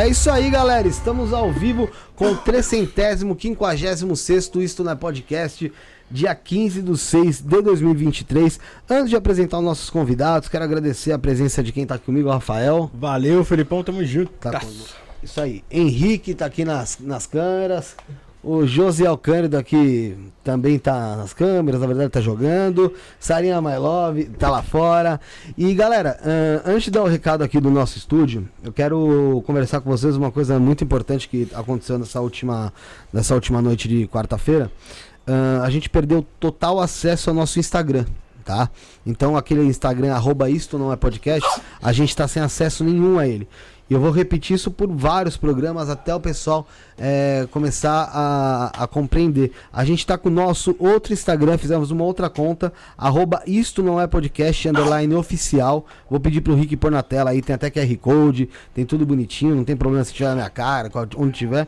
É 0.00 0.08
isso 0.08 0.30
aí, 0.30 0.48
galera. 0.48 0.88
Estamos 0.88 1.34
ao 1.34 1.52
vivo 1.52 1.90
com 2.16 2.32
o 2.32 2.36
356 2.38 4.64
Isto 4.64 4.82
não 4.82 4.92
é 4.92 4.96
Podcast, 4.96 5.70
dia 6.10 6.34
15 6.34 6.80
de 6.80 6.96
6 6.96 7.42
de 7.42 7.60
2023. 7.60 8.58
Antes 8.88 9.10
de 9.10 9.16
apresentar 9.16 9.58
os 9.58 9.64
nossos 9.64 9.90
convidados, 9.90 10.48
quero 10.48 10.64
agradecer 10.64 11.12
a 11.12 11.18
presença 11.18 11.62
de 11.62 11.70
quem 11.70 11.84
tá 11.84 11.98
comigo, 11.98 12.30
Rafael. 12.30 12.90
Valeu, 12.94 13.44
Felipão, 13.44 13.84
tamo 13.84 14.02
junto. 14.02 14.32
Tá 14.40 14.58
com... 14.58 14.66
Isso 15.22 15.38
aí. 15.38 15.62
Henrique 15.70 16.34
tá 16.34 16.46
aqui 16.46 16.64
nas, 16.64 16.96
nas 16.98 17.26
câmeras. 17.26 17.94
O 18.42 18.66
José 18.66 19.04
Alcântara 19.06 19.58
aqui 19.58 20.16
também 20.42 20.78
tá 20.78 21.14
nas 21.14 21.34
câmeras, 21.34 21.78
na 21.78 21.86
verdade 21.86 22.08
tá 22.08 22.22
jogando. 22.22 22.92
Sarinha 23.18 23.60
My 23.60 23.76
Love 23.76 24.24
tá 24.38 24.50
lá 24.50 24.62
fora. 24.62 25.20
E 25.58 25.74
galera, 25.74 26.18
antes 26.64 26.84
de 26.84 26.92
dar 26.92 27.02
o 27.02 27.06
recado 27.06 27.44
aqui 27.44 27.60
do 27.60 27.70
nosso 27.70 27.98
estúdio, 27.98 28.48
eu 28.64 28.72
quero 28.72 29.42
conversar 29.46 29.82
com 29.82 29.90
vocês 29.90 30.16
uma 30.16 30.32
coisa 30.32 30.58
muito 30.58 30.82
importante 30.82 31.28
que 31.28 31.48
aconteceu 31.54 31.98
nessa 31.98 32.20
última, 32.20 32.72
nessa 33.12 33.34
última 33.34 33.60
noite 33.60 33.86
de 33.86 34.08
quarta-feira. 34.08 34.72
A 35.62 35.68
gente 35.68 35.90
perdeu 35.90 36.26
total 36.38 36.80
acesso 36.80 37.28
ao 37.28 37.36
nosso 37.36 37.58
Instagram. 37.58 38.06
Tá? 38.42 38.70
Então 39.06 39.36
aquele 39.36 39.62
Instagram, 39.64 40.12
arroba 40.12 40.50
isto 40.50 40.76
não 40.78 40.90
é 40.90 40.96
podcast, 40.96 41.48
a 41.80 41.92
gente 41.92 42.16
tá 42.16 42.26
sem 42.26 42.42
acesso 42.42 42.82
nenhum 42.82 43.18
a 43.18 43.28
ele. 43.28 43.46
E 43.90 43.94
eu 43.94 43.98
vou 43.98 44.12
repetir 44.12 44.54
isso 44.54 44.70
por 44.70 44.88
vários 44.88 45.36
programas 45.36 45.90
até 45.90 46.14
o 46.14 46.20
pessoal 46.20 46.64
é, 46.96 47.48
começar 47.50 48.08
a, 48.12 48.84
a, 48.84 48.86
compreender. 48.86 49.50
A 49.72 49.84
gente 49.84 49.98
está 49.98 50.16
com 50.16 50.28
o 50.28 50.32
nosso 50.32 50.76
outro 50.78 51.12
Instagram, 51.12 51.58
fizemos 51.58 51.90
uma 51.90 52.04
outra 52.04 52.30
conta, 52.30 52.72
arroba 52.96 53.42
isto 53.48 53.82
não 53.82 54.00
é 54.00 54.06
podcast, 54.06 54.68
underline 54.68 55.12
oficial. 55.16 55.84
Vou 56.08 56.20
pedir 56.20 56.40
pro 56.40 56.54
Rick 56.54 56.76
pôr 56.76 56.92
na 56.92 57.02
tela 57.02 57.30
aí, 57.30 57.42
tem 57.42 57.52
até 57.52 57.68
QR 57.68 57.96
Code, 57.96 58.48
tem 58.72 58.86
tudo 58.86 59.04
bonitinho, 59.04 59.56
não 59.56 59.64
tem 59.64 59.76
problema 59.76 60.04
se 60.04 60.14
tiver 60.14 60.28
na 60.28 60.36
minha 60.36 60.50
cara, 60.50 60.88
onde 61.16 61.32
tiver. 61.32 61.66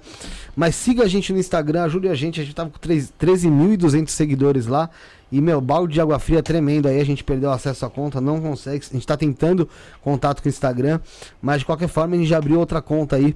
Mas 0.55 0.77
siga 0.77 1.03
a 1.03 1.09
gente 1.09 1.33
no 1.33 1.41
Instagram, 1.41 1.83
ajude 1.83 2.09
a 2.09 2.15
gente, 2.15 2.41
a 2.41 2.45
gente 2.45 2.55
tava 2.55 2.71
com 2.71 2.79
13.200 2.79 4.09
seguidores 4.11 4.69
lá. 4.69 4.89
E, 5.33 5.41
meu, 5.41 5.63
balde 5.63 5.95
de 5.95 6.01
água 6.01 6.19
fria 6.19 6.43
tremendo 6.43 6.87
aí, 6.87 7.01
a 7.01 7.05
gente 7.05 7.25
perdeu 7.25 7.51
acesso 7.51 7.87
à 7.87 7.91
conta, 7.91 8.21
não 8.21 8.39
consegue. 8.39 8.85
A 8.91 8.93
gente 8.93 9.07
tá 9.07 9.17
tentando 9.17 9.67
contato 10.03 10.43
com 10.43 10.49
o 10.49 10.51
Instagram, 10.51 11.01
mas 11.41 11.61
de 11.61 11.65
qualquer 11.65 11.89
forma 11.89 12.15
a 12.15 12.19
gente 12.19 12.29
já 12.29 12.37
abriu 12.37 12.61
outra 12.61 12.83
conta 12.83 13.17
aí 13.17 13.35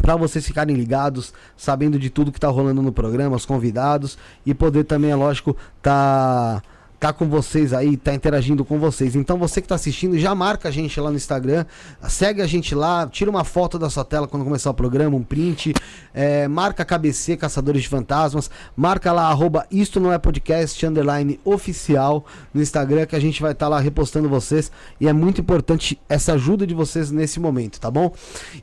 para 0.00 0.16
vocês 0.16 0.46
ficarem 0.46 0.74
ligados, 0.74 1.34
sabendo 1.56 1.98
de 1.98 2.08
tudo 2.08 2.32
que 2.32 2.40
tá 2.40 2.48
rolando 2.48 2.80
no 2.80 2.92
programa, 2.92 3.36
os 3.36 3.44
convidados 3.44 4.16
e 4.46 4.54
poder 4.54 4.84
também, 4.84 5.10
é 5.10 5.14
lógico, 5.14 5.54
tá 5.82 6.62
tá 6.98 7.12
com 7.12 7.28
vocês 7.28 7.72
aí, 7.72 7.96
tá 7.96 8.12
interagindo 8.12 8.64
com 8.64 8.78
vocês. 8.78 9.14
Então 9.14 9.38
você 9.38 9.62
que 9.62 9.68
tá 9.68 9.76
assistindo, 9.76 10.18
já 10.18 10.34
marca 10.34 10.68
a 10.68 10.72
gente 10.72 11.00
lá 11.00 11.10
no 11.10 11.16
Instagram, 11.16 11.64
segue 12.08 12.42
a 12.42 12.46
gente 12.46 12.74
lá, 12.74 13.06
tira 13.06 13.30
uma 13.30 13.44
foto 13.44 13.78
da 13.78 13.88
sua 13.88 14.04
tela 14.04 14.26
quando 14.26 14.44
começar 14.44 14.70
o 14.70 14.74
programa, 14.74 15.16
um 15.16 15.22
print, 15.22 15.72
é, 16.12 16.48
marca 16.48 16.84
KBC, 16.84 17.36
Caçadores 17.36 17.82
de 17.82 17.88
Fantasmas, 17.88 18.50
marca 18.76 19.12
lá, 19.12 19.28
arroba 19.28 19.66
isto 19.70 20.00
não 20.00 20.12
é 20.12 20.18
podcast, 20.18 20.84
underline 20.84 21.38
oficial 21.44 22.26
no 22.52 22.60
Instagram, 22.60 23.06
que 23.06 23.14
a 23.14 23.20
gente 23.20 23.40
vai 23.40 23.52
estar 23.52 23.66
tá 23.66 23.70
lá 23.70 23.80
repostando 23.80 24.28
vocês, 24.28 24.70
e 25.00 25.06
é 25.06 25.12
muito 25.12 25.40
importante 25.40 26.00
essa 26.08 26.32
ajuda 26.32 26.66
de 26.66 26.74
vocês 26.74 27.12
nesse 27.12 27.38
momento, 27.38 27.78
tá 27.78 27.90
bom? 27.90 28.12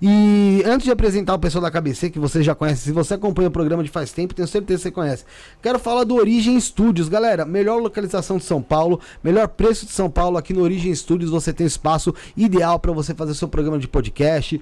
E 0.01 0.61
antes 0.65 0.85
de 0.85 0.91
apresentar 0.91 1.35
o 1.35 1.39
pessoal 1.39 1.61
da 1.61 1.71
KBC, 1.71 2.09
que 2.09 2.19
vocês 2.19 2.45
já 2.45 2.53
conhecem, 2.53 2.83
se 2.83 2.91
você 2.91 3.13
acompanha 3.13 3.47
o 3.47 3.51
programa 3.51 3.83
de 3.83 3.89
faz 3.89 4.11
tempo, 4.11 4.33
tenho 4.33 4.47
certeza 4.47 4.79
que 4.79 4.83
você 4.83 4.91
conhece, 4.91 5.23
quero 5.61 5.79
falar 5.79 6.03
do 6.03 6.15
Origem 6.15 6.59
Studios, 6.59 7.07
galera, 7.07 7.45
melhor 7.45 7.81
localização 7.81 8.24
de 8.37 8.43
São 8.43 8.61
Paulo, 8.61 8.99
melhor 9.23 9.47
preço 9.47 9.85
de 9.85 9.91
São 9.91 10.09
Paulo 10.09 10.37
aqui 10.37 10.53
no 10.53 10.61
Origem 10.61 10.93
Studios. 10.93 11.31
Você 11.31 11.53
tem 11.53 11.65
espaço 11.65 12.13
ideal 12.35 12.79
para 12.79 12.91
você 12.91 13.13
fazer 13.13 13.33
seu 13.35 13.47
programa 13.47 13.77
de 13.77 13.87
podcast, 13.87 14.61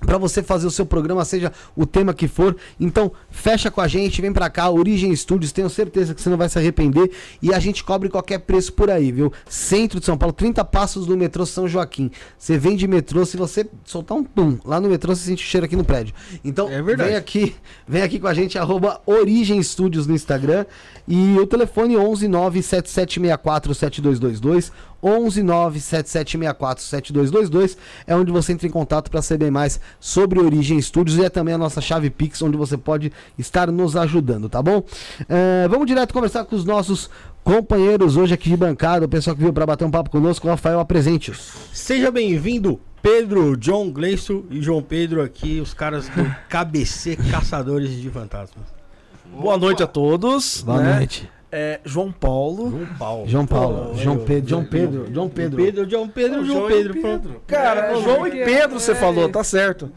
para 0.00 0.18
você 0.18 0.42
fazer 0.42 0.66
o 0.66 0.70
seu 0.70 0.86
programa, 0.86 1.24
seja 1.24 1.52
o 1.76 1.86
tema 1.86 2.14
que 2.14 2.26
for. 2.26 2.56
Então, 2.78 3.12
fecha 3.30 3.70
com 3.70 3.80
a 3.80 3.88
gente, 3.88 4.20
vem 4.20 4.32
para 4.32 4.48
cá, 4.48 4.68
Origem 4.70 5.14
Studios, 5.14 5.52
tenho 5.52 5.68
certeza 5.68 6.14
que 6.14 6.20
você 6.20 6.30
não 6.30 6.36
vai 6.36 6.48
se 6.48 6.58
arrepender 6.58 7.10
e 7.40 7.52
a 7.52 7.58
gente 7.58 7.84
cobre 7.84 8.08
qualquer 8.08 8.38
preço 8.38 8.72
por 8.72 8.90
aí, 8.90 9.12
viu? 9.12 9.32
Centro 9.48 10.00
de 10.00 10.06
São 10.06 10.16
Paulo, 10.16 10.32
30 10.32 10.64
passos 10.64 11.06
no 11.06 11.16
metrô 11.16 11.44
São 11.44 11.68
Joaquim. 11.68 12.10
Você 12.38 12.58
vem 12.58 12.76
de 12.76 12.88
metrô, 12.88 13.24
se 13.24 13.36
você 13.36 13.68
soltar 13.84 14.16
um 14.16 14.24
pum, 14.24 14.58
lá 14.64 14.80
no 14.80 14.88
metrô 14.88 15.14
você 15.14 15.26
sente 15.26 15.44
o 15.44 15.46
cheiro 15.46 15.66
aqui 15.66 15.76
no 15.76 15.84
prédio. 15.84 16.14
Então, 16.44 16.68
é 16.70 16.82
vem 16.82 17.16
aqui, 17.16 17.54
vem 17.86 18.02
aqui 18.02 18.18
com 18.18 18.26
a 18.26 18.34
gente 18.34 18.58
arroba 18.58 19.00
Origem 19.06 19.62
Studios 19.62 20.06
no 20.06 20.14
Instagram 20.14 20.64
e 21.06 21.38
o 21.38 21.46
telefone 21.46 21.96
11 21.96 22.28
97764 22.28 23.74
7222 23.74 24.72
11 25.02 25.42
97764 25.42 26.84
7222 26.84 27.76
é 28.06 28.14
onde 28.14 28.30
você 28.30 28.52
entra 28.52 28.66
em 28.66 28.70
contato 28.70 29.10
para 29.10 29.22
saber 29.22 29.50
mais 29.50 29.80
sobre 29.98 30.38
Origem 30.40 30.78
Estúdios 30.78 31.18
e 31.18 31.24
é 31.24 31.28
também 31.28 31.54
a 31.54 31.58
nossa 31.58 31.80
chave 31.80 32.10
Pix, 32.10 32.42
onde 32.42 32.56
você 32.56 32.76
pode 32.76 33.12
estar 33.38 33.70
nos 33.70 33.96
ajudando, 33.96 34.48
tá 34.48 34.62
bom? 34.62 34.78
Uh, 34.78 35.68
vamos 35.68 35.86
direto 35.86 36.12
conversar 36.12 36.44
com 36.44 36.56
os 36.56 36.64
nossos 36.64 37.10
companheiros 37.42 38.16
hoje 38.16 38.34
aqui 38.34 38.50
de 38.50 38.56
bancada, 38.56 39.06
o 39.06 39.08
pessoal 39.08 39.34
que 39.34 39.42
veio 39.42 39.52
para 39.52 39.66
bater 39.66 39.84
um 39.84 39.90
papo 39.90 40.10
conosco, 40.10 40.46
Rafael, 40.48 40.80
apresente-os. 40.80 41.52
Seja 41.72 42.10
bem-vindo, 42.10 42.80
Pedro, 43.02 43.56
John 43.56 43.90
Gleison 43.90 44.44
e 44.50 44.60
João 44.60 44.82
Pedro 44.82 45.22
aqui, 45.22 45.60
os 45.60 45.72
caras 45.72 46.08
do 46.08 46.24
KBC 46.48 47.16
Caçadores 47.30 47.90
de 47.90 48.10
Fantasmas. 48.10 48.64
Boa 49.34 49.56
noite 49.56 49.82
a 49.82 49.86
todos. 49.86 50.62
Boa 50.62 50.82
né? 50.82 50.96
noite. 50.96 51.30
É, 51.52 51.80
João 51.84 52.12
Paulo. 52.12 52.70
João 52.70 52.86
Paulo. 52.96 53.28
João 53.28 53.46
Paulo. 53.46 53.96
João 53.96 54.18
Pedro. 54.18 54.48
João 54.48 54.64
Pedro. 54.64 55.12
João 55.12 55.28
Pedro. 55.28 55.64
Pedro, 55.64 55.90
João 55.90 56.08
Pedro, 56.08 56.44
João 56.44 56.68
Pedro. 56.68 56.94
Pedro. 56.94 57.42
Cara, 57.46 57.92
é, 57.92 58.00
João 58.00 58.26
e 58.26 58.30
Pedro 58.30 58.78
você 58.78 58.94
falou, 58.94 59.28
tá 59.28 59.42
certo. 59.42 59.90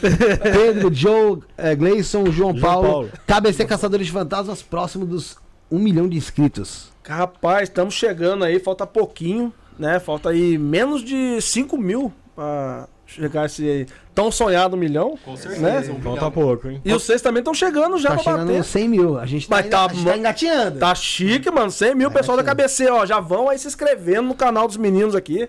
Pedro, 0.00 0.94
Joe, 0.94 1.40
é, 1.58 1.74
Gleison, 1.74 2.26
João, 2.26 2.56
João 2.56 2.60
Paulo. 2.60 2.88
Paulo. 2.88 3.10
KBC 3.26 3.64
Caçadores 3.64 4.06
de 4.06 4.12
Fantasmas, 4.12 4.62
próximo 4.62 5.04
dos 5.04 5.36
um 5.70 5.78
milhão 5.78 6.08
de 6.08 6.16
inscritos. 6.16 6.90
Rapaz, 7.06 7.68
estamos 7.68 7.94
chegando 7.94 8.44
aí, 8.44 8.58
falta 8.58 8.86
pouquinho, 8.86 9.52
né? 9.78 9.98
Falta 9.98 10.30
aí 10.30 10.58
menos 10.58 11.02
de 11.02 11.40
5 11.40 11.76
mil 11.76 12.12
pra 12.34 12.88
chegar 13.10 13.46
esse 13.46 13.86
tão 14.14 14.30
sonhado 14.30 14.76
milhão. 14.76 15.18
Com 15.24 15.36
certeza. 15.36 15.62
Né? 15.62 15.90
Um 15.90 16.00
Falta 16.00 16.30
pouco, 16.30 16.68
hein? 16.68 16.80
E 16.84 16.92
vocês 16.92 17.20
também 17.20 17.40
estão 17.40 17.52
chegando 17.52 17.98
já 17.98 18.10
tá 18.10 18.14
pra 18.14 18.24
chegando 18.24 18.46
bater. 18.46 18.64
100 18.64 18.88
mil. 18.88 19.18
A 19.18 19.26
gente 19.26 19.48
tá, 19.48 19.56
Mas 19.56 19.68
tá, 19.68 19.84
a 19.84 19.88
gente 19.88 20.04
tá 20.04 20.16
engateando. 20.16 20.78
Tá 20.78 20.94
chique, 20.94 21.50
mano. 21.50 21.70
100 21.70 21.94
mil. 21.94 22.10
Tá 22.10 22.18
pessoal 22.18 22.36
da 22.36 22.44
KBC, 22.44 22.88
ó, 22.90 23.04
já 23.04 23.18
vão 23.20 23.48
aí 23.48 23.58
se 23.58 23.66
inscrevendo 23.66 24.22
no 24.22 24.34
canal 24.34 24.66
dos 24.66 24.76
meninos 24.76 25.14
aqui. 25.14 25.48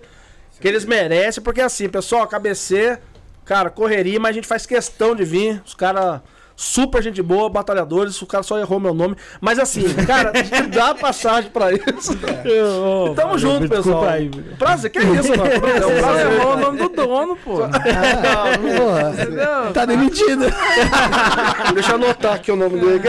Que 0.60 0.68
eles 0.68 0.86
merecem, 0.86 1.44
porque 1.44 1.62
assim, 1.62 1.90
pessoal, 1.90 2.28
KBC, 2.28 3.00
cara, 3.46 3.70
correria, 3.70 4.20
mas 4.20 4.30
a 4.30 4.34
gente 4.34 4.48
faz 4.48 4.66
questão 4.66 5.16
de 5.16 5.24
vir. 5.24 5.62
Os 5.66 5.74
caras 5.74 6.22
super 6.62 7.02
gente 7.02 7.22
boa, 7.24 7.50
batalhadores, 7.50 8.22
o 8.22 8.28
cara 8.28 8.44
só 8.44 8.60
errou 8.60 8.80
meu 8.80 8.94
nome. 8.94 9.16
Mas 9.42 9.58
assim, 9.58 9.84
cara, 10.06 10.32
dá 10.72 10.94
passagem 10.94 11.50
pra 11.50 11.74
isso. 11.74 12.14
É. 12.46 12.64
Oh, 12.64 13.14
tamo 13.16 13.38
junto, 13.38 13.68
pessoal. 13.68 14.08
Aí, 14.08 14.30
prazer, 14.60 14.92
que 14.92 15.00
é 15.00 15.04
isso, 15.04 15.30
mano? 15.30 15.50
Prazer, 15.60 16.00
prazer 16.00 16.32
errou 16.32 16.54
o 16.54 16.58
nome 16.58 16.78
do 16.78 16.90
dono, 16.90 17.36
pô. 17.38 17.64
Ah, 17.64 17.72
tá 19.74 19.86
demitido. 19.86 20.46
Deixa 21.74 21.92
eu 21.92 21.96
anotar 21.96 22.36
aqui 22.36 22.52
o 22.52 22.56
nome 22.56 22.80
dele. 22.80 23.02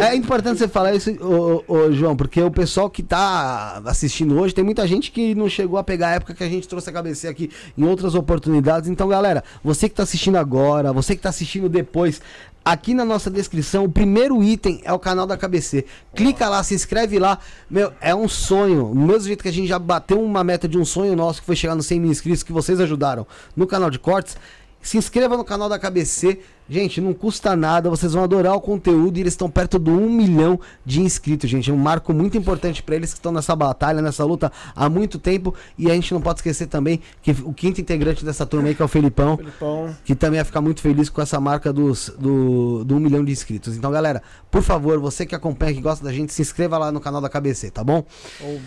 É 0.00 0.14
importante 0.14 0.58
você 0.58 0.68
falar 0.68 0.94
isso, 0.94 1.10
ô, 1.22 1.62
ô, 1.68 1.92
João, 1.92 2.16
porque 2.16 2.42
o 2.42 2.50
pessoal 2.50 2.88
que 2.88 3.02
tá 3.02 3.82
assistindo 3.84 4.40
hoje, 4.40 4.54
tem 4.54 4.64
muita 4.64 4.86
gente 4.86 5.10
que 5.10 5.34
não 5.34 5.48
chegou 5.48 5.78
a 5.78 5.84
pegar 5.84 6.08
a 6.08 6.12
época 6.12 6.34
que 6.34 6.44
a 6.44 6.48
gente 6.48 6.66
trouxe 6.66 6.88
a 6.88 6.92
cabeça 6.92 7.28
aqui 7.28 7.50
em 7.76 7.84
outras 7.84 8.14
oportunidades. 8.14 8.88
Então, 8.88 9.08
galera, 9.08 9.44
você 9.62 9.88
que 9.88 9.94
tá 9.94 10.02
assistindo 10.02 10.36
agora, 10.36 10.92
você 10.92 11.14
que 11.14 11.22
tá 11.22 11.28
assistindo 11.28 11.68
depois, 11.68 11.89
depois. 11.90 12.22
Aqui 12.62 12.92
na 12.94 13.04
nossa 13.04 13.30
descrição, 13.30 13.84
o 13.84 13.90
primeiro 13.90 14.42
item 14.42 14.80
é 14.84 14.92
o 14.92 14.98
canal 14.98 15.26
da 15.26 15.36
KBC. 15.36 15.86
Clica 16.14 16.48
lá, 16.48 16.62
se 16.62 16.74
inscreve 16.74 17.18
lá. 17.18 17.38
Meu, 17.70 17.92
é 18.00 18.14
um 18.14 18.28
sonho. 18.28 18.90
Do 18.94 19.00
mesmo 19.00 19.22
jeito 19.22 19.42
que 19.42 19.48
a 19.48 19.52
gente 19.52 19.66
já 19.66 19.78
bateu 19.78 20.22
uma 20.22 20.44
meta 20.44 20.68
de 20.68 20.78
um 20.78 20.84
sonho 20.84 21.16
nosso, 21.16 21.40
que 21.40 21.46
foi 21.46 21.56
chegar 21.56 21.74
nos 21.74 21.86
100 21.86 22.00
mil 22.00 22.10
inscritos, 22.10 22.42
que 22.42 22.52
vocês 22.52 22.78
ajudaram 22.78 23.26
no 23.56 23.66
canal 23.66 23.90
de 23.90 23.98
cortes. 23.98 24.36
Se 24.82 24.96
inscreva 24.96 25.36
no 25.36 25.44
canal 25.44 25.68
da 25.68 25.78
KBC. 25.78 26.40
Gente, 26.68 27.00
não 27.00 27.12
custa 27.12 27.56
nada, 27.56 27.90
vocês 27.90 28.12
vão 28.12 28.22
adorar 28.22 28.54
o 28.54 28.60
conteúdo 28.60 29.18
e 29.18 29.20
eles 29.20 29.32
estão 29.32 29.50
perto 29.50 29.76
do 29.76 29.90
1 29.90 30.08
milhão 30.08 30.60
de 30.86 31.00
inscritos, 31.00 31.50
gente. 31.50 31.68
É 31.68 31.74
um 31.74 31.76
marco 31.76 32.12
muito 32.12 32.38
importante 32.38 32.80
para 32.80 32.94
eles 32.94 33.10
que 33.12 33.18
estão 33.18 33.32
nessa 33.32 33.56
batalha, 33.56 34.00
nessa 34.00 34.24
luta 34.24 34.52
há 34.74 34.88
muito 34.88 35.18
tempo. 35.18 35.52
E 35.76 35.90
a 35.90 35.94
gente 35.94 36.14
não 36.14 36.20
pode 36.20 36.38
esquecer 36.38 36.68
também 36.68 37.00
que 37.20 37.32
o 37.42 37.52
quinto 37.52 37.80
integrante 37.80 38.24
dessa 38.24 38.46
turma 38.46 38.68
aí, 38.68 38.74
que 38.76 38.80
é 38.80 38.84
o 38.84 38.88
Felipão, 38.88 39.36
Felipão. 39.36 39.96
que 40.04 40.14
também 40.14 40.38
vai 40.38 40.44
ficar 40.44 40.60
muito 40.60 40.80
feliz 40.80 41.10
com 41.10 41.20
essa 41.20 41.40
marca 41.40 41.72
dos, 41.72 42.12
do, 42.16 42.84
do 42.84 42.94
1 42.94 43.00
milhão 43.00 43.24
de 43.24 43.32
inscritos. 43.32 43.76
Então, 43.76 43.90
galera, 43.90 44.22
por 44.48 44.62
favor, 44.62 45.00
você 45.00 45.26
que 45.26 45.34
acompanha, 45.34 45.74
que 45.74 45.80
gosta 45.80 46.04
da 46.04 46.12
gente, 46.12 46.32
se 46.32 46.40
inscreva 46.40 46.78
lá 46.78 46.92
no 46.92 47.00
canal 47.00 47.20
da 47.20 47.28
KBC, 47.28 47.72
tá 47.72 47.82
bom? 47.82 48.04
Ou... 48.40 48.60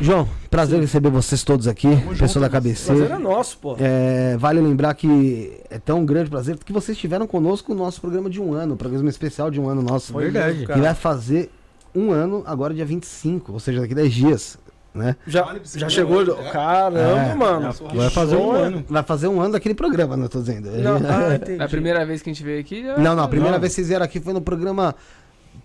João, 0.00 0.28
prazer 0.50 0.76
Sim. 0.76 0.80
receber 0.82 1.10
vocês 1.10 1.44
todos 1.44 1.68
aqui, 1.68 1.88
Tamo 1.88 2.16
pessoa 2.16 2.48
da 2.48 2.50
KBC. 2.60 2.86
Prazer 2.86 3.10
é 3.10 3.18
nosso, 3.18 3.58
pô. 3.58 3.76
É, 3.78 4.36
vale 4.36 4.60
lembrar 4.60 4.94
que 4.94 5.60
é 5.70 5.78
tão 5.78 6.04
grande 6.04 6.28
prazer 6.28 6.56
que 6.58 6.72
vocês 6.72 6.96
estiveram 6.96 7.26
conosco 7.26 7.72
no 7.72 7.84
nosso 7.84 8.00
programa 8.00 8.28
de 8.28 8.40
um 8.40 8.52
ano, 8.52 8.76
programa 8.76 9.08
especial 9.08 9.50
de 9.50 9.60
um 9.60 9.68
ano 9.68 9.80
nosso. 9.82 10.12
Verdade, 10.16 10.66
cara. 10.66 10.74
Que 10.78 10.84
vai 10.84 10.94
fazer 10.94 11.50
um 11.94 12.10
ano 12.10 12.42
agora, 12.46 12.74
dia 12.74 12.84
25, 12.86 13.52
ou 13.52 13.60
seja, 13.60 13.80
daqui 13.82 13.94
10 13.94 14.12
dias. 14.12 14.58
né? 14.92 15.14
Já, 15.26 15.54
já 15.76 15.88
chegou. 15.88 16.24
Caramba, 16.52 16.98
É, 16.98 17.34
mano. 17.34 17.72
Vai 17.94 18.10
fazer 18.10 18.36
um 18.36 18.50
ano. 18.50 18.84
Vai 18.88 19.02
fazer 19.04 19.28
um 19.28 19.40
ano 19.40 19.52
daquele 19.52 19.74
programa, 19.74 20.16
não 20.16 20.26
tô 20.26 20.40
dizendo. 20.40 20.68
Não, 20.70 20.96
ah, 20.96 21.36
entendi. 21.36 21.60
É 21.60 21.64
a 21.64 21.68
primeira 21.68 22.04
vez 22.04 22.20
que 22.22 22.28
a 22.28 22.32
gente 22.32 22.42
veio 22.42 22.58
aqui. 22.60 22.82
já- 22.82 22.98
Não, 22.98 23.14
não, 23.14 23.22
a 23.22 23.28
primeira 23.28 23.54
Não. 23.54 23.60
vez 23.60 23.72
que 23.72 23.76
vocês 23.76 23.88
vieram 23.88 24.04
aqui 24.04 24.18
foi 24.20 24.32
no 24.32 24.40
programa. 24.40 24.94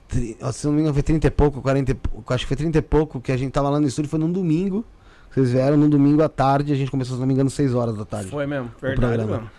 Se 0.09 0.65
não 0.65 0.73
me 0.73 0.79
engano, 0.81 0.93
foi 0.93 1.03
30 1.03 1.27
e 1.27 1.31
pouco, 1.31 1.61
40 1.61 1.91
e 1.91 1.93
pouco. 1.93 2.33
Acho 2.33 2.43
que 2.45 2.47
foi 2.47 2.57
30 2.57 2.77
e 2.77 2.81
pouco 2.81 3.19
que 3.21 3.31
a 3.31 3.37
gente 3.37 3.51
tava 3.51 3.69
lá 3.69 3.79
no 3.79 3.87
estúdio. 3.87 4.09
Foi 4.09 4.19
num 4.19 4.31
domingo. 4.31 4.85
Vocês 5.33 5.51
vieram 5.51 5.77
num 5.77 5.89
domingo 5.89 6.23
à 6.23 6.29
tarde. 6.29 6.73
A 6.73 6.75
gente 6.75 6.89
começou, 6.89 7.15
se 7.15 7.19
não 7.19 7.27
me 7.27 7.33
engano, 7.33 7.49
6 7.49 7.73
horas 7.75 7.95
da 7.95 8.05
tarde. 8.05 8.29
Foi 8.29 8.47
mesmo, 8.47 8.71
verdade, 8.81 8.99
programa. 8.99 9.37
mano. 9.37 9.51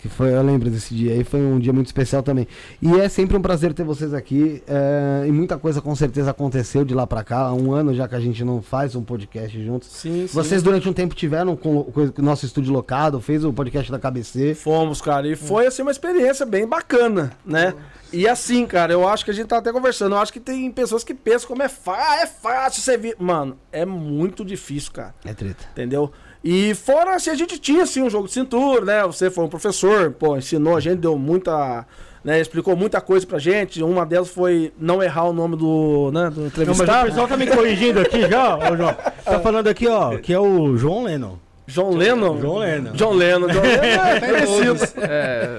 Que 0.00 0.08
foi, 0.08 0.34
eu 0.34 0.42
lembro 0.42 0.70
desse 0.70 0.94
dia 0.94 1.12
aí, 1.12 1.22
foi 1.22 1.38
um 1.40 1.58
dia 1.58 1.74
muito 1.74 1.88
especial 1.88 2.22
também. 2.22 2.48
E 2.80 2.90
é 2.98 3.06
sempre 3.06 3.36
um 3.36 3.42
prazer 3.42 3.74
ter 3.74 3.84
vocês 3.84 4.14
aqui. 4.14 4.62
é, 4.66 5.26
e 5.28 5.30
muita 5.30 5.58
coisa 5.58 5.82
com 5.82 5.94
certeza 5.94 6.30
aconteceu 6.30 6.86
de 6.86 6.94
lá 6.94 7.06
pra 7.06 7.22
cá. 7.22 7.40
Há 7.40 7.52
um 7.52 7.74
ano 7.74 7.94
já 7.94 8.08
que 8.08 8.14
a 8.14 8.20
gente 8.20 8.42
não 8.42 8.62
faz 8.62 8.96
um 8.96 9.02
podcast 9.02 9.62
juntos. 9.62 9.90
Sim, 9.90 10.26
sim. 10.26 10.34
Vocês 10.34 10.62
durante 10.62 10.88
um 10.88 10.94
tempo 10.94 11.14
tiveram 11.14 11.54
com, 11.54 11.84
com 11.84 12.00
o 12.00 12.24
nosso 12.24 12.46
estúdio 12.46 12.72
locado, 12.72 13.20
fez 13.20 13.44
o 13.44 13.52
podcast 13.52 13.92
da 13.92 13.98
KBC. 13.98 14.54
Fomos, 14.54 15.02
cara, 15.02 15.28
e 15.28 15.36
foi 15.36 15.66
assim 15.66 15.82
uma 15.82 15.90
experiência 15.90 16.46
bem 16.46 16.66
bacana, 16.66 17.32
né? 17.44 17.74
E 18.12 18.26
assim, 18.26 18.66
cara, 18.66 18.92
eu 18.92 19.06
acho 19.06 19.24
que 19.24 19.30
a 19.30 19.34
gente 19.34 19.46
tá 19.46 19.58
até 19.58 19.72
conversando. 19.72 20.14
Eu 20.14 20.18
acho 20.20 20.32
que 20.32 20.40
tem 20.40 20.70
pessoas 20.70 21.04
que 21.04 21.14
pensam 21.14 21.48
como 21.48 21.62
é 21.62 21.68
fácil. 21.68 22.04
Ah, 22.10 22.22
é 22.22 22.26
fácil 22.26 22.82
você 22.82 22.96
vir. 22.96 23.14
Mano, 23.18 23.56
é 23.70 23.84
muito 23.84 24.44
difícil, 24.44 24.92
cara. 24.92 25.14
É 25.24 25.32
treta. 25.32 25.64
Entendeu? 25.72 26.10
E 26.42 26.74
fora 26.74 27.14
assim, 27.14 27.30
a 27.30 27.34
gente 27.34 27.58
tinha 27.58 27.82
assim 27.82 28.02
um 28.02 28.10
jogo 28.10 28.26
de 28.26 28.32
cintura, 28.32 28.84
né? 28.84 29.02
Você 29.06 29.30
foi 29.30 29.44
um 29.44 29.48
professor, 29.48 30.10
pô, 30.12 30.36
ensinou 30.36 30.76
a 30.76 30.80
gente, 30.80 30.96
deu 31.00 31.16
muita. 31.18 31.86
Né, 32.22 32.38
explicou 32.38 32.76
muita 32.76 33.00
coisa 33.00 33.26
pra 33.26 33.38
gente. 33.38 33.82
Uma 33.82 34.04
delas 34.04 34.28
foi 34.28 34.74
não 34.78 35.02
errar 35.02 35.24
o 35.24 35.32
nome 35.32 35.56
do, 35.56 36.10
né, 36.12 36.28
do 36.28 36.40
Não, 36.40 36.42
mas 36.42 36.44
o 36.44 36.46
entrevistado. 36.48 37.06
pessoal 37.08 37.26
tá 37.26 37.34
me 37.34 37.46
corrigindo 37.46 37.98
aqui 38.00 38.28
já, 38.28 38.58
ô 38.58 38.76
João. 38.76 38.94
Tá 39.24 39.40
falando 39.40 39.68
aqui, 39.68 39.88
ó, 39.88 40.18
que 40.18 40.30
é 40.30 40.38
o 40.38 40.76
João 40.76 41.04
Lennon. 41.04 41.38
João 41.70 41.90
Lennon? 41.90 42.40
João 42.40 42.58
Lennon. 42.58 42.92
John 42.92 43.12
Lennon. 43.14 43.46
John 43.48 43.60
Lennon 43.60 43.82
é 44.04 44.20
parecido. 44.20 45.00
É, 45.00 45.58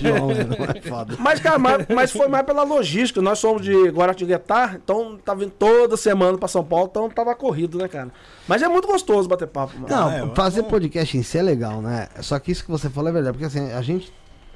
João, 0.00 0.28
não 0.28 0.64
é 0.74 0.80
foda. 0.80 1.16
Mas, 1.18 1.40
cara, 1.40 1.58
mas, 1.58 1.86
mas 1.94 2.10
foi 2.10 2.28
mais 2.28 2.44
pela 2.44 2.62
logística. 2.62 3.20
Nós 3.20 3.38
somos 3.38 3.62
de 3.62 3.72
Guaratinguetá, 3.90 4.76
então 4.82 5.18
tava 5.24 5.40
vindo 5.40 5.52
toda 5.52 5.96
semana 5.96 6.38
pra 6.38 6.48
São 6.48 6.64
Paulo, 6.64 6.88
então 6.90 7.08
tava 7.10 7.34
corrido, 7.34 7.78
né, 7.78 7.88
cara? 7.88 8.08
Mas 8.48 8.62
é 8.62 8.68
muito 8.68 8.88
gostoso 8.88 9.28
bater 9.28 9.46
papo, 9.48 9.74
mano. 9.78 9.86
Não, 9.94 10.08
Ah, 10.08 10.14
é, 10.16 10.34
fazer 10.34 10.62
podcast 10.64 11.16
em 11.16 11.22
si 11.22 11.38
é 11.38 11.42
legal, 11.42 11.80
né? 11.80 12.08
Só 12.20 12.38
que 12.38 12.50
isso 12.50 12.64
que 12.64 12.70
você 12.70 12.88
falou 12.88 13.10
é 13.10 13.12
verdade, 13.12 13.36
porque 13.36 13.46
assim, 13.46 13.70
a 13.72 13.82
gente 13.82 14.12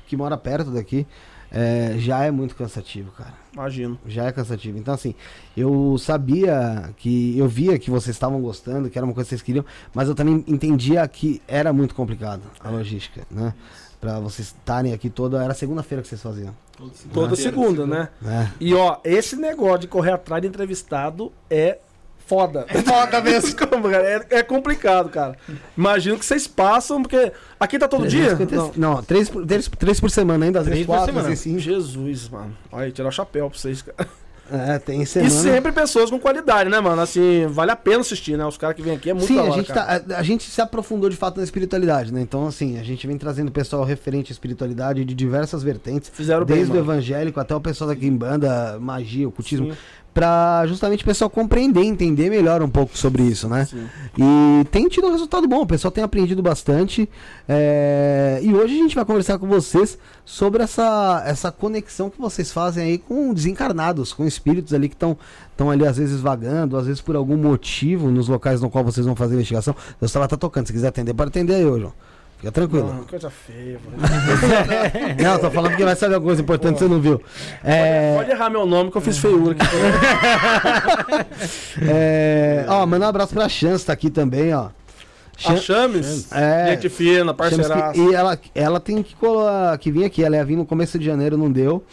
que 0.07 0.17
mora 0.17 0.37
perto 0.37 0.71
daqui 0.71 1.07
é, 1.59 1.95
já 1.97 2.23
é 2.23 2.31
muito 2.31 2.55
cansativo, 2.55 3.11
cara. 3.13 3.33
Imagino. 3.51 3.99
Já 4.07 4.27
é 4.27 4.33
cansativo. 4.33 4.77
Então, 4.77 4.93
assim, 4.93 5.15
eu 5.57 5.97
sabia 5.99 6.91
que. 6.99 7.37
Eu 7.39 7.49
via 7.49 7.79
que 7.79 7.91
vocês 7.91 8.15
estavam 8.15 8.43
gostando, 8.43 8.91
que 8.91 8.99
era 8.99 9.07
uma 9.07 9.15
coisa 9.15 9.27
que 9.27 9.31
vocês 9.31 9.41
queriam, 9.41 9.65
mas 9.95 10.07
eu 10.07 10.15
também 10.15 10.45
entendia 10.47 11.09
que 11.09 11.41
era 11.49 11.73
muito 11.73 11.95
complicado 11.95 12.43
a 12.63 12.69
logística, 12.69 13.23
né? 13.31 13.55
Pra 13.99 14.21
vocês 14.21 14.49
estarem 14.49 14.93
aqui 14.93 15.09
toda. 15.09 15.43
Era 15.43 15.55
segunda-feira 15.55 16.03
que 16.03 16.09
vocês 16.09 16.21
faziam. 16.21 16.55
Toda 17.11 17.35
segunda, 17.35 17.87
né? 17.87 18.11
né? 18.21 18.53
E 18.61 18.75
ó, 18.75 18.99
esse 19.03 19.35
negócio 19.35 19.79
de 19.79 19.89
correr 19.89 20.13
atrás 20.13 20.43
de 20.43 20.49
entrevistado 20.49 21.33
é 21.49 21.79
foda. 22.27 22.67
É 22.69 22.83
foda 22.83 23.21
mesmo. 23.21 23.55
cara? 23.57 24.27
É, 24.31 24.39
é 24.39 24.43
complicado, 24.43 25.09
cara. 25.09 25.37
Imagino 25.77 26.19
que 26.19 26.25
vocês 26.25 26.47
passam, 26.47 27.01
porque 27.03 27.33
aqui 27.59 27.79
tá 27.79 27.89
todo 27.89 28.07
dia? 28.07 28.37
350 28.37 28.79
Não. 28.81 28.95
Não, 28.97 29.03
três, 29.03 29.29
por- 29.31 29.47
três, 29.47 29.69
três 29.79 30.01
por 30.01 30.11
semana 30.11 30.45
ainda, 30.45 30.59
às 30.61 30.65
Três 30.65 30.79
vezes 30.81 30.87
por 30.87 30.93
quatro, 30.93 31.07
semana. 31.07 31.23
às 31.23 31.29
vezes 31.29 31.43
cinco. 31.45 31.59
Jesus, 31.61 32.29
mano. 32.29 32.57
Olha, 32.71 32.91
tirar 32.91 33.09
o 33.09 33.13
chapéu 33.13 33.49
pra 33.49 33.59
vocês, 33.59 33.83
cara. 33.83 34.09
É, 34.49 34.79
tem 34.79 35.03
E 35.03 35.07
semana. 35.07 35.29
sempre 35.31 35.73
pessoas 35.73 36.09
com 36.09 36.21
qualidade, 36.21 36.71
né, 36.71 36.79
mano? 36.79 37.03
Assim, 37.03 37.47
vale 37.49 37.73
a 37.73 37.75
pena 37.75 37.99
assistir, 38.03 38.39
né? 38.39 38.47
Os 38.47 38.57
caras 38.57 38.77
que 38.77 38.83
vêm 38.83 38.95
aqui 38.95 39.11
é 39.11 39.13
muito 39.13 39.27
Sim, 39.27 39.35
da 39.35 39.41
a 39.41 39.45
hora, 39.47 39.53
gente, 39.55 39.73
tá, 39.73 40.03
a, 40.09 40.19
a 40.19 40.23
gente 40.23 40.49
se 40.49 40.61
aprofundou 40.61 41.11
de 41.11 41.17
fato 41.17 41.39
na 41.39 41.43
espiritualidade, 41.43 42.13
né? 42.15 42.21
Então, 42.21 42.47
assim, 42.47 42.79
a 42.79 42.83
gente 42.85 43.05
vem 43.09 43.19
trazendo 43.19 43.51
pessoal 43.51 43.83
referente 43.83 44.31
à 44.31 44.35
espiritualidade 44.35 45.05
de 45.05 45.15
diversas 45.15 45.65
vertentes. 45.65 46.13
Fizeram 46.15 46.45
bem, 46.47 46.59
desde 46.59 46.71
o 46.73 46.77
mano. 46.77 46.93
evangélico 46.93 47.41
até 47.41 47.57
o 47.57 47.61
pessoal 47.61 47.89
da 47.91 47.97
Kimbanda, 47.97 48.79
magia, 48.79 49.27
ocultismo. 49.27 49.73
Sim. 49.73 49.79
Pra 50.17 50.65
justamente 50.67 51.03
o 51.03 51.07
pessoal 51.07 51.29
compreender, 51.29 51.83
entender 51.83 52.31
melhor 52.31 52.63
um 52.63 52.71
pouco 52.71 52.97
sobre 52.97 53.23
isso, 53.23 53.51
né? 53.51 53.67
Sim. 53.67 53.87
E 54.17 54.65
tem 54.71 54.89
tido 54.89 55.09
um 55.09 55.13
resultado 55.13 55.47
bom, 55.47 55.61
o 55.61 55.67
pessoal 55.67 55.93
tem 55.93 56.03
aprendido 56.03 56.43
bastante. 56.43 57.07
é, 57.47 58.41
E 58.43 58.55
hoje 58.55 58.79
a 58.79 58.83
gente 58.83 58.95
vai 58.95 59.05
conversar 59.05 59.39
com 59.39 59.47
vocês 59.47 59.99
sobre 60.25 60.63
essa, 60.63 61.23
essa 61.27 61.53
conexão 61.53 62.09
que 62.09 62.19
vocês 62.19 62.51
fazem 62.51 62.83
aí 62.85 62.97
com 62.97 63.35
desencarnados, 63.35 64.15
com 64.15 64.25
espíritos 64.25 64.73
ali 64.73 64.89
que 64.89 64.95
estão 64.95 65.19
estão 65.51 65.71
ali 65.71 65.87
às 65.87 65.99
vezes 65.99 66.19
vagando, 66.19 66.79
às 66.79 66.87
vezes 66.87 67.03
por 67.03 67.15
algum 67.15 67.37
motivo 67.37 68.11
nos 68.11 68.27
locais 68.27 68.63
no 68.63 68.71
qual 68.71 68.83
vocês 68.83 69.05
vão 69.05 69.15
fazer 69.15 69.35
a 69.35 69.37
investigação. 69.37 69.77
Tá 70.01 70.19
lá 70.19 70.27
tá 70.27 70.39
tocando, 70.39 70.67
se 70.67 70.73
quiser 70.73 70.89
atender, 70.89 71.13
pode 71.13 71.29
atender 71.29 71.57
aí, 71.57 71.67
ô 71.67 71.79
João. 71.79 71.93
Fica 72.39 72.53
tranquilo. 72.53 72.93
Não, 72.93 73.05
coisa 73.05 73.31
feia, 73.31 73.79
mano. 73.85 73.97
Não, 75.23 75.39
tô 75.39 75.51
falando 75.51 75.75
que 75.77 75.85
vai 75.85 75.97
saber 75.97 76.15
alguma 76.17 76.29
coisa 76.31 76.43
importante 76.43 76.75
que 76.75 76.81
você 76.81 76.89
não 76.89 77.01
viu. 77.01 77.21
É, 77.65 78.15
Pode 78.17 78.31
errar 78.31 78.51
meu 78.51 78.67
nome 78.67 78.91
que 78.91 78.97
eu 78.99 79.01
fiz 79.01 79.17
feiura 79.19 79.57
aqui. 79.59 79.67
é, 81.83 82.65
ó, 82.69 82.85
manda 82.87 83.07
um 83.07 83.09
abraço 83.09 83.33
pra 83.35 83.49
Chance, 83.49 83.87
tá 83.87 83.93
aqui 83.93 84.11
também, 84.11 84.53
ó. 84.55 84.69
A 85.45 85.57
Chames, 85.57 86.33
É, 86.33 86.71
gente 86.75 86.89
fina, 86.89 87.35
parceiraça. 87.35 87.93
que- 87.93 88.01
E 88.01 88.15
ela, 88.15 88.39
ela 88.55 88.81
tem 88.81 89.03
que, 89.03 89.15
colar, 89.17 89.77
que 89.79 89.91
vir 89.91 90.05
aqui. 90.05 90.25
Ela 90.25 90.37
ia 90.37 90.45
vir 90.45 90.57
no 90.57 90.65
começo 90.65 90.99
de 90.99 91.05
janeiro, 91.05 91.37
não 91.37 91.51
deu. 91.53 91.85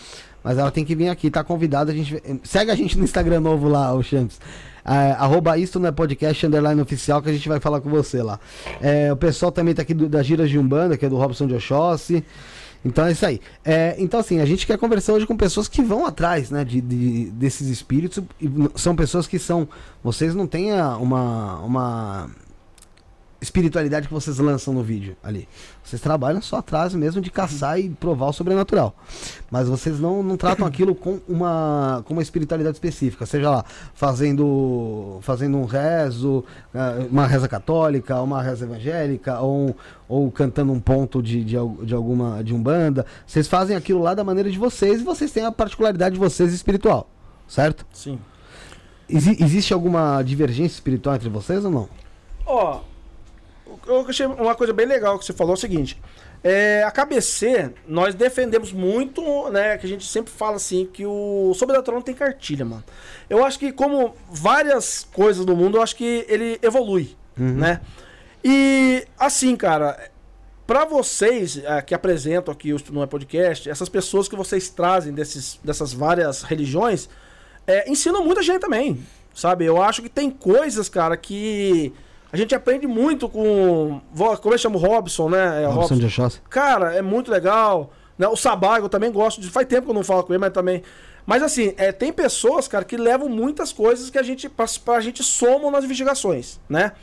Mas 0.41 0.57
ela 0.57 0.71
tem 0.71 0.83
que 0.85 0.95
vir 0.95 1.09
aqui, 1.09 1.29
tá 1.29 1.43
convidada. 1.43 1.91
A 1.91 1.95
gente, 1.95 2.21
segue 2.43 2.71
a 2.71 2.75
gente 2.75 2.97
no 2.97 3.03
Instagram 3.03 3.41
novo 3.41 3.67
lá, 3.67 3.93
o 3.93 4.01
Champs. 4.01 4.39
É, 4.85 5.11
arroba 5.13 5.57
isto 5.57 5.79
não 5.79 5.87
é 5.87 5.91
podcast, 5.91 6.45
underline 6.45 6.81
oficial, 6.81 7.21
que 7.21 7.29
a 7.29 7.33
gente 7.33 7.47
vai 7.47 7.59
falar 7.59 7.79
com 7.81 7.89
você 7.89 8.21
lá. 8.21 8.39
É, 8.81 9.11
o 9.11 9.15
pessoal 9.17 9.51
também 9.51 9.73
tá 9.73 9.81
aqui 9.81 9.93
do, 9.93 10.09
da 10.09 10.21
Giras 10.21 10.49
de 10.49 10.59
Umbanda, 10.59 10.97
que 10.97 11.05
é 11.05 11.09
do 11.09 11.17
Robson 11.17 11.47
de 11.47 11.53
Oxóssi. 11.55 12.23
Então 12.85 13.05
é 13.05 13.13
isso 13.13 13.25
aí. 13.25 13.39
É, 13.63 13.95
então, 13.97 14.19
assim, 14.19 14.41
a 14.41 14.45
gente 14.45 14.67
quer 14.67 14.77
conversar 14.77 15.13
hoje 15.13 15.25
com 15.25 15.37
pessoas 15.37 15.69
que 15.69 15.81
vão 15.81 16.05
atrás, 16.05 16.51
né, 16.51 16.65
de, 16.65 16.81
de- 16.81 17.31
desses 17.31 17.69
espíritos. 17.69 18.21
São 18.75 18.93
pessoas 18.93 19.25
que 19.25 19.39
são. 19.39 19.65
Vocês 20.03 20.35
não 20.35 20.45
têm 20.45 20.73
uma, 20.99 21.59
uma 21.59 22.29
espiritualidade 23.43 24.07
que 24.07 24.13
vocês 24.13 24.39
lançam 24.39 24.73
no 24.73 24.81
vídeo 24.81 25.15
ali. 25.23 25.47
Vocês 25.83 26.01
trabalham 26.01 26.41
só 26.41 26.57
atrás 26.57 26.95
mesmo 26.95 27.21
de 27.21 27.29
caçar 27.29 27.79
e 27.79 27.89
provar 27.89 28.27
o 28.27 28.33
sobrenatural. 28.33 28.95
Mas 29.51 29.67
vocês 29.67 29.99
não, 29.99 30.23
não 30.23 30.37
tratam 30.37 30.65
aquilo 30.65 30.95
com 30.95 31.19
uma, 31.27 32.01
com 32.05 32.13
uma 32.13 32.21
espiritualidade 32.23 32.75
específica. 32.77 33.25
Seja 33.25 33.49
lá, 33.49 33.65
fazendo, 33.93 35.19
fazendo 35.21 35.57
um 35.57 35.65
rezo, 35.65 36.43
ah, 36.73 37.05
uma 37.11 37.27
reza 37.27 37.47
católica, 37.47 38.19
uma 38.21 38.41
reza 38.41 38.65
evangélica, 38.65 39.39
ou, 39.39 39.75
ou 40.07 40.31
cantando 40.31 40.71
um 40.71 40.79
ponto 40.79 41.21
de, 41.21 41.43
de, 41.43 41.55
de 41.83 41.93
alguma 41.93 42.43
de 42.43 42.53
umbanda. 42.53 43.05
Vocês 43.27 43.47
fazem 43.47 43.75
aquilo 43.75 44.01
lá 44.01 44.13
da 44.13 44.23
maneira 44.23 44.49
de 44.49 44.57
vocês 44.57 45.01
e 45.01 45.03
vocês 45.03 45.31
têm 45.31 45.45
a 45.45 45.51
particularidade 45.51 46.13
de 46.15 46.19
vocês 46.19 46.53
espiritual. 46.53 47.09
Certo? 47.47 47.85
Sim. 47.93 48.17
Exi- 49.09 49.37
existe 49.43 49.73
alguma 49.73 50.23
divergência 50.23 50.75
espiritual 50.75 51.15
entre 51.15 51.29
vocês 51.29 51.65
ou 51.65 51.69
não? 51.69 51.89
Ó, 52.45 52.79
eu 53.87 54.05
achei 54.07 54.25
uma 54.25 54.55
coisa 54.55 54.73
bem 54.73 54.85
legal 54.85 55.17
que 55.17 55.25
você 55.25 55.33
falou 55.33 55.53
é 55.53 55.57
o 55.57 55.59
seguinte. 55.59 55.99
É, 56.43 56.83
a 56.83 56.91
KBC, 56.91 57.71
nós 57.87 58.13
defendemos 58.13 58.73
muito, 58.73 59.49
né? 59.49 59.77
Que 59.77 59.85
a 59.85 59.89
gente 59.89 60.05
sempre 60.05 60.31
fala 60.31 60.57
assim, 60.57 60.85
que 60.85 61.05
o 61.05 61.53
sobrenatural 61.53 61.99
não 61.99 62.05
tem 62.05 62.13
cartilha, 62.13 62.65
mano. 62.65 62.83
Eu 63.29 63.45
acho 63.45 63.57
que, 63.57 63.71
como 63.71 64.13
várias 64.29 65.07
coisas 65.13 65.45
do 65.45 65.55
mundo, 65.55 65.77
eu 65.77 65.81
acho 65.81 65.95
que 65.95 66.25
ele 66.27 66.59
evolui, 66.61 67.15
né? 67.37 67.79
E, 68.43 69.07
assim, 69.17 69.55
cara, 69.55 70.11
pra 70.67 70.83
vocês 70.83 71.57
é, 71.63 71.81
que 71.81 71.95
apresentam 71.95 72.53
aqui 72.53 72.73
o 72.73 72.81
Não 72.91 73.03
é 73.03 73.07
Podcast, 73.07 73.69
essas 73.69 73.87
pessoas 73.87 74.27
que 74.27 74.35
vocês 74.35 74.69
trazem 74.69 75.13
desses, 75.13 75.59
dessas 75.63 75.93
várias 75.93 76.43
religiões, 76.43 77.07
é, 77.65 77.89
ensinam 77.89 78.23
muita 78.25 78.41
gente 78.41 78.59
também, 78.59 79.01
sabe? 79.33 79.65
Eu 79.65 79.81
acho 79.81 80.01
que 80.01 80.09
tem 80.09 80.29
coisas, 80.29 80.89
cara, 80.89 81.15
que 81.15 81.93
a 82.33 82.37
gente 82.37 82.55
aprende 82.55 82.87
muito 82.87 83.29
com. 83.29 84.01
Como 84.41 84.55
eu 84.55 84.57
chamo 84.57 84.79
Robson, 84.79 85.29
né? 85.29 85.61
É, 85.61 85.67
Robson 85.67 85.97
de 85.97 86.07
Oxóssi. 86.07 86.41
Cara, 86.49 86.95
é 86.95 87.01
muito 87.01 87.29
legal. 87.29 87.93
Né? 88.17 88.27
O 88.27 88.35
Sabago 88.35 88.85
eu 88.85 88.89
também 88.89 89.11
gosto 89.11 89.39
de. 89.39 89.51
Faz 89.51 89.67
tempo 89.67 89.83
que 89.83 89.91
eu 89.91 89.93
não 89.93 90.03
falo 90.03 90.23
com 90.23 90.33
ele, 90.33 90.39
mas 90.39 90.51
também. 90.51 90.81
Mas 91.27 91.43
assim, 91.43 91.75
é, 91.77 91.91
tem 91.91 92.11
pessoas, 92.11 92.67
cara, 92.67 92.83
que 92.83 92.97
levam 92.97 93.29
muitas 93.29 93.71
coisas 93.71 94.09
que 94.09 94.17
a 94.17 94.23
gente. 94.23 94.49
Pra, 94.49 94.65
pra 94.83 94.99
gente 94.99 95.21
somam 95.21 95.69
nas 95.69 95.85
investigações, 95.85 96.59
né? 96.67 96.93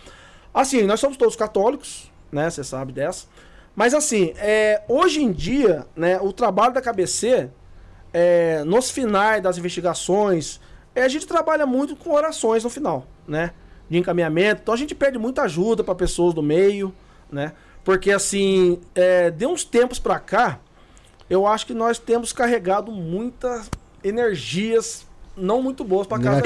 Assim, 0.53 0.83
nós 0.83 0.99
somos 0.99 1.17
todos 1.17 1.37
católicos, 1.37 2.11
né? 2.33 2.51
Você 2.51 2.65
sabe 2.65 2.91
dessa. 2.93 3.27
Mas 3.77 3.95
assim, 3.95 4.35
é, 4.37 4.83
hoje 4.89 5.23
em 5.23 5.31
dia, 5.31 5.87
né, 5.95 6.19
o 6.21 6.33
trabalho 6.33 6.75
da 6.75 6.83
KBC, 6.83 7.49
é, 8.13 8.65
nos 8.65 8.91
finais 8.91 9.41
das 9.41 9.57
investigações, 9.59 10.61
é, 10.93 11.05
a 11.05 11.09
gente 11.09 11.25
trabalha 11.25 11.65
muito 11.67 11.95
com 11.95 12.11
orações 12.11 12.65
no 12.65 12.69
final, 12.69 13.07
né? 13.29 13.53
De 13.91 13.99
encaminhamento. 13.99 14.63
Então 14.63 14.73
a 14.73 14.77
gente 14.77 14.95
pede 14.95 15.19
muita 15.19 15.43
ajuda 15.43 15.83
para 15.83 15.95
pessoas 15.95 16.33
do 16.33 16.43
meio, 16.43 16.95
né? 17.31 17.53
Porque 17.85 18.13
assim, 18.13 18.81
é, 18.95 19.31
de 19.31 19.45
uns 19.45 19.65
tempos 19.65 19.99
para 19.99 20.19
cá, 20.19 20.61
eu 21.29 21.47
acho 21.47 21.67
que 21.67 21.75
nós 21.75 21.99
temos 21.99 22.33
carregado 22.33 22.93
muitas 22.93 23.69
energias 24.03 25.07
não 25.37 25.63
muito 25.63 25.85
boas 25.85 26.07
para 26.07 26.23
casa. 26.23 26.43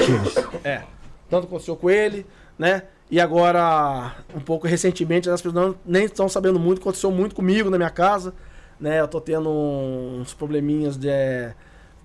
É. 0.63 0.83
Tanto 1.29 1.47
aconteceu 1.47 1.75
com 1.75 1.89
ele, 1.89 2.25
né? 2.57 2.83
E 3.09 3.19
agora, 3.19 4.15
um 4.35 4.39
pouco 4.39 4.65
recentemente, 4.67 5.29
as 5.29 5.41
pessoas 5.41 5.53
não, 5.53 5.75
nem 5.85 6.05
estão 6.05 6.27
sabendo 6.27 6.59
muito, 6.59 6.81
aconteceu 6.81 7.11
muito 7.11 7.35
comigo 7.35 7.69
na 7.69 7.77
minha 7.77 7.89
casa, 7.89 8.33
né? 8.79 8.99
Eu 8.99 9.07
tô 9.07 9.21
tendo 9.21 9.49
uns 9.49 10.33
probleminhas 10.33 10.97
de... 10.97 11.09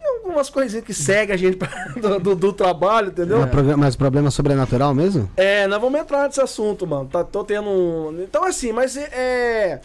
é, 0.02 0.08
algumas 0.18 0.48
coisinhas 0.50 0.84
que 0.84 0.94
seguem 0.94 1.34
a 1.34 1.36
gente 1.38 1.58
do, 2.00 2.18
do- 2.20 2.34
do 2.36 2.52
trabalho, 2.52 3.08
entendeu? 3.08 3.38
Mas 3.40 3.50
progra- 3.50 3.76
Mas 3.76 3.96
problema 3.96 4.30
sobrenatural 4.30 4.94
mesmo? 4.94 5.30
É, 5.36 5.66
nós 5.66 5.80
vamos 5.80 6.00
entrar 6.00 6.26
nesse 6.26 6.40
assunto, 6.40 6.86
mano. 6.86 7.08
Tá, 7.08 7.22
tô 7.24 7.44
tendo 7.44 7.68
um... 7.68 8.22
Então, 8.22 8.44
assim, 8.44 8.72
mas 8.72 8.96
é, 8.96 9.08
é... 9.12 9.80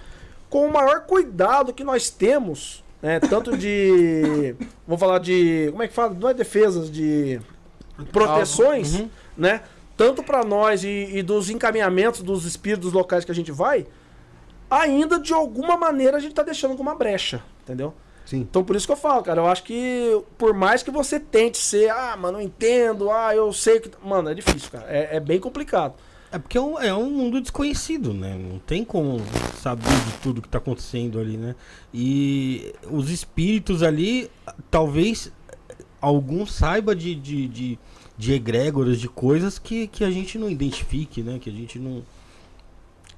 Com 0.49 0.67
o 0.67 0.71
maior 0.73 1.01
cuidado 1.01 1.73
que 1.73 1.83
nós 1.83 2.09
temos, 2.09 2.83
né? 3.01 3.19
Tanto 3.19 3.57
de... 3.57 4.55
Vou 4.87 4.97
falar 4.97 5.19
de... 5.19 5.67
Como 5.71 5.83
é 5.83 5.87
que 5.87 5.93
fala? 5.93 6.13
Não 6.13 6.29
é 6.29 6.33
defesas, 6.33 6.89
de... 6.91 7.39
Proteções, 8.11 8.95
Uhum. 8.99 9.09
né? 9.37 9.61
Tanto 9.97 10.21
pra 10.21 10.43
nós 10.43 10.83
e, 10.83 11.09
e 11.13 11.23
dos 11.23 11.49
encaminhamentos 11.49 12.21
dos 12.21 12.45
espíritos 12.45 12.91
locais 12.91 13.23
que 13.23 13.31
a 13.31 13.35
gente 13.35 13.51
vai, 13.53 13.87
ainda 14.69 15.17
de 15.17 15.33
alguma 15.33 15.77
maneira 15.77 16.17
a 16.17 16.19
gente 16.19 16.35
tá 16.35 16.43
deixando 16.43 16.71
alguma 16.71 16.93
brecha, 16.95 17.41
entendeu? 17.63 17.93
Sim. 18.25 18.39
Então 18.39 18.63
por 18.63 18.75
isso 18.75 18.87
que 18.87 18.93
eu 18.93 18.97
falo, 18.97 19.21
cara, 19.21 19.39
eu 19.39 19.47
acho 19.47 19.63
que 19.63 20.21
por 20.37 20.53
mais 20.53 20.81
que 20.81 20.89
você 20.89 21.19
tente 21.19 21.59
ser, 21.59 21.89
ah, 21.91 22.17
mano, 22.17 22.39
eu 22.39 22.41
entendo, 22.41 23.11
ah, 23.11 23.35
eu 23.35 23.53
sei 23.53 23.79
que. 23.79 23.91
Mano, 24.03 24.29
é 24.29 24.33
difícil, 24.33 24.69
cara. 24.71 24.85
É, 24.87 25.17
é 25.17 25.19
bem 25.19 25.39
complicado. 25.39 25.93
É 26.31 26.39
porque 26.39 26.57
é 26.57 26.61
um, 26.61 26.79
é 26.79 26.93
um 26.93 27.09
mundo 27.09 27.39
desconhecido, 27.39 28.13
né? 28.13 28.35
Não 28.35 28.59
tem 28.59 28.83
como 28.83 29.21
saber 29.61 29.87
de 29.87 30.17
tudo 30.21 30.41
que 30.41 30.49
tá 30.49 30.57
acontecendo 30.57 31.19
ali, 31.19 31.37
né? 31.37 31.55
E 31.93 32.73
os 32.91 33.09
espíritos 33.09 33.81
ali, 33.81 34.29
talvez 34.69 35.31
algum 36.01 36.45
saiba 36.45 36.95
de, 36.95 37.15
de, 37.15 37.47
de, 37.47 37.79
de 38.17 38.33
egrégoras, 38.33 38.99
de 38.99 39.07
coisas 39.07 39.57
que, 39.57 39.87
que 39.87 40.03
a 40.03 40.11
gente 40.11 40.37
não 40.37 40.49
identifique, 40.49 41.21
né? 41.23 41.39
Que 41.39 41.49
a 41.49 41.53
gente 41.53 41.79
não, 41.79 42.03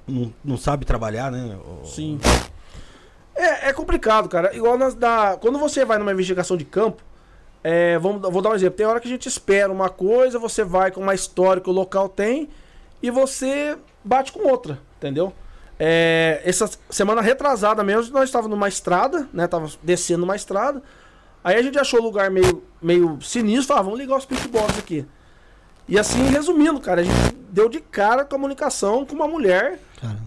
não, 0.08 0.34
não 0.44 0.58
sabe 0.58 0.86
trabalhar, 0.86 1.32
né? 1.32 1.58
Sim. 1.86 2.20
É, 3.38 3.70
é 3.70 3.74
complicado, 3.74 4.28
cara. 4.28 4.56
Igual 4.56 4.78
nas, 4.78 4.96
da, 4.96 5.38
quando 5.40 5.60
você 5.60 5.86
vai 5.86 6.00
numa 6.00 6.12
investigação 6.12 6.58
de 6.58 6.66
campo, 6.66 7.04
é, 7.64 8.00
vamos, 8.00 8.22
vou 8.22 8.42
dar 8.42 8.50
um 8.50 8.56
exemplo. 8.56 8.78
Tem 8.78 8.86
hora 8.86 9.00
que 9.00 9.08
a 9.08 9.12
gente 9.12 9.30
espera 9.30 9.72
uma 9.72 9.90
coisa, 9.90 10.40
você 10.40 10.64
vai 10.64 10.90
com 10.90 11.00
uma 11.00 11.14
história 11.14 11.62
que 11.62 11.70
o 11.70 11.74
local 11.74 12.10
tem 12.10 12.50
e 13.02 13.12
você 13.12 13.78
bate 14.04 14.32
com 14.32 14.48
outra, 14.48 14.80
entendeu? 14.98 15.32
É, 15.80 16.42
essa 16.44 16.68
semana 16.90 17.22
retrasada 17.22 17.84
mesmo, 17.84 18.12
nós 18.12 18.30
estávamos 18.30 18.50
numa 18.50 18.68
estrada, 18.68 19.30
né? 19.32 19.48
Tava 19.48 19.70
descendo 19.84 20.24
uma 20.24 20.36
estrada. 20.36 20.82
Aí 21.44 21.56
a 21.56 21.62
gente 21.62 21.78
achou 21.78 22.00
o 22.00 22.04
lugar 22.04 22.32
meio, 22.32 22.64
meio 22.82 23.22
sinistro, 23.22 23.68
falava, 23.68 23.86
vamos 23.86 24.00
ligar 24.00 24.18
os 24.18 24.26
pitbox 24.26 24.80
aqui. 24.80 25.06
E 25.88 25.98
assim, 25.98 26.24
resumindo, 26.24 26.80
cara, 26.80 27.02
a 27.02 27.04
gente 27.04 27.36
deu 27.50 27.70
de 27.70 27.80
cara 27.80 28.24
a 28.24 28.26
comunicação 28.26 29.06
com 29.06 29.14
uma 29.16 29.28
mulher 29.28 29.80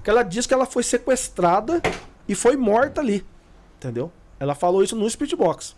que 0.02 0.08
ela 0.08 0.22
disse 0.22 0.48
que 0.48 0.54
ela 0.54 0.64
foi 0.64 0.82
sequestrada 0.82 1.82
e 2.30 2.34
foi 2.36 2.56
morta 2.56 3.00
ali. 3.00 3.26
Entendeu? 3.76 4.12
Ela 4.38 4.54
falou 4.54 4.84
isso 4.84 4.94
no 4.94 5.10
Spirit 5.10 5.34
Box. 5.34 5.74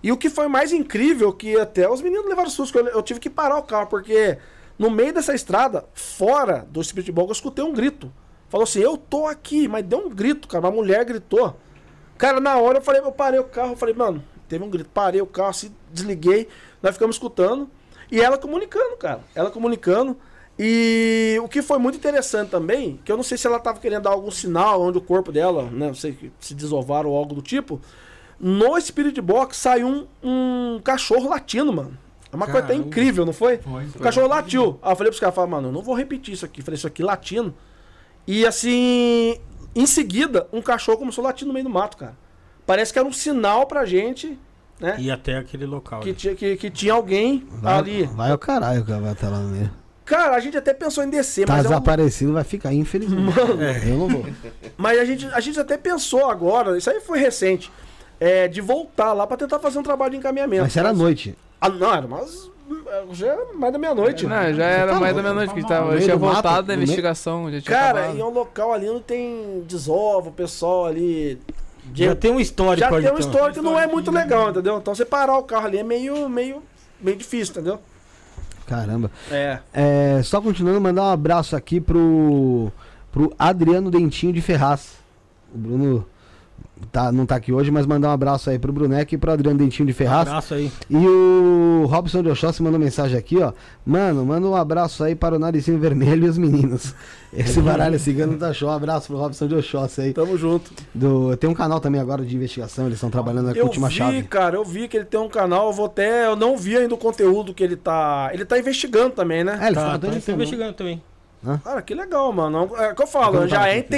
E 0.00 0.12
o 0.12 0.16
que 0.16 0.30
foi 0.30 0.46
mais 0.46 0.72
incrível 0.72 1.32
que 1.32 1.58
até 1.58 1.90
os 1.90 2.00
meninos 2.00 2.28
levaram 2.28 2.48
susto, 2.48 2.78
eu, 2.78 2.86
eu 2.86 3.02
tive 3.02 3.18
que 3.18 3.28
parar 3.28 3.58
o 3.58 3.64
carro, 3.64 3.88
porque 3.88 4.38
no 4.78 4.88
meio 4.88 5.12
dessa 5.12 5.34
estrada, 5.34 5.84
fora 5.92 6.64
do 6.70 6.82
Spirit 6.84 7.10
Box, 7.10 7.28
eu 7.28 7.32
escutei 7.32 7.64
um 7.64 7.72
grito. 7.72 8.12
Falou 8.48 8.62
assim, 8.62 8.78
eu 8.78 8.96
tô 8.96 9.26
aqui, 9.26 9.66
mas 9.66 9.84
deu 9.84 10.06
um 10.06 10.08
grito, 10.08 10.46
cara. 10.46 10.64
Uma 10.64 10.70
mulher 10.70 11.04
gritou. 11.04 11.56
Cara, 12.16 12.38
na 12.38 12.56
hora 12.58 12.78
eu 12.78 12.82
falei, 12.82 13.00
eu 13.00 13.10
parei 13.10 13.40
o 13.40 13.44
carro, 13.44 13.72
eu 13.72 13.76
falei, 13.76 13.94
mano, 13.94 14.22
teve 14.46 14.62
um 14.62 14.70
grito, 14.70 14.88
parei 14.88 15.20
o 15.20 15.26
carro, 15.26 15.50
assim, 15.50 15.74
desliguei, 15.90 16.46
nós 16.80 16.92
ficamos 16.92 17.16
escutando. 17.16 17.68
E 18.08 18.20
ela 18.20 18.38
comunicando, 18.38 18.96
cara. 18.96 19.20
Ela 19.34 19.50
comunicando. 19.50 20.16
E 20.58 21.38
o 21.42 21.48
que 21.48 21.62
foi 21.62 21.78
muito 21.78 21.96
interessante 21.96 22.50
também, 22.50 23.00
que 23.04 23.10
eu 23.10 23.16
não 23.16 23.24
sei 23.24 23.38
se 23.38 23.46
ela 23.46 23.58
tava 23.58 23.80
querendo 23.80 24.02
dar 24.02 24.10
algum 24.10 24.30
sinal 24.30 24.82
onde 24.82 24.98
o 24.98 25.00
corpo 25.00 25.32
dela, 25.32 25.64
né, 25.64 25.86
não 25.88 25.94
sei, 25.94 26.30
se 26.38 26.54
desovar 26.54 27.06
ou 27.06 27.16
algo 27.16 27.34
do 27.34 27.42
tipo. 27.42 27.80
No 28.38 28.78
Spirit 28.80 29.20
Box 29.20 29.56
saiu 29.56 29.88
um, 29.88 30.06
um 30.22 30.80
cachorro 30.82 31.28
latindo, 31.28 31.72
mano. 31.72 31.96
É 32.30 32.36
uma 32.36 32.46
coisa 32.46 32.60
até 32.60 32.74
incrível, 32.74 33.26
não 33.26 33.32
foi? 33.32 33.58
Foi, 33.58 33.84
O 33.84 33.88
foi. 33.90 34.00
cachorro 34.02 34.26
latiu. 34.26 34.78
Aí 34.82 34.92
eu 34.92 34.96
falei 34.96 35.10
pros 35.10 35.20
caras, 35.20 35.34
falei, 35.34 35.50
mano, 35.50 35.68
eu 35.68 35.72
não 35.72 35.82
vou 35.82 35.94
repetir 35.94 36.32
isso 36.34 36.44
aqui. 36.44 36.62
Falei, 36.62 36.76
isso 36.76 36.86
aqui 36.86 37.02
latindo. 37.02 37.54
E 38.26 38.46
assim, 38.46 39.38
em 39.74 39.86
seguida, 39.86 40.48
um 40.52 40.62
cachorro 40.62 40.98
começou 40.98 41.22
a 41.24 41.28
latir 41.28 41.46
no 41.46 41.52
meio 41.52 41.64
do 41.64 41.70
mato, 41.70 41.96
cara. 41.96 42.16
Parece 42.66 42.92
que 42.92 42.98
era 42.98 43.06
um 43.06 43.12
sinal 43.12 43.66
pra 43.66 43.84
gente, 43.84 44.38
né? 44.80 44.96
E 44.98 45.10
até 45.10 45.36
aquele 45.36 45.66
local. 45.66 46.00
Que 46.00 46.08
né? 46.10 46.14
tinha, 46.14 46.34
que, 46.34 46.56
que 46.56 46.70
tinha 46.70 46.94
alguém 46.94 47.46
Vai, 47.50 47.74
ali. 47.78 48.02
vai 48.04 48.30
ao 48.30 48.38
caralho 48.38 48.84
que 48.84 48.92
vai 48.92 49.12
estar 49.12 49.28
lá 49.28 49.38
no 49.38 49.48
meio. 49.48 49.70
Cara, 50.04 50.34
a 50.36 50.40
gente 50.40 50.56
até 50.56 50.74
pensou 50.74 51.04
em 51.04 51.10
descer, 51.10 51.46
Tá 51.46 51.52
mas, 51.54 51.64
é 51.64 51.68
desaparecido, 51.68 52.32
vai 52.32 52.44
ficar, 52.44 52.72
infelizmente. 52.72 53.36
Eu 53.88 53.96
não 53.98 54.08
vou. 54.08 54.26
mas 54.76 54.98
a, 54.98 55.04
gente, 55.04 55.26
a 55.26 55.40
gente 55.40 55.58
até 55.60 55.76
pensou 55.76 56.28
agora, 56.28 56.76
isso 56.76 56.90
aí 56.90 57.00
foi 57.00 57.18
recente, 57.20 57.70
é, 58.18 58.48
de 58.48 58.60
voltar 58.60 59.12
lá 59.12 59.26
pra 59.26 59.36
tentar 59.36 59.58
fazer 59.60 59.78
um 59.78 59.82
trabalho 59.82 60.10
de 60.12 60.16
encaminhamento. 60.18 60.62
Mas 60.64 60.76
era 60.76 60.90
à 60.90 60.92
noite. 60.92 61.36
Ah, 61.60 61.68
não, 61.68 61.94
era 61.94 62.06
mas 62.08 62.50
já 63.12 63.28
era 63.28 63.44
mais 63.54 63.72
da 63.72 63.78
meia-noite. 63.78 64.26
né? 64.26 64.48
Não, 64.48 64.54
já 64.54 64.64
era 64.64 64.92
tá 64.92 65.00
mais 65.00 65.14
louco, 65.14 65.16
da 65.16 65.22
meia-noite 65.22 65.52
que 65.54 65.58
a 65.58 65.62
gente 65.62 65.70
No 65.70 65.76
tava. 65.76 66.00
tinha 66.00 66.16
do 66.16 66.20
mato, 66.24 66.32
voltado 66.34 66.62
no 66.62 66.68
da 66.68 66.74
investigação. 66.74 67.44
Já 67.52 67.60
tinha 67.60 67.76
Cara, 67.78 67.98
acabado. 68.00 68.16
e 68.16 68.20
é 68.20 68.24
um 68.24 68.30
local 68.30 68.72
ali 68.72 68.88
onde 68.90 69.02
tem 69.02 69.62
desova, 69.68 70.28
o 70.30 70.32
pessoal 70.32 70.86
ali. 70.86 71.38
de- 71.84 72.04
Já 72.06 72.14
tem 72.16 72.30
um 72.32 72.40
histórico 72.40 72.80
já 72.80 72.86
ali, 72.94 73.04
tem 73.04 73.12
um 73.12 73.18
então. 73.18 73.28
histórico 73.30 73.58
que 73.60 73.64
não 73.64 73.78
é 73.78 73.86
muito 73.86 74.10
legal, 74.10 74.50
entendeu? 74.50 74.78
Então 74.78 74.94
você 74.94 75.04
parar 75.04 75.36
o 75.38 75.42
carro 75.44 75.66
ali 75.66 75.78
é 75.78 75.82
meio, 75.84 76.28
meio, 76.28 76.62
meio 77.00 77.16
difícil, 77.16 77.52
entendeu? 77.52 77.78
Caramba. 78.72 79.10
É. 79.30 79.58
É, 79.72 80.22
só 80.24 80.40
continuando, 80.40 80.80
mandar 80.80 81.02
um 81.02 81.10
abraço 81.10 81.54
aqui 81.54 81.78
pro, 81.78 82.72
pro 83.10 83.34
Adriano 83.38 83.90
Dentinho 83.90 84.32
de 84.32 84.40
Ferraz. 84.40 84.96
O 85.54 85.58
Bruno 85.58 86.06
tá, 86.90 87.10
não 87.12 87.24
tá 87.26 87.36
aqui 87.36 87.52
hoje, 87.52 87.70
mas 87.70 87.86
mandar 87.86 88.08
um 88.08 88.12
abraço 88.12 88.50
aí 88.50 88.58
pro 88.58 88.72
Bruneco 88.72 89.14
e 89.14 89.18
pro 89.18 89.32
Adriano 89.32 89.58
Dentinho 89.58 89.86
de 89.86 89.92
Ferraz. 89.92 90.28
Abraço 90.28 90.54
aí. 90.54 90.70
E 90.90 90.96
o 90.96 91.86
Robson 91.88 92.22
de 92.22 92.28
Oxóssi 92.28 92.62
mandou 92.62 92.78
mensagem 92.78 93.16
aqui, 93.16 93.38
ó. 93.38 93.52
Mano, 93.84 94.24
manda 94.24 94.46
um 94.46 94.54
abraço 94.54 95.02
aí 95.04 95.14
para 95.14 95.36
o 95.36 95.38
Narizinho 95.38 95.78
Vermelho 95.78 96.26
e 96.26 96.28
os 96.28 96.38
meninos. 96.38 96.94
Esse 97.32 97.62
baralho 97.62 97.98
cigano 97.98 98.36
tá 98.36 98.52
show. 98.52 98.68
Um 98.68 98.72
abraço 98.72 99.06
pro 99.06 99.16
Robson 99.16 99.46
de 99.46 99.54
Oxóssi 99.54 100.00
aí. 100.02 100.12
Tamo 100.12 100.36
junto. 100.36 100.70
Do, 100.94 101.36
tem 101.36 101.48
um 101.48 101.54
canal 101.54 101.80
também 101.80 102.00
agora 102.00 102.24
de 102.24 102.36
investigação, 102.36 102.84
eles 102.84 102.96
estão 102.96 103.10
trabalhando 103.10 103.46
na 103.46 103.52
Eu 103.52 103.64
última 103.64 103.88
vi, 103.88 103.94
chave. 103.94 104.22
cara, 104.24 104.56
eu 104.56 104.64
vi 104.64 104.86
que 104.86 104.96
ele 104.98 105.06
tem 105.06 105.18
um 105.18 105.28
canal, 105.28 105.68
eu 105.68 105.72
vou 105.72 105.86
até. 105.86 106.26
Eu 106.26 106.36
não 106.36 106.56
vi 106.58 106.76
ainda 106.76 106.94
o 106.94 106.98
conteúdo 106.98 107.54
que 107.54 107.62
ele 107.62 107.76
tá. 107.76 108.30
Ele 108.32 108.44
tá 108.44 108.58
investigando 108.58 109.10
também, 109.10 109.42
né? 109.44 109.58
É, 109.60 109.66
eles 109.66 109.74
Tá, 109.78 109.98
tá, 109.98 110.10
tá, 110.10 110.32
investigando 110.32 110.74
também. 110.74 111.02
Cara, 111.64 111.82
que 111.82 111.94
legal, 111.94 112.32
mano. 112.32 112.70
É 112.76 112.92
o 112.92 112.94
que 112.94 113.02
eu 113.02 113.06
falo, 113.06 113.38
Vou 113.38 113.48
já 113.48 113.56
contar 113.56 113.68
é 113.70 113.78
aqui. 113.78 113.88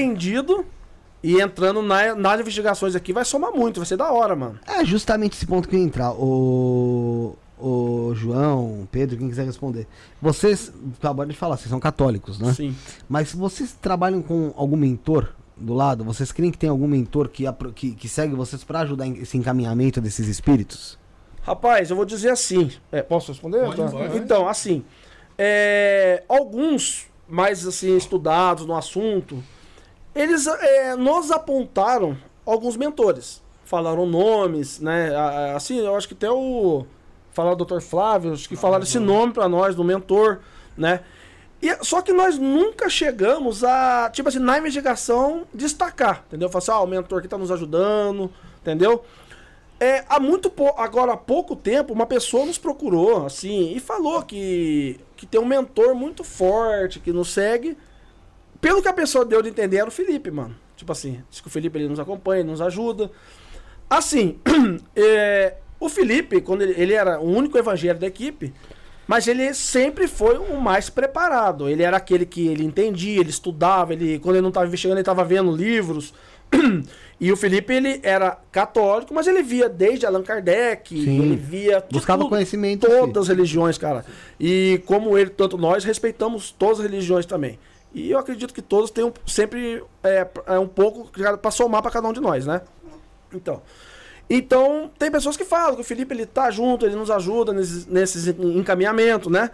E 1.24 1.40
entrando 1.40 1.80
na, 1.80 2.14
nas 2.14 2.38
investigações 2.38 2.94
aqui 2.94 3.10
vai 3.10 3.24
somar 3.24 3.50
muito, 3.50 3.80
vai 3.80 3.86
ser 3.86 3.96
da 3.96 4.12
hora, 4.12 4.36
mano. 4.36 4.58
É 4.66 4.84
justamente 4.84 5.32
esse 5.32 5.46
ponto 5.46 5.66
que 5.66 5.74
eu 5.74 5.80
ia 5.80 5.86
entrar. 5.86 6.12
O, 6.12 7.34
o 7.58 8.12
João, 8.14 8.86
Pedro, 8.92 9.16
quem 9.16 9.30
quiser 9.30 9.46
responder. 9.46 9.86
Vocês, 10.20 10.70
acabaram 10.98 11.30
de 11.30 11.36
falar, 11.36 11.56
vocês 11.56 11.70
são 11.70 11.80
católicos, 11.80 12.38
né? 12.38 12.52
Sim. 12.52 12.76
Mas 13.08 13.32
vocês 13.32 13.72
trabalham 13.72 14.20
com 14.20 14.52
algum 14.54 14.76
mentor 14.76 15.30
do 15.56 15.72
lado? 15.72 16.04
Vocês 16.04 16.30
creem 16.30 16.52
que 16.52 16.58
tem 16.58 16.68
algum 16.68 16.86
mentor 16.86 17.28
que, 17.28 17.44
que, 17.74 17.92
que 17.92 18.06
segue 18.08 18.34
vocês 18.34 18.62
pra 18.62 18.80
ajudar 18.80 19.06
esse 19.08 19.38
encaminhamento 19.38 20.02
desses 20.02 20.28
espíritos? 20.28 20.98
Rapaz, 21.40 21.88
eu 21.88 21.96
vou 21.96 22.04
dizer 22.04 22.28
assim. 22.30 22.70
É, 22.92 23.02
posso 23.02 23.32
responder? 23.32 23.64
Pode, 23.64 23.76
Tá. 23.76 23.88
pode. 23.88 24.18
Então, 24.18 24.46
assim. 24.46 24.84
é, 25.38 26.22
alguns 26.28 27.06
mais 27.26 27.66
assim 27.66 27.96
estudados 27.96 28.66
no 28.66 28.76
assunto, 28.76 29.42
eles 30.14 30.46
é, 30.46 30.94
nos 30.96 31.30
apontaram 31.30 32.16
alguns 32.44 32.76
mentores. 32.76 33.42
Falaram 33.64 34.06
nomes, 34.06 34.78
né? 34.80 35.10
Assim, 35.54 35.78
eu 35.78 35.96
acho 35.96 36.06
que 36.06 36.14
até 36.14 36.30
o. 36.30 36.84
Falaram 37.32 37.56
o 37.60 37.64
Dr. 37.64 37.80
Flávio, 37.80 38.32
acho 38.32 38.48
que 38.48 38.54
falaram 38.54 38.84
esse 38.84 38.98
nome 38.98 39.32
pra 39.32 39.48
nós, 39.48 39.74
do 39.74 39.82
mentor, 39.82 40.40
né? 40.76 41.00
E, 41.60 41.84
só 41.84 42.02
que 42.02 42.12
nós 42.12 42.38
nunca 42.38 42.88
chegamos 42.88 43.64
a, 43.64 44.10
tipo 44.12 44.28
assim, 44.28 44.38
na 44.38 44.58
investigação, 44.58 45.46
destacar, 45.52 46.22
entendeu? 46.28 46.48
Falar 46.48 46.58
assim, 46.58 46.70
ah, 46.70 46.80
o 46.80 46.86
mentor 46.86 47.18
aqui 47.20 47.26
tá 47.26 47.38
nos 47.38 47.50
ajudando, 47.50 48.30
entendeu? 48.60 49.02
É, 49.80 50.04
há 50.08 50.20
muito 50.20 50.52
agora 50.76 51.14
há 51.14 51.16
pouco 51.16 51.56
tempo, 51.56 51.92
uma 51.92 52.06
pessoa 52.06 52.46
nos 52.46 52.58
procurou, 52.58 53.26
assim, 53.26 53.72
e 53.74 53.80
falou 53.80 54.22
que, 54.22 55.00
que 55.16 55.26
tem 55.26 55.40
um 55.40 55.46
mentor 55.46 55.94
muito 55.94 56.22
forte, 56.22 57.00
que 57.00 57.12
nos 57.12 57.32
segue. 57.32 57.76
Pelo 58.64 58.80
que 58.80 58.88
a 58.88 58.94
pessoa 58.94 59.26
deu 59.26 59.42
de 59.42 59.50
entender, 59.50 59.76
era 59.76 59.88
o 59.88 59.92
Felipe, 59.92 60.30
mano. 60.30 60.56
Tipo 60.74 60.90
assim, 60.90 61.22
diz 61.28 61.38
que 61.38 61.48
o 61.48 61.50
Felipe 61.50 61.78
ele 61.78 61.86
nos 61.86 62.00
acompanha, 62.00 62.40
ele 62.40 62.50
nos 62.50 62.62
ajuda. 62.62 63.10
Assim, 63.90 64.38
é, 64.96 65.56
o 65.78 65.90
Felipe, 65.90 66.40
quando 66.40 66.62
ele, 66.62 66.74
ele 66.80 66.94
era 66.94 67.20
o 67.20 67.30
único 67.30 67.58
evangelho 67.58 67.98
da 67.98 68.06
equipe, 68.06 68.54
mas 69.06 69.28
ele 69.28 69.52
sempre 69.52 70.08
foi 70.08 70.38
o 70.38 70.58
mais 70.58 70.88
preparado. 70.88 71.68
Ele 71.68 71.82
era 71.82 71.98
aquele 71.98 72.24
que 72.24 72.46
ele 72.48 72.64
entendia, 72.64 73.20
ele 73.20 73.28
estudava, 73.28 73.92
ele 73.92 74.18
quando 74.18 74.36
ele 74.36 74.42
não 74.42 74.48
estava 74.48 74.66
investigando, 74.66 74.96
ele 74.96 75.02
estava 75.02 75.22
vendo 75.24 75.54
livros, 75.54 76.14
E 77.20 77.30
o 77.30 77.36
Felipe, 77.36 77.72
ele 77.72 78.00
era 78.02 78.36
católico, 78.50 79.14
mas 79.14 79.26
ele 79.26 79.42
via 79.42 79.68
desde 79.68 80.04
Allan 80.04 80.22
Kardec, 80.22 80.88
Sim. 80.88 81.22
ele 81.22 81.36
via 81.36 81.82
Buscava 81.90 82.18
tudo, 82.18 82.30
conhecimento. 82.30 82.88
todas 82.88 83.22
as 83.22 83.28
religiões, 83.28 83.78
cara. 83.78 84.04
E 84.38 84.82
como 84.84 85.16
ele, 85.16 85.30
tanto 85.30 85.56
nós, 85.56 85.84
respeitamos 85.84 86.50
todas 86.50 86.80
as 86.80 86.90
religiões 86.90 87.24
também. 87.24 87.58
E 87.94 88.10
eu 88.10 88.18
acredito 88.18 88.52
que 88.52 88.60
todos 88.60 88.90
têm 88.90 89.04
um- 89.04 89.12
sempre 89.26 89.82
é, 90.02 90.26
é, 90.46 90.58
um 90.58 90.66
pouco 90.66 91.08
para 91.40 91.50
somar 91.50 91.80
para 91.80 91.90
cada 91.92 92.08
um 92.08 92.12
de 92.12 92.20
nós, 92.20 92.44
né? 92.44 92.60
Então, 93.32 93.62
então 94.28 94.90
tem 94.98 95.10
pessoas 95.10 95.36
que 95.36 95.44
falam 95.44 95.74
que 95.76 95.80
o 95.80 95.84
Felipe 95.84 96.14
ele 96.14 96.26
tá 96.26 96.50
junto, 96.50 96.84
ele 96.84 96.96
nos 96.96 97.10
ajuda 97.10 97.52
nesses, 97.52 97.86
nesses 97.86 98.26
encaminhamentos, 98.26 99.30
né? 99.30 99.50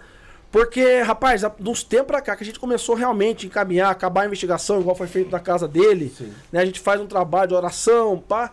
Porque, 0.51 1.01
rapaz, 1.03 1.45
há- 1.45 1.53
de 1.57 1.69
uns 1.69 1.83
tempos 1.85 2.09
pra 2.09 2.21
cá 2.21 2.35
que 2.35 2.43
a 2.43 2.47
gente 2.47 2.59
começou 2.59 2.95
realmente 2.97 3.47
a 3.47 3.49
encaminhar, 3.49 3.91
acabar 3.91 4.23
a 4.23 4.27
investigação, 4.27 4.81
igual 4.81 4.97
foi 4.97 5.07
feito 5.07 5.31
na 5.31 5.39
casa 5.39 5.69
dele, 5.69 6.13
né? 6.51 6.61
A 6.61 6.65
gente 6.65 6.81
faz 6.81 7.01
um 7.01 7.07
trabalho 7.07 7.49
de 7.49 7.55
oração, 7.55 8.19
pá. 8.19 8.53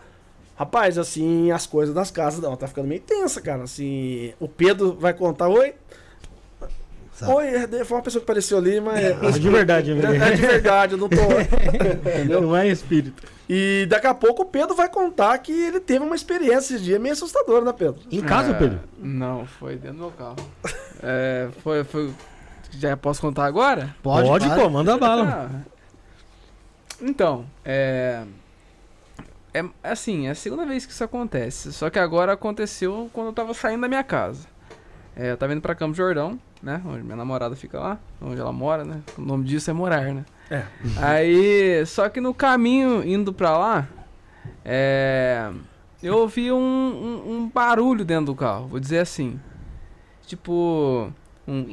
Rapaz, 0.56 0.98
assim, 0.98 1.50
as 1.52 1.66
coisas 1.66 1.94
das 1.94 2.10
casas, 2.10 2.40
não, 2.40 2.56
tá 2.56 2.66
ficando 2.66 2.88
meio 2.88 3.00
tensa, 3.00 3.40
cara. 3.40 3.62
Assim, 3.62 4.32
o 4.40 4.48
Pedro 4.48 4.92
vai 4.94 5.14
contar, 5.14 5.48
oi, 5.48 5.74
Sabe? 7.18 7.32
oi, 7.32 7.46
é, 7.48 7.84
foi 7.84 7.96
uma 7.96 8.02
pessoa 8.02 8.20
que 8.20 8.24
apareceu 8.24 8.58
ali, 8.58 8.80
mas... 8.80 8.98
É 9.04 9.30
de 9.38 9.50
verdade, 9.50 9.90
É, 9.90 9.92
amigo. 9.92 10.22
é 10.22 10.30
de 10.30 10.40
verdade, 10.40 10.92
eu 10.94 10.98
não 10.98 11.08
tô... 11.08 11.16
Entendeu? 12.10 12.40
Não 12.40 12.56
é 12.56 12.68
espírito. 12.68 13.22
E 13.48 13.86
daqui 13.88 14.06
a 14.06 14.14
pouco 14.14 14.42
o 14.42 14.46
Pedro 14.46 14.74
vai 14.76 14.88
contar 14.88 15.36
que 15.38 15.50
ele 15.52 15.80
teve 15.80 16.04
uma 16.04 16.14
experiência 16.14 16.74
esse 16.76 16.84
dia 16.84 16.98
meio 16.98 17.14
assustadora, 17.14 17.64
né, 17.64 17.72
Pedro? 17.72 18.00
Em 18.10 18.20
casa, 18.20 18.50
É, 18.52 18.54
Pedro? 18.54 18.80
Não, 18.98 19.46
foi 19.46 19.74
dentro 19.76 19.96
do 19.96 20.00
meu 20.00 20.10
carro. 20.12 20.36
É, 21.02 21.48
foi, 21.62 21.82
foi. 21.84 22.12
Já 22.72 22.96
posso 22.96 23.20
contar 23.20 23.46
agora? 23.46 23.94
Pode, 24.02 24.28
Pode 24.28 24.44
claro. 24.44 24.62
pô, 24.62 24.68
manda 24.70 24.96
bala. 24.98 25.50
Ah, 25.50 25.60
Então, 27.00 27.46
é. 27.64 28.22
É 29.54 29.64
assim, 29.82 30.26
é 30.26 30.30
a 30.30 30.34
segunda 30.34 30.66
vez 30.66 30.84
que 30.84 30.92
isso 30.92 31.02
acontece. 31.02 31.72
Só 31.72 31.88
que 31.88 31.98
agora 31.98 32.34
aconteceu 32.34 33.08
quando 33.12 33.28
eu 33.28 33.32
tava 33.32 33.54
saindo 33.54 33.80
da 33.80 33.88
minha 33.88 34.04
casa. 34.04 34.46
É, 35.16 35.30
eu 35.32 35.36
tava 35.36 35.52
indo 35.52 35.62
pra 35.62 35.74
Campos 35.74 35.96
Jordão, 35.96 36.38
né? 36.62 36.80
Onde 36.84 37.02
minha 37.02 37.16
namorada 37.16 37.54
fica 37.56 37.78
lá, 37.78 37.98
onde 38.20 38.40
ela 38.40 38.52
mora, 38.52 38.84
né? 38.84 39.00
O 39.16 39.22
nome 39.22 39.44
disso 39.44 39.70
é 39.70 39.72
morar, 39.72 40.12
né? 40.14 40.24
É. 40.50 40.64
Aí, 40.96 41.84
só 41.86 42.08
que 42.08 42.20
no 42.20 42.32
caminho 42.32 43.06
indo 43.06 43.32
pra 43.32 43.56
lá, 43.56 43.88
é, 44.64 45.50
eu 46.02 46.16
ouvi 46.16 46.50
um, 46.50 46.56
um, 46.56 47.32
um 47.32 47.48
barulho 47.48 48.04
dentro 48.04 48.26
do 48.26 48.34
carro, 48.34 48.66
vou 48.66 48.80
dizer 48.80 48.98
assim. 49.00 49.38
Tipo, 50.26 51.12
um. 51.46 51.66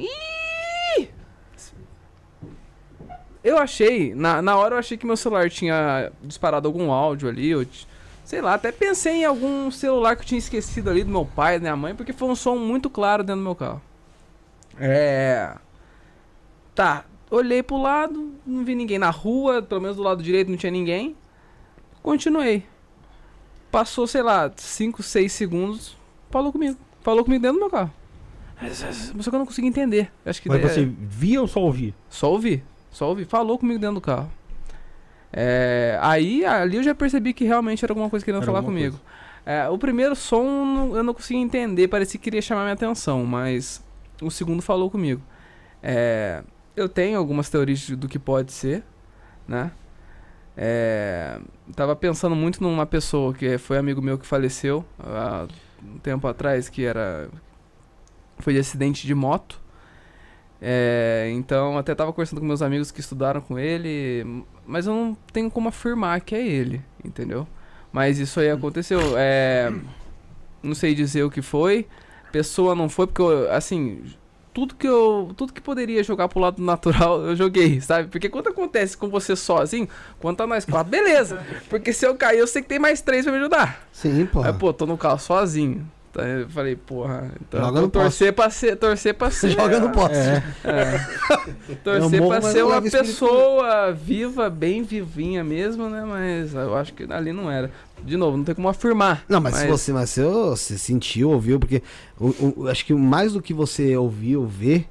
Eu 3.42 3.58
achei, 3.58 4.12
na, 4.14 4.42
na 4.42 4.56
hora 4.56 4.74
eu 4.74 4.78
achei 4.78 4.96
que 4.96 5.06
meu 5.06 5.16
celular 5.16 5.48
tinha 5.48 6.10
disparado 6.22 6.66
algum 6.66 6.90
áudio 6.90 7.28
ali, 7.28 7.50
eu, 7.50 7.64
t- 7.64 7.86
sei 8.24 8.40
lá, 8.40 8.54
até 8.54 8.72
pensei 8.72 9.18
em 9.18 9.24
algum 9.24 9.70
celular 9.70 10.16
que 10.16 10.22
eu 10.22 10.26
tinha 10.26 10.38
esquecido 10.38 10.90
ali 10.90 11.04
do 11.04 11.10
meu 11.10 11.24
pai, 11.24 11.54
da 11.58 11.60
minha 11.62 11.76
mãe, 11.76 11.94
porque 11.94 12.12
foi 12.12 12.28
um 12.28 12.34
som 12.34 12.56
muito 12.56 12.90
claro 12.90 13.22
dentro 13.22 13.40
do 13.40 13.44
meu 13.44 13.54
carro. 13.54 13.80
É. 14.78 15.54
Tá, 16.74 17.04
olhei 17.30 17.62
pro 17.62 17.80
lado, 17.80 18.34
não 18.46 18.64
vi 18.64 18.74
ninguém 18.74 18.98
na 18.98 19.10
rua, 19.10 19.62
pelo 19.62 19.80
menos 19.80 19.96
do 19.96 20.02
lado 20.02 20.22
direito 20.22 20.50
não 20.50 20.56
tinha 20.56 20.70
ninguém. 20.70 21.16
Continuei. 22.02 22.64
Passou, 23.70 24.06
sei 24.06 24.22
lá, 24.22 24.50
5, 24.54 25.02
6 25.02 25.32
segundos, 25.32 25.96
falou 26.30 26.52
comigo. 26.52 26.76
Falou 27.00 27.24
comigo 27.24 27.42
dentro 27.42 27.56
do 27.58 27.60
meu 27.60 27.70
carro. 27.70 27.92
Só 28.72 29.30
que 29.30 29.36
eu 29.36 29.38
não 29.38 29.46
consegui 29.46 29.68
entender. 29.68 30.10
Acho 30.24 30.40
que 30.40 30.48
Mas 30.48 30.64
é- 30.64 30.68
você 30.68 30.84
via 30.84 31.40
ou 31.40 31.46
só 31.46 31.60
ouvia? 31.60 31.94
só 32.08 32.30
ouvi. 32.30 32.62
Só 32.90 33.08
ouvi. 33.08 33.24
Falou 33.24 33.58
comigo 33.58 33.78
dentro 33.78 33.96
do 33.96 34.00
carro. 34.00 34.30
É, 35.32 35.98
aí, 36.00 36.44
ali 36.44 36.78
eu 36.78 36.82
já 36.82 36.94
percebi 36.94 37.34
que 37.34 37.44
realmente 37.44 37.84
era 37.84 37.92
alguma 37.92 38.08
coisa 38.08 38.24
querendo 38.24 38.42
Era 38.42 38.46
falar 38.46 38.62
comigo. 38.62 38.98
É, 39.44 39.68
o 39.68 39.76
primeiro 39.76 40.16
som 40.16 40.92
eu 40.94 41.02
não 41.02 41.12
consegui 41.12 41.38
entender, 41.38 41.88
parecia 41.88 42.18
que 42.18 42.24
queria 42.24 42.40
chamar 42.42 42.62
minha 42.62 42.72
atenção, 42.74 43.24
mas 43.24 43.84
o 44.22 44.30
segundo 44.30 44.62
falou 44.62 44.90
comigo. 44.90 45.22
É, 45.82 46.42
eu 46.74 46.88
tenho 46.88 47.18
algumas 47.18 47.48
teorias 47.48 47.88
do 47.90 48.08
que 48.08 48.18
pode 48.18 48.52
ser, 48.52 48.84
né? 49.46 49.70
É, 50.56 51.38
tava 51.74 51.94
pensando 51.94 52.34
muito 52.34 52.62
numa 52.62 52.86
pessoa 52.86 53.34
que 53.34 53.58
foi 53.58 53.76
amigo 53.76 54.00
meu 54.00 54.18
que 54.18 54.26
faleceu 54.26 54.84
há 54.98 55.46
um 55.82 55.98
tempo 55.98 56.26
atrás, 56.26 56.68
que 56.68 56.84
era. 56.84 57.28
Foi 58.38 58.52
de 58.52 58.58
acidente 58.58 59.06
de 59.06 59.14
moto. 59.14 59.60
É, 60.60 61.30
então, 61.34 61.76
até 61.76 61.94
tava 61.94 62.12
conversando 62.12 62.40
com 62.40 62.46
meus 62.46 62.62
amigos 62.62 62.90
que 62.90 63.00
estudaram 63.00 63.42
com 63.42 63.58
ele, 63.58 64.44
mas 64.66 64.86
eu 64.86 64.94
não 64.94 65.14
tenho 65.32 65.50
como 65.50 65.68
afirmar 65.68 66.20
que 66.22 66.34
é 66.34 66.46
ele, 66.46 66.82
entendeu? 67.04 67.46
Mas 67.92 68.18
isso 68.18 68.40
aí 68.40 68.50
aconteceu. 68.50 69.00
É, 69.16 69.72
não 70.62 70.74
sei 70.74 70.94
dizer 70.94 71.22
o 71.24 71.30
que 71.30 71.42
foi. 71.42 71.86
Pessoa 72.32 72.74
não 72.74 72.88
foi, 72.88 73.06
porque, 73.06 73.22
eu, 73.22 73.52
assim, 73.52 74.02
tudo 74.56 74.74
que 74.74 74.88
eu. 74.88 75.32
Tudo 75.36 75.52
que 75.52 75.60
poderia 75.60 76.02
jogar 76.02 76.28
pro 76.28 76.40
lado 76.40 76.62
natural, 76.62 77.20
eu 77.20 77.36
joguei, 77.36 77.78
sabe? 77.80 78.08
Porque 78.08 78.28
quando 78.28 78.48
acontece 78.48 78.96
com 78.96 79.08
você 79.08 79.36
sozinho, 79.36 79.86
quando 80.18 80.38
tá 80.38 80.46
nós 80.46 80.64
quatro, 80.64 80.90
beleza. 80.90 81.38
Porque 81.68 81.92
se 81.92 82.06
eu 82.06 82.14
cair, 82.14 82.38
eu 82.38 82.46
sei 82.46 82.62
que 82.62 82.68
tem 82.68 82.78
mais 82.78 83.02
três 83.02 83.24
pra 83.24 83.32
me 83.32 83.38
ajudar. 83.38 83.86
Sim, 83.92 84.24
pô. 84.24 84.42
Aí, 84.42 84.52
pô, 84.54 84.72
tô 84.72 84.86
no 84.86 84.96
carro 84.96 85.18
sozinho. 85.18 85.86
Então 86.10 86.26
eu 86.26 86.48
falei, 86.48 86.74
porra, 86.74 87.30
então 87.42 87.60
Joga 87.60 87.78
então 87.80 87.90
torcer 87.90 88.32
pra 88.32 88.48
ser, 88.48 88.76
torcer 88.76 89.12
pra 89.12 89.30
ser. 89.30 89.50
Joga 89.50 89.78
no 89.78 89.90
poste. 89.90 90.16
É. 90.16 90.42
É. 90.64 91.74
Torcer 91.84 92.20
morro, 92.22 92.40
pra 92.40 92.40
ser 92.40 92.64
uma 92.64 92.76
espírito 92.78 92.98
pessoa 92.98 93.92
viva, 93.92 94.48
bem 94.48 94.82
vivinha 94.82 95.44
mesmo, 95.44 95.90
né? 95.90 96.02
Mas 96.06 96.54
eu 96.54 96.74
acho 96.74 96.94
que 96.94 97.04
ali 97.12 97.34
não 97.34 97.50
era. 97.50 97.70
De 98.04 98.16
novo, 98.16 98.36
não 98.36 98.44
tem 98.44 98.54
como 98.54 98.68
afirmar. 98.68 99.24
Não, 99.28 99.40
mas, 99.40 99.54
se 99.56 99.66
você, 99.68 99.92
mas 99.92 100.10
se 100.10 100.22
você 100.22 100.78
sentiu, 100.78 101.30
ouviu, 101.30 101.58
porque 101.58 101.82
o, 102.18 102.62
o- 102.62 102.68
acho 102.68 102.84
que 102.84 102.94
mais 102.94 103.32
do 103.32 103.42
que 103.42 103.52
você 103.52 103.96
ouviu, 103.96 104.46
ver, 104.46 104.88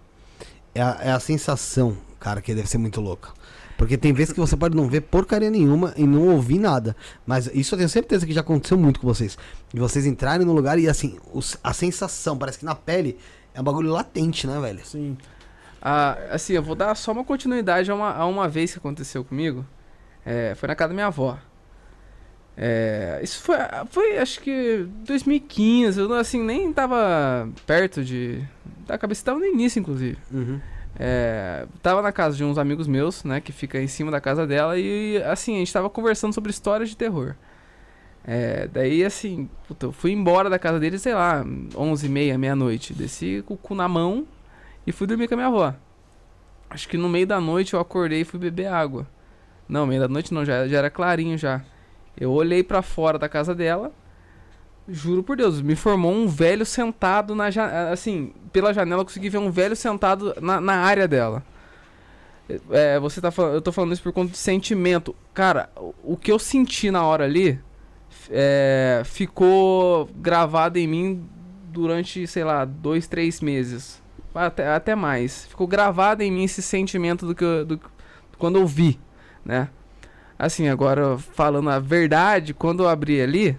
é 0.73 0.81
a, 0.81 0.97
é 1.01 1.11
a 1.11 1.19
sensação, 1.19 1.95
cara, 2.19 2.41
que 2.41 2.53
deve 2.53 2.67
ser 2.67 2.77
muito 2.77 2.99
louca. 2.99 3.29
Porque 3.77 3.97
tem 3.97 4.13
vezes 4.13 4.33
que 4.33 4.39
você 4.39 4.55
pode 4.55 4.75
não 4.75 4.87
ver 4.87 5.01
porcaria 5.01 5.49
nenhuma 5.49 5.93
e 5.97 6.05
não 6.07 6.29
ouvir 6.29 6.59
nada. 6.59 6.95
Mas 7.25 7.47
isso 7.53 7.75
eu 7.75 7.77
tenho 7.77 7.89
certeza 7.89 8.25
que 8.25 8.31
já 8.33 8.39
aconteceu 8.41 8.77
muito 8.77 8.99
com 9.01 9.07
vocês. 9.07 9.37
De 9.73 9.79
vocês 9.79 10.05
entrarem 10.05 10.45
no 10.45 10.53
lugar 10.53 10.79
e 10.79 10.87
assim, 10.87 11.17
os- 11.33 11.57
a 11.63 11.73
sensação, 11.73 12.37
parece 12.37 12.59
que 12.59 12.65
na 12.65 12.75
pele 12.75 13.17
é 13.53 13.59
um 13.61 13.63
bagulho 13.63 13.91
latente, 13.91 14.47
né, 14.47 14.59
velho? 14.59 14.79
Sim. 14.85 15.17
Ah, 15.81 16.17
assim, 16.31 16.53
eu 16.53 16.63
vou 16.63 16.73
dar 16.75 16.95
só 16.95 17.11
uma 17.11 17.23
continuidade 17.23 17.91
a 17.91 17.95
uma, 17.95 18.11
a 18.13 18.25
uma 18.25 18.47
vez 18.47 18.71
que 18.71 18.77
aconteceu 18.79 19.23
comigo. 19.23 19.65
É, 20.25 20.55
foi 20.55 20.67
na 20.67 20.75
casa 20.75 20.89
da 20.89 20.93
minha 20.95 21.07
avó. 21.07 21.37
É, 22.57 23.19
isso 23.21 23.41
foi, 23.41 23.57
foi, 23.89 24.17
acho 24.17 24.39
que 24.39 24.87
2015. 25.05 25.99
Eu, 25.99 26.13
assim, 26.13 26.41
nem 26.41 26.71
tava 26.71 27.49
perto 27.65 28.03
de. 28.03 28.41
Da 28.87 28.97
cabeça 28.97 29.25
tava 29.25 29.39
no 29.39 29.45
início, 29.45 29.79
inclusive. 29.79 30.17
Uhum. 30.31 30.59
É, 30.97 31.65
tava 31.81 32.01
na 32.01 32.11
casa 32.11 32.37
de 32.37 32.43
uns 32.43 32.57
amigos 32.57 32.87
meus, 32.87 33.23
né, 33.23 33.41
que 33.41 33.51
fica 33.51 33.81
em 33.81 33.87
cima 33.87 34.09
da 34.09 34.21
casa 34.21 34.47
dela 34.47 34.79
e 34.79 35.21
assim, 35.23 35.55
a 35.55 35.59
gente 35.59 35.73
tava 35.73 35.89
conversando 35.89 36.33
sobre 36.33 36.51
histórias 36.51 36.89
de 36.89 36.95
terror. 36.95 37.35
É, 38.23 38.67
daí 38.67 39.03
assim, 39.03 39.49
puta, 39.67 39.87
eu 39.87 39.91
fui 39.91 40.11
embora 40.11 40.49
da 40.49 40.57
casa 40.57 40.79
deles, 40.79 41.01
sei 41.01 41.13
lá, 41.13 41.45
11 41.75 42.05
e 42.05 42.09
meia, 42.09 42.37
meia-noite. 42.37 42.93
Desci 42.93 43.43
com 43.45 43.55
o 43.55 43.57
cu 43.57 43.75
na 43.75 43.87
mão 43.87 44.25
e 44.87 44.91
fui 44.91 45.05
dormir 45.05 45.27
com 45.27 45.33
a 45.33 45.37
minha 45.37 45.47
avó. 45.47 45.75
Acho 46.69 46.87
que 46.87 46.97
no 46.97 47.09
meio 47.09 47.27
da 47.27 47.41
noite 47.41 47.73
eu 47.73 47.79
acordei 47.79 48.21
e 48.21 48.25
fui 48.25 48.39
beber 48.39 48.67
água. 48.67 49.05
Não, 49.67 49.85
meio 49.85 50.01
da 50.01 50.07
noite 50.07 50.33
não, 50.33 50.45
já, 50.45 50.67
já 50.67 50.77
era 50.77 50.89
clarinho 50.89 51.37
já. 51.37 51.61
Eu 52.17 52.31
olhei 52.31 52.63
pra 52.63 52.81
fora 52.81 53.19
da 53.19 53.27
casa 53.27 53.53
dela, 53.53 53.91
juro 54.87 55.23
por 55.23 55.35
Deus, 55.35 55.61
me 55.61 55.75
formou 55.75 56.13
um 56.13 56.27
velho 56.27 56.65
sentado 56.65 57.35
na 57.35 57.49
janela, 57.49 57.91
assim, 57.91 58.33
pela 58.53 58.73
janela 58.73 59.01
eu 59.01 59.05
consegui 59.05 59.29
ver 59.29 59.37
um 59.37 59.51
velho 59.51 59.75
sentado 59.75 60.33
na, 60.41 60.61
na 60.61 60.75
área 60.75 61.07
dela. 61.07 61.43
É, 62.69 62.99
você 62.99 63.19
tá 63.19 63.31
falando, 63.31 63.55
eu 63.55 63.61
tô 63.61 63.71
falando 63.71 63.91
isso 63.93 64.03
por 64.03 64.13
conta 64.13 64.31
de 64.31 64.37
sentimento. 64.37 65.15
Cara, 65.33 65.69
o, 65.75 65.93
o 66.03 66.17
que 66.17 66.31
eu 66.31 66.37
senti 66.37 66.91
na 66.91 67.03
hora 67.03 67.25
ali 67.25 67.59
é, 68.29 69.01
ficou 69.03 70.07
gravado 70.15 70.77
em 70.77 70.87
mim 70.87 71.27
durante, 71.69 72.25
sei 72.27 72.43
lá, 72.43 72.63
dois, 72.63 73.07
três 73.07 73.41
meses. 73.41 74.01
Até, 74.33 74.67
até 74.67 74.95
mais. 74.95 75.45
Ficou 75.47 75.65
gravado 75.65 76.21
em 76.21 76.31
mim 76.31 76.43
esse 76.43 76.61
sentimento 76.61 77.25
do 77.25 77.33
que 77.33 77.43
eu, 77.43 77.65
do, 77.65 77.79
quando 78.37 78.57
eu 78.57 78.67
vi, 78.67 78.99
né? 79.43 79.69
Assim, 80.37 80.67
agora 80.67 81.17
falando 81.17 81.69
a 81.69 81.79
verdade, 81.79 82.53
quando 82.53 82.83
eu 82.83 82.89
abri 82.89 83.21
ali, 83.21 83.57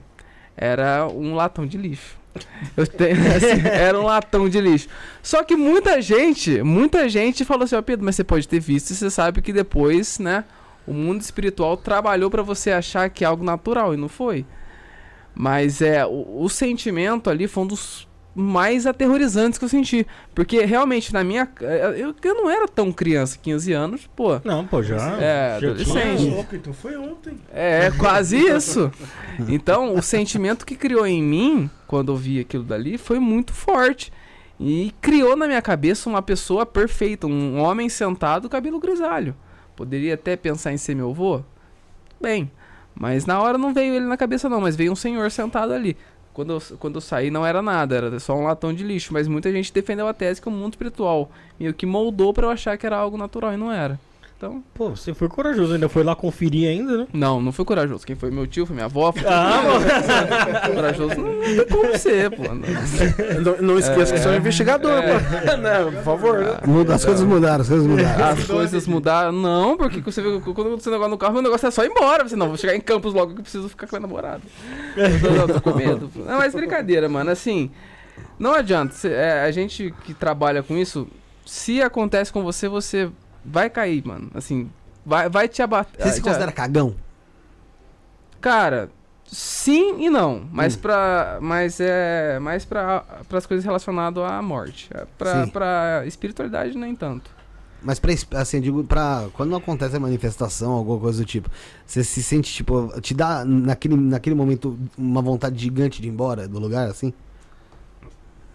era 0.57 1.07
um 1.09 1.35
latão 1.35 1.67
de 1.67 1.79
lixo. 1.79 2.17
Eu 2.77 2.87
tenho, 2.87 3.17
assim, 3.35 3.67
era 3.67 3.99
um 3.99 4.05
latão 4.05 4.49
de 4.49 4.61
lixo. 4.61 4.89
Só 5.23 5.43
que 5.43 5.57
muita 5.57 6.01
gente, 6.03 6.62
muita 6.62 7.09
gente 7.09 7.45
falou 7.45 7.65
assim, 7.65 7.77
ó 7.77 7.83
Pedro, 7.83 8.05
mas 8.05 8.17
você 8.17 8.25
pode 8.25 8.47
ter 8.47 8.61
visto 8.61 8.91
e 8.91 8.95
você 8.95 9.11
sabe 9.11 9.41
que 9.41 9.53
depois, 9.53 10.19
né, 10.19 10.45
o 10.87 10.93
mundo 10.93 11.21
espiritual 11.21 11.77
trabalhou 11.77 12.31
pra 12.31 12.43
você 12.43 12.71
achar 12.71 13.09
que 13.11 13.25
é 13.25 13.27
algo 13.27 13.45
natural 13.45 13.95
e 13.95 13.97
não 13.97 14.09
foi. 14.09 14.45
Mas 15.35 15.83
é, 15.83 16.05
o, 16.07 16.43
o 16.43 16.49
sentimento 16.49 17.29
ali 17.29 17.47
foi 17.49 17.65
um 17.65 17.67
dos 17.67 18.06
mais 18.37 18.87
aterrorizantes 18.87 19.59
que 19.59 19.64
eu 19.64 19.68
senti. 19.68 20.07
Porque 20.35 20.62
realmente, 20.66 21.11
na 21.12 21.25
minha. 21.25 21.49
Eu, 21.96 22.14
eu 22.22 22.35
não 22.35 22.51
era 22.51 22.68
tão 22.68 22.92
criança, 22.92 23.38
15 23.42 23.72
anos, 23.72 24.07
pô. 24.14 24.38
Não, 24.44 24.66
pô, 24.66 24.83
já. 24.83 24.96
É, 25.18 25.59
já 25.59 25.68
adolescente. 25.68 26.46
então 26.53 26.72
foi 26.75 26.96
ontem. 26.96 27.38
É, 27.51 27.90
quase 27.92 28.37
isso. 28.37 28.92
Então, 29.49 29.94
o 29.94 30.03
sentimento 30.03 30.66
que 30.66 30.77
criou 30.77 31.07
em 31.07 31.22
mim, 31.22 31.70
quando 31.87 32.12
eu 32.12 32.16
vi 32.16 32.38
aquilo 32.40 32.62
dali, 32.62 32.99
foi 32.99 33.18
muito 33.18 33.55
forte. 33.55 34.12
E 34.61 34.94
criou 35.01 35.35
na 35.37 35.46
minha 35.46 35.62
cabeça 35.62 36.09
uma 36.09 36.22
pessoa 36.22 36.66
perfeita, 36.66 37.27
um 37.27 37.59
homem 37.59 37.88
sentado, 37.88 38.49
cabelo 38.49 38.79
grisalho. 38.79 39.35
Poderia 39.75 40.14
até 40.14 40.37
pensar 40.37 40.72
em 40.72 40.79
ser 40.79 40.94
meu 40.94 41.11
avô? 41.11 41.42
Bem, 42.20 42.51
mas 42.94 43.27
na 43.27 43.40
hora 43.40 43.59
não 43.59 43.75
veio 43.75 43.94
ele 43.94 44.07
na 44.07 44.16
cabeça 44.16 44.49
não, 44.49 44.61
mas 44.61 44.75
veio 44.75 44.92
um 44.92 44.96
senhor 44.96 45.31
sentado 45.31 45.72
ali. 45.72 45.96
Quando 46.37 46.53
eu, 46.53 46.62
quando 46.79 46.96
eu 46.96 47.01
saí 47.01 47.31
não 47.31 47.46
era 47.46 47.62
nada, 47.62 47.96
era 47.96 48.20
só 48.20 48.37
um 48.37 48.44
latão 48.44 48.70
de 48.70 48.85
lixo, 48.85 49.11
mas 49.11 49.27
muita 49.27 49.51
gente 49.51 49.72
defendeu 49.72 50.07
a 50.07 50.12
tese 50.12 50.38
que 50.38 50.46
o 50.49 50.51
mundo 50.51 50.75
espiritual 50.75 51.31
meio 51.59 51.72
que 51.72 51.87
moldou 51.87 52.35
pra 52.35 52.44
eu 52.44 52.51
achar 52.51 52.77
que 52.77 52.85
era 52.85 52.94
algo 52.94 53.16
natural 53.16 53.55
e 53.55 53.57
não 53.57 53.72
era. 53.72 53.99
Então, 54.38 54.62
Pô, 54.75 54.90
você 54.90 55.14
foi 55.14 55.29
corajoso, 55.31 55.72
ainda 55.72 55.88
foi 55.88 56.05
lá 56.05 56.14
conferir 56.14 56.68
ainda, 56.68 56.99
né? 56.99 57.07
não, 57.11 57.40
não 57.40 57.53
foi 57.53 57.64
corajoso. 57.64 58.07
Quem 58.07 58.14
foi 58.14 58.31
meu 58.31 58.46
tio, 58.46 58.66
foi 58.66 58.75
minha 58.75 58.85
avó, 58.85 59.11
foi 59.11 59.22
Ah, 59.27 60.68
corajoso. 60.75 61.14
Não, 61.16 61.40
tem 61.40 61.66
como 61.68 61.96
ser, 61.99 62.31
pô. 62.31 62.42
Não, 63.42 63.57
não 63.62 63.79
esqueça 63.79 64.12
que 64.12 64.20
você 64.20 64.29
é 64.29 64.33
um 64.33 64.37
investigador, 64.37 64.90
É. 65.03 65.18
pô. 65.18 65.57
Não, 65.57 65.92
por 65.92 66.03
favor. 66.03 66.38
né? 66.40 66.59
Muda, 66.66 66.94
as 66.94 67.05
coisas 67.05 67.27
mudaram, 67.27 67.62
as 67.62 67.68
coisas 67.68 67.87
mudaram. 67.87 68.25
As 68.27 68.44
coisas 68.44 68.87
mudaram. 68.87 69.33
Não, 69.33 69.77
porque 69.77 70.01
você 70.01 70.20
vê, 70.20 70.38
quando 70.40 70.66
aconteceu 70.68 70.92
um 70.92 70.94
negócio 70.96 71.11
no 71.12 71.18
carro, 71.18 71.33
meu 71.33 71.42
negócio 71.42 71.66
é 71.66 71.70
só 71.70 71.85
ir 71.85 71.90
embora. 71.90 72.29
Você 72.29 72.37
não, 72.37 72.49
vou 72.49 72.57
chegar 72.59 72.75
em 72.77 72.81
Campos 72.81 73.14
logo 73.14 73.33
que 73.33 73.38
eu 73.40 73.42
preciso 73.42 73.68
ficar 73.70 73.87
com 73.87 73.96
a 73.96 74.01
namorada. 74.01 74.42
Eu 74.96 75.46
tô, 75.49 75.55
tô 75.55 75.61
com 75.62 75.75
medo. 75.79 76.11
pô. 76.12 76.20
Não, 76.20 76.37
mas 76.38 76.55
brincadeira, 76.55 77.09
mano. 77.09 77.31
Assim, 77.31 77.70
não 78.38 78.53
adianta. 78.55 78.92
Cê- 78.92 79.12
é, 79.12 79.40
a 79.44 79.51
gente 79.51 79.94
que 80.05 80.12
trabalha 80.12 80.62
com 80.62 80.77
isso, 80.77 81.09
se 81.44 81.81
acontece 81.81 82.33
com 82.33 82.42
você, 82.42 82.68
você 82.68 83.09
vai 83.47 83.71
cair, 83.71 84.05
mano. 84.07 84.31
Assim, 84.35 84.71
vai, 85.05 85.29
vai 85.29 85.49
te 85.49 85.63
abater. 85.63 86.05
Você 86.05 86.13
se 86.15 86.21
considera 86.23 86.53
cagão? 86.53 86.95
Cara, 88.41 88.91
sim 89.25 90.05
e 90.05 90.11
não. 90.11 90.47
Mas 90.53 90.77
Hum. 90.77 90.81
pra. 90.81 91.39
Mas 91.41 91.81
é. 91.81 92.39
Mais 92.39 92.65
pra, 92.65 93.01
pras 93.29 93.47
coisas 93.47 93.65
relacionadas 93.65 94.23
à 94.23 94.41
morte. 94.43 94.89
É, 94.95 95.07
Pra, 95.19 95.45
Sim. 95.45 95.51
pra 95.51 96.03
espiritualidade, 96.07 96.77
nem 96.77 96.95
tanto. 96.95 97.31
Mas 97.83 97.99
pra, 98.01 98.13
assim, 98.41 98.61
digo, 98.61 98.83
pra. 98.85 99.27
Quando 99.35 99.51
não 99.51 99.59
acontece 99.59 99.97
a 99.97 100.01
manifestação, 100.01 100.73
alguma 100.73 100.99
coisa 100.99 101.23
do 101.23 101.27
tipo, 101.27 101.49
você 101.87 102.03
se 102.03 102.23
sente, 102.23 102.53
tipo, 102.53 103.01
te 103.01 103.15
dá 103.15 103.45
naquele, 103.45 103.97
naquele 103.97 104.35
momento 104.35 104.77
uma 104.99 105.23
vontade 105.23 105.59
gigante 105.59 106.01
de 106.01 106.09
ir 106.09 106.11
embora 106.11 106.49
do 106.49 106.59
lugar, 106.59 106.89
assim? 106.89 107.13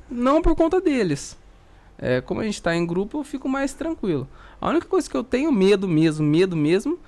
Não 0.10 0.42
por 0.42 0.56
conta 0.56 0.82
deles. 0.82 1.38
É, 1.98 2.20
como 2.20 2.42
a 2.42 2.44
gente 2.44 2.62
tá 2.62 2.76
em 2.76 2.86
grupo, 2.86 3.20
eu 3.20 3.24
fico 3.24 3.48
mais 3.48 3.74
tranquilo. 3.74 4.28
A 4.62 4.69
única 4.69 4.86
coisa 4.88 5.10
que 5.10 5.17
eu 5.17 5.24
tenho 5.24 5.52
medo 5.52 5.88
mesmo, 5.88 6.24
medo 6.26 6.56
mesmo, 6.56 7.00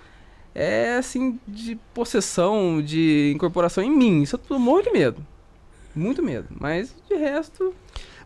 é 0.55 0.95
assim, 0.97 1.39
de 1.47 1.75
possessão, 1.93 2.81
de 2.81 3.31
incorporação 3.35 3.83
em 3.83 3.89
mim. 3.95 4.23
Isso 4.23 4.39
eu 4.49 4.59
morro 4.59 4.81
de 4.81 4.91
medo. 4.91 5.25
Muito 5.95 6.23
medo. 6.23 6.47
Mas 6.59 6.93
de 7.07 7.15
resto. 7.15 7.73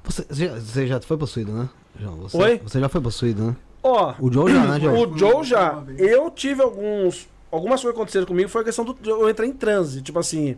Você, 0.03 0.23
você 0.29 0.45
já- 0.47 0.55
você 0.59 0.87
já 0.87 1.01
foi 1.01 1.17
possuído, 1.17 1.51
né? 1.51 1.69
João, 1.99 2.15
você, 2.17 2.37
Oi? 2.37 2.61
Você 2.63 2.79
já 2.79 2.87
foi 2.87 3.01
possuído, 3.01 3.43
né? 3.47 3.55
Ó, 3.83 4.13
O 4.19 4.31
Joe 4.31 4.51
já, 4.51 4.63
né, 4.65 4.79
Joe? 4.81 5.05
o 5.05 5.17
Joe 5.17 5.43
já. 5.43 5.83
Eu 5.97 6.29
tive 6.31 6.61
alguns. 6.61 7.27
Algumas 7.51 7.81
coisas 7.81 7.93
que 7.93 7.97
aconteceram 7.99 8.25
comigo 8.25 8.49
foi 8.49 8.61
a 8.61 8.63
questão 8.65 8.85
do. 8.85 8.95
Eu 9.03 9.29
entrar 9.29 9.45
em 9.45 9.51
transe. 9.51 10.01
Tipo 10.01 10.19
assim. 10.19 10.55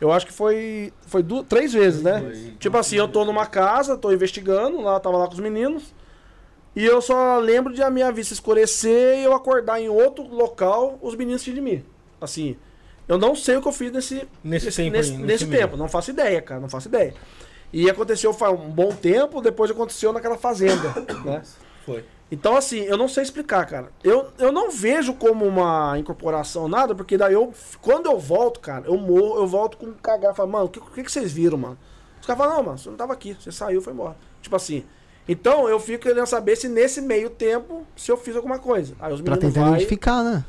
Eu 0.00 0.10
acho 0.12 0.26
que 0.26 0.32
foi. 0.32 0.92
Foi 1.06 1.22
du- 1.22 1.42
três 1.44 1.72
vezes, 1.72 2.02
né? 2.02 2.54
Tipo 2.58 2.76
assim, 2.78 2.96
eu 2.96 3.06
tô 3.08 3.24
numa 3.24 3.46
casa, 3.46 3.96
tô 3.98 4.10
investigando, 4.12 4.80
lá 4.82 4.98
tava 5.00 5.16
lá 5.18 5.26
com 5.26 5.34
os 5.34 5.40
meninos. 5.40 5.94
E 6.74 6.84
eu 6.84 7.00
só 7.02 7.38
lembro 7.38 7.72
de 7.72 7.82
a 7.82 7.90
minha 7.90 8.12
vista 8.12 8.32
escurecer 8.32 9.18
e 9.18 9.24
eu 9.24 9.34
acordar 9.34 9.80
em 9.80 9.88
outro 9.88 10.22
local, 10.22 10.98
os 11.02 11.16
meninos 11.16 11.42
de 11.42 11.60
mim. 11.60 11.84
Assim, 12.20 12.56
eu 13.08 13.18
não 13.18 13.34
sei 13.34 13.56
o 13.56 13.62
que 13.62 13.68
eu 13.68 13.72
fiz 13.72 13.90
nesse, 13.90 14.28
Nesse 14.42 14.70
tempo 14.70 14.96
nesse, 14.96 15.12
aí, 15.12 15.18
nesse 15.18 15.44
nesse 15.44 15.46
tempo. 15.46 15.76
Não 15.76 15.88
faço 15.88 16.10
ideia, 16.10 16.40
cara, 16.40 16.60
não 16.60 16.68
faço 16.68 16.88
ideia. 16.88 17.12
E 17.72 17.90
aconteceu 17.90 18.32
faz 18.32 18.52
um 18.52 18.70
bom 18.70 18.92
tempo, 18.92 19.40
depois 19.40 19.70
aconteceu 19.70 20.12
naquela 20.12 20.36
fazenda, 20.36 20.94
né? 21.24 21.42
Foi. 21.84 22.04
Então, 22.30 22.56
assim, 22.56 22.78
eu 22.82 22.96
não 22.96 23.08
sei 23.08 23.24
explicar, 23.24 23.66
cara. 23.66 23.90
Eu, 24.04 24.28
eu 24.38 24.52
não 24.52 24.70
vejo 24.70 25.14
como 25.14 25.44
uma 25.44 25.98
incorporação, 25.98 26.68
nada, 26.68 26.94
porque 26.94 27.16
daí 27.18 27.34
eu, 27.34 27.52
quando 27.82 28.06
eu 28.06 28.18
volto, 28.18 28.60
cara, 28.60 28.86
eu 28.86 28.96
morro, 28.96 29.38
eu 29.38 29.46
volto 29.46 29.76
com 29.76 29.92
cagar. 29.94 30.32
Falo, 30.32 30.50
mano, 30.50 30.66
o 30.66 30.68
que, 30.68 30.80
que, 30.80 31.02
que 31.02 31.10
vocês 31.10 31.32
viram, 31.32 31.58
mano? 31.58 31.78
Os 32.20 32.26
caras 32.26 32.40
falam, 32.40 32.56
não, 32.56 32.62
mano, 32.62 32.78
você 32.78 32.88
não 32.88 32.96
tava 32.96 33.12
aqui, 33.12 33.34
você 33.34 33.50
saiu, 33.50 33.82
foi 33.82 33.92
embora. 33.92 34.16
Tipo 34.40 34.54
assim. 34.54 34.84
Então, 35.32 35.68
eu 35.68 35.78
fico 35.78 36.02
querendo 36.02 36.26
saber 36.26 36.56
se 36.56 36.68
nesse 36.68 37.00
meio 37.00 37.30
tempo, 37.30 37.86
se 37.96 38.10
eu 38.10 38.16
fiz 38.16 38.34
alguma 38.34 38.58
coisa. 38.58 38.94
Aí 38.98 39.12
os 39.12 39.20
Pra 39.20 39.36
tentar 39.36 39.60
vai... 39.60 39.70
identificar, 39.74 40.24
né? 40.24 40.44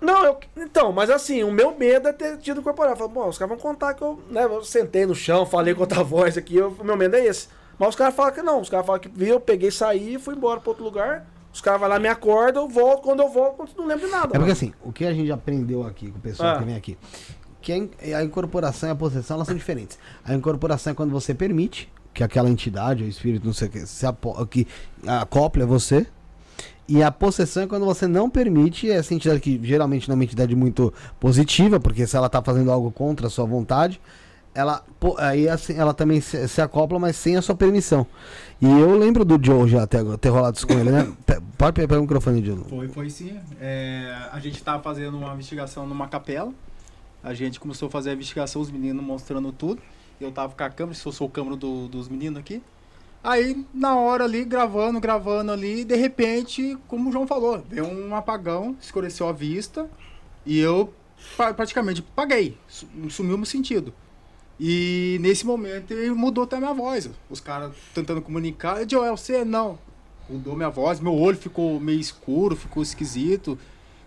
Não, 0.00 0.24
eu, 0.24 0.36
então, 0.56 0.90
mas 0.90 1.08
assim, 1.10 1.44
o 1.44 1.52
meu 1.52 1.76
medo 1.78 2.08
é 2.08 2.12
ter 2.12 2.36
tido 2.38 2.58
incorporado. 2.60 2.96
Falo, 2.96 3.08
bom, 3.10 3.28
os 3.28 3.38
caras 3.38 3.50
vão 3.56 3.58
contar 3.58 3.94
que 3.94 4.02
eu, 4.02 4.20
né, 4.28 4.42
eu 4.44 4.64
sentei 4.64 5.06
no 5.06 5.14
chão, 5.14 5.46
falei 5.46 5.72
com 5.74 5.82
outra 5.82 6.02
voz 6.04 6.36
aqui, 6.36 6.56
eu- 6.56 6.74
o 6.76 6.84
meu 6.84 6.96
medo 6.96 7.14
é 7.14 7.24
esse. 7.24 7.46
Mas 7.78 7.90
os 7.90 7.94
caras 7.96 8.12
falam 8.14 8.32
que 8.32 8.42
não, 8.42 8.60
os 8.60 8.68
caras 8.68 8.84
falam 8.84 9.00
que 9.00 9.08
viu, 9.08 9.34
eu 9.34 9.40
peguei, 9.40 9.70
saí, 9.70 10.18
fui 10.18 10.34
embora 10.34 10.58
pra 10.58 10.70
outro 10.70 10.82
lugar. 10.84 11.24
Os 11.54 11.60
caras 11.60 11.78
vão 11.78 11.88
lá, 11.88 11.98
me 12.00 12.08
acordam, 12.08 12.62
eu 12.64 12.68
volto, 12.68 13.02
quando 13.02 13.20
eu 13.20 13.28
volto, 13.28 13.62
eu 13.62 13.68
não 13.76 13.86
lembro 13.86 14.06
de 14.06 14.10
nada. 14.10 14.24
É 14.26 14.28
porque 14.30 14.38
mano. 14.40 14.52
assim, 14.52 14.72
o 14.82 14.90
que 14.90 15.04
a 15.04 15.12
gente 15.14 15.30
aprendeu 15.30 15.86
aqui 15.86 16.10
com 16.10 16.18
o 16.18 16.20
pessoal 16.20 16.56
Ah. 16.56 16.58
que 16.58 16.64
vem 16.64 16.74
aqui, 16.74 16.98
que 17.60 17.72
a 18.16 18.24
incorporação 18.24 18.88
e 18.88 18.92
a 18.92 18.96
possessão 18.96 19.36
elas 19.36 19.46
são 19.46 19.56
diferentes. 19.56 19.98
A 20.24 20.34
incorporação 20.34 20.90
é 20.92 20.94
quando 20.96 21.10
você 21.12 21.32
permite 21.34 21.91
que 22.12 22.22
aquela 22.22 22.50
entidade, 22.50 23.02
o 23.02 23.08
espírito, 23.08 23.46
não 23.46 23.52
sei 23.52 23.68
o 23.68 23.70
que, 23.70 23.86
se 23.86 24.06
apo 24.06 24.46
que 24.46 24.66
acople 25.06 25.62
a 25.62 25.66
você. 25.66 26.06
E 26.88 27.02
a 27.02 27.10
possessão 27.10 27.62
é 27.62 27.66
quando 27.66 27.86
você 27.86 28.06
não 28.06 28.28
permite 28.28 28.90
essa 28.90 29.14
entidade, 29.14 29.40
que 29.40 29.60
geralmente 29.62 30.08
não 30.08 30.14
é 30.14 30.16
uma 30.16 30.24
entidade 30.24 30.54
muito 30.54 30.92
positiva, 31.18 31.80
porque 31.80 32.06
se 32.06 32.16
ela 32.16 32.28
tá 32.28 32.42
fazendo 32.42 32.70
algo 32.70 32.90
contra 32.90 33.28
a 33.28 33.30
sua 33.30 33.46
vontade, 33.46 34.00
ela, 34.54 34.84
aí 35.18 35.48
assim, 35.48 35.74
ela 35.74 35.94
também 35.94 36.20
se, 36.20 36.46
se 36.46 36.60
acopla, 36.60 36.98
mas 36.98 37.16
sem 37.16 37.36
a 37.36 37.42
sua 37.42 37.54
permissão. 37.54 38.06
E 38.60 38.66
eu 38.66 38.96
lembro 38.96 39.24
do 39.24 39.42
Joe 39.42 39.68
já 39.68 39.86
ter, 39.86 40.04
ter 40.18 40.28
rolado 40.28 40.56
isso 40.56 40.66
com 40.66 40.74
ele, 40.74 40.90
né? 40.90 41.10
Pode 41.56 41.74
pegar 41.74 41.98
o 41.98 42.02
microfone, 42.02 42.44
Joe. 42.44 42.58
Foi, 42.68 42.88
foi 42.88 43.10
sim. 43.10 43.38
É, 43.60 44.14
a 44.30 44.38
gente 44.38 44.56
estava 44.56 44.82
fazendo 44.82 45.16
uma 45.16 45.32
investigação 45.32 45.86
numa 45.86 46.08
capela. 46.08 46.52
A 47.24 47.32
gente 47.32 47.58
começou 47.58 47.88
a 47.88 47.90
fazer 47.90 48.10
a 48.10 48.12
investigação, 48.12 48.60
os 48.60 48.70
meninos 48.70 49.02
mostrando 49.02 49.52
tudo. 49.52 49.80
Eu 50.22 50.30
tava 50.32 50.54
com 50.54 50.62
a 50.62 50.70
câmera, 50.70 50.94
se 50.96 51.04
eu 51.04 51.12
sou 51.12 51.26
o 51.26 51.30
câmera 51.30 51.56
do- 51.56 51.88
dos 51.88 52.08
meninos 52.08 52.38
aqui. 52.38 52.62
Aí, 53.24 53.64
na 53.74 53.96
hora 53.96 54.24
ali, 54.24 54.44
gravando, 54.44 55.00
gravando 55.00 55.52
ali, 55.52 55.84
de 55.84 55.94
repente, 55.96 56.76
como 56.88 57.08
o 57.08 57.12
João 57.12 57.26
falou, 57.26 57.62
veio 57.68 57.84
um 57.86 58.14
apagão, 58.14 58.76
escureceu 58.80 59.28
a 59.28 59.32
vista 59.32 59.88
e 60.46 60.58
eu 60.58 60.92
pra- 61.36 61.54
praticamente 61.54 62.02
paguei, 62.02 62.56
su- 62.68 62.86
sumiu 63.10 63.36
meu 63.36 63.46
sentido. 63.46 63.92
E 64.60 65.18
nesse 65.20 65.44
momento 65.46 65.90
ele 65.92 66.10
mudou 66.12 66.44
até 66.44 66.56
a 66.56 66.60
minha 66.60 66.74
voz. 66.74 67.10
Os 67.30 67.40
caras 67.40 67.72
tentando 67.94 68.20
comunicar, 68.22 68.88
Joel, 68.88 69.16
você 69.16 69.44
não. 69.44 69.78
Mudou 70.28 70.54
minha 70.56 70.70
voz, 70.70 71.00
meu 71.00 71.14
olho 71.14 71.36
ficou 71.36 71.80
meio 71.80 71.98
escuro, 72.00 72.54
ficou 72.54 72.82
esquisito. 72.82 73.58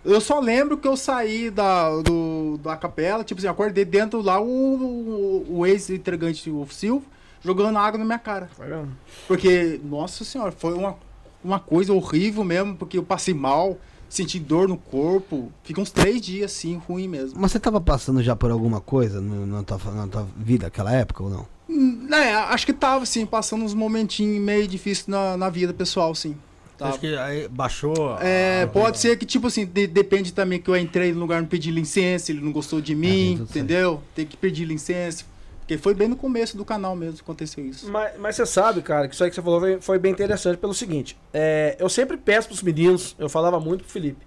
Eu 0.05 0.21
só 0.21 0.39
lembro 0.39 0.77
que 0.77 0.87
eu 0.87 0.95
saí 0.95 1.49
da, 1.49 1.89
do, 2.01 2.59
da 2.63 2.77
capela, 2.77 3.23
tipo 3.23 3.39
assim, 3.39 3.47
acordei 3.47 3.83
dentro 3.83 4.21
lá 4.21 4.39
o, 4.39 4.45
o, 4.45 5.45
o 5.59 5.65
ex-entregante, 5.65 6.49
o 6.49 6.65
Silvio, 6.69 7.07
jogando 7.43 7.77
água 7.79 7.97
na 7.97 8.05
minha 8.05 8.19
cara. 8.19 8.49
Vendo? 8.57 8.89
Porque, 9.27 9.79
nossa 9.83 10.23
senhora, 10.23 10.51
foi 10.51 10.73
uma, 10.73 10.95
uma 11.43 11.59
coisa 11.59 11.91
horrível 11.91 12.43
mesmo, 12.43 12.75
porque 12.75 12.97
eu 12.99 13.03
passei 13.03 13.33
mal, 13.33 13.77
senti 14.07 14.39
dor 14.39 14.67
no 14.67 14.77
corpo. 14.77 15.51
Fica 15.63 15.81
uns 15.81 15.89
três 15.91 16.21
dias 16.21 16.51
assim, 16.51 16.79
ruim 16.87 17.07
mesmo. 17.07 17.39
Mas 17.41 17.51
você 17.51 17.59
tava 17.59 17.81
passando 17.81 18.21
já 18.21 18.35
por 18.35 18.51
alguma 18.51 18.79
coisa 18.79 19.19
no- 19.19 19.45
na 19.47 19.63
tua, 19.63 19.79
na 19.91 20.07
tua 20.07 20.27
vida 20.37 20.67
naquela 20.67 20.93
época 20.93 21.23
ou 21.23 21.29
não? 21.31 21.47
Hum, 21.67 22.07
É, 22.13 22.31
acho 22.35 22.65
que 22.65 22.73
tava, 22.73 23.01
assim, 23.03 23.25
passando 23.25 23.65
uns 23.65 23.73
momentinhos 23.73 24.39
meio 24.39 24.67
difíceis 24.67 25.07
na, 25.07 25.35
na 25.35 25.49
vida 25.49 25.73
pessoal, 25.73 26.13
sim. 26.13 26.35
Tava. 26.77 26.91
Acho 26.91 26.99
que 26.99 27.15
aí 27.15 27.47
baixou. 27.47 28.17
É, 28.19 28.63
a- 28.63 28.67
pode 28.67 28.99
ser 28.99 29.17
que, 29.17 29.25
tipo 29.25 29.47
assim, 29.47 29.65
de- 29.65 29.87
depende 29.87 30.33
também 30.33 30.59
que 30.59 30.69
eu 30.69 30.75
entrei 30.75 31.13
no 31.13 31.19
lugar, 31.19 31.41
não 31.41 31.47
pedi 31.47 31.71
licença, 31.71 32.31
ele 32.31 32.41
não 32.41 32.51
gostou 32.51 32.81
de 32.81 32.93
mim, 32.93 33.35
tudo 33.37 33.47
certo. 33.47 33.57
entendeu? 33.57 34.03
Tem 34.13 34.25
que 34.25 34.35
pedir 34.35 34.65
licença. 34.65 35.23
Porque 35.61 35.77
foi 35.79 35.95
bem 35.95 36.07
no 36.07 36.15
começo 36.15 36.55
do 36.55 36.63
canal 36.63 36.95
mesmo 36.95 37.15
que 37.15 37.21
aconteceu 37.21 37.65
isso. 37.65 37.89
Mas, 37.89 38.11
mas 38.19 38.35
você 38.35 38.45
sabe, 38.45 38.81
cara, 38.83 39.07
que 39.07 39.15
isso 39.15 39.23
aí 39.23 39.29
que 39.31 39.35
você 39.35 39.41
falou 39.41 39.59
foi, 39.59 39.81
foi 39.81 39.97
bem 39.97 40.11
interessante 40.11 40.57
pelo 40.57 40.73
seguinte. 40.75 41.17
é, 41.33 41.75
eu 41.79 41.89
sempre 41.89 42.17
peço 42.17 42.47
pros 42.49 42.61
meninos, 42.61 43.15
eu 43.17 43.27
falava 43.27 43.59
muito 43.59 43.83
pro 43.83 43.91
Felipe, 43.91 44.23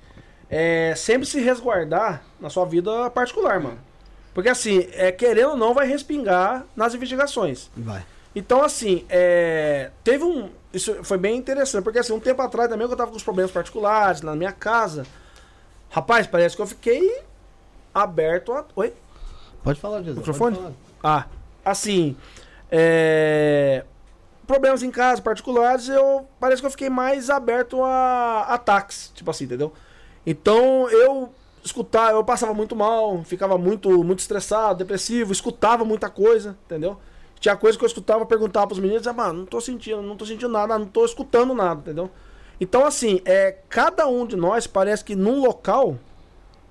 é, 0.51 0.95
sempre 0.97 1.29
se 1.29 1.39
resguardar 1.41 2.23
na 2.41 2.51
sua 2.51 2.65
vida 2.65 3.09
particular, 3.11 3.61
mano. 3.61 3.79
Porque 4.35 4.49
assim, 4.49 4.89
é, 4.93 5.13
querendo 5.13 5.51
ou 5.51 5.57
não, 5.57 5.75
vai 5.75 5.87
respingar 5.87 6.65
nas 6.75 6.95
investigações. 6.95 7.71
Vai. 7.77 8.03
Então, 8.39 8.63
assim, 8.63 9.05
é, 9.09 9.91
teve 10.05 10.23
um. 10.23 10.49
Isso 10.73 11.03
foi 11.03 11.19
bem 11.19 11.37
interessante, 11.37 11.83
porque 11.83 11.99
assim, 11.99 12.13
um 12.13 12.21
tempo 12.21 12.41
atrás 12.41 12.69
também 12.69 12.89
eu 12.89 12.97
tava 12.97 13.11
com 13.11 13.17
os 13.17 13.23
problemas 13.25 13.51
particulares 13.51 14.23
na 14.23 14.37
minha 14.37 14.53
casa. 14.53 15.05
Rapaz, 15.91 16.25
parece 16.29 16.55
que 16.55 16.63
eu 16.63 16.67
fiquei 16.67 17.21
aberto 17.93 18.53
a. 18.53 18.65
Oi? 18.77 18.93
Pode 19.65 19.81
falar, 19.81 19.99
Jesus. 19.99 20.19
Microfone? 20.19 20.55
falar. 20.55 20.73
Ah, 21.03 21.27
assim. 21.65 22.17
é, 22.71 23.85
problemas 24.47 24.85
em 24.85 24.91
casa, 24.93 25.21
particulares, 25.21 25.89
eu 25.89 26.25
parece 26.39 26.63
que 26.63 26.67
eu 26.67 26.71
fiquei 26.71 26.89
mais 26.89 27.31
aberto 27.31 27.83
a 27.83 28.43
ataques, 28.43 29.11
tipo 29.17 29.29
assim, 29.33 29.47
entendeu? 29.47 29.73
Então 30.25 30.89
eu 30.91 31.33
escutar, 31.65 32.13
eu 32.13 32.23
passava 32.23 32.55
muito 32.55 32.77
mal, 32.77 33.25
ficava 33.25 33.59
muito 33.59 34.05
muito 34.05 34.21
estressado, 34.21 34.79
depressivo, 34.79 35.33
escutava 35.33 35.85
muita 35.85 36.09
coisa, 36.09 36.57
entendeu? 36.67 37.01
Tinha 37.41 37.57
coisa 37.57 37.79
que 37.79 37.85
eu 37.85 37.87
escutava, 37.87 38.27
perguntava 38.27 38.67
pros 38.67 38.79
meninos, 38.79 39.03
dizia, 39.03 39.13
mano, 39.13 39.41
não 39.41 39.47
tô 39.47 39.61
sentindo, 39.61 40.03
não 40.03 40.17
tô 40.17 40.27
sentindo 40.27 40.49
nada, 40.49 40.79
não 40.79 40.87
tô 40.87 41.05
escutando 41.05 41.55
nada, 41.55 41.81
entendeu? 41.81 42.11
Então, 42.61 42.85
assim, 42.85 43.21
é, 43.25 43.57
cada 43.69 44.07
um 44.09 44.27
de 44.27 44.37
nós 44.37 44.67
parece 44.67 45.05
que 45.05 45.15
num 45.15 45.41
local 45.41 45.97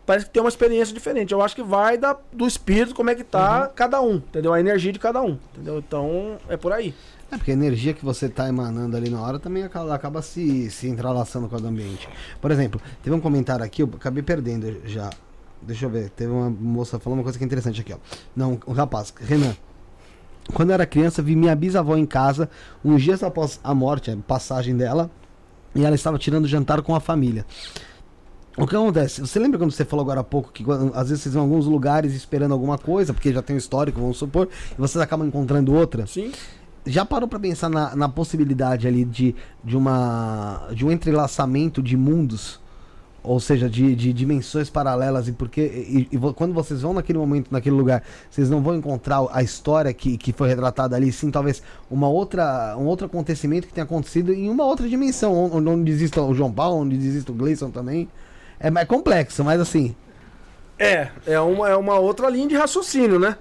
parece 0.06 0.26
que 0.26 0.32
tem 0.32 0.42
uma 0.42 0.50
experiência 0.50 0.94
diferente. 0.94 1.34
Eu 1.34 1.42
acho 1.42 1.54
que 1.54 1.62
vai 1.62 1.98
da, 1.98 2.18
do 2.32 2.48
espírito, 2.48 2.96
como 2.96 3.10
é 3.10 3.16
que 3.16 3.24
tá 3.24 3.68
cada 3.68 4.02
um, 4.02 4.16
entendeu? 4.16 4.54
A 4.54 4.60
energia 4.60 4.92
de 4.92 5.00
cada 5.00 5.22
um, 5.22 5.38
entendeu? 5.54 5.80
Então, 5.80 6.38
é 6.48 6.56
por 6.56 6.72
aí. 6.72 6.96
É 7.30 7.36
porque 7.36 7.52
a 7.52 7.54
energia 7.54 7.94
que 7.94 8.06
você 8.06 8.30
tá 8.30 8.48
emanando 8.48 8.96
ali 8.96 9.10
na 9.10 9.22
hora 9.22 9.38
também 9.38 9.64
acaba, 9.64 9.94
acaba 9.94 10.22
se, 10.22 10.72
se 10.72 10.88
entrelaçando 10.88 11.50
com 11.50 11.58
do 11.58 11.68
ambiente. 11.68 12.08
Por 12.40 12.52
exemplo, 12.52 12.82
teve 13.04 13.14
um 13.14 13.20
comentário 13.20 13.66
aqui, 13.66 13.84
eu 13.84 13.90
acabei 13.94 14.24
perdendo 14.24 14.82
já. 14.86 15.10
Deixa 15.62 15.86
eu 15.86 15.90
ver, 15.90 16.10
teve 16.12 16.32
uma 16.32 16.50
moça 16.50 16.98
falando 17.00 17.20
uma 17.20 17.24
coisa 17.24 17.38
que 17.38 17.44
é 17.44 17.48
interessante 17.48 17.82
aqui, 17.82 17.94
ó. 17.94 17.98
Não, 18.34 18.58
um 18.66 18.72
rapaz, 18.72 19.14
Renan. 19.20 19.54
Quando 20.54 20.70
eu 20.70 20.76
era 20.76 20.86
criança, 20.86 21.22
vi 21.22 21.36
minha 21.36 21.56
bisavó 21.56 21.96
em 21.98 22.06
casa, 22.06 22.50
uns 22.84 23.04
dias 23.04 23.22
após 23.22 23.60
a 23.64 23.74
morte, 23.74 24.12
a 24.12 24.18
passagem 24.18 24.76
dela, 24.76 25.10
e 25.76 25.84
ela 25.86 25.96
estava 25.96 26.18
tirando 26.18 26.48
jantar 26.48 26.82
com 26.82 26.96
a 26.96 27.00
família. 27.00 27.46
O 28.58 28.66
que 28.66 28.76
acontece? 28.76 29.22
Você 29.22 29.38
lembra 29.38 29.60
quando 29.60 29.72
você 29.72 29.86
falou 29.86 30.04
agora 30.04 30.22
há 30.22 30.24
pouco 30.24 30.52
que 30.52 30.66
às 30.96 31.10
vezes 31.10 31.24
vocês 31.24 31.36
vão 31.36 31.44
em 31.44 31.48
alguns 31.48 31.68
lugares 31.68 32.16
esperando 32.16 32.54
alguma 32.54 32.78
coisa, 32.78 33.14
porque 33.14 33.32
já 33.32 33.42
tem 33.42 33.56
um 33.56 33.60
histórico, 33.60 34.02
vamos 34.02 34.18
supor, 34.18 34.50
e 34.72 34.82
vocês 34.82 35.00
acabam 35.00 35.28
encontrando 35.28 35.74
outra? 35.76 36.08
Sim. 36.08 36.32
Já 36.84 37.06
parou 37.06 37.28
pra 37.28 37.40
pensar 37.40 37.70
na, 37.70 37.96
na 37.96 38.10
possibilidade 38.10 38.88
ali 38.88 39.06
de, 39.06 39.36
de 39.64 39.78
uma 39.78 40.70
de 40.74 40.86
um 40.86 40.92
entrelaçamento 40.92 41.84
de 41.84 41.96
mundos? 41.96 42.60
Ou 43.28 43.40
seja, 43.40 43.70
de, 43.70 43.94
de 43.94 44.13
dimensões 44.13 44.70
paralelas 44.70 45.28
e 45.28 45.34
porque 45.34 45.62
e, 45.62 46.08
e 46.12 46.18
quando 46.34 46.54
vocês 46.54 46.82
vão 46.82 46.94
naquele 46.94 47.20
momento, 47.20 47.52
naquele 47.52 47.76
lugar, 47.76 48.02
vocês 48.30 48.50
não 48.50 48.62
vão 48.62 48.76
encontrar 48.76 49.28
a 49.32 49.44
história 49.44 49.94
que, 49.94 50.18
que 50.18 50.32
foi 50.32 50.48
retratada 50.48 50.96
ali, 50.96 51.12
sim, 51.12 51.30
talvez 51.30 51.62
uma 51.92 52.08
outra, 52.08 52.76
um 52.78 52.86
outro 52.86 53.06
acontecimento 53.06 53.68
que 53.68 53.74
tenha 53.74 53.84
acontecido 53.84 54.34
em 54.34 54.50
uma 54.50 54.63
outra 54.63 54.88
dimensão, 54.88 55.34
onde, 55.54 55.70
onde 55.70 55.92
exista 55.92 56.22
o 56.22 56.34
João 56.34 56.52
Paulo, 56.52 56.82
onde 56.82 56.96
exista 56.96 57.32
o 57.32 57.36
Gleison 57.36 57.70
também. 57.70 58.08
É 58.60 58.72
mais 58.72 58.88
complexo, 58.88 59.44
mas 59.44 59.60
assim, 59.60 59.96
É, 60.80 61.10
é 61.26 61.40
uma, 61.40 61.70
é 61.70 61.76
uma 61.76 62.00
outra 62.00 62.30
linha 62.30 62.48
de 62.48 62.56
raciocínio, 62.56 63.20
né? 63.20 63.38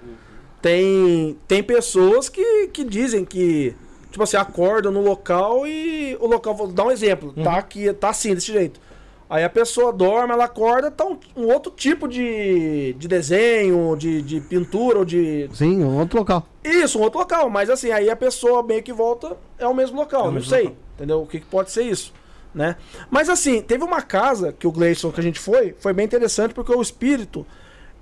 Tem, 0.62 1.36
tem 1.46 1.62
pessoas 1.62 2.28
que, 2.28 2.68
que 2.68 2.82
dizem 2.82 3.24
que, 3.24 3.74
tipo 4.10 4.22
assim, 4.22 4.36
acordam 4.36 4.90
no 4.90 5.00
local 5.02 5.66
e 5.66 6.16
o 6.18 6.26
local, 6.26 6.54
vou 6.54 6.68
dar 6.68 6.84
um 6.84 6.90
exemplo, 6.90 7.32
tá 7.44 7.56
aqui, 7.56 7.92
tá 7.92 8.08
assim, 8.08 8.34
desse 8.34 8.52
jeito. 8.52 8.80
Aí 9.28 9.42
a 9.42 9.50
pessoa 9.50 9.92
dorme, 9.92 10.32
ela 10.32 10.44
acorda, 10.44 10.88
tá 10.90 11.04
um, 11.04 11.18
um 11.36 11.46
outro 11.52 11.72
tipo 11.72 12.06
de, 12.06 12.94
de 12.96 13.08
desenho, 13.08 13.96
de, 13.96 14.22
de 14.22 14.40
pintura 14.40 14.98
ou 15.00 15.04
de. 15.04 15.48
sim, 15.52 15.82
um 15.82 15.98
outro 15.98 16.18
local. 16.18 16.46
Isso, 16.62 16.98
um 16.98 17.02
outro 17.02 17.18
local, 17.18 17.50
mas 17.50 17.68
assim, 17.68 17.90
aí 17.90 18.08
a 18.08 18.14
pessoa 18.16 18.62
meio 18.62 18.82
que 18.82 18.92
volta, 18.92 19.36
é 19.58 19.66
o 19.66 19.74
mesmo 19.74 19.96
local, 19.96 20.20
É 20.20 20.22
o 20.24 20.26
não 20.26 20.32
mesmo 20.34 20.48
sei, 20.48 20.62
local. 20.64 20.76
entendeu? 20.94 21.22
O 21.22 21.26
que, 21.26 21.40
que 21.40 21.46
pode 21.46 21.72
ser 21.72 21.82
isso, 21.82 22.12
né? 22.54 22.76
Mas 23.10 23.28
assim, 23.28 23.60
teve 23.60 23.82
uma 23.82 24.00
casa 24.00 24.52
que 24.52 24.66
o 24.66 24.70
Gleison 24.72 25.10
que 25.10 25.18
a 25.18 25.22
gente 25.24 25.40
foi, 25.40 25.74
foi 25.80 25.92
bem 25.92 26.04
interessante 26.04 26.54
porque 26.54 26.72
o 26.72 26.80
espírito, 26.80 27.44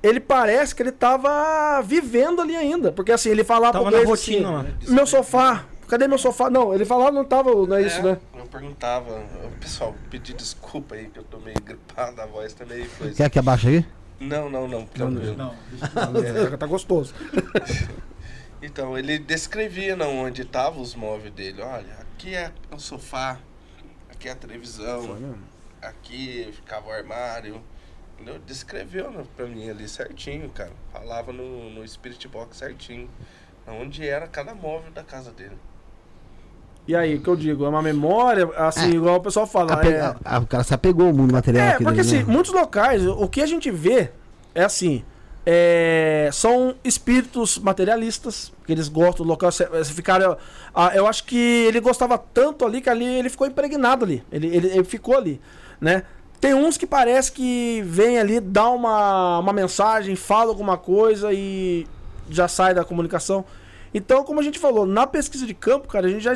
ele 0.02 0.20
parece 0.20 0.74
que 0.74 0.82
ele 0.82 0.92
tava 0.92 1.80
vivendo 1.82 2.42
ali 2.42 2.54
ainda, 2.54 2.92
porque 2.92 3.12
assim, 3.12 3.30
ele 3.30 3.44
falava 3.44 3.72
Tava 3.72 3.84
pro 3.84 3.92
Gleison 3.92 4.10
rotina 4.10 4.60
assim, 4.82 4.92
meu 4.94 5.06
sofá, 5.06 5.64
cadê 5.86 6.06
meu 6.08 6.18
sofá? 6.18 6.50
Não, 6.50 6.74
ele 6.74 6.84
falava, 6.84 7.10
não 7.10 7.24
tava, 7.24 7.50
não 7.66 7.76
é 7.76 7.82
isso, 7.82 8.02
né? 8.02 8.18
Eu 8.34 8.46
perguntava, 8.46 9.22
pessoal, 9.60 9.94
pedi 10.10 10.32
desculpa 10.34 10.94
aí 10.94 11.08
que 11.08 11.18
eu 11.18 11.24
tô 11.24 11.38
meio 11.38 11.60
gripado, 11.60 12.20
a 12.20 12.26
voz 12.26 12.52
tá 12.52 12.64
meio 12.64 12.88
coisa. 12.90 13.14
Quer 13.14 13.30
que 13.30 13.38
abaixe 13.38 13.68
aí? 13.68 13.86
Não, 14.20 14.48
não, 14.48 14.66
não, 14.68 14.86
tranquilo. 14.86 15.36
Não, 15.36 15.54
deixa 16.12 16.38
eu 16.38 16.56
Tá 16.58 16.66
gostoso. 16.66 17.14
Então, 18.62 18.96
ele 18.96 19.18
descrevia 19.18 19.94
não, 19.94 20.20
onde 20.20 20.40
estavam 20.40 20.80
os 20.80 20.94
móveis 20.94 21.34
dele. 21.34 21.60
Olha, 21.60 21.98
aqui 22.00 22.34
é 22.34 22.50
o 22.70 22.78
sofá, 22.78 23.38
aqui 24.08 24.26
é 24.26 24.32
a 24.32 24.34
televisão, 24.34 25.18
aqui 25.82 26.48
ficava 26.50 26.88
o 26.88 26.90
armário. 26.90 27.60
Entendeu? 28.14 28.38
Descreveu 28.46 29.10
né, 29.10 29.22
pra 29.36 29.44
mim 29.44 29.68
ali 29.68 29.86
certinho, 29.86 30.48
cara. 30.48 30.72
Falava 30.90 31.30
no, 31.30 31.68
no 31.68 31.86
Spirit 31.86 32.26
Box 32.26 32.56
certinho. 32.56 33.10
Onde 33.66 34.08
era 34.08 34.26
cada 34.26 34.54
móvel 34.54 34.90
da 34.92 35.04
casa 35.04 35.30
dele. 35.30 35.58
E 36.86 36.94
aí, 36.94 37.14
o 37.16 37.20
que 37.22 37.28
eu 37.28 37.36
digo? 37.36 37.64
É 37.64 37.68
uma 37.68 37.80
memória, 37.82 38.48
assim, 38.56 38.90
É. 38.92 38.94
igual 38.94 39.16
o 39.16 39.20
pessoal 39.20 39.46
fala. 39.46 39.72
Ape- 39.72 39.88
é- 39.88 40.00
a- 40.00 40.16
a- 40.24 40.38
o 40.38 40.46
cara 40.46 40.62
se 40.62 40.74
apegou 40.74 41.06
ao 41.06 41.12
mundo 41.14 41.32
material 41.32 41.64
É, 41.66 41.70
aqui 41.74 41.84
porque 41.84 42.02
dele, 42.02 42.16
assim, 42.18 42.26
né? 42.26 42.32
muitos 42.32 42.52
locais, 42.52 43.06
o 43.06 43.26
que 43.28 43.40
a 43.40 43.46
gente 43.46 43.70
vê 43.70 44.10
é 44.54 44.64
assim. 44.64 45.02
é, 45.46 46.30
são 46.32 46.74
espíritos 46.82 47.58
materialistas, 47.58 48.50
que 48.66 48.72
eles 48.72 48.88
gostam 48.88 49.26
do 49.26 49.28
local. 49.28 49.52
se- 49.52 49.68
se 49.84 49.92
Ficaram, 49.92 50.38
eu 50.94 51.06
acho 51.06 51.24
que 51.24 51.36
ele 51.36 51.80
gostava 51.80 52.16
tanto 52.16 52.64
ali 52.64 52.80
que 52.80 52.88
ali 52.88 53.04
ele 53.04 53.28
ficou 53.28 53.46
impregnado 53.46 54.06
ali. 54.06 54.22
Ele, 54.32 54.46
ele, 54.46 54.68
ele 54.68 54.84
ficou 54.84 55.14
ali, 55.14 55.38
né? 55.78 56.04
Tem 56.40 56.54
uns 56.54 56.78
que 56.78 56.86
parece 56.86 57.30
que 57.30 57.82
vem 57.84 58.18
ali, 58.18 58.40
dá 58.40 58.70
uma, 58.70 59.38
uma 59.38 59.52
mensagem, 59.52 60.16
fala 60.16 60.48
alguma 60.48 60.78
coisa 60.78 61.30
e 61.30 61.86
já 62.30 62.48
sai 62.48 62.72
da 62.72 62.82
comunicação. 62.82 63.44
Então, 63.94 64.24
como 64.24 64.40
a 64.40 64.42
gente 64.42 64.58
falou, 64.58 64.84
na 64.84 65.06
pesquisa 65.06 65.46
de 65.46 65.54
campo, 65.54 65.86
cara, 65.88 66.06
a 66.06 66.10
gente 66.10 66.22
já 66.22 66.32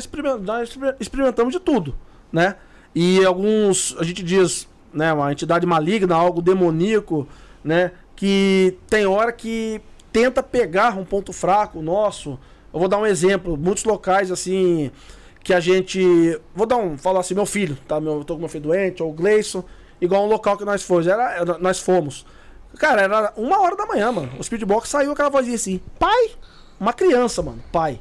experimentamos 0.99 1.53
de 1.53 1.59
tudo, 1.59 1.93
né? 2.31 2.55
E 2.95 3.23
alguns, 3.25 3.95
a 3.99 4.03
gente 4.03 4.23
diz, 4.23 4.67
né, 4.93 5.11
uma 5.13 5.31
entidade 5.31 5.65
maligna, 5.65 6.15
algo 6.15 6.41
demoníaco, 6.41 7.27
né, 7.63 7.91
que 8.15 8.77
tem 8.89 9.05
hora 9.05 9.31
que 9.31 9.81
tenta 10.11 10.41
pegar 10.41 10.97
um 10.97 11.05
ponto 11.05 11.31
fraco 11.31 11.81
nosso. 11.81 12.39
Eu 12.73 12.79
vou 12.79 12.87
dar 12.87 12.97
um 12.97 13.05
exemplo, 13.05 13.55
muitos 13.57 13.83
locais 13.83 14.31
assim 14.31 14.89
que 15.43 15.53
a 15.53 15.59
gente, 15.59 16.39
vou 16.55 16.65
dar 16.65 16.77
um, 16.77 16.97
falar 16.97 17.19
assim, 17.19 17.33
meu 17.35 17.45
filho, 17.45 17.77
tá, 17.87 17.99
meu, 17.99 18.17
eu 18.19 18.23
tô 18.23 18.33
com 18.35 18.39
meu 18.39 18.49
filho 18.49 18.63
doente, 18.63 19.01
ou 19.03 19.09
o 19.09 19.13
Gleison, 19.13 19.63
igual 20.01 20.23
um 20.23 20.27
local 20.27 20.57
que 20.57 20.65
nós 20.65 20.81
fomos, 20.83 21.07
era- 21.07 21.43
nós 21.59 21.79
fomos. 21.79 22.25
Cara, 22.77 23.01
era 23.01 23.33
uma 23.35 23.59
hora 23.61 23.75
da 23.75 23.85
manhã, 23.85 24.11
mano. 24.11 24.31
O 24.37 24.43
speedbox 24.43 24.89
saiu 24.89 25.11
aquela 25.11 25.29
vozinha 25.29 25.55
assim, 25.55 25.79
pai, 25.97 26.31
uma 26.79 26.93
criança, 26.93 27.41
mano, 27.41 27.61
pai. 27.71 27.99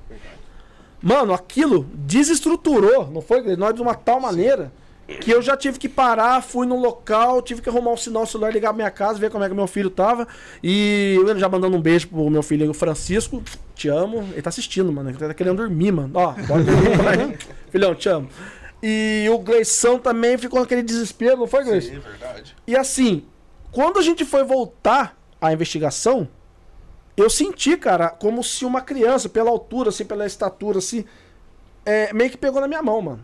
Mano, 1.02 1.32
aquilo 1.32 1.86
desestruturou, 1.94 3.08
não 3.10 3.20
foi? 3.20 3.56
Nós 3.56 3.74
de 3.74 3.82
uma 3.82 3.94
tal 3.94 4.20
maneira 4.20 4.72
que 5.20 5.30
eu 5.30 5.40
já 5.40 5.56
tive 5.56 5.78
que 5.78 5.88
parar, 5.88 6.42
fui 6.42 6.66
no 6.66 6.78
local, 6.78 7.40
tive 7.40 7.62
que 7.62 7.68
arrumar 7.68 7.92
um 7.92 7.96
sinal 7.96 8.26
celular, 8.26 8.52
ligar 8.52 8.68
pra 8.68 8.76
minha 8.76 8.90
casa, 8.90 9.18
ver 9.18 9.30
como 9.30 9.42
é 9.42 9.48
que 9.48 9.54
meu 9.54 9.66
filho 9.66 9.88
tava. 9.88 10.28
E 10.62 11.16
eu 11.18 11.38
já 11.38 11.48
mandando 11.48 11.76
um 11.76 11.80
beijo 11.80 12.08
pro 12.08 12.28
meu 12.28 12.42
filho, 12.42 12.70
o 12.70 12.74
Francisco. 12.74 13.42
Te 13.74 13.88
amo. 13.88 14.18
Ele 14.32 14.42
tá 14.42 14.50
assistindo, 14.50 14.92
mano. 14.92 15.08
Ele 15.08 15.18
tá 15.18 15.32
querendo 15.32 15.56
dormir, 15.56 15.92
mano. 15.92 16.10
Ó, 16.14 16.32
bora 16.32 16.62
dormir, 16.62 16.98
pai. 17.02 17.38
Filhão, 17.70 17.94
te 17.94 18.08
amo. 18.08 18.28
E 18.82 19.26
o 19.32 19.38
Gleição 19.38 19.98
também 19.98 20.36
ficou 20.36 20.60
naquele 20.60 20.82
desespero, 20.82 21.38
não 21.38 21.46
foi, 21.46 21.64
Gleição? 21.64 21.92
Sim, 21.92 21.96
é 21.96 22.00
verdade. 22.00 22.56
E 22.66 22.76
assim, 22.76 23.24
quando 23.72 23.98
a 23.98 24.02
gente 24.02 24.24
foi 24.24 24.44
voltar 24.44 25.16
à 25.40 25.52
investigação, 25.52 26.28
eu 27.20 27.30
senti, 27.30 27.76
cara, 27.76 28.10
como 28.10 28.42
se 28.44 28.64
uma 28.64 28.80
criança, 28.80 29.28
pela 29.28 29.50
altura, 29.50 29.88
assim, 29.88 30.04
pela 30.04 30.26
estatura, 30.26 30.78
assim, 30.78 31.04
é, 31.84 32.12
meio 32.12 32.30
que 32.30 32.36
pegou 32.36 32.60
na 32.60 32.68
minha 32.68 32.82
mão, 32.82 33.00
mano. 33.00 33.20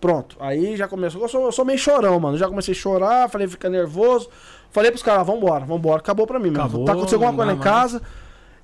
Pronto. 0.00 0.36
Aí 0.38 0.76
já 0.76 0.86
começou. 0.86 1.22
Eu 1.22 1.28
sou, 1.28 1.44
eu 1.46 1.52
sou 1.52 1.64
meio 1.64 1.78
chorão, 1.78 2.20
mano. 2.20 2.36
Já 2.36 2.48
comecei 2.48 2.72
a 2.72 2.76
chorar, 2.76 3.28
falei, 3.28 3.48
fica 3.48 3.68
nervoso. 3.68 4.28
Falei 4.70 4.90
pros 4.90 5.02
caras, 5.02 5.26
vambora, 5.26 5.64
vambora. 5.64 5.98
Acabou 5.98 6.26
pra 6.26 6.38
mim, 6.38 6.50
mano. 6.50 6.64
Acabou, 6.64 6.84
tá 6.84 6.92
acontecendo 6.92 7.24
alguma 7.24 7.34
coisa 7.34 7.52
lá 7.52 7.58
em 7.58 7.60
casa. 7.60 8.02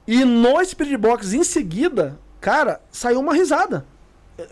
E 0.07 0.25
no 0.25 0.63
Spirit 0.65 0.97
Box, 0.97 1.33
em 1.33 1.43
seguida, 1.43 2.19
cara, 2.41 2.81
saiu 2.91 3.21
uma 3.21 3.35
risada. 3.35 3.87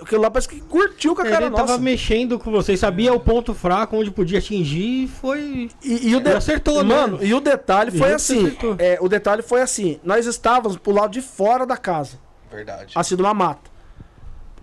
Aquilo 0.01 0.23
lá 0.23 0.31
parece 0.31 0.49
que 0.49 0.61
curtiu 0.61 1.15
com 1.15 1.23
a 1.23 1.25
cara 1.25 1.47
Ele 1.47 1.55
tava 1.55 1.73
nossa. 1.73 1.83
mexendo 1.83 2.39
com 2.39 2.51
vocês, 2.51 2.79
sabia 2.81 3.13
o 3.13 3.21
ponto 3.21 3.55
fraco 3.55 3.97
onde 3.97 4.11
podia 4.11 4.39
atingir 4.39 5.05
e 5.05 5.09
foi. 5.09 5.71
E, 5.83 6.09
e 6.11 6.17
o 6.17 6.21
de- 6.21 6.29
Ele 6.29 6.37
acertou, 6.37 6.83
né? 6.83 6.95
Mano, 6.95 7.19
e 7.23 7.33
o 7.35 7.41
detalhe 7.41 7.91
foi 7.91 8.09
que 8.09 8.15
assim. 8.15 8.57
É, 8.79 8.99
o 9.01 9.09
detalhe 9.09 9.43
foi 9.43 9.63
assim. 9.63 9.99
Nós 10.05 10.27
estávamos 10.27 10.77
pro 10.77 10.93
lado 10.93 11.11
de 11.11 11.23
fora 11.23 11.65
da 11.67 11.77
casa, 11.77 12.19
Verdade. 12.51 12.93
assim, 12.95 13.17
numa 13.17 13.35
mata. 13.35 13.71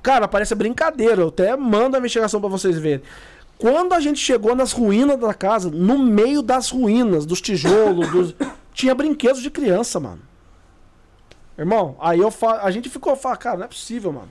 Cara, 0.02 0.28
parece 0.28 0.56
brincadeira. 0.56 1.22
Eu 1.22 1.28
até 1.30 1.56
mando 1.56 1.96
a 1.96 2.00
investigação 2.00 2.40
pra 2.40 2.50
vocês 2.50 2.78
verem. 2.78 3.04
Quando 3.58 3.94
a 3.94 4.00
gente 4.00 4.20
chegou 4.20 4.56
nas 4.56 4.72
ruínas 4.72 5.18
da 5.20 5.34
casa, 5.34 5.70
no 5.72 5.98
meio 5.98 6.42
das 6.42 6.70
ruínas, 6.70 7.26
dos 7.26 7.42
tijolos, 7.42 8.08
dos... 8.12 8.36
tinha 8.72 8.94
brinquedos 8.94 9.42
de 9.42 9.50
criança, 9.50 10.00
mano. 10.00 10.22
Irmão, 11.58 11.96
aí 12.00 12.20
eu 12.20 12.30
fa... 12.30 12.62
a 12.62 12.70
gente 12.70 12.88
ficou 12.88 13.16
falando, 13.16 13.40
cara, 13.40 13.58
não 13.58 13.66
é 13.66 13.68
possível, 13.68 14.13
mano. 14.13 14.30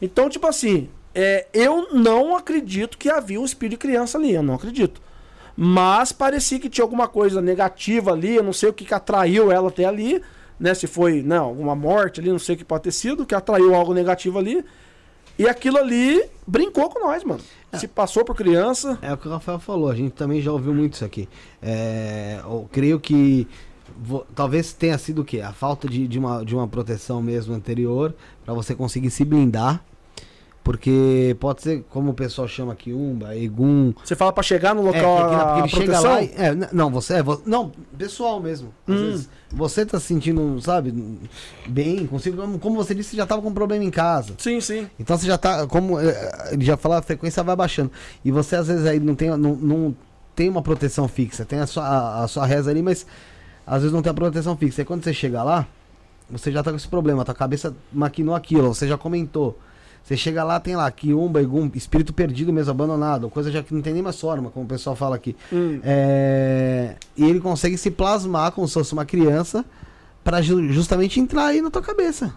Então, 0.00 0.28
tipo 0.28 0.46
assim, 0.46 0.88
é, 1.14 1.46
eu 1.52 1.92
não 1.92 2.36
acredito 2.36 2.96
que 2.96 3.10
havia 3.10 3.40
um 3.40 3.44
espírito 3.44 3.72
de 3.72 3.76
criança 3.88 4.16
ali, 4.18 4.32
eu 4.34 4.42
não 4.42 4.54
acredito. 4.54 5.00
Mas 5.56 6.12
parecia 6.12 6.58
que 6.58 6.70
tinha 6.70 6.84
alguma 6.84 7.06
coisa 7.08 7.42
negativa 7.42 8.12
ali, 8.12 8.36
eu 8.36 8.42
não 8.42 8.52
sei 8.52 8.68
o 8.70 8.72
que, 8.72 8.84
que 8.84 8.94
atraiu 8.94 9.50
ela 9.52 9.68
até 9.68 9.84
ali, 9.84 10.22
né? 10.58 10.72
Se 10.74 10.86
foi, 10.86 11.22
não, 11.22 11.44
alguma 11.46 11.74
morte 11.74 12.20
ali, 12.20 12.30
não 12.30 12.38
sei 12.38 12.54
o 12.54 12.58
que 12.58 12.64
pode 12.64 12.84
ter 12.84 12.92
sido, 12.92 13.26
que 13.26 13.34
atraiu 13.34 13.74
algo 13.74 13.92
negativo 13.92 14.38
ali. 14.38 14.64
E 15.38 15.48
aquilo 15.48 15.78
ali 15.78 16.22
brincou 16.46 16.88
com 16.90 17.00
nós, 17.06 17.24
mano. 17.24 17.40
Se 17.78 17.86
passou 17.88 18.24
por 18.24 18.34
criança. 18.34 18.98
É 19.00 19.12
o 19.12 19.16
que 19.16 19.28
o 19.28 19.30
Rafael 19.30 19.58
falou, 19.58 19.90
a 19.90 19.94
gente 19.94 20.12
também 20.12 20.40
já 20.40 20.52
ouviu 20.52 20.74
muito 20.74 20.94
isso 20.94 21.04
aqui. 21.04 21.28
É, 21.62 22.40
eu 22.42 22.68
creio 22.70 22.98
que 23.00 23.46
vo- 24.02 24.26
talvez 24.34 24.72
tenha 24.72 24.98
sido 24.98 25.22
o 25.22 25.24
quê? 25.24 25.40
A 25.40 25.52
falta 25.52 25.88
de, 25.88 26.06
de, 26.08 26.18
uma, 26.18 26.44
de 26.44 26.54
uma 26.54 26.66
proteção 26.68 27.22
mesmo 27.22 27.54
anterior 27.54 28.14
para 28.44 28.52
você 28.52 28.74
conseguir 28.74 29.10
se 29.10 29.24
blindar. 29.24 29.82
Porque 30.62 31.34
pode 31.40 31.62
ser, 31.62 31.84
como 31.88 32.10
o 32.10 32.14
pessoal 32.14 32.46
chama 32.46 32.74
aqui, 32.74 32.92
Umba, 32.92 33.34
Egum. 33.34 33.94
Você 34.04 34.14
fala 34.14 34.30
pra 34.32 34.42
chegar 34.42 34.74
no 34.74 34.82
É, 34.82 34.84
local 34.84 35.16
porque, 35.20 35.34
a, 35.34 35.44
porque 35.46 35.60
ele 35.60 35.68
chega 35.86 36.00
lá. 36.00 36.22
e- 36.22 36.32
é, 36.36 36.54
não, 36.72 36.90
você 36.90 37.14
é. 37.14 37.24
Não, 37.46 37.72
pessoal 37.96 38.38
mesmo. 38.40 38.72
Às 38.86 38.94
Hum. 38.94 39.04
vezes, 39.06 39.30
você 39.50 39.86
tá 39.86 39.98
se 39.98 40.06
sentindo, 40.06 40.60
sabe, 40.60 40.92
bem, 41.66 42.06
consigo. 42.06 42.36
como- 42.58 42.76
você 42.76 42.94
disse, 42.94 43.10
você 43.10 43.16
já 43.16 43.26
tava 43.26 43.40
com 43.40 43.48
um 43.48 43.54
problema 43.54 43.82
em 43.82 43.90
casa. 43.90 44.34
Sim, 44.36 44.60
sim. 44.60 44.86
Então 44.98 45.16
você 45.16 45.26
já 45.26 45.38
tá, 45.38 45.66
como 45.66 45.98
eh, 45.98 46.50
ele 46.52 46.64
já 46.64 46.76
falou, 46.76 46.98
a 46.98 47.02
frequência 47.02 47.42
vai 47.42 47.56
baixando. 47.56 47.90
E 48.22 48.30
você 48.30 48.54
às 48.56 48.68
vezes 48.68 48.84
aí 48.86 49.00
não 49.00 49.14
tem, 49.14 49.30
não, 49.30 49.56
não 49.56 49.96
tem 50.36 50.48
uma 50.50 50.60
proteção 50.62 51.08
fixa, 51.08 51.44
tem 51.44 51.58
a 51.58 51.66
sua, 51.66 51.84
a, 51.84 52.24
a 52.24 52.28
sua 52.28 52.44
reza 52.44 52.70
ali, 52.70 52.82
mas 52.82 53.06
às 53.66 53.78
vezes 53.80 53.92
não 53.94 54.02
tem 54.02 54.10
a 54.10 54.14
proteção 54.14 54.54
fixa. 54.58 54.82
E 54.82 54.84
quando 54.84 55.02
você 55.04 55.14
chega 55.14 55.42
lá, 55.42 55.66
você 56.28 56.52
já 56.52 56.62
tá 56.62 56.70
com 56.70 56.76
esse 56.76 56.86
problema, 56.86 57.24
tua 57.24 57.34
cabeça 57.34 57.74
maquinou 57.90 58.34
aquilo, 58.34 58.74
você 58.74 58.86
já 58.86 58.98
comentou. 58.98 59.58
Você 60.02 60.16
chega 60.16 60.42
lá, 60.42 60.58
tem 60.58 60.74
lá, 60.74 60.90
quiumba, 60.90 61.40
egum, 61.40 61.70
espírito 61.74 62.12
perdido 62.12 62.52
mesmo, 62.52 62.72
abandonado, 62.72 63.30
coisa 63.30 63.50
já 63.50 63.62
que 63.62 63.72
não 63.72 63.80
tem 63.80 63.92
nem 63.92 64.02
mais 64.02 64.20
forma, 64.20 64.50
como 64.50 64.64
o 64.64 64.68
pessoal 64.68 64.96
fala 64.96 65.14
aqui. 65.16 65.36
Hum. 65.52 65.80
É, 65.84 66.96
e 67.16 67.24
ele 67.24 67.40
consegue 67.40 67.78
se 67.78 67.90
plasmar 67.90 68.50
como 68.52 68.66
se 68.66 68.74
fosse 68.74 68.92
uma 68.92 69.04
criança 69.04 69.64
para 70.24 70.42
justamente 70.42 71.20
entrar 71.20 71.46
aí 71.46 71.62
na 71.62 71.70
tua 71.70 71.82
cabeça. 71.82 72.34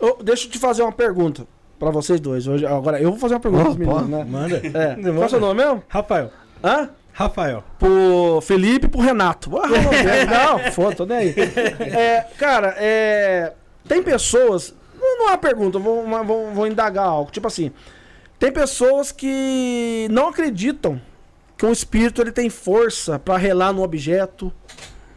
Ô, 0.00 0.22
deixa 0.22 0.46
eu 0.46 0.50
te 0.50 0.58
fazer 0.58 0.82
uma 0.82 0.92
pergunta 0.92 1.46
pra 1.78 1.90
vocês 1.90 2.18
dois. 2.20 2.46
Hoje, 2.46 2.64
agora, 2.64 3.00
eu 3.00 3.10
vou 3.10 3.18
fazer 3.18 3.34
uma 3.34 3.40
pergunta 3.40 3.70
Oh, 3.70 3.74
meninos, 3.74 4.08
né? 4.08 4.24
Manda. 4.24 4.56
É. 4.56 4.94
Qual 5.12 5.22
é 5.22 5.26
o 5.26 5.28
seu 5.28 5.40
nome 5.40 5.62
mesmo? 5.62 5.82
Rafael. 5.88 6.30
Hã? 6.64 6.90
Rafael. 7.12 7.62
Pro 7.78 8.40
Felipe 8.40 8.86
e 8.86 8.88
pro 8.88 9.00
Renato. 9.00 9.50
Ah, 9.58 9.66
não, 9.68 10.58
não, 10.58 10.72
foda, 10.72 10.96
tô 10.96 11.04
nem 11.06 11.18
aí. 11.18 11.34
É, 11.80 12.26
cara, 12.38 12.74
é, 12.78 13.52
tem 13.86 14.02
pessoas. 14.02 14.74
Não, 15.10 15.18
não 15.18 15.28
é 15.28 15.32
uma 15.32 15.38
pergunta, 15.38 15.78
vou, 15.78 16.02
uma- 16.02 16.22
vou, 16.22 16.52
vou 16.52 16.66
indagar 16.66 17.06
algo. 17.06 17.30
Tipo 17.30 17.46
assim, 17.46 17.70
tem 18.38 18.52
pessoas 18.52 19.10
que 19.12 20.06
não 20.10 20.28
acreditam 20.28 21.00
que 21.56 21.66
um 21.66 21.72
espírito 21.72 22.20
ele 22.22 22.32
tem 22.32 22.48
força 22.48 23.18
pra 23.18 23.36
relar 23.36 23.72
no 23.72 23.82
objeto, 23.82 24.52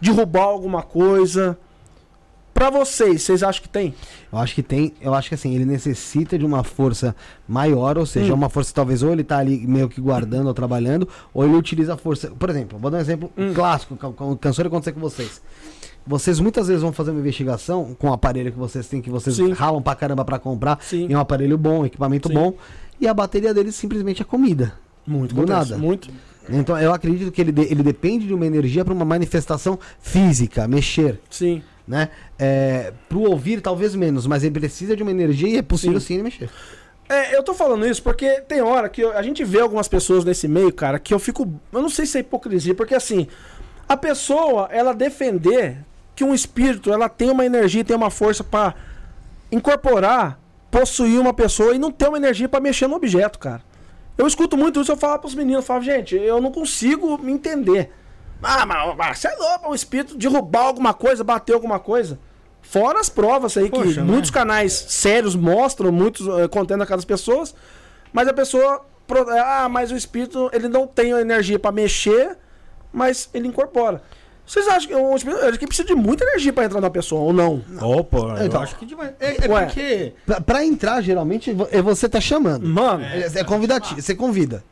derrubar 0.01 0.43
alguma 0.43 0.81
coisa. 0.83 1.57
Pra 2.53 2.69
vocês, 2.69 3.23
vocês 3.23 3.41
acham 3.41 3.63
que 3.63 3.69
tem? 3.69 3.95
Eu 4.31 4.37
acho 4.37 4.53
que 4.53 4.61
tem, 4.61 4.93
eu 5.01 5.13
acho 5.13 5.27
que 5.29 5.35
assim, 5.35 5.55
ele 5.55 5.65
necessita 5.65 6.37
de 6.37 6.45
uma 6.45 6.63
força 6.63 7.15
maior, 7.47 7.97
ou 7.97 8.05
seja, 8.05 8.31
Hum. 8.31 8.35
uma 8.35 8.49
força 8.49 8.71
talvez 8.73 9.01
ou 9.01 9.11
ele 9.11 9.23
tá 9.23 9.37
ali 9.39 9.65
meio 9.65 9.89
que 9.89 9.99
guardando 9.99 10.47
ou 10.47 10.53
trabalhando, 10.53 11.07
ou 11.33 11.43
ele 11.45 11.55
utiliza 11.55 11.95
a 11.95 11.97
força. 11.97 12.29
Por 12.29 12.49
exemplo, 12.49 12.77
vou 12.77 12.91
dar 12.91 12.97
um 12.97 13.01
exemplo 13.01 13.31
Hum. 13.37 13.53
clássico, 13.53 13.95
que 13.97 14.37
cansou 14.39 14.63
de 14.63 14.67
acontecer 14.67 14.91
com 14.91 14.99
vocês. 14.99 15.41
Vocês 16.05 16.39
muitas 16.39 16.67
vezes 16.67 16.81
vão 16.81 16.91
fazer 16.91 17.11
uma 17.11 17.19
investigação 17.21 17.95
com 17.97 18.09
o 18.09 18.13
aparelho 18.13 18.51
que 18.51 18.57
vocês 18.59 18.87
têm, 18.87 19.01
que 19.01 19.09
vocês 19.09 19.35
Sim. 19.35 19.51
ralam 19.53 19.81
pra 19.81 19.95
caramba 19.95 20.25
pra 20.25 20.37
comprar, 20.37 20.77
Sim. 20.81 21.07
e 21.09 21.13
é 21.13 21.17
um 21.17 21.21
aparelho 21.21 21.57
bom, 21.57 21.79
um 21.81 21.85
equipamento 21.85 22.27
Sim. 22.27 22.33
bom, 22.33 22.53
e 22.99 23.07
a 23.07 23.13
bateria 23.13 23.53
dele 23.53 23.71
simplesmente 23.71 24.21
é 24.21 24.25
comida. 24.25 24.73
Muito, 25.07 25.33
Do 25.33 25.45
nada. 25.45 25.77
Muito. 25.77 26.09
Então 26.49 26.77
eu 26.77 26.93
acredito 26.93 27.31
que 27.31 27.39
ele, 27.39 27.51
de- 27.53 27.71
ele 27.71 27.81
depende 27.83 28.27
de 28.27 28.33
uma 28.33 28.45
energia 28.45 28.83
para 28.83 28.93
uma 28.93 29.05
manifestação 29.05 29.79
física, 29.99 30.67
mexer 30.67 31.19
Sim. 31.29 31.61
né? 31.87 32.09
É, 32.37 32.91
pro 33.07 33.21
ouvir, 33.21 33.61
talvez 33.61 33.95
menos, 33.95 34.27
mas 34.27 34.43
ele 34.43 34.59
precisa 34.59 34.95
de 34.95 35.01
uma 35.03 35.11
energia 35.11 35.47
e 35.47 35.57
é 35.57 35.61
possível 35.61 35.99
sim, 36.01 36.15
ele 36.15 36.23
mexer. 36.23 36.49
É, 37.07 37.35
eu 37.35 37.43
tô 37.43 37.53
falando 37.53 37.85
isso 37.85 38.03
porque 38.03 38.41
tem 38.41 38.61
hora 38.61 38.89
que 38.89 39.01
eu- 39.01 39.17
a 39.17 39.21
gente 39.21 39.43
vê 39.45 39.61
algumas 39.61 39.87
pessoas 39.87 40.25
nesse 40.25 40.47
meio, 40.49 40.71
cara, 40.73 40.99
que 40.99 41.13
eu 41.13 41.19
fico. 41.19 41.49
Eu 41.71 41.81
não 41.81 41.89
sei 41.89 42.05
se 42.05 42.17
é 42.17 42.21
hipocrisia, 42.21 42.73
porque 42.75 42.95
assim, 42.95 43.27
a 43.87 43.95
pessoa, 43.97 44.67
ela 44.71 44.93
defender 44.93 45.77
que 46.15 46.23
um 46.23 46.33
espírito, 46.33 46.91
ela 46.91 47.09
tem 47.09 47.29
uma 47.29 47.45
energia, 47.45 47.83
tem 47.83 47.95
uma 47.95 48.09
força 48.09 48.43
pra 48.43 48.73
incorporar, 49.51 50.39
possuir 50.69 51.19
uma 51.19 51.33
pessoa 51.33 51.75
e 51.75 51.79
não 51.79 51.91
ter 51.91 52.07
uma 52.07 52.17
energia 52.17 52.49
pra 52.49 52.59
mexer 52.59 52.87
no 52.87 52.95
objeto, 52.95 53.39
cara. 53.39 53.61
Eu 54.17 54.27
escuto 54.27 54.55
muito 54.55 54.79
isso, 54.79 54.91
eu 54.91 54.97
falo 54.97 55.19
pros 55.19 55.33
meninos, 55.33 55.63
eu 55.63 55.67
falo, 55.67 55.81
gente, 55.81 56.15
eu 56.15 56.39
não 56.39 56.51
consigo 56.51 57.17
me 57.17 57.31
entender. 57.31 57.91
Ah, 58.41 58.65
mas, 58.65 58.95
mas 58.95 59.19
você 59.19 59.27
é 59.27 59.35
louco, 59.35 59.71
um 59.71 59.75
espírito 59.75 60.17
derrubar 60.17 60.65
alguma 60.65 60.93
coisa, 60.93 61.23
bater 61.23 61.53
alguma 61.53 61.79
coisa. 61.79 62.19
Fora 62.61 62.99
as 62.99 63.09
provas 63.09 63.57
aí 63.57 63.69
que 63.69 63.77
Poxa, 63.77 64.01
né? 64.01 64.11
muitos 64.11 64.31
canais 64.31 64.73
sérios 64.73 65.35
mostram, 65.35 65.91
muitos 65.91 66.27
uh, 66.27 66.47
contendo 66.49 66.83
aquelas 66.83 67.05
pessoas, 67.05 67.53
mas 68.11 68.27
a 68.27 68.33
pessoa. 68.33 68.85
Ah, 69.45 69.67
mas 69.69 69.91
o 69.91 69.95
espírito 69.97 70.49
ele 70.53 70.69
não 70.69 70.87
tem 70.87 71.13
a 71.13 71.19
energia 71.19 71.59
pra 71.59 71.71
mexer, 71.71 72.37
mas 72.91 73.29
ele 73.33 73.47
incorpora. 73.47 74.01
Vocês 74.45 74.67
acham 74.67 74.89
que 74.89 74.95
o 74.95 75.15
espírito 75.15 75.43
ele 75.45 75.57
precisa 75.57 75.87
de 75.87 75.95
muita 75.95 76.23
energia 76.25 76.51
pra 76.51 76.65
entrar 76.65 76.81
na 76.81 76.89
pessoa 76.89 77.21
ou 77.21 77.33
não? 77.33 77.63
Opa, 77.81 78.43
Então. 78.43 78.59
eu 78.59 78.63
acho 78.63 78.75
que 78.75 78.85
demais. 78.85 79.11
É, 79.19 79.45
é 79.45 79.49
Ué. 79.49 79.65
porque. 79.65 80.13
Pra, 80.25 80.41
pra 80.41 80.65
entrar, 80.65 81.01
geralmente, 81.01 81.55
é 81.71 81.81
você 81.81 82.09
tá 82.09 82.19
chamando. 82.19 82.67
Mano, 82.67 83.03
É, 83.05 83.39
é 83.39 83.43
convidativo, 83.43 84.01
você 84.01 84.13
convida. 84.13 84.63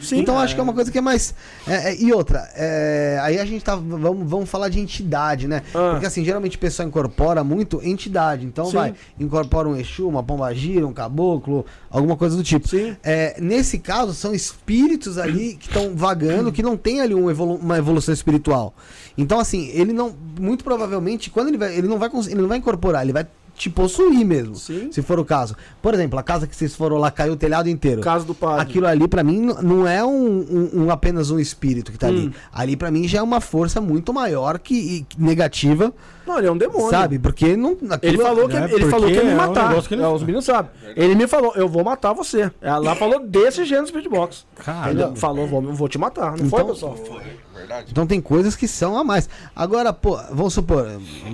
Sim. 0.00 0.20
então 0.20 0.38
acho 0.38 0.54
que 0.54 0.60
é 0.60 0.62
uma 0.64 0.72
coisa 0.72 0.90
que 0.90 0.98
é 0.98 1.00
mais. 1.00 1.34
é, 1.66 1.90
é, 1.92 2.00
e 2.00 2.12
outra, 2.12 2.48
é, 2.54 3.18
aí 3.22 3.38
a 3.38 3.44
gente 3.44 3.64
tá. 3.64 3.76
Vamos, 3.76 4.28
vamos 4.28 4.48
falar 4.50 4.68
de 4.68 4.80
entidade, 4.80 5.46
né? 5.46 5.62
Ah. 5.74 5.90
Porque 5.92 6.06
assim, 6.06 6.24
geralmente 6.24 6.56
o 6.56 6.60
pessoal 6.60 6.88
incorpora 6.88 7.42
muito 7.44 7.80
entidade. 7.82 8.46
Então 8.46 8.66
Sim. 8.66 8.72
vai, 8.76 8.94
incorpora 9.18 9.68
um 9.68 9.76
Exu, 9.76 10.08
uma 10.08 10.22
pombagira, 10.22 10.86
um 10.86 10.92
caboclo, 10.92 11.64
alguma 11.90 12.16
coisa 12.16 12.36
do 12.36 12.42
tipo. 12.42 12.68
Sim. 12.68 12.96
É, 13.02 13.36
nesse 13.40 13.78
caso, 13.78 14.14
são 14.14 14.34
espíritos 14.34 15.18
ali 15.18 15.56
que 15.56 15.68
estão 15.68 15.94
vagando, 15.94 16.52
que 16.52 16.62
não 16.62 16.76
tem 16.76 17.00
ali 17.00 17.14
um 17.14 17.30
evolu- 17.30 17.56
uma 17.56 17.78
evolução 17.78 18.12
espiritual. 18.12 18.74
Então, 19.16 19.38
assim, 19.38 19.68
ele 19.72 19.92
não. 19.92 20.14
Muito 20.38 20.64
provavelmente, 20.64 21.30
quando 21.30 21.48
ele 21.48 21.58
vai. 21.58 21.76
Ele 21.76 21.88
não 21.88 21.98
vai, 21.98 22.10
ele 22.28 22.40
não 22.40 22.48
vai 22.48 22.58
incorporar, 22.58 23.02
ele 23.02 23.12
vai 23.12 23.26
te 23.60 23.68
possuir 23.68 24.24
mesmo. 24.24 24.54
Sim. 24.54 24.90
Se 24.90 25.02
for 25.02 25.20
o 25.20 25.24
caso. 25.24 25.54
Por 25.82 25.92
exemplo, 25.92 26.18
a 26.18 26.22
casa 26.22 26.46
que 26.46 26.56
vocês 26.56 26.74
foram 26.74 26.96
lá 26.96 27.10
caiu 27.10 27.34
o 27.34 27.36
telhado 27.36 27.68
inteiro. 27.68 28.00
Caso 28.00 28.24
do 28.24 28.34
padre. 28.34 28.62
Aquilo 28.62 28.86
ali, 28.86 29.06
pra 29.06 29.22
mim, 29.22 29.52
não 29.62 29.86
é 29.86 30.02
um, 30.02 30.10
um- 30.40 30.70
um- 30.84 30.90
apenas 30.90 31.30
um 31.30 31.38
espírito 31.38 31.92
que 31.92 31.98
tá 31.98 32.06
Hum. 32.06 32.10
ali. 32.10 32.32
Ali, 32.50 32.76
pra 32.76 32.90
mim, 32.90 33.06
já 33.06 33.18
é 33.18 33.22
uma 33.22 33.38
força 33.40 33.78
muito 33.78 34.14
maior 34.14 34.58
que, 34.58 35.04
que 35.06 35.20
negativa, 35.22 35.92
Não, 36.26 36.38
ele 36.38 36.46
é 36.46 36.50
um 36.52 36.56
demônio. 36.56 36.88
sabe? 36.88 37.18
Porque 37.18 37.54
não. 37.54 37.72
Ele 37.72 37.92
aquilo- 37.92 38.22
falou 38.22 38.48
que, 38.48 38.56
É, 38.56 38.64
ele 38.72 38.86
falou 38.86 39.06
que 39.08 39.12
ia 39.12 39.20
porque 39.20 39.26
me 39.26 39.30
é 39.30 39.34
um 39.34 39.36
matar. 39.36 39.82
que 39.82 39.94
ele 39.94 40.02
É, 40.02 40.04
não 40.06 40.14
os 40.14 40.22
meninos 40.22 40.44
sabem. 40.46 40.70
Ele 40.96 41.14
me 41.14 41.26
falou, 41.26 41.52
eu 41.54 41.68
vou 41.68 41.84
matar 41.84 42.14
você. 42.14 42.50
Ela 42.62 42.94
falou 42.96 43.20
desse 43.26 43.64
jeito 43.66 43.82
no 43.82 43.88
Speedbox. 43.88 44.46
Cara, 44.64 44.90
Ele 44.90 45.16
falou, 45.16 45.46
vou, 45.46 45.60
vou 45.74 45.88
te 45.88 45.98
matar. 45.98 46.30
Não 46.38 46.48
foi, 46.48 46.60
Então- 46.62 46.66
pessoal? 46.74 46.96
Verdade. 47.60 47.88
Então 47.90 48.06
tem 48.06 48.20
coisas 48.20 48.56
que 48.56 48.66
são 48.66 48.96
a 48.96 49.04
mais. 49.04 49.28
Agora, 49.54 49.92
pô, 49.92 50.16
vamos 50.30 50.54
supor, 50.54 50.86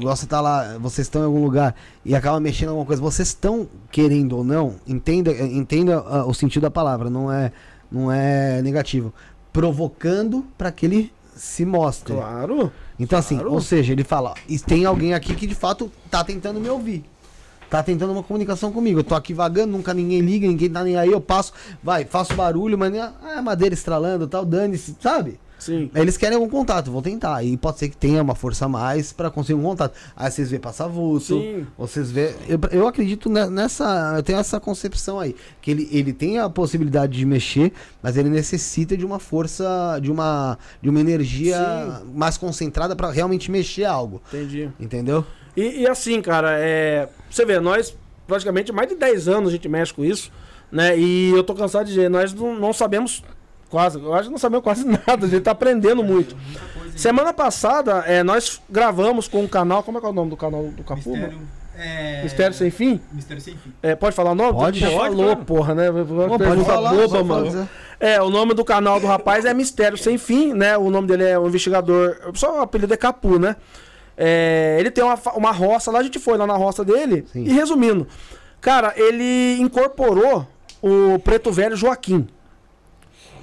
você 0.03 0.27
tá 0.27 0.41
lá, 0.41 0.77
vocês 0.79 1.07
estão 1.07 1.23
em 1.23 1.25
algum 1.25 1.43
lugar 1.43 1.75
e 2.05 2.15
acaba 2.15 2.39
mexendo 2.41 2.69
em 2.69 2.71
alguma 2.71 2.87
coisa, 2.87 3.01
vocês 3.01 3.29
estão 3.29 3.69
querendo 3.91 4.37
ou 4.37 4.45
não, 4.45 4.77
entenda, 4.87 5.31
entenda 5.33 5.99
ah, 5.99 6.27
o 6.27 6.35
sentido 6.35 6.63
da 6.63 6.71
palavra, 6.71 7.09
não 7.09 7.33
é, 7.33 7.53
não 7.91 8.11
é 8.11 8.61
negativo. 8.63 9.13
Provocando 9.53 10.45
pra 10.59 10.71
que 10.71 10.85
ele 10.85 11.13
se 11.35 11.65
mostre. 11.65 12.15
Claro. 12.15 12.73
Então, 12.99 13.19
assim, 13.19 13.37
Claro. 13.37 13.53
ou 13.53 13.61
seja, 13.61 13.93
ele 13.93 14.05
fala, 14.05 14.31
ó, 14.31 14.35
e 14.49 14.59
tem 14.59 14.85
alguém 14.85 15.15
aqui 15.15 15.35
que 15.35 15.47
de 15.47 15.55
fato 15.55 15.91
tá 16.11 16.25
tentando 16.25 16.61
me 16.61 16.69
ouvir. 16.69 17.05
Tá 17.69 17.83
tentando 17.83 18.13
uma 18.13 18.23
comunicação 18.23 18.73
comigo. 18.73 19.01
Eu 19.01 19.05
tô 19.05 19.15
aqui 19.15 19.35
vagando, 19.35 19.73
nunca 19.73 19.93
ninguém 19.93 20.21
liga, 20.21 20.47
ninguém 20.47 20.71
tá 20.71 20.85
nem 20.85 20.97
aí, 20.97 21.11
eu 21.11 21.21
passo, 21.21 21.53
vai, 21.83 22.05
faço 22.05 22.35
barulho, 22.35 22.79
mas 22.79 22.93
nem 22.93 23.01
a 23.01 23.13
ah, 23.37 23.43
madeira 23.43 23.75
estralando 23.75 24.27
tal, 24.27 24.45
dane-se, 24.45 24.97
sabe? 25.01 25.39
Sim. 25.59 25.91
Aí 25.95 26.03
Eles 26.03 26.17
querem 26.17 26.37
algum 26.37 26.49
contato, 26.49 26.91
vou 26.91 27.01
tentar. 27.01 27.43
E 27.43 27.57
pode 27.57 27.79
ser 27.79 27.89
que 27.89 27.97
tenha 27.97 28.23
uma 28.23 28.35
força 28.35 28.67
a 28.67 28.69
mais 28.69 29.13
pra 29.13 29.31
conseguir 29.31 29.59
um 29.59 29.63
contato. 29.63 29.95
Aí 30.15 30.31
vocês 30.31 30.51
vê 30.51 30.59
passar 30.59 30.87
vulto, 30.87 31.25
Sim. 31.41 31.67
vocês 31.79 32.11
vê. 32.11 32.35
Eu, 32.49 32.59
eu 32.71 32.87
acredito 32.87 33.29
ne- 33.31 33.49
nessa. 33.49 34.15
Eu 34.17 34.23
tenho 34.23 34.39
essa 34.39 34.61
concepção 34.61 35.19
aí. 35.19 35.35
Que 35.63 35.71
ele, 35.71 35.89
ele 35.91 36.13
tem 36.13 36.39
a 36.39 36.49
possibilidade 36.51 37.17
de 37.17 37.25
mexer, 37.25 37.73
mas 38.03 38.17
ele 38.17 38.29
necessita 38.29 38.97
de 38.97 39.05
uma 39.07 39.19
força, 39.19 39.99
de 40.03 40.11
uma, 40.11 40.59
de 40.83 40.89
uma 40.91 41.01
energia 41.01 42.03
mais 42.15 42.37
concentrada 42.37 42.95
pra 42.95 43.11
realmente 43.11 43.51
mexer 43.51 43.85
algo. 43.85 44.21
Entendi. 44.29 44.71
Entendeu? 44.79 45.25
E, 45.57 45.81
e 45.83 45.89
assim, 45.89 46.21
cara, 46.21 46.51
é, 46.59 47.09
você 47.31 47.45
vê, 47.47 47.59
nós 47.59 47.97
praticamente 48.27 48.73
mais 48.73 48.89
de 48.89 48.97
10 48.97 49.29
anos 49.29 49.49
a 49.49 49.53
gente 49.53 49.69
mexe 49.69 49.95
com 49.95 50.05
isso, 50.05 50.31
né? 50.71 50.99
E 50.99 51.31
eu 51.31 51.43
tô 51.45 51.55
cansado 51.55 51.87
de 51.87 51.95
dizer, 51.95 52.11
nós 52.11 52.35
não, 52.35 52.59
não 52.59 52.73
sabemos 52.73 53.23
quase, 53.71 53.99
eu 53.99 54.15
acho 54.15 54.25
que 54.25 54.33
não 54.33 54.39
sabemos 54.39 54.65
quase 54.65 54.85
nada, 54.87 55.27
a 55.27 55.29
gente 55.29 55.43
tá 55.43 55.51
aprendendo 55.51 56.03
muito. 56.03 56.37
Semana 56.97 57.33
passada, 57.33 58.05
é, 58.07 58.23
nós 58.23 58.61
gravamos 58.71 59.29
com 59.29 59.43
um 59.43 59.49
canal, 59.49 59.83
como 59.83 59.99
é 59.99 60.01
que 60.01 60.07
é 60.07 60.11
o 60.11 60.15
nome 60.15 60.31
do 60.31 60.37
canal 60.37 60.65
do 60.69 60.83
Capu? 60.83 61.11
Mistério, 61.11 61.39
é... 61.79 62.23
Mistério 62.23 62.55
Sem 62.55 62.71
Fim? 62.71 63.01
Mistério 63.13 63.43
Sem 63.43 63.55
Fim. 63.57 63.73
É, 63.83 63.95
pode 63.95 64.17
falar 64.17 64.31
o 64.31 64.35
nome? 64.35 64.53
Pode. 64.55 64.81
Pode, 64.81 64.95
falou, 64.95 65.27
claro. 65.27 65.45
porra, 65.45 65.75
né? 65.75 65.91
Pô, 65.93 66.39
Pergunta 66.39 66.77
boba, 66.77 67.09
só 67.09 67.25
mano. 67.25 67.69
É, 68.01 68.21
o 68.21 68.31
nome 68.31 68.55
do 68.55 68.65
canal 68.65 68.99
do 68.99 69.07
rapaz 69.07 69.45
é 69.45 69.53
Mistério 69.53 69.99
Sem 69.99 70.17
Fim, 70.17 70.55
né? 70.55 70.77
O 70.77 70.91
nome 70.91 71.07
dele 71.07 71.25
é 71.25 71.39
o 71.39 71.47
investigador. 71.47 72.17
Só 72.35 72.61
o 72.61 72.63
apelido 72.63 72.95
é 72.95 72.97
Capu, 72.97 73.39
né? 73.39 73.57
É, 74.17 74.77
ele 74.81 74.91
tem 74.91 75.05
uma, 75.05 75.19
uma 75.35 75.53
roça 75.53 75.91
lá, 75.91 75.99
a 75.99 76.03
gente 76.03 76.19
foi 76.19 76.39
lá 76.39 76.47
na 76.47 76.57
roça 76.57 76.83
dele. 76.83 77.27
Sim. 77.31 77.45
E 77.45 77.53
resumindo, 77.53 78.07
cara, 78.61 78.95
ele 78.97 79.59
incorporou 79.61 80.47
o 80.81 81.19
preto 81.19 81.53
velho 81.53 81.77
Joaquim. 81.77 82.27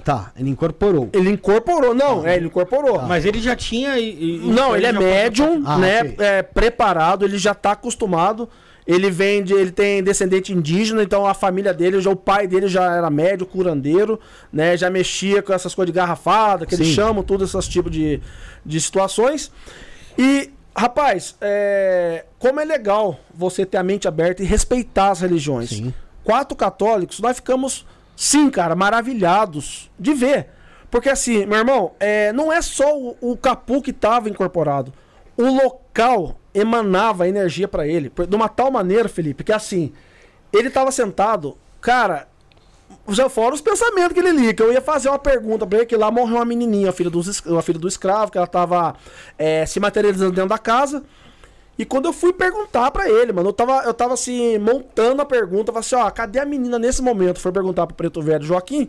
Tá, 0.04 0.32
ele 0.38 0.50
incorporou. 0.50 1.08
Ele 1.14 1.30
incorporou, 1.30 1.94
não, 1.94 2.26
é, 2.26 2.36
ele 2.36 2.46
incorporou. 2.46 3.00
Mas 3.02 3.24
ele 3.24 3.40
já 3.40 3.56
tinha. 3.56 3.98
e- 3.98 4.36
e- 4.36 4.38
Não, 4.52 4.76
ele 4.76 4.86
é 4.86 4.92
já 4.92 5.00
médium, 5.00 5.62
Ah, 5.64 5.78
né? 5.78 6.14
é, 6.18 6.42
preparado, 6.42 7.24
ele 7.24 7.38
já 7.38 7.54
tá 7.54 7.72
acostumado. 7.72 8.48
Ele 8.86 9.10
vem 9.10 9.42
de, 9.42 9.54
ele 9.54 9.70
tem 9.70 10.02
descendente 10.02 10.52
indígena, 10.52 11.02
então 11.02 11.24
a 11.26 11.32
família 11.32 11.72
dele, 11.72 12.02
já 12.02 12.10
o 12.10 12.16
pai 12.16 12.46
dele 12.46 12.68
já 12.68 12.94
era 12.94 13.08
médio, 13.08 13.46
curandeiro, 13.46 14.20
né? 14.52 14.76
Já 14.76 14.90
mexia 14.90 15.42
com 15.42 15.54
essas 15.54 15.74
coisas 15.74 15.90
de 15.90 15.96
garrafada, 15.98 16.66
que 16.66 16.74
eles 16.74 16.88
Sim. 16.88 16.92
chamam, 16.94 17.22
tudo 17.22 17.44
esses 17.44 17.66
tipos 17.66 17.90
de, 17.90 18.20
de 18.62 18.78
situações. 18.78 19.50
E, 20.18 20.50
rapaz, 20.76 21.34
é, 21.40 22.26
como 22.38 22.60
é 22.60 22.64
legal 22.66 23.18
você 23.34 23.64
ter 23.64 23.78
a 23.78 23.82
mente 23.82 24.06
aberta 24.06 24.42
e 24.42 24.44
respeitar 24.46 25.12
as 25.12 25.20
religiões. 25.22 25.70
Sim. 25.70 25.94
Quatro 26.22 26.54
católicos, 26.54 27.20
nós 27.20 27.36
ficamos, 27.36 27.86
sim, 28.16 28.50
cara, 28.50 28.74
maravilhados 28.74 29.90
de 29.98 30.14
ver. 30.14 30.48
Porque 30.90 31.08
assim, 31.08 31.44
meu 31.46 31.58
irmão, 31.58 31.92
é, 31.98 32.32
não 32.32 32.52
é 32.52 32.62
só 32.62 32.96
o, 32.96 33.16
o 33.20 33.36
capu 33.36 33.82
que 33.82 33.90
estava 33.90 34.28
incorporado. 34.28 34.92
O 35.36 35.44
local 35.44 36.38
emanava 36.54 37.28
energia 37.28 37.66
pra 37.66 37.86
ele. 37.86 38.12
De 38.28 38.36
uma 38.36 38.48
tal 38.48 38.70
maneira, 38.70 39.08
Felipe, 39.08 39.42
que 39.42 39.52
assim, 39.52 39.92
ele 40.52 40.70
tava 40.70 40.92
sentado, 40.92 41.58
cara, 41.80 42.28
já 43.08 43.28
fora 43.28 43.54
os 43.54 43.60
pensamentos 43.60 44.12
que 44.12 44.20
ele 44.20 44.30
lia, 44.30 44.54
que 44.54 44.62
eu 44.62 44.72
ia 44.72 44.80
fazer 44.80 45.08
uma 45.08 45.18
pergunta 45.18 45.66
pra 45.66 45.78
ele, 45.78 45.86
que 45.86 45.96
lá 45.96 46.10
morreu 46.10 46.36
uma 46.36 46.44
menininha, 46.44 46.90
a 46.90 46.92
filha, 46.92 47.10
dos, 47.10 47.44
a 47.46 47.62
filha 47.62 47.78
do 47.78 47.88
escravo, 47.88 48.30
que 48.30 48.38
ela 48.38 48.46
tava 48.46 48.94
é, 49.36 49.66
se 49.66 49.80
materializando 49.80 50.32
dentro 50.32 50.50
da 50.50 50.58
casa. 50.58 51.02
E 51.78 51.84
quando 51.84 52.06
eu 52.06 52.12
fui 52.12 52.32
perguntar 52.32 52.90
pra 52.90 53.08
ele, 53.08 53.32
mano, 53.32 53.48
eu 53.48 53.52
tava, 53.52 53.82
eu 53.84 53.92
tava 53.92 54.14
assim, 54.14 54.58
montando 54.58 55.20
a 55.20 55.24
pergunta, 55.24 55.70
eu 55.70 55.74
falei 55.74 55.80
assim, 55.80 55.96
ó, 55.96 56.10
cadê 56.10 56.38
a 56.38 56.44
menina 56.44 56.78
nesse 56.78 57.02
momento? 57.02 57.40
Foi 57.40 57.50
perguntar 57.50 57.86
pro 57.86 57.96
preto 57.96 58.22
velho 58.22 58.44
Joaquim. 58.44 58.88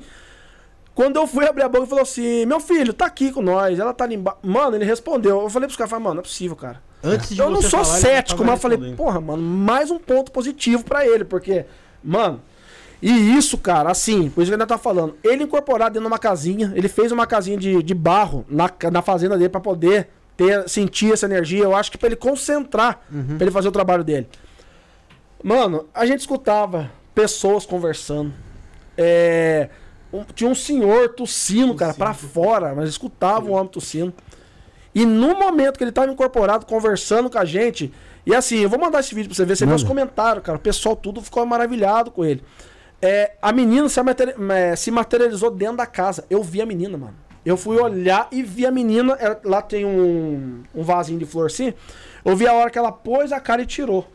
Quando 0.94 1.18
eu 1.18 1.28
fui 1.28 1.46
abrir 1.46 1.64
a 1.64 1.68
boca, 1.68 1.80
ele 1.80 1.90
falou 1.90 2.04
assim, 2.04 2.46
meu 2.46 2.60
filho, 2.60 2.94
tá 2.94 3.06
aqui 3.08 3.32
com 3.32 3.42
nós, 3.42 3.80
ela 3.80 3.94
tá 3.94 4.06
ali 4.06 4.16
embaixo. 4.16 4.40
Mano, 4.44 4.78
ele 4.78 4.86
respondeu. 4.86 5.42
Eu 5.42 5.50
falei 5.50 5.68
pros 5.68 5.76
caras, 5.76 5.92
mano, 5.92 6.16
não 6.16 6.20
é 6.20 6.24
possível, 6.24 6.56
cara. 6.56 6.82
Antes 7.04 7.30
de 7.36 7.42
Eu 7.42 7.50
não 7.50 7.62
sou 7.62 7.84
falar, 7.84 8.00
cético, 8.00 8.44
mas 8.44 8.54
eu 8.54 8.58
falei, 8.58 8.96
porra, 8.96 9.20
mano, 9.20 9.42
mais 9.42 9.92
um 9.92 10.00
ponto 10.00 10.32
positivo 10.32 10.84
pra 10.84 11.06
ele, 11.06 11.26
porque, 11.26 11.66
mano, 12.04 12.42
e 13.02 13.38
isso, 13.38 13.58
cara, 13.58 13.92
assim, 13.92 14.30
por 14.30 14.42
isso 14.42 14.50
que 14.50 14.56
ele 14.56 14.64
ainda 14.64 14.66
tá 14.66 14.78
falando, 14.78 15.16
ele 15.24 15.44
incorporado 15.44 15.94
dentro 15.94 16.08
de 16.08 16.12
uma 16.12 16.18
casinha, 16.18 16.72
ele 16.76 16.88
fez 16.88 17.12
uma 17.12 17.28
casinha 17.28 17.58
de, 17.58 17.84
de 17.84 17.94
barro 17.94 18.46
na, 18.50 18.72
na 18.92 19.02
fazenda 19.02 19.38
dele 19.38 19.50
pra 19.50 19.62
poder 19.62 20.10
ter, 20.38 20.68
sentir 20.70 21.14
essa 21.14 21.26
energia, 21.26 21.64
eu 21.64 21.76
acho 21.76 21.92
que 21.92 21.98
pra 21.98 22.08
ele 22.08 22.16
concentrar, 22.16 23.00
pra 23.38 23.46
ele 23.46 23.52
fazer 23.52 23.68
o 23.68 23.72
trabalho 23.72 24.04
dele. 24.04 24.28
Mano, 25.44 25.88
a 25.94 26.06
gente 26.06 26.22
escutava 26.22 26.90
pessoas 27.14 27.66
conversando, 27.66 28.34
é, 28.98 29.70
um- 30.12 30.24
tinha 30.24 30.50
um 30.50 30.56
senhor 30.56 31.10
tossindo, 31.10 31.74
cara, 31.76 31.94
pra 31.94 32.14
fora, 32.14 32.74
mas 32.76 32.90
escutava 32.90 33.46
o 33.46 33.52
homem 33.52 33.68
tossindo. 33.68 34.14
E 34.94 35.06
no 35.06 35.36
momento 35.38 35.78
que 35.78 35.84
ele 35.84 35.92
tava 35.92 36.12
incorporado, 36.12 36.66
conversando 36.66 37.30
com 37.30 37.38
a 37.38 37.46
gente, 37.46 37.94
e 38.26 38.34
assim, 38.34 38.60
eu 38.60 38.70
vou 38.70 38.80
mandar 38.80 39.02
esse 39.02 39.14
vídeo 39.14 39.28
pra 39.30 39.36
você 39.36 39.46
ver, 39.46 39.56
você 39.56 39.66
vê 39.66 39.74
os 39.74 39.84
comentários, 39.84 40.44
cara. 40.44 40.58
O 40.58 40.62
pessoal 40.62 40.96
tudo 40.96 41.22
ficou 41.22 41.46
maravilhado 41.46 42.10
com 42.12 42.24
ele. 42.26 42.42
É, 43.02 43.34
a 43.42 43.52
menina 43.52 43.88
se, 43.90 44.00
é, 44.00 44.76
se 44.76 44.90
materializou 44.90 45.52
dentro 45.52 45.78
da 45.78 45.86
casa. 45.86 46.24
Eu 46.30 46.42
vi 46.42 46.62
a 46.62 46.66
menina, 46.66 46.98
mano. 46.98 47.14
Eu 47.46 47.56
fui 47.58 47.78
olhar 47.80 48.28
e 48.32 48.42
vi 48.42 48.66
a 48.66 48.72
menina. 48.72 49.14
ela- 49.20 49.40
lá 49.44 49.62
tem 49.62 49.86
um, 49.86 50.64
um 50.74 50.84
vasinho 50.84 51.20
de 51.20 51.26
flor 51.26 51.46
assim. 51.46 51.74
Eu 52.24 52.36
vi 52.36 52.48
a 52.48 52.54
hora 52.54 52.70
que 52.72 52.78
ela 52.78 52.92
pôs 52.92 53.32
a 53.32 53.40
cara 53.40 53.62
e 53.62 53.66
tirou. 53.66 54.08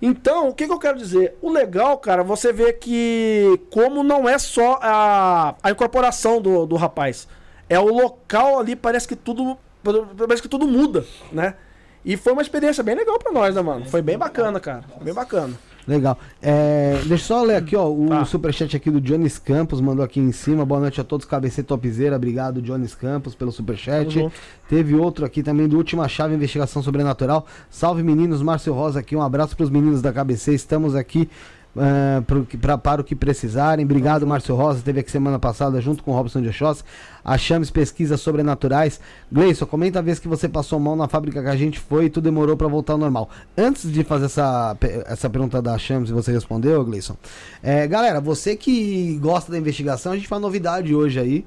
Então, 0.00 0.48
o 0.50 0.54
que, 0.54 0.66
que 0.66 0.72
eu 0.72 0.78
quero 0.78 0.96
dizer? 0.98 1.36
O 1.42 1.50
legal, 1.50 1.98
cara, 1.98 2.22
você 2.22 2.52
vê 2.52 2.72
que 2.72 3.58
como 3.70 4.02
não 4.04 4.28
é 4.28 4.38
só 4.38 4.78
a, 4.80 5.54
a 5.62 5.70
incorporação 5.70 6.40
do, 6.40 6.66
do 6.66 6.76
rapaz. 6.76 7.26
É 7.68 7.80
o 7.80 7.86
local 7.92 8.58
ali, 8.60 8.76
parece 8.76 9.08
que 9.08 9.16
tudo. 9.16 9.58
Parece 10.16 10.42
que 10.42 10.48
tudo 10.48 10.66
muda, 10.68 11.04
né? 11.32 11.54
E 12.04 12.16
foi 12.16 12.32
uma 12.32 12.42
experiência 12.42 12.82
bem 12.82 12.94
legal 12.94 13.18
pra 13.18 13.32
nós, 13.32 13.54
né, 13.54 13.60
mano? 13.62 13.86
Foi 13.86 14.00
bem 14.02 14.16
bacana, 14.16 14.60
cara. 14.60 14.84
Bem 15.00 15.12
bacana. 15.14 15.54
Legal. 15.88 16.18
É, 16.42 16.98
deixa 17.06 17.14
eu 17.14 17.18
só 17.18 17.42
ler 17.42 17.56
aqui, 17.56 17.74
ó, 17.74 17.88
o 17.90 18.08
Tá. 18.10 18.24
superchat 18.26 18.76
aqui 18.76 18.90
do 18.90 19.00
Jones 19.00 19.38
Campos, 19.38 19.80
mandou 19.80 20.04
aqui 20.04 20.20
em 20.20 20.30
cima. 20.32 20.62
Boa 20.66 20.78
noite 20.80 21.00
a 21.00 21.04
todos, 21.04 21.24
KBC 21.24 21.62
Topzera. 21.62 22.14
Obrigado, 22.14 22.60
Jones 22.60 22.94
Campos, 22.94 23.34
pelo 23.34 23.50
superchat. 23.50 24.30
Teve 24.68 24.94
outro 24.94 25.24
aqui 25.24 25.42
também 25.42 25.66
do 25.66 25.78
Última 25.78 26.06
Chave 26.06 26.34
Investigação 26.34 26.82
Sobrenatural. 26.82 27.46
Salve 27.70 28.02
meninos, 28.02 28.42
Márcio 28.42 28.74
Rosa 28.74 29.00
aqui. 29.00 29.16
Um 29.16 29.22
abraço 29.22 29.56
pros 29.56 29.70
meninos 29.70 30.02
da 30.02 30.12
KBC. 30.12 30.52
Estamos 30.52 30.94
aqui 30.94 31.26
ah, 31.80 32.22
pro 32.26 32.44
pra- 32.60 32.78
para 32.78 33.00
o 33.00 33.04
que 33.04 33.14
precisarem. 33.14 33.84
Obrigado, 33.84 34.26
Márcio 34.26 34.54
Rosa. 34.54 34.78
Esteve 34.78 35.00
aqui 35.00 35.10
semana 35.10 35.38
passada 35.38 35.80
junto 35.80 36.02
com 36.02 36.10
o 36.10 36.14
Robson 36.14 36.40
de 36.42 36.48
Oxóssi. 36.48 36.82
Achamos 37.24 37.70
pesquisas 37.70 38.20
sobrenaturais. 38.20 39.00
Gleison, 39.30 39.66
comenta 39.66 39.98
a 39.98 40.02
vez 40.02 40.18
que 40.18 40.26
você 40.28 40.48
passou 40.48 40.78
mal 40.80 40.96
na 40.96 41.08
fábrica 41.08 41.42
que 41.42 41.48
a 41.48 41.56
gente 41.56 41.78
foi 41.78 42.06
e 42.06 42.10
tudo 42.10 42.24
demorou 42.24 42.56
pra 42.56 42.68
voltar 42.68 42.94
ao 42.94 42.98
normal. 42.98 43.28
Antes 43.56 43.90
de 43.92 44.02
fazer 44.04 44.26
essa, 44.26 44.76
essa 45.06 45.28
pergunta 45.28 45.60
da 45.60 45.76
Chams 45.76 46.10
e 46.10 46.12
você 46.12 46.32
respondeu, 46.32 46.84
Gleison. 46.84 47.16
É, 47.62 47.86
galera, 47.86 48.20
você 48.20 48.56
que 48.56 49.18
gosta 49.20 49.52
da 49.52 49.58
investigação, 49.58 50.12
a 50.12 50.16
gente 50.16 50.28
faz 50.28 50.40
novidade 50.40 50.94
hoje 50.94 51.20
aí. 51.20 51.44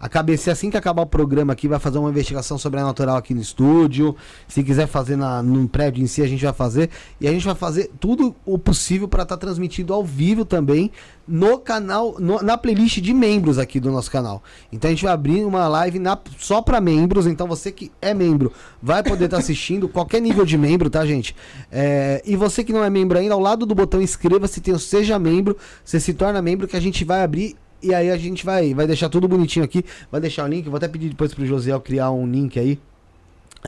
A 0.00 0.08
KBC, 0.08 0.50
assim 0.50 0.70
que 0.70 0.76
acabar 0.76 1.02
o 1.02 1.06
programa 1.06 1.52
aqui, 1.52 1.66
vai 1.66 1.78
fazer 1.78 1.98
uma 1.98 2.08
investigação 2.10 2.56
sobrenatural 2.56 3.16
aqui 3.16 3.34
no 3.34 3.40
estúdio. 3.40 4.14
Se 4.46 4.62
quiser 4.62 4.86
fazer 4.86 5.16
na, 5.16 5.42
no 5.42 5.68
prédio 5.68 6.02
em 6.04 6.06
si, 6.06 6.22
a 6.22 6.26
gente 6.28 6.44
vai 6.44 6.52
fazer. 6.52 6.88
E 7.20 7.26
a 7.26 7.32
gente 7.32 7.44
vai 7.44 7.54
fazer 7.54 7.90
tudo 7.98 8.34
o 8.46 8.58
possível 8.58 9.08
para 9.08 9.24
estar 9.24 9.36
transmitido 9.36 9.92
ao 9.92 10.04
vivo 10.04 10.44
também 10.44 10.90
no 11.26 11.58
canal, 11.58 12.14
no- 12.18 12.40
na 12.42 12.56
playlist 12.56 13.00
de 13.00 13.12
membros 13.12 13.58
aqui 13.58 13.80
do 13.80 13.90
nosso 13.90 14.10
canal. 14.10 14.42
Então 14.72 14.88
a 14.88 14.92
gente 14.94 15.02
vai 15.04 15.12
abrir 15.12 15.44
uma 15.44 15.66
live 15.68 15.98
na- 15.98 16.18
só 16.38 16.62
para 16.62 16.80
membros. 16.80 17.26
Então 17.26 17.46
você 17.48 17.72
que 17.72 17.90
é 18.00 18.14
membro 18.14 18.52
vai 18.82 19.02
poder 19.02 19.24
estar 19.24 19.38
assistindo, 19.38 19.88
qualquer 19.88 20.20
nível 20.22 20.44
de 20.44 20.56
membro, 20.56 20.88
tá, 20.88 21.04
gente? 21.04 21.34
É, 21.72 22.22
e 22.24 22.36
você 22.36 22.62
que 22.62 22.72
não 22.72 22.84
é 22.84 22.88
membro 22.88 23.18
ainda, 23.18 23.34
ao 23.34 23.40
lado 23.40 23.66
do 23.66 23.74
botão 23.74 24.00
inscreva-se, 24.00 24.60
tem 24.60 24.72
o 24.72 24.78
Seja 24.78 25.18
Membro. 25.18 25.56
Você 25.84 25.98
se 25.98 26.14
torna 26.14 26.40
membro 26.40 26.68
que 26.68 26.76
a 26.76 26.80
gente 26.80 27.04
vai 27.04 27.22
abrir 27.22 27.56
e 27.82 27.94
aí 27.94 28.10
a 28.10 28.16
gente 28.16 28.44
vai, 28.44 28.74
vai 28.74 28.86
deixar 28.86 29.08
tudo 29.08 29.28
bonitinho 29.28 29.64
aqui. 29.64 29.84
Vai 30.10 30.20
deixar 30.20 30.44
o 30.44 30.48
link. 30.48 30.68
Vou 30.68 30.76
até 30.76 30.88
pedir 30.88 31.08
depois 31.10 31.32
pro 31.32 31.46
Josiel 31.46 31.80
criar 31.80 32.10
um 32.10 32.26
link 32.26 32.58
aí. 32.58 32.78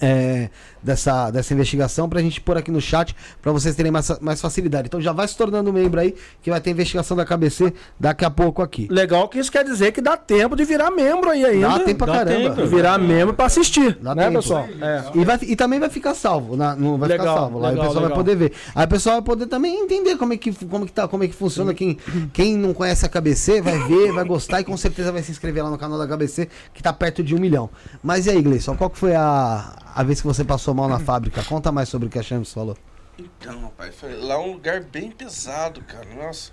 É, 0.00 0.48
dessa, 0.82 1.30
dessa 1.30 1.52
investigação 1.52 2.08
pra 2.08 2.20
gente 2.20 2.40
pôr 2.40 2.56
aqui 2.56 2.70
no 2.70 2.80
chat 2.80 3.14
pra 3.42 3.50
vocês 3.52 3.74
terem 3.74 3.90
mais, 3.90 4.08
mais 4.20 4.40
facilidade. 4.40 4.86
Então 4.86 5.00
já 5.00 5.12
vai 5.12 5.26
se 5.26 5.36
tornando 5.36 5.72
membro 5.72 6.00
aí 6.00 6.14
que 6.42 6.50
vai 6.50 6.60
ter 6.60 6.70
investigação 6.70 7.16
da 7.16 7.24
KBC 7.24 7.72
daqui 7.98 8.24
a 8.24 8.30
pouco 8.30 8.62
aqui. 8.62 8.86
Legal 8.90 9.28
que 9.28 9.38
isso 9.38 9.50
quer 9.50 9.64
dizer 9.64 9.92
que 9.92 10.00
dá 10.00 10.16
tempo 10.16 10.54
de 10.54 10.64
virar 10.64 10.90
membro 10.90 11.30
aí 11.30 11.44
ainda. 11.44 11.68
Dá 11.68 11.78
tempo 11.80 12.04
pra 12.04 12.06
Dá 12.06 12.24
caramba. 12.24 12.54
tempo. 12.54 12.66
Virar 12.68 12.98
membro 12.98 13.34
pra 13.34 13.46
assistir, 13.46 13.98
Dá 14.00 14.14
né, 14.14 14.24
tempo. 14.26 14.36
pessoal? 14.40 14.68
É. 14.80 15.04
E, 15.14 15.24
vai, 15.24 15.38
e 15.42 15.56
também 15.56 15.80
vai 15.80 15.90
ficar 15.90 16.14
salvo, 16.14 16.56
na, 16.56 16.74
não 16.76 16.96
vai 16.98 17.08
Legal, 17.08 17.26
ficar 17.26 17.38
salvo. 17.40 17.58
Lá 17.58 17.68
legal, 17.70 17.84
o 17.84 17.88
pessoal 17.88 18.02
vai 18.02 18.10
legal. 18.10 18.16
poder 18.24 18.36
ver. 18.36 18.52
Aí 18.74 18.84
o 18.84 18.88
pessoal 18.88 19.16
vai 19.16 19.22
poder 19.24 19.46
também 19.46 19.76
entender 19.80 20.16
como 20.16 20.32
é 20.32 20.36
que, 20.36 20.52
como 20.66 20.86
que, 20.86 20.92
tá, 20.92 21.08
como 21.08 21.24
é 21.24 21.28
que 21.28 21.34
funciona. 21.34 21.74
Quem, 21.74 21.98
quem 22.32 22.56
não 22.56 22.72
conhece 22.72 23.04
a 23.04 23.08
KBC 23.08 23.60
vai 23.60 23.78
ver, 23.86 24.12
vai 24.12 24.24
gostar 24.24 24.60
e 24.60 24.64
com 24.64 24.76
certeza 24.76 25.10
vai 25.12 25.22
se 25.22 25.30
inscrever 25.30 25.64
lá 25.64 25.70
no 25.70 25.78
canal 25.78 25.98
da 25.98 26.06
KBC, 26.06 26.48
que 26.72 26.82
tá 26.82 26.92
perto 26.92 27.22
de 27.22 27.34
um 27.34 27.38
milhão. 27.38 27.68
Mas 28.02 28.26
e 28.26 28.30
aí, 28.30 28.40
Gleison, 28.40 28.76
qual 28.76 28.88
que 28.90 28.98
foi 28.98 29.14
a, 29.14 29.72
a 29.94 30.02
vez 30.02 30.20
que 30.20 30.26
você 30.26 30.44
passou 30.44 30.74
mal 30.74 30.88
na 30.88 30.98
fábrica? 31.00 31.42
Conta 31.44 31.70
mais 31.72 31.88
sobre 31.88 32.08
o 32.08 32.10
que 32.10 32.18
a 32.18 32.22
Chams 32.22 32.52
falou. 32.52 32.76
Então, 33.18 33.60
rapaz, 33.62 33.94
foi 33.94 34.14
lá 34.16 34.38
um 34.40 34.52
lugar 34.52 34.80
bem 34.82 35.10
pesado, 35.10 35.82
cara. 35.82 36.06
Nossa. 36.14 36.52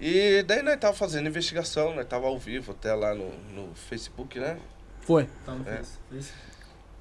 E 0.00 0.42
daí 0.44 0.62
nós 0.62 0.76
tava 0.78 0.94
fazendo 0.96 1.26
investigação, 1.28 1.94
nós 1.94 2.06
tava 2.06 2.26
ao 2.26 2.38
vivo 2.38 2.72
até 2.72 2.94
lá 2.94 3.14
no, 3.14 3.30
no 3.52 3.74
Facebook, 3.74 4.38
né? 4.38 4.58
Foi. 5.00 5.28
Tá 5.44 5.52
no 5.54 5.68
É. 5.68 5.82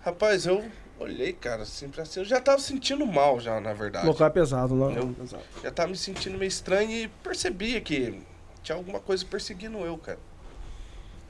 Rapaz, 0.02 0.46
eu 0.46 0.64
olhei, 1.00 1.32
cara, 1.34 1.64
assim 1.64 1.90
pra 1.90 2.04
assim. 2.04 2.20
Eu 2.22 2.26
já 2.26 2.40
tava 2.42 2.60
sentindo 2.60 3.06
mal 3.06 3.40
já, 3.40 3.60
na 3.62 3.72
O 3.72 3.76
verdade. 3.76 4.06
local 4.08 4.28
é 4.28 4.30
pesado, 4.30 4.76
lá. 4.76 4.92
Eu- 4.92 5.10
pesado. 5.10 5.44
Já 5.64 5.72
tava 5.72 5.90
me 5.90 5.98
sentindo 5.98 6.38
meio 6.38 6.48
estranho 6.50 6.90
e 6.92 7.08
percebia 7.08 7.80
que 7.82 8.22
tinha 8.64 8.76
alguma 8.78 9.00
coisa 9.00 9.24
perseguindo 9.26 9.78
eu, 9.80 9.98
cara. 9.98 10.20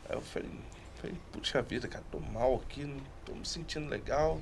Aí 0.09 0.15
eu 0.15 0.21
falei, 0.21 0.49
falei, 1.01 1.15
puxa 1.33 1.61
vida, 1.61 1.87
cara, 1.87 2.03
tô 2.11 2.19
mal 2.19 2.55
aqui, 2.55 2.85
não 2.85 2.97
tô 3.27 3.33
me 3.33 3.45
sentindo 3.45 3.89
legal. 3.89 4.39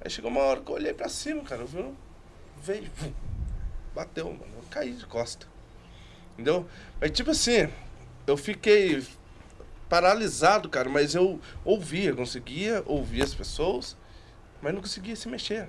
Aí 0.00 0.08
chegou 0.10 0.30
uma 0.30 0.40
hora 0.40 0.60
que 0.60 0.70
eu 0.70 0.74
olhei 0.76 0.94
pra 0.94 1.08
cima, 1.08 1.42
cara, 1.42 1.62
eu 1.62 1.66
vi, 1.66 1.78
um- 1.78 1.94
veio, 2.62 2.88
bateu, 3.94 4.26
mano, 4.26 4.44
eu 4.56 4.64
caí 4.70 4.92
de 4.92 5.06
costa. 5.06 5.46
Entendeu? 6.34 6.66
Mas 7.00 7.10
tipo 7.10 7.30
assim, 7.30 7.68
eu 8.26 8.36
fiquei 8.36 9.02
paralisado, 9.88 10.68
cara, 10.68 10.88
mas 10.88 11.14
eu 11.14 11.40
ouvia, 11.64 12.14
conseguia 12.14 12.82
ouvir 12.86 13.22
as 13.22 13.34
pessoas, 13.34 13.96
mas 14.62 14.74
não 14.74 14.80
conseguia 14.80 15.16
se 15.16 15.28
mexer. 15.28 15.68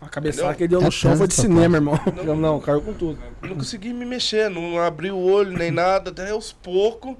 A 0.00 0.08
cabeçada 0.08 0.54
que 0.54 0.62
ele 0.62 0.68
deu 0.68 0.80
no 0.80 0.86
É 0.86 0.90
chão 0.92 1.16
foi 1.16 1.26
de 1.26 1.34
cinema, 1.34 1.76
irmão. 1.76 1.98
Não. 2.24 2.36
Não, 2.36 2.60
caiu 2.60 2.80
com 2.80 2.94
tudo. 2.94 3.18
Não 3.42 3.56
consegui 3.56 3.92
me 3.92 4.04
mexer, 4.04 4.48
não 4.48 4.78
abri 4.80 5.10
o 5.10 5.18
olho 5.18 5.58
nem 5.58 5.72
nada, 5.72 6.10
até 6.10 6.30
aos 6.30 6.52
poucos 6.52 7.16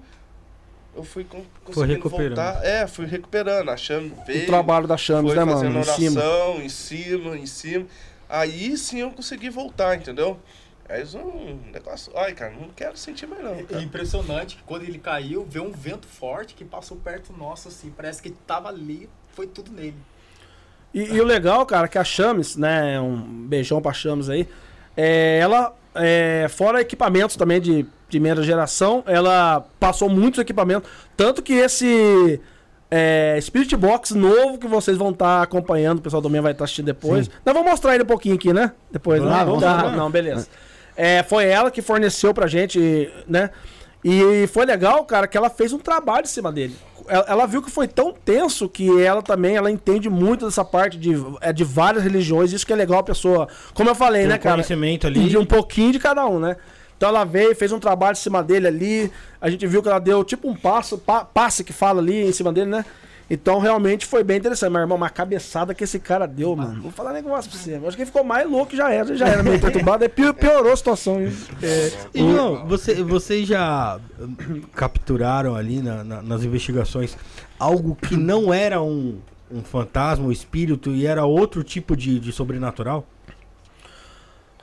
eu 0.98 1.04
fui 1.04 1.24
con- 1.24 1.42
conseguindo 1.64 1.94
recuperando. 1.94 2.36
voltar. 2.36 2.64
É, 2.64 2.86
fui 2.86 3.06
recuperando. 3.06 3.68
A 3.70 3.76
chame 3.76 4.12
veio. 4.26 4.42
O 4.42 4.46
trabalho 4.46 4.86
da 4.86 4.96
Chames, 4.96 5.32
foi 5.32 5.38
né, 5.38 5.44
mano? 5.44 5.78
Em 5.80 5.84
cima. 5.84 6.20
oração, 6.20 6.62
em 6.62 6.68
cima, 6.68 7.36
em 7.38 7.46
cima. 7.46 7.86
Aí 8.28 8.76
sim 8.76 9.00
eu 9.00 9.10
consegui 9.10 9.48
voltar, 9.48 9.96
entendeu? 9.96 10.38
Aí 10.88 11.04
um 11.16 11.70
negócio. 11.72 12.12
Ai, 12.16 12.32
cara, 12.32 12.52
não 12.52 12.68
quero 12.70 12.96
sentir 12.96 13.26
mais 13.26 13.42
não. 13.44 13.54
É 13.54 13.62
Cara. 13.62 13.82
impressionante 13.82 14.56
que 14.56 14.62
quando 14.64 14.82
ele 14.84 14.98
caiu, 14.98 15.46
veio 15.48 15.64
um 15.66 15.72
vento 15.72 16.06
forte 16.06 16.54
que 16.54 16.64
passou 16.64 16.96
perto 16.96 17.32
nosso, 17.32 17.68
assim. 17.68 17.90
Parece 17.94 18.22
que 18.22 18.30
tava 18.30 18.68
ali, 18.68 19.08
foi 19.34 19.46
tudo 19.46 19.70
nele. 19.70 19.96
E, 20.94 21.02
e 21.02 21.20
o 21.20 21.24
legal, 21.24 21.64
cara, 21.66 21.86
que 21.88 21.98
a 21.98 22.04
Chames, 22.04 22.56
né? 22.56 22.98
Um 23.00 23.16
beijão 23.46 23.80
pra 23.82 23.92
Chames 23.92 24.30
aí. 24.30 24.48
é, 24.96 25.38
ela, 25.40 25.76
é, 25.94 26.46
fora 26.48 26.80
equipamentos 26.80 27.36
também 27.36 27.60
de 27.60 27.86
primeira 28.08 28.42
geração, 28.42 29.02
ela 29.06 29.64
passou 29.78 30.08
muitos 30.08 30.40
equipamentos. 30.40 30.88
Tanto 31.16 31.42
que 31.42 31.52
esse 31.52 32.40
é, 32.90 33.38
Spirit 33.40 33.76
Box 33.76 34.14
novo 34.14 34.58
que 34.58 34.66
vocês 34.66 34.96
vão 34.96 35.10
estar 35.10 35.42
acompanhando, 35.42 35.98
o 35.98 36.02
pessoal 36.02 36.22
também 36.22 36.40
vai 36.40 36.52
estar 36.52 36.64
assistindo 36.64 36.86
depois. 36.86 37.28
Nós 37.44 37.54
vamos 37.54 37.70
mostrar 37.70 37.94
ele 37.94 38.04
um 38.04 38.06
pouquinho 38.06 38.34
aqui, 38.34 38.52
né? 38.52 38.72
Depois, 38.90 39.22
né? 39.22 39.44
Vamos, 39.44 39.62
Tá, 39.62 39.90
não, 39.90 40.10
beleza. 40.10 40.48
É, 40.96 41.22
foi 41.22 41.46
ela 41.46 41.70
que 41.70 41.82
forneceu 41.82 42.34
pra 42.34 42.46
gente, 42.46 43.12
né? 43.28 43.50
E 44.04 44.46
foi 44.48 44.64
legal, 44.64 45.04
cara, 45.04 45.26
que 45.26 45.36
ela 45.36 45.50
fez 45.50 45.72
um 45.72 45.78
trabalho 45.78 46.24
em 46.24 46.28
cima 46.28 46.50
dele. 46.50 46.74
Ela, 47.06 47.24
ela 47.28 47.46
viu 47.46 47.62
que 47.62 47.70
foi 47.70 47.88
tão 47.88 48.12
tenso 48.12 48.68
que 48.68 49.02
ela 49.02 49.22
também, 49.22 49.56
ela 49.56 49.70
entende 49.70 50.08
muito 50.10 50.44
dessa 50.44 50.64
parte 50.64 50.98
de, 50.98 51.14
é, 51.40 51.52
de 51.52 51.64
várias 51.64 52.02
religiões. 52.02 52.52
Isso 52.52 52.66
que 52.66 52.72
é 52.72 52.76
legal 52.76 53.00
a 53.00 53.02
pessoa, 53.02 53.48
como 53.74 53.90
eu 53.90 53.94
falei, 53.94 54.22
Tem 54.22 54.28
né, 54.30 54.34
um 54.36 54.38
cara? 54.38 54.54
conhecimento 54.56 55.06
ali. 55.06 55.28
De 55.28 55.36
um 55.36 55.44
pouquinho 55.44 55.92
de 55.92 55.98
cada 55.98 56.26
um, 56.26 56.38
né? 56.38 56.56
Então 56.98 57.08
ela 57.08 57.24
veio, 57.24 57.54
fez 57.54 57.72
um 57.72 57.78
trabalho 57.78 58.12
em 58.12 58.16
cima 58.20 58.42
dele 58.42 58.66
ali. 58.66 59.12
A 59.40 59.48
gente 59.48 59.66
viu 59.66 59.80
que 59.82 59.88
ela 59.88 59.98
deu 60.00 60.22
tipo 60.24 60.48
um 60.50 60.54
passo, 60.54 60.98
pa- 60.98 61.24
passe 61.24 61.62
que 61.64 61.72
fala 61.72 62.00
ali 62.02 62.26
em 62.28 62.32
cima 62.32 62.52
dele, 62.52 62.68
né? 62.68 62.84
Então 63.30 63.58
realmente 63.60 64.04
foi 64.06 64.24
bem 64.24 64.38
interessante. 64.38 64.70
Mas, 64.70 64.80
irmão, 64.82 64.96
uma 64.96 65.08
cabeçada 65.10 65.74
que 65.74 65.84
esse 65.84 65.98
cara 66.00 66.26
deu, 66.26 66.56
mano. 66.56 66.80
Vou 66.82 66.90
falar 66.90 67.10
um 67.10 67.14
negócio 67.14 67.50
pra 67.50 67.60
você. 67.60 67.76
Eu 67.76 67.86
acho 67.86 67.96
que 67.96 68.02
ele 68.02 68.06
ficou 68.06 68.24
mais 68.24 68.50
louco 68.50 68.74
já 68.74 68.90
era. 68.90 69.14
Já 69.14 69.28
era 69.28 69.42
meio 69.44 69.60
perturbado. 69.60 70.02
Aí 70.02 70.08
pior- 70.08 70.32
piorou 70.34 70.72
a 70.72 70.76
situação. 70.76 71.20
É, 71.62 71.92
E, 72.14 72.18
João, 72.20 72.66
você, 72.66 72.94
vocês 73.02 73.46
já 73.46 74.00
hum, 74.18 74.62
capturaram 74.74 75.54
ali 75.54 75.80
na- 75.82 76.02
na- 76.02 76.22
nas 76.22 76.42
investigações 76.42 77.16
algo 77.60 77.94
que 77.94 78.16
não 78.16 78.52
era 78.52 78.82
um, 78.82 79.18
um 79.50 79.62
fantasma, 79.62 80.26
um 80.26 80.32
espírito, 80.32 80.90
e 80.90 81.06
era 81.06 81.24
outro 81.26 81.62
tipo 81.62 81.96
de, 81.96 82.18
de 82.18 82.32
sobrenatural? 82.32 83.06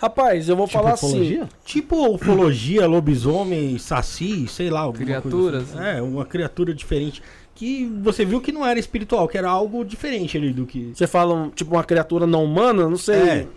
Rapaz, 0.06 0.48
eu 0.48 0.56
vou 0.56 0.68
Tipo 0.68 0.78
falar 0.78 0.94
assim. 0.94 1.08
ufologia? 1.08 1.50
Tipo 1.66 2.08
ufologia, 2.14 2.86
lobisomem, 2.88 3.76
saci, 3.80 4.48
sei 4.48 4.70
lá. 4.70 4.82
alguma 4.82 5.04
coisa 5.04 5.22
Criaturas, 5.22 5.76
assim. 5.76 5.84
É, 5.84 6.02
uma 6.02 6.26
criatura 6.26 6.76
diferente. 6.76 7.24
Que 7.56 7.86
você 8.04 8.24
viu 8.24 8.40
que 8.40 8.52
não 8.52 8.64
era 8.64 8.78
espiritual, 8.78 9.28
que 9.28 9.36
era 9.38 9.50
algo 9.50 9.84
diferente 9.84 10.38
ali 10.38 10.54
do 10.54 10.66
que. 10.68 10.92
Você 10.94 11.08
fala, 11.08 11.50
tipo, 11.56 11.74
uma 11.74 11.84
criatura 11.84 12.28
não 12.28 12.44
humana, 12.44 12.88
não 12.88 12.98
sei. 12.98 13.16
É. 13.16 13.48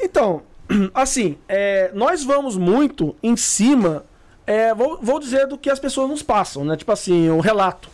Então, 0.00 0.42
assim, 0.94 1.36
é, 1.48 1.90
nós 1.94 2.22
vamos 2.22 2.56
muito 2.56 3.16
em 3.20 3.36
cima, 3.36 4.04
é, 4.46 4.72
vou, 4.72 4.98
vou 5.02 5.18
dizer 5.18 5.48
do 5.48 5.58
que 5.58 5.68
as 5.68 5.80
pessoas 5.80 6.08
nos 6.08 6.22
passam, 6.22 6.64
né? 6.64 6.76
Tipo 6.76 6.92
assim, 6.92 7.28
um 7.28 7.40
relato. 7.40 7.88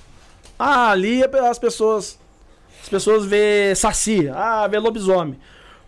Ah, 0.58 0.90
ali 0.90 1.22
é 1.22 1.48
as 1.48 1.58
pessoas. 1.58 2.18
As 2.82 2.88
pessoas 2.88 3.24
vê 3.24 3.74
saci, 3.74 4.28
ah, 4.28 4.66
vê 4.66 4.78
lobisomem. 4.78 5.38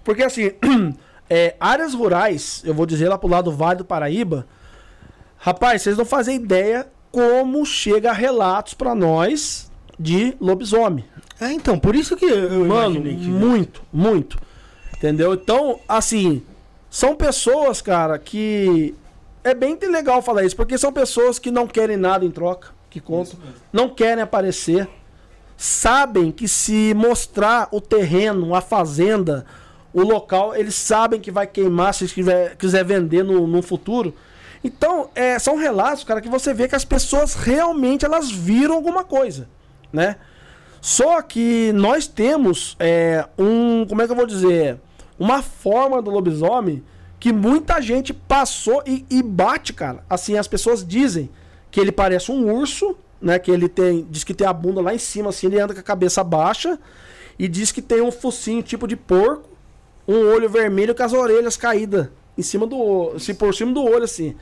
Porque 0.03 0.23
assim, 0.23 0.53
é, 1.29 1.55
áreas 1.59 1.95
rurais, 1.95 2.63
eu 2.65 2.75
vou 2.75 2.87
dizer 2.87 3.09
lá 3.09 3.17
pro 3.17 3.29
lado 3.29 3.51
do 3.51 3.57
Vale 3.57 3.79
do 3.79 3.85
Paraíba, 3.85 4.47
rapaz, 5.39 5.83
vocês 5.83 5.97
não 5.97 6.05
fazem 6.05 6.37
ideia 6.37 6.89
como 7.11 7.65
chega 7.67 8.13
relatos 8.13 8.75
pra 8.75 8.95
nós 8.95 9.71
de 9.99 10.37
lobisomem. 10.41 11.05
É, 11.41 11.53
então, 11.53 11.79
por 11.79 11.95
isso 11.95 12.17
que 12.17 12.25
eu 12.25 12.65
Mano, 12.65 12.97
imaginei 12.97 13.17
que. 13.17 13.27
muito, 13.27 13.83
muito. 13.93 14.39
Entendeu? 14.97 15.35
Então, 15.35 15.81
assim, 15.89 16.43
são 16.89 17.17
pessoas, 17.17 17.83
cara, 17.83 18.19
que. 18.19 18.95
É 19.45 19.53
bem 19.53 19.77
legal 19.91 20.23
falar 20.23 20.45
isso, 20.45 20.55
porque 20.55 20.79
são 20.79 20.93
pessoas 20.93 21.37
que 21.37 21.51
não 21.51 21.67
querem 21.67 21.97
nada 21.97 22.25
em 22.25 22.31
troca, 22.31 22.69
que 22.89 23.01
contam, 23.01 23.37
não 23.73 23.89
querem 23.89 24.23
aparecer, 24.23 24.89
sabem 25.57 26.31
que 26.31 26.47
se 26.47 26.95
mostrar 26.95 27.67
o 27.73 27.81
terreno, 27.81 28.55
a 28.55 28.61
fazenda, 28.61 29.45
o 29.93 30.03
local, 30.03 30.55
eles 30.55 30.75
sabem 30.75 31.21
que 31.21 31.31
vai 31.31 31.47
queimar 31.47 31.93
se 31.93 32.07
quiser, 32.07 32.57
quiser 32.57 32.85
vender 32.85 33.23
no, 33.23 33.47
no 33.47 33.63
futuro. 33.63 34.15
Então, 34.65 35.11
é, 35.15 35.39
são 35.39 35.57
relatos, 35.57 36.05
cara, 36.05 36.21
que 36.21 36.29
você 36.29 36.55
vê 36.55 36.69
que 36.69 36.77
as 36.77 36.85
pessoas 36.85 37.35
realmente 37.35 38.05
elas 38.05 38.31
viram 38.31 38.75
alguma 38.75 39.05
coisa, 39.05 39.49
né? 39.93 40.17
Só 40.81 41.21
que 41.23 41.73
nós 41.73 42.07
temos 42.07 42.77
é, 42.79 43.27
um, 43.39 43.85
como 43.87 44.03
é 44.03 44.07
que 44.07 44.13
eu 44.13 44.17
vou 44.17 44.27
dizer, 44.27 44.79
uma 45.19 45.43
forma 45.43 46.01
do 46.01 46.11
lobisomem 46.11 46.83
que 47.21 47.33
muita 47.33 47.81
gente 47.81 48.13
passou 48.13 48.83
e, 48.87 49.05
e 49.09 49.23
bate, 49.23 49.73
cara. 49.73 50.05
Assim, 50.11 50.37
as 50.37 50.49
pessoas 50.49 50.85
dizem 50.85 51.31
que 51.71 51.81
ele 51.81 51.93
parece 51.93 52.33
um 52.33 52.53
urso, 52.53 52.97
né? 53.21 53.39
Que 53.39 53.51
ele 53.51 53.69
tem, 53.69 54.07
diz 54.11 54.25
que 54.25 54.35
tem 54.35 54.47
a 54.47 54.53
bunda 54.53 54.81
lá 54.81 54.95
em 54.95 54.99
cima, 54.99 55.31
assim, 55.31 55.47
ele 55.47 55.61
anda 55.61 55.75
com 55.75 55.81
a 55.81 55.85
cabeça 55.85 56.25
baixa 56.25 56.79
e 57.39 57.47
diz 57.47 57.71
que 57.71 57.81
tem 57.81 58.01
um 58.01 58.11
focinho 58.11 58.63
tipo 58.63 58.89
de 58.89 58.97
porco, 58.97 59.49
um 60.07 60.27
olho 60.33 60.49
vermelho 60.49 60.95
com 60.95 61.03
as 61.03 61.13
orelhas 61.13 61.57
caídas 61.57 62.09
em 62.37 62.43
cima 62.43 62.67
do, 62.67 62.77
o- 62.77 63.13
assim, 63.17 63.35
por 63.35 63.55
cima 63.55 63.73
do 63.73 63.83
olho, 63.85 64.05
assim. 64.05 64.35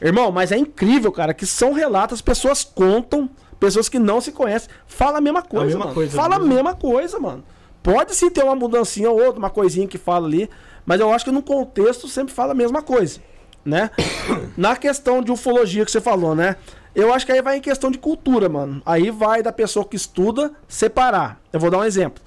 Irmão, 0.00 0.30
mas 0.32 0.52
é 0.52 0.56
incrível, 0.58 1.10
cara, 1.12 1.32
que 1.32 1.46
são 1.46 1.72
relatos, 1.72 2.14
as 2.16 2.20
pessoas 2.22 2.62
contam, 2.64 3.30
pessoas 3.58 3.88
que 3.88 3.98
não 3.98 4.20
se 4.20 4.32
conhecem, 4.32 4.68
fala 4.86 5.18
a 5.18 5.20
mesma 5.20 5.40
coisa, 5.42 5.66
mesma 5.66 5.80
mano. 5.84 5.94
coisa 5.94 6.16
fala 6.16 6.36
a 6.36 6.38
mesmo. 6.38 6.54
mesma 6.54 6.74
coisa, 6.74 7.18
mano. 7.18 7.44
Pode 7.82 8.14
sim 8.14 8.30
ter 8.30 8.42
uma 8.42 8.54
mudancinha 8.54 9.10
ou 9.10 9.18
outra, 9.22 9.38
uma 9.38 9.50
coisinha 9.50 9.86
que 9.86 9.96
fala 9.98 10.26
ali, 10.26 10.50
mas 10.84 11.00
eu 11.00 11.12
acho 11.12 11.24
que 11.24 11.30
no 11.30 11.42
contexto 11.42 12.08
sempre 12.08 12.34
fala 12.34 12.52
a 12.52 12.54
mesma 12.54 12.82
coisa, 12.82 13.20
né? 13.64 13.90
Na 14.56 14.76
questão 14.76 15.22
de 15.22 15.30
ufologia 15.32 15.84
que 15.84 15.90
você 15.90 16.00
falou, 16.00 16.34
né? 16.34 16.56
Eu 16.94 17.12
acho 17.12 17.24
que 17.26 17.32
aí 17.32 17.42
vai 17.42 17.56
em 17.56 17.60
questão 17.60 17.90
de 17.90 17.98
cultura, 17.98 18.48
mano. 18.48 18.80
Aí 18.86 19.10
vai 19.10 19.42
da 19.42 19.52
pessoa 19.52 19.84
que 19.84 19.96
estuda 19.96 20.52
separar. 20.68 21.40
Eu 21.52 21.58
vou 21.58 21.68
dar 21.70 21.78
um 21.78 21.84
exemplo. 21.84 22.22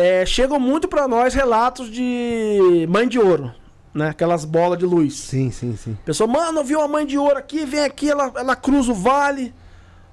É, 0.00 0.24
chegam 0.24 0.60
muito 0.60 0.86
pra 0.86 1.08
nós 1.08 1.34
relatos 1.34 1.90
de 1.90 2.86
mãe 2.88 3.08
de 3.08 3.18
ouro, 3.18 3.52
né? 3.92 4.10
Aquelas 4.10 4.44
bolas 4.44 4.78
de 4.78 4.86
luz. 4.86 5.16
Sim, 5.16 5.50
sim, 5.50 5.76
sim. 5.76 5.98
Pessoa, 6.04 6.28
mano, 6.28 6.60
eu 6.60 6.64
vi 6.64 6.76
uma 6.76 6.86
mãe 6.86 7.04
de 7.04 7.18
ouro 7.18 7.36
aqui, 7.36 7.66
vem 7.66 7.80
aqui, 7.80 8.08
ela, 8.08 8.30
ela 8.36 8.54
cruza 8.54 8.92
o 8.92 8.94
vale. 8.94 9.52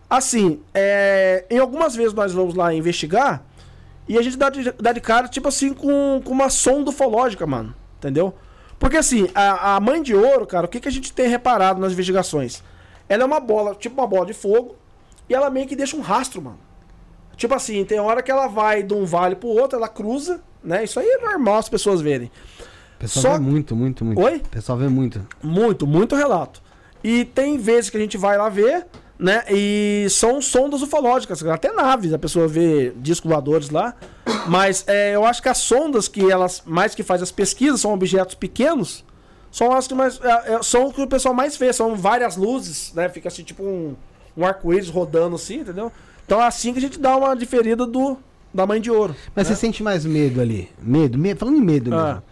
Assim, 0.10 0.60
é, 0.74 1.46
em 1.52 1.60
algumas 1.60 1.96
vezes 1.96 2.14
nós 2.14 2.34
vamos 2.34 2.56
lá 2.56 2.74
investigar 2.74 3.46
e 4.10 4.18
a 4.18 4.24
gente 4.24 4.38
dá 4.38 4.50
de, 4.50 4.72
dá 4.72 4.92
de 4.92 5.00
cara, 5.00 5.28
tipo 5.28 5.48
assim, 5.48 5.72
com, 5.72 6.20
com 6.26 6.32
uma 6.32 6.50
sonda 6.50 6.90
ufológica, 6.90 7.46
mano. 7.46 7.76
Entendeu? 8.00 8.34
Porque 8.80 8.98
assim, 8.98 9.30
a, 9.36 9.76
a 9.76 9.80
mãe 9.80 10.02
de 10.02 10.16
ouro, 10.16 10.48
cara, 10.48 10.66
o 10.66 10.68
que, 10.68 10.80
que 10.80 10.88
a 10.88 10.92
gente 10.92 11.14
tem 11.14 11.30
reparado 11.30 11.80
nas 11.80 11.94
investigações? 11.94 12.64
Ela 13.08 13.22
é 13.22 13.26
uma 13.28 13.40
bola, 13.40 13.76
tipo 13.76 14.02
uma 14.02 14.08
bola 14.08 14.26
de 14.26 14.34
fogo, 14.34 14.78
e 15.30 15.36
ela 15.36 15.52
meio 15.52 15.68
que 15.68 15.76
deixa 15.76 15.96
um 15.96 16.02
rastro, 16.02 16.42
mano. 16.42 16.65
Tipo 17.38 17.54
assim, 17.56 17.84
tem 17.86 18.00
hora 18.00 18.22
que 18.24 18.32
ela 18.32 18.48
vai 18.48 18.82
de 18.84 18.94
um 18.94 19.06
vale 19.06 19.36
pro 19.36 19.50
outro, 19.50 19.78
ela 19.78 19.88
cruza, 19.88 20.42
né? 20.64 20.84
Isso 20.84 21.00
aí 21.00 21.08
é 21.08 21.18
normal 21.18 21.58
as 21.58 21.70
pessoas 21.70 22.02
verem. 22.02 22.32
O 22.96 23.00
pessoal 23.00 23.24
Só- 23.24 23.34
vê 23.34 23.40
muito, 23.40 23.76
muito, 23.76 24.06
muito. 24.06 24.22
Oi? 24.22 24.38
O 24.38 24.50
pessoal 24.50 24.78
vê 24.78 24.88
muito. 24.88 25.26
Muito, 25.44 25.86
muito 25.86 26.16
relato. 26.16 26.62
E 27.04 27.26
tem 27.26 27.58
vezes 27.58 27.90
que 27.90 27.98
a 27.98 28.00
gente 28.00 28.18
vai 28.18 28.38
lá 28.38 28.50
ver, 28.50 28.86
né? 29.20 29.44
E 29.50 30.08
são 30.10 30.42
sondas 30.42 30.82
ufológicas, 30.82 31.44
até 31.46 31.72
naves, 31.72 32.14
a 32.14 32.18
pessoa 32.18 32.48
vê 32.48 32.92
discos 32.96 33.30
voadores 33.30 33.70
lá. 33.70 33.94
Mas 34.48 34.84
é, 34.88 35.14
eu 35.16 35.26
acho 35.26 35.42
que 35.42 35.50
as 35.50 35.58
sondas 35.58 36.08
que 36.08 36.30
elas 36.32 36.64
mais 36.66 36.96
que 36.96 37.04
faz 37.04 37.22
as 37.22 37.32
pesquisas 37.32 37.82
são 37.82 37.94
objetos 37.94 38.36
pequenos, 38.36 39.04
são 39.52 39.72
as 39.72 39.88
que 39.88 39.94
mais 39.94 40.20
é, 40.22 40.56
é, 40.56 40.64
são 40.64 40.88
o 40.88 40.94
que 40.94 41.02
o 41.02 41.08
pessoal 41.08 41.34
mais 41.34 41.56
vê, 41.58 41.72
são 41.74 41.96
várias 41.96 42.36
luzes, 42.38 42.92
né? 42.94 43.08
Fica 43.10 43.28
assim 43.28 43.44
tipo 43.44 43.62
um, 43.64 43.96
um 44.36 44.46
arco-íris 44.46 44.90
rodando 44.90 45.36
assim, 45.36 45.60
entendeu? 45.60 45.92
Então 46.26 46.42
é 46.42 46.48
assim 46.48 46.72
que 46.74 46.80
a 46.80 46.82
gente 46.82 47.00
dá 47.00 47.16
uma 47.16 47.36
diferida 47.36 47.86
do 47.86 48.18
da 48.54 48.66
mãe 48.66 48.80
de 48.80 48.90
ouro. 48.90 49.14
Mas 49.36 49.48
você 49.48 49.56
sente 49.56 49.84
mais 49.84 50.06
medo 50.06 50.40
ali? 50.40 50.70
Medo? 50.82 51.18
Me- 51.18 51.36
Falando 51.36 51.58
em 51.58 51.62
medo 51.62 51.90
mesmo. 51.92 52.06
Ah. 52.06 52.24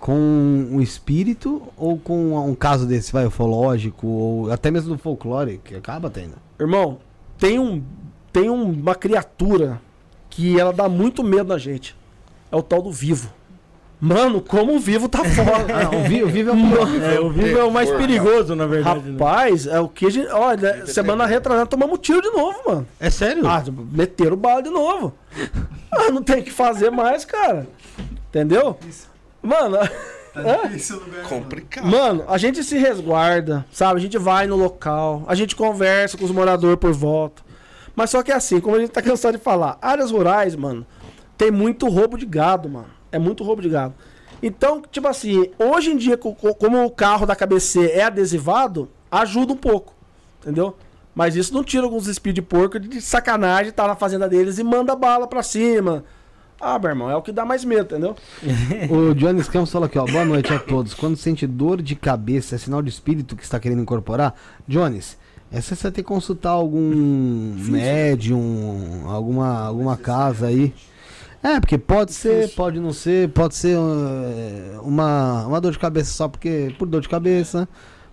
Com 0.00 0.68
o 0.72 0.80
espírito 0.82 1.62
ou 1.76 1.98
com 1.98 2.36
um 2.36 2.54
caso 2.54 2.84
desse, 2.86 3.12
vai, 3.12 3.26
ufológico, 3.26 4.06
ou 4.06 4.52
até 4.52 4.70
mesmo 4.70 4.94
do 4.94 4.98
folclore, 4.98 5.60
que 5.64 5.74
acaba 5.74 6.10
tendo? 6.10 6.34
Irmão, 6.58 6.98
tem 7.38 7.58
um 7.58 7.82
tem 8.32 8.50
um- 8.50 8.70
uma 8.72 8.94
criatura 8.94 9.80
que 10.28 10.58
ela 10.60 10.72
dá 10.72 10.88
muito 10.88 11.24
medo 11.24 11.48
na 11.48 11.58
gente. 11.58 11.96
É 12.52 12.56
o 12.56 12.62
tal 12.62 12.82
do 12.82 12.92
vivo. 12.92 13.32
Mano, 14.00 14.40
como 14.40 14.76
o 14.76 14.78
vivo 14.78 15.08
tá 15.08 15.24
foda. 15.24 15.66
Ah, 15.90 15.96
o 15.96 16.08
vi- 16.08 16.22
o 16.22 16.28
vivo 16.28 16.50
é. 16.52 17.16
É, 17.16 17.20
o 17.20 17.30
vivo 17.30 17.58
é 17.58 17.64
o 17.64 17.70
mais 17.70 17.90
perigoso, 17.90 18.54
na 18.54 18.66
verdade. 18.66 19.00
né? 19.10 19.12
Rapaz, 19.18 19.66
é 19.66 19.80
o 19.80 19.88
que 19.88 20.06
a 20.06 20.10
gente. 20.10 20.28
Olha, 20.28 20.86
semana 20.86 21.26
retrasada 21.26 21.66
tomamos 21.66 21.98
tiro 22.00 22.22
de 22.22 22.30
novo, 22.30 22.58
mano. 22.66 22.86
É 23.00 23.10
sério? 23.10 23.46
Ah, 23.46 23.62
meteram 23.92 24.36
bala 24.36 24.62
de 24.62 24.70
novo. 24.70 25.14
Ah, 25.90 26.10
não 26.12 26.22
tem 26.22 26.40
o 26.40 26.42
que 26.44 26.50
fazer 26.52 26.90
mais, 26.90 27.24
cara. 27.24 27.66
Entendeu? 28.28 28.78
Mano, 29.42 29.78
Tá 30.34 30.66
difícil 30.68 31.00
lugar. 31.00 31.22
Complicado. 31.24 31.84
Mano, 31.86 32.24
a 32.28 32.38
gente 32.38 32.62
se 32.62 32.78
resguarda, 32.78 33.66
sabe? 33.72 33.98
A 33.98 34.02
gente 34.02 34.16
vai 34.18 34.46
no 34.46 34.54
local, 34.54 35.24
a 35.26 35.34
gente 35.34 35.56
conversa 35.56 36.16
com 36.16 36.24
os 36.24 36.30
moradores 36.30 36.78
por 36.78 36.92
volta. 36.92 37.42
Mas 37.96 38.10
só 38.10 38.22
que 38.22 38.30
é 38.30 38.34
assim, 38.36 38.60
como 38.60 38.76
a 38.76 38.78
gente 38.78 38.90
tá 38.90 39.02
cansado 39.02 39.36
de 39.36 39.42
falar, 39.42 39.76
áreas 39.82 40.12
rurais, 40.12 40.54
mano, 40.54 40.86
tem 41.36 41.50
muito 41.50 41.88
roubo 41.88 42.16
de 42.16 42.24
gado, 42.26 42.68
mano. 42.68 42.86
É 43.12 43.18
muito 43.18 43.42
roubo 43.44 43.62
de 43.62 43.68
gado. 43.68 43.94
Então, 44.42 44.82
tipo 44.90 45.08
assim, 45.08 45.50
hoje 45.58 45.90
em 45.90 45.96
dia, 45.96 46.16
co- 46.16 46.34
co- 46.34 46.54
como 46.54 46.84
o 46.84 46.90
carro 46.90 47.26
da 47.26 47.34
KBC 47.34 47.90
é 47.92 48.04
adesivado, 48.04 48.88
ajuda 49.10 49.52
um 49.52 49.56
pouco, 49.56 49.94
entendeu? 50.40 50.76
Mas 51.14 51.34
isso 51.34 51.52
não 51.52 51.64
tira 51.64 51.84
alguns 51.84 52.06
espíritos 52.06 52.44
de 52.44 52.48
porco 52.48 52.78
de 52.78 53.00
sacanagem, 53.00 53.72
tá 53.72 53.88
na 53.88 53.96
fazenda 53.96 54.28
deles 54.28 54.58
e 54.58 54.62
manda 54.64 54.94
bala 54.94 55.26
pra 55.26 55.42
cima. 55.42 56.04
Ah, 56.60 56.78
meu 56.78 56.90
irmão, 56.90 57.10
é 57.10 57.16
o 57.16 57.22
que 57.22 57.32
dá 57.32 57.44
mais 57.44 57.64
medo, 57.64 57.82
entendeu? 57.94 58.14
O 58.90 59.14
Jones 59.14 59.48
Campos 59.48 59.70
falou 59.72 59.86
aqui, 59.86 59.98
ó. 59.98 60.04
Boa 60.04 60.24
noite 60.24 60.52
a 60.52 60.58
todos. 60.58 60.94
Quando 60.94 61.16
sente 61.16 61.46
dor 61.46 61.80
de 61.82 61.94
cabeça, 61.96 62.54
é 62.54 62.58
sinal 62.58 62.82
de 62.82 62.90
espírito 62.90 63.34
que 63.36 63.42
está 63.42 63.58
querendo 63.58 63.82
incorporar? 63.82 64.34
Jones, 64.68 65.16
essa 65.50 65.74
você 65.74 65.82
vai 65.84 65.92
ter 65.92 66.02
que 66.02 66.08
consultar 66.08 66.50
algum 66.50 67.54
médium, 67.56 69.02
alguma, 69.06 69.60
alguma 69.66 69.96
casa 69.96 70.46
aí. 70.46 70.72
É, 71.42 71.60
porque 71.60 71.78
pode 71.78 72.12
ser, 72.12 72.48
pode 72.54 72.80
não 72.80 72.92
ser, 72.92 73.28
pode 73.30 73.54
ser 73.54 73.76
uh, 73.76 74.82
uma, 74.82 75.46
uma 75.46 75.60
dor 75.60 75.72
de 75.72 75.78
cabeça 75.78 76.12
só 76.12 76.28
porque 76.28 76.74
por 76.78 76.86
dor 76.86 77.00
de 77.00 77.08
cabeça. 77.08 77.68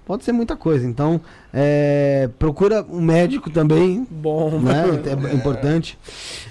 Pode 0.05 0.23
ser 0.23 0.31
muita 0.31 0.55
coisa. 0.55 0.85
Então, 0.85 1.19
é, 1.57 2.29
procura 2.37 2.85
um 2.89 2.99
médico 2.99 3.49
também, 3.49 4.05
Bom, 4.11 4.59
né? 4.59 4.83
É 5.29 5.33
importante. 5.33 5.97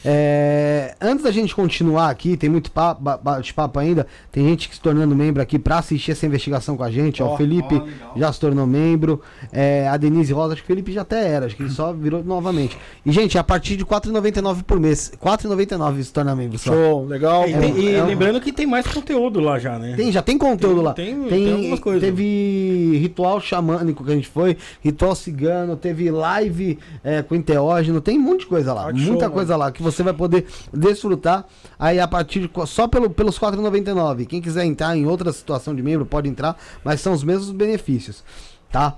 É, 0.03 0.95
antes 1.01 1.25
da 1.25 1.31
gente 1.31 1.55
continuar 1.55 2.09
aqui, 2.11 2.37
tem 2.37 2.49
muito 2.49 2.71
papo, 2.71 3.03
ba- 3.03 3.17
bate-papo 3.19 3.79
ainda. 3.79 4.07
Tem 4.33 4.47
gente 4.49 4.69
que 4.69 4.75
se 4.75 4.81
tornando 4.81 5.15
membro 5.15 5.43
aqui 5.43 5.59
pra 5.59 5.79
assistir 5.79 6.13
essa 6.13 6.25
investigação 6.25 6.77
com 6.77 6.83
a 6.85 6.91
gente. 6.91 7.23
Ó, 7.23 7.35
o 7.35 7.37
Felipe 7.37 7.75
legal. 7.75 8.13
já 8.17 8.33
se 8.33 8.41
tornou 8.41 8.67
membro. 8.67 9.21
É, 9.53 9.87
a 9.89 9.97
Denise 9.99 10.33
Rosa, 10.33 10.55
acho 10.55 10.63
que 10.63 10.67
o 10.73 10.75
Felipe 10.75 10.91
já 10.93 11.03
até 11.03 11.29
era, 11.29 11.47
acho 11.47 11.57
que 11.57 11.63
ele 11.63 11.71
só 11.71 11.93
virou 11.93 12.25
novamente. 12.25 12.77
E, 13.05 13.13
gente, 13.13 13.37
a 13.39 13.45
partir 13.45 13.77
de 13.77 13.83
R$ 13.85 13.89
4,99 13.91 14.63
por 14.63 14.81
mês. 14.81 15.13
R$ 15.13 15.19
4,99 15.31 16.03
se 16.03 16.13
torna 16.13 16.35
membro 16.35 16.59
só. 16.59 16.73
Show, 16.73 17.05
legal. 17.07 17.47
E, 17.49 17.53
tem- 17.55 17.79
e 17.79 17.95
é 17.95 18.03
um- 18.03 18.07
lembrando 18.07 18.41
que 18.41 18.53
tem 18.53 18.67
mais 18.67 18.87
conteúdo 18.87 19.41
lá 19.41 19.59
já, 19.59 19.79
né? 19.79 19.95
Tem, 19.97 20.11
já 20.11 20.23
tem 20.23 20.39
conteúdo 20.39 20.77
Tem- 20.77 20.85
lá. 20.85 20.93
tem- 20.95 21.15
Tem, 21.25 21.45
tem 21.45 21.53
algumas 21.55 21.81
coisas. 21.81 22.01
Teve 22.03 22.99
ritual 23.01 23.41
xamânico 23.41 24.05
que 24.05 24.11
a 24.11 24.15
gente 24.15 24.29
foi, 24.29 24.57
ritual 24.95 25.15
cigano, 25.15 25.77
teve 25.77 26.11
live 26.11 26.79
é, 27.03 27.23
com 27.23 27.35
enteógeno, 27.35 28.01
tem 28.01 28.19
um 28.19 28.23
monte 28.23 28.41
de 28.41 28.47
coisa 28.47 28.73
lá. 28.73 28.89
Ah, 28.89 28.93
que 28.93 29.01
show, 29.01 29.09
muita 29.09 29.25
mano. 29.25 29.35
coisa 29.35 29.57
lá 29.57 29.71
que 29.71 29.83
você 29.83 30.03
vai 30.03 30.15
poder 30.15 30.47
desfrutar 30.73 31.45
aí 31.79 31.99
a 31.99 32.09
partir 32.09 32.41
de 32.41 32.51
só 32.67 32.87
pelo, 32.87 33.11
pelos 33.11 33.37
R$ 33.37 33.49
4,99. 33.49 34.27
Quem 34.27 34.41
quiser 34.41 34.65
entrar 34.65 34.97
em 34.97 35.05
outra 35.05 35.33
situação 35.33 35.75
de 35.75 35.83
membro 35.83 36.07
pode 36.07 36.29
entrar, 36.29 36.57
mas 36.83 37.01
são 37.01 37.13
os 37.13 37.25
mesmos 37.25 37.51
benefícios, 37.51 38.25
tá? 38.71 38.97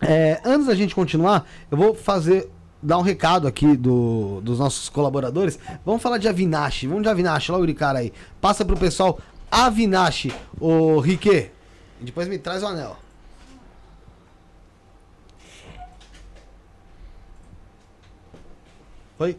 É, 0.00 0.40
antes 0.44 0.66
da 0.66 0.74
gente 0.74 0.94
continuar, 0.94 1.46
eu 1.70 1.76
vou 1.76 1.94
fazer 1.94 2.50
dar 2.82 2.98
um 2.98 3.02
recado 3.02 3.48
aqui 3.48 3.76
do, 3.76 4.40
dos 4.42 4.58
nossos 4.58 4.88
colaboradores. 4.88 5.58
Vamos 5.84 6.02
falar 6.02 6.18
de 6.18 6.28
Avinash. 6.28 6.84
Vamos 6.84 7.02
de 7.02 7.08
Avinash 7.08 7.48
logo 7.48 7.66
de 7.66 7.74
cara 7.74 7.98
aí. 7.98 8.12
Passa 8.40 8.64
pro 8.64 8.76
pessoal 8.76 9.18
Avinash, 9.50 10.28
o 10.60 11.00
Rique. 11.00 11.50
E 12.00 12.04
depois 12.04 12.28
me 12.28 12.38
traz 12.38 12.62
o 12.62 12.66
anel. 12.66 12.96
Oi. 19.18 19.38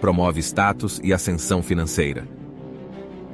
promove 0.00 0.40
status 0.40 1.00
e 1.02 1.12
ascensão 1.12 1.62
financeira. 1.62 2.26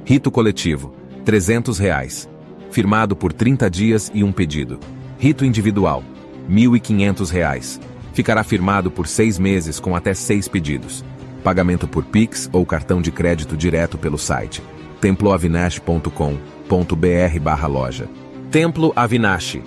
Rito 0.03 0.29
coletivo, 0.29 0.93
300 1.23 1.79
reais. 1.79 2.29
Firmado 2.71 3.15
por 3.15 3.31
30 3.31 3.69
dias 3.69 4.11
e 4.13 4.23
um 4.23 4.31
pedido. 4.31 4.79
Rito 5.17 5.45
individual, 5.45 6.03
1.500 6.49 7.29
reais. 7.29 7.79
Ficará 8.13 8.43
firmado 8.43 8.91
por 8.91 9.07
seis 9.07 9.39
meses 9.39 9.79
com 9.79 9.95
até 9.95 10.13
seis 10.13 10.47
pedidos. 10.47 11.03
Pagamento 11.43 11.87
por 11.87 12.03
Pix 12.03 12.49
ou 12.51 12.65
cartão 12.65 13.01
de 13.01 13.11
crédito 13.11 13.55
direto 13.55 13.97
pelo 13.97 14.17
site 14.17 14.61
temploavinash.com.br 15.05 17.39
barra 17.41 17.67
loja. 17.67 18.09
Templo 18.49 18.91
Avinash. 18.95 19.61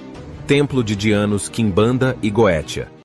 Templo 0.46 0.82
de 0.82 0.96
Dianos, 0.96 1.48
Quimbanda 1.48 2.16
e 2.22 2.30
Goetia. 2.30 2.97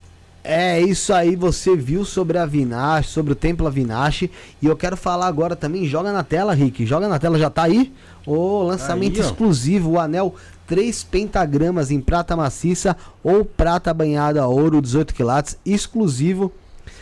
É 0.43 0.81
isso 0.81 1.13
aí, 1.13 1.37
você 1.37 1.73
viu 1.73 2.03
sobre 2.03 2.37
a 2.37 2.45
Vinash, 2.45 3.07
sobre 3.07 3.31
o 3.31 3.35
Templo 3.35 3.65
Avinash. 3.65 4.23
E 4.23 4.65
eu 4.65 4.75
quero 4.75 4.97
falar 4.97 5.27
agora 5.27 5.55
também, 5.55 5.87
joga 5.87 6.11
na 6.11 6.21
tela, 6.21 6.53
Rick. 6.53 6.85
Joga 6.85 7.07
na 7.07 7.17
tela, 7.17 7.39
já 7.39 7.49
tá 7.49 7.63
aí? 7.63 7.93
O 8.25 8.63
lançamento 8.63 9.21
Aí, 9.21 9.25
exclusivo, 9.25 9.91
o 9.91 9.99
anel 9.99 10.35
3 10.67 11.03
pentagramas 11.05 11.91
em 11.91 12.01
prata 12.01 12.35
maciça 12.35 12.97
ou 13.23 13.45
prata 13.45 13.93
banhada 13.93 14.41
a 14.41 14.47
ouro, 14.47 14.81
18 14.81 15.13
quilates, 15.13 15.57
exclusivo 15.65 16.51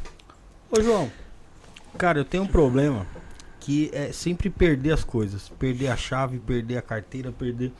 Ô, 0.70 0.82
João, 0.82 1.08
cara, 1.96 2.18
eu 2.18 2.24
tenho 2.24 2.42
um 2.42 2.48
problema 2.48 3.06
que 3.60 3.90
é 3.92 4.10
sempre 4.10 4.50
perder 4.50 4.90
as 4.90 5.04
coisas. 5.04 5.48
Perder 5.50 5.86
a 5.88 5.96
chave, 5.96 6.40
perder 6.40 6.78
a 6.78 6.82
carteira, 6.82 7.30
perder. 7.30 7.72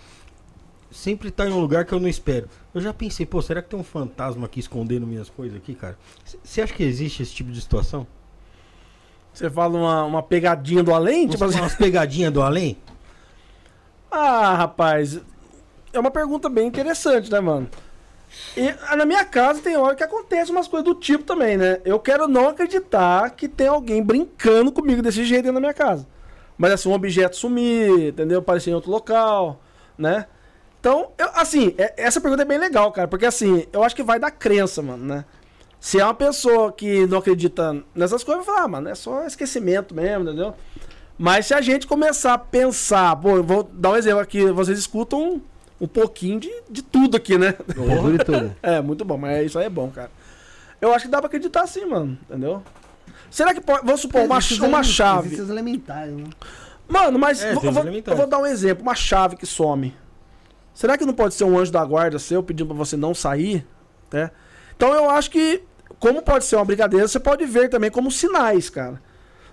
Sempre 0.93 1.33
tá 1.33 1.49
em 1.49 1.51
um 1.51 1.59
lugar 1.59 1.85
que 1.85 1.93
eu 1.93 1.99
não 1.99 2.09
espero. 2.09 2.49
Eu 2.72 2.81
já 2.81 2.95
pensei, 2.95 3.27
pô, 3.27 3.43
será 3.43 3.61
que 3.61 3.68
tem 3.68 3.79
um 3.79 3.83
fantasma 3.83 4.47
aqui 4.47 4.61
escondendo 4.61 5.05
minhas 5.05 5.29
coisas 5.29 5.57
aqui, 5.57 5.75
cara? 5.75 5.99
Você 6.45 6.62
acha 6.62 6.72
que 6.72 6.85
existe 6.85 7.20
esse 7.20 7.35
tipo 7.35 7.51
de 7.51 7.61
situação? 7.61 8.07
Você 9.35 9.51
fala 9.51 9.76
uma, 9.76 10.05
uma 10.05 10.22
pegadinha 10.22 10.82
do 10.82 10.95
além? 10.95 11.26
Tipo 11.28 11.45
assim, 11.45 11.59
umas 11.59 11.74
pegadinhas 11.74 12.32
do 12.32 12.41
além? 12.41 12.78
ah, 14.11 14.55
rapaz, 14.55 15.20
é 15.93 15.99
uma 15.99 16.11
pergunta 16.11 16.49
bem 16.49 16.68
interessante, 16.68 17.30
né, 17.30 17.41
mano? 17.41 17.68
E 18.57 18.68
ah, 18.89 18.97
na 18.97 19.05
minha 19.05 19.24
casa 19.24 19.61
tem 19.61 19.76
hora 19.76 19.95
que 19.97 20.05
acontece 20.05 20.53
umas 20.53 20.68
coisas 20.68 20.85
do 20.85 20.95
tipo 20.95 21.24
também, 21.24 21.57
né? 21.57 21.80
Eu 21.85 21.99
quero 21.99 22.28
não 22.28 22.49
acreditar 22.49 23.30
que 23.30 23.49
tem 23.49 23.66
alguém 23.66 24.03
brincando 24.03 24.70
comigo 24.70 25.03
desse 25.03 25.24
jeito 25.24 25.43
dentro 25.43 25.55
da 25.55 25.61
minha 25.61 25.74
casa. 25.74 26.07
Mas 26.57 26.72
assim, 26.72 26.89
um 26.89 26.93
objeto 26.93 27.37
sumir, 27.37 28.09
entendeu? 28.11 28.39
Aparecer 28.39 28.70
em 28.70 28.74
outro 28.74 28.91
local, 28.91 29.61
né? 29.99 30.26
Então, 30.78 31.09
eu- 31.18 31.30
assim, 31.35 31.74
é- 31.76 31.95
essa 31.97 32.20
pergunta 32.20 32.43
é 32.43 32.47
bem 32.47 32.59
legal, 32.59 32.93
cara, 32.93 33.09
porque 33.09 33.26
assim, 33.26 33.66
eu 33.72 33.82
acho 33.82 33.97
que 33.97 34.03
vai 34.03 34.18
da 34.20 34.30
crença, 34.30 34.80
mano, 34.82 35.05
né? 35.05 35.24
Se 35.85 36.01
é 36.01 36.05
uma 36.05 36.14
pessoa 36.14 36.72
que 36.72 37.07
não 37.07 37.18
acredita 37.18 37.76
nessas 37.95 38.24
coisas, 38.24 38.47
vai 38.47 38.55
falar, 38.55 38.64
ah, 38.64 38.68
mano, 38.68 38.89
é 38.89 38.95
só 38.95 39.26
esquecimento 39.26 39.95
mesmo, 39.95 40.24
entendeu? 40.24 40.55
Mas 41.18 41.45
se 41.45 41.53
a 41.53 41.61
gente 41.61 41.87
começar 41.87 42.32
a 42.32 42.39
pensar, 42.39 43.14
pô, 43.16 43.37
eu 43.37 43.45
vou 43.45 43.64
dar 43.64 43.91
um 43.91 43.97
exemplo 43.97 44.20
aqui, 44.20 44.47
vocês 44.51 44.78
escutam 44.78 45.43
um 45.78 45.87
pouquinho 45.87 46.41
de, 46.41 46.51
de 46.70 46.80
tudo 46.80 47.18
aqui, 47.18 47.37
né? 47.37 47.53
Tudo 47.74 48.14
e 48.14 48.16
tudo. 48.24 48.57
É, 48.62 48.80
muito 48.80 49.05
bom, 49.05 49.18
mas 49.18 49.45
isso 49.45 49.59
aí 49.59 49.66
é 49.66 49.68
bom, 49.68 49.91
cara. 49.91 50.11
Eu 50.80 50.95
acho 50.95 51.05
que 51.05 51.11
dá 51.11 51.18
pra 51.18 51.26
acreditar 51.26 51.66
sim, 51.66 51.85
mano, 51.85 52.16
entendeu? 52.30 52.62
Será 53.30 53.53
que 53.53 53.61
pode, 53.61 53.85
vamos 53.85 54.01
supor, 54.01 54.22
uma, 54.22 54.39
uma 54.66 54.82
chave. 54.82 55.37
elementares, 55.37 56.14
né? 56.16 56.24
Mano, 56.89 57.18
mas 57.18 57.43
É, 57.45 57.53
vou- 57.53 57.70
vou, 57.70 57.85
eu 57.85 58.16
vou 58.16 58.26
dar 58.26 58.39
um 58.39 58.47
exemplo, 58.47 58.82
uma 58.82 58.95
chave 58.95 59.37
que 59.37 59.45
some. 59.45 59.95
Será 60.72 60.97
que 60.97 61.05
não 61.05 61.12
pode 61.12 61.35
ser 61.35 61.45
um 61.45 61.59
anjo 61.59 61.70
da 61.70 61.85
guarda 61.85 62.18
seu 62.18 62.43
pedindo 62.43 62.68
pra 62.68 62.74
você 62.76 62.97
não 62.97 63.12
sair? 63.14 63.66
Né? 64.11 64.30
Então 64.74 64.95
eu 64.95 65.11
acho 65.11 65.30
que, 65.30 65.62
como 66.05 66.20
pode 66.20 66.44
ser 66.44 66.57
uma 66.57 66.66
brincadeira, 66.66 67.09
você 67.09 67.18
pode 67.18 67.46
ver 67.46 67.70
também 67.70 67.90
como 67.90 68.11
sinais, 68.11 68.68
cara. 68.68 69.00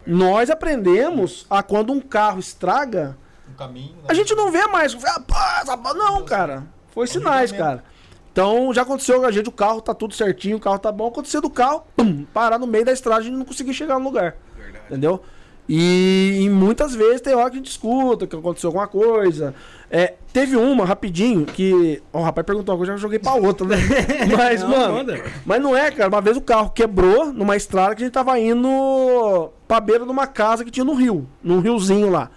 Nós 0.06 0.50
aprendemos 0.50 1.46
a 1.50 1.64
quando 1.64 1.94
um 1.94 2.02
carro 2.02 2.42
estraga, 2.42 3.18
Um 3.50 3.54
caminho. 3.54 3.96
né? 3.96 4.04
a 4.10 4.14
gente 4.14 4.36
não 4.36 4.52
vê 4.52 4.68
mais. 4.68 4.94
Ah, 5.02 5.94
Não, 5.96 6.26
cara. 6.26 6.68
Foi 6.94 7.08
sinais, 7.08 7.54
cara. 7.54 7.86
Então 8.34 8.74
já 8.74 8.82
aconteceu 8.82 9.22
com 9.22 9.26
a 9.26 9.32
gente, 9.32 9.48
o 9.48 9.52
carro 9.52 9.80
tá 9.80 9.94
tudo 9.94 10.14
certinho, 10.14 10.58
o 10.58 10.60
carro 10.60 10.78
tá 10.78 10.92
bom. 10.92 11.08
Aconteceu 11.08 11.40
do 11.40 11.50
carro, 11.50 11.84
pum, 11.96 12.26
parar 12.34 12.60
no 12.60 12.68
meio 12.68 12.84
da 12.84 12.92
estrada 12.92 13.24
e 13.24 13.32
não 13.32 13.46
conseguir 13.46 13.74
chegar 13.74 13.98
no 13.98 14.04
lugar. 14.04 14.36
Verdade. 14.58 14.86
Entendeu? 14.88 15.24
E, 15.70 16.40
e 16.42 16.50
muitas 16.50 16.94
vezes 16.94 17.22
tem 17.22 17.34
hora 17.34 17.50
que 17.50 17.56
a 17.56 17.60
gente 17.60 17.72
escuta 17.72 18.28
que 18.28 18.36
aconteceu 18.36 18.68
alguma 18.68 18.88
coisa. 18.90 19.56
É, 19.94 20.14
teve 20.32 20.56
uma, 20.56 20.86
rapidinho, 20.86 21.46
que. 21.46 22.02
Ó, 22.14 22.22
o 22.22 22.24
rapaz 22.24 22.46
perguntou 22.46 22.74
uma 22.74 22.78
coisa, 22.78 22.94
eu 22.94 22.98
já 22.98 23.02
joguei 23.02 23.20
pra 23.20 23.34
outra, 23.34 23.68
né? 23.68 23.76
Mas, 24.38 24.62
Não, 24.62 24.70
mano. 24.70 24.94
manda. 24.94 25.22
Mas 25.46 25.62
não 25.62 25.76
é, 25.76 25.92
cara. 25.92 26.08
Uma 26.08 26.22
vez 26.22 26.38
o 26.38 26.42
carro 26.42 26.70
quebrou 26.70 27.34
numa 27.34 27.58
estrada 27.58 27.94
que 27.94 28.02
a 28.02 28.06
gente 28.06 28.14
tava 28.14 28.40
indo 28.40 29.50
pra 29.68 29.82
beira 29.82 30.06
de 30.06 30.12
uma 30.12 30.28
casa 30.28 30.64
que 30.64 30.72
tinha 30.72 30.86
no 30.86 30.94
rio, 30.94 31.28
num 31.44 31.60
riozinho 31.60 32.10
lá. 32.10 32.30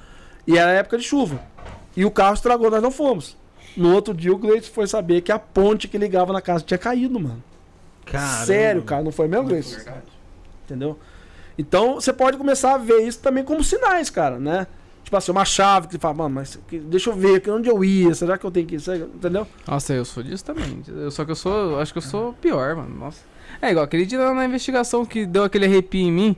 E 0.46 0.58
era 0.58 0.72
época 0.72 0.98
de 0.98 1.04
chuva. 1.04 1.40
E 1.96 2.04
o 2.04 2.10
carro 2.10 2.34
estragou, 2.34 2.70
nós 2.72 2.82
não 2.82 2.90
fomos. 2.90 3.36
No 3.76 3.94
outro 3.94 4.12
dia 4.12 4.32
o 4.32 4.36
Gleice 4.38 4.68
foi 4.68 4.88
saber 4.88 5.20
que 5.20 5.30
a 5.30 5.38
ponte 5.38 5.86
que 5.86 5.96
ligava 5.96 6.32
na 6.32 6.40
casa 6.40 6.64
tinha 6.64 6.78
caído, 6.78 7.20
mano. 7.20 7.42
Caramba. 8.04 8.46
Sério, 8.46 8.82
cara, 8.82 9.02
não 9.04 9.12
foi 9.12 9.28
mesmo, 9.28 9.46
Gleice? 9.46 9.76
Verdade. 9.76 10.02
Entendeu? 10.64 10.98
Então 11.56 11.94
você 11.94 12.12
pode 12.12 12.36
começar 12.36 12.74
a 12.74 12.78
ver 12.78 13.06
isso 13.06 13.20
também 13.20 13.44
como 13.44 13.62
sinais, 13.62 14.10
cara, 14.10 14.40
né? 14.40 14.66
Tipo 15.04 15.16
assim, 15.18 15.30
uma 15.30 15.44
chave 15.44 15.86
que 15.86 15.92
você 15.92 15.98
fala, 15.98 16.14
mano, 16.14 16.34
mas 16.36 16.58
que- 16.66 16.78
deixa 16.78 17.10
eu 17.10 17.14
ver 17.14 17.36
aqui 17.36 17.50
onde 17.50 17.68
eu 17.68 17.84
ia, 17.84 18.14
será 18.14 18.36
que 18.38 18.44
eu 18.44 18.50
tenho 18.50 18.66
que 18.66 18.74
ir? 18.76 18.80
Entendeu? 19.14 19.46
Nossa, 19.68 19.92
eu 19.92 20.04
sou 20.04 20.22
disso 20.22 20.44
também. 20.44 20.82
Eu- 20.88 21.10
Só 21.10 21.24
que 21.24 21.30
eu 21.30 21.36
sou. 21.36 21.78
Acho 21.78 21.92
que 21.92 21.98
eu 21.98 22.02
sou 22.02 22.32
pior, 22.32 22.74
mano. 22.74 22.96
Nossa. 22.98 23.20
É 23.60 23.70
igual 23.70 23.84
aquele 23.84 24.06
dia 24.06 24.32
na 24.32 24.44
investigação 24.46 25.04
que 25.04 25.26
deu 25.26 25.44
aquele 25.44 25.66
arrepio 25.66 26.00
em 26.00 26.10
mim. 26.12 26.36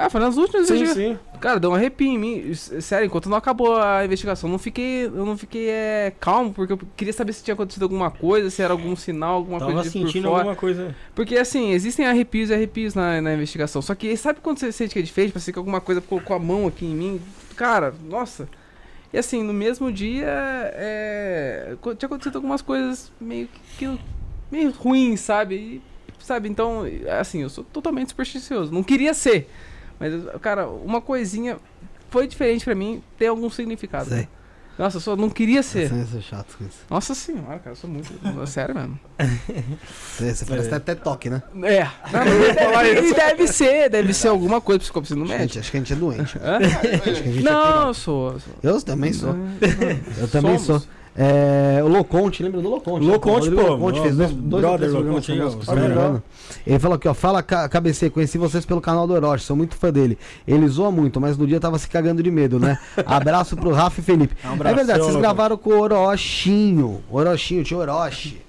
Ah, 0.00 0.08
foi 0.08 0.20
nas 0.20 0.36
últimas 0.36 0.68
Sim, 0.68 0.86
sim. 0.86 1.18
Cara, 1.40 1.58
deu 1.58 1.72
um 1.72 1.74
arrepio 1.74 2.06
em 2.06 2.16
mim. 2.16 2.54
Sério, 2.54 3.06
enquanto 3.06 3.28
não 3.28 3.36
acabou 3.36 3.74
a 3.76 4.04
investigação, 4.04 4.48
eu 4.48 4.52
não 4.52 4.58
fiquei, 4.58 5.06
eu 5.06 5.26
não 5.26 5.36
fiquei 5.36 5.68
é, 5.68 6.12
calmo, 6.20 6.54
porque 6.54 6.72
eu 6.72 6.78
queria 6.96 7.12
saber 7.12 7.32
se 7.32 7.42
tinha 7.42 7.54
acontecido 7.54 7.82
alguma 7.82 8.08
coisa, 8.08 8.48
se 8.48 8.62
era 8.62 8.72
algum 8.72 8.94
sinal, 8.94 9.34
alguma 9.34 9.58
Tava 9.58 9.72
coisa 9.72 9.90
de 9.90 9.98
por 9.98 10.06
sentindo 10.06 10.28
fora. 10.28 10.36
alguma 10.42 10.54
coisa. 10.54 10.94
Porque 11.16 11.36
assim, 11.36 11.72
existem 11.72 12.06
arrepios 12.06 12.48
e 12.50 12.54
arrepios 12.54 12.94
na, 12.94 13.20
na 13.20 13.34
investigação. 13.34 13.82
Só 13.82 13.92
que 13.96 14.16
sabe 14.16 14.38
quando 14.40 14.58
você 14.60 14.70
sente 14.70 14.92
que 14.92 15.00
é 15.00 15.02
diferente? 15.02 15.32
Parece 15.32 15.52
que 15.52 15.58
alguma 15.58 15.80
coisa 15.80 16.00
colocou 16.00 16.36
a 16.36 16.38
mão 16.38 16.68
aqui 16.68 16.86
em 16.86 16.94
mim. 16.94 17.20
Cara, 17.58 17.92
nossa. 18.04 18.48
E 19.12 19.18
assim, 19.18 19.42
no 19.42 19.52
mesmo 19.52 19.90
dia, 19.90 20.28
é, 20.74 21.74
tinha 21.98 22.06
acontecido 22.06 22.36
algumas 22.36 22.62
coisas 22.62 23.10
meio 23.20 23.48
que. 23.76 23.98
meio 24.48 24.70
ruins, 24.70 25.20
sabe? 25.20 25.56
E, 25.56 25.82
sabe, 26.20 26.48
então, 26.48 26.84
assim, 27.20 27.42
eu 27.42 27.50
sou 27.50 27.64
totalmente 27.64 28.10
supersticioso. 28.10 28.72
Não 28.72 28.84
queria 28.84 29.12
ser. 29.12 29.50
Mas, 29.98 30.12
cara, 30.40 30.68
uma 30.68 31.00
coisinha 31.00 31.58
foi 32.10 32.28
diferente 32.28 32.64
pra 32.64 32.76
mim, 32.76 33.02
tem 33.18 33.26
algum 33.26 33.50
significado. 33.50 34.08
Sei. 34.10 34.28
Nossa, 34.78 34.98
eu 34.98 35.00
só 35.00 35.16
não 35.16 35.28
queria 35.28 35.62
ser. 35.62 35.88
Você 35.88 36.18
é 36.18 36.20
chato 36.20 36.56
com 36.56 36.64
isso. 36.64 36.76
Nossa 36.88 37.14
senhora, 37.14 37.58
cara, 37.58 37.70
eu 37.70 37.76
sou 37.76 37.90
muito. 37.90 38.12
Sério 38.46 38.74
mesmo. 38.74 38.98
Você, 40.16 40.34
você 40.34 40.44
parece 40.44 40.72
até 40.74 40.94
toque, 40.94 41.28
né? 41.28 41.42
É. 41.64 41.84
Não, 42.12 42.24
não, 42.24 42.86
e 42.86 43.12
deve 43.14 43.48
ser, 43.48 43.90
deve 43.90 44.14
ser 44.14 44.28
alguma 44.28 44.60
coisa, 44.60 44.78
isso 44.82 44.90
eu 44.90 45.16
no 45.16 45.26
Gente, 45.26 45.38
médico. 45.38 45.58
acho 45.58 45.70
que 45.70 45.76
a 45.76 45.80
gente 45.80 45.92
é 45.92 45.96
doente. 45.96 46.38
Hã? 46.38 46.58
Acho 46.58 46.80
que 46.80 46.86
a 47.08 47.14
gente 47.32 47.38
é 47.38 47.50
Não, 47.50 47.62
piroca. 47.72 47.86
eu 47.88 47.94
sou. 47.94 48.32
eu 48.32 48.40
sou. 48.40 48.54
Eu 48.62 48.82
também 48.82 49.12
sou. 49.12 49.32
Não, 49.32 49.48
Eu 50.18 50.28
também 50.28 50.58
Somos. 50.58 50.82
sou. 50.84 50.90
É, 51.20 51.82
o 51.82 51.88
Loconte, 51.88 52.44
lembra 52.44 52.60
do 52.60 52.70
Loconte? 52.70 53.04
Loconte, 53.04 53.50
pô, 53.50 53.62
Loconte 53.62 54.00
fez 54.00 54.16
dois, 54.16 54.30
dois 54.30 54.62
brother 54.62 54.78
três 54.78 54.92
programas 54.92 55.26
conosco. 55.26 56.22
Ele 56.64 56.78
falou 56.78 56.94
aqui, 56.94 57.08
ó, 57.08 57.14
fala 57.14 57.42
KBC, 57.42 58.10
conheci 58.10 58.38
vocês 58.38 58.64
pelo 58.64 58.80
canal 58.80 59.04
do 59.04 59.14
Orochi, 59.14 59.44
sou 59.44 59.56
muito 59.56 59.74
fã 59.74 59.90
dele. 59.92 60.16
Ele 60.46 60.68
zoa 60.68 60.92
muito, 60.92 61.20
mas 61.20 61.36
no 61.36 61.44
dia 61.44 61.58
tava 61.58 61.76
se 61.76 61.88
cagando 61.88 62.22
de 62.22 62.30
medo, 62.30 62.60
né? 62.60 62.78
Abraço 63.04 63.56
pro 63.56 63.72
Rafa 63.72 64.00
e 64.00 64.04
Felipe. 64.04 64.36
Um 64.44 64.50
é 64.50 64.52
abração, 64.52 64.76
verdade, 64.76 65.00
vocês 65.00 65.16
gravaram 65.16 65.56
com 65.56 65.70
o 65.70 65.80
Orochinho. 65.80 67.02
Orochinho, 67.10 67.64
tio 67.64 67.78
Orochi. 67.78 68.40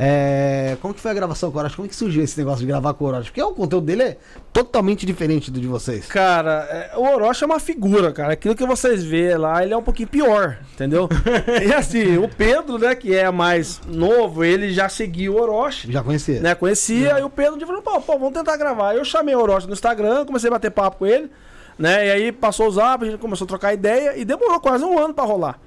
É, 0.00 0.76
como 0.80 0.94
que 0.94 1.00
foi 1.00 1.10
a 1.10 1.14
gravação 1.14 1.50
com 1.50 1.56
o 1.56 1.60
Orochi? 1.60 1.74
Como 1.74 1.88
que 1.88 1.96
surgiu 1.96 2.22
esse 2.22 2.38
negócio 2.38 2.60
de 2.60 2.66
gravar 2.66 2.94
com 2.94 3.04
o 3.04 3.08
Orochi? 3.08 3.30
Porque 3.30 3.42
o 3.42 3.52
conteúdo 3.52 3.84
dele 3.84 4.02
é 4.04 4.16
totalmente 4.52 5.04
diferente 5.04 5.50
do 5.50 5.60
de 5.60 5.66
vocês. 5.66 6.06
Cara, 6.06 6.68
é, 6.70 6.96
o 6.96 7.02
Orochi 7.02 7.42
é 7.42 7.46
uma 7.46 7.58
figura, 7.58 8.12
cara. 8.12 8.34
Aquilo 8.34 8.54
que 8.54 8.64
vocês 8.64 9.02
vê 9.02 9.36
lá, 9.36 9.60
ele 9.60 9.74
é 9.74 9.76
um 9.76 9.82
pouquinho 9.82 10.08
pior, 10.08 10.58
entendeu? 10.72 11.08
e 11.66 11.74
assim, 11.74 12.16
o 12.16 12.28
Pedro, 12.28 12.78
né, 12.78 12.94
que 12.94 13.12
é 13.12 13.28
mais 13.32 13.80
novo, 13.88 14.44
ele 14.44 14.72
já 14.72 14.88
seguiu 14.88 15.34
o 15.34 15.40
Orochi, 15.40 15.90
Já 15.90 16.00
conhecia. 16.00 16.40
né? 16.40 16.54
Conhecia, 16.54 17.18
e 17.18 17.22
o 17.24 17.30
Pedro 17.30 17.66
falou, 17.66 17.82
pô, 17.82 18.00
pô, 18.00 18.12
vamos 18.18 18.34
tentar 18.34 18.56
gravar. 18.56 18.94
Eu 18.94 19.04
chamei 19.04 19.34
o 19.34 19.40
Orochi 19.40 19.66
no 19.66 19.72
Instagram, 19.72 20.24
comecei 20.24 20.48
a 20.48 20.52
bater 20.52 20.70
papo 20.70 20.98
com 20.98 21.06
ele, 21.06 21.28
né? 21.76 22.06
E 22.06 22.10
aí 22.12 22.30
passou 22.30 22.68
o 22.68 22.70
zap, 22.70 23.02
a 23.04 23.10
gente 23.10 23.18
começou 23.18 23.46
a 23.46 23.48
trocar 23.48 23.74
ideia 23.74 24.16
e 24.16 24.24
demorou 24.24 24.60
quase 24.60 24.84
um 24.84 24.96
ano 24.96 25.12
pra 25.12 25.24
rolar. 25.24 25.58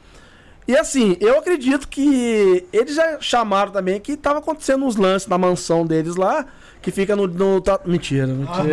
E 0.72 0.78
assim, 0.78 1.18
eu 1.20 1.38
acredito 1.38 1.86
que 1.88 2.66
eles 2.72 2.96
já 2.96 3.20
chamaram 3.20 3.72
também 3.74 4.00
que 4.00 4.16
tava 4.16 4.40
acontecendo 4.40 4.86
uns 4.86 4.96
lances 4.96 5.28
na 5.28 5.38
mansão 5.38 5.86
deles 5.86 6.16
lá, 6.16 6.46
que 6.82 6.92
fica 6.92 7.14
no. 7.14 7.28
no 7.28 7.60
ta- 7.60 7.82
Mentira, 7.86 8.26
mentira. 8.26 8.68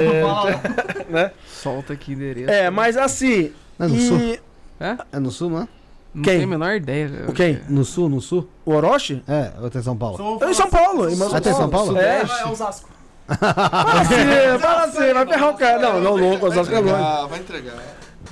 né? 1.11 1.33
Solta 1.49 1.95
aqui 1.95 2.13
endereço. 2.13 2.51
É, 2.51 2.71
mas 2.71 2.97
assim. 2.97 3.51
É 3.81 3.87
no 3.89 3.97
e- 3.97 4.07
sul? 4.09 4.39
É? 4.79 4.97
É 5.13 5.19
no 5.19 5.31
sul, 5.33 5.51
não 5.51 5.63
é? 5.63 5.69
Não 6.15 6.23
Quem? 6.23 6.35
tenho 6.35 6.45
a 6.45 6.51
menor 6.51 6.75
ideia. 6.77 7.11
O 7.27 7.33
quem? 7.33 7.61
No 7.69 7.85
sul, 7.85 8.09
no 8.09 8.21
sul? 8.21 8.49
O 8.65 8.75
Orochi? 8.75 9.23
É, 9.27 9.51
ou 9.61 9.69
tem 9.69 9.83
São 9.83 9.97
Paulo? 9.97 10.17
Sou 10.17 10.39
Eu 10.41 10.51
em 10.51 10.55
São 10.55 10.71
Paulo. 10.71 11.09
Em 11.11 11.17
São 11.17 11.35
Ah, 11.35 11.41
tem 11.41 11.53
São 11.53 11.69
Paulo? 11.69 11.99
É, 11.99 12.21
É, 12.23 12.47
Osasco. 12.47 12.89
fala 13.27 14.01
assim, 14.01 14.59
fala 14.61 14.85
assim, 14.85 15.13
vai 15.13 15.27
ferrar 15.27 15.51
o 15.51 15.55
cara. 15.59 15.79
Não, 15.81 16.01
não, 16.01 16.17
louco, 16.17 16.49
Vai 16.49 16.51
Osasco 16.51 16.75
é 16.75 16.79
longe. 16.79 16.93
entregar, 16.93 17.27
vai 17.27 17.39
entregar. 17.41 17.75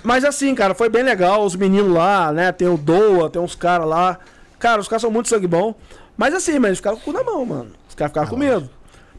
Mas 0.06 0.24
assim, 0.24 0.54
cara, 0.54 0.72
foi 0.72 0.88
bem 0.88 1.02
legal. 1.02 1.44
Os 1.44 1.56
meninos 1.56 1.92
lá, 1.92 2.32
né? 2.32 2.52
Tem 2.52 2.68
o 2.68 2.78
Doa, 2.78 3.28
tem 3.28 3.42
uns 3.42 3.56
caras 3.56 3.88
lá. 3.88 4.20
Cara, 4.56 4.80
os 4.80 4.86
caras 4.86 5.02
são 5.02 5.10
muito 5.10 5.28
sangue 5.28 5.48
bom. 5.48 5.74
Mas 6.16 6.32
assim, 6.32 6.60
mas 6.60 6.68
eles 6.68 6.78
ficaram 6.78 6.96
com 6.96 7.10
o 7.10 7.12
cu 7.12 7.18
na 7.18 7.24
mão, 7.24 7.44
mano. 7.44 7.72
Os 7.88 7.94
caras 7.96 8.12
ficaram 8.12 8.28
com 8.28 8.36
medo. 8.36 8.70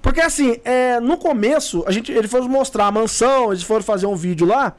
Porque 0.02 0.22
assim, 0.22 0.62
é, 0.64 0.98
no 1.02 1.18
começo, 1.18 1.84
a 1.86 1.92
gente, 1.92 2.10
eles 2.10 2.32
foram 2.32 2.48
mostrar 2.48 2.86
a 2.86 2.92
mansão, 2.92 3.52
eles 3.52 3.64
foram 3.64 3.84
fazer 3.84 4.06
um 4.06 4.16
vídeo 4.16 4.48
lá. 4.48 4.78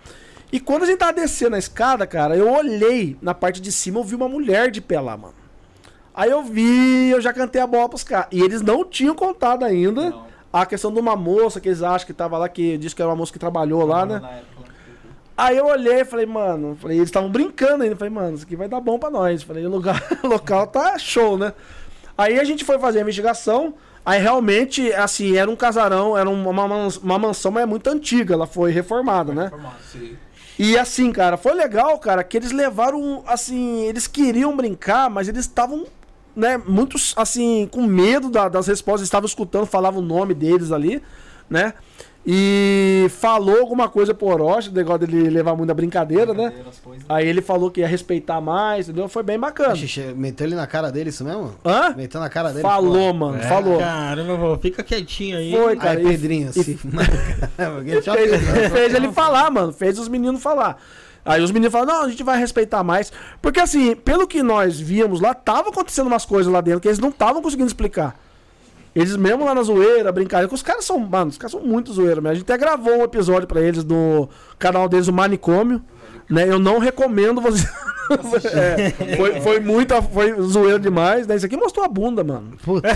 E 0.50 0.58
quando 0.58 0.84
a 0.84 0.86
gente 0.86 0.96
tava 0.96 1.12
descendo 1.12 1.56
a 1.56 1.58
escada, 1.58 2.06
cara, 2.06 2.34
eu 2.34 2.50
olhei 2.50 3.18
na 3.20 3.34
parte 3.34 3.60
de 3.60 3.70
cima, 3.70 4.00
eu 4.00 4.04
vi 4.04 4.14
uma 4.14 4.30
mulher 4.30 4.70
de 4.70 4.80
pé 4.80 4.98
lá, 4.98 5.14
mano. 5.14 5.34
Aí 6.14 6.30
eu 6.30 6.42
vi, 6.42 7.10
eu 7.10 7.20
já 7.20 7.34
cantei 7.34 7.60
a 7.60 7.66
bola 7.66 7.86
pros 7.86 8.02
caras. 8.02 8.28
E 8.32 8.40
eles 8.40 8.62
não 8.62 8.82
tinham 8.82 9.14
contado 9.14 9.62
ainda 9.62 10.08
Não. 10.08 10.24
a 10.50 10.64
questão 10.64 10.90
de 10.90 10.98
uma 10.98 11.14
moça 11.14 11.60
que 11.60 11.68
eles 11.68 11.82
acham 11.82 12.06
que 12.06 12.14
tava 12.14 12.38
lá, 12.38 12.48
que 12.48 12.78
disse 12.78 12.96
que 12.96 13.02
era 13.02 13.10
uma 13.10 13.16
moça 13.16 13.30
que 13.30 13.38
trabalhou 13.38 13.84
lá, 13.84 14.06
né? 14.06 14.22
Aí 15.38 15.56
eu 15.56 15.66
olhei 15.66 16.00
e 16.00 16.04
falei, 16.04 16.26
mano, 16.26 16.76
falei, 16.82 16.96
eles 16.96 17.08
estavam 17.08 17.30
brincando 17.30 17.84
ainda. 17.84 17.94
Falei, 17.94 18.12
mano, 18.12 18.34
isso 18.34 18.44
aqui 18.44 18.56
vai 18.56 18.66
dar 18.66 18.80
bom 18.80 18.98
pra 18.98 19.08
nós. 19.08 19.40
Falei, 19.44 19.64
o 19.64 19.70
lugar, 19.70 20.02
o 20.24 20.26
local 20.26 20.66
tá 20.66 20.98
show, 20.98 21.38
né? 21.38 21.52
Aí 22.16 22.40
a 22.40 22.42
gente 22.42 22.64
foi 22.64 22.76
fazer 22.80 22.98
a 22.98 23.02
investigação. 23.02 23.74
Aí 24.04 24.20
realmente, 24.20 24.92
assim, 24.94 25.36
era 25.36 25.48
um 25.48 25.54
casarão, 25.54 26.18
era 26.18 26.28
uma, 26.28 26.50
uma 27.02 27.18
mansão, 27.20 27.52
mas 27.52 27.62
é 27.62 27.66
muito 27.66 27.88
antiga, 27.88 28.34
ela 28.34 28.46
foi 28.48 28.72
reformada, 28.72 29.32
né? 29.32 29.48
Formado. 29.48 29.76
Sim. 29.92 30.16
E 30.58 30.76
assim, 30.76 31.12
cara, 31.12 31.36
foi 31.36 31.54
legal, 31.54 31.96
cara, 32.00 32.24
que 32.24 32.36
eles 32.36 32.50
levaram, 32.50 33.22
assim, 33.24 33.82
eles 33.84 34.08
queriam 34.08 34.56
brincar, 34.56 35.08
mas 35.08 35.28
eles 35.28 35.42
estavam, 35.42 35.86
né, 36.34 36.56
muito, 36.58 36.96
assim, 37.14 37.68
com 37.70 37.82
medo 37.82 38.28
da- 38.28 38.48
das 38.48 38.66
respostas, 38.66 39.06
estavam 39.06 39.26
escutando, 39.26 39.66
falavam 39.66 40.00
o 40.00 40.04
nome 40.04 40.34
deles 40.34 40.72
ali, 40.72 41.00
né? 41.48 41.74
E 42.26 43.06
falou 43.10 43.60
alguma 43.60 43.88
coisa 43.88 44.12
pro 44.12 44.26
Orochi, 44.26 44.68
o 44.68 44.72
negócio 44.72 45.06
dele 45.06 45.30
levar 45.30 45.56
muito 45.56 45.70
a 45.70 45.74
brincadeira, 45.74 46.34
né? 46.34 46.52
As 46.68 46.78
coisas. 46.78 47.04
Aí 47.08 47.26
ele 47.26 47.40
falou 47.40 47.70
que 47.70 47.80
ia 47.80 47.88
respeitar 47.88 48.38
mais, 48.40 48.86
entendeu? 48.88 49.08
Foi 49.08 49.22
bem 49.22 49.38
bacana. 49.38 49.74
Xixi, 49.74 50.12
meteu 50.14 50.46
ele 50.46 50.54
na 50.54 50.66
cara 50.66 50.92
dele, 50.92 51.08
isso 51.08 51.24
mesmo? 51.24 51.54
Hã? 51.64 51.94
Meteu 51.96 52.20
na 52.20 52.28
cara 52.28 52.50
dele. 52.50 52.60
Falou, 52.62 53.14
mano, 53.14 53.38
É, 53.38 53.42
falou. 53.48 53.78
Caramba, 53.78 54.36
vô, 54.36 54.58
fica 54.58 54.82
quietinho 54.82 55.38
aí. 55.38 55.52
Foi, 55.52 55.72
Aí, 55.72 55.78
cara. 55.78 56.00
e- 56.02 56.04
Pedrinho, 56.04 56.48
assim. 56.50 56.78
Ele 57.86 58.02
já 58.02 58.12
fez, 58.14 58.30
fez, 58.42 58.72
fez 58.72 58.94
ele 58.94 59.10
falar, 59.12 59.50
mano. 59.50 59.72
Fez 59.72 59.98
os 59.98 60.08
meninos 60.08 60.42
falar. 60.42 60.76
Aí 61.24 61.42
os 61.42 61.50
meninos 61.50 61.72
falaram, 61.72 61.94
não, 62.00 62.04
a 62.06 62.08
gente 62.10 62.22
vai 62.22 62.38
respeitar 62.38 62.82
mais. 62.82 63.12
Porque 63.40 63.60
assim, 63.60 63.94
pelo 63.94 64.26
que 64.26 64.42
nós 64.42 64.78
víamos 64.80 65.20
lá, 65.20 65.34
tava 65.34 65.68
acontecendo 65.70 66.06
umas 66.06 66.24
coisas 66.24 66.50
lá 66.52 66.60
dentro 66.60 66.80
que 66.80 66.88
eles 66.88 66.98
não 66.98 67.08
estavam 67.10 67.40
conseguindo 67.42 67.66
explicar. 67.68 68.18
Eles 68.98 69.16
mesmo 69.16 69.44
lá 69.44 69.54
na 69.54 69.62
zoeira, 69.62 70.10
brincadeira, 70.10 70.48
que 70.48 70.54
os 70.54 70.62
caras 70.62 70.84
são, 70.84 70.98
mano, 70.98 71.30
os 71.30 71.38
caras 71.38 71.52
são 71.52 71.60
muito 71.60 71.92
zoeira, 71.92 72.20
mas 72.20 72.32
a 72.32 72.34
gente 72.34 72.42
até 72.42 72.58
gravou 72.58 72.98
um 72.98 73.04
episódio 73.04 73.46
pra 73.46 73.60
eles 73.60 73.84
no 73.84 74.28
canal 74.58 74.88
deles, 74.88 75.06
o 75.06 75.12
Manicômio, 75.12 75.80
né? 76.28 76.48
Eu 76.48 76.58
não 76.58 76.78
recomendo 76.78 77.40
você. 77.40 77.66
É, 78.10 79.16
foi, 79.16 79.38
foi 79.42 79.60
muita, 79.60 80.00
foi 80.00 80.32
zoeira 80.40 80.78
demais, 80.78 81.26
né? 81.26 81.36
Isso 81.36 81.44
aqui 81.44 81.58
mostrou 81.58 81.84
a 81.84 81.88
bunda, 81.88 82.24
mano. 82.24 82.52
Puta. 82.64 82.88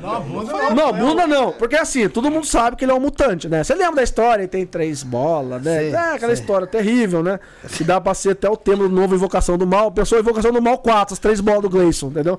Não, 0.00 0.14
a 0.14 0.20
bunda 0.20 0.52
não. 0.52 0.70
Não, 0.72 0.92
bunda 0.92 1.26
não, 1.26 1.52
porque 1.52 1.74
assim, 1.74 2.08
todo 2.08 2.30
mundo 2.30 2.46
sabe 2.46 2.76
que 2.76 2.84
ele 2.84 2.92
é 2.92 2.94
um 2.94 3.00
mutante, 3.00 3.48
né? 3.48 3.64
Você 3.64 3.74
lembra 3.74 3.96
da 3.96 4.02
história? 4.04 4.42
Ele 4.42 4.48
tem 4.48 4.64
três 4.64 5.02
bolas, 5.02 5.60
né? 5.60 5.78
Sei, 5.78 5.90
é 5.90 5.96
aquela 5.96 6.32
sei. 6.32 6.44
história 6.44 6.64
terrível, 6.64 7.24
né? 7.24 7.40
Que 7.70 7.82
dá 7.82 8.00
pra 8.00 8.14
ser 8.14 8.30
até 8.30 8.48
o 8.48 8.56
tema 8.56 8.84
do 8.84 8.88
novo 8.88 9.16
Invocação 9.16 9.58
do 9.58 9.66
Mal. 9.66 9.90
Pessoa 9.90 10.20
Invocação 10.20 10.52
do 10.52 10.62
Mal 10.62 10.78
4, 10.78 11.14
as 11.14 11.18
três 11.18 11.40
bolas 11.40 11.62
do 11.62 11.68
Gleison, 11.68 12.06
entendeu? 12.06 12.38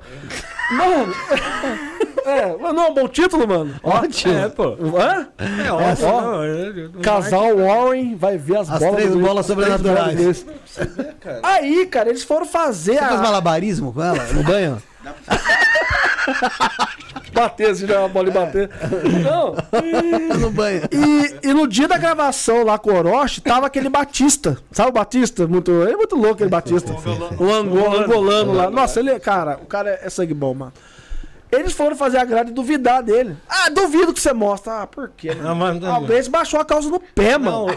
Mano. 0.72 1.14
É, 2.26 2.58
mas 2.60 2.74
não 2.74 2.86
é 2.86 2.90
um 2.90 2.94
bom 2.94 3.08
título, 3.08 3.48
mano. 3.48 3.76
Ótimo. 3.84 4.34
É, 4.34 4.50
pô. 4.50 4.70
Hã? 4.98 5.28
É 5.38 5.72
ótimo, 5.72 6.08
ótimo. 6.08 6.22
não, 6.22 6.44
é, 6.44 7.04
Casal 7.04 7.56
Warren 7.58 8.16
vai 8.16 8.38
ver 8.38 8.58
as, 8.58 8.70
As 8.70 8.80
bolas 8.80 8.96
três 8.96 9.16
bolas 9.16 9.50
as 9.50 9.56
três 9.56 9.70
sobrenaturais. 9.70 10.46
cara. 11.20 11.40
Aí, 11.44 11.86
cara, 11.86 12.10
eles 12.10 12.24
foram 12.24 12.46
fazer 12.46 12.94
Você 12.94 13.00
faz 13.00 13.20
a. 13.20 13.24
malabarismo 13.24 13.94
com 13.94 14.02
ela 14.04 14.24
no 14.34 14.44
banho? 14.44 14.82
Bater, 17.34 17.70
assim, 17.70 17.86
jogar 17.86 18.06
a 18.06 18.08
bola 18.08 18.30
e 18.30 18.32
bater. 18.32 18.70
Não. 19.24 19.56
no 20.40 20.50
banho. 20.50 20.82
E, 20.92 21.50
e 21.50 21.54
no 21.54 21.68
dia 21.68 21.88
da 21.88 21.98
gravação 21.98 22.64
lá 22.64 22.80
com 22.80 22.92
o 22.92 22.96
Orochi, 22.96 23.42
tava 23.42 23.68
aquele 23.68 23.90
Batista. 23.90 24.58
Sabe 24.72 24.90
o 24.90 24.94
Batista? 24.94 25.46
Muito, 25.46 25.70
ele 25.70 25.94
é 25.94 25.98
muito 25.98 26.16
louco 26.16 26.36
aquele 26.36 26.50
Batista. 26.50 26.94
O 27.38 27.52
angolano, 27.54 28.04
angolano 28.06 28.54
lá. 28.54 28.72
Nossa, 28.72 29.00
ele, 29.02 29.20
cara, 29.20 29.60
o 29.62 29.66
cara 29.66 30.00
é 30.02 30.10
sangue 30.10 30.34
bom, 30.34 30.54
mano. 30.54 30.74
Eles 31.52 31.74
foram 31.74 31.96
fazer 31.96 32.18
a 32.18 32.26
grade 32.26 32.52
e 32.52 32.54
duvidar 32.54 33.02
dele. 33.04 33.38
Ah, 33.48 33.70
duvido 33.70 34.14
que 34.14 34.20
você 34.20 34.34
mostra. 34.34 34.82
Ah, 34.82 34.88
por 34.88 35.10
quê? 35.16 35.34
Não, 35.36 35.56
mas- 35.56 35.84
Ah, 35.84 35.98
o 36.00 36.06
Gleice 36.06 36.30
baixou 36.30 36.60
a 36.60 36.66
calça 36.66 36.90
no 36.90 37.00
pé, 37.00 37.38
mano. 37.38 37.68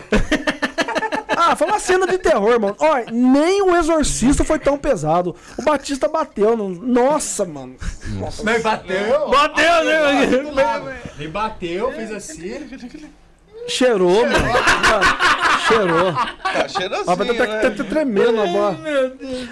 Ah, 1.41 1.55
foi 1.55 1.69
uma 1.69 1.79
cena 1.79 2.05
de 2.07 2.19
terror, 2.19 2.59
mano. 2.61 2.75
Olha, 2.81 3.07
nem 3.13 3.63
o 3.63 3.77
exorcista 3.77 4.43
foi 4.43 4.59
tão 4.59 4.77
pesado. 4.77 5.37
O 5.57 5.63
Batista 5.63 6.09
bateu. 6.09 6.57
No... 6.57 6.69
Nossa, 6.69 7.45
mano. 7.45 7.77
Mas 8.43 8.63
bateu. 8.63 9.29
Bateu, 9.31 9.85
né? 9.85 10.27
Do 10.27 10.55
lado. 10.55 10.91
Ele 11.19 11.29
bateu, 11.29 11.93
fez 11.93 12.11
assim. 12.13 12.69
Cheirou, 13.69 14.23
mano. 14.27 14.33
Mano, 14.33 15.59
Cheirou. 15.69 16.13
Tá 16.15 16.69
cheirosinho, 16.69 17.11
Ah, 17.11 17.15
vai 17.15 17.29
até, 17.31 17.47
né? 17.47 17.67
até 17.67 17.85
tremendo 17.85 18.41
a 18.41 18.47
bola. 18.47 18.79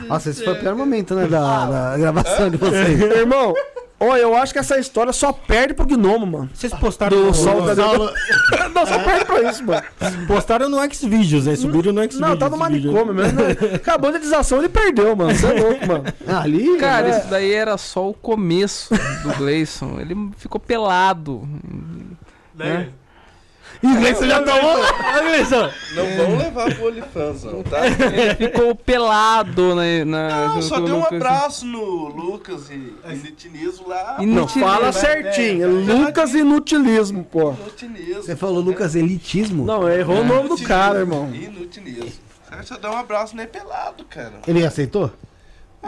Nossa, 0.08 0.30
esse 0.30 0.42
foi 0.42 0.54
o 0.54 0.58
pior 0.58 0.74
momento, 0.74 1.14
né? 1.14 1.26
Da, 1.26 1.66
da 1.66 1.98
gravação 1.98 2.50
de 2.50 2.56
vocês. 2.56 2.98
Irmão, 3.00 3.54
ó, 3.98 4.16
eu 4.16 4.36
acho 4.36 4.52
que 4.52 4.58
essa 4.58 4.78
história 4.78 5.12
só 5.12 5.32
perde 5.32 5.74
pro 5.74 5.86
Gnomo, 5.86 6.26
mano. 6.26 6.50
Vocês 6.54 6.72
postaram 6.74 7.16
Do 7.18 7.26
no, 7.26 7.34
sol 7.34 7.62
da 7.62 7.74
Saulo- 7.74 8.10
Não, 8.74 8.86
só 8.86 8.98
perde 8.98 9.24
pra 9.24 9.42
isso, 9.50 9.64
mano. 9.64 9.82
postaram 10.26 10.68
no 10.68 10.76
Xvideos, 10.94 11.46
né? 11.46 11.56
Subiram 11.56 11.92
no 11.92 12.00
Xvideos. 12.02 12.20
Não, 12.20 12.36
tá 12.36 12.48
no 12.50 12.56
manicômio 12.58 13.14
mesmo. 13.14 13.40
né? 13.40 13.50
Acabou 13.74 14.08
a 14.10 14.12
monetização, 14.12 14.58
ele 14.58 14.68
perdeu, 14.68 15.16
mano. 15.16 15.34
Você 15.34 15.46
é 15.46 15.62
louco, 15.62 15.86
mano. 15.86 16.04
Ah, 16.26 16.40
ali? 16.42 16.76
Cara, 16.76 17.08
É. 17.08 17.18
isso 17.18 17.28
daí 17.28 17.52
era 17.52 17.78
só 17.78 18.08
o 18.10 18.14
começo 18.14 18.94
do 19.22 19.32
Gleison. 19.38 19.98
Ele 19.98 20.14
ficou 20.36 20.60
pelado. 20.60 21.48
Né? 22.54 22.88
Inglês 23.82 24.16
você 24.18 24.28
já 24.28 24.42
tomou? 24.42 24.76
Não 25.94 26.16
vão 26.16 26.36
levar 26.38 26.74
pro 26.74 26.86
OnlyFans, 26.88 27.44
não, 27.44 27.62
tá? 27.62 27.78
Ficou 28.36 28.74
pelado 28.74 29.74
na. 29.74 30.04
na 30.04 30.48
Não, 30.54 30.62
só 30.62 30.80
deu 30.80 30.96
um 30.96 31.00
no- 31.00 31.06
abraço 31.06 31.66
no 31.66 32.08
Lucas 32.08 32.70
e, 32.70 32.94
e 33.08 33.14
Nitinismo 33.16 33.88
lá. 33.88 34.16
E 34.18 34.26
Não, 34.26 34.32
Inutilismo. 34.44 34.68
fala 34.70 34.92
certinho. 34.92 35.64
É 35.64 35.66
Lucas 35.66 36.34
Inutilismo, 36.34 37.24
pô. 37.24 37.52
Inutilismo. 37.52 38.22
Você 38.22 38.36
falou 38.36 38.60
Lucas 38.60 38.94
Elitismo? 38.94 39.64
Não, 39.64 39.88
errou 39.88 40.20
o 40.20 40.24
nome 40.24 40.48
do 40.48 40.58
cara, 40.62 41.00
irmão. 41.00 41.30
Inutilismo. 41.34 42.26
Cara, 42.48 42.62
só 42.62 42.76
dá 42.76 42.90
um 42.90 42.96
abraço 42.96 43.36
nem 43.36 43.46
pelado, 43.46 44.04
cara. 44.04 44.34
Ele 44.46 44.64
aceitou? 44.64 45.10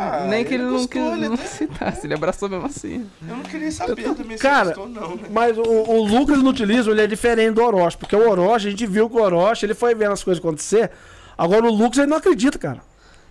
Ah, 0.01 0.27
Nem 0.29 0.45
que 0.45 0.55
ele 0.55 0.63
não, 0.63 0.73
gostou, 0.73 0.89
que, 0.89 0.99
ele 0.99 1.29
não 1.29 1.35
aceitasse, 1.35 2.07
ele 2.07 2.15
abraçou 2.15 2.49
mesmo 2.49 2.67
assim. 2.67 3.05
Eu 3.29 3.37
não 3.37 3.43
queria 3.43 3.73
saber 3.73 4.15
também 4.15 4.37
se 4.37 4.43
Cara, 4.43 4.71
ele 4.71 4.75
gostou, 4.77 4.89
não, 4.89 5.17
né? 5.17 5.23
Mas 5.31 5.59
o, 5.59 5.63
o 5.63 6.05
Lucas 6.07 6.39
Inutilismo, 6.39 6.93
ele 6.93 7.01
é 7.03 7.07
diferente 7.07 7.55
do 7.55 7.63
Orochi. 7.65 7.97
Porque 7.97 8.15
o 8.15 8.31
Orochi, 8.31 8.69
a 8.69 8.71
gente 8.71 8.87
viu 8.87 9.11
que 9.11 9.17
o 9.17 9.21
Orochi, 9.23 9.67
ele 9.67 9.75
foi 9.75 9.95
vendo 9.95 10.13
as 10.13 10.23
coisas 10.23 10.43
acontecer. 10.43 10.91
Agora 11.37 11.67
o 11.67 11.73
Lucas, 11.75 11.99
ele 11.99 12.07
não 12.07 12.17
acredita, 12.17 12.59
cara. 12.59 12.81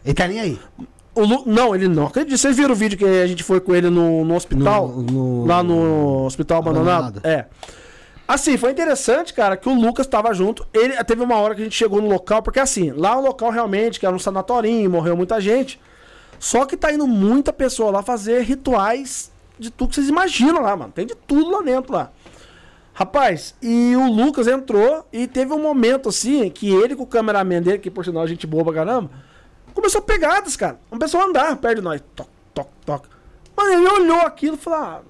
Ele 0.04 0.14
tá 0.14 0.28
nem 0.28 0.40
aí. 0.40 0.60
O 1.16 1.22
Lu... 1.24 1.44
Não, 1.46 1.74
ele 1.74 1.88
não 1.88 2.06
acredita. 2.08 2.38
Vocês 2.38 2.56
viram 2.56 2.72
o 2.74 2.76
vídeo 2.76 2.98
que 2.98 3.06
a 3.06 3.26
gente 3.28 3.44
foi 3.44 3.60
com 3.60 3.74
ele 3.74 3.90
no, 3.90 4.24
no 4.26 4.36
hospital? 4.36 4.90
No- 4.90 5.02
no- 5.04 5.46
Lá 5.46 5.64
no 5.64 6.26
hospital 6.26 6.60
abandonado? 6.60 7.20
Abandonado. 7.20 7.26
É. 7.26 7.46
Assim, 8.28 8.58
foi 8.58 8.72
interessante, 8.72 9.34
cara, 9.34 9.56
que 9.56 9.70
o 9.70 9.74
Lucas 9.74 10.06
tava 10.06 10.34
junto. 10.34 10.68
Ele 10.74 11.02
teve 11.06 11.24
uma 11.24 11.38
hora 11.38 11.56
que 11.56 11.62
a 11.62 11.64
gente 11.64 11.76
chegou 11.78 12.02
no 12.02 12.10
local, 12.10 12.42
porque 12.44 12.60
assim, 12.60 12.92
lá 12.92 13.14
é 13.14 13.16
um 13.16 13.22
local 13.22 13.50
realmente, 13.50 14.00
que 14.02 14.06
era 14.06 14.14
um 14.14 14.20
sanatorinho, 14.20 14.90
morreu 14.92 15.16
muita 15.16 15.40
gente. 15.40 15.80
Só 16.40 16.66
que 16.66 16.78
tá 16.78 16.92
indo 16.92 17.08
muita 17.08 17.52
pessoa 17.52 17.92
lá 17.92 18.04
fazer 18.04 18.42
rituais 18.42 19.32
de 19.58 19.72
tudo 19.72 19.90
que 19.90 19.96
vocês 19.96 20.10
imaginam 20.10 20.62
lá, 20.62 20.76
mano. 20.76 20.92
Tem 20.92 21.06
de 21.06 21.16
tudo 21.16 21.50
lá 21.50 21.62
dentro 21.62 21.94
lá. 21.94 22.12
Rapaz, 22.94 23.54
e 23.62 23.96
o 23.96 24.12
Lucas 24.12 24.48
entrou 24.48 25.06
e 25.14 25.28
teve 25.28 25.54
um 25.54 25.62
momento 25.62 26.10
assim 26.10 26.50
que 26.50 26.68
ele 26.74 26.96
com 26.96 27.04
o 27.04 27.08
cameraman 27.08 27.62
dele, 27.62 27.78
que 27.78 27.92
por 27.92 28.04
sinal 28.04 28.24
a 28.24 28.28
gente 28.28 28.48
boa 28.48 28.64
pra 28.64 28.74
caramba, 28.74 29.12
começou 29.74 30.02
pegadas, 30.02 30.56
cara. 30.56 30.80
Começou 30.90 31.22
a 31.22 31.26
andar 31.26 31.56
perto 31.58 31.76
de 31.76 31.82
nós. 31.84 32.02
Toc, 32.16 32.28
toc, 32.56 32.68
toc. 32.84 33.06
Mano, 33.56 33.72
ele 33.72 33.88
olhou 33.88 34.22
aquilo 34.22 34.56
e 34.56 34.60
falou: 34.60 34.80
ah, 34.80 35.02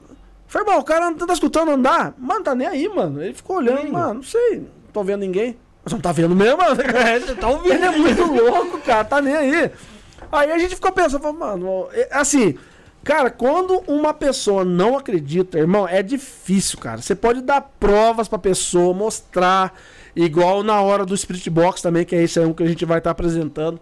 foi 0.47 0.61
irmão, 0.61 0.80
o 0.80 0.84
cara 0.84 1.11
não 1.11 1.17
tá 1.17 1.32
escutando 1.32 1.71
andar? 1.71 2.13
Mano, 2.17 2.43
tá 2.43 2.53
nem 2.53 2.67
aí, 2.67 2.89
mano. 2.89 3.21
Ele 3.21 3.34
ficou 3.34 3.55
olhando, 3.55 3.89
mano, 3.91 4.15
não 4.15 4.23
sei, 4.23 4.57
não 4.57 4.91
tô 4.91 5.03
vendo 5.03 5.21
ninguém. 5.21 5.57
Mas 5.84 5.93
não 5.93 6.01
tá 6.01 6.11
vendo 6.11 6.36
mesmo, 6.36 6.57
mano. 6.57 6.75
Você 6.75 7.36
tá 7.36 7.47
ouvindo? 7.47 7.73
Ele 7.73 7.86
é 7.86 7.97
muito 7.97 8.25
louco, 8.25 8.80
cara, 8.80 9.05
tá 9.05 9.21
nem 9.21 9.34
aí. 9.34 9.71
Aí 10.32 10.51
a 10.51 10.57
gente 10.57 10.75
ficou 10.75 10.91
pensando, 10.91 11.21
falou, 11.21 11.38
mano, 11.38 11.88
é- 11.93 12.09
assim, 12.11 12.55
cara, 13.03 13.30
quando 13.30 13.82
uma 13.88 14.13
pessoa 14.13 14.63
não 14.65 14.97
acredita, 14.97 15.57
irmão, 15.57 15.88
é 15.88 16.01
difícil, 16.03 16.78
cara. 16.80 17.01
Você 17.01 17.15
pode 17.15 17.41
dar 17.41 17.61
provas 17.80 18.28
pra 18.28 18.38
pessoa, 18.38 18.93
mostrar, 18.93 19.73
igual 20.15 20.63
na 20.63 20.82
hora 20.82 21.05
do 21.05 21.15
Spirit 21.15 21.49
Box 21.49 21.82
também, 21.82 22.05
que 22.05 22.15
é 22.15 22.23
esse 22.23 22.39
aí 22.39 22.45
um 22.45 22.53
que 22.53 22.63
a 22.63 22.67
gente 22.67 22.84
vai 22.86 22.97
estar 22.97 23.11
apresentando. 23.11 23.80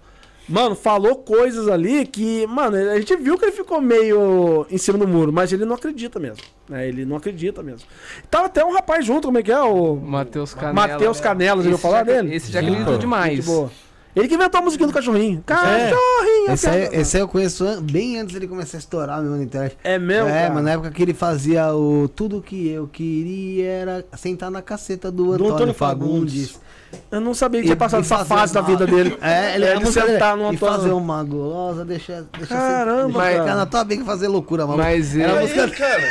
Mano, 0.47 0.75
falou 0.75 1.15
coisas 1.15 1.67
ali 1.67 2.05
que, 2.05 2.45
mano, 2.45 2.77
a 2.77 2.99
gente 2.99 3.15
viu 3.15 3.35
que 3.35 3.45
ele 3.45 3.51
ficou 3.51 3.81
meio 3.81 4.67
em 4.69 4.77
cima 4.77 4.95
do 4.95 5.07
muro, 5.07 5.33
mas 5.33 5.51
ele 5.51 5.65
não 5.65 5.73
acredita 5.73 6.19
mesmo. 6.19 6.37
Né? 6.69 6.87
Ele 6.87 7.03
não 7.03 7.17
acredita 7.17 7.63
mesmo. 7.63 7.87
Tava 8.29 8.45
até 8.45 8.63
um 8.63 8.71
rapaz 8.71 9.03
junto, 9.03 9.27
como 9.27 9.39
é 9.39 9.41
que 9.41 9.51
é? 9.51 9.59
O 9.59 9.95
Matheus 9.95 10.53
Canela. 10.53 10.73
Matheus 10.73 11.19
Canelas, 11.19 11.65
já 11.65 11.71
ouviu 11.71 11.77
falar 11.79 12.05
já- 12.05 12.21
dele? 12.21 12.35
Esse 12.35 12.51
já 12.51 12.59
acreditou 12.59 12.95
demais. 12.99 13.37
Gente 13.37 13.45
boa. 13.47 13.71
Ele 14.15 14.27
que 14.29 14.35
inventou 14.35 14.61
a 14.61 14.63
musiquinha 14.63 14.87
do 14.87 14.93
cachorrinho. 14.93 15.43
Cachorrinho! 15.45 16.51
Esse 16.51 16.69
aí, 16.69 16.89
esse 16.93 17.17
aí 17.17 17.23
eu 17.23 17.27
conheço 17.27 17.81
bem 17.81 18.17
antes 18.19 18.33
dele 18.33 18.47
começar 18.47 18.77
a 18.77 18.79
estourar 18.79 19.21
na 19.21 19.43
internet. 19.43 19.77
É 19.83 19.99
mesmo, 19.99 20.29
é, 20.29 20.43
cara? 20.43 20.53
mas 20.53 20.63
na 20.63 20.71
época 20.71 20.91
que 20.91 21.01
ele 21.01 21.13
fazia 21.13 21.73
o 21.75 22.07
Tudo 22.07 22.41
que 22.41 22.69
eu 22.69 22.87
queria 22.87 23.69
era 23.69 24.05
sentar 24.15 24.49
na 24.49 24.61
caceta 24.61 25.11
do 25.11 25.33
Antônio, 25.33 25.53
Antônio 25.53 25.73
Fagundes. 25.73 26.51
Fagundes. 26.51 26.64
Eu 27.11 27.21
não 27.21 27.33
sabia 27.33 27.61
que 27.61 27.67
tinha 27.67 27.75
passado 27.75 28.01
essa 28.01 28.25
fase 28.25 28.53
da 28.53 28.61
vida 28.61 28.85
dele. 28.85 29.17
É, 29.21 29.55
ele 29.55 29.65
É, 29.65 29.69
é 29.73 29.77
de 29.77 29.83
de 29.85 29.91
sentar 29.91 30.35
no 30.35 30.43
E 30.51 30.55
Antônio. 30.55 30.75
fazer 30.75 30.91
uma 30.91 31.23
gulosa, 31.23 31.83
deixa. 31.85 32.25
deixa 32.37 32.55
Caramba, 32.55 33.23
deixa 33.23 33.39
cara. 33.43 33.55
na 33.55 33.65
tua 33.65 33.83
bem 33.83 33.99
que 33.99 34.05
fazer 34.05 34.27
loucura, 34.27 34.65
mano. 34.65 34.77
Mas 34.81 35.15
Era 35.15 35.29
ele- 35.31 35.37
a 35.37 35.41
música 35.41 35.69
cara. 35.69 36.03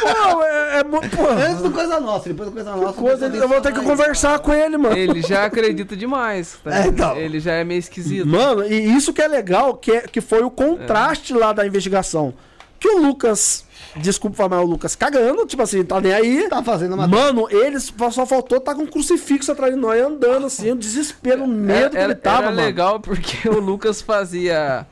Pô, 0.00 0.42
é, 0.42 0.78
é 0.80 0.84
pô, 0.84 0.98
antes 1.30 1.62
do 1.62 1.70
Coisa 1.70 1.98
Nossa, 1.98 2.28
depois 2.28 2.48
do 2.50 2.52
Coisa 2.54 2.76
Nossa. 2.76 2.92
coisa- 2.92 3.26
eu 3.26 3.48
vou 3.48 3.60
ter 3.60 3.68
que 3.72 3.78
deixar 3.78 3.90
conversar 3.90 4.38
com 4.40 4.52
ele, 4.52 4.76
mano. 4.76 4.96
Ele 4.96 5.22
já 5.22 5.46
acredita 5.46 5.96
demais. 5.96 6.58
tá? 6.64 6.84
É, 6.84 6.86
então. 6.88 7.16
Ele 7.16 7.40
já 7.40 7.52
é 7.52 7.64
meio 7.64 7.78
esquisito. 7.78 8.26
Mano, 8.26 8.64
e 8.66 8.94
isso 8.94 9.12
que 9.14 9.22
é 9.22 9.28
legal, 9.28 9.74
que, 9.74 9.92
é- 9.92 10.00
que 10.02 10.20
foi 10.20 10.42
o 10.42 10.50
contraste 10.50 11.32
lá 11.32 11.52
da 11.54 11.66
investigação. 11.66 12.34
Que 12.82 12.88
o 12.88 12.98
Lucas, 13.00 13.64
desculpa 13.94 14.36
falar, 14.36 14.56
mas 14.56 14.64
o 14.66 14.68
Lucas 14.68 14.96
cagando, 14.96 15.46
tipo 15.46 15.62
assim, 15.62 15.84
tá 15.84 16.00
nem 16.00 16.12
aí. 16.12 16.48
Tá 16.48 16.60
fazendo 16.64 16.94
uma. 16.96 17.06
Mano, 17.06 17.46
eles 17.48 17.92
só 18.10 18.26
faltou 18.26 18.58
tá 18.58 18.74
com 18.74 18.82
um 18.82 18.86
crucifixo 18.88 19.52
atrás 19.52 19.72
de 19.72 19.78
nós, 19.80 20.02
andando 20.02 20.46
assim, 20.46 20.72
o 20.72 20.74
desespero, 20.74 21.44
o 21.44 21.46
medo 21.46 21.78
Era, 21.78 21.90
que 21.90 21.96
ele 21.98 22.14
tava, 22.16 22.38
era 22.38 22.46
mano. 22.50 22.60
legal 22.60 22.98
porque 22.98 23.48
o 23.48 23.60
Lucas 23.60 24.02
fazia 24.02 24.84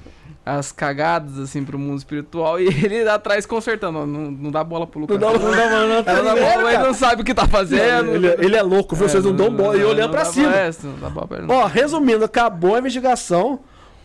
as 0.46 0.70
cagadas 0.70 1.36
assim 1.38 1.64
pro 1.64 1.76
mundo 1.78 1.98
espiritual 1.98 2.60
e 2.60 2.66
ele 2.68 3.08
atrás 3.08 3.44
consertando. 3.44 4.06
Não, 4.06 4.30
não 4.30 4.50
dá 4.52 4.62
bola 4.62 4.86
pro 4.86 5.00
Lucas. 5.00 5.18
Não 5.18 5.32
dá- 5.32 5.38
não 5.38 5.50
dá- 5.50 5.56
não 5.86 6.02
dá- 6.04 6.12
Não 6.14 6.24
dá 6.24 6.34
bola, 6.36 6.72
ele 6.74 6.82
não 6.84 6.94
sabe 6.94 7.22
o 7.22 7.24
que 7.24 7.34
tá 7.34 7.48
fazendo. 7.48 8.14
Ele, 8.14 8.28
ele 8.38 8.54
é 8.56 8.62
louco, 8.62 8.94
viu? 8.94 9.08
Vocês 9.08 9.24
não 9.24 9.34
dão 9.34 9.50
bola. 9.52 9.76
E 9.76 9.82
olhando 9.84 10.12
pra 10.12 10.24
cima. 10.24 10.48
bola, 10.48 10.60
é, 10.60 10.70
não 10.84 10.94
dá 11.00 11.10
bola 11.10 11.26
pra 11.26 11.38
ele, 11.38 11.46
não. 11.48 11.56
Ó, 11.56 11.66
resumindo, 11.66 12.24
acabou 12.24 12.76
a 12.76 12.78
investigação. 12.78 13.58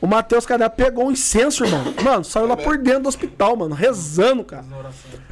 O 0.06 0.08
Matheus 0.08 0.46
Canela 0.46 0.70
pegou 0.70 1.08
um 1.08 1.12
incenso, 1.12 1.66
irmão. 1.66 1.84
Mano, 2.04 2.24
saiu 2.24 2.46
lá 2.46 2.56
por 2.56 2.78
dentro 2.78 3.02
do 3.02 3.10
hospital, 3.10 3.56
mano, 3.56 3.74
rezando, 3.74 4.44
cara. 4.44 4.64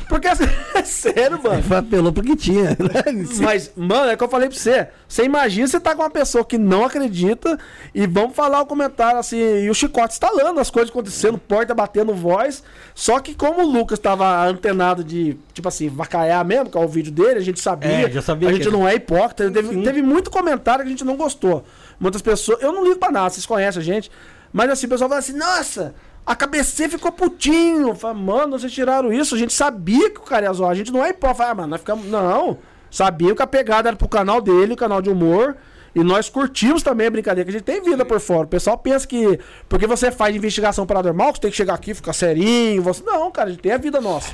Porque 0.09 0.27
assim, 0.27 0.45
é 0.73 0.83
sério, 0.83 1.39
mano. 1.43 1.61
Foi 1.61 1.77
apelou 1.77 2.11
porque 2.11 2.35
tinha. 2.35 2.69
né? 2.71 3.03
Mas, 3.39 3.71
mano, 3.75 4.09
é 4.09 4.15
o 4.15 4.17
que 4.17 4.23
eu 4.23 4.27
falei 4.27 4.49
pra 4.49 4.57
você. 4.57 4.87
Você 5.07 5.25
imagina 5.25 5.67
você 5.67 5.79
tá 5.79 5.95
com 5.95 6.01
uma 6.01 6.09
pessoa 6.09 6.43
que 6.43 6.57
não 6.57 6.83
acredita 6.85 7.59
e 7.93 8.07
vamos 8.07 8.35
falar 8.35 8.61
o 8.61 8.65
comentário 8.65 9.19
assim, 9.19 9.37
e 9.37 9.69
o 9.69 9.75
chicote 9.75 10.13
instalando, 10.13 10.59
as 10.59 10.71
coisas 10.71 10.89
acontecendo, 10.89 11.37
porta 11.37 11.75
batendo 11.75 12.11
voz. 12.15 12.63
Só 12.95 13.19
que 13.19 13.35
como 13.35 13.61
o 13.61 13.71
Lucas 13.71 13.99
tava 13.99 14.47
antenado 14.47 15.03
de, 15.03 15.37
tipo 15.53 15.67
assim, 15.67 15.87
vacaiar 15.87 16.43
mesmo, 16.43 16.71
que 16.71 16.77
é 16.79 16.81
o 16.81 16.87
vídeo 16.87 17.11
dele, 17.11 17.37
a 17.37 17.43
gente 17.43 17.59
sabia. 17.59 18.07
É, 18.07 18.11
já 18.11 18.23
sabia 18.23 18.49
a 18.49 18.51
que 18.51 18.57
gente 18.57 18.71
não 18.71 18.87
é 18.87 18.95
hipócrita. 18.95 19.51
Teve, 19.51 19.83
teve 19.83 20.01
muito 20.01 20.31
comentário 20.31 20.83
que 20.83 20.87
a 20.87 20.91
gente 20.91 21.05
não 21.05 21.15
gostou. 21.15 21.63
Muitas 21.99 22.23
pessoas. 22.23 22.59
Eu 22.59 22.73
não 22.73 22.83
ligo 22.83 22.97
pra 22.97 23.11
nada, 23.11 23.29
vocês 23.29 23.45
conhecem 23.45 23.79
a 23.79 23.85
gente. 23.85 24.09
Mas 24.53 24.69
assim, 24.69 24.85
o 24.85 24.89
pessoal 24.89 25.09
fala 25.09 25.19
assim, 25.19 25.33
nossa. 25.33 25.95
A 26.25 26.35
KBC 26.35 26.87
ficou 26.87 27.11
putinho. 27.11 27.95
Fala, 27.95 28.13
mano, 28.13 28.57
vocês 28.57 28.71
tiraram 28.71 29.11
isso. 29.11 29.35
A 29.35 29.37
gente 29.37 29.51
sabia 29.51 30.09
que 30.11 30.19
o 30.19 30.23
cara 30.23 30.45
ia 30.45 30.53
zoar. 30.53 30.71
A 30.71 30.75
gente 30.75 30.93
não 30.93 31.03
é 31.03 31.09
hipócrita. 31.09 31.49
Ah, 31.49 31.55
mano, 31.55 31.69
nós 31.69 31.81
ficamos. 31.81 32.05
Não. 32.05 32.59
Sabia 32.89 33.35
que 33.35 33.41
a 33.41 33.47
pegada 33.47 33.89
era 33.89 33.97
pro 33.97 34.07
canal 34.07 34.39
dele, 34.39 34.73
o 34.73 34.77
canal 34.77 35.01
de 35.01 35.09
humor. 35.09 35.57
E 35.95 36.03
nós 36.03 36.29
curtimos 36.29 36.81
também 36.81 37.07
a 37.07 37.11
brincadeira, 37.11 37.45
que 37.45 37.55
a 37.55 37.59
gente 37.59 37.65
tem 37.65 37.81
vida 37.81 38.05
por 38.05 38.19
fora. 38.19 38.45
O 38.45 38.47
pessoal 38.47 38.77
pensa 38.77 39.07
que 39.07 39.39
porque 39.67 39.85
você 39.85 40.11
faz 40.11 40.35
investigação 40.35 40.85
paranormal, 40.85 41.33
você 41.33 41.41
tem 41.41 41.51
que 41.51 41.57
chegar 41.57 41.73
aqui 41.73 41.91
e 41.91 41.93
ficar 41.93 42.13
serinho. 42.13 42.81
Você... 42.81 43.03
Não, 43.03 43.31
cara, 43.31 43.49
a 43.49 43.51
gente 43.51 43.61
tem 43.61 43.71
a 43.71 43.77
vida 43.77 43.99
nossa. 43.99 44.33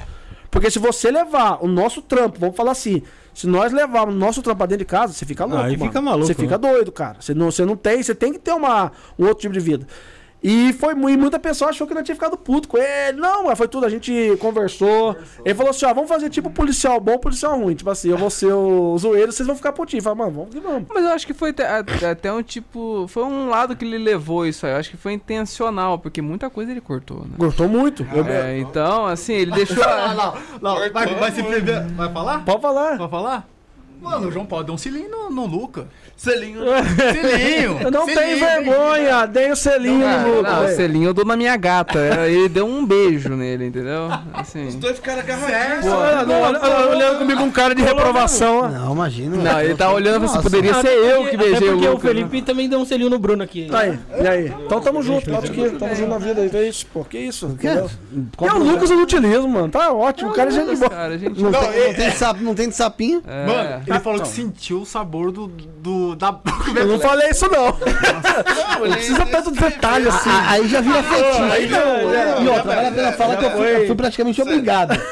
Porque 0.52 0.72
se 0.72 0.80
você 0.80 1.12
levar 1.12 1.64
o 1.64 1.68
nosso 1.68 2.02
trampo, 2.02 2.40
vamos 2.40 2.56
falar 2.56 2.72
assim, 2.72 3.02
se 3.34 3.48
nós 3.48 3.72
levarmos 3.72 4.16
o 4.16 4.18
nosso 4.18 4.42
trampo 4.42 4.58
pra 4.58 4.66
dentro 4.66 4.86
de 4.86 4.90
casa, 4.90 5.14
você 5.14 5.26
fica 5.26 5.46
louco. 5.46 5.64
Aí 5.64 5.78
mano. 5.78 5.90
fica 5.92 6.02
maluco, 6.02 6.26
Você 6.26 6.34
fica 6.34 6.58
né? 6.58 6.70
doido, 6.72 6.92
cara. 6.92 7.18
Você 7.22 7.34
não, 7.34 7.52
você 7.52 7.64
não 7.66 7.76
tem, 7.76 8.02
você 8.02 8.16
tem 8.16 8.34
que 8.34 8.40
ter 8.40 8.52
uma, 8.54 8.92
um 9.18 9.26
outro 9.26 9.42
tipo 9.42 9.54
de 9.54 9.60
vida. 9.60 9.86
E 10.42 10.72
foi 10.74 10.94
e 10.94 11.18
muita 11.18 11.38
pessoa 11.38 11.70
achou 11.70 11.86
que 11.86 11.94
não 11.94 12.02
tinha 12.02 12.16
ficado 12.16 12.38
puto 12.38 12.68
com 12.70 12.78
ele. 12.78 13.20
Não, 13.20 13.44
mas 13.46 13.58
foi 13.58 13.68
tudo, 13.68 13.86
a 13.86 13.90
gente 13.90 14.38
conversou. 14.40 15.16
Ele 15.44 15.54
falou 15.54 15.72
assim: 15.72 15.86
ó, 15.86 15.94
vamos 15.94 16.10
fazer 16.10 16.30
tipo 16.30 16.50
policial 16.50 16.98
bom, 17.00 17.18
policial 17.18 17.60
ruim. 17.60 17.76
Tipo 17.76 17.90
assim, 17.90 18.10
eu 18.10 18.18
vou 18.18 18.30
ser 18.30 18.54
o 18.54 18.98
zoeiro, 18.98 19.32
vocês 19.34 19.46
vão 19.46 19.56
ficar 19.56 19.74
putinhos. 19.74 20.04
Fala, 20.04 20.16
mano, 20.16 20.32
vamos 20.32 20.50
que 20.50 20.60
vamos. 20.62 20.84
Mas 20.94 21.04
eu 21.04 21.10
acho 21.12 21.28
que 21.28 21.34
foi 21.34 21.50
até, 21.50 21.68
até 22.10 22.32
um 22.32 22.42
tipo. 22.42 23.06
Foi 23.10 23.24
um 23.24 23.50
lado 23.50 23.76
que 23.76 23.84
ele 23.84 23.98
levou 23.98 24.46
isso 24.46 24.66
aí. 24.66 24.72
Eu 24.72 24.78
acho 24.78 24.90
que 24.92 24.98
foi 24.98 25.12
intencional, 25.12 26.00
porque 26.00 26.22
muita 26.22 26.50
coisa 26.50 26.72
ele 26.72 26.82
cortou, 26.82 27.18
né? 27.20 27.32
Gostou 27.38 27.68
muito. 27.68 28.08
Eu- 28.14 28.26
É, 28.26 28.58
então, 28.60 29.06
assim, 29.08 29.34
ele 29.34 29.52
deixou. 29.52 29.84
Ah, 29.84 30.14
não, 30.62 30.76
não, 30.76 30.92
vai, 30.92 31.06
vai 31.16 31.32
se 31.32 31.44
prever. 31.44 31.84
Vai 31.90 32.12
falar? 32.14 32.46
Pode 32.46 32.62
falar. 32.62 32.98
Vai 32.98 33.10
falar? 33.10 33.48
Mano, 34.02 34.28
o 34.28 34.32
João 34.32 34.46
Paulo 34.46 34.64
deu 34.66 34.76
um 34.76 34.78
selinho 34.78 35.10
no, 35.10 35.30
no 35.30 35.46
Luca. 35.46 35.88
Selinho. 36.16 36.62
Selinho! 36.98 37.78
Eu 37.82 37.92
não 37.92 38.06
selinho, 38.06 38.24
tenho 38.26 38.40
vergonha, 38.40 39.26
dei 39.26 39.52
o 39.52 39.56
selinho 39.56 40.06
Ah, 40.06 40.18
no 40.20 40.36
Lucas. 40.38 40.52
não, 40.54 40.66
o 40.66 40.68
selinho 40.70 41.10
eu 41.10 41.14
dou 41.14 41.26
na 41.26 41.36
minha 41.36 41.56
gata. 41.58 42.00
Ele 42.28 42.50
deu 42.50 42.66
um 42.66 42.86
beijo 42.86 43.30
nele, 43.30 43.66
entendeu? 43.68 44.08
Os 44.08 44.40
Assim. 44.40 44.70
dois 44.80 44.96
ficaram 44.98 45.20
agarradinhos. 45.20 45.94
Olha, 45.94 46.26
não, 46.26 46.42
olha- 46.42 46.60
olha- 46.62 46.88
olhando 46.90 47.18
comigo 47.20 47.42
um 47.42 47.52
cara 47.52 47.74
de 47.76 47.82
reprovação. 47.82 48.70
Não, 48.70 48.94
imagina. 48.94 49.38
Não, 49.38 49.62
ele 49.62 49.76
tá 49.76 49.92
olhando 49.92 50.26
assim, 50.26 50.36
Nossa. 50.36 50.42
poderia 50.50 50.74
ser 50.76 50.88
eu 50.92 51.26
que 51.28 51.38
beijei 51.38 51.70
o 51.70 51.74
porque 51.74 51.88
o 51.88 51.92
Lucas. 51.92 52.04
né? 52.04 52.10
Felipe 52.10 52.42
também 52.42 52.70
deu 52.70 52.80
um 52.80 52.86
selinho 52.86 53.10
no 53.10 53.20
Bruno 53.20 53.44
aqui. 53.44 53.68
Tá 53.70 53.80
aí, 53.80 54.00
e 54.22 54.28
aí? 54.28 54.54
Então 54.66 54.80
tamo 54.82 55.02
junto, 55.02 55.26
que 55.26 55.32
tamo 55.78 55.96
junto 55.96 56.08
na 56.10 56.18
vida 56.18 56.42
aí. 56.42 56.50
É 56.54 56.68
isso, 56.68 56.86
pô, 56.94 57.04
que 57.04 57.18
isso? 57.18 57.56
Quer? 57.60 57.74
entendeu? 57.74 57.90
Qual 58.36 58.50
E 58.50 58.60
o? 58.60 58.64
Lucas 58.64 58.90
eu 58.90 58.96
não 58.98 59.04
utilizo, 59.04 59.48
mano. 59.48 59.70
Tá 59.70 59.92
ótimo, 59.92 60.32
o 60.32 60.34
cara 60.34 60.50
é 60.50 60.52
gente 60.54 60.76
boa. 60.78 60.90
Não, 60.90 61.52
Não, 61.52 61.60
tem, 61.60 61.70
é- 61.82 61.88
não, 61.88 61.94
tem 61.96 62.10
de 62.10 62.16
sap, 62.18 62.40
não 62.42 62.56
tem 62.56 62.70
de 62.70 62.76
sapinho. 62.76 63.22
É. 63.28 63.46
Mano, 63.46 63.82
ele 63.90 64.00
falou 64.00 64.22
que 64.22 64.28
sentiu 64.28 64.82
o 64.82 64.86
sabor 64.86 65.32
do. 65.32 65.48
do 65.48 66.16
da. 66.16 66.40
Eu 66.76 66.88
não 66.88 67.00
falei 67.00 67.30
isso, 67.30 67.48
não. 67.50 67.66
Não, 68.78 68.86
ele 68.86 68.96
Precisa 68.96 69.26
tanto 69.26 69.52
detalhe 69.52 70.08
assim. 70.08 70.30
Ah, 70.30 70.52
Aí 70.52 70.68
já 70.68 70.82
vira 70.82 71.02
fetiche. 71.04 71.42
Aí 71.52 71.68
não, 71.70 72.12
já- 72.14 72.40
E 72.42 72.48
outra, 72.48 72.76
vale 72.76 72.88
a 72.88 72.92
pena 72.92 73.12
falar 73.14 73.38
que 73.38 73.46
eu 73.46 73.52
fui, 73.52 73.76
eu 73.84 73.88
fui 73.88 73.96
praticamente 73.96 74.42
obrigado. 74.42 75.00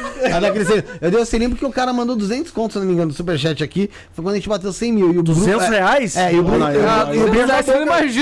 Eu 1.02 1.12
dei 1.12 1.22
o 1.22 1.26
selinho 1.26 1.52
porque 1.52 1.66
o 1.66 1.72
cara 1.72 1.94
mandou 1.94 2.16
200 2.16 2.52
contos, 2.52 2.74
se 2.74 2.80
não 2.80 2.86
me 2.88 2.94
engano, 2.94 3.12
do 3.12 3.16
superchat 3.16 3.64
aqui. 3.64 3.90
Foi 4.14 4.24
quando 4.24 4.34
a 4.34 4.38
gente 4.38 4.50
bateu 4.50 4.74
100 4.74 4.92
mil. 4.94 5.08
E 5.14 5.20
o 5.20 5.24
Bruno- 5.24 5.40
200 5.40 5.64
é, 5.66 5.70
reais? 5.70 6.16
É, 6.18 6.34
e 6.34 6.40
o 6.40 6.44
Bruno, 6.44 6.66
Ah, 6.66 6.74
e 6.74 6.78
o- 6.78 6.90
ah, 6.90 7.06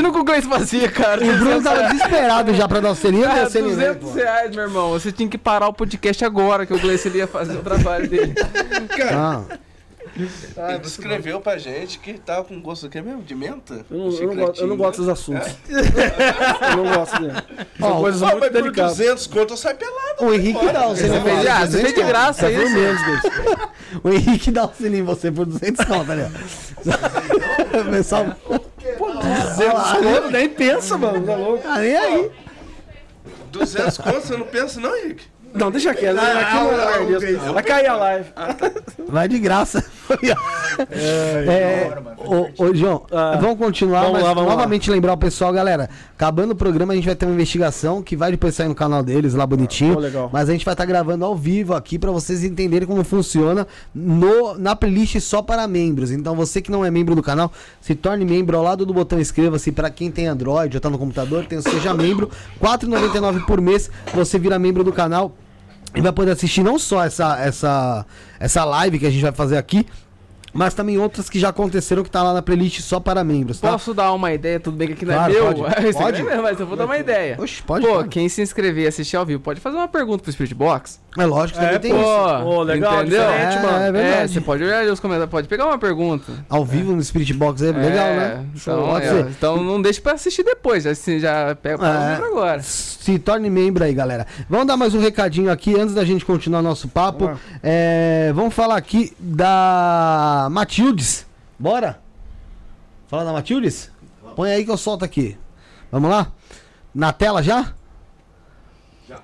não 0.02 0.12
que 0.12 0.20
o 0.20 0.24
Gleice 0.24 0.48
fazia, 0.48 0.90
cara. 0.92 1.24
o 1.24 1.38
Bruno 1.38 1.62
tava 1.62 1.84
desesperado 1.84 2.54
já 2.54 2.68
pra 2.68 2.80
dar 2.80 2.92
o 2.92 2.96
selinho. 2.96 3.24
eu 3.24 3.28
dei 3.30 3.36
Cara, 3.38 3.48
o 3.48 3.52
selinho 3.52 3.76
nele, 3.78 3.94
200 3.96 4.10
pô. 4.12 4.16
reais, 4.18 4.56
meu 4.56 4.64
irmão. 4.66 4.92
Você 4.92 5.12
tinha 5.12 5.30
que 5.30 5.38
parar 5.38 5.68
o 5.68 5.74
podcast 5.74 6.24
agora, 6.26 6.66
que 6.66 6.74
o 6.74 6.80
Gleice 6.80 7.10
ia 7.10 7.28
fazer 7.28 7.54
o 7.56 7.62
trabalho 7.64 8.08
dele. 8.10 8.34
Ah, 10.58 10.76
Ele 10.76 10.86
escreveu 10.86 11.42
pra 11.42 11.58
gente 11.58 12.00
que 12.00 12.14
tava 12.14 12.46
com 12.46 12.62
gosto 12.62 12.86
aqui 12.86 13.02
mesmo, 13.02 13.22
de 13.22 13.36
menta? 13.36 13.86
Eu 13.92 13.98
não, 13.98 14.10
eu 14.10 14.28
não 14.28 14.36
gosto, 14.36 14.62
eu 14.62 14.68
não 14.68 14.78
gosto 14.78 15.02
né? 15.02 15.06
dos 15.08 15.10
assuntos. 15.10 15.48
eu 15.68 16.78
não 16.78 16.94
gosto 16.94 17.20
dele. 17.20 17.34
São 17.80 18.00
coisas 18.00 18.24
Ah, 18.24 18.26
muito 18.28 18.40
mas 18.40 18.50
por 18.52 18.54
delicadas. 18.62 18.98
200 18.98 19.28
conto 19.28 19.54
eu 19.54 19.58
saio 19.58 19.76
pelado. 19.76 20.26
o 20.26 20.34
Henrique 20.34 20.72
dá 20.72 20.88
o 20.88 20.96
selinho. 20.96 21.22
Você 21.22 21.30
fez, 21.30 21.48
ah, 21.48 21.66
você 21.66 21.82
fez 21.82 21.94
de 21.96 22.04
graça 22.04 22.50
É 22.50 22.56
por 22.56 22.64
isso. 22.66 22.74
menos. 22.76 23.02
O 24.04 24.10
Henrique 24.10 24.52
dá 24.52 24.66
o 24.66 24.74
selinho 24.74 25.02
em 25.02 25.06
você 25.06 25.32
por 25.32 25.46
200 25.46 25.86
conto, 25.86 26.12
ali, 26.12 26.22
ó. 26.24 27.80
O 27.82 27.92
pessoal. 27.92 28.26
Pô, 28.98 29.12
200 29.12 29.92
conto, 29.92 30.32
nem 30.32 30.48
pensa, 30.50 30.98
mano. 30.98 31.26
Tá 31.26 31.36
louco? 31.36 31.64
Ah, 31.68 31.80
nem 31.80 31.96
aí. 31.98 32.32
200 33.52 33.98
conto, 33.98 34.22
você 34.22 34.38
não 34.38 34.46
pensa 34.46 34.80
não, 34.80 34.96
Henrique? 34.96 35.26
Não, 35.56 35.72
deixa 35.72 35.94
quieto. 35.94 36.18
Aqui 36.20 36.56
não 36.56 36.72
é 36.72 36.98
lugar 36.98 37.20
disso. 37.20 37.54
Vai 37.54 37.64
cair 37.64 37.88
a 37.88 37.96
live. 37.96 38.30
Vai 39.08 39.28
de 39.28 39.40
graça. 39.40 39.84
É, 40.92 41.90
ô, 42.18 42.64
ô, 42.66 42.76
João, 42.76 43.06
Ah. 43.12 43.38
vamos 43.40 43.58
continuar, 43.58 44.02
Vamos 44.02 44.14
mas 44.16 44.24
lá, 44.24 44.34
vamos 44.34 44.50
novamente 44.50 44.92
lembrar 44.92 45.14
o 45.14 45.18
pessoal, 45.18 45.54
galera. 45.54 45.90
Acabando 46.16 46.52
o 46.52 46.56
programa, 46.56 46.92
a 46.94 46.96
gente 46.96 47.06
vai 47.06 47.16
ter 47.16 47.26
uma 47.26 47.34
investigação 47.34 48.02
que 48.04 48.16
vai 48.16 48.32
depois 48.32 48.56
sair 48.56 48.68
no 48.68 48.76
canal 48.76 49.02
deles, 49.02 49.34
lá 49.34 49.46
bonitinho. 49.48 49.98
Mas 50.32 50.50
a 50.50 50.52
gente 50.52 50.66
vai 50.66 50.74
estar 50.74 50.86
gravando 50.86 51.24
ao 51.24 51.36
vivo 51.36 51.74
aqui 51.74 51.98
pra 51.98 52.12
vocês 52.12 52.44
entenderem 52.44 52.88
como 52.88 53.04
funciona 53.04 53.66
no, 53.94 54.58
na 54.58 54.76
playlist 54.76 55.20
só 55.22 55.42
para 55.42 55.68
membros. 55.68 56.12
Então 56.12 56.36
você 56.36 56.62
que 56.62 56.72
não 56.72 56.84
é 56.84 56.92
membro 56.92 57.16
do 57.16 57.24
canal, 57.24 57.52
se 57.80 57.96
torne 57.96 58.26
membro 58.26 58.58
ao 58.58 58.64
lado 58.64 58.86
do 58.86 58.94
botão 58.94 59.20
inscreva-se 59.20 59.72
para 59.72 59.90
quem 59.90 60.12
tem 60.12 60.28
Android 60.28 60.76
ou 60.76 60.82
tá 60.82 60.90
no 60.90 60.98
computador, 61.00 61.46
tem 61.46 61.58
o 61.58 61.62
seja 61.62 61.94
membro, 61.94 62.30
R$ 62.62 62.68
4,99 62.68 63.46
por 63.46 63.62
mês, 63.62 63.90
você 64.14 64.38
vira 64.38 64.60
membro 64.60 64.84
do 64.84 64.92
canal 64.92 65.32
e 65.96 66.02
vai 66.02 66.12
poder 66.12 66.32
assistir 66.32 66.64
não 66.64 66.78
só 66.78 67.04
essa, 67.04 67.40
essa, 67.40 68.06
essa 68.40 68.66
live 68.66 69.00
que 69.00 69.06
a 69.06 69.10
gente 69.10 69.22
vai 69.22 69.32
fazer 69.32 69.58
aqui, 69.58 69.86
mas 70.56 70.74
também 70.74 70.98
outras 70.98 71.30
que 71.30 71.38
já 71.40 71.50
aconteceram 71.50 72.02
que 72.04 72.10
tá 72.10 72.24
lá 72.24 72.34
na 72.34 72.42
playlist 72.42 72.80
só 72.82 73.00
para 73.00 73.24
membros, 73.24 73.60
tá? 73.60 73.72
Posso 73.72 73.94
dar 73.94 74.12
uma 74.14 74.34
ideia? 74.34 74.60
Tudo 74.60 74.78
bem 74.78 74.88
que 74.88 74.94
aqui 74.94 75.06
não 75.06 75.14
é 75.14 75.18
Claro, 75.18 75.34
meu. 75.34 75.46
pode. 75.46 75.60
Isso 75.88 76.00
aqui 76.00 76.04
Pode. 76.04 76.22
é 76.22 76.24
meu, 76.24 76.42
mas 76.44 76.60
eu 76.60 76.66
vou 76.66 76.78
dar 76.78 76.86
uma 76.86 76.98
ideia. 76.98 77.36
Oxe, 77.40 77.62
pode, 77.62 77.86
Pô, 77.86 77.94
pode. 77.96 78.10
quem 78.10 78.28
se 78.30 78.42
inscrever 78.42 78.86
e 78.86 78.88
assistir 78.88 79.18
ao 79.18 79.26
vivo 79.26 79.42
pode 79.42 79.60
fazer 79.60 79.76
uma 79.78 79.88
pergunta 79.88 80.24
pro 80.24 80.32
Spirit 80.32 80.56
Box. 80.56 81.00
É 81.18 81.26
lógico, 81.26 81.60
também 81.60 81.76
É, 81.76 81.80
tem 81.80 81.92
pô. 81.92 81.98
isso. 82.00 82.46
Ô, 82.46 82.62
legal, 82.64 83.02
entendeu? 83.02 83.22
diferente, 83.22 83.58
É, 83.58 83.62
mano. 83.62 83.78
é 83.78 83.88
É, 83.88 83.92
verdade. 83.92 84.34
você 84.34 84.42
pode 84.42 84.64
olhar 84.64 84.80
ali 84.80 84.90
os 84.90 85.00
comentários, 85.00 85.32
pode 85.32 85.48
pegar 85.48 85.66
uma 85.66 85.78
pergunta. 85.78 86.32
Ao 86.50 86.66
vivo 86.66 86.92
no 86.94 87.02
Spirit 87.04 87.34
Box 87.34 87.62
é 87.62 87.72
legal, 87.72 88.08
É, 88.08 88.16
né? 88.18 88.46
Então, 88.56 88.84
pode 88.86 89.06
é, 89.06 89.10
ser. 89.10 89.28
então 89.30 89.64
não 89.64 89.82
deixe 89.82 90.02
pra 90.02 90.14
assistir 90.14 90.44
depois, 90.44 90.84
já, 90.84 90.92
assim, 90.92 91.20
já 91.20 91.56
pega 91.56 91.78
pra 91.78 92.20
É. 92.22 92.28
agora. 92.28 92.62
Se 92.62 93.18
torne 93.20 93.50
membro 93.50 93.84
aí, 93.84 93.94
galera. 93.94 94.26
Vamos 94.50 94.68
dar 94.68 94.76
mais 94.76 94.94
um 94.94 95.00
recadinho 95.00 95.50
aqui 95.52 95.80
antes 95.80 95.94
da 95.96 96.04
gente 96.04 96.26
continuar 96.26 96.62
nosso 96.62 96.88
papo. 96.90 97.26
Vamos 97.26 97.40
É, 97.64 98.32
vamos 98.36 98.54
falar 98.54 98.76
aqui 98.76 99.14
da 99.20 100.45
Matildes. 100.50 101.26
Bora? 101.58 102.02
Fala 103.08 103.24
da 103.24 103.34
Matildes? 103.34 103.92
Põe 104.36 104.52
aí 104.52 104.66
que 104.66 104.72
eu 104.72 104.78
solto 104.78 105.06
aqui. 105.06 105.38
Vamos 105.92 106.10
lá? 106.10 106.32
Na 106.94 107.14
tela 107.14 107.42
já? 107.42 107.74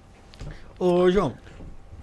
Ô, 0.79 1.11
João, 1.11 1.35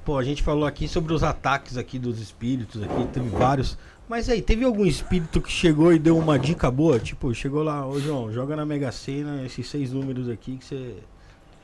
pô, 0.05 0.17
a 0.17 0.23
gente 0.23 0.41
falou 0.41 0.65
aqui 0.65 0.87
sobre 0.87 1.13
os 1.13 1.23
ataques 1.23 1.77
aqui 1.77 1.99
dos 1.99 2.19
espíritos 2.19 2.81
aqui, 2.81 3.07
teve 3.13 3.29
vários. 3.29 3.77
Mas 4.07 4.29
aí, 4.29 4.41
teve 4.41 4.65
algum 4.65 4.85
espírito 4.85 5.41
que 5.41 5.51
chegou 5.51 5.93
e 5.93 5.99
deu 5.99 6.17
uma 6.17 6.37
dica 6.37 6.69
boa? 6.69 6.99
Tipo, 6.99 7.33
chegou 7.33 7.63
lá, 7.63 7.87
ô 7.87 7.99
João, 7.99 8.31
joga 8.31 8.55
na 8.55 8.65
Mega 8.65 8.91
Sena 8.91 9.43
esses 9.45 9.67
seis 9.67 9.93
números 9.93 10.29
aqui 10.29 10.57
que 10.57 10.65
você 10.65 10.97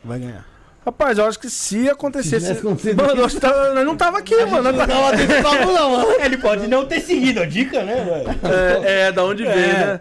vai 0.04 0.20
ganhar. 0.20 0.59
Rapaz, 0.86 1.18
eu 1.18 1.26
acho 1.26 1.38
que 1.40 1.50
se 1.50 1.90
acontecesse. 1.90 2.52
acontecido 2.52 3.04
Mano, 3.04 3.20
eu 3.22 3.26
acho 3.26 3.36
que 3.36 3.42
tava- 3.42 3.74
nós 3.74 3.86
não 3.86 3.96
tava 3.98 4.18
aqui, 4.18 4.36
mano. 4.46 4.72
Nós 4.72 4.88
tava- 4.88 6.24
Ele 6.26 6.38
pode 6.38 6.68
não 6.68 6.86
ter 6.86 7.02
seguido 7.02 7.42
a 7.42 7.46
dica, 7.46 7.84
né, 7.84 7.96
velho? 8.04 8.84
É, 8.86 9.02
é, 9.08 9.12
da 9.12 9.24
onde 9.24 9.44
veio, 9.44 9.56
né? 9.56 10.00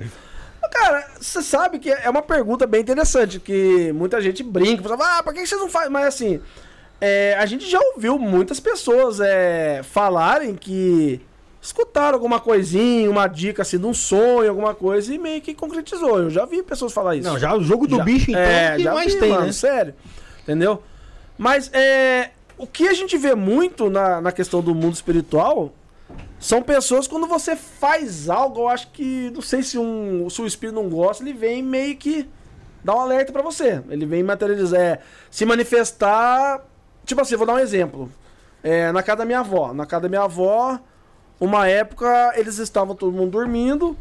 Cara, 0.70 1.06
você 1.18 1.42
sabe 1.42 1.78
que 1.78 1.90
é 1.90 2.08
uma 2.10 2.20
pergunta 2.22 2.66
bem 2.66 2.82
interessante, 2.82 3.40
que 3.40 3.90
muita 3.94 4.20
gente 4.20 4.42
brinca, 4.42 4.82
fala, 4.82 5.18
ah, 5.18 5.22
por 5.22 5.32
que 5.32 5.44
vocês 5.46 5.60
não 5.60 5.68
fazem? 5.68 5.90
Mas 5.90 6.06
assim, 6.06 6.40
é, 7.00 7.34
a 7.38 7.46
gente 7.46 7.68
já 7.68 7.80
ouviu 7.94 8.18
muitas 8.18 8.60
pessoas 8.60 9.18
é, 9.18 9.80
falarem 9.82 10.54
que 10.54 11.20
escutaram 11.60 12.14
alguma 12.14 12.38
coisinha, 12.38 13.10
uma 13.10 13.26
dica 13.26 13.62
assim 13.62 13.78
de 13.78 13.86
um 13.86 13.94
sonho, 13.94 14.48
alguma 14.48 14.74
coisa, 14.74 15.12
e 15.12 15.18
meio 15.18 15.40
que 15.40 15.54
concretizou. 15.54 16.18
Eu 16.18 16.30
já 16.30 16.44
vi 16.44 16.62
pessoas 16.62 16.92
falar 16.92 17.16
isso. 17.16 17.26
Não, 17.28 17.38
já 17.38 17.54
o 17.56 17.62
jogo 17.62 17.86
do 17.86 17.96
Já- 17.96 18.04
bicho, 18.04 18.30
então, 18.30 18.40
é, 18.42 18.76
que 18.76 18.82
já 18.82 18.94
mais 18.94 19.12
vi, 19.14 19.18
tem, 19.20 19.30
mano, 19.30 19.46
né? 19.46 19.52
Sério. 19.52 19.94
Entendeu? 20.48 20.82
Mas 21.36 21.70
é, 21.74 22.30
o 22.56 22.66
que 22.66 22.88
a 22.88 22.94
gente 22.94 23.18
vê 23.18 23.34
muito 23.34 23.90
na, 23.90 24.18
na 24.18 24.32
questão 24.32 24.62
do 24.62 24.74
mundo 24.74 24.94
espiritual 24.94 25.74
são 26.40 26.62
pessoas 26.62 27.06
quando 27.06 27.26
você 27.26 27.54
faz 27.54 28.30
algo, 28.30 28.62
eu 28.62 28.68
acho 28.68 28.90
que. 28.90 29.30
Não 29.34 29.42
sei 29.42 29.62
se, 29.62 29.76
um, 29.76 30.30
se 30.30 30.40
o 30.40 30.46
espírito 30.46 30.74
não 30.74 30.88
gosta, 30.88 31.22
ele 31.22 31.34
vem 31.34 31.62
meio 31.62 31.94
que 31.98 32.26
dar 32.82 32.94
um 32.94 33.00
alerta 33.00 33.30
pra 33.30 33.42
você. 33.42 33.82
Ele 33.90 34.06
vem 34.06 34.22
materializar, 34.22 34.80
é, 34.80 35.00
se 35.30 35.44
manifestar. 35.44 36.64
Tipo 37.04 37.20
assim, 37.20 37.36
vou 37.36 37.46
dar 37.46 37.52
um 37.54 37.58
exemplo. 37.58 38.10
É, 38.62 38.90
na 38.90 39.02
casa 39.02 39.18
da 39.18 39.24
minha 39.26 39.40
avó. 39.40 39.74
Na 39.74 39.84
casa 39.84 40.04
da 40.04 40.08
minha 40.08 40.22
avó, 40.22 40.80
uma 41.38 41.68
época 41.68 42.32
eles 42.36 42.56
estavam 42.56 42.94
todo 42.96 43.12
mundo 43.12 43.32
dormindo 43.32 43.94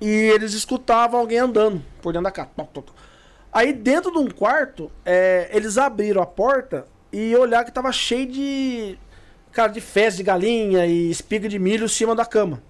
e 0.00 0.08
eles 0.08 0.54
escutavam 0.54 1.20
alguém 1.20 1.38
andando 1.38 1.82
por 2.00 2.14
dentro 2.14 2.24
da 2.24 2.30
casa. 2.30 2.48
Aí 3.52 3.72
dentro 3.72 4.12
de 4.12 4.18
um 4.18 4.28
quarto, 4.28 4.90
é, 5.04 5.48
eles 5.52 5.78
abriram 5.78 6.22
a 6.22 6.26
porta 6.26 6.86
e 7.12 7.34
olharam 7.36 7.64
que 7.64 7.72
tava 7.72 7.90
cheio 7.92 8.26
de. 8.26 8.98
Cara, 9.52 9.72
de 9.72 9.80
fezes 9.80 10.18
de 10.18 10.22
galinha 10.22 10.86
e 10.86 11.10
espiga 11.10 11.48
de 11.48 11.58
milho 11.58 11.86
em 11.86 11.88
cima 11.88 12.14
da 12.14 12.24
cama. 12.24 12.62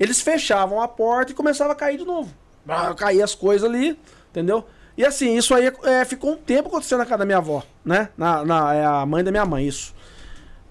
Eles 0.00 0.20
fechavam 0.20 0.80
a 0.80 0.88
porta 0.88 1.32
e 1.32 1.34
começava 1.34 1.72
a 1.72 1.76
cair 1.76 1.98
de 1.98 2.04
novo. 2.04 2.32
Ah, 2.66 2.94
Caía 2.94 3.24
as 3.24 3.34
coisas 3.34 3.68
ali, 3.68 3.98
entendeu? 4.30 4.64
E 4.96 5.04
assim, 5.04 5.36
isso 5.36 5.54
aí 5.54 5.72
é, 5.84 6.04
ficou 6.04 6.32
um 6.32 6.36
tempo 6.36 6.68
acontecendo 6.68 6.98
na 6.98 7.06
casa 7.06 7.18
da 7.18 7.24
minha 7.24 7.38
avó, 7.38 7.62
né? 7.84 8.08
Na, 8.16 8.44
na, 8.44 8.74
é 8.74 8.84
a 8.84 9.06
mãe 9.06 9.22
da 9.22 9.30
minha 9.30 9.46
mãe, 9.46 9.66
isso. 9.66 9.94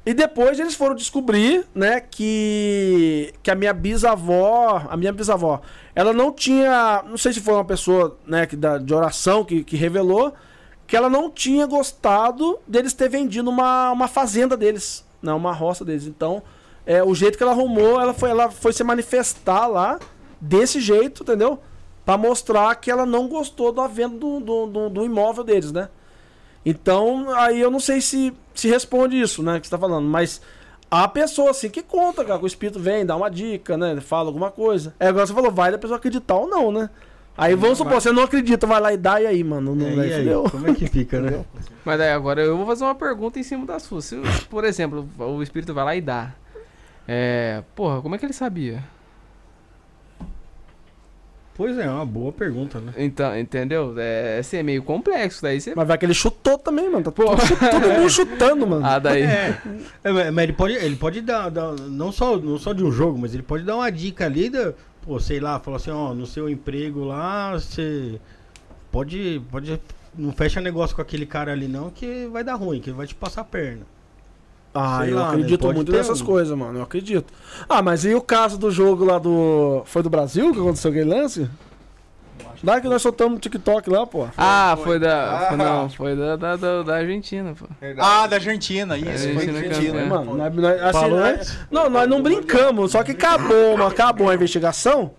E 0.07 0.13
depois 0.13 0.57
eles 0.57 0.73
foram 0.73 0.95
descobrir, 0.95 1.65
né, 1.75 1.99
que, 1.99 3.33
que 3.43 3.51
a 3.51 3.55
minha 3.55 3.73
bisavó, 3.73 4.87
a 4.89 4.95
minha 4.95 5.11
bisavó, 5.11 5.59
ela 5.93 6.13
não 6.13 6.31
tinha, 6.31 7.03
não 7.05 7.17
sei 7.17 7.33
se 7.33 7.41
foi 7.41 7.55
uma 7.55 7.65
pessoa, 7.65 8.17
né, 8.25 8.45
que 8.45 8.55
da, 8.55 8.77
de 8.77 8.93
oração 8.93 9.43
que, 9.43 9.65
que 9.65 9.75
revelou, 9.75 10.33
que 10.87 10.95
ela 10.95 11.09
não 11.09 11.29
tinha 11.29 11.65
gostado 11.65 12.57
deles 12.65 12.93
ter 12.93 13.09
vendido 13.09 13.49
uma, 13.49 13.91
uma 13.91 14.07
fazenda 14.07 14.55
deles, 14.55 15.05
né, 15.21 15.33
uma 15.33 15.51
roça 15.51 15.83
deles. 15.83 16.07
Então, 16.07 16.41
é, 16.85 17.03
o 17.03 17.13
jeito 17.13 17.37
que 17.37 17.43
ela 17.43 17.51
arrumou, 17.51 17.99
ela 17.99 18.13
foi, 18.13 18.29
ela 18.29 18.49
foi 18.49 18.71
se 18.71 18.85
manifestar 18.85 19.67
lá 19.67 19.99
desse 20.39 20.79
jeito, 20.79 21.23
entendeu? 21.23 21.59
Pra 22.05 22.17
mostrar 22.17 22.73
que 22.75 22.89
ela 22.89 23.05
não 23.05 23.27
gostou 23.27 23.73
da 23.73 23.87
venda 23.87 24.17
do, 24.17 24.39
do, 24.39 24.67
do, 24.67 24.89
do 24.89 25.03
imóvel 25.03 25.43
deles, 25.43 25.73
né? 25.73 25.89
Então, 26.69 27.29
aí 27.33 27.61
eu 27.61 27.71
não 27.71 27.79
sei 27.79 28.01
se, 28.01 28.33
se 28.61 28.67
responde 28.67 29.19
isso, 29.19 29.43
né, 29.43 29.59
que 29.59 29.67
você 29.67 29.71
tá 29.71 29.77
falando, 29.77 30.07
mas 30.07 30.41
a 30.89 31.07
pessoa 31.07 31.51
assim 31.51 31.69
que 31.69 31.83
conta, 31.83 32.23
cara, 32.23 32.39
que 32.39 32.45
o 32.45 32.47
espírito 32.47 32.79
vem, 32.79 33.05
dá 33.05 33.15
uma 33.15 33.29
dica, 33.29 33.77
né, 33.77 33.99
fala 33.99 34.29
alguma 34.29 34.51
coisa. 34.51 34.93
É 34.99 35.07
agora 35.07 35.25
você 35.25 35.33
falou, 35.33 35.51
vai 35.51 35.71
da 35.71 35.77
pessoa 35.77 35.97
acreditar 35.97 36.35
ou 36.35 36.47
não, 36.47 36.71
né? 36.71 36.89
Aí 37.37 37.53
vamos 37.53 37.77
supor, 37.77 38.01
você 38.01 38.11
não 38.11 38.23
acredita, 38.23 38.65
vai 38.65 38.81
lá 38.81 38.91
e 38.91 38.97
dá, 38.97 39.21
e 39.21 39.27
aí, 39.27 39.43
mano? 39.43 39.75
Não, 39.75 39.85
É, 39.85 39.93
e 39.93 39.99
aí, 39.99 40.11
entendeu? 40.11 40.43
como 40.49 40.67
é 40.67 40.73
que 40.73 40.87
fica, 40.87 41.21
né? 41.21 41.45
Mas 41.85 41.99
daí 41.99 42.09
agora 42.11 42.41
eu 42.41 42.57
vou 42.57 42.65
fazer 42.65 42.83
uma 42.83 42.95
pergunta 42.95 43.39
em 43.39 43.43
cima 43.43 43.63
das 43.63 43.83
suas. 43.83 44.05
Se, 44.05 44.15
por 44.49 44.65
exemplo, 44.65 45.07
o 45.19 45.43
espírito 45.43 45.71
vai 45.71 45.85
lá 45.85 45.95
e 45.95 46.01
dá. 46.01 46.33
É. 47.07 47.61
Porra, 47.75 48.01
como 48.01 48.15
é 48.15 48.17
que 48.17 48.25
ele 48.25 48.33
sabia? 48.33 48.83
Pois 51.57 51.75
é, 51.75 51.85
é 51.85 51.89
uma 51.89 52.05
boa 52.05 52.31
pergunta, 52.31 52.79
né? 52.79 52.93
Então, 52.95 53.35
entendeu? 53.35 53.95
É, 53.97 54.37
assim, 54.39 54.57
é 54.57 54.63
meio 54.63 54.83
complexo. 54.83 55.41
Daí 55.41 55.59
você. 55.59 55.73
Mas 55.75 55.87
vai 55.87 55.97
que 55.97 56.05
ele 56.05 56.13
chutou 56.13 56.55
também, 56.55 56.87
mano. 56.87 57.03
Tá 57.03 57.11
todo, 57.11 57.35
todo 57.35 57.89
mundo 57.89 58.09
chutando, 58.11 58.67
mano. 58.67 58.85
Ah, 58.85 58.99
daí. 58.99 59.23
É, 59.23 59.57
é, 60.03 60.11
mas 60.11 60.31
mas 60.31 60.43
ele 60.43 60.53
pode, 60.53 60.73
ele 60.75 60.95
pode 60.95 61.19
dar, 61.21 61.49
dar- 61.49 61.73
não, 61.73 62.11
só, 62.11 62.37
não 62.37 62.59
só 62.59 62.73
de 62.73 62.83
um 62.83 62.91
jogo, 62.91 63.17
mas 63.17 63.33
ele 63.33 63.41
pode 63.41 63.63
dar 63.63 63.75
uma 63.75 63.89
dica 63.91 64.25
ali, 64.25 64.51
da, 64.51 64.71
pô, 65.01 65.19
sei 65.19 65.39
lá, 65.39 65.59
falar 65.59 65.77
assim, 65.77 65.89
ó, 65.89 66.13
no 66.13 66.27
seu 66.27 66.47
emprego 66.47 67.03
lá, 67.03 67.53
você 67.53 68.19
pode, 68.91 69.41
pode, 69.49 69.81
não 70.15 70.31
fecha 70.31 70.61
negócio 70.61 70.95
com 70.95 71.01
aquele 71.01 71.25
cara 71.25 71.51
ali 71.53 71.67
não, 71.67 71.89
que 71.89 72.27
vai 72.27 72.43
dar 72.43 72.53
ruim, 72.53 72.79
que 72.79 72.91
ele 72.91 72.97
vai 72.97 73.07
te 73.07 73.15
passar 73.15 73.41
a 73.41 73.45
perna. 73.45 73.81
Ah, 74.79 74.99
Sei 75.03 75.11
eu 75.13 75.17
lá, 75.17 75.23
né? 75.23 75.29
acredito 75.29 75.73
muito 75.73 75.91
nessas 75.91 76.21
um. 76.21 76.25
coisas, 76.25 76.57
mano. 76.57 76.79
Eu 76.79 76.83
acredito. 76.83 77.33
Ah, 77.67 77.81
mas 77.81 78.05
e 78.05 78.13
o 78.13 78.21
caso 78.21 78.57
do 78.57 78.69
jogo 78.69 79.03
lá 79.05 79.17
do. 79.19 79.81
Foi 79.85 80.03
do 80.03 80.09
Brasil 80.09 80.53
que 80.53 80.59
aconteceu 80.59 80.91
aquele 80.91 81.09
lance? 81.09 81.49
Lá 82.63 82.81
que 82.81 82.87
nós 82.87 83.01
soltamos 83.03 83.33
no 83.33 83.39
TikTok 83.39 83.87
lá, 83.89 84.05
pô. 84.07 84.27
Ah, 84.35 84.75
foi 84.83 84.97
da. 84.97 85.31
Ah. 85.31 85.47
foi- 85.49 85.57
não, 85.57 85.89
foi 85.89 86.15
da, 86.15 86.35
da, 86.35 86.55
da, 86.55 86.83
da 86.83 86.95
Argentina, 86.95 87.53
pô. 87.57 87.65
Ah, 87.99 88.25
da 88.25 88.37
Argentina, 88.37 88.97
isso. 88.97 89.05
Foi 89.07 89.13
Argentina 89.47 89.53
da 89.53 89.61
campeã. 89.61 89.77
Argentina. 89.77 90.05
Mano, 90.05 90.35
nós, 90.35 90.55
nós- 90.55 90.81
assim, 90.81 90.99
Falou 90.99 91.19
nós- 91.19 91.57
não, 91.69 91.89
nós 91.89 92.09
não 92.09 92.21
brincamos, 92.23 92.91
só 92.91 93.03
que 93.03 93.11
acabou, 93.11 93.77
mano, 93.77 93.85
acabou 93.87 94.29
a 94.29 94.33
investigação. 94.35 95.11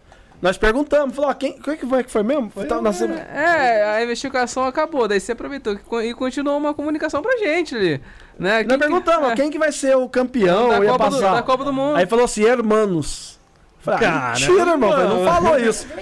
Nós 0.43 0.57
perguntamos, 0.57 1.15
falou, 1.17 1.31
ó, 1.31 1.35
quem, 1.35 1.61
quem 1.61 1.77
que 1.77 1.85
foi 1.87 2.05
que 2.05 2.11
foi 2.13 2.23
mesmo? 2.23 2.49
Tá, 2.69 2.81
nós- 2.81 3.01
É, 3.03 3.85
a 3.97 4.03
investigação 4.05 4.65
acabou, 4.65 5.07
daí 5.09 5.19
você 5.21 5.33
aproveitou 5.33 5.77
e 6.03 6.15
continuou 6.15 6.57
uma 6.57 6.73
comunicação 6.75 7.21
pra 7.23 7.37
gente 7.39 7.75
ali. 7.75 8.01
Né? 8.39 8.59
nós 8.59 8.66
Quem 8.66 8.69
que- 8.69 8.78
perguntamos, 8.78 9.31
é, 9.31 9.35
quem 9.35 9.51
que 9.51 9.59
vai 9.59 9.73
ser 9.73 9.97
o 9.97 10.09
campeão, 10.09 10.69
da, 10.69 10.78
ia 10.85 10.90
Copa 10.93 11.10
do, 11.10 11.16
passar. 11.16 11.35
da 11.35 11.43
Copa 11.43 11.65
do 11.65 11.73
Mundo. 11.73 11.97
Aí 11.97 12.06
falou 12.06 12.24
assim, 12.24 12.44
hermanos. 12.44 13.36
Falei, 13.81 14.01
ah, 14.01 14.10
Cara, 14.10 14.31
mentira, 14.39 14.70
irmão, 14.73 14.90
não 14.90 15.23
mano. 15.23 15.24
falou 15.24 15.59
isso. 15.59 15.86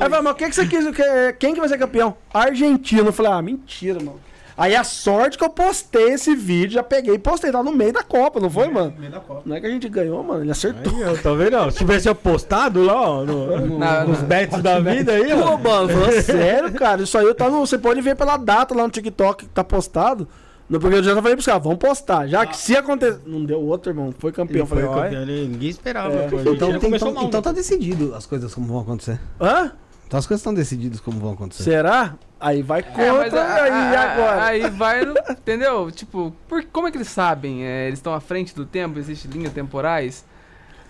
Aí 0.00 0.08
falou, 0.10 0.22
mas 0.22 0.32
o 0.32 0.34
que, 0.36 0.48
que 0.48 0.54
você 0.54 0.66
quis? 0.66 0.84
que- 0.94 1.32
Quem 1.38 1.54
que 1.54 1.60
vai 1.60 1.68
ser 1.68 1.78
campeão? 1.78 2.16
Argentina. 2.32 3.08
Eu 3.08 3.12
falei, 3.12 3.32
ah, 3.32 3.42
mentira, 3.42 3.98
mano. 3.98 4.20
Aí 4.58 4.76
a 4.76 4.84
sorte 4.84 5.38
que 5.38 5.44
eu 5.44 5.48
postei 5.48 6.10
esse 6.12 6.34
vídeo, 6.36 6.72
já 6.74 6.82
peguei 6.82 7.14
e 7.14 7.18
postei, 7.18 7.50
tá 7.50 7.62
no 7.62 7.72
meio 7.72 7.94
da 7.94 8.02
Copa, 8.02 8.38
não 8.38 8.50
foi, 8.50 8.68
mano? 8.68 8.92
Meio 8.98 9.10
da 9.10 9.18
Copa. 9.20 9.40
Não 9.46 9.56
é 9.56 9.60
que 9.60 9.66
a 9.66 9.70
gente 9.70 9.88
ganhou, 9.88 10.22
mano, 10.22 10.42
ele 10.44 10.50
acertou. 10.50 10.94
Aí, 10.96 11.04
ó, 11.04 11.16
tá 11.16 11.32
vendo? 11.32 11.56
ó? 11.56 11.70
Se 11.70 11.78
tivesse 11.78 12.10
apostado 12.10 12.82
lá, 12.82 13.00
ó, 13.00 13.24
no, 13.24 13.78
Na- 13.78 14.04
nos 14.04 14.18
bets 14.20 14.60
da 14.60 14.78
vida 14.78 15.12
aí, 15.12 15.30
Pô, 15.30 15.56
mano, 15.56 15.88
falando 15.88 16.20
sério, 16.20 16.72
cara, 16.74 17.00
isso 17.02 17.16
aí 17.16 17.32
tá 17.32 17.48
no, 17.48 17.60
você 17.64 17.78
pode 17.78 18.02
ver 18.02 18.16
pela 18.16 18.36
data 18.36 18.74
lá 18.74 18.82
no 18.82 18.90
TikTok 18.90 19.46
que 19.46 19.50
tá 19.50 19.64
postado. 19.64 20.28
No, 20.70 20.78
porque 20.78 20.96
eu 20.98 21.02
já 21.02 21.14
falei 21.16 21.34
pros 21.34 21.44
caras, 21.46 21.62
vamos 21.64 21.78
postar. 21.78 22.28
Já 22.28 22.46
que 22.46 22.56
se 22.56 22.76
acontecer. 22.76 23.18
Não 23.26 23.44
deu 23.44 23.60
outro, 23.60 23.90
irmão. 23.90 24.14
Foi 24.16 24.30
campeão. 24.30 24.54
Ele 24.54 24.62
Eu 24.62 24.66
falei, 24.66 24.84
foi 24.84 24.94
olha. 24.94 25.02
campeão, 25.04 25.22
ele- 25.22 25.48
ninguém 25.48 25.68
esperava. 25.68 26.14
É. 26.14 26.26
Então, 26.26 26.78
tem- 26.78 26.94
então, 26.94 27.12
mal, 27.12 27.24
então 27.24 27.40
né? 27.40 27.44
tá 27.44 27.50
decidido 27.52 28.14
as 28.14 28.24
coisas 28.24 28.54
como 28.54 28.66
vão 28.68 28.78
acontecer. 28.80 29.18
Hã? 29.40 29.72
Então 30.06 30.18
as 30.18 30.26
coisas 30.26 30.40
estão 30.40 30.54
decididas 30.54 31.00
como 31.00 31.18
vão 31.18 31.32
acontecer. 31.32 31.64
Será? 31.64 32.14
Aí 32.38 32.62
vai 32.62 32.80
É, 32.80 32.82
contra. 32.82 33.42
a- 33.42 33.62
aí 33.64 33.96
agora. 33.96 34.44
Aí 34.44 34.70
vai, 34.70 35.04
no- 35.04 35.14
entendeu? 35.28 35.90
Tipo, 35.90 36.32
por, 36.48 36.64
como 36.72 36.86
é 36.86 36.90
que 36.92 36.96
eles 36.96 37.08
sabem? 37.08 37.64
É, 37.64 37.86
eles 37.88 37.98
estão 37.98 38.14
à 38.14 38.20
frente 38.20 38.54
do 38.54 38.64
tempo? 38.64 38.98
Existem 38.98 39.30
linhas 39.30 39.52
temporais? 39.52 40.24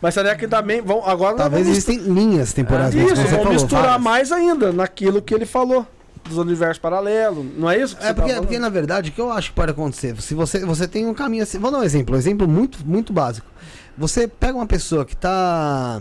Mas 0.00 0.14
será 0.14 0.34
que 0.36 0.46
também 0.48 0.80
vão. 0.80 1.06
Agora 1.06 1.36
Talvez 1.36 1.66
existem 1.68 1.98
linhas 1.98 2.52
temporais, 2.54 2.94
mas 2.94 3.12
Isso, 3.18 3.26
falou, 3.28 3.52
misturar 3.52 3.82
várias. 3.84 4.02
mais 4.02 4.32
ainda 4.32 4.72
naquilo 4.72 5.20
que 5.20 5.34
ele 5.34 5.44
falou. 5.44 5.86
Dos 6.24 6.38
universos 6.38 6.78
paralelos. 6.78 7.44
Não 7.56 7.70
é 7.70 7.80
isso? 7.80 7.96
que 7.96 8.02
É 8.02 8.08
você 8.08 8.14
porque, 8.14 8.30
tá 8.32 8.36
porque, 8.38 8.54
falando? 8.54 8.62
na 8.62 8.68
verdade, 8.68 9.10
o 9.10 9.12
que 9.12 9.20
eu 9.20 9.30
acho 9.32 9.50
que 9.50 9.56
pode 9.56 9.72
acontecer? 9.72 10.20
Se 10.20 10.34
você, 10.34 10.64
você 10.64 10.86
tem 10.86 11.06
um 11.06 11.14
caminho 11.14 11.42
assim. 11.42 11.58
Vou 11.58 11.70
dar 11.70 11.78
um 11.78 11.82
exemplo, 11.82 12.14
um 12.14 12.18
exemplo 12.18 12.46
muito, 12.48 12.86
muito 12.86 13.12
básico. 13.12 13.46
Você 13.96 14.26
pega 14.28 14.54
uma 14.56 14.66
pessoa 14.66 15.04
que 15.04 15.16
tá 15.16 16.00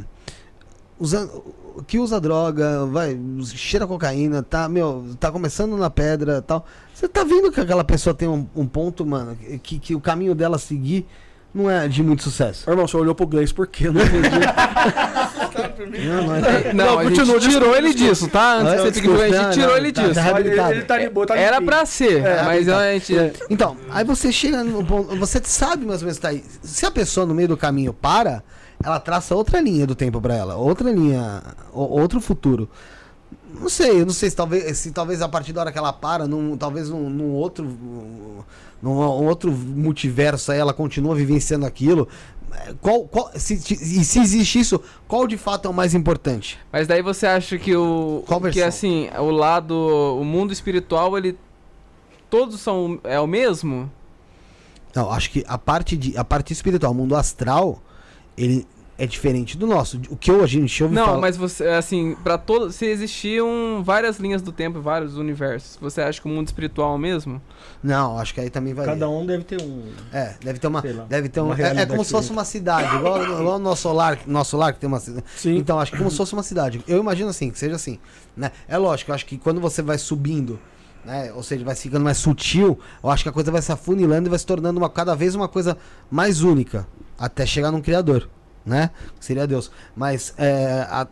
usando. 1.00 1.44
que 1.88 1.98
usa 1.98 2.20
droga, 2.20 2.86
vai, 2.86 3.18
cheira 3.44 3.88
cocaína, 3.88 4.44
tá, 4.44 4.68
meu, 4.70 5.16
tá 5.20 5.32
começando 5.32 5.76
na 5.78 5.90
pedra 5.90 6.42
tal. 6.42 6.66
Você 6.94 7.08
tá 7.08 7.24
vendo 7.24 7.52
que 7.52 7.60
aquela 7.62 7.84
pessoa 7.84 8.14
tem 8.14 8.28
um, 8.28 8.46
um 8.56 8.68
ponto, 8.68 9.06
mano, 9.06 9.38
que, 9.64 9.80
que 9.80 9.96
o 9.96 10.02
caminho 10.02 10.36
dela 10.36 10.58
seguir 10.58 11.08
não 11.54 11.70
é 11.70 11.88
de 11.88 12.04
muito 12.04 12.24
sucesso. 12.24 12.70
Ô, 12.70 12.74
irmão, 12.74 12.88
você 12.88 12.96
olhou 12.98 13.14
pro 13.16 13.26
Gleice 13.28 13.54
por 13.54 13.68
quê? 13.68 13.88
Eu 13.88 13.94
Não 13.94 14.02
entendi. 14.02 14.30
Não, 16.08 16.24
não 16.28 16.36
é. 16.36 16.74
Não, 16.74 16.86
Não, 16.86 17.00
a 17.00 17.04
continua, 17.04 17.40
gente 17.40 17.52
tirou 17.54 17.76
ele 17.76 17.94
disso, 17.94 18.28
tá? 18.28 18.58
Antes 18.58 18.72
de 18.74 18.78
você 18.80 18.92
ter 18.92 19.02
que 19.02 19.08
a 19.10 19.28
gente 19.28 19.36
não, 19.38 19.50
tirou 19.52 19.70
não, 19.70 19.78
ele 19.78 19.92
tá- 19.92 20.02
disso. 20.04 20.14
tá 20.16 20.40
Ele, 20.40 20.50
ele 20.50 20.82
tá 20.84 20.98
de 20.98 21.10
boa, 21.10 21.26
tá 21.28 21.38
Era 21.38 21.62
pra 21.62 21.86
ser, 21.86 22.24
É, 22.26 22.44
mas 22.44 22.70
a 22.70 22.92
gente. 22.94 23.14
Então, 23.50 23.76
aí 23.90 24.04
você 24.04 24.32
chega 24.32 24.64
no 24.64 24.84
ponto. 24.86 25.16
Você 25.18 25.42
sabe 25.44 25.86
mais 25.86 26.02
ou 26.02 26.06
menos 26.06 26.18
que 26.18 26.22
tá 26.22 26.30
aí. 26.30 26.44
Se 26.62 26.86
a 26.86 26.92
pessoa 26.92 27.26
no 27.26 27.34
meio 27.34 27.48
do 27.48 27.58
caminho 27.58 27.94
para, 27.94 28.44
ela 28.84 29.00
traça 29.00 29.36
outra 29.36 29.60
linha 29.60 29.88
do 29.88 29.96
tempo 29.96 30.22
pra 30.22 30.36
ela. 30.36 30.56
Outra 30.56 30.92
linha. 30.92 31.42
outro 31.74 32.20
futuro. 32.22 32.70
Não 33.54 33.70
sei, 33.70 34.02
eu 34.02 34.06
não 34.06 34.14
sei 34.14 34.30
se 34.30 34.36
talvez, 34.36 34.78
se 34.78 34.92
talvez 34.92 35.22
a 35.22 35.28
partir 35.28 35.54
da 35.54 35.62
hora 35.62 35.72
que 35.72 35.78
ela 35.78 35.92
para, 35.92 36.28
num, 36.28 36.56
talvez 36.58 36.90
num, 36.90 37.10
num 37.10 37.32
outro. 37.32 37.66
Num 38.82 38.92
um 38.92 39.28
outro 39.28 39.52
multiverso 39.52 40.54
aí 40.54 40.60
ela 40.60 40.74
continua 40.74 41.14
vivenciando 41.14 41.66
aquilo. 41.66 42.08
Qual, 42.82 43.06
qual, 43.06 43.32
se, 43.36 43.56
e 43.56 44.04
se 44.04 44.20
existe 44.20 44.60
isso, 44.60 44.82
qual 45.08 45.28
de 45.28 45.38
fato 45.38 45.68
é 45.68 45.72
o 45.72 45.74
mais 45.74 45.94
importante? 45.94 46.58
Mas 46.72 46.88
daí 46.88 47.02
você 47.02 47.28
acha 47.28 47.58
que 47.58 47.76
o. 47.76 48.24
Qual 48.26 48.42
que 48.42 48.62
assim, 48.62 49.10
o 49.18 49.30
lado. 49.30 49.76
O 49.76 50.24
mundo 50.24 50.54
espiritual, 50.54 51.18
ele. 51.18 51.38
Todos 52.30 52.60
são. 52.60 53.00
É 53.04 53.20
o 53.20 53.28
mesmo? 53.28 53.92
Não, 54.96 55.12
acho 55.12 55.30
que 55.30 55.44
a 55.48 55.58
parte, 55.58 55.96
de, 55.96 56.18
a 56.18 56.24
parte 56.24 56.52
espiritual, 56.52 56.92
o 56.92 56.96
mundo 56.96 57.16
astral, 57.16 57.82
ele 58.38 58.66
é 59.00 59.08
diferente 59.08 59.58
do 59.58 59.66
nosso. 59.66 60.00
O 60.10 60.18
que 60.18 60.30
eu, 60.30 60.44
a 60.44 60.46
gente 60.46 60.84
ouve 60.84 60.94
Não, 60.94 61.06
falar- 61.06 61.20
mas 61.22 61.38
você, 61.38 61.66
assim, 61.68 62.18
pra 62.22 62.38
todos. 62.38 62.76
Se 62.76 62.86
existiam 62.86 63.82
várias 63.82 64.18
linhas 64.20 64.42
do 64.42 64.52
tempo, 64.52 64.82
vários 64.82 65.18
universos, 65.18 65.78
você 65.80 66.02
acha 66.02 66.20
que 66.20 66.28
o 66.28 66.30
mundo 66.30 66.48
espiritual 66.48 66.92
é 66.92 66.96
o 66.96 66.98
mesmo? 66.98 67.42
Não, 67.82 68.20
acho 68.20 68.34
que 68.34 68.42
aí 68.42 68.50
também 68.50 68.74
vai. 68.74 68.86
Cada 68.86 69.10
um 69.10 69.26
deve 69.26 69.46
ter 69.46 69.62
um. 69.62 69.84
É, 70.12 70.36
deve 70.44 70.60
ter 70.60 70.68
uma. 70.68 70.84
Lá, 70.86 71.06
deve 71.06 71.30
ter 71.30 71.40
um, 71.40 71.46
uma 71.46 71.56
é, 71.60 71.82
é 71.82 71.86
como 71.86 72.04
se 72.04 72.12
fosse 72.12 72.30
uma 72.30 72.44
cidade, 72.44 72.94
igual, 72.98 73.24
igual 73.24 73.56
o 73.56 73.60
nosso 73.60 73.92
lar, 73.94 74.20
nosso 74.28 74.58
lar 74.58 74.74
que 74.74 74.80
tem 74.80 74.88
uma 74.90 75.00
cidade. 75.00 75.26
Sim. 75.38 75.56
Então, 75.56 75.80
acho 75.80 75.94
que 75.94 75.98
como 75.98 76.12
se 76.12 76.18
fosse 76.18 76.34
uma 76.34 76.44
cidade. 76.44 76.84
Eu 76.86 77.00
imagino 77.00 77.30
assim, 77.30 77.50
que 77.50 77.58
seja 77.58 77.76
assim. 77.76 77.98
Né? 78.36 78.52
É 78.68 78.78
lógico, 78.78 79.12
eu 79.12 79.16
acho 79.16 79.26
que 79.26 79.38
quando 79.38 79.62
você 79.62 79.82
vai 79.82 79.98
subindo, 79.98 80.60
né? 81.06 81.32
Ou 81.34 81.42
seja, 81.42 81.64
vai 81.64 81.76
ficando 81.76 82.04
mais 82.04 82.18
sutil, 82.18 82.78
eu 83.02 83.10
acho 83.10 83.24
que 83.24 83.30
a 83.30 83.32
coisa 83.32 83.50
vai 83.50 83.62
se 83.62 83.72
afunilando 83.72 84.28
e 84.28 84.30
vai 84.30 84.40
se 84.40 84.46
tornando 84.46 84.78
uma, 84.78 84.90
cada 84.90 85.16
vez 85.16 85.36
uma 85.36 85.48
coisa 85.48 85.78
mais 86.12 86.42
única. 86.42 86.86
Até 87.18 87.46
chegar 87.46 87.72
num 87.72 87.82
criador, 87.82 88.30
né? 88.70 88.90
Que 89.20 89.26
seria 89.26 89.46
Deus. 89.48 89.70
Mas 89.96 90.34
é, 90.38 90.86
a- 90.90 91.08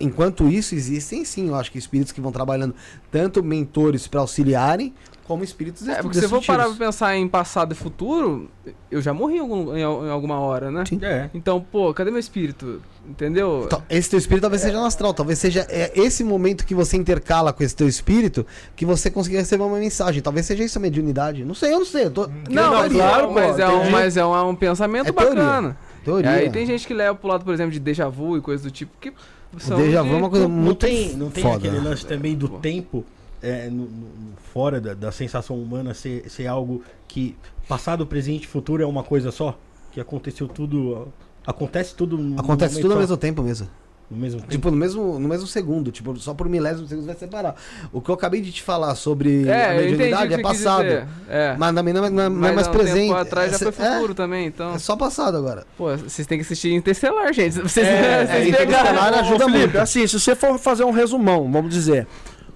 enquanto 0.00 0.48
isso, 0.48 0.74
existem 0.74 1.24
sim, 1.24 1.48
eu 1.48 1.54
acho 1.54 1.70
que 1.70 1.78
espíritos 1.78 2.12
que 2.12 2.20
vão 2.20 2.32
trabalhando 2.32 2.74
tanto 3.10 3.42
mentores 3.44 4.06
para 4.08 4.20
auxiliarem, 4.20 4.92
como 5.24 5.44
espíritos 5.44 5.86
É, 5.86 6.02
porque 6.02 6.18
se 6.18 6.24
eu 6.24 6.28
for 6.28 6.44
parar 6.44 6.66
pra 6.66 6.74
pensar 6.86 7.16
em 7.16 7.28
passado 7.28 7.70
e 7.72 7.74
futuro, 7.76 8.50
eu 8.90 9.00
já 9.00 9.14
morri 9.14 9.36
em, 9.36 9.38
algum- 9.38 9.74
em 9.76 9.80
em 9.80 10.10
alguma 10.10 10.40
hora, 10.40 10.68
né? 10.70 10.84
Sim. 10.84 10.98
É. 11.00 11.30
Então, 11.32 11.60
pô, 11.70 11.94
cadê 11.94 12.10
meu 12.10 12.18
espírito? 12.18 12.82
Entendeu? 13.08 13.62
Então, 13.66 13.82
esse 13.88 14.10
teu 14.10 14.18
espírito 14.18 14.42
talvez 14.42 14.62
seja 14.62 14.76
no 14.78 14.84
astral, 14.84 15.14
talvez 15.14 15.38
seja 15.38 15.64
é, 15.70 15.92
esse 15.94 16.24
momento 16.24 16.66
que 16.66 16.74
você 16.74 16.96
intercala 16.96 17.52
com 17.52 17.62
esse 17.62 17.74
teu 17.74 17.86
espírito 17.88 18.44
que 18.74 18.84
você 18.84 19.10
conseguir 19.10 19.36
receber 19.36 19.62
uma 19.62 19.78
mensagem. 19.78 20.20
Talvez 20.20 20.44
seja 20.44 20.64
isso 20.64 20.78
a 20.78 20.82
mediunidade. 20.82 21.44
Não 21.44 21.54
sei, 21.54 21.72
eu 21.72 21.78
não 21.78 21.86
sei. 21.86 22.06
Eu 22.06 22.10
tô, 22.10 22.26
Não, 22.26 22.32
Não, 22.50 22.72
mas, 22.72 22.92
claro, 22.92 23.30
é, 23.30 23.32
mas, 23.32 23.56
pô, 23.56 23.62
é 23.62 23.68
um, 23.68 23.90
mas 23.90 24.16
é 24.16 24.26
um, 24.26 24.34
é 24.34 24.42
um 24.42 24.54
pensamento 24.56 25.08
É 25.08 25.12
teoria. 25.12 25.76
Teoria. 26.04 26.30
E 26.30 26.34
aí 26.34 26.50
tem 26.50 26.66
gente 26.66 26.86
que 26.86 26.94
leva 26.94 27.14
pro 27.14 27.28
lado, 27.28 27.44
por 27.44 27.52
exemplo, 27.54 27.72
de 27.72 27.80
déjà 27.80 28.08
vu 28.08 28.36
e 28.36 28.40
coisa 28.40 28.62
do 28.64 28.70
tipo, 28.70 28.92
que 29.00 29.10
o 29.10 29.58
são 29.58 29.76
déjà 29.76 30.02
vu 30.02 30.08
de- 30.10 30.14
é 30.14 30.18
uma 30.18 30.30
coisa 30.30 30.48
Não 30.48 30.54
muito 30.54 30.78
tem, 30.86 31.14
não 31.16 31.30
tem 31.30 31.42
foda. 31.42 31.56
aquele 31.56 31.78
lance 31.80 32.04
também 32.06 32.34
do 32.36 32.48
tempo 32.48 33.04
é, 33.42 33.68
no- 33.68 33.84
no- 33.86 34.36
fora 34.52 34.80
da, 34.80 34.94
da 34.94 35.10
sensação 35.12 35.56
humana 35.60 35.92
ser, 35.94 36.28
ser 36.30 36.46
algo 36.46 36.82
que 37.08 37.34
passado, 37.68 38.06
presente 38.06 38.44
e 38.44 38.46
futuro 38.46 38.82
é 38.82 38.86
uma 38.86 39.02
coisa 39.02 39.30
só? 39.32 39.58
Que 39.90 40.00
aconteceu 40.00 40.46
tudo. 40.48 41.08
Acontece 41.46 41.94
tudo 41.94 42.16
no 42.16 42.38
Acontece 42.40 42.76
tudo 42.76 42.86
ao 42.92 42.92
só, 42.92 43.00
mesmo 43.00 43.16
tempo 43.16 43.42
mesmo. 43.42 43.68
No 44.12 44.18
mesmo 44.18 44.40
tempo. 44.40 44.50
Tipo, 44.52 44.70
no 44.70 44.76
mesmo, 44.76 45.18
no 45.18 45.28
mesmo 45.28 45.46
segundo. 45.46 45.90
Tipo, 45.90 46.16
só 46.18 46.34
por 46.34 46.48
milésimo 46.48 46.86
segundo 46.86 47.06
vai 47.06 47.16
separar. 47.16 47.56
O 47.92 48.00
que 48.00 48.10
eu 48.10 48.14
acabei 48.14 48.40
de 48.40 48.52
te 48.52 48.62
falar 48.62 48.94
sobre 48.94 49.50
a 49.50 49.54
É, 49.54 49.72
o 49.72 49.76
mediunidade 49.82 50.34
é 50.34 50.38
passado. 50.38 50.86
É. 51.28 51.56
Mas 51.58 51.74
também 51.74 51.92
não 51.94 52.04
é, 52.04 52.10
não 52.10 52.22
é- 52.22 52.28
não 52.28 52.36
é 52.36 52.40
Mas 52.40 52.54
mais 52.54 52.68
um 52.68 52.70
presente. 52.72 53.00
tempo 53.08 53.14
atrás 53.14 53.50
já 53.50 53.56
é, 53.56 53.58
foi 53.58 53.72
futuro 53.72 54.14
também, 54.14 54.46
então. 54.46 54.74
É, 54.74 54.78
só 54.78 54.94
passado 54.96 55.36
agora. 55.36 55.64
Pô, 55.76 55.96
vocês 55.96 56.26
têm 56.26 56.38
que 56.38 56.44
assistir 56.44 56.72
Interstellar, 56.72 57.32
gente. 57.32 57.58
Vocês, 57.60 57.86
É, 57.86 58.26
vocês 58.26 58.48
é, 58.48 58.52
pegaram. 58.56 58.90
Interestelar 58.92 59.14
ajuda 59.18 59.48
muito. 59.48 59.78
assim, 59.78 60.06
se 60.06 60.18
você 60.20 60.34
for 60.36 60.58
fazer 60.58 60.84
um 60.84 60.90
resumão, 60.90 61.50
vamos 61.50 61.72
dizer, 61.72 62.06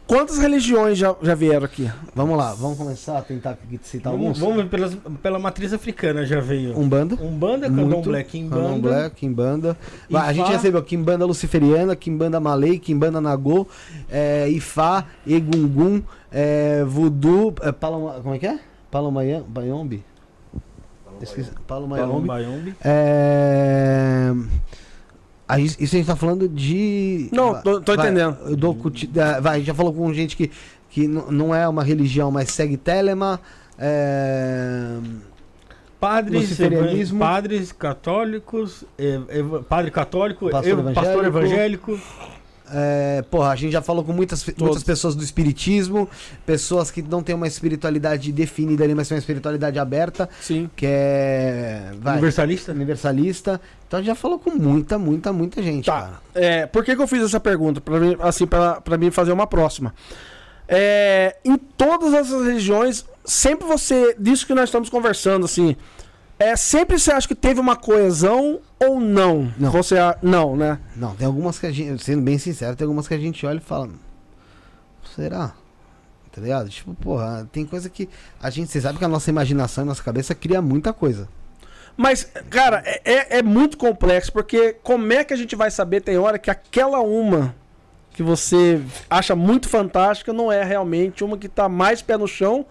quantas 0.06 0.38
religiões 0.38 0.96
já, 0.96 1.14
já 1.20 1.34
vieram 1.34 1.64
aqui? 1.64 1.90
Vamos 2.14 2.36
lá, 2.36 2.54
vamos 2.54 2.78
começar 2.78 3.18
a 3.18 3.22
tentar 3.22 3.58
citar 3.82 4.12
Vamos, 4.12 4.28
alguns. 4.28 4.38
vamos 4.38 4.56
ver 4.56 4.68
pelas, 4.68 4.96
pela 5.22 5.38
matriz 5.38 5.72
africana 5.72 6.24
já 6.24 6.40
veio. 6.40 6.78
Umbanda. 6.78 7.14
Umbanda. 7.16 7.68
Candomblé, 7.68 8.24
Kimbanda. 8.24 8.62
Candomblé, 8.62 9.10
Kimbanda. 9.10 9.76
Vai, 10.08 10.28
a 10.28 10.32
gente 10.32 10.46
Ifá. 10.46 10.52
recebeu 10.52 10.82
Kimbanda 10.82 11.26
Luciferiana, 11.26 11.96
Kimbanda 11.96 12.40
Malay, 12.40 12.78
Kimbanda 12.78 13.20
Nagô, 13.20 13.66
é, 14.10 14.48
Ifá, 14.48 15.04
Egungun, 15.26 16.02
é, 16.30 16.84
Voodoo, 16.84 17.54
é, 17.62 17.72
Paloma, 17.72 18.20
como 18.22 18.34
é 18.34 18.38
que 18.38 18.46
é? 18.46 18.58
Palomayombi? 18.90 20.04
Esqueci, 21.20 21.50
Palomayombi. 21.66 22.10
Palombayombi. 22.10 22.74
É... 22.84 24.32
Aí, 25.48 25.64
isso 25.64 25.94
a 25.94 25.98
gente 25.98 26.06
tá 26.06 26.16
falando 26.16 26.48
de. 26.48 27.28
Não, 27.32 27.60
tô- 27.62 27.80
tô 27.80 27.94
vai, 27.94 28.06
entendendo. 28.06 28.36
da- 29.06 29.38
vai, 29.40 29.62
já 29.62 29.72
falou 29.72 29.92
com 29.92 30.12
gente 30.12 30.36
que, 30.36 30.50
que 30.90 31.06
não 31.06 31.54
é 31.54 31.68
uma 31.68 31.84
religião, 31.84 32.30
mas 32.30 32.50
segue 32.50 32.76
Telema. 32.76 33.40
É... 33.78 34.96
Padres, 36.00 36.58
padres 37.18 37.72
católicos, 37.72 38.84
eh, 38.98 39.18
eva- 39.28 39.62
padre 39.62 39.90
católico, 39.90 40.50
Pastor 40.50 40.78
ev- 40.78 40.92
pastor 40.94 41.24
evangélico. 41.24 41.98
É, 42.72 43.22
porra, 43.30 43.50
a 43.50 43.56
gente 43.56 43.72
já 43.72 43.80
falou 43.82 44.02
com 44.04 44.12
muitas, 44.12 44.44
muitas 44.58 44.82
pessoas 44.82 45.14
do 45.14 45.22
espiritismo, 45.22 46.08
pessoas 46.44 46.90
que 46.90 47.00
não 47.02 47.22
têm 47.22 47.34
uma 47.34 47.46
espiritualidade 47.46 48.32
definida 48.32 48.82
ali, 48.84 48.94
mas 48.94 49.08
tem 49.08 49.16
uma 49.16 49.20
espiritualidade 49.20 49.78
aberta, 49.78 50.28
Sim. 50.40 50.68
que 50.74 50.86
é. 50.88 51.92
Vai, 52.00 52.14
Universalista? 52.14 52.72
universalista. 52.72 53.60
Então 53.86 53.98
a 53.98 54.02
gente 54.02 54.08
já 54.08 54.14
falou 54.16 54.38
com 54.38 54.50
muita, 54.50 54.98
muita, 54.98 55.32
muita 55.32 55.62
gente, 55.62 55.86
Tá. 55.86 56.00
cara. 56.00 56.20
É, 56.34 56.66
por 56.66 56.84
que, 56.84 56.96
que 56.96 57.02
eu 57.02 57.06
fiz 57.06 57.22
essa 57.22 57.38
pergunta? 57.38 57.80
Pra 57.80 58.00
mim, 58.00 58.16
assim, 58.20 58.46
pra, 58.46 58.80
pra 58.80 58.98
mim 58.98 59.10
fazer 59.10 59.32
uma 59.32 59.46
próxima. 59.46 59.94
É, 60.68 61.36
em 61.44 61.56
todas 61.56 62.12
essas 62.12 62.44
religiões, 62.44 63.04
sempre 63.24 63.66
você, 63.66 64.16
disso 64.18 64.46
que 64.46 64.54
nós 64.54 64.64
estamos 64.64 64.88
conversando, 64.90 65.44
assim, 65.44 65.76
é, 66.38 66.56
sempre 66.56 66.98
você 66.98 67.12
acha 67.12 67.28
que 67.28 67.34
teve 67.34 67.60
uma 67.60 67.76
coesão 67.76 68.58
ou 68.78 69.00
não? 69.00 69.52
Não. 69.58 69.70
Você, 69.70 69.96
não, 70.22 70.56
né? 70.56 70.78
Não, 70.94 71.14
tem 71.16 71.26
algumas 71.26 71.58
que 71.58 71.66
a 71.66 71.72
gente, 71.72 72.02
sendo 72.02 72.22
bem 72.22 72.38
sincero, 72.38 72.76
tem 72.76 72.84
algumas 72.84 73.08
que 73.08 73.14
a 73.14 73.18
gente 73.18 73.44
olha 73.46 73.58
e 73.58 73.60
fala, 73.60 73.88
será? 75.14 75.52
Tá 76.32 76.40
ligado? 76.40 76.68
Tipo, 76.68 76.94
porra, 76.94 77.48
tem 77.50 77.64
coisa 77.64 77.88
que 77.88 78.08
a 78.42 78.50
gente, 78.50 78.70
você 78.70 78.80
sabe 78.80 78.98
que 78.98 79.04
a 79.04 79.08
nossa 79.08 79.30
imaginação, 79.30 79.82
a 79.82 79.86
nossa 79.86 80.02
cabeça 80.02 80.34
cria 80.34 80.60
muita 80.60 80.92
coisa. 80.92 81.28
Mas, 81.96 82.30
cara, 82.50 82.82
é, 82.84 83.00
é- 83.04 83.38
é 83.38 83.42
muito 83.42 83.78
complexo, 83.78 84.30
porque 84.30 84.74
como 84.82 85.10
é 85.14 85.24
que 85.24 85.32
a 85.32 85.36
gente 85.36 85.56
vai 85.56 85.70
saber, 85.70 86.02
tem 86.02 86.18
hora, 86.18 86.38
que 86.38 86.50
aquela 86.50 87.00
uma 87.00 87.54
que 88.12 88.22
você 88.22 88.82
acha 89.08 89.34
muito 89.34 89.68
fantástica 89.68 90.32
não 90.32 90.52
é 90.52 90.62
realmente 90.62 91.24
uma 91.24 91.38
que 91.38 91.48
tá 91.48 91.68
mais 91.68 92.02
pé 92.02 92.16
no 92.18 92.26
chão 92.28 92.66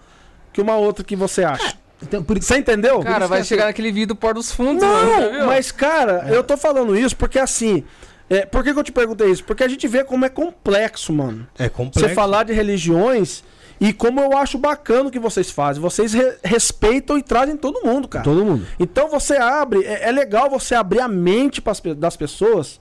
que 0.52 0.60
uma 0.60 0.76
outra 0.76 1.04
que 1.04 1.16
você 1.16 1.42
acha? 1.44 1.76
Então, 2.02 2.22
por 2.22 2.36
isso 2.36 2.46
Você 2.48 2.58
entendeu? 2.58 3.00
Cara, 3.00 3.20
isso 3.20 3.28
vai 3.28 3.40
é 3.40 3.44
chegar 3.44 3.62
assim- 3.62 3.68
naquele 3.70 3.90
vídeo 3.92 4.08
do 4.08 4.16
Pôr 4.16 4.34
dos 4.34 4.52
Fundos, 4.52 4.82
mano, 4.82 5.10
Não, 5.10 5.30
viu? 5.32 5.46
mas 5.46 5.72
cara, 5.72 6.26
eu 6.28 6.42
tô 6.44 6.56
falando 6.56 6.96
isso 6.96 7.16
porque 7.16 7.38
assim. 7.38 7.84
é, 8.28 8.44
por 8.44 8.62
que, 8.62 8.72
que 8.72 8.78
eu 8.78 8.84
te 8.84 8.92
perguntei 8.92 9.30
isso? 9.30 9.44
Porque 9.44 9.64
a 9.64 9.68
gente 9.68 9.86
vê 9.88 10.04
como 10.04 10.24
é 10.24 10.28
complexo, 10.28 11.12
mano. 11.12 11.46
É 11.58 11.68
complexo. 11.68 12.08
Você 12.08 12.14
falar 12.14 12.44
de 12.44 12.52
religiões 12.52 13.42
e 13.80 13.92
como 13.92 14.20
eu 14.20 14.36
acho 14.36 14.58
bacana 14.58 15.08
o 15.08 15.10
que 15.10 15.18
vocês 15.18 15.50
fazem. 15.50 15.80
Vocês 15.82 16.12
re- 16.12 16.36
respeitam 16.44 17.16
e 17.18 17.22
trazem 17.22 17.56
todo 17.56 17.84
mundo, 17.84 18.08
cara. 18.08 18.24
todo 18.24 18.44
mundo. 18.44 18.66
Então 18.78 19.08
você 19.08 19.36
abre, 19.36 19.82
é, 19.84 20.08
é 20.08 20.12
legal 20.12 20.50
você 20.50 20.74
abrir 20.74 21.00
a 21.00 21.08
mente 21.08 21.60
pras 21.62 21.80
das 21.96 22.16
pessoas 22.16 22.78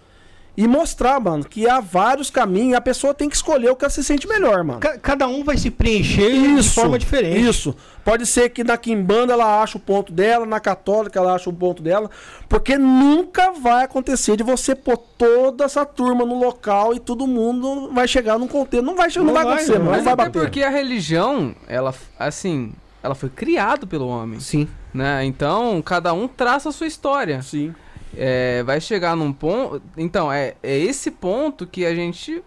e 0.57 0.67
mostrar, 0.67 1.19
mano, 1.19 1.43
que 1.43 1.67
há 1.69 1.79
vários 1.79 2.29
caminhos 2.29 2.71
e 2.71 2.75
a 2.75 2.81
pessoa 2.81 3.13
tem 3.13 3.27
que 3.29 3.35
escolher 3.35 3.69
o 3.71 3.75
que 3.75 3.83
ela 3.83 3.91
se 3.91 4.03
sente 4.03 4.27
melhor, 4.27 4.63
mano. 4.63 4.79
Ca- 4.79 4.97
Cada 4.99 5.27
um 5.27 5.43
vai 5.43 5.57
se 5.57 5.69
preencher 5.69 6.55
de 6.55 6.69
forma 6.69 6.97
diferente. 6.97 7.45
Isso. 7.47 7.75
Pode 8.03 8.25
ser 8.25 8.49
que 8.49 8.63
na 8.63 8.77
Kimbanda 8.77 9.33
ela 9.33 9.61
ache 9.61 9.77
o 9.77 9.79
ponto 9.79 10.13
dela, 10.13 10.45
na 10.45 10.59
Católica 10.59 11.19
ela 11.19 11.33
ache 11.35 11.49
o 11.49 11.53
ponto 11.53 11.81
dela, 11.83 12.09
porque 12.47 12.77
nunca 12.77 13.51
vai 13.51 13.83
acontecer 13.83 14.37
de 14.37 14.43
você 14.43 14.75
pôr 14.75 14.95
toda 15.17 15.65
essa 15.65 15.85
turma 15.85 16.23
no 16.25 16.37
local 16.39 16.93
e 16.93 16.99
todo 16.99 17.25
mundo 17.27 17.89
vai 17.91 18.07
chegar 18.07 18.37
num 18.37 18.47
contexto. 18.47 18.85
Não 18.85 18.95
vai, 18.95 19.09
não 19.15 19.23
Não 19.25 19.33
vai 19.33 19.43
vai, 19.43 19.53
acontecer, 19.53 19.79
não 19.79 19.85
vai. 19.85 19.85
Não 19.87 19.91
Mas 19.95 20.03
vai 20.05 20.15
bater. 20.15 20.39
porque 20.41 20.61
a 20.63 20.69
religião, 20.69 21.55
ela, 21.67 21.93
assim, 22.19 22.71
ela 23.03 23.15
foi 23.15 23.29
criada 23.29 23.85
pelo 23.87 24.07
homem, 24.07 24.39
Sim. 24.39 24.67
né? 24.93 25.25
Então, 25.25 25.81
cada 25.81 26.13
um 26.13 26.27
traça 26.27 26.69
a 26.69 26.71
sua 26.71 26.87
história. 26.87 27.41
Sim. 27.41 27.73
É, 28.15 28.63
vai 28.63 28.79
chegar 28.81 29.15
num 29.15 29.31
ponto. 29.31 29.81
Então, 29.97 30.31
é, 30.31 30.55
é 30.61 30.77
esse 30.77 31.11
ponto 31.11 31.65
que 31.65 31.85
a 31.85 31.95
gente. 31.95 32.43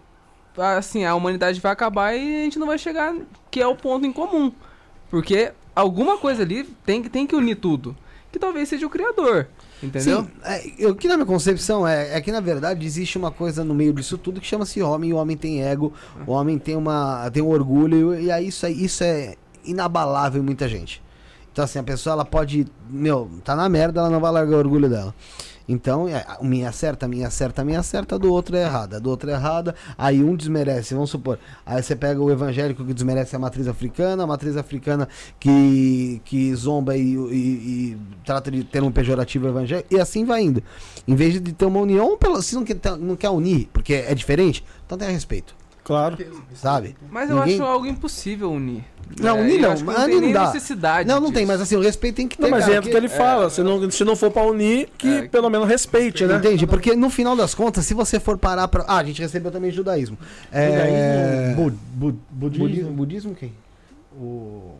Assim, 0.57 1.05
a 1.05 1.15
humanidade 1.15 1.59
vai 1.59 1.71
acabar 1.71 2.13
e 2.15 2.41
a 2.41 2.43
gente 2.43 2.59
não 2.59 2.67
vai 2.67 2.77
chegar. 2.77 3.15
Que 3.49 3.61
é 3.61 3.67
o 3.67 3.75
ponto 3.75 4.05
em 4.05 4.11
comum. 4.11 4.51
Porque 5.09 5.51
alguma 5.75 6.17
coisa 6.17 6.43
ali 6.43 6.63
tem, 6.85 7.01
tem 7.03 7.25
que 7.25 7.35
unir 7.35 7.55
tudo. 7.55 7.95
Que 8.31 8.37
talvez 8.37 8.69
seja 8.69 8.85
o 8.85 8.89
Criador. 8.89 9.47
Entendeu? 9.81 10.23
Sim, 10.23 10.29
é, 10.43 10.87
o 10.87 10.93
que 10.93 11.07
na 11.07 11.15
minha 11.15 11.25
concepção 11.25 11.87
é, 11.87 12.17
é 12.17 12.19
que 12.21 12.31
na 12.33 12.41
verdade 12.41 12.85
existe 12.85 13.17
uma 13.17 13.31
coisa 13.31 13.63
no 13.63 13.73
meio 13.73 13.93
disso 13.93 14.17
tudo 14.17 14.41
que 14.41 14.45
chama-se 14.45 14.81
homem, 14.81 15.11
e 15.11 15.13
o 15.13 15.15
homem 15.15 15.37
tem 15.37 15.63
ego, 15.63 15.93
o 16.27 16.33
homem 16.33 16.59
tem 16.59 16.75
uma 16.75 17.31
tem 17.31 17.41
um 17.41 17.47
orgulho 17.47 18.19
e 18.19 18.29
aí 18.29 18.49
isso, 18.49 18.65
é- 18.65 18.71
isso 18.71 19.05
é 19.05 19.35
inabalável 19.63 20.41
em 20.41 20.45
muita 20.45 20.67
gente. 20.67 21.01
Então 21.53 21.63
assim, 21.63 21.79
a 21.79 21.83
pessoa 21.83 22.11
ela 22.13 22.25
pode, 22.25 22.67
meu, 22.89 23.29
tá 23.45 23.55
na 23.55 23.69
merda, 23.69 24.01
ela 24.01 24.09
não 24.09 24.19
vai 24.19 24.31
largar 24.33 24.57
o 24.57 24.59
orgulho 24.59 24.89
dela. 24.89 25.15
Então, 25.71 26.07
é, 26.07 26.25
minha 26.41 26.71
certa, 26.71 27.07
minha 27.07 27.29
certa, 27.29 27.63
minha 27.63 27.83
certa, 27.83 28.17
do 28.17 28.33
outro 28.33 28.57
é 28.57 28.63
errada, 28.63 28.99
do 28.99 29.07
outro 29.07 29.29
é 29.29 29.33
errada, 29.33 29.75
aí 29.95 30.23
um 30.23 30.35
desmerece, 30.35 30.95
vamos 30.95 31.11
supor, 31.11 31.37
aí 31.63 31.83
você 31.83 31.95
pega 31.95 32.19
o 32.19 32.31
evangélico 32.31 32.83
que 32.83 32.91
desmerece 32.91 33.35
a 33.35 33.39
matriz 33.39 33.67
africana, 33.67 34.23
a 34.23 34.27
matriz 34.27 34.57
africana 34.57 35.07
que, 35.39 36.19
que 36.25 36.55
zomba 36.55 36.97
e, 36.97 37.13
e- 37.13 37.93
e 37.93 37.97
trata 38.25 38.49
de 38.49 38.63
ter 38.63 38.81
um 38.81 38.91
pejorativo 38.91 39.47
evangélico, 39.47 39.93
e 39.93 39.99
assim 39.99 40.25
vai 40.25 40.41
indo. 40.41 40.63
Em 41.07 41.13
vez 41.13 41.39
de 41.39 41.53
ter 41.53 41.65
uma 41.65 41.79
união, 41.79 42.17
se 42.41 42.55
não 42.55 42.63
quer, 42.65 42.75
não 42.99 43.15
quer 43.15 43.29
unir, 43.29 43.69
porque 43.71 43.93
é 43.93 44.15
diferente, 44.15 44.65
então 44.83 44.97
tenha 44.97 45.11
respeito, 45.11 45.55
Claro. 45.89 46.17
sabe? 46.53 46.95
Mas 47.09 47.31
eu 47.31 47.35
Ninguém- 47.37 47.55
acho 47.55 47.63
algo 47.63 47.87
impossível 47.87 48.51
unir. 48.51 48.83
Não, 49.19 49.37
É, 49.37 49.41
unir 49.41 49.59
não, 49.59 49.73
não 49.75 50.05
tem 50.05 50.21
não 50.21 50.31
dá. 50.31 50.45
necessidade. 50.45 51.09
Não, 51.09 51.19
não 51.19 51.31
tem, 51.31 51.43
mas 51.43 51.59
assim, 51.59 51.75
o 51.75 51.81
respeito 51.81 52.17
tem 52.17 52.27
que 52.27 52.37
ter. 52.37 52.43
Não, 52.43 52.51
mas 52.51 52.65
cara, 52.65 52.75
é 52.75 52.79
o 52.79 52.83
que 52.83 52.89
ele 52.91 53.09
fala. 53.09 53.49
Se, 53.49 53.63
não, 53.63 53.89
se 53.89 54.03
não 54.03 54.15
for 54.15 54.29
pra 54.29 54.43
unir, 54.43 54.87
que 54.99 55.07
É, 55.07 55.27
pelo 55.27 55.49
menos 55.49 55.67
respeite, 55.67 56.25
né? 56.27 56.35
Entende? 56.35 56.67
Porque 56.67 56.95
no 56.95 57.09
final 57.09 57.35
das 57.35 57.55
contas, 57.55 57.85
se 57.87 57.95
você 57.95 58.19
for 58.19 58.37
parar 58.37 58.67
pra. 58.67 58.85
Ah, 58.87 58.97
a 58.99 59.03
gente 59.03 59.19
recebeu 59.19 59.51
também 59.51 59.71
judaísmo. 59.71 60.15
É... 60.51 61.55
Judaísmo, 61.55 61.71
bu- 61.71 61.77
bu- 62.11 62.19
budismo, 62.29 62.67
Budismo, 62.67 62.91
budismo 62.91 63.33
quem? 63.35 63.51
o... 64.15 64.75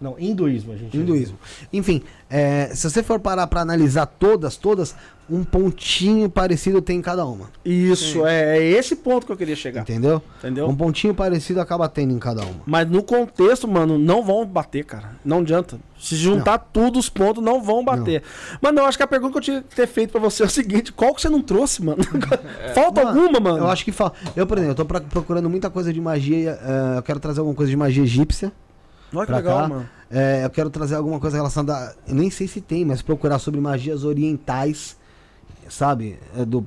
Não, 0.00 0.16
hinduísmo 0.18 0.72
a 0.72 0.76
gente. 0.76 0.96
Hinduísmo. 0.96 1.38
Enfim, 1.72 2.02
é, 2.30 2.70
se 2.74 2.88
você 2.88 3.02
for 3.02 3.18
parar 3.18 3.46
pra 3.48 3.60
analisar 3.60 4.06
todas, 4.06 4.56
todas, 4.56 4.94
um 5.30 5.44
pontinho 5.44 6.28
parecido 6.30 6.80
tem 6.80 6.98
em 6.98 7.02
cada 7.02 7.24
uma. 7.26 7.50
Isso, 7.64 8.26
é, 8.26 8.58
é 8.58 8.62
esse 8.62 8.96
ponto 8.96 9.26
que 9.26 9.32
eu 9.32 9.36
queria 9.36 9.54
chegar. 9.56 9.82
Entendeu? 9.82 10.22
Entendeu? 10.38 10.66
Um 10.68 10.74
pontinho 10.74 11.14
parecido 11.14 11.60
acaba 11.60 11.88
tendo 11.88 12.12
em 12.14 12.18
cada 12.18 12.42
uma. 12.42 12.60
Mas 12.66 12.88
no 12.90 13.02
contexto, 13.02 13.68
mano, 13.68 13.98
não 13.98 14.22
vão 14.24 14.46
bater, 14.46 14.84
cara. 14.84 15.10
Não 15.24 15.40
adianta. 15.40 15.78
Se 15.98 16.14
juntar 16.16 16.58
tudo 16.58 16.98
os 16.98 17.08
pontos, 17.08 17.42
não 17.42 17.62
vão 17.62 17.84
bater. 17.84 18.22
Mas 18.60 18.72
não, 18.72 18.86
acho 18.86 18.96
que 18.96 19.02
a 19.02 19.06
pergunta 19.08 19.32
que 19.32 19.38
eu 19.38 19.42
tinha 19.42 19.62
que 19.62 19.74
ter 19.74 19.86
feito 19.86 20.12
pra 20.12 20.20
você 20.20 20.42
é 20.42 20.46
o 20.46 20.48
seguinte: 20.48 20.92
qual 20.92 21.12
que 21.14 21.20
você 21.20 21.28
não 21.28 21.42
trouxe, 21.42 21.84
mano? 21.84 21.98
Falta 22.74 23.04
Mano, 23.04 23.20
alguma, 23.20 23.40
mano? 23.40 23.58
Eu 23.64 23.68
acho 23.68 23.84
que 23.84 23.90
falta. 23.92 24.16
Eu, 24.36 24.46
por 24.46 24.56
exemplo, 24.58 24.72
eu 24.72 24.76
tô 24.76 24.84
pra- 24.84 25.00
procurando 25.00 25.50
muita 25.50 25.68
coisa 25.70 25.92
de 25.92 26.00
magia. 26.00 26.58
é, 26.62 26.98
eu 26.98 27.02
quero 27.02 27.18
trazer 27.18 27.40
alguma 27.40 27.56
coisa 27.56 27.70
de 27.70 27.76
magia 27.76 28.02
egípcia. 28.04 28.52
Olha 29.12 29.20
que 29.22 29.26
pra 29.26 29.36
legal, 29.38 29.58
cá. 29.62 29.68
mano. 29.68 29.88
É, 30.10 30.44
eu 30.44 30.50
quero 30.50 30.70
trazer 30.70 30.94
alguma 30.94 31.18
coisa 31.18 31.36
relacionada. 31.36 31.96
Eu 32.06 32.14
nem 32.14 32.30
sei 32.30 32.46
se 32.46 32.60
tem, 32.60 32.84
mas 32.84 33.02
procurar 33.02 33.38
sobre 33.38 33.60
magias 33.60 34.04
orientais. 34.04 34.96
Sabe? 35.68 36.18
É 36.36 36.44
do, 36.44 36.64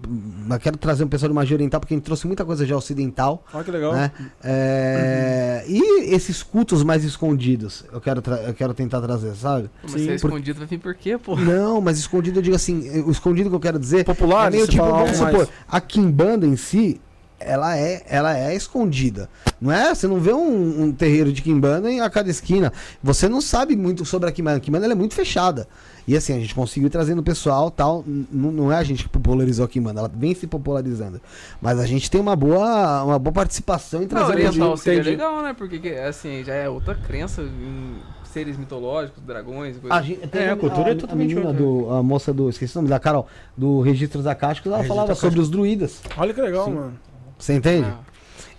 eu 0.50 0.60
quero 0.60 0.78
trazer 0.78 1.04
um 1.04 1.08
pessoal 1.08 1.30
de 1.30 1.36
magia 1.36 1.56
oriental, 1.56 1.80
porque 1.80 1.94
a 1.94 1.98
gente 1.98 2.04
trouxe 2.06 2.28
muita 2.28 2.46
coisa 2.46 2.66
já 2.66 2.76
ocidental. 2.76 3.44
Olha 3.54 3.64
que 3.64 3.72
legal. 3.72 3.94
Né? 3.94 4.12
É, 4.44 5.64
E 5.68 6.14
esses 6.14 6.44
cultos 6.44 6.84
mais 6.84 7.04
escondidos, 7.04 7.84
eu 7.92 8.00
quero, 8.00 8.22
eu 8.48 8.54
quero 8.54 8.74
tentar 8.74 9.02
trazer, 9.02 9.36
sabe? 9.36 9.70
Mas 9.82 9.92
Sim, 9.92 9.98
se 10.00 10.04
é 10.12 10.18
por- 10.20 10.28
escondido, 10.28 10.58
vai 10.60 10.68
vir 10.68 10.80
por 10.80 10.94
quê, 10.96 11.18
pô? 11.18 11.36
Não, 11.36 11.82
mas 11.82 11.98
escondido 11.98 12.40
eu 12.40 12.44
digo 12.44 12.56
assim, 12.56 13.02
o 13.02 13.12
escondido 13.12 13.50
que 13.50 13.56
eu 13.56 13.60
quero 13.60 13.80
dizer 13.80 14.04
Popular, 14.06 14.48
é 14.48 14.52
meio 14.52 14.68
tipo, 14.68 14.84
fala 14.84 15.00
vamos 15.04 15.18
supor, 15.18 15.50
a 15.68 15.82
Kimbanda 15.82 16.46
em 16.46 16.56
si, 16.56 17.00
ela 17.40 17.76
é, 17.76 18.04
ela 18.08 18.38
é 18.38 18.56
escondida. 18.56 19.28
Não 19.60 19.72
é? 19.72 19.94
Você 19.96 20.08
não 20.08 20.20
vê 20.20 20.32
um, 20.34 20.84
um 20.84 20.92
terreiro 20.92 21.34
de 21.34 21.42
Kimbanda 21.42 21.92
em 21.92 22.02
a 22.02 22.10
cada 22.10 22.30
esquina. 22.30 22.72
Você 23.02 23.28
não 23.28 23.42
sabe 23.42 23.76
muito 23.76 24.06
sobre 24.06 24.30
a 24.30 24.32
Kimbanda. 24.32 24.58
A 24.58 24.60
Kimbanda 24.60 24.86
ela 24.86 24.94
é 24.94 24.96
muito 24.96 25.16
fechada. 25.16 25.68
E 26.08 26.16
assim, 26.18 26.34
a 26.36 26.40
gente 26.40 26.54
conseguiu 26.56 26.90
trazer 26.90 27.14
no 27.16 27.24
pessoal 27.24 27.70
tal. 27.72 28.04
N- 28.08 28.26
Não 28.32 28.72
é 28.72 28.78
a 28.78 28.84
gente 28.84 29.04
que 29.04 29.10
popularizou 29.10 29.66
a 29.66 29.68
Kimbanda, 29.68 30.00
ela 30.02 30.12
vem 30.14 30.34
se 30.34 30.48
popularizando. 30.48 31.22
Mas 31.62 31.80
a 31.80 31.86
gente 31.86 32.10
tem 32.10 32.20
uma 32.20 32.36
boa, 32.36 33.04
uma 33.04 33.20
boa 33.20 33.34
participação 33.34 34.02
em 34.04 34.08
trazer 34.08 34.32
oriental 34.34 34.76
seria 34.78 35.00
entendi. 35.00 35.10
legal, 35.12 35.42
né? 35.44 35.54
Porque, 35.58 35.80
que, 35.80 35.90
assim, 35.94 36.44
já 36.44 36.54
é 36.54 36.68
outra 36.70 36.96
crença 36.96 37.42
em 37.44 37.96
seres 38.24 38.58
mitológicos, 38.58 39.22
dragões, 39.24 39.78
coisa 39.78 39.94
A, 39.96 40.02
gente, 40.02 40.22
É, 40.32 40.50
a 40.50 40.56
cultura 40.56 40.90
é 40.90 40.94
a, 40.94 40.96
totalmente 40.96 41.36
menina 41.36 41.50
outra. 41.50 41.64
do, 41.64 41.90
a 41.94 42.02
moça 42.02 42.34
do, 42.34 42.50
esqueci 42.50 42.74
o 42.76 42.80
nome 42.80 42.90
da 42.90 42.98
Carol, 42.98 43.28
do 43.58 43.82
Registros 43.82 44.26
Acásticos, 44.26 44.68
ela 44.72 44.78
Registro 44.78 44.96
falava 44.96 45.16
sobre 45.20 45.40
os 45.40 45.50
druidas. 45.50 46.02
Olha 46.18 46.34
que 46.34 46.42
legal, 46.42 46.66
Sim. 46.66 46.72
mano. 46.74 46.94
Você 47.38 47.54
entende? 47.56 47.88
Ah. 47.90 48.00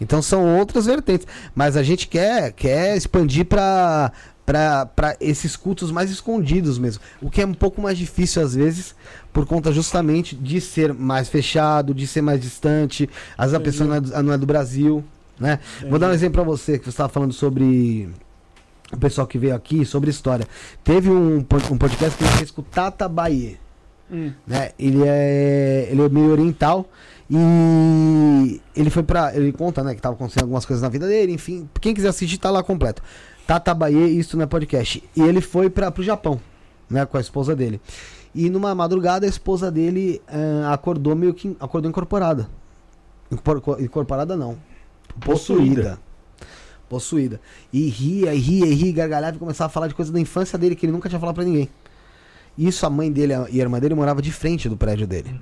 Então 0.00 0.20
são 0.20 0.58
outras 0.58 0.86
vertentes. 0.86 1.26
Mas 1.54 1.76
a 1.76 1.82
gente 1.82 2.08
quer, 2.08 2.52
quer 2.52 2.96
expandir 2.96 3.46
para 3.46 4.10
para 4.44 5.16
esses 5.20 5.56
cultos 5.56 5.90
mais 5.90 6.10
escondidos 6.10 6.78
mesmo. 6.78 7.02
O 7.20 7.30
que 7.30 7.42
é 7.42 7.46
um 7.46 7.54
pouco 7.54 7.80
mais 7.80 7.96
difícil 7.96 8.42
às 8.42 8.54
vezes, 8.54 8.94
por 9.32 9.46
conta 9.46 9.72
justamente 9.72 10.34
de 10.34 10.60
ser 10.60 10.92
mais 10.92 11.28
fechado, 11.28 11.94
de 11.94 12.06
ser 12.06 12.22
mais 12.22 12.40
distante. 12.40 13.08
Às 13.36 13.52
vezes 13.52 13.54
a 13.54 13.60
pessoa 13.60 13.88
não 13.88 13.96
é, 13.96 14.00
do, 14.00 14.22
não 14.22 14.32
é 14.32 14.38
do 14.38 14.46
Brasil, 14.46 15.04
né? 15.38 15.60
Vou 15.88 15.98
dar 15.98 16.08
um 16.08 16.12
exemplo 16.12 16.42
para 16.42 16.44
você, 16.44 16.78
que 16.78 16.84
você 16.84 16.90
estava 16.90 17.08
falando 17.08 17.32
sobre 17.32 18.08
o 18.92 18.96
pessoal 18.98 19.26
que 19.26 19.38
veio 19.38 19.54
aqui, 19.54 19.84
sobre 19.84 20.10
história. 20.10 20.46
Teve 20.84 21.10
um, 21.10 21.38
um 21.38 21.78
podcast 21.78 22.18
que 22.18 22.24
a 22.24 22.26
gente 22.26 22.38
fez 22.38 22.50
com 22.50 22.60
o 22.60 22.64
Tata 22.64 23.08
Bahia 23.08 23.62
Hum. 24.12 24.30
né? 24.46 24.72
Ele 24.78 25.02
é, 25.06 25.88
ele 25.90 26.02
é 26.02 26.08
meio 26.10 26.30
oriental 26.30 26.86
e 27.30 28.60
ele 28.76 28.90
foi 28.90 29.02
pra. 29.02 29.34
Ele 29.34 29.50
conta, 29.52 29.82
né, 29.82 29.94
que 29.94 30.02
tava 30.02 30.14
acontecendo 30.14 30.42
algumas 30.42 30.66
coisas 30.66 30.82
na 30.82 30.90
vida 30.90 31.08
dele, 31.08 31.32
enfim. 31.32 31.66
Quem 31.80 31.94
quiser 31.94 32.08
assistir, 32.08 32.36
tá 32.36 32.50
lá 32.50 32.62
completo. 32.62 33.02
Tata 33.46 33.74
Bahia, 33.74 34.06
isso 34.08 34.36
não 34.36 34.44
é 34.44 34.46
podcast. 34.46 35.02
E 35.16 35.20
ele 35.20 35.40
foi 35.40 35.68
para 35.68 35.90
pro 35.90 36.02
Japão, 36.02 36.40
né, 36.88 37.04
com 37.06 37.16
a 37.16 37.20
esposa 37.20 37.54
dele. 37.56 37.80
E 38.34 38.48
numa 38.48 38.74
madrugada 38.74 39.26
a 39.26 39.28
esposa 39.28 39.70
dele 39.70 40.22
ah, 40.28 40.72
acordou 40.72 41.14
meio 41.14 41.34
que 41.34 41.56
acordou 41.60 41.88
incorporada. 41.90 42.48
Incorpor- 43.30 43.80
Incorporada 43.80 44.36
não. 44.36 44.56
Possuída. 45.20 45.98
Possuída. 46.88 47.40
E 47.72 47.88
ria, 47.88 48.34
e 48.34 48.38
ria, 48.38 48.66
e 48.66 48.74
ria, 48.74 48.88
e 48.88 48.92
gargalhava 48.92 49.36
e 49.36 49.38
começava 49.38 49.66
a 49.66 49.70
falar 49.72 49.88
de 49.88 49.94
coisas 49.94 50.12
da 50.12 50.20
infância 50.20 50.58
dele 50.58 50.74
que 50.74 50.86
ele 50.86 50.92
nunca 50.92 51.08
tinha 51.08 51.18
falado 51.18 51.34
pra 51.34 51.44
ninguém. 51.44 51.68
Isso 52.56 52.84
a 52.84 52.90
mãe 52.90 53.10
dele 53.10 53.32
e 53.50 53.60
a 53.60 53.62
irmã 53.64 53.80
dele 53.80 53.94
morava 53.94 54.20
de 54.20 54.30
frente 54.30 54.68
do 54.68 54.76
prédio 54.76 55.06
dele. 55.06 55.40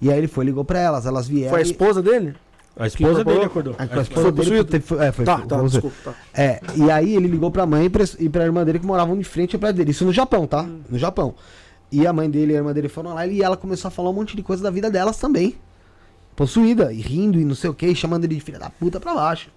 E 0.00 0.10
aí 0.10 0.18
ele 0.18 0.28
foi, 0.28 0.44
ligou 0.44 0.64
pra 0.64 0.78
elas, 0.80 1.06
elas 1.06 1.26
vieram. 1.28 1.50
Foi 1.50 1.60
a 1.60 1.62
e- 1.62 1.66
esposa 1.66 2.00
dele? 2.02 2.34
A 2.76 2.86
esposa 2.86 3.22
dele 3.24 3.44
acordou. 3.44 3.74
a, 3.78 3.82
a 3.82 3.98
A 3.98 4.02
esposa 4.02 4.32
Foi 4.32 4.32
dele 4.32 4.64
teve- 4.64 4.84
foi- 4.84 5.04
é, 5.04 5.12
foi, 5.12 5.24
Tá, 5.24 5.38
foi- 5.38 5.46
tá, 5.46 5.62
desculpa. 5.62 5.96
Tá. 6.04 6.14
É, 6.34 6.60
e 6.74 6.90
aí 6.90 7.14
ele 7.14 7.28
ligou 7.28 7.50
pra 7.50 7.66
mãe 7.66 7.84
e 7.86 7.90
pra, 7.90 8.04
e 8.18 8.28
pra 8.28 8.44
irmã 8.44 8.64
dele 8.64 8.78
que 8.78 8.86
moravam 8.86 9.16
de 9.16 9.24
frente 9.24 9.54
ao 9.54 9.60
prédio 9.60 9.78
dele. 9.78 9.90
Isso 9.90 10.04
no 10.04 10.12
Japão, 10.12 10.46
tá? 10.46 10.62
No 10.88 10.98
Japão. 10.98 11.34
E 11.90 12.06
a 12.06 12.12
mãe 12.12 12.30
dele 12.30 12.52
e 12.52 12.54
a 12.54 12.58
irmã 12.58 12.72
dele 12.72 12.88
foram 12.88 13.12
lá 13.12 13.26
e 13.26 13.42
ela 13.42 13.56
começou 13.56 13.88
a 13.88 13.90
falar 13.90 14.08
um 14.08 14.14
monte 14.14 14.34
de 14.34 14.42
coisa 14.42 14.62
da 14.62 14.70
vida 14.70 14.90
delas 14.90 15.18
também. 15.18 15.54
Possuída, 16.34 16.90
e 16.92 17.00
rindo 17.02 17.38
e 17.38 17.44
não 17.44 17.54
sei 17.54 17.68
o 17.68 17.74
que, 17.74 17.94
chamando 17.94 18.24
ele 18.24 18.36
de 18.36 18.40
filha 18.40 18.58
da 18.58 18.70
puta 18.70 18.98
pra 18.98 19.12
baixo. 19.14 19.50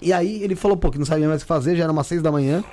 E 0.00 0.10
aí 0.12 0.42
ele 0.42 0.56
falou, 0.56 0.76
pô, 0.76 0.90
que 0.90 0.98
não 0.98 1.04
sabia 1.04 1.28
mais 1.28 1.42
o 1.42 1.44
que 1.44 1.48
fazer, 1.48 1.76
já 1.76 1.84
era 1.84 1.92
umas 1.92 2.06
seis 2.06 2.22
da 2.22 2.32
manhã. 2.32 2.64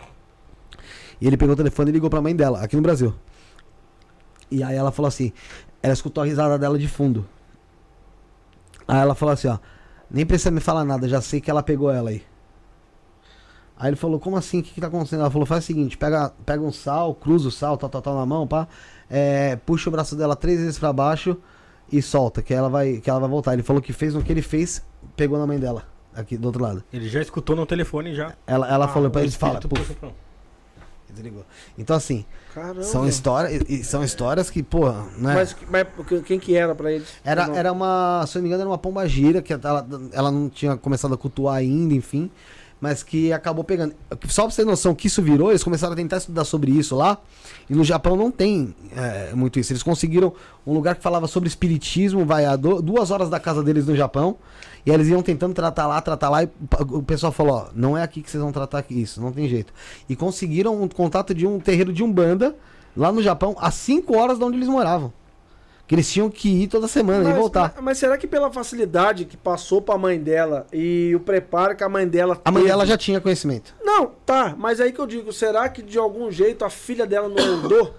E 1.20 1.28
ele 1.28 1.36
pegou 1.36 1.54
o 1.54 1.58
telefone 1.58 1.90
e 1.90 1.94
ligou 1.94 2.10
pra 2.10 2.22
mãe 2.22 2.34
dela, 2.34 2.62
aqui 2.62 2.78
no 2.78 2.82
Brasil. 2.82 3.14
E 4.50 4.64
aí 4.64 4.76
ela 4.76 4.92
falou 4.92 5.08
assim, 5.08 5.34
ela 5.82 5.94
escutou 5.94 6.22
a 6.24 6.26
risada 6.26 6.58
dela 6.58 6.78
de 6.80 6.88
fundo. 6.88 7.26
Aí 8.88 9.00
ela 9.00 9.16
falou 9.16 9.34
assim, 9.34 9.48
ó, 9.48 9.58
nem 10.10 10.26
precisa 10.26 10.52
me 10.52 10.60
falar 10.60 10.84
nada, 10.84 11.08
já 11.08 11.22
sei 11.22 11.40
que 11.42 11.50
ela 11.50 11.64
pegou 11.64 11.92
ela 11.92 12.10
aí. 12.10 12.24
Aí 13.78 13.90
ele 13.90 13.96
falou, 13.96 14.20
como 14.20 14.38
assim? 14.38 14.60
O 14.60 14.64
que, 14.64 14.72
que 14.74 14.82
tá 14.82 14.88
acontecendo? 14.88 15.22
Ela 15.22 15.32
falou, 15.32 15.46
faz 15.46 15.64
o 15.64 15.68
seguinte, 15.68 15.98
pega, 15.98 16.32
pega 16.46 16.62
um 16.62 16.72
sal, 16.72 17.14
cruza 17.16 17.48
o 17.48 17.52
sal, 17.52 17.76
tal, 17.78 17.90
tal, 17.90 18.02
tal 18.02 18.16
na 18.16 18.26
mão, 18.26 18.48
pá. 18.48 18.68
é, 19.10 19.56
puxa 19.58 19.90
o 19.90 19.92
braço 19.92 20.16
dela 20.16 20.36
três 20.36 20.60
vezes 20.60 20.78
pra 20.80 20.94
baixo 20.94 21.36
e 21.92 22.02
solta, 22.02 22.42
que 22.42 22.54
ela 22.54 22.70
vai, 22.70 22.98
que 22.98 23.10
ela 23.10 23.20
vai 23.20 23.30
voltar. 23.30 23.54
Ele 23.54 23.64
falou 23.64 23.82
que 23.82 23.92
fez 23.92 24.14
no 24.14 24.24
que 24.24 24.32
ele 24.32 24.42
fez, 24.42 24.86
pegou 25.16 25.38
na 25.40 25.48
mãe 25.48 25.60
dela, 25.60 25.84
aqui 26.16 26.38
do 26.38 26.46
outro 26.46 26.62
lado. 26.64 26.84
Ele 26.94 27.10
já 27.10 27.20
escutou 27.22 27.56
no 27.56 27.66
telefone 27.66 28.14
já. 28.14 28.34
Ela, 28.46 28.70
ela 28.72 28.88
falou 28.88 29.10
pra 29.10 29.22
Ah, 29.22 29.24
o 29.24 29.26
eles, 29.26 29.36
fala, 29.36 29.54
espírito 29.60 29.76
puf. 29.76 29.94
puxou 29.94 30.12
pra- 30.12 30.23
Desligou. 31.14 31.46
Então, 31.78 31.96
assim, 31.96 32.26
Caramba. 32.54 32.84
são 32.84 33.08
histórias. 33.08 33.88
São 33.88 34.04
histórias 34.04 34.50
que, 34.50 34.64
porra, 34.64 35.04
né? 35.18 35.34
Mas, 35.36 35.56
mas 35.70 35.88
quem 36.26 36.40
que 36.40 36.56
era 36.56 36.74
pra 36.74 36.92
eles? 36.92 37.08
Era, 37.24 37.50
era 37.56 37.72
uma, 37.72 38.26
se 38.28 38.38
eu 38.38 38.40
não 38.40 38.44
me 38.44 38.50
engano, 38.50 38.64
era 38.64 38.70
uma 38.70 38.78
pomba 38.78 39.08
gira, 39.08 39.42
que 39.42 39.54
ela, 39.54 39.88
ela 40.12 40.32
não 40.32 40.50
tinha 40.50 40.76
começado 40.76 41.14
a 41.14 41.18
cultuar 41.18 41.56
ainda, 41.56 41.94
enfim. 41.94 42.32
Mas 42.82 43.02
que 43.02 43.32
acabou 43.32 43.64
pegando. 43.64 43.96
Só 44.28 44.42
pra 44.44 44.52
você 44.52 44.62
ter 44.62 44.68
noção 44.68 44.94
que 44.94 45.08
isso 45.08 45.22
virou, 45.22 45.52
eles 45.52 45.64
começaram 45.64 45.94
a 45.94 45.96
tentar 45.96 46.18
estudar 46.18 46.44
sobre 46.44 46.70
isso 46.72 46.98
lá. 46.98 47.18
E 47.70 47.74
no 47.74 47.84
Japão 47.84 48.18
não 48.18 48.30
tem 48.30 48.76
é, 48.94 49.34
muito 49.34 49.58
isso. 49.58 49.72
Eles 49.72 49.82
conseguiram 49.82 50.34
um 50.68 50.74
lugar 50.74 50.96
que 50.96 51.02
falava 51.02 51.26
sobre 51.28 51.48
espiritismo, 51.48 52.26
vai 52.26 52.44
a 52.44 52.58
duas 52.58 53.10
horas 53.10 53.30
da 53.30 53.40
casa 53.40 53.64
deles 53.64 53.86
no 53.88 53.96
Japão. 53.96 54.38
E 54.86 54.92
eles 54.92 55.08
iam 55.08 55.22
tentando 55.22 55.54
tratar 55.54 55.88
lá, 55.88 56.02
tratar 56.02 56.30
lá. 56.30 56.44
E 56.44 56.50
o 56.92 57.02
pessoal 57.02 57.32
falou: 57.32 57.56
Ó, 57.56 57.66
não 57.74 57.98
é 57.98 58.04
aqui 58.04 58.22
que 58.22 58.30
vocês 58.30 58.42
vão 58.42 58.52
tratar 58.52 58.84
isso, 58.90 59.22
não 59.22 59.32
tem 59.32 59.48
jeito. 59.48 59.74
E 60.10 60.16
conseguiram 60.16 60.82
um 60.82 60.88
contato 60.88 61.34
de 61.34 61.48
um 61.48 61.60
terreiro 61.60 61.94
de 61.94 62.04
Umbanda 62.04 62.56
lá 62.96 63.12
no 63.12 63.24
Japão, 63.24 63.56
a 63.60 63.72
5 63.72 64.16
horas 64.16 64.38
de 64.38 64.44
onde 64.44 64.58
eles 64.58 64.68
moravam. 64.68 65.12
Que 65.86 65.96
eles 65.96 66.10
tinham 66.12 66.30
que 66.30 66.64
ir 66.64 66.68
toda 66.68 66.88
semana 66.88 67.30
e 67.30 67.34
voltar. 67.34 67.74
Mas, 67.76 67.84
mas 67.84 67.98
será 67.98 68.18
que 68.18 68.26
pela 68.26 68.50
facilidade 68.52 69.26
que 69.26 69.36
passou 69.36 69.82
pra 69.82 69.98
mãe 69.98 70.18
dela 70.18 70.66
e 70.72 71.14
o 71.14 71.20
preparo 71.20 71.76
que 71.76 71.84
a 71.84 71.90
mãe 71.90 72.08
dela 72.08 72.40
A 72.44 72.52
mãe 72.52 72.64
dela 72.64 72.86
já 72.86 72.98
tinha 72.98 73.20
conhecimento. 73.20 73.76
Não, 73.84 74.08
tá, 74.26 74.56
mas 74.58 74.80
aí 74.80 74.94
que 74.94 75.00
eu 75.00 75.06
digo, 75.06 75.34
será 75.34 75.68
que 75.68 75.82
de 75.82 75.98
algum 75.98 76.32
jeito 76.32 76.64
a 76.64 76.70
filha 76.70 77.06
dela 77.06 77.28
não 77.28 77.38
andou? 77.38 77.94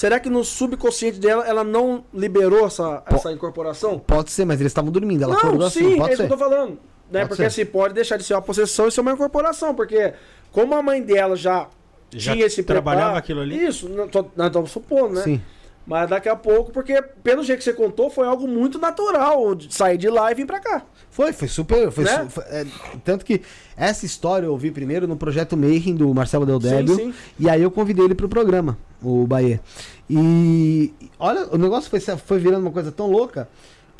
Será 0.00 0.18
que 0.18 0.30
no 0.30 0.42
subconsciente 0.42 1.18
dela 1.20 1.46
ela 1.46 1.62
não 1.62 2.02
liberou 2.12 2.66
essa, 2.66 3.02
essa 3.06 3.30
incorporação? 3.30 3.98
Pode 3.98 4.30
ser, 4.30 4.46
mas 4.46 4.58
eles 4.58 4.70
estavam 4.70 4.90
dormindo. 4.90 5.24
Ela 5.24 5.34
não, 5.34 5.40
acordou 5.40 5.68
sim, 5.70 5.80
assim, 5.80 5.94
é 5.94 5.96
pode 5.98 6.12
isso 6.14 6.22
que 6.22 6.32
eu 6.32 6.38
tô 6.38 6.42
falando. 6.42 6.70
Né? 7.10 7.20
Pode 7.20 7.28
porque 7.28 7.42
ser. 7.42 7.46
assim, 7.46 7.66
pode 7.66 7.92
deixar 7.92 8.16
de 8.16 8.24
ser 8.24 8.32
uma 8.32 8.40
possessão 8.40 8.88
e 8.88 8.90
ser 8.92 9.02
uma 9.02 9.12
incorporação, 9.12 9.74
porque 9.74 10.14
como 10.50 10.74
a 10.74 10.82
mãe 10.82 11.02
dela 11.02 11.36
já, 11.36 11.68
Já 12.10 12.32
tinha 12.32 12.46
esse 12.46 12.62
trabalhava 12.62 13.02
preparo- 13.04 13.18
aquilo 13.18 13.40
ali? 13.40 13.62
Isso, 13.66 13.90
nós 14.34 14.46
estamos 14.46 14.70
supondo, 14.70 15.16
né? 15.16 15.22
Sim. 15.22 15.42
Mas 15.90 16.08
daqui 16.08 16.28
a 16.28 16.36
pouco, 16.36 16.70
porque 16.70 17.02
pelo 17.22 17.42
jeito 17.42 17.58
que 17.58 17.64
você 17.64 17.72
contou, 17.72 18.08
foi 18.08 18.24
algo 18.24 18.46
muito 18.46 18.78
natural 18.78 19.56
de 19.56 19.74
sair 19.74 19.98
de 19.98 20.08
lá 20.08 20.30
e 20.30 20.36
vir 20.36 20.46
pra 20.46 20.60
cá. 20.60 20.82
Foi, 21.10 21.32
foi 21.32 21.48
super. 21.48 21.90
Foi 21.90 22.04
Né? 22.04 22.28
foi- 22.30 22.44
é, 22.44 22.64
tanto 23.04 23.24
que 23.24 23.42
essa 23.76 24.06
história 24.06 24.46
eu 24.46 24.52
ouvi 24.52 24.70
primeiro 24.70 25.08
no 25.08 25.16
projeto 25.16 25.56
Mayhem 25.56 25.96
do 25.96 26.14
Marcelo 26.14 26.46
Del 26.46 26.60
Débio. 26.60 26.94
sim. 26.94 27.12
E 27.40 27.50
aí 27.50 27.60
eu 27.60 27.72
convidei 27.72 28.04
ele 28.04 28.14
pro 28.14 28.28
programa, 28.28 28.78
o 29.02 29.26
Bahia. 29.26 29.60
E 30.08 30.92
olha, 31.18 31.48
o 31.52 31.58
negócio 31.58 31.90
foi, 31.90 31.98
foi 32.00 32.38
virando 32.38 32.62
uma 32.62 32.70
coisa 32.72 32.92
tão 32.92 33.10
louca 33.10 33.48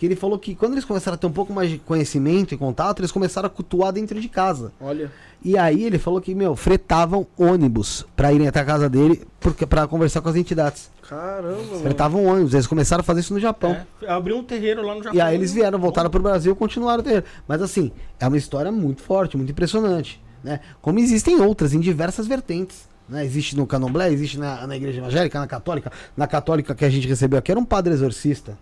que 0.01 0.07
ele 0.07 0.17
falou 0.17 0.39
que 0.39 0.55
quando 0.55 0.73
eles 0.73 0.85
começaram 0.87 1.15
a 1.15 1.19
ter 1.19 1.27
um 1.27 1.31
pouco 1.31 1.53
mais 1.53 1.69
de 1.69 1.77
conhecimento 1.77 2.55
e 2.55 2.57
contato, 2.57 3.01
eles 3.01 3.13
começaram 3.13 3.47
a 3.49 3.51
cultuar 3.51 3.93
dentro 3.93 4.19
de 4.19 4.31
casa. 4.31 4.73
Olha. 4.81 5.13
E 5.45 5.59
aí 5.59 5.85
ele 5.85 5.99
falou 5.99 6.23
que, 6.23 6.35
meu, 6.35 6.57
fretavam 6.57 7.27
ônibus 7.37 8.07
pra 8.17 8.33
irem 8.33 8.49
até 8.49 8.61
a 8.61 8.65
casa 8.65 8.89
dele 8.89 9.23
porque, 9.39 9.67
pra 9.67 9.87
conversar 9.87 10.23
com 10.23 10.31
as 10.31 10.37
entidades. 10.37 10.91
Caramba, 11.07 11.63
mano. 11.65 11.81
Fretavam 11.83 12.25
ônibus, 12.25 12.55
eles 12.55 12.67
começaram 12.67 13.03
a 13.03 13.05
fazer 13.05 13.21
isso 13.21 13.35
no 13.35 13.41
Japão. 13.41 13.77
É, 14.01 14.11
abriu 14.11 14.39
um 14.39 14.43
terreiro 14.43 14.81
lá 14.81 14.95
no 14.95 15.03
Japão. 15.03 15.19
E 15.19 15.21
aí 15.21 15.35
eles 15.35 15.53
vieram, 15.53 15.79
voltaram 15.79 16.09
pro 16.09 16.23
Brasil 16.23 16.55
e 16.55 16.57
continuaram 16.57 17.01
o 17.01 17.05
terreiro. 17.05 17.27
Mas 17.47 17.61
assim, 17.61 17.93
é 18.19 18.27
uma 18.27 18.39
história 18.39 18.73
muito 18.73 19.03
forte, 19.03 19.37
muito 19.37 19.53
impressionante. 19.53 20.19
Né? 20.43 20.61
Como 20.81 20.99
existem 20.99 21.39
outras 21.43 21.75
em 21.75 21.81
diversas 21.81 22.27
vertentes. 22.27 22.89
Né? 23.07 23.23
Existe 23.23 23.55
no 23.55 23.67
candomblé, 23.67 24.11
existe 24.11 24.39
na, 24.39 24.67
na 24.67 24.77
igreja 24.77 25.01
evangélica, 25.01 25.39
na 25.39 25.47
católica. 25.47 25.93
Na 26.17 26.27
católica 26.27 26.75
que 26.75 26.87
a 26.87 26.89
gente 26.89 27.07
recebeu 27.07 27.39
aqui 27.39 27.51
era 27.51 27.61
um 27.61 27.67
padre 27.67 27.93
exorcista. 27.93 28.57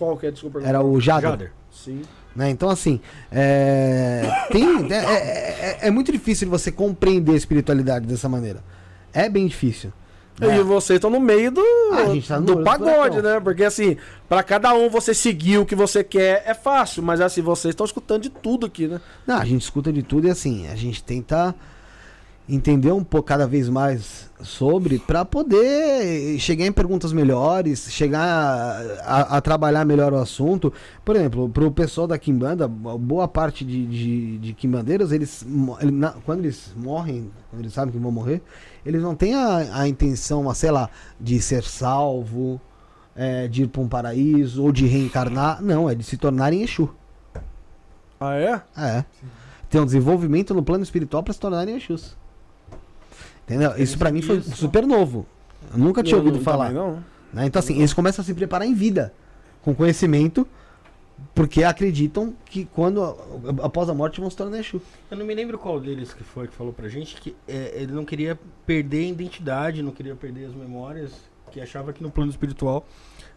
Qual 0.00 0.16
que 0.16 0.26
é? 0.26 0.30
Desculpa. 0.30 0.62
Era 0.64 0.82
o 0.82 0.98
Jader. 0.98 1.28
Jader. 1.30 1.52
Sim. 1.70 2.00
Né? 2.34 2.48
Então, 2.48 2.70
assim, 2.70 3.00
é, 3.30 4.22
tem, 4.50 4.90
é, 4.90 4.94
é- 4.96 5.78
é- 5.82 5.88
é 5.88 5.90
muito 5.90 6.10
difícil 6.10 6.48
você 6.48 6.72
compreender 6.72 7.32
a 7.32 7.36
espiritualidade 7.36 8.06
dessa 8.06 8.28
maneira. 8.30 8.64
É 9.12 9.28
bem 9.28 9.46
difícil. 9.46 9.92
né? 10.40 10.56
E 10.56 10.62
vocês 10.62 10.96
estão 10.96 11.10
no 11.10 11.20
meio 11.20 11.50
do, 11.50 11.60
Ah, 11.92 11.96
a 12.08 12.14
gente 12.14 12.26
tá 12.26 12.40
no 12.40 12.46
do 12.46 12.64
pagode, 12.64 13.20
né? 13.20 13.38
Porque 13.40 13.62
assim, 13.62 13.98
pra 14.26 14.42
cada 14.42 14.72
um 14.72 14.88
você 14.88 15.12
seguir 15.12 15.58
o 15.58 15.66
que 15.66 15.74
você 15.74 16.02
quer 16.02 16.42
é 16.46 16.54
fácil, 16.54 17.02
mas 17.02 17.20
assim, 17.20 17.42
vocês 17.42 17.72
estão 17.72 17.84
escutando 17.84 18.22
de 18.22 18.30
tudo 18.30 18.64
aqui, 18.64 18.88
né? 18.88 19.02
Não, 19.26 19.36
a 19.36 19.44
gente 19.44 19.60
escuta 19.60 19.92
de 19.92 20.02
tudo 20.02 20.26
e 20.26 20.30
assim, 20.30 20.66
a 20.68 20.76
gente 20.76 21.04
tenta 21.04 21.54
entender 22.54 22.90
um 22.92 23.04
pouco 23.04 23.28
cada 23.28 23.46
vez 23.46 23.68
mais 23.68 24.28
sobre 24.42 24.98
para 24.98 25.24
poder 25.24 26.38
chegar 26.38 26.66
em 26.66 26.72
perguntas 26.72 27.12
melhores, 27.12 27.90
chegar 27.90 28.24
a, 29.04 29.36
a- 29.36 29.40
trabalhar 29.40 29.84
melhor 29.84 30.12
o 30.12 30.16
assunto. 30.16 30.72
Por 31.04 31.14
exemplo, 31.16 31.48
para 31.48 31.64
o 31.64 31.70
pessoal 31.70 32.06
da 32.06 32.18
Kimbanda, 32.18 32.66
boa 32.66 33.28
parte 33.28 33.64
de, 33.64 33.86
de, 33.86 34.38
de 34.38 34.52
Kimbandeiros, 34.54 35.12
eles, 35.12 35.46
ele- 35.80 35.90
na- 35.92 36.14
quando 36.24 36.40
eles 36.40 36.72
morrem, 36.76 37.30
quando 37.50 37.62
eles 37.62 37.72
sabem 37.72 37.92
que 37.92 37.98
vão 37.98 38.10
morrer, 38.10 38.42
eles 38.84 39.02
não 39.02 39.14
têm 39.14 39.34
a, 39.34 39.80
a 39.82 39.88
intenção, 39.88 40.48
a, 40.50 40.54
sei 40.54 40.70
lá, 40.70 40.88
de 41.20 41.40
ser 41.40 41.62
salvo, 41.62 42.60
é, 43.14 43.46
de 43.46 43.64
ir 43.64 43.66
para 43.68 43.82
um 43.82 43.88
paraíso 43.88 44.62
ou 44.64 44.72
de 44.72 44.86
reencarnar. 44.86 45.62
Não, 45.62 45.88
é 45.88 45.94
de 45.94 46.02
se 46.02 46.16
tornarem 46.16 46.62
Exu. 46.62 46.88
Ah, 48.18 48.34
é? 48.34 48.62
É. 48.76 49.04
Tem 49.68 49.80
um 49.80 49.84
desenvolvimento 49.84 50.52
no 50.52 50.62
plano 50.62 50.82
espiritual 50.82 51.22
para 51.22 51.32
se 51.32 51.38
tornarem 51.40 51.76
Exus. 51.76 52.16
Entendeu? 53.50 53.72
Isso 53.76 53.98
pra 53.98 54.12
mim 54.12 54.22
foi 54.22 54.36
isso. 54.38 54.54
super 54.56 54.86
novo. 54.86 55.26
Eu 55.72 55.78
nunca 55.78 56.02
tinha 56.04 56.14
Eu 56.14 56.18
ouvido 56.20 56.36
não- 56.36 56.44
falar. 56.44 56.70
Não. 56.70 57.02
né? 57.32 57.46
Então, 57.46 57.58
assim, 57.58 57.76
eles 57.78 57.92
começam 57.92 58.22
a 58.22 58.24
se 58.26 58.32
preparar 58.32 58.66
em 58.66 58.74
vida, 58.74 59.12
com 59.62 59.74
conhecimento, 59.74 60.46
porque 61.34 61.64
acreditam 61.64 62.32
que 62.46 62.64
quando, 62.66 63.02
após 63.62 63.88
a 63.88 63.94
morte, 63.94 64.20
vão 64.20 64.30
se 64.30 64.36
tornar 64.36 64.58
Exu. 64.60 64.80
Eu 65.10 65.16
não 65.16 65.26
me 65.26 65.34
lembro 65.34 65.58
qual 65.58 65.80
deles 65.80 66.12
que 66.14 66.22
foi 66.22 66.46
que 66.46 66.54
falou 66.54 66.72
pra 66.72 66.88
gente 66.88 67.16
que 67.20 67.34
é, 67.48 67.72
ele 67.82 67.92
não 67.92 68.04
queria 68.04 68.38
perder 68.64 69.04
a 69.06 69.08
identidade, 69.08 69.82
não 69.82 69.90
queria 69.92 70.14
perder 70.14 70.46
as 70.46 70.54
memórias, 70.54 71.10
que 71.50 71.60
achava 71.60 71.92
que 71.92 72.02
no 72.02 72.10
plano 72.10 72.30
espiritual, 72.30 72.86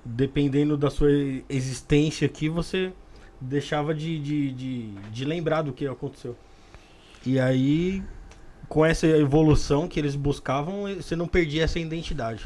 dependendo 0.06 0.78
da 0.78 0.90
sua 0.92 1.10
existência 1.50 2.26
aqui, 2.28 2.48
você 2.50 2.94
deixava 3.42 3.94
de, 3.96 4.18
de, 4.20 4.52
de, 4.54 4.92
de 5.12 5.26
lembrar 5.26 5.64
do 5.64 5.74
que 5.74 5.86
aconteceu. 5.88 6.36
E 7.26 7.40
aí, 7.40 8.02
com 8.74 8.84
essa 8.84 9.06
evolução 9.06 9.88
que 9.88 10.00
eles 10.00 10.16
buscavam, 10.16 10.86
você 10.96 11.16
não 11.16 11.28
perdia 11.28 11.64
essa 11.64 11.78
identidade. 11.78 12.44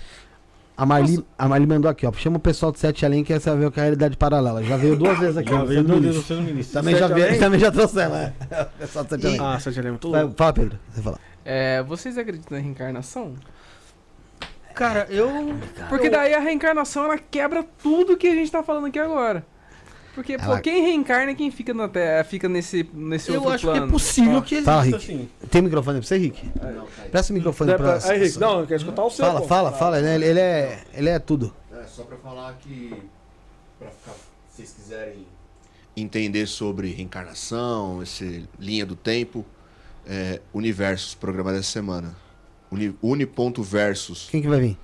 A 0.75 0.85
Marli, 0.85 1.25
a 1.37 1.47
Marli 1.47 1.65
mandou 1.65 1.89
aqui, 1.89 2.05
ó. 2.05 2.11
Chama 2.11 2.35
o 2.35 2.39
pessoal 2.39 2.69
de 2.69 2.79
Sete 2.79 3.05
Além 3.05 3.23
que 3.23 3.31
essa 3.31 3.55
ver 3.55 3.67
o 3.67 3.71
que 3.71 3.79
é 3.79 3.83
a 3.83 3.85
realidade 3.85 4.17
paralela. 4.17 4.61
Já 4.61 4.75
veio 4.75 4.97
duas 4.97 5.17
vezes 5.23 5.37
aqui. 5.37 5.49
Já 5.49 5.61
ó, 5.61 5.65
veio 5.65 5.83
do 5.85 5.93
ministro. 5.93 6.11
Deus 6.11 6.25
sendo 6.25 6.41
ministro. 6.41 6.73
Também 6.73 6.95
já, 6.97 7.07
Sete 7.07 7.13
veio, 7.15 7.27
Além? 7.27 7.39
também 7.39 7.59
já 7.61 7.71
trouxe 7.71 8.01
ela. 8.01 8.19
é. 8.21 8.33
O 8.75 8.79
pessoal 8.79 9.05
de 9.05 9.11
Sete 9.11 9.25
Além. 9.27 9.39
Ah, 9.39 9.57
você 9.57 9.71
já 9.71 9.81
lembra 9.81 9.99
tudo? 9.99 10.11
Vai, 10.11 10.29
Fala, 10.35 10.53
Pedro. 10.53 10.79
Você 10.91 11.01
fala. 11.01 11.19
É, 11.45 11.83
vocês 11.83 12.17
acreditam 12.17 12.57
na 12.57 12.61
reencarnação? 12.61 13.33
Cara, 14.75 15.07
eu. 15.09 15.29
Porque 15.87 16.09
daí 16.09 16.33
a 16.33 16.41
reencarnação 16.41 17.05
ela 17.05 17.17
quebra 17.17 17.63
tudo 17.81 18.17
que 18.17 18.27
a 18.27 18.35
gente 18.35 18.51
tá 18.51 18.61
falando 18.61 18.87
aqui 18.87 18.99
agora. 18.99 19.45
Porque, 20.17 20.35
pô, 20.35 20.45
Ela- 20.45 20.61
quem 20.61 20.81
reencarna 20.81 21.31
é 21.31 21.35
quem 21.35 21.51
fica 21.51 21.75
na 21.75 21.87
Terra, 21.87 22.23
fica 22.23 22.49
nesse, 22.49 22.89
nesse 22.91 23.29
Eu 23.29 23.35
outro 23.35 23.51
acho 23.53 23.67
plano. 23.67 23.81
que 23.81 23.87
é 23.87 23.91
possível 23.91 24.41
que 24.41 24.55
exista, 24.55 24.71
Fala, 24.71 24.81
Rick. 24.83 24.95
assim. 24.97 25.29
Tem 25.51 25.61
microfone 25.61 25.99
pra 25.99 26.07
você, 26.07 26.17
Rick? 26.17 26.49
Presta 27.11 27.31
o 27.31 27.35
microfone 27.35 27.75
pra 27.75 27.99
pra- 27.99 28.09
Aí, 28.11 28.17
Rick, 28.23 28.39
não, 28.39 28.61
eu 28.61 28.65
quero 28.65 28.81
escutar 28.81 29.03
o 29.03 29.11
seu. 29.11 29.23
Fala, 29.23 29.41
pô. 29.41 29.47
fala, 29.47 29.71
fala. 29.73 29.99
Ele, 29.99 30.25
ele 30.25 30.39
é, 30.39 30.83
ele 30.95 31.09
é 31.09 31.19
tudo. 31.19 31.53
É, 31.71 31.83
só 31.83 32.01
pra 32.03 32.17
falar 32.17 32.57
que. 32.59 32.95
Pra 33.77 33.89
ficar. 33.91 34.13
Se 34.49 34.55
vocês 34.63 34.71
quiserem 34.73 35.27
entender 35.95 36.47
sobre 36.47 36.89
reencarnação, 36.91 38.01
esse 38.01 38.43
linha 38.59 38.87
do 38.87 38.95
tempo, 38.95 39.45
é, 40.07 40.41
Universos, 40.51 41.13
programa 41.13 41.51
dessa 41.51 41.69
semana. 41.71 42.15
Uni, 42.71 42.95
Uni.versus. 43.03 44.27
Quem 44.31 44.41
que 44.41 44.47
vai 44.47 44.59
vir? 44.59 44.77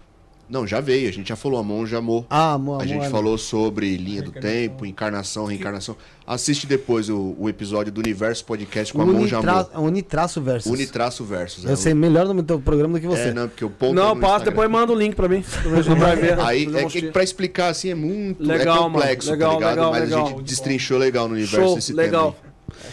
Não, 0.50 0.68
já 0.68 0.80
veio, 0.82 1.08
a 1.10 1.12
gente 1.12 1.30
já 1.30 1.36
falou, 1.36 1.58
a 1.60 1.64
Mon 1.64 1.86
já 1.86 1.98
amou. 1.98 2.26
Ah, 2.30 2.54
amor, 2.54 2.82
A 2.82 2.86
gente 2.86 3.00
amor. 3.00 3.10
falou 3.12 3.38
sobre 3.38 3.96
linha 3.98 4.22
do 4.22 4.32
tempo, 4.32 4.86
encarnação, 4.86 5.46
reencarnação. 5.46 5.96
Assiste 6.28 6.68
depois 6.68 7.10
o, 7.10 7.36
o 7.40 7.50
episódio 7.50 7.92
do 7.92 8.00
Universo 8.00 8.46
Podcast 8.46 8.94
com 8.94 9.02
a 9.02 9.06
Mon 9.06 9.26
Jamon. 9.26 9.52
Unitra, 9.52 9.80
Unitraço 9.80 10.42
versus. 10.42 10.72
Unitraço 10.72 11.24
versus. 11.24 11.66
Eu 11.66 11.76
sei 11.78 11.94
melhor 11.94 12.26
no 12.34 12.44
teu 12.44 12.60
programa 12.60 12.96
do 12.96 13.02
que 13.02 13.08
você. 13.08 13.30
É, 13.30 13.34
não, 13.34 13.48
porque 13.48 13.66
o 13.66 13.70
ponto 13.70 13.94
é 13.94 13.96
Não, 13.96 14.14
no 14.16 14.22
passa, 14.22 14.46
depois 14.46 14.70
manda 14.70 14.92
o 14.92 14.96
link 14.96 15.16
pra 15.16 15.28
mim. 15.28 15.44
pra 15.98 16.16
ver. 16.16 16.40
Aí, 16.40 16.66
é 16.66 16.86
um 16.86 16.90
que 16.90 17.10
pra 17.12 17.24
explicar 17.24 17.70
assim 17.70 17.90
é 17.90 17.96
muito 17.96 18.44
Legal, 18.44 18.76
é 18.76 18.80
mano. 18.82 18.94
complexo, 18.96 19.32
Legal, 19.32 19.52
tá 19.52 19.56
ligado? 19.58 19.76
legal, 19.76 19.92
Mas 19.92 20.04
legal. 20.10 20.26
a 20.26 20.30
gente 20.30 20.44
destrinchou 20.44 20.98
legal 20.98 21.28
no 21.28 21.34
universo 21.36 21.68
Show, 21.68 21.78
esse 21.78 21.94
legal. 21.94 22.36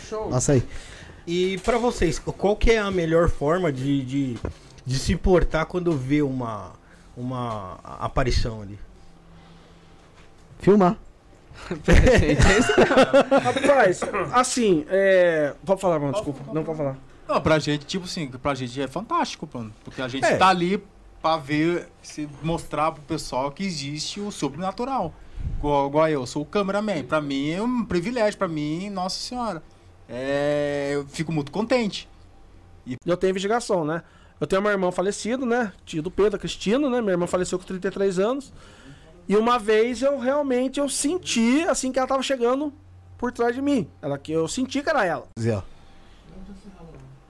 tema. 0.08 0.24
aí. 0.24 0.30
Nossa 0.30 0.52
aí. 0.52 0.62
E 1.26 1.58
pra 1.58 1.78
vocês, 1.78 2.18
qual 2.18 2.56
que 2.56 2.70
é 2.70 2.78
a 2.78 2.90
melhor 2.90 3.28
forma 3.28 3.70
de, 3.70 4.02
de, 4.04 4.36
de 4.86 4.98
se 4.98 5.14
portar 5.14 5.66
quando 5.66 5.92
vê 5.92 6.22
uma, 6.22 6.72
uma 7.16 7.78
aparição 7.84 8.62
ali? 8.62 8.78
Filmar. 10.58 10.96
Rapaz, 13.42 14.00
assim, 14.32 14.84
é. 14.88 15.54
Pode 15.64 15.80
falar, 15.80 15.98
mano, 15.98 16.12
desculpa. 16.12 16.52
Não 16.52 16.64
pode 16.64 16.78
falar. 16.78 16.96
Não, 17.28 17.40
pra 17.40 17.58
gente, 17.58 17.84
tipo 17.86 18.04
assim, 18.06 18.28
pra 18.28 18.54
gente 18.54 18.80
é 18.80 18.88
fantástico, 18.88 19.48
mano. 19.52 19.72
Porque 19.84 20.02
a 20.02 20.08
gente 20.08 20.24
É. 20.24 20.36
tá 20.36 20.48
ali 20.48 20.82
pra 21.22 21.36
ver, 21.36 21.88
se 22.02 22.28
mostrar 22.42 22.92
pro 22.92 23.02
pessoal 23.02 23.50
que 23.50 23.62
existe 23.64 24.20
o 24.20 24.30
sobrenatural. 24.30 25.12
Igual, 25.58 25.88
igual 25.88 26.08
eu, 26.08 26.26
sou 26.26 26.42
o 26.42 26.46
cameraman. 26.46 27.02
Pra 27.04 27.20
mim 27.20 27.50
é 27.50 27.62
um 27.62 27.84
privilégio, 27.84 28.38
pra 28.38 28.48
mim, 28.48 28.90
nossa 28.90 29.18
senhora. 29.20 29.62
É, 30.08 30.90
eu 30.94 31.06
fico 31.06 31.30
muito 31.30 31.52
contente. 31.52 32.08
Eu 33.06 33.16
tenho 33.16 33.30
investigação, 33.30 33.84
né? 33.84 34.02
Eu 34.40 34.46
tenho 34.46 34.62
uma 34.62 34.70
irmã 34.70 34.90
falecida, 34.90 35.44
né? 35.44 35.72
Tia 35.84 36.00
do 36.00 36.10
Pedro, 36.10 36.36
a 36.36 36.38
Cristina, 36.38 36.88
né? 36.88 37.00
Minha 37.00 37.12
irmã 37.12 37.26
faleceu 37.26 37.58
com 37.58 37.64
33 37.64 38.18
anos. 38.18 38.52
E 39.28 39.36
uma 39.36 39.58
vez 39.58 40.00
eu 40.02 40.18
realmente 40.18 40.80
eu 40.80 40.88
senti 40.88 41.62
assim 41.68 41.92
que 41.92 41.98
ela 41.98 42.08
tava 42.08 42.22
chegando 42.22 42.72
por 43.18 43.30
trás 43.32 43.54
de 43.54 43.60
mim. 43.60 43.88
Ela 44.00 44.18
que 44.18 44.32
eu 44.32 44.48
senti 44.48 44.82
que 44.82 44.88
era 44.88 45.04
ela. 45.04 45.28
Zé. 45.38 45.62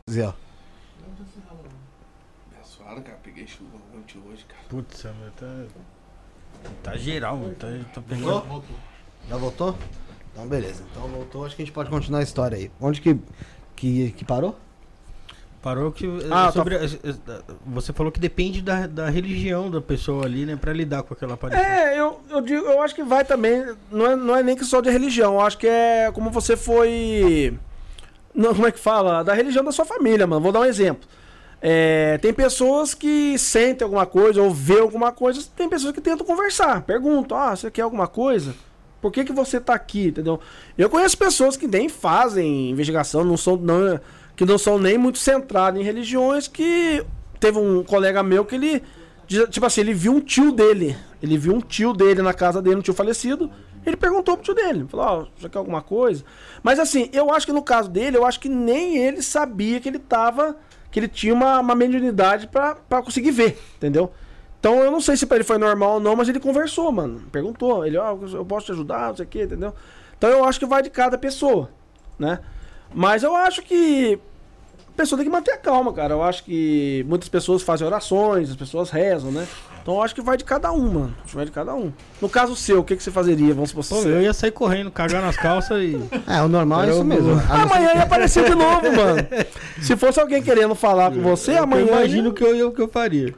Zé. 0.08 0.32
Abençoado, 2.54 3.02
cara. 3.02 3.18
Peguei 3.22 3.46
chuva 3.46 3.76
ontem 3.94 4.22
hoje, 4.28 4.44
cara. 4.44 4.62
Putz, 4.68 5.04
mano, 5.04 5.32
tá. 5.36 5.66
Tá 6.82 6.96
geral, 6.96 7.36
mano. 7.36 7.54
Tá, 7.56 7.66
tá 7.92 8.00
pegando. 8.00 8.40
Voltou? 8.40 8.76
Já 9.28 9.36
voltou? 9.36 9.76
Então 10.32 10.46
beleza. 10.46 10.84
Então 10.92 11.08
voltou, 11.08 11.44
acho 11.44 11.56
que 11.56 11.62
a 11.62 11.64
gente 11.64 11.74
pode 11.74 11.90
continuar 11.90 12.20
a 12.20 12.22
história 12.22 12.56
aí. 12.56 12.70
Onde 12.80 13.00
que, 13.00 13.18
que, 13.74 14.12
que 14.12 14.24
parou? 14.24 14.56
Parou 15.62 15.92
que. 15.92 16.06
Ah, 16.30 16.46
Ah, 16.46 16.52
sobre, 16.52 16.78
Você 17.66 17.92
falou 17.92 18.10
que 18.10 18.18
depende 18.18 18.62
da, 18.62 18.86
da 18.86 19.10
religião 19.10 19.70
da 19.70 19.80
pessoa 19.80 20.24
ali, 20.24 20.46
né? 20.46 20.56
Pra 20.56 20.72
lidar 20.72 21.02
com 21.02 21.12
aquela 21.12 21.34
aparição. 21.34 21.62
É, 21.62 21.98
eu, 21.98 22.18
eu 22.30 22.40
digo, 22.40 22.64
eu 22.64 22.80
acho 22.80 22.94
que 22.94 23.02
vai 23.02 23.24
também. 23.24 23.66
Não 23.92 24.06
é, 24.06 24.16
não 24.16 24.36
é 24.36 24.42
nem 24.42 24.56
que 24.56 24.64
só 24.64 24.80
de 24.80 24.90
religião. 24.90 25.34
Eu 25.34 25.40
acho 25.40 25.58
que 25.58 25.66
é 25.66 26.10
como 26.12 26.30
você 26.30 26.56
foi. 26.56 27.58
Não, 28.34 28.54
como 28.54 28.66
é 28.66 28.72
que 28.72 28.78
fala? 28.78 29.22
Da 29.22 29.34
religião 29.34 29.62
da 29.62 29.72
sua 29.72 29.84
família, 29.84 30.26
mano. 30.26 30.40
Vou 30.40 30.52
dar 30.52 30.60
um 30.60 30.64
exemplo. 30.64 31.06
É, 31.62 32.16
tem 32.18 32.32
pessoas 32.32 32.94
que 32.94 33.36
sentem 33.38 33.84
alguma 33.84 34.06
coisa 34.06 34.40
ou 34.40 34.50
vê 34.50 34.80
alguma 34.80 35.12
coisa, 35.12 35.42
tem 35.54 35.68
pessoas 35.68 35.92
que 35.92 36.00
tentam 36.00 36.24
conversar, 36.24 36.80
perguntam, 36.82 37.36
ah, 37.36 37.54
você 37.54 37.70
quer 37.70 37.82
alguma 37.82 38.06
coisa? 38.06 38.54
Por 39.02 39.12
que, 39.12 39.24
que 39.24 39.32
você 39.32 39.60
tá 39.60 39.74
aqui, 39.74 40.06
entendeu? 40.06 40.40
Eu 40.78 40.88
conheço 40.88 41.18
pessoas 41.18 41.58
que 41.58 41.66
nem 41.66 41.86
fazem 41.90 42.70
investigação, 42.70 43.24
não 43.24 43.36
são, 43.36 43.56
não, 43.56 44.00
que 44.40 44.46
não 44.46 44.56
são 44.56 44.78
nem 44.78 44.96
muito 44.96 45.18
centradas 45.18 45.78
em 45.78 45.84
religiões, 45.84 46.48
que 46.48 47.04
teve 47.38 47.58
um 47.58 47.84
colega 47.84 48.22
meu 48.22 48.42
que 48.42 48.54
ele, 48.54 48.82
tipo 49.50 49.66
assim, 49.66 49.82
ele 49.82 49.92
viu 49.92 50.14
um 50.14 50.20
tio 50.22 50.50
dele, 50.50 50.96
ele 51.22 51.36
viu 51.36 51.54
um 51.54 51.60
tio 51.60 51.92
dele 51.92 52.22
na 52.22 52.32
casa 52.32 52.62
dele, 52.62 52.76
um 52.76 52.80
tio 52.80 52.94
falecido, 52.94 53.50
ele 53.84 53.98
perguntou 53.98 54.38
pro 54.38 54.44
tio 54.46 54.54
dele, 54.54 54.86
falou, 54.88 55.06
ó, 55.06 55.26
você 55.36 55.46
quer 55.46 55.58
alguma 55.58 55.82
coisa? 55.82 56.24
Mas 56.62 56.78
assim, 56.78 57.10
eu 57.12 57.30
acho 57.30 57.44
que 57.44 57.52
no 57.52 57.62
caso 57.62 57.90
dele, 57.90 58.16
eu 58.16 58.24
acho 58.24 58.40
que 58.40 58.48
nem 58.48 58.96
ele 58.96 59.20
sabia 59.20 59.78
que 59.78 59.90
ele 59.90 59.98
tava 59.98 60.56
que 60.90 60.98
ele 60.98 61.08
tinha 61.08 61.34
uma, 61.34 61.60
uma 61.60 61.74
mediunidade 61.74 62.48
pra 62.48 63.02
conseguir 63.02 63.32
ver, 63.32 63.58
entendeu? 63.76 64.10
Então 64.58 64.82
eu 64.82 64.90
não 64.90 65.02
sei 65.02 65.18
se 65.18 65.26
pra 65.26 65.36
ele 65.36 65.44
foi 65.44 65.58
normal 65.58 65.96
ou 65.96 66.00
não, 66.00 66.16
mas 66.16 66.30
ele 66.30 66.40
conversou, 66.40 66.90
mano. 66.90 67.24
Perguntou. 67.30 67.86
Ele, 67.86 67.98
ó, 67.98 68.16
eu 68.32 68.44
posso 68.46 68.64
te 68.64 68.72
ajudar, 68.72 69.08
não 69.08 69.16
sei 69.16 69.26
o 69.26 69.28
que, 69.28 69.42
entendeu? 69.42 69.74
Então 70.16 70.30
eu 70.30 70.46
acho 70.46 70.58
que 70.58 70.64
vai 70.64 70.82
de 70.82 70.88
cada 70.88 71.18
pessoa, 71.18 71.68
né? 72.18 72.40
Mas 72.92 73.22
eu 73.22 73.36
acho 73.36 73.62
que 73.62 74.18
pessoa 75.00 75.18
tem 75.18 75.26
que 75.26 75.32
manter 75.32 75.52
a 75.52 75.56
calma, 75.56 75.92
cara. 75.92 76.14
Eu 76.14 76.22
acho 76.22 76.44
que 76.44 77.04
muitas 77.08 77.28
pessoas 77.28 77.62
fazem 77.62 77.86
orações, 77.86 78.50
as 78.50 78.56
pessoas 78.56 78.90
rezam, 78.90 79.32
né? 79.32 79.46
Então 79.82 79.94
eu 79.94 80.02
acho 80.02 80.14
que 80.14 80.20
vai 80.20 80.36
de 80.36 80.44
cada 80.44 80.70
um, 80.72 80.92
mano. 80.92 81.14
Acho 81.18 81.28
que 81.28 81.36
vai 81.36 81.44
de 81.46 81.50
cada 81.50 81.74
um. 81.74 81.92
No 82.20 82.28
caso 82.28 82.54
seu, 82.54 82.80
o 82.80 82.84
que, 82.84 82.96
que 82.96 83.02
você 83.02 83.10
fazeria? 83.10 83.54
Vamos 83.54 83.70
supor, 83.70 83.84
Pô, 83.84 83.94
você... 83.96 84.08
eu 84.08 84.22
ia 84.22 84.32
sair 84.32 84.50
correndo, 84.50 84.90
cagar 84.90 85.22
nas 85.22 85.36
calças 85.36 85.82
e. 85.82 85.98
É, 86.26 86.42
o 86.42 86.48
normal 86.48 86.82
é 86.82 86.90
Eu 86.90 86.94
isso 86.96 87.04
mesmo. 87.04 87.32
Amanhã 87.48 87.94
ia 87.94 88.02
aparecer 88.02 88.44
de 88.44 88.54
novo, 88.54 88.82
mano. 88.92 89.26
Se 89.80 89.96
fosse 89.96 90.20
alguém 90.20 90.42
querendo 90.42 90.74
falar 90.74 91.10
com 91.10 91.20
você, 91.22 91.56
amanhã. 91.56 91.86
eu 91.86 91.88
imagino 91.88 92.32
que 92.32 92.44
eu, 92.44 92.54
eu, 92.54 92.72
que 92.72 92.80
eu 92.80 92.88
faria. 92.88 93.34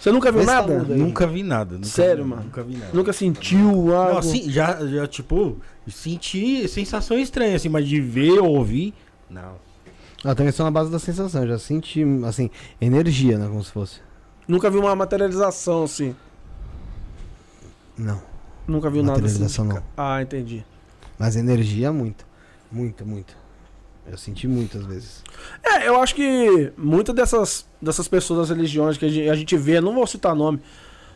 Você 0.00 0.12
nunca 0.12 0.30
viu 0.30 0.44
tá 0.44 0.54
nada? 0.54 0.86
aí. 0.88 0.98
Nunca 0.98 1.26
vi 1.26 1.42
nada. 1.42 1.74
Nunca 1.74 1.86
Sério, 1.86 2.24
vi, 2.24 2.30
mano? 2.30 2.42
Nunca 2.44 2.62
vi 2.62 2.76
nada. 2.76 2.90
Nunca 2.92 3.12
sentiu 3.12 3.94
algo? 3.94 4.12
Não, 4.12 4.18
assim, 4.18 4.50
já, 4.50 4.84
já, 4.86 5.06
tipo, 5.06 5.58
senti 5.88 6.68
sensações 6.68 7.22
estranhas, 7.22 7.56
assim, 7.56 7.68
mas 7.68 7.88
de 7.88 8.00
ver 8.00 8.38
ou 8.38 8.56
ouvir, 8.56 8.94
não. 9.28 9.65
Eu 10.26 10.34
também 10.34 10.52
sou 10.52 10.64
na 10.64 10.70
base 10.72 10.90
da 10.90 10.98
sensação, 10.98 11.42
eu 11.42 11.48
já 11.48 11.58
senti, 11.58 12.02
assim, 12.26 12.50
energia, 12.80 13.38
né? 13.38 13.46
Como 13.46 13.62
se 13.62 13.70
fosse. 13.70 14.00
Nunca 14.48 14.68
viu 14.68 14.80
uma 14.80 14.94
materialização 14.96 15.84
assim. 15.84 16.14
Não, 17.96 18.20
Nunca 18.66 18.90
viu 18.90 19.02
nada 19.02 19.18
assim. 19.18 19.22
materialização 19.22 19.64
não. 19.64 19.82
Ah, 19.96 20.20
entendi. 20.20 20.64
Mas 21.18 21.36
energia, 21.36 21.92
muito. 21.92 22.26
Muito, 22.70 23.06
muito. 23.06 23.36
Eu 24.06 24.18
senti 24.18 24.46
muitas 24.48 24.84
vezes. 24.84 25.22
É, 25.62 25.88
eu 25.88 26.00
acho 26.00 26.14
que 26.14 26.72
muitas 26.76 27.14
dessas, 27.14 27.66
dessas 27.80 28.06
pessoas 28.08 28.40
das 28.48 28.56
religiões 28.56 28.96
que 28.98 29.04
a 29.04 29.08
gente, 29.08 29.28
a 29.28 29.34
gente 29.34 29.56
vê, 29.56 29.80
não 29.80 29.94
vou 29.94 30.06
citar 30.06 30.34
nome, 30.34 30.60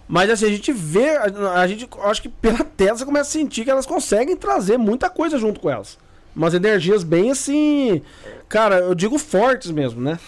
mas 0.08 0.30
assim, 0.30 0.46
a 0.46 0.50
gente 0.50 0.72
vê, 0.72 1.16
a, 1.16 1.60
a 1.60 1.66
gente 1.66 1.88
acho 2.02 2.22
que 2.22 2.28
pela 2.28 2.64
tela 2.64 2.96
você 2.96 3.04
começa 3.04 3.28
a 3.28 3.32
sentir 3.32 3.64
que 3.64 3.70
elas 3.70 3.86
conseguem 3.86 4.36
trazer 4.36 4.76
muita 4.76 5.10
coisa 5.10 5.38
junto 5.38 5.60
com 5.60 5.68
elas. 5.70 5.98
Umas 6.34 6.54
energias 6.54 7.02
bem 7.02 7.30
assim, 7.30 8.02
cara, 8.48 8.78
eu 8.78 8.94
digo 8.94 9.18
fortes 9.18 9.70
mesmo, 9.70 10.00
né? 10.00 10.18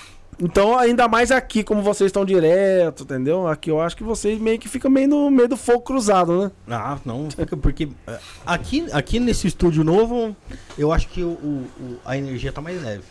Então, 0.40 0.76
ainda 0.76 1.06
mais 1.06 1.30
aqui, 1.30 1.62
como 1.62 1.82
vocês 1.82 2.08
estão 2.08 2.24
direto, 2.24 3.04
entendeu? 3.04 3.46
Aqui 3.46 3.70
eu 3.70 3.80
acho 3.80 3.96
que 3.96 4.02
vocês 4.02 4.40
meio 4.40 4.58
que 4.58 4.68
ficam 4.68 4.90
meio 4.90 5.06
no 5.06 5.30
meio 5.30 5.48
do 5.48 5.56
fogo 5.56 5.82
cruzado, 5.82 6.42
né? 6.44 6.50
Ah, 6.68 6.98
não, 7.04 7.30
fica 7.30 7.56
porque 7.56 7.88
eh, 8.06 8.18
aqui, 8.44 8.86
aqui 8.92 9.20
nesse 9.20 9.46
estúdio 9.46 9.84
novo, 9.84 10.34
eu 10.76 10.90
acho 10.90 11.06
que 11.08 11.22
o, 11.22 11.28
o- 11.28 11.96
a 12.04 12.16
energia 12.16 12.50
tá 12.50 12.60
mais 12.60 12.82
leve. 12.82 13.04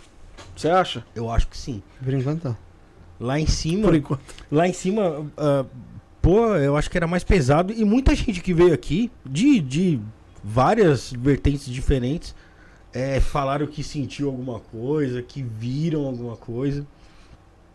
Você 0.55 0.67
acha? 0.67 1.05
Eu 1.15 1.31
acho 1.31 1.47
que 1.47 1.57
sim. 1.57 1.81
Por 2.03 2.13
enquanto, 2.13 2.43
não. 2.43 2.57
Lá 3.19 3.39
em 3.39 3.45
cima, 3.47 3.83
Por 3.83 3.95
enquanto. 3.95 4.21
lá 4.51 4.67
em 4.67 4.73
cima, 4.73 5.25
ah, 5.37 5.63
pô, 6.21 6.55
eu 6.55 6.75
acho 6.75 6.89
que 6.89 6.97
era 6.97 7.07
mais 7.07 7.23
pesado 7.23 7.71
e 7.71 7.85
muita 7.85 8.13
gente 8.15 8.41
que 8.41 8.53
veio 8.53 8.73
aqui 8.73 9.09
de, 9.25 9.59
de 9.61 9.99
várias 10.43 11.13
vertentes 11.13 11.65
diferentes 11.67 12.35
eh, 12.93 13.19
falaram 13.19 13.65
que 13.67 13.83
sentiu 13.83 14.27
alguma 14.27 14.59
coisa, 14.59 15.21
que 15.21 15.41
viram 15.41 16.05
alguma 16.05 16.35
coisa. 16.35 16.85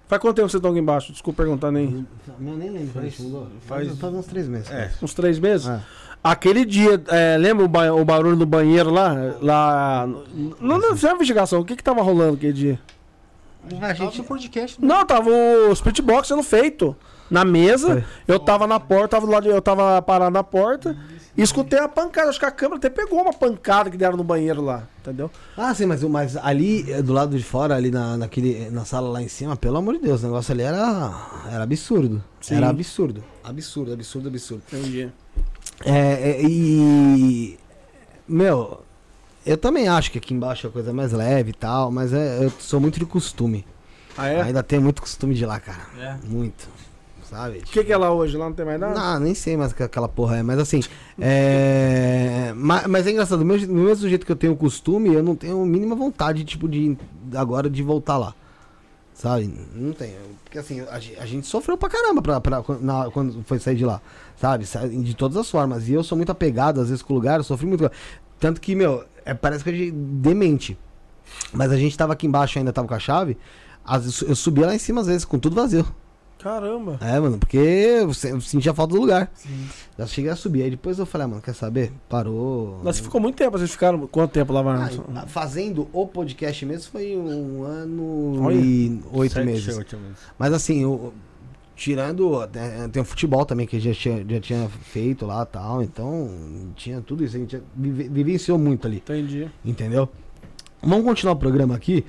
Faz 0.08 0.22
quanto 0.22 0.36
tempo 0.36 0.48
vocês 0.48 0.58
estão 0.60 0.70
aqui 0.70 0.80
embaixo? 0.80 1.10
Desculpa 1.12 1.42
perguntar 1.42 1.72
nem. 1.72 2.06
Eu 2.28 2.56
nem 2.56 2.70
lembro, 2.70 2.92
Faz- 3.00 3.16
faz- 3.16 3.28
Faz, 3.66 3.98
faz 3.98 4.14
uns 4.14 4.26
três 4.26 4.46
meses. 4.48 4.70
É. 4.70 4.92
Uns 5.02 5.14
três 5.14 5.38
meses? 5.38 5.66
É. 5.66 5.80
Aquele 6.22 6.64
dia, 6.64 7.02
é, 7.08 7.36
lembra 7.36 7.64
o, 7.64 7.68
ba- 7.68 7.92
o 7.92 8.04
barulho 8.04 8.36
do 8.36 8.46
banheiro 8.46 8.90
lá? 8.90 9.14
Lá. 9.40 10.08
Não, 10.60 10.78
não 10.78 10.94
fizeram 10.94 11.16
investigação. 11.16 11.60
O 11.60 11.64
que 11.64 11.74
que 11.76 11.82
tava 11.82 12.02
rolando 12.02 12.34
aquele 12.34 12.52
dia? 12.52 12.80
A 13.80 13.92
gente, 13.94 14.18
no 14.18 14.24
podcast, 14.24 14.80
né? 14.80 14.86
Não, 14.86 15.04
tava 15.04 15.28
o 15.28 15.72
split 15.72 16.00
box 16.00 16.28
sendo 16.28 16.42
feito. 16.42 16.94
Na 17.28 17.44
mesa, 17.44 17.88
Foi. 17.94 18.04
eu 18.28 18.38
tava 18.38 18.68
na 18.68 18.78
porta, 18.78 19.08
tava 19.08 19.26
do 19.26 19.32
lado, 19.32 19.48
eu 19.48 19.60
tava 19.60 20.00
parado 20.00 20.30
na 20.30 20.44
porta 20.44 20.96
e 21.36 21.42
escutei 21.42 21.78
a 21.78 21.88
pancada. 21.88 22.30
Acho 22.30 22.38
que 22.38 22.46
a 22.46 22.50
câmera 22.50 22.78
até 22.78 22.88
pegou 22.88 23.20
uma 23.20 23.32
pancada 23.32 23.90
que 23.90 23.96
deram 23.96 24.16
no 24.16 24.24
banheiro 24.24 24.62
lá, 24.62 24.88
entendeu? 25.00 25.30
Ah, 25.56 25.74
sim, 25.74 25.86
mas, 25.86 26.02
mas 26.02 26.36
ali, 26.36 26.82
do 27.02 27.12
lado 27.12 27.36
de 27.36 27.44
fora, 27.44 27.76
ali 27.76 27.90
na, 27.90 28.16
naquele, 28.16 28.70
na 28.70 28.84
sala 28.84 29.08
lá 29.08 29.22
em 29.22 29.28
cima, 29.28 29.56
pelo 29.56 29.76
amor 29.76 29.94
de 29.94 30.02
Deus, 30.02 30.22
o 30.22 30.26
negócio 30.26 30.52
ali 30.52 30.62
era, 30.62 31.12
era 31.50 31.62
absurdo. 31.62 32.22
Sim. 32.40 32.56
Era 32.56 32.68
absurdo. 32.68 33.22
Absurdo, 33.44 33.92
absurdo, 33.92 34.28
absurdo. 34.28 34.62
Entendi. 34.72 35.12
É, 35.84 36.30
é, 36.30 36.42
e. 36.42 37.58
Meu, 38.26 38.82
eu 39.44 39.56
também 39.56 39.88
acho 39.88 40.10
que 40.10 40.18
aqui 40.18 40.34
embaixo 40.34 40.66
é 40.66 40.70
a 40.70 40.72
coisa 40.72 40.92
mais 40.92 41.12
leve 41.12 41.50
e 41.50 41.54
tal, 41.54 41.90
mas 41.90 42.12
é, 42.12 42.44
eu 42.44 42.50
sou 42.58 42.80
muito 42.80 42.98
de 42.98 43.06
costume. 43.06 43.64
Ah, 44.16 44.28
é? 44.28 44.42
Ainda 44.42 44.62
tenho 44.62 44.82
muito 44.82 45.02
costume 45.02 45.34
de 45.34 45.42
ir 45.42 45.46
lá, 45.46 45.60
cara. 45.60 45.86
É. 45.98 46.16
Muito. 46.26 46.68
Sabe? 47.28 47.58
O 47.58 47.62
que, 47.62 47.82
que 47.84 47.92
é 47.92 47.96
lá 47.96 48.12
hoje? 48.12 48.36
Lá 48.36 48.46
não 48.46 48.52
tem 48.54 48.64
mais 48.64 48.78
nada? 48.78 48.94
Não, 48.94 49.20
nem 49.20 49.34
sei 49.34 49.56
mais 49.56 49.72
o 49.72 49.74
que 49.74 49.82
aquela 49.82 50.08
porra 50.08 50.36
é, 50.38 50.42
mas 50.42 50.58
assim. 50.58 50.80
É. 51.18 52.52
Mas, 52.56 52.86
mas 52.86 53.06
é 53.06 53.10
engraçado, 53.10 53.38
do 53.40 53.44
mesmo, 53.44 53.66
do 53.66 53.74
mesmo 53.74 54.08
jeito 54.08 54.24
que 54.24 54.30
eu 54.32 54.36
tenho 54.36 54.52
o 54.52 54.56
costume, 54.56 55.12
eu 55.12 55.22
não 55.22 55.34
tenho 55.34 55.60
a 55.62 55.66
mínima 55.66 55.94
vontade, 55.96 56.44
tipo, 56.44 56.68
de 56.68 56.96
agora 57.34 57.68
de 57.68 57.82
voltar 57.82 58.16
lá. 58.16 58.34
Sabe? 59.12 59.52
Não 59.74 59.92
tenho. 59.92 60.16
Porque 60.44 60.58
assim, 60.58 60.80
a, 60.82 60.94
a 60.94 61.26
gente 61.26 61.46
sofreu 61.46 61.76
pra 61.76 61.88
caramba 61.88 62.20
pra, 62.22 62.40
pra, 62.40 62.62
na- 62.80 63.10
quando 63.10 63.42
foi 63.44 63.58
sair 63.58 63.74
de 63.76 63.84
lá. 63.84 64.00
Sabe? 64.36 64.66
Sa- 64.66 64.86
De 64.86 65.14
todas 65.14 65.36
as 65.36 65.50
formas. 65.50 65.88
E 65.88 65.92
eu 65.94 66.04
sou 66.04 66.16
muito 66.16 66.30
apegado, 66.30 66.80
às 66.80 66.88
vezes, 66.90 67.02
com 67.02 67.12
o 67.12 67.16
lugar, 67.16 67.38
eu 67.40 67.44
sofri 67.44 67.66
muito. 67.66 67.90
Tanto 68.38 68.60
que, 68.60 68.74
meu, 68.74 69.04
é, 69.24 69.32
parece 69.34 69.64
que 69.64 69.70
a 69.70 69.72
gente 69.72 69.90
demente. 69.92 70.78
Mas 71.52 71.72
a 71.72 71.76
gente 71.76 71.96
tava 71.96 72.12
aqui 72.12 72.26
embaixo 72.26 72.58
ainda, 72.58 72.72
tava 72.72 72.86
com 72.86 72.94
a 72.94 72.98
chave. 72.98 73.36
Às 73.84 74.04
vezes, 74.04 74.22
eu 74.22 74.36
subia 74.36 74.66
lá 74.66 74.74
em 74.74 74.78
cima, 74.78 75.00
às 75.00 75.06
vezes, 75.06 75.24
com 75.24 75.38
tudo 75.38 75.56
vazio. 75.56 75.86
Caramba. 76.46 76.96
É, 77.00 77.18
mano, 77.18 77.38
porque 77.38 77.56
eu 77.56 78.14
se- 78.14 78.28
eu 78.30 78.40
sentia 78.40 78.72
falta 78.72 78.94
do 78.94 79.00
lugar. 79.00 79.30
Já 79.98 80.06
cheguei 80.06 80.30
a 80.30 80.36
subir. 80.36 80.62
Aí 80.62 80.70
depois 80.70 80.96
eu 80.98 81.04
falei, 81.04 81.24
ah, 81.24 81.28
mano, 81.28 81.42
quer 81.42 81.54
saber? 81.54 81.92
Parou. 82.08 82.80
Mas 82.84 83.00
ficou 83.00 83.20
muito 83.20 83.34
tempo, 83.36 83.58
vocês 83.58 83.70
ficaram 83.72 84.06
quanto 84.06 84.30
tempo 84.30 84.52
lá, 84.52 84.60
Ah, 84.60 84.62
Marcos? 84.62 84.98
e- 84.98 85.28
fazendo 85.28 85.88
o 85.92 86.06
podcast 86.06 86.64
mesmo 86.64 86.92
foi 86.92 87.16
um 87.16 87.64
ano 87.64 88.42
Olha. 88.44 88.54
e 88.54 89.00
oito 89.12 89.32
Sete, 89.34 89.44
meses. 89.44 89.76
oito 89.76 89.96
meses. 89.96 90.18
Mas 90.38 90.52
assim, 90.52 90.84
o- 90.84 91.12
tirando. 91.74 92.30
Tem 92.92 93.02
o 93.02 93.04
futebol 93.04 93.44
também 93.44 93.66
que 93.66 93.80
já 93.80 93.92
tinha, 93.92 94.24
já 94.28 94.40
tinha 94.40 94.68
feito 94.68 95.26
lá 95.26 95.42
e 95.42 95.46
tal. 95.46 95.82
Então, 95.82 96.30
tinha 96.76 97.00
tudo 97.00 97.24
isso. 97.24 97.36
A 97.36 97.40
gente 97.40 97.60
vivenciou 97.76 98.56
muito 98.56 98.86
ali. 98.86 98.98
Entendi. 98.98 99.50
Entendeu? 99.64 100.08
Vamos 100.80 101.04
continuar 101.04 101.32
o 101.32 101.36
programa 101.36 101.74
aqui. 101.74 102.04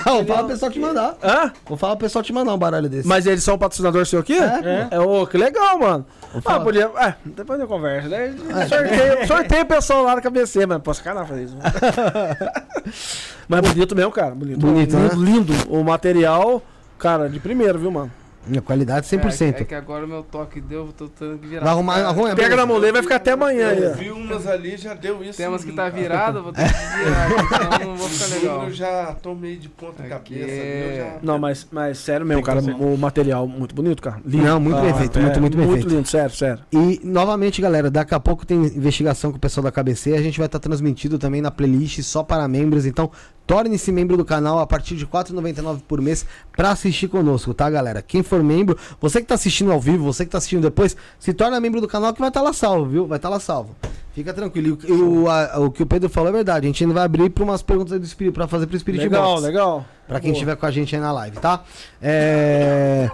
Vou 0.05 0.25
falar 0.25 0.39
pro 0.39 0.47
pessoal 0.47 0.71
te 0.71 0.79
mandar. 0.79 1.17
Hã? 1.23 1.51
Vou 1.65 1.77
falar 1.77 1.95
pro 1.95 2.05
pessoal 2.05 2.23
te 2.23 2.33
mandar 2.33 2.53
um 2.53 2.57
baralho 2.57 2.89
desse. 2.89 3.07
Mas 3.07 3.25
eles 3.25 3.43
são 3.43 3.57
patrocinador 3.57 4.05
seu 4.05 4.19
aqui? 4.19 4.37
É, 4.37 4.87
É, 4.91 4.99
ô, 4.99 5.25
que 5.27 5.37
legal, 5.37 5.79
mano. 5.79 6.05
Ah, 6.45 6.59
podia. 6.59 6.89
É, 6.97 7.15
depois 7.25 7.59
eu 7.59 7.67
converso. 7.67 8.07
Né? 8.09 8.33
Sorteio, 8.67 9.27
sorteio 9.27 9.63
o 9.63 9.67
pessoal 9.67 10.03
lá 10.03 10.15
na 10.15 10.21
cabeceira, 10.21 10.67
mano. 10.67 10.79
Pô, 10.79 10.93
sacanagem 10.93 11.27
fazer 11.27 11.43
isso. 11.43 11.57
Mas 13.47 13.61
bonito 13.61 13.95
mesmo, 13.95 14.11
cara. 14.11 14.33
Bonito. 14.33 14.59
Bonito, 14.59 14.95
lindo, 14.95 15.17
né? 15.17 15.31
lindo. 15.31 15.53
O 15.69 15.83
material, 15.83 16.61
cara, 16.97 17.29
de 17.29 17.39
primeiro, 17.39 17.77
viu, 17.77 17.91
mano? 17.91 18.11
Minha 18.47 18.61
qualidade 18.61 19.05
É, 19.05 19.09
100%. 19.09 19.55
que- 19.57 19.61
é 19.61 19.65
que 19.65 19.75
agora 19.75 20.03
o 20.05 20.07
meu 20.07 20.23
toque 20.23 20.59
deu, 20.59 20.89
tô 20.97 21.07
tendo 21.07 21.37
que 21.37 21.47
virar. 21.47 21.61
Vai 21.63 21.73
arrumar, 21.73 21.95
arruma, 22.01 22.35
Pega 22.35 22.55
na 22.55 22.65
mulher 22.65 22.91
vai 22.91 23.01
ficar 23.03 23.17
até 23.17 23.31
amanhã. 23.33 23.69
Eu 23.73 23.95
vi 23.95 24.09
umas 24.11 24.47
ali, 24.47 24.75
já 24.77 24.93
deu 24.95 25.23
isso. 25.23 25.37
Tem 25.37 25.47
umas 25.47 25.63
que 25.63 25.71
tá 25.71 25.89
virada, 25.89 26.39
eu 26.39 26.43
vou 26.43 26.51
ter 26.53 26.63
que 26.63 26.69
virar, 27.03 27.29
então 27.29 27.87
não 27.89 27.95
vou 27.95 28.09
ficar 28.09 28.35
legal. 28.35 28.63
Eu 28.63 28.71
já 28.71 29.13
tomei 29.21 29.57
de 29.57 29.69
ponta 29.69 30.01
Aqui 30.03 30.09
cabeça. 30.39 30.95
já... 30.95 31.17
Não, 31.21 31.37
mas, 31.37 31.67
mas 31.71 31.97
sério 31.99 32.25
mesmo, 32.25 32.41
cara. 32.43 32.59
O 32.61 32.97
material 32.97 33.47
muito 33.47 33.75
bonito, 33.75 34.01
cara. 34.01 34.19
Lindo. 34.25 34.43
Não, 34.43 34.59
muito 34.59 34.81
bem 34.81 34.93
feito, 34.95 35.19
muito, 35.19 35.39
muito 35.41 35.57
bem 35.57 35.67
Muito 35.67 35.81
feito. 35.81 35.95
lindo, 35.95 36.07
sério, 36.07 36.35
sério. 36.35 36.63
E 36.71 36.99
novamente, 37.03 37.61
galera, 37.61 37.91
daqui 37.91 38.15
a 38.15 38.19
pouco 38.19 38.45
tem 38.45 38.57
investigação 38.57 39.31
com 39.31 39.37
o 39.37 39.39
pessoal 39.39 39.63
da 39.63 39.71
KBC. 39.71 40.13
A 40.15 40.21
gente 40.21 40.37
vai 40.39 40.47
estar 40.47 40.59
transmitindo 40.59 41.19
também 41.19 41.41
na 41.41 41.51
playlist 41.51 42.01
só 42.01 42.23
para 42.23 42.47
membros. 42.47 42.85
Então, 42.85 43.11
torne-se 43.45 43.91
membro 43.91 44.15
do 44.17 44.23
canal 44.25 44.59
a 44.59 44.65
partir 44.67 44.95
de 44.95 45.03
R$ 45.05 45.11
4,99 45.11 45.81
por 45.87 46.01
mês 46.01 46.25
para 46.55 46.71
assistir 46.71 47.07
conosco, 47.07 47.53
tá, 47.53 47.69
galera? 47.69 48.01
Quem 48.01 48.23
for 48.31 48.43
membro, 48.43 48.77
você 48.99 49.21
que 49.21 49.27
tá 49.27 49.35
assistindo 49.35 49.71
ao 49.71 49.79
vivo, 49.79 50.03
você 50.03 50.25
que 50.25 50.31
tá 50.31 50.37
assistindo 50.39 50.61
depois, 50.63 50.95
se 51.19 51.33
torna 51.33 51.59
membro 51.59 51.79
do 51.79 51.87
canal 51.87 52.13
que 52.13 52.19
vai 52.19 52.29
estar 52.29 52.41
lá 52.41 52.51
salvo, 52.53 52.85
viu? 52.89 53.05
Vai 53.07 53.17
estar 53.17 53.29
lá 53.29 53.39
salvo. 53.39 53.75
Fica 54.13 54.33
tranquilo. 54.33 54.77
E 54.85 54.91
o, 54.91 55.29
a- 55.29 55.59
o 55.59 55.71
que 55.71 55.83
o 55.83 55.85
Pedro 55.85 56.09
falou 56.09 56.29
é 56.29 56.33
verdade. 56.33 56.65
A 56.65 56.69
gente 56.69 56.83
ainda 56.83 56.93
vai 56.93 57.03
abrir 57.05 57.29
para 57.29 57.43
umas 57.45 57.61
perguntas 57.61 57.97
do 57.97 58.05
Espírito, 58.05 58.33
para 58.33 58.45
fazer 58.47 58.67
pro 58.67 58.77
Spirit 58.77 59.03
Legal, 59.03 59.23
Box. 59.23 59.41
legal. 59.43 59.85
Pra 60.07 60.19
quem 60.19 60.31
estiver 60.33 60.55
com 60.57 60.65
a 60.65 60.71
gente 60.71 60.93
aí 60.95 61.01
na 61.01 61.11
live, 61.13 61.37
tá? 61.37 61.63
É... 62.01 63.09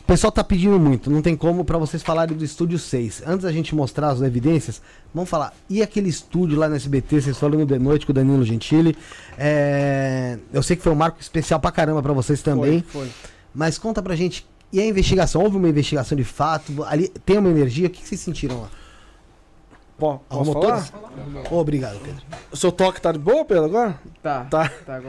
O 0.00 0.08
pessoal 0.08 0.32
tá 0.32 0.42
pedindo 0.42 0.78
muito, 0.80 1.10
não 1.10 1.20
tem 1.20 1.36
como 1.36 1.66
pra 1.66 1.76
vocês 1.76 2.02
falarem 2.02 2.34
do 2.34 2.42
estúdio 2.42 2.78
6. 2.78 3.24
Antes 3.26 3.44
da 3.44 3.52
gente 3.52 3.74
mostrar 3.74 4.08
as 4.08 4.22
evidências, 4.22 4.80
vamos 5.12 5.28
falar. 5.28 5.52
E 5.68 5.82
aquele 5.82 6.08
estúdio 6.08 6.58
lá 6.58 6.66
no 6.66 6.76
SBT, 6.76 7.20
vocês 7.20 7.36
falam 7.36 7.58
no 7.60 7.66
The 7.66 7.78
Noite 7.78 8.06
com 8.06 8.12
o 8.12 8.14
Danilo 8.14 8.42
Gentili. 8.42 8.96
É... 9.36 10.38
Eu 10.50 10.62
sei 10.62 10.76
que 10.76 10.82
foi 10.82 10.92
um 10.92 10.96
marco 10.96 11.20
especial 11.20 11.60
pra 11.60 11.70
caramba 11.70 12.02
pra 12.02 12.14
vocês 12.14 12.40
também. 12.40 12.82
Foi, 12.88 13.02
foi. 13.02 13.10
Mas 13.54 13.76
conta 13.76 14.02
pra 14.02 14.16
gente. 14.16 14.46
E 14.72 14.80
a 14.80 14.84
investigação? 14.86 15.42
Houve 15.42 15.56
uma 15.56 15.68
investigação 15.68 16.16
de 16.16 16.24
fato? 16.24 16.84
Ali 16.84 17.08
tem 17.24 17.38
uma 17.38 17.48
energia? 17.48 17.86
O 17.86 17.90
que, 17.90 18.02
que 18.02 18.08
vocês 18.08 18.20
sentiram 18.20 18.60
lá? 18.62 18.68
Pô, 19.98 20.18
posso 20.28 20.50
Arrumou 20.50 20.62
falar? 20.62 20.88
todas? 20.90 20.92
Obrigado, 21.50 21.98
Pedro. 22.00 22.22
O 22.52 22.56
seu 22.56 22.70
toque 22.70 23.00
tá 23.00 23.10
de 23.10 23.18
boa, 23.18 23.44
Pedro, 23.44 23.64
agora? 23.64 23.98
Tá, 24.22 24.46
Tá. 24.48 24.70
tá, 24.86 25.00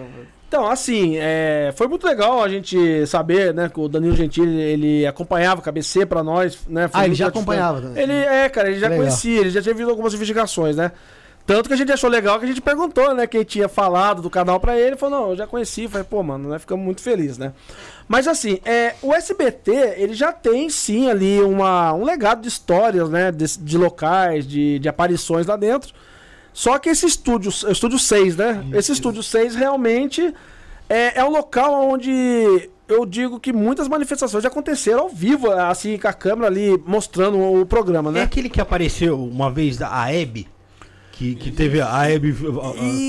Então, 0.47 0.67
assim, 0.67 1.15
é, 1.19 1.71
foi 1.75 1.87
muito 1.87 2.07
legal 2.07 2.41
a 2.43 2.49
gente 2.49 3.05
saber, 3.05 3.53
né, 3.53 3.69
que 3.69 3.79
o 3.79 3.87
Danilo 3.87 4.15
Gentili, 4.15 4.59
ele 4.59 5.05
acompanhava 5.05 5.61
o 5.61 5.63
KBC 5.63 6.07
pra 6.07 6.23
nós, 6.23 6.57
né? 6.67 6.87
foi 6.87 7.01
Ah, 7.01 7.05
ele 7.05 7.13
já 7.13 7.27
acompanhava 7.27 7.79
também. 7.81 8.01
Ele, 8.01 8.13
é, 8.13 8.49
cara, 8.49 8.69
ele 8.71 8.79
já 8.79 8.87
Legal. 8.87 9.03
conhecia, 9.03 9.41
ele 9.41 9.51
já 9.51 9.61
tinha 9.61 9.75
visto 9.75 9.89
algumas 9.91 10.13
investigações, 10.15 10.75
né? 10.75 10.91
Tanto 11.49 11.67
que 11.67 11.73
a 11.73 11.75
gente 11.77 11.91
achou 11.91 12.11
legal 12.11 12.37
que 12.37 12.45
a 12.45 12.47
gente 12.47 12.61
perguntou, 12.61 13.11
né, 13.15 13.25
quem 13.25 13.43
tinha 13.43 13.67
falado 13.67 14.21
do 14.21 14.29
canal 14.29 14.59
pra 14.59 14.77
ele, 14.77 14.89
ele 14.89 14.95
falou, 14.97 15.19
não, 15.19 15.29
eu 15.31 15.35
já 15.35 15.47
conheci, 15.47 15.87
falei, 15.87 16.05
pô, 16.07 16.21
mano, 16.21 16.47
né, 16.47 16.59
ficamos 16.59 16.85
muito 16.85 17.01
felizes, 17.01 17.39
né? 17.39 17.53
Mas 18.07 18.27
assim, 18.27 18.59
é, 18.63 18.93
o 19.01 19.15
SBT, 19.15 19.95
ele 19.97 20.13
já 20.13 20.31
tem 20.31 20.69
sim 20.69 21.09
ali 21.09 21.41
uma, 21.41 21.91
um 21.91 22.03
legado 22.03 22.43
de 22.43 22.47
histórias, 22.47 23.09
né, 23.09 23.31
de, 23.31 23.45
de 23.61 23.79
locais, 23.79 24.45
de, 24.47 24.77
de 24.77 24.87
aparições 24.87 25.47
lá 25.47 25.55
dentro. 25.55 25.91
Só 26.53 26.77
que 26.77 26.87
esse 26.87 27.07
estúdio, 27.07 27.51
o 27.67 27.71
estúdio 27.71 27.97
6, 27.97 28.37
né? 28.37 28.63
esse 28.73 28.91
estúdio 28.91 29.23
6 29.23 29.55
realmente 29.55 30.31
é, 30.87 31.19
é 31.19 31.25
um 31.25 31.31
local 31.31 31.89
onde 31.89 32.69
eu 32.87 33.07
digo 33.07 33.39
que 33.39 33.51
muitas 33.51 33.87
manifestações 33.87 34.43
já 34.43 34.49
aconteceram 34.49 34.99
ao 34.99 35.09
vivo, 35.09 35.49
assim, 35.49 35.97
com 35.97 36.07
a 36.07 36.13
câmera 36.13 36.45
ali 36.45 36.79
mostrando 36.85 37.39
o 37.39 37.65
programa, 37.65 38.11
É 38.11 38.13
né? 38.13 38.21
aquele 38.21 38.49
que 38.49 38.61
apareceu 38.61 39.19
uma 39.19 39.49
vez 39.49 39.77
da 39.77 39.91
a 39.91 40.13
Hebe, 40.13 40.47
que, 41.19 41.35
que 41.35 41.51
teve 41.51 41.81
a 41.81 42.09
Hebe 42.09 42.33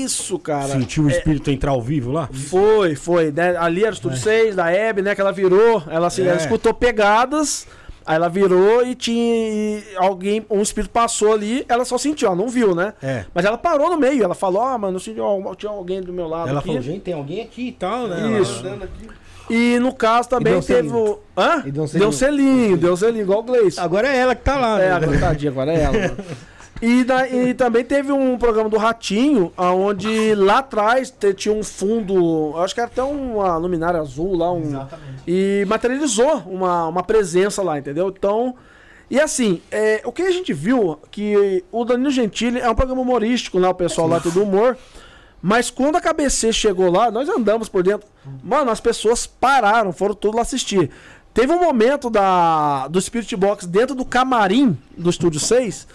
Isso, 0.03 0.37
cara. 0.37 0.67
sentiu 0.67 1.05
o 1.05 1.09
É, 1.09 1.13
espírito 1.13 1.49
entrar 1.49 1.71
ao 1.71 1.81
vivo 1.81 2.11
lá? 2.11 2.27
Foi, 2.31 2.93
foi. 2.93 3.31
né? 3.31 3.55
Ali 3.57 3.81
era 3.83 3.91
o 3.91 3.93
Estúdio 3.93 4.17
6, 4.17 4.53
da 4.55 4.69
Hebe, 4.69 5.01
né? 5.01 5.15
Que 5.15 5.21
ela 5.21 5.31
virou, 5.31 5.81
ela, 5.89 6.07
assim, 6.07 6.23
É. 6.23 6.27
ela 6.27 6.35
escutou 6.37 6.73
pegadas, 6.73 7.65
aí 8.05 8.15
ela 8.17 8.27
virou 8.27 8.85
e 8.85 8.95
tinha 8.95 9.23
e 9.47 9.83
alguém, 9.95 10.45
um 10.49 10.61
espírito 10.61 10.91
passou 10.91 11.31
ali, 11.33 11.65
ela 11.69 11.85
só 11.85 11.97
sentiu, 11.97 12.27
ela 12.27 12.35
não 12.35 12.49
viu, 12.49 12.75
né? 12.75 12.93
É. 13.01 13.23
Mas 13.33 13.45
ela 13.45 13.57
parou 13.57 13.89
no 13.89 13.97
meio, 13.97 14.23
ela 14.25 14.35
falou, 14.35 14.61
ah, 14.61 14.77
mano, 14.77 14.97
eu 14.97 14.99
senti, 14.99 15.19
ó, 15.21 15.55
tinha 15.55 15.71
alguém 15.71 16.01
do 16.01 16.11
meu 16.11 16.27
lado 16.27 16.49
Ela 16.49 16.59
aqui. 16.59 16.67
falou, 16.67 16.81
gente, 16.81 16.99
tem 17.01 17.13
alguém 17.13 17.41
aqui 17.41 17.69
e 17.69 17.71
tal, 17.71 18.07
né? 18.09 18.41
Isso. 18.41 18.61
E 19.49 19.79
no 19.79 19.93
caso 19.93 20.27
também 20.29 20.53
um 20.55 20.61
teve 20.61 20.89
selinho. 20.89 20.95
o... 21.11 21.19
Hã? 21.37 21.63
E 21.65 21.71
deu 21.71 21.83
um 21.83 21.87
Deu 21.87 22.07
um 22.09 22.11
selinho, 22.11 22.77
deu 22.77 22.93
um 22.93 22.95
selinho, 22.97 23.23
igual 23.23 23.39
o 23.39 23.43
Gleice. 23.43 23.79
Agora 23.79 24.07
é 24.09 24.17
ela 24.17 24.35
que 24.35 24.43
tá 24.43 24.57
lá, 24.57 24.81
É, 24.81 24.89
né? 24.89 24.95
agora 24.95 25.19
tadinha, 25.19 25.51
agora 25.51 25.71
é 25.73 25.81
ela. 25.81 26.17
E, 26.81 27.03
da- 27.03 27.27
e 27.29 27.53
também 27.53 27.83
teve 27.85 28.11
um 28.11 28.37
programa 28.37 28.67
do 28.69 28.77
Ratinho, 28.77 29.53
onde 29.57 30.33
lá 30.33 30.59
atrás 30.59 31.13
tinha 31.35 31.53
um 31.53 31.63
fundo, 31.63 32.53
acho 32.57 32.73
que 32.73 32.81
era 32.81 32.89
até 32.89 33.03
uma 33.03 33.55
luminária 33.57 33.99
azul 33.99 34.35
lá, 34.35 34.51
um, 34.51 34.63
Exatamente. 34.63 35.21
e 35.27 35.63
materializou 35.67 36.37
uma, 36.47 36.87
uma 36.87 37.03
presença 37.03 37.61
lá, 37.61 37.77
entendeu? 37.77 38.09
Então, 38.17 38.55
e 39.11 39.19
assim, 39.19 39.61
é, 39.71 40.01
o 40.05 40.11
que 40.11 40.23
a 40.23 40.31
gente 40.31 40.53
viu, 40.53 40.97
que 41.11 41.63
o 41.71 41.85
Danilo 41.85 42.09
Gentili 42.09 42.59
é 42.59 42.69
um 42.69 42.73
programa 42.75 43.01
humorístico, 43.01 43.59
né? 43.59 43.67
O 43.67 43.75
pessoal 43.75 44.07
lá 44.07 44.19
tem 44.19 44.31
do 44.31 44.41
humor. 44.41 44.75
Mas 45.43 45.69
quando 45.71 45.95
a 45.95 46.01
KBC 46.01 46.53
chegou 46.53 46.89
lá, 46.91 47.09
nós 47.11 47.27
andamos 47.27 47.67
por 47.67 47.81
dentro. 47.83 48.07
Mano, 48.43 48.69
as 48.71 48.79
pessoas 48.79 49.25
pararam, 49.25 49.91
foram 49.91 50.13
tudo 50.15 50.35
lá 50.37 50.43
assistir. 50.43 50.89
Teve 51.33 51.51
um 51.51 51.59
momento 51.59 52.09
da, 52.09 52.87
do 52.87 53.01
Spirit 53.01 53.35
Box 53.35 53.65
dentro 53.65 53.95
do 53.95 54.05
camarim 54.05 54.77
do 54.95 55.09
Estúdio 55.09 55.39
6. 55.39 55.87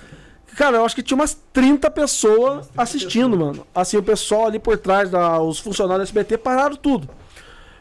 Cara, 0.56 0.78
eu 0.78 0.84
acho 0.86 0.94
que 0.94 1.02
tinha 1.02 1.16
umas 1.16 1.34
30 1.52 1.90
pessoas 1.90 2.70
assistindo, 2.76 3.36
mano. 3.36 3.66
Assim, 3.74 3.96
o 3.98 4.02
pessoal 4.02 4.46
ali 4.46 4.58
por 4.58 4.78
trás, 4.78 5.10
da, 5.10 5.38
os 5.40 5.58
funcionários 5.58 6.08
do 6.10 6.18
SBT 6.18 6.38
pararam 6.38 6.76
tudo. 6.76 7.08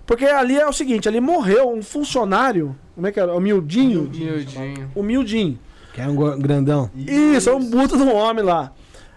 Porque 0.06 0.26
ali 0.26 0.60
é 0.60 0.68
o 0.68 0.74
seguinte, 0.74 1.08
ali 1.08 1.20
morreu 1.22 1.72
um 1.74 1.82
funcionário, 1.82 2.76
como 2.94 3.08
é 3.08 3.12
que 3.12 3.20
era? 3.20 3.34
O 3.34 3.40
Mildinho? 3.40 4.02
Miudinho. 4.04 4.92
O 4.94 5.02
Mildinho. 5.02 5.58
Que 5.94 6.02
é 6.02 6.08
um 6.08 6.38
grandão. 6.38 6.92
Isso, 6.96 7.50
é 7.50 7.56
um 7.56 7.64
buto 7.64 7.96
de 7.98 8.04
um 8.04 8.14
homem 8.14 8.44
lá. 8.44 8.72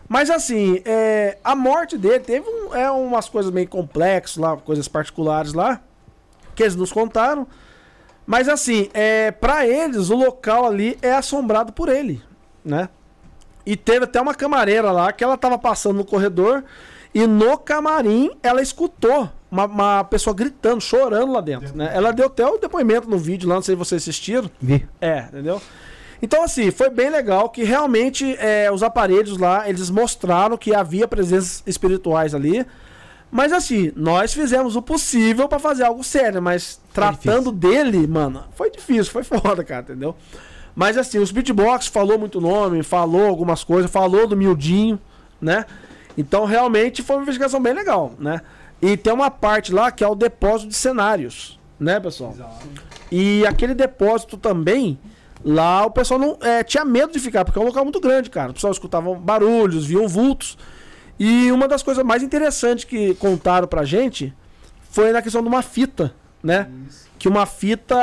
Mas 0.09 0.31
assim, 0.31 0.81
é, 0.87 1.37
a 1.45 1.55
morte 1.55 1.99
dele 1.99 2.21
teve 2.21 2.49
um- 2.49 2.75
é, 2.75 2.91
umas 2.91 3.29
coisas 3.29 3.53
meio 3.53 3.69
complexas 3.69 4.37
lá, 4.39 4.57
coisas 4.57 4.89
particulares 4.89 5.53
lá, 5.53 5.83
que 6.55 6.63
eles 6.63 6.77
nos 6.77 6.91
contaram. 6.93 7.47
Mas 8.25 8.49
assim, 8.49 8.89
é, 8.95 9.31
para 9.33 9.67
eles, 9.67 10.09
o 10.11 10.17
local 10.17 10.65
ali 10.65 10.97
é 11.03 11.13
assombrado 11.13 11.73
por 11.73 11.89
ele, 11.89 12.23
né? 12.65 12.89
E 13.69 13.77
teve 13.77 14.07
até 14.07 14.19
uma 14.19 14.35
camareira 14.35 14.91
lá 14.91 15.13
que 15.13 15.23
ela 15.23 15.37
tava 15.37 15.59
passando 15.59 15.99
no 15.99 16.05
corredor 16.05 16.65
e 17.15 17.27
no 17.27 17.59
camarim 17.59 18.31
ela 18.43 18.63
escutou 18.63 19.29
uma, 19.51 19.67
uma 19.67 20.05
pessoa 20.05 20.35
gritando, 20.35 20.81
chorando 20.81 21.33
lá 21.33 21.43
dentro, 21.43 21.77
né? 21.77 21.91
Ela 21.93 22.11
deu 22.11 22.29
até 22.29 22.47
o 22.47 22.57
depoimento 22.57 23.11
no 23.11 23.19
vídeo 23.19 23.47
lá, 23.47 23.57
não 23.57 23.63
sei 23.63 23.75
se 23.75 23.79
vocês 23.79 24.01
assistiram. 24.01 24.51
Vi. 24.59 24.89
É, 24.99 25.19
entendeu? 25.19 25.61
Então, 26.23 26.43
assim, 26.43 26.71
foi 26.71 26.89
bem 26.89 27.11
legal 27.11 27.51
que 27.51 27.63
realmente 27.63 28.35
é, 28.41 28.73
os 28.73 28.83
aparelhos 28.83 29.37
lá, 29.37 29.69
eles 29.69 29.91
mostraram 29.91 30.57
que 30.57 30.75
havia 30.75 31.07
presenças 31.07 31.63
espirituais 31.67 32.35
ali. 32.35 32.67
Mas 33.31 33.53
assim, 33.53 33.93
nós 33.95 34.33
fizemos 34.33 34.77
o 34.77 34.81
possível 34.81 35.47
pra 35.47 35.59
fazer 35.59 35.85
algo 35.85 36.03
sério, 36.03 36.41
mas 36.41 36.81
tratando 36.95 37.53
dele, 37.53 38.07
mano, 38.07 38.45
foi 38.57 38.71
difícil, 38.71 39.13
foi 39.13 39.25
foda, 39.25 39.63
cara, 39.63 39.83
entendeu? 39.83 40.17
Mas 40.79 40.97
assim, 40.97 41.19
os 41.19 41.33
beatbox 41.33 41.89
falou 41.89 42.17
muito 42.17 42.41
nome, 42.41 42.85
falou 42.85 43.27
algumas 43.27 43.65
coisas, 43.65 43.91
falou 43.91 44.29
do 44.29 44.37
miudinho, 44.37 44.97
né? 45.41 45.67
Então 46.17 46.45
realmente 46.45 47.03
foi 47.03 47.17
uma 47.17 47.23
investigação 47.23 47.61
bem 47.61 47.73
legal, 47.73 48.13
né? 48.17 48.43
E 48.81 48.97
tem 48.97 49.13
uma 49.13 49.29
parte 49.29 49.75
lá 49.75 49.91
que 49.91 50.05
é 50.05 50.07
o 50.07 50.15
depósito 50.15 50.69
de 50.69 50.77
cenários, 50.77 51.59
né, 51.81 51.99
pessoal? 51.99 52.33
E 53.11 53.45
aquele 53.45 53.75
depósito 53.75 54.37
também, 54.37 54.97
lá 55.45 55.85
o 55.85 55.91
pessoal 55.91 56.21
não 56.21 56.39
é, 56.41 56.63
tinha 56.63 56.85
medo 56.85 57.13
de 57.13 57.19
ficar, 57.19 57.45
porque 57.45 57.59
é 57.59 57.63
um 57.63 57.67
local 57.67 57.83
muito 57.83 57.99
grande, 57.99 58.31
cara. 58.31 58.53
O 58.53 58.55
pessoal 58.55 58.73
escutava 58.73 59.13
barulhos, 59.17 59.85
viam 59.85 60.07
vultos. 60.07 60.57
E 61.19 61.51
uma 61.51 61.67
das 61.67 61.83
coisas 61.83 62.05
mais 62.05 62.23
interessantes 62.23 62.85
que 62.85 63.17
contaram 63.17 63.67
pra 63.67 63.85
gente 63.85 64.33
foi 64.93 65.11
na 65.11 65.21
questão 65.23 65.43
de 65.43 65.49
uma 65.49 65.61
fita, 65.61 66.15
né? 66.41 66.71
Que 67.19 67.29
uma 67.29 67.47
fita. 67.47 67.97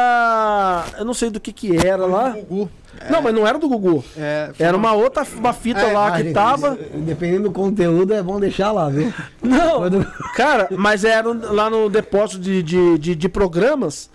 Eu 0.98 1.06
não 1.06 1.14
sei 1.14 1.30
do 1.30 1.40
que 1.40 1.52
que 1.54 1.76
era 1.86 2.06
lá. 2.06 2.30
Gugu. 2.30 2.70
Não, 3.10 3.22
mas 3.22 3.34
não 3.34 3.46
era 3.46 3.58
do 3.60 3.68
Gugu. 3.68 4.04
É, 4.18 4.52
Era 4.58 4.76
uma 4.78 4.94
outra 4.94 5.26
uma 5.38 5.52
fita 5.54 5.82
É, 5.82 5.92
lá 5.94 6.08
Ah, 6.08 6.12
que 6.22 6.32
tava. 6.32 6.78
Dependendo 6.94 7.44
do 7.44 7.52
conteúdo, 7.52 8.14
é 8.14 8.22
bom 8.24 8.40
deixar 8.40 8.72
lá, 8.72 8.90
viu? 8.90 9.14
Não, 9.44 9.78
Quando- 9.80 10.06
cara, 10.36 10.68
mas 10.72 11.04
era 11.04 11.28
lá 11.52 11.70
no 11.70 11.90
depósito 11.90 12.40
de, 12.40 12.64
de, 12.64 12.98
de, 12.98 13.16
de 13.16 13.30
programas. 13.30 14.10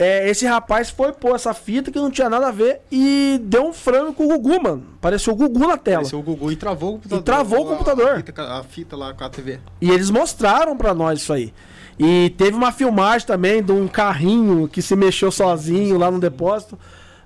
É, 0.00 0.28
esse 0.30 0.46
rapaz 0.46 0.90
foi 0.90 1.12
pôr 1.12 1.34
essa 1.34 1.52
fita 1.52 1.90
que 1.90 1.98
não 1.98 2.08
tinha 2.10 2.28
nada 2.30 2.46
a 2.48 2.52
ver 2.52 2.80
e 2.90 3.40
deu 3.42 3.66
um 3.66 3.72
frango 3.72 4.12
com 4.12 4.24
o 4.24 4.28
Gugu, 4.28 4.62
mano. 4.62 4.84
Pareceu 5.00 5.32
o 5.32 5.36
Gugu 5.36 5.66
na 5.66 5.76
tela. 5.76 5.96
Apareceu 5.98 6.18
o 6.20 6.22
Gugu 6.22 6.52
e 6.52 6.56
travou 6.56 6.90
o 6.90 6.92
computador. 6.94 7.20
E 7.20 7.24
travou 7.24 7.58
o 7.60 7.66
A- 7.66 7.70
computador. 7.76 8.10
A 8.10 8.16
fita, 8.22 8.42
a 8.42 8.62
fita 8.64 8.96
lá 8.96 9.12
com 9.14 9.24
a 9.24 9.28
TV. 9.28 9.58
E 9.80 9.90
eles 9.90 10.08
mostraram 10.10 10.76
pra 10.76 10.94
nós 10.94 11.20
isso 11.20 11.32
aí. 11.32 11.52
E 11.98 12.30
teve 12.30 12.56
uma 12.56 12.70
filmagem 12.70 13.26
também 13.26 13.62
de 13.62 13.72
um 13.72 13.88
carrinho 13.88 14.68
que 14.68 14.80
se 14.80 14.94
mexeu 14.94 15.32
sozinho 15.32 15.98
lá 15.98 16.10
no 16.10 16.20
depósito. 16.20 16.78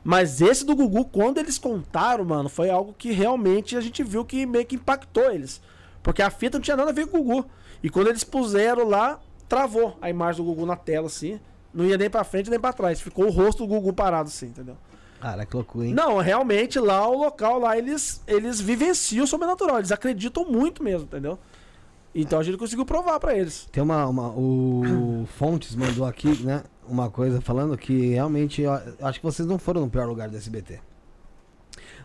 Mas 0.02 0.40
esse 0.40 0.64
do 0.64 0.74
Gugu, 0.74 1.04
quando 1.04 1.38
eles 1.38 1.58
contaram, 1.58 2.24
mano, 2.24 2.48
foi 2.48 2.70
algo 2.70 2.94
que 2.96 3.12
realmente 3.12 3.76
a 3.76 3.80
gente 3.80 4.02
viu 4.02 4.24
que 4.24 4.46
meio 4.46 4.64
que 4.64 4.76
impactou 4.76 5.30
eles. 5.30 5.60
Porque 6.02 6.22
a 6.22 6.30
fita 6.30 6.58
não 6.58 6.62
tinha 6.62 6.76
nada 6.76 6.90
a 6.90 6.94
ver 6.94 7.06
com 7.06 7.18
o 7.18 7.22
Gugu. 7.22 7.46
E 7.82 7.90
quando 7.90 8.08
eles 8.08 8.24
puseram 8.24 8.88
lá, 8.88 9.20
travou 9.48 9.96
a 10.00 10.08
imagem 10.08 10.42
do 10.42 10.48
Gugu 10.48 10.66
na 10.66 10.74
tela, 10.74 11.06
assim. 11.06 11.38
Não 11.72 11.84
ia 11.84 11.96
nem 11.96 12.10
pra 12.10 12.24
frente 12.24 12.50
nem 12.50 12.58
pra 12.58 12.72
trás. 12.72 13.00
Ficou 13.00 13.26
o 13.26 13.30
rosto 13.30 13.64
do 13.64 13.68
Gugu 13.68 13.92
parado, 13.92 14.28
assim, 14.28 14.46
entendeu? 14.46 14.76
Cara, 15.20 15.46
que 15.46 15.54
loucura, 15.54 15.86
hein? 15.86 15.94
Não, 15.94 16.18
realmente 16.18 16.80
lá 16.80 17.06
o 17.06 17.16
local 17.16 17.60
lá 17.60 17.78
eles 17.78 18.20
eles 18.26 18.60
vivenciam 18.60 19.22
o 19.22 19.26
sobrenatural, 19.26 19.78
eles 19.78 19.92
acreditam 19.92 20.44
muito 20.44 20.82
mesmo, 20.82 21.04
entendeu? 21.04 21.38
Então 22.14 22.38
a 22.38 22.42
gente 22.42 22.58
conseguiu 22.58 22.84
provar 22.84 23.18
pra 23.18 23.36
eles. 23.36 23.66
Tem 23.72 23.82
uma, 23.82 24.06
uma- 24.06 24.28
O 24.28 25.26
Fontes 25.38 25.74
mandou 25.74 26.04
aqui, 26.06 26.42
né? 26.44 26.62
Uma 26.86 27.10
coisa 27.10 27.40
falando 27.40 27.76
que 27.78 28.08
realmente. 28.10 28.62
eu 28.62 28.72
acho 29.02 29.18
que 29.20 29.24
vocês 29.24 29.46
não 29.48 29.58
foram 29.58 29.82
no 29.82 29.88
pior 29.90 30.06
lugar 30.06 30.28
do 30.28 30.36
SBT. 30.36 30.80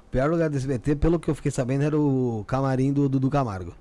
O 0.05 0.09
pior 0.09 0.29
lugar 0.29 0.49
do 0.49 0.55
SBT, 0.55 0.95
pelo 0.95 1.19
que 1.19 1.29
eu 1.29 1.35
fiquei 1.35 1.51
sabendo, 1.51 1.83
era 1.83 1.99
o 1.99 2.43
camarim 2.47 2.93
do 2.93 3.09
Dudu 3.09 3.29
Camargo. 3.29 3.73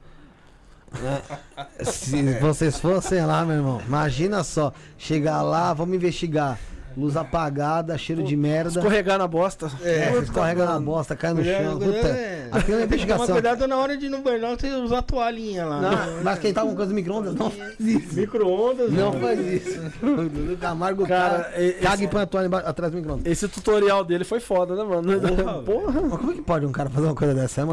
Né? 1.01 1.23
Se 1.85 2.39
vocês 2.40 2.78
fossem 2.81 3.24
lá, 3.24 3.44
meu 3.44 3.57
irmão, 3.57 3.81
imagina 3.86 4.43
só. 4.43 4.73
Chegar 4.98 5.43
lá, 5.43 5.73
vamos 5.73 5.94
investigar. 5.94 6.59
Luz 6.97 7.14
apagada, 7.16 7.98
cheiro 7.98 8.23
de 8.23 8.35
merda. 8.35 8.70
Escorregar 8.81 9.18
na 9.18 9.27
bosta. 9.28 9.70
É, 9.82 10.16
escorrega 10.18 10.64
na 10.64 10.81
bosta, 10.81 11.14
cai 11.14 11.35
no 11.35 11.44
chão. 11.44 11.78
Puta. 11.78 12.09
É. 12.09 12.48
Aquilo 12.51 12.60
é 12.78 12.81
Toma 12.81 12.85
investigação. 12.85 13.27
cuidado 13.27 13.66
na 13.68 13.77
hora 13.77 13.97
de 13.98 14.06
ir 14.06 14.09
no 14.09 14.23
banheiro, 14.23 14.47
você 14.59 14.70
usar 14.77 14.98
a 14.98 15.02
toalhinha 15.02 15.66
lá. 15.66 15.81
Não, 15.81 16.23
mas 16.23 16.39
quem 16.39 16.55
tá 16.55 16.62
com 16.62 16.74
coisa 16.74 16.90
do 16.90 16.94
micro-ondas 16.94 17.35
não 17.35 17.51
faz 17.51 17.74
isso. 17.81 18.14
Micro-ondas, 18.14 18.90
Não 18.93 19.12
faz 19.12 19.39
isso. 19.40 19.81
O 20.02 20.16
Dudu 20.28 20.56
Camargo 20.56 21.06
Cara, 21.06 21.44
cara, 21.44 21.62
e- 21.62 21.73
caga 21.74 22.02
e 22.05 22.09
põe 22.09 22.23
a 22.23 22.27
toalha 22.27 22.47
embaixo- 22.47 22.68
atrás 22.68 22.90
do 22.93 22.97
micro-ondas. 22.97 23.27
Esse 23.31 23.47
tutorial 23.48 24.02
dele 24.05 24.24
foi 24.24 24.40
foda, 24.40 24.74
né, 24.74 24.82
mano? 24.82 25.20
Porra. 25.64 26.01
Mas 26.01 26.18
como 26.18 26.32
é 26.32 26.35
que 26.35 26.43
pode 26.43 26.64
um 26.64 26.73
cara 26.73 26.89
fazer 26.89 27.06
uma 27.06 27.14
coisa 27.14 27.35
dessa, 27.35 27.66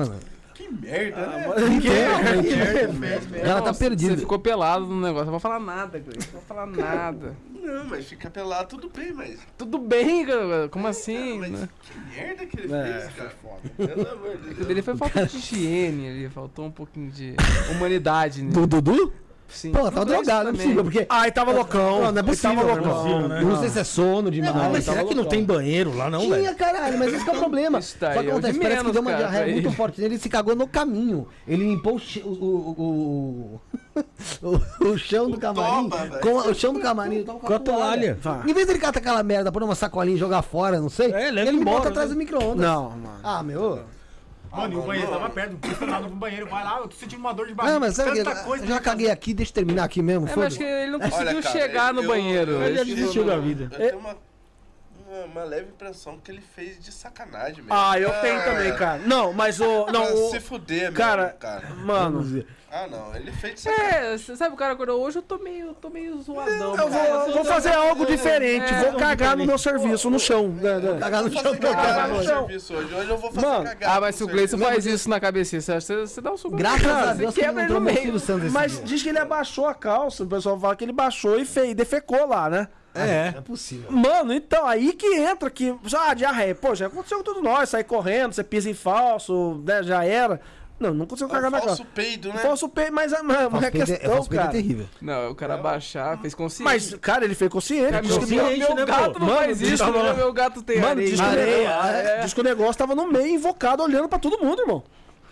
né, 0.82 1.48
mano? 1.48 1.82
Que 1.82 1.90
merda, 3.00 3.28
né? 3.30 3.42
O 3.42 3.46
cara 3.46 3.62
tá 3.62 3.74
Você 3.74 3.88
perdido. 3.90 4.18
ficou 4.18 4.40
pelado 4.40 4.86
no 4.86 5.00
negócio. 5.02 5.26
Não 5.26 5.32
vou 5.32 5.40
falar 5.40 5.60
nada, 5.60 6.00
Cleiton. 6.00 6.26
Não 6.26 6.32
vou 6.34 6.42
falar 6.42 6.66
nada. 6.66 7.36
Não, 7.62 7.86
mas 7.86 8.06
fica 8.06 8.30
pelado, 8.30 8.68
tudo 8.68 8.90
bem, 8.94 9.14
mas. 9.14 9.40
Tudo 9.58 9.78
bem, 9.78 10.26
cara. 10.26 10.68
Como 10.70 10.86
assim? 10.86 11.40
mas 11.40 11.52
né? 11.52 11.70
que 11.82 12.00
merda 12.16 12.46
que 12.46 12.60
ele 12.60 12.74
É, 12.74 13.00
fez, 13.00 13.14
cara. 13.16 13.32
Pelo 13.78 14.12
amor 14.12 14.38
de 14.38 14.54
Deus. 14.54 14.68
dele 14.68 14.82
foi 14.82 14.98
falta 14.98 15.26
de 15.26 15.38
higiene 15.38 16.10
ali, 16.10 16.30
faltou 16.30 16.66
um 16.66 16.72
pouquinho 16.72 17.10
de 17.10 17.36
humanidade. 17.72 18.44
Né? 18.44 18.52
Do 18.52 18.68
Dudu? 18.68 19.14
Sim. 19.50 19.72
Pô, 19.72 19.84
tava 19.84 20.04
Gleice 20.06 20.24
drogado, 20.26 20.44
não 20.46 20.50
é 20.50 20.54
possível, 20.54 20.84
porque... 20.84 21.06
Ai, 21.08 21.32
tava 21.32 21.52
loucão. 21.52 22.02
Não, 22.02 22.12
não 22.12 22.18
é 22.18 22.20
Ele 22.20 22.24
possível, 22.24 22.56
tava 22.56 22.74
loucão. 22.74 23.06
irmão. 23.08 23.28
né? 23.28 23.42
Eu 23.42 23.48
não 23.48 23.60
sei 23.60 23.70
se 23.70 23.80
é 23.80 23.84
sono 23.84 24.32
demais. 24.32 24.56
Não, 24.56 24.72
mas 24.72 24.84
será 24.84 25.04
que 25.04 25.14
não 25.14 25.26
tem 25.26 25.44
banheiro 25.44 25.96
lá, 25.96 26.10
não, 26.10 26.22
Tinha, 26.22 26.36
velho? 26.38 26.56
caralho, 26.56 26.98
mas 26.98 27.14
esse 27.14 27.24
que 27.24 27.30
é 27.30 27.34
o 27.34 27.38
problema. 27.38 27.78
Isso 27.80 27.96
tá 28.00 28.14
Só 28.14 28.14
que 28.14 28.20
o 28.20 28.24
de 28.24 28.30
acontece, 28.32 28.60
parece 28.60 28.70
que 28.78 28.78
menos, 28.84 28.94
deu 28.94 29.02
uma 29.04 29.12
cara, 29.12 29.24
diarreia 29.30 29.54
muito 29.54 29.72
forte 29.74 30.02
nele 30.02 30.16
e 30.16 30.20
se 30.20 30.28
cagou 30.30 30.56
no 30.56 30.68
caminho. 30.68 31.28
Ele 31.48 31.66
limpou 31.66 32.02
o, 32.26 32.28
o, 32.28 33.62
o, 34.42 34.50
o, 34.82 34.88
o, 34.90 34.98
chão 34.98 35.30
do 35.30 35.38
camarim. 35.38 35.90
com 36.22 36.40
a- 36.40 36.48
o 36.48 36.54
chão 36.56 36.74
do 36.74 36.80
camarim 36.80 37.24
Com 37.24 37.54
a 37.54 37.60
toalha. 37.60 38.18
Tá. 38.24 38.42
Em 38.48 38.54
vez 38.54 38.66
dele 38.66 38.80
catar 38.80 39.00
aquela 39.00 39.22
merda, 39.22 39.52
pôr 39.52 39.62
uma 39.62 39.76
sacolinha 39.76 40.16
e 40.16 40.20
jogar 40.20 40.42
fora, 40.42 40.80
não 40.80 40.90
sei, 40.90 41.12
É, 41.12 41.30
leva 41.30 41.50
ele 41.50 41.60
embora, 41.60 41.78
bota 41.78 41.90
atrás 41.90 42.10
né? 42.10 42.16
do 42.16 42.18
micro-ondas. 42.18 42.66
Não, 42.66 42.90
mano. 42.90 43.20
Ah, 43.24 43.44
meu. 43.44 43.82
Mano, 44.54 44.74
e 44.74 44.78
o 44.78 44.82
banheiro 44.84 45.10
tava 45.12 45.30
perto. 45.30 45.52
Não 45.54 45.60
custa 45.60 45.86
nada 45.86 46.06
pro 46.08 46.16
banheiro. 46.16 46.46
Vai 46.48 46.64
lá, 46.64 46.78
eu 46.80 46.88
tô 46.88 46.96
sentindo 46.96 47.20
uma 47.20 47.34
dor 47.34 47.48
de 47.48 47.54
barriga. 47.56 47.74
Não, 47.74 47.80
mas 47.80 47.96
sabe 47.96 48.12
que 48.12 48.24
tanta 48.24 48.44
coisa 48.44 48.64
eu 48.64 48.68
já 48.68 48.80
caguei 48.80 49.10
aqui, 49.10 49.34
deixa 49.34 49.50
eu 49.52 49.56
terminar 49.56 49.84
aqui 49.84 50.02
mesmo. 50.02 50.28
É, 50.28 50.36
mas 50.36 50.46
acho 50.48 50.58
que 50.58 50.64
ele 50.64 50.92
não 50.92 51.00
conseguiu 51.00 51.28
Olha, 51.28 51.42
cara, 51.42 51.52
chegar 51.60 51.94
no 51.94 52.04
eu- 52.04 52.08
banheiro. 52.08 52.52
eu- 52.52 52.64
Ele 52.64 52.76
já 52.76 52.82
eu 52.82 52.86
desistiu 52.86 53.24
da 53.26 53.38
vida. 53.38 53.70
Eu 53.78 53.90
tenho 54.00 54.16
uma, 55.14 55.26
uma, 55.26 55.44
leve 55.44 55.70
impressão 55.70 56.18
que 56.18 56.32
ele 56.32 56.42
fez 56.42 56.80
de 56.80 56.92
sacanagem 56.92 57.58
mesmo. 57.58 57.74
Ah, 57.74 58.00
eu 58.00 58.10
tenho 58.22 58.44
também, 58.44 58.76
cara. 58.76 59.00
Não, 59.00 59.32
mas 59.32 59.60
o. 59.62 59.86
Não, 59.88 60.28
o. 60.28 60.32
se 60.32 60.40
fuder 60.40 60.84
mesmo, 60.84 60.98
Cara, 60.98 61.30
cara. 61.40 61.70
mano. 61.76 62.44
Ah, 62.72 62.88
não, 62.88 63.16
ele 63.16 63.32
fez 63.32 63.54
de 63.54 63.62
sacanagem. 63.62 64.00
É, 64.00 64.18
você 64.18 64.36
sabe 64.36 64.56
o 64.56 64.58
cara 64.58 64.74
acordou 64.74 65.00
hoje, 65.00 65.20
eu 65.20 65.22
tô 65.22 65.38
meio, 65.38 65.68
eu 65.68 65.74
tô 65.76 65.92
meio 65.92 66.20
zoadão. 66.20 66.72
Eu 66.72 66.90
cara. 66.90 67.26
vou, 67.26 67.34
vou 67.34 67.46
fazer 67.46 67.72
algo 67.74 68.04
diferente. 68.04 68.74
É, 68.74 68.80
Vou 68.90 69.00
cagar 69.00 69.38
no 69.38 69.46
meu 69.46 69.58
serviço, 69.60 70.10
no 70.10 70.20
chão. 70.20 70.52
Cagar 71.00 71.24
no 71.24 71.30
Vou 71.30 71.42
chão. 71.44 71.52
cagada 71.54 71.76
cagar 71.76 72.10
no 72.10 72.24
chão. 72.24 72.48
serviço 72.48 72.74
hoje. 72.74 72.96
Hoje 72.96 73.10
eu 73.10 73.18
vou 73.18 73.32
fazer 73.32 73.46
Mano, 73.46 73.64
cagada 73.66 73.94
Ah, 73.96 74.02
mas 74.02 74.16
se 74.16 74.24
o 74.24 74.28
Gleison 74.28 74.58
faz 74.58 74.86
isso 74.88 75.08
na 75.08 75.20
cabeça, 75.20 75.62
você, 75.62 75.80
você, 75.80 75.96
você 76.08 76.22
dá 76.22 76.32
um 76.32 76.38
soco. 76.38 76.56
Graças 76.56 76.82
Cara, 76.82 77.12
a 77.12 77.14
Deus 77.14 77.36
que 77.36 77.42
quebra 77.42 77.68
no 77.68 77.80
meio. 77.80 78.14
Mas 78.52 78.84
diz 78.84 79.04
que 79.04 79.10
ele 79.10 79.20
abaixou 79.20 79.68
a 79.68 79.76
calça. 79.76 80.24
O 80.24 80.28
pessoal 80.28 80.60
fala 80.60 80.76
que 80.76 80.84
ele 80.84 80.94
baixou 80.94 81.40
e 81.40 81.74
defecou 81.76 82.26
lá, 82.26 82.50
né? 82.50 82.68
É. 82.96 83.32
Não 83.32 83.40
é 83.40 83.42
possível. 83.42 83.92
Mano, 83.92 84.34
então, 84.34 84.66
aí 84.68 84.94
que 84.94 85.08
entra 85.16 85.50
que. 85.50 85.76
Já, 85.86 86.14
diarreia. 86.14 86.54
Pô, 86.54 86.76
já 86.76 86.88
aconteceu 86.88 87.18
com 87.18 87.24
todos 87.24 87.42
nós. 87.44 87.70
Sair 87.70 87.84
correndo, 87.84 88.34
você 88.34 88.44
pisa 88.44 88.70
em 88.70 88.74
falso, 88.74 89.62
né, 89.66 89.82
já 89.84 90.04
era. 90.06 90.40
Não, 90.80 90.94
não 90.94 91.06
conseguiu 91.06 91.30
É 91.30 91.36
cagar 91.36 91.50
um 91.50 91.52
na 91.54 91.60
falso 91.62 91.78
calça. 91.84 91.92
peido, 91.96 92.30
né? 92.30 92.40
Falso 92.40 92.68
peito, 92.68 92.92
mas, 92.92 93.12
mas, 93.12 93.24
mas 93.24 93.38
Falso 93.52 93.64
é 93.64 93.68
é- 93.68 93.72
questão, 93.72 94.12
falso 94.12 94.30
peito 94.30 94.42
é 94.42 94.44
cara. 94.44 94.52
terrível. 94.52 94.86
Não, 95.02 95.32
o 95.32 95.36
cara 95.36 95.56
baixar, 95.56 96.20
fez 96.20 96.34
consciência. 96.36 96.64
Mas, 96.66 96.94
cara, 96.96 97.24
ele 97.24 97.36
fez 97.36 97.50
consciente. 97.50 97.92
Cara, 97.92 98.02
meu, 98.02 98.10
meu, 98.12 98.20
consciente, 98.20 98.60
meu 98.60 98.76
né, 98.76 98.86
gato 98.86 99.14
pô? 99.14 99.20
não 99.20 99.28
Mano, 99.28 99.40
faz 99.40 99.62
isso, 99.62 99.92
né? 99.92 100.14
Meu 100.14 100.34
gato 100.34 100.62
tem 100.64 100.78
Mano, 100.80 100.92
areia. 100.92 101.08
diz 101.10 101.20
que, 101.20 101.26
o 101.26 101.30
Areia, 101.30 101.58
negócio, 101.70 101.90
é. 101.96 102.20
diz 102.20 102.34
que 102.34 102.42
o 102.42 102.44
negócio 102.44 102.76
tava 102.76 102.96
no 102.96 103.08
meio, 103.08 103.28
invocado, 103.36 103.82
olhando 103.84 104.10
pra 104.10 104.20
todo 104.20 104.44
mundo, 104.44 104.62
irmão. 104.64 104.84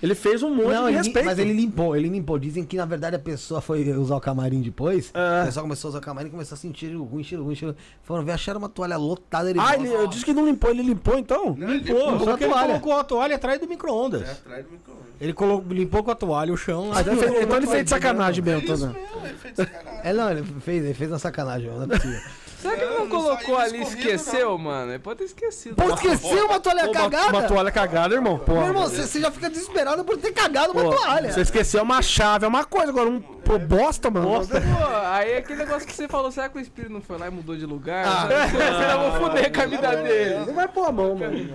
Ele 0.01 0.15
fez 0.15 0.41
um 0.41 0.49
monte 0.49 0.67
Não, 0.73 0.83
de 0.83 0.89
ele- 0.89 0.97
respeito. 0.97 1.25
mas 1.25 1.37
ele 1.37 1.53
limpou, 1.53 1.95
ele 1.95 2.09
limpou. 2.09 2.39
Dizem 2.39 2.63
que 2.63 2.75
na 2.75 2.85
verdade 2.85 3.15
a 3.15 3.19
pessoa 3.19 3.61
foi 3.61 3.87
usar 3.93 4.15
o 4.15 4.19
camarim 4.21 4.61
depois. 4.61 5.11
É. 5.13 5.41
O 5.43 5.45
pessoal 5.45 5.63
começou 5.63 5.87
a 5.87 5.89
usar 5.89 5.99
o 5.99 6.01
camarim 6.01 6.27
e 6.27 6.31
começou 6.31 6.55
a 6.55 6.57
sentir 6.57 6.87
cheiro 6.87 7.03
ruim, 7.03 7.23
cheiro 7.23 7.43
ruim, 7.43 7.53
cheiro. 7.55 7.75
Foram 8.03 8.23
ver, 8.23 8.31
acharam 8.31 8.57
uma 8.59 8.69
toalha 8.69 8.97
lotada. 8.97 9.49
Ele 9.49 9.59
Ah, 9.59 9.75
ele, 9.75 9.87
eu 9.89 10.07
disse 10.07 10.25
que 10.25 10.33
não 10.33 10.45
limpou, 10.45 10.71
ele 10.71 10.81
limpou 10.81 11.17
então? 11.19 11.51
Limpou, 11.53 12.11
limpou 12.11 12.19
só 12.25 12.33
a 12.33 12.37
que 12.37 12.43
ele 12.45 12.51
toalha. 12.53 12.67
colocou 12.79 12.93
a 12.99 13.03
toalha 13.03 13.35
atrás 13.35 13.59
do 13.59 13.67
micro-ondas. 13.67 14.21
É 14.27 14.31
atrás 14.31 14.65
do 14.65 14.71
micro-ondas. 14.71 15.05
Ele 15.21 15.33
colo- 15.33 15.63
limpou 15.69 16.03
com 16.03 16.09
a 16.11 16.15
toalha 16.15 16.51
o 16.51 16.57
chão. 16.57 16.89
Ah, 16.93 17.01
então, 17.01 17.13
ele 17.13 17.21
fez, 17.21 17.43
então 17.43 17.57
ele 17.57 17.67
fez 17.67 17.83
de 17.83 17.89
sacanagem 17.91 18.43
mesmo, 18.43 18.61
É 18.61 18.69
mesmo, 18.71 18.95
ele 19.23 19.37
fez 19.37 19.53
de 19.55 19.63
sacanagem. 19.63 19.99
É, 20.03 20.13
não, 20.13 20.31
ele 20.31 20.43
fez, 20.61 20.83
ele 20.83 20.93
fez 20.95 21.11
uma 21.11 21.19
sacanagem, 21.19 21.69
não 21.69 21.83
é 21.83 21.87
possível. 21.87 22.19
Será 22.61 22.75
que 22.75 22.81
ele 22.83 22.91
não, 22.91 22.99
Não, 22.99 23.09
colocou 23.09 23.57
ali 23.57 23.79
e 23.79 23.81
esqueceu, 23.81 24.49
não. 24.51 24.57
mano? 24.57 24.91
Ele 24.91 24.99
pode 24.99 25.19
ter 25.19 25.25
esquecido. 25.25 25.75
Pô, 25.75 25.93
esqueceu 25.93 26.45
uma 26.45 26.59
toalha 26.59 26.83
Pô, 26.83 26.91
uma, 26.91 27.01
cagada? 27.01 27.29
uma 27.29 27.43
toalha 27.43 27.71
cagada, 27.71 28.13
irmão. 28.15 28.37
Pô, 28.39 28.53
Meu 28.53 28.65
irmão, 28.65 28.83
você, 28.83 29.19
já 29.19 29.31
fica 29.31 29.49
desesperado 29.49 30.03
por 30.03 30.17
ter 30.17 30.31
cagado 30.31 30.73
uma 30.73 30.83
Pô, 30.83 30.95
toalha. 30.95 31.31
Você 31.31 31.41
esqueceu 31.41 31.81
uma 31.81 32.01
chave, 32.01 32.45
é 32.45 32.47
uma 32.47 32.63
coisa. 32.63 32.89
Agora, 32.91 33.09
um 33.09 33.19
pô, 33.19 33.57
bosta, 33.57 34.09
mano. 34.11 34.47
Pô, 34.47 34.55
aí 35.05 35.37
aquele 35.37 35.59
negócio 35.59 35.87
que 35.87 35.93
você 35.93 36.07
falou, 36.07 36.31
será 36.31 36.49
que 36.49 36.57
o 36.57 36.61
espírito 36.61 36.93
não 36.93 37.01
foi 37.01 37.17
lá 37.17 37.27
e 37.27 37.31
mudou 37.31 37.55
de 37.57 37.65
lugar? 37.65 38.05
Ah. 38.05 38.27
Será 38.49 38.75
que 38.75 39.05
eu 39.05 39.11
vou 39.11 39.19
foder 39.21 39.53
com 39.53 39.61
a 39.61 39.65
vida 39.65 39.95
dele? 39.95 40.45
Não 40.45 40.53
vai 40.53 40.67
pôr 40.67 40.85
a 40.87 40.91
mão, 40.91 41.15
mano. 41.15 41.49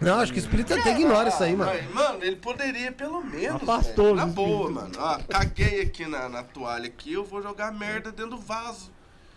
Não, 0.00 0.20
acho 0.20 0.32
que 0.32 0.38
o 0.38 0.40
espírito 0.40 0.72
até 0.72 0.92
ignora 0.92 1.28
isso 1.28 1.42
aí, 1.42 1.56
mano. 1.56 1.72
Mas, 1.72 1.92
mano, 1.92 2.22
ele 2.22 2.36
poderia 2.36 2.92
pelo 2.92 3.20
menos. 3.20 3.62
Afastou. 3.62 4.14
Na 4.14 4.26
boa, 4.26 4.70
mano. 4.70 4.92
Ó, 4.96 5.18
caguei 5.28 5.82
aqui 5.82 6.06
na, 6.06 6.28
na 6.28 6.42
toalha 6.44 6.86
aqui, 6.86 7.12
eu 7.12 7.24
vou 7.24 7.42
jogar 7.42 7.72
merda 7.72 8.12
dentro 8.12 8.36
do 8.36 8.38
vaso. 8.38 8.92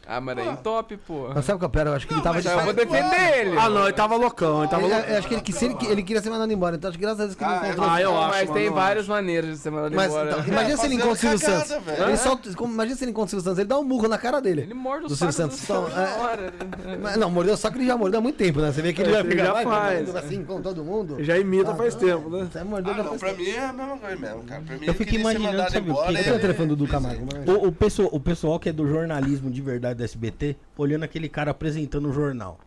Ah, 0.07 0.19
mas 0.19 0.37
aí 0.37 0.57
top, 0.63 0.97
pô. 0.97 1.29
Mas 1.33 1.45
sabe 1.45 1.55
o 1.57 1.59
que 1.59 1.65
eu 1.65 1.69
pera? 1.69 1.89
Eu 1.91 1.93
acho 1.93 2.07
que 2.07 2.13
ele 2.13 2.21
tava 2.21 2.41
de 2.41 2.47
Eu 2.47 2.59
vou 2.61 2.73
defender 2.73 3.37
ele. 3.39 3.57
Ah, 3.57 3.69
não, 3.69 3.83
ele 3.83 3.93
tava 3.93 4.15
loucão, 4.15 4.61
ele 4.61 4.67
tava 4.69 4.83
Ele- 4.83 4.93
loucão. 4.93 5.09
eu 5.11 5.17
acho 5.19 5.27
que 5.27 5.33
ele, 5.35 5.41
que- 5.41 5.53
se 5.53 5.65
ele, 5.65 5.75
ele 5.87 6.03
queria 6.03 6.21
ser 6.21 6.29
mandado 6.29 6.51
embora, 6.51 6.75
então 6.75 6.89
acho 6.89 6.97
que 6.97 7.03
graças 7.03 7.21
a 7.21 7.23
Deus 7.25 7.35
que 7.35 7.43
ele 7.43 7.53
Ah, 7.53 7.57
encontrou. 7.67 7.89
Ah, 7.89 8.01
eu 8.01 8.17
acho, 8.17 8.29
mas 8.29 8.41
mano, 8.49 8.53
tem 8.53 8.65
eu 8.67 8.73
várias 8.73 9.07
maneiras 9.07 9.49
de 9.51 9.57
ser 9.57 9.69
mandado 9.69 9.95
Mas 9.95 10.07
embora. 10.11 10.31
então, 10.31 10.47
imagina 10.47 10.77
se 10.77 10.85
ele 10.85 10.95
encontra 10.95 11.11
o 11.13 11.15
Silvio 11.15 11.39
cagada, 11.39 11.65
Santos. 11.65 11.85
velho. 11.85 12.03
Ele 12.09 12.17
solta, 12.17 12.53
como- 12.55 12.73
imagina 12.73 12.97
se 12.97 13.03
ele 13.03 13.11
encontra 13.11 13.27
o 13.27 13.29
Silvio 13.29 13.43
Santos, 13.43 13.59
ele 13.59 13.67
dá 13.69 13.79
um 13.79 13.83
murro 13.83 14.07
na 14.07 14.17
cara 14.17 14.41
dele. 14.41 14.61
Ele 14.61 14.73
morde 14.73 15.05
o 15.05 15.07
Do 15.07 15.15
saco 15.15 15.31
Silvio 15.31 15.51
do 15.55 15.57
Santos. 15.57 15.87
Então, 15.87 15.95
na 15.95 16.09
é- 16.09 16.19
hora. 16.19 16.53
Mas 17.01 17.17
não, 17.17 17.29
mordeu 17.29 17.55
só 17.55 17.69
que 17.69 17.77
ele 17.77 17.85
já 17.85 17.95
mordeu 17.95 18.19
há 18.19 18.23
muito 18.23 18.35
tempo, 18.37 18.59
né? 18.59 18.71
Você 18.71 18.81
vê 18.81 18.93
que 18.93 19.01
ele 19.01 19.11
É, 19.11 19.13
já 19.13 19.19
ele 19.19 19.29
fica 19.29 19.45
já 19.45 19.53
vai, 19.53 19.63
faz. 19.65 20.09
vai, 20.11 20.23
assim 20.23 20.43
com 20.43 20.61
todo 20.61 20.83
mundo. 20.83 21.15
Ele 21.15 21.23
já 21.23 21.37
imita 21.37 21.71
Ah, 21.71 21.75
faz 21.75 21.93
não, 21.95 22.01
tempo, 22.01 22.29
né? 22.29 22.47
Você 22.51 22.63
mordeu 22.63 22.93
Ah, 22.93 22.97
não, 23.03 23.17
pra 23.17 23.33
mim 23.33 23.49
é 23.49 23.59
a 23.65 23.71
mesma 23.73 23.97
coisa 23.97 24.15
mesmo, 24.17 24.43
cara. 24.43 24.61
Pra 24.65 24.75
mim, 24.75 24.81
Eu 24.85 24.89
ele 24.89 24.93
fico 24.97 25.09
queria 25.11 25.11
ser 25.11 25.19
imaginando, 25.31 25.51
mandado 25.57 25.73
sabe 25.73 25.87
o 25.87 25.91
embora, 25.91 26.07
quê? 26.07 26.11
Eu 26.11 26.23
tenho 26.23 26.33
o 26.33 26.35
ele- 26.35 26.41
telefone 26.41 26.69
do 26.69 26.75
Dudu 26.75 26.91
Camargo, 26.91 27.25
mas... 27.31 27.47
O, 27.47 27.67
o, 27.67 27.71
pessoal, 27.71 28.09
o 28.11 28.19
pessoal 28.19 28.59
que 28.59 28.69
é 28.69 28.73
do 28.73 28.87
jornalismo 28.87 29.49
de 29.51 29.61
verdade 29.61 29.90
do 29.95 30.03
SBT, 30.03 30.55
olhando 30.77 31.03
aquele 31.03 31.29
cara 31.29 31.51
apresentando 31.51 32.09
o 32.09 32.13
jornal. 32.13 32.59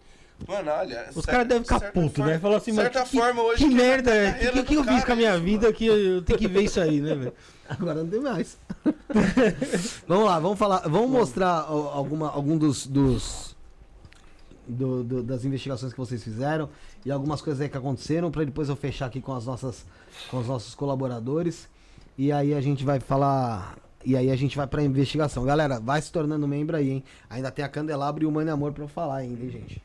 Mano, 0.48 0.70
olha. 0.70 1.08
Os 1.14 1.24
caras 1.24 1.46
devem 1.46 1.62
ficar 1.62 1.92
putos, 1.92 2.24
né? 2.24 2.38
Falar 2.38 2.56
assim, 2.56 2.74
certa 2.74 3.04
que, 3.04 3.16
forma, 3.16 3.40
hoje 3.42 3.62
que 3.62 3.68
que 3.68 3.74
merda, 3.74 4.12
é? 4.14 4.32
carreira 4.32 4.52
que, 4.52 4.64
que, 4.64 4.74
eu 4.74 4.84
fiz 4.84 5.04
com 5.04 5.12
a 5.12 5.16
minha 5.16 5.34
isso, 5.34 5.44
vida 5.44 5.72
que 5.72 5.86
eu 5.86 6.22
tenho 6.22 6.38
que 6.38 6.48
ver 6.48 6.62
isso 6.62 6.80
aí, 6.80 7.00
né, 7.00 7.14
velho? 7.14 7.32
Agora 7.68 8.02
não 8.02 8.08
tem 8.08 8.20
mais. 8.20 8.58
vamos 10.06 10.24
lá, 10.26 10.38
vamos 10.38 10.58
falar, 10.58 10.80
vamos 10.88 11.10
mostrar 11.10 11.60
alguma, 11.60 12.30
algum 12.30 12.58
dos, 12.58 12.86
dos 12.86 13.54
do- 14.66 15.04
do- 15.04 15.22
das 15.22 15.44
investigações 15.44 15.92
que 15.92 15.98
vocês 15.98 16.22
fizeram 16.22 16.68
e 17.04 17.10
algumas 17.10 17.40
coisas 17.40 17.60
aí 17.60 17.68
que 17.68 17.76
aconteceram 17.76 18.30
para 18.30 18.44
depois 18.44 18.68
eu 18.68 18.76
fechar 18.76 19.06
aqui 19.06 19.20
com 19.20 19.34
as 19.34 19.46
nossas, 19.46 19.84
com 20.30 20.38
os 20.38 20.46
nossos 20.46 20.74
colaboradores 20.74 21.68
e 22.18 22.32
aí 22.32 22.54
a 22.54 22.60
gente 22.60 22.84
vai 22.84 23.00
falar 23.00 23.76
e 24.04 24.16
aí 24.16 24.30
a 24.30 24.36
gente 24.36 24.56
vai 24.56 24.66
para 24.66 24.82
investigação. 24.82 25.44
Galera, 25.44 25.80
vai 25.80 26.00
se 26.02 26.10
tornando 26.12 26.46
membro 26.46 26.76
aí, 26.76 26.90
hein? 26.90 27.04
Ainda 27.30 27.50
tem 27.50 27.64
a 27.64 27.68
Candelabro 27.68 28.22
e 28.24 28.26
o 28.26 28.30
Mano 28.32 28.50
e 28.50 28.52
Amor 28.52 28.72
para 28.72 28.84
eu 28.84 28.88
falar 28.88 29.16
ainda, 29.16 29.42
hein, 29.42 29.50
gente. 29.50 29.82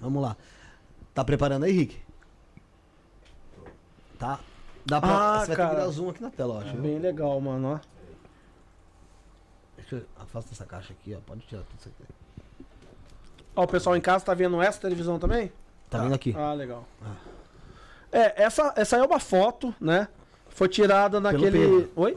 Vamos 0.00 0.22
lá. 0.22 0.36
Tá 1.14 1.24
preparando 1.24 1.64
aí, 1.64 1.72
Rick? 1.72 1.98
Tá. 4.18 4.40
Dá 4.84 5.00
pra, 5.00 5.10
Ah, 5.10 5.40
você 5.40 5.46
vai 5.46 5.46
ter 5.48 5.56
cara. 5.56 5.70
que 5.70 5.76
dar 5.76 5.88
zoom 5.88 6.10
aqui 6.10 6.22
na 6.22 6.30
tela, 6.30 6.60
acho. 6.62 6.72
viu? 6.72 6.82
Bem 6.82 6.98
legal, 6.98 7.40
mano, 7.40 7.74
ó. 7.74 7.80
Deixa 9.76 9.96
eu... 9.96 10.02
Afasta 10.18 10.52
essa 10.52 10.64
caixa 10.64 10.92
aqui, 10.92 11.14
ó. 11.14 11.18
Pode 11.26 11.40
tirar 11.46 11.62
tudo 11.62 11.78
isso 11.80 11.88
aqui. 11.88 12.04
Ó, 13.54 13.64
o 13.64 13.66
pessoal 13.66 13.96
em 13.96 14.00
casa 14.00 14.24
tá 14.24 14.34
vendo 14.34 14.60
essa 14.62 14.80
televisão 14.80 15.18
também? 15.18 15.50
Tá 15.90 15.98
vendo 15.98 16.14
aqui? 16.14 16.34
Ah, 16.36 16.52
legal. 16.52 16.86
É, 18.12 18.42
essa, 18.44 18.72
essa 18.76 18.96
é 18.96 19.02
uma 19.02 19.18
foto, 19.20 19.74
né? 19.80 20.08
Foi 20.50 20.68
tirada 20.68 21.20
naquele. 21.20 21.90
Oi? 21.96 22.16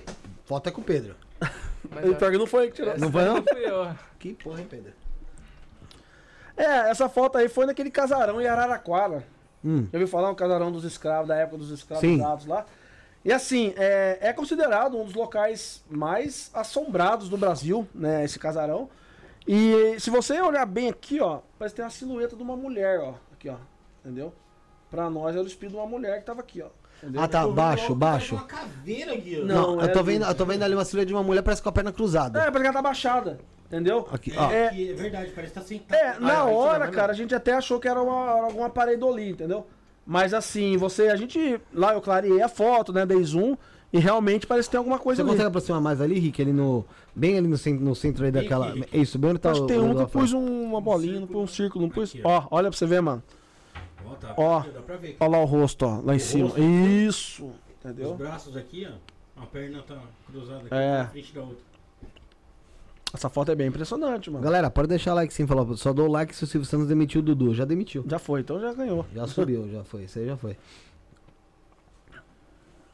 Foto 0.50 0.68
é 0.68 0.72
com 0.72 0.82
o 0.82 0.84
Pedro. 0.84 1.16
Mas 1.92 2.04
Ele 2.04 2.16
ó, 2.16 2.18
pior 2.18 2.32
que 2.32 2.38
não 2.40 2.48
foi 2.48 2.64
ele 2.64 2.72
que 2.72 2.78
tirou. 2.78 2.98
Não 2.98 3.12
foi 3.12 3.24
não? 3.24 3.44
Que 4.18 4.34
porra, 4.34 4.60
hein, 4.60 4.68
Pedro? 4.68 4.92
É, 6.58 6.90
essa 6.90 7.08
foto 7.08 7.38
aí 7.38 7.48
foi 7.48 7.68
naquele 7.68 7.92
casarão 7.92 8.42
em 8.42 8.48
Araraquara. 8.48 9.24
Hum. 9.64 9.84
Já 9.84 10.00
ouviu 10.00 10.08
falar 10.08 10.32
um 10.32 10.36
casarão 10.36 10.72
dos 10.72 10.84
escravos, 10.84 11.28
da 11.28 11.36
época 11.36 11.60
dos 11.60 11.70
escravizados 11.70 12.48
lá? 12.48 12.66
E 13.24 13.32
assim, 13.32 13.76
é, 13.78 14.18
é 14.22 14.34
considerado 14.34 14.98
um 14.98 15.06
dos 15.06 15.14
locais 15.14 15.84
mais 15.88 16.50
assombrados 16.52 17.30
do 17.30 17.38
Brasil, 17.38 17.88
né? 17.94 18.26
Esse 18.26 18.40
casarão. 18.40 18.90
E 19.48 20.00
se 20.00 20.10
você 20.10 20.42
olhar 20.42 20.66
bem 20.66 20.90
aqui, 20.90 21.22
ó, 21.22 21.42
parece 21.60 21.76
ter 21.76 21.84
uma 21.84 21.92
silhueta 21.92 22.36
de 22.36 22.42
uma 22.42 22.58
mulher, 22.58 23.00
ó. 23.00 23.14
Aqui, 23.32 23.50
ó. 23.50 23.58
Entendeu? 24.04 24.34
Pra 24.90 25.12
nós 25.12 25.36
era 25.36 25.44
o 25.44 25.48
espírito 25.48 25.76
de 25.76 25.80
uma 25.80 25.88
mulher 25.88 26.20
que 26.20 26.26
tava 26.26 26.42
aqui, 26.42 26.60
ó. 26.64 26.70
Ah, 27.18 27.28
tá. 27.28 27.48
Baixo, 27.48 27.96
baixo. 27.96 28.36
Uma 28.36 28.44
caveira 28.46 29.14
aqui, 29.14 29.40
ó. 29.42 29.46
Não, 29.46 29.76
Não, 29.78 29.82
eu 29.82 29.92
tô 29.92 30.00
é- 30.00 30.04
vendo, 30.04 30.26
eu 30.26 30.36
tô 30.36 30.46
vendo 30.46 30.64
ali 30.64 30.74
uma 30.76 30.86
silhueta 30.86 31.08
de 31.08 31.14
uma 31.14 31.24
mulher, 31.24 31.42
parece 31.42 31.62
com 31.62 31.70
a 31.70 31.72
perna 31.72 31.92
cruzada. 31.92 32.40
É, 32.40 32.44
parece 32.46 32.62
que 32.62 32.68
ela 32.68 32.74
tá 32.74 32.82
baixada. 32.82 33.40
Entendeu? 33.68 34.08
Aqui, 34.12 34.34
ó. 34.36 34.50
É, 34.52 34.66
é 34.68 34.94
verdade, 34.94 35.32
parece 35.36 35.54
que 35.54 35.60
tá 35.60 35.66
sentado. 35.66 35.96
É, 35.98 36.20
na 36.20 36.42
Ah, 36.42 36.46
isso 36.46 36.54
hora, 36.58 36.80
não 36.80 36.86
é 36.88 36.92
cara, 36.92 37.12
a 37.12 37.16
gente 37.16 37.36
até 37.36 37.54
achou 37.54 37.80
que 37.80 37.88
era 37.88 38.02
uma, 38.02 38.32
era 38.38 38.46
alguma 38.48 38.68
pareidolia, 38.70 39.30
entendeu? 39.30 39.66
Mas 40.06 40.34
assim, 40.34 40.76
você, 40.76 41.10
a 41.10 41.16
gente, 41.16 41.62
lá 41.72 41.94
eu 41.94 42.02
clareei 42.02 42.42
a 42.42 42.50
foto, 42.50 42.92
né, 42.92 43.06
dei 43.06 43.24
zoom, 43.24 43.56
e 43.94 44.00
realmente 44.00 44.48
parece 44.48 44.68
que 44.68 44.72
tem 44.72 44.80
alguma 44.80 44.98
coisa 44.98 45.18
Você 45.18 45.22
ali. 45.22 45.30
consegue 45.30 45.48
aproximar 45.50 45.80
mais 45.82 46.02
ali, 46.02 46.18
Rick? 46.20 46.42
Ali 46.42 46.52
no. 46.52 46.84
Bem 47.16 47.38
ali 47.38 47.48
no 47.48 47.58
centro, 47.60 47.86
no 47.86 47.96
centro 47.96 48.26
aí 48.26 48.32
daquela. 48.32 48.72
Rick, 48.72 49.00
Isso, 49.02 49.20
bem 49.20 49.30
onde 49.32 49.40
tá 49.40 49.52
Acho 49.52 49.64
o. 49.64 49.68
que 49.68 49.74
tem 49.74 49.82
o 49.82 49.86
um 49.86 49.96
que 50.06 50.12
pus 50.12 50.34
um- 50.34 50.64
uma 50.64 50.82
bolinha, 50.82 51.20
não 51.20 51.28
pus 51.28 51.38
um 51.44 51.48
círculo, 51.48 51.84
não 51.86 51.90
pus. 51.92 52.10
Aqui, 52.10 52.22
ó. 52.24 52.38
Ó, 52.40 52.48
olha 52.50 52.70
pra 52.72 52.78
você 52.78 52.88
ver, 52.88 53.02
mano. 53.02 53.22
Ó, 54.12 54.16
tá, 54.16 54.34
Ó. 54.38 54.60
dá 54.62 54.82
pra 54.82 54.98
ver. 54.98 55.18
Olha 55.20 55.30
lá 55.32 55.40
o 55.40 55.46
rosto, 55.46 55.86
ó, 55.86 56.02
lá 56.04 56.16
em 56.16 56.20
cima. 56.20 56.46
rosto? 56.48 56.62
Isso, 56.62 57.46
Os 57.46 57.54
entendeu? 57.86 58.16
braços 58.16 58.56
aqui, 58.58 58.88
ó. 58.90 59.42
A 59.42 59.46
perna 59.46 59.82
tá 59.84 59.98
cruzada 60.28 60.60
aqui 60.66 60.74
É. 60.74 60.98
na 61.00 61.08
frente 61.10 61.34
da 61.34 61.42
outra. 61.42 61.70
Essa 63.14 63.28
foto 63.30 63.52
é 63.52 63.56
bem 63.56 63.68
impressionante, 63.68 64.30
mano. 64.30 64.44
Galera, 64.44 64.70
pode 64.70 64.88
deixar 64.88 65.14
like 65.16 65.34
sim, 65.34 65.48
falou. 65.48 65.76
Só 65.78 65.92
dou 65.94 66.08
like 66.08 66.36
se 66.36 66.44
o 66.44 66.48
Silvio 66.48 66.68
Santos 66.68 66.88
demitiu 66.88 67.22
o 67.22 67.24
Dudu. 67.24 67.54
Já 67.56 67.66
demitiu. 67.66 68.04
Já 68.08 68.20
foi, 68.20 68.42
então 68.42 68.60
já 68.60 68.72
ganhou. 68.74 69.06
Já 69.16 69.26
subiu, 69.26 69.68
já 69.72 69.84
foi. 69.84 70.04
Isso 70.04 70.20
aí 70.20 70.26
já 70.28 70.38
foi. 70.38 70.56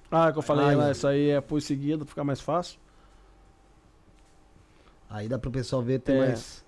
Ah, 0.10 0.32
que 0.32 0.38
eu 0.38 0.42
falei 0.42 0.66
Ai, 0.68 0.76
lá, 0.76 0.86
ai. 0.86 0.92
isso 0.92 1.06
aí 1.08 1.30
é 1.32 1.42
pus 1.42 1.66
seguido, 1.66 2.06
pra 2.06 2.10
ficar 2.10 2.24
mais 2.24 2.40
fácil. 2.40 2.80
Aí 5.10 5.28
dá 5.28 5.38
pro 5.38 5.52
pessoal 5.52 5.82
ver, 5.82 6.00
ter 6.00 6.14
É. 6.14 6.28
mais. 6.28 6.65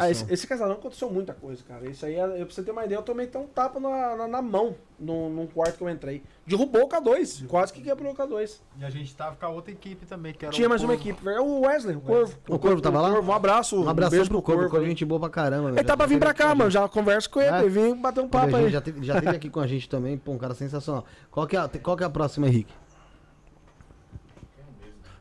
Ah, 0.00 0.10
esse, 0.10 0.26
esse 0.32 0.46
casarão 0.48 0.72
aconteceu 0.72 1.08
muita 1.08 1.32
coisa, 1.32 1.62
cara. 1.62 1.88
Isso 1.88 2.04
aí, 2.04 2.16
é- 2.16 2.40
eu, 2.42 2.46
pra 2.46 2.54
você 2.54 2.62
ter 2.62 2.72
uma 2.72 2.84
ideia, 2.84 2.98
eu 2.98 3.02
tomei 3.02 3.26
até 3.26 3.38
um 3.38 3.46
tapa 3.46 3.78
na, 3.78 4.16
na, 4.16 4.26
na 4.28 4.42
mão 4.42 4.74
num, 4.98 5.30
num 5.30 5.46
quarto 5.46 5.76
que 5.78 5.84
eu 5.84 5.88
entrei. 5.88 6.24
Derrubou 6.44 6.84
o 6.84 6.88
K2, 6.88 7.46
quase 7.46 7.72
que 7.72 7.80
quebrou 7.80 8.12
o 8.12 8.16
K2. 8.16 8.60
E 8.80 8.84
a 8.84 8.90
gente 8.90 9.14
tava 9.14 9.36
com 9.36 9.46
a 9.46 9.48
outra 9.48 9.70
equipe 9.70 10.04
também, 10.04 10.32
que 10.34 10.44
era 10.44 10.52
Tinha 10.52 10.66
o 10.66 10.70
mais 10.70 10.82
uma 10.82 10.94
Corvo. 10.94 11.08
equipe, 11.08 11.24
velho. 11.24 11.44
O 11.44 11.60
Wesley, 11.66 11.94
o 11.96 12.00
Corvo. 12.00 12.36
O 12.48 12.58
Corvo 12.58 12.80
tava 12.80 13.00
lá? 13.00 13.10
Corvo, 13.12 13.30
um 13.30 13.34
abraço. 13.34 13.80
Um 13.84 13.88
abração 13.88 14.18
beijo 14.18 14.30
pro 14.30 14.42
Corvo, 14.42 14.62
o 14.62 14.64
Corvo 14.64 14.78
é 14.78 14.80
aí. 14.80 14.88
gente 14.88 15.04
boa 15.04 15.20
pra 15.20 15.30
caramba. 15.30 15.70
Ele 15.70 15.84
tá 15.84 15.96
pra 15.96 16.06
vir 16.06 16.18
pra 16.18 16.34
cá, 16.34 16.54
mano. 16.54 16.68
Já 16.70 16.88
converso 16.88 17.30
com 17.30 17.40
ele. 17.40 17.50
É? 17.66 17.68
Vem 17.68 17.94
bater 17.94 18.20
um 18.24 18.28
Papo 18.28 18.56
aí. 18.56 18.68
Já 18.70 18.80
teve, 18.80 19.04
já 19.04 19.14
teve 19.20 19.36
aqui 19.36 19.48
com 19.48 19.60
a 19.60 19.66
gente 19.68 19.88
também, 19.88 20.18
pô, 20.18 20.32
um 20.32 20.38
cara 20.38 20.54
sensacional. 20.54 21.04
Qual 21.30 21.46
que 21.46 21.56
é 21.56 21.60
a, 21.60 21.68
qual 21.68 21.96
que 21.96 22.02
é 22.02 22.06
a 22.06 22.10
próxima, 22.10 22.48
Henrique? 22.48 22.74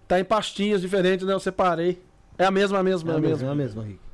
Tá 0.08 0.20
em 0.20 0.24
pastinhas 0.24 0.82
diferentes, 0.82 1.26
né? 1.26 1.34
Eu 1.34 1.40
separei. 1.40 2.02
É 2.38 2.46
a 2.46 2.52
mesma, 2.52 2.80
a 2.80 2.84
mesma, 2.84 3.12
É 3.12 3.14
é 3.14 3.16
a 3.16 3.18
a 3.18 3.22
mesma, 3.22 3.36
mesma. 3.38 3.48
é 3.48 3.52
a 3.52 3.56
mesma, 3.56 3.84
Henrique. 3.84 4.05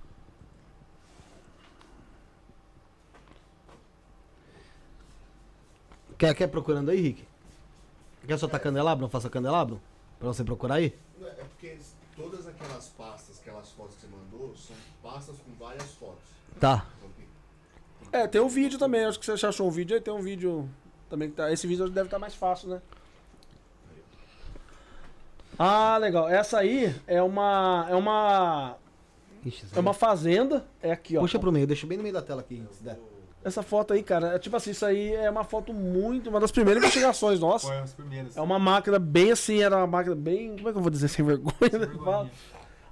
Quer, 6.21 6.35
quer 6.35 6.45
procurando 6.45 6.91
aí, 6.91 6.99
Henrique? 6.99 7.25
Quer 8.27 8.37
soltar 8.37 8.59
candelabro? 8.59 9.01
Não 9.01 9.09
faça 9.09 9.27
candelabro? 9.27 9.81
Pra 10.19 10.27
você 10.27 10.43
procurar 10.43 10.75
aí? 10.75 10.93
É 11.19 11.43
porque 11.45 11.79
todas 12.15 12.45
aquelas 12.45 12.89
pastas, 12.89 13.39
aquelas 13.39 13.71
fotos 13.71 13.95
que 13.95 14.01
você 14.01 14.07
mandou, 14.07 14.55
são 14.55 14.75
pastas 15.01 15.37
com 15.37 15.51
várias 15.57 15.91
fotos. 15.95 16.23
Tá. 16.59 16.85
É, 18.11 18.27
tem 18.27 18.39
um 18.39 18.47
vídeo 18.47 18.77
também. 18.77 19.03
Acho 19.03 19.19
que 19.19 19.25
você 19.25 19.35
já 19.35 19.49
achou 19.49 19.67
um 19.67 19.71
vídeo 19.71 19.95
aí. 19.95 20.01
Tem 20.01 20.13
um 20.13 20.21
vídeo 20.21 20.69
também 21.09 21.27
que 21.27 21.37
tá. 21.37 21.51
Esse 21.51 21.65
vídeo 21.65 21.89
deve 21.89 22.05
estar 22.05 22.19
mais 22.19 22.35
fácil, 22.35 22.69
né? 22.69 22.81
Ah, 25.57 25.97
legal. 25.97 26.29
Essa 26.29 26.59
aí 26.59 26.95
é 27.07 27.23
uma. 27.23 27.87
É 27.89 27.95
uma. 27.95 28.77
Ixi, 29.43 29.65
É 29.75 29.79
uma 29.79 29.93
fazenda. 29.95 30.67
É 30.83 30.91
aqui, 30.91 31.17
ó. 31.17 31.21
Puxa 31.21 31.39
pro 31.39 31.51
meio, 31.51 31.65
deixa 31.65 31.87
bem 31.87 31.97
no 31.97 32.03
meio 32.03 32.13
da 32.13 32.21
tela 32.21 32.41
aqui. 32.41 32.63
se 32.73 32.83
der. 32.83 32.99
Essa 33.43 33.63
foto 33.63 33.93
aí, 33.93 34.03
cara, 34.03 34.35
é 34.35 34.39
tipo 34.39 34.55
assim, 34.55 34.69
isso 34.71 34.85
aí 34.85 35.13
é 35.15 35.29
uma 35.29 35.43
foto 35.43 35.73
muito. 35.73 36.29
Uma 36.29 36.39
das 36.39 36.51
primeiras 36.51 36.83
investigações 36.83 37.39
nossas. 37.39 37.69
Foi 37.69 37.79
as 37.79 37.93
primeiras. 37.93 38.37
É 38.37 38.41
uma 38.41 38.59
máquina 38.59 38.99
bem 38.99 39.31
assim, 39.31 39.63
era 39.63 39.77
uma 39.77 39.87
máquina 39.87 40.15
bem. 40.15 40.55
Como 40.55 40.69
é 40.69 40.71
que 40.71 40.77
eu 40.77 40.81
vou 40.81 40.91
dizer 40.91 41.07
sem 41.07 41.25
vergonha? 41.25 41.53
né? 41.61 41.79
vergonha. 41.79 42.03
Fala. 42.03 42.31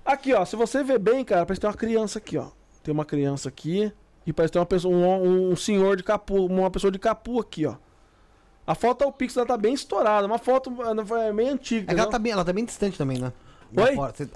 Aqui, 0.03 0.33
ó, 0.33 0.43
se 0.43 0.55
você 0.55 0.83
ver 0.83 0.97
bem, 0.97 1.23
cara, 1.23 1.45
parece 1.45 1.59
que 1.59 1.61
tem 1.61 1.69
uma 1.69 1.77
criança 1.77 2.17
aqui, 2.17 2.37
ó. 2.37 2.47
Tem 2.81 2.91
uma 2.91 3.05
criança 3.05 3.47
aqui. 3.49 3.93
E 4.25 4.33
parece 4.33 4.49
que 4.49 4.53
tem 4.53 4.59
uma 4.59 4.65
pessoa, 4.65 4.95
um, 4.95 5.51
um 5.51 5.55
senhor 5.55 5.95
de 5.95 6.03
capu, 6.03 6.45
uma 6.45 6.69
pessoa 6.71 6.91
de 6.91 6.97
capu 6.97 7.39
aqui, 7.39 7.65
ó. 7.65 7.75
A 8.65 8.75
foto, 8.75 9.05
o 9.05 9.11
pixel 9.11 9.41
ela 9.41 9.47
tá 9.47 9.57
bem 9.57 9.73
estourada. 9.73 10.25
Uma 10.27 10.37
foto 10.37 10.71
é 11.17 11.31
meio 11.31 11.53
antiga. 11.53 11.91
É 11.91 11.97
ela 11.97 12.09
tá, 12.09 12.19
bem, 12.19 12.31
ela 12.31 12.45
tá 12.45 12.53
bem 12.53 12.65
distante 12.65 12.97
também, 12.97 13.17
né? 13.19 13.33
Oi? 13.75 13.95
Você- 13.95 14.29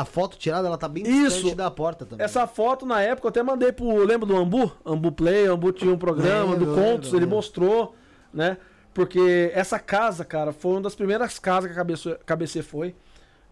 a, 0.00 0.04
foto 0.04 0.36
tirada, 0.36 0.66
ela 0.68 0.78
tá 0.78 0.88
bem 0.88 1.02
Isso. 1.04 1.36
distante 1.36 1.54
da 1.54 1.70
porta 1.70 2.04
também. 2.04 2.24
Essa 2.24 2.46
foto, 2.46 2.84
na 2.86 3.00
época, 3.00 3.26
eu 3.26 3.30
até 3.30 3.42
mandei 3.42 3.72
pro. 3.72 4.04
Lembra 4.04 4.26
do 4.26 4.36
Ambu? 4.36 4.72
Ambu 4.84 5.12
Play, 5.12 5.46
Ambu 5.46 5.72
tinha 5.72 5.92
um 5.92 5.98
programa 5.98 6.52
Lembro, 6.52 6.66
do 6.66 6.74
Contos, 6.74 6.84
lembro, 6.84 7.08
ele 7.08 7.20
lembro. 7.20 7.36
mostrou, 7.36 7.94
né? 8.32 8.58
Porque 8.92 9.50
essa 9.54 9.78
casa, 9.78 10.24
cara, 10.24 10.52
foi 10.52 10.72
uma 10.72 10.80
das 10.82 10.94
primeiras 10.94 11.38
casas 11.38 11.70
que 11.72 11.78
a 11.78 12.16
KBC 12.24 12.62
foi. 12.62 12.94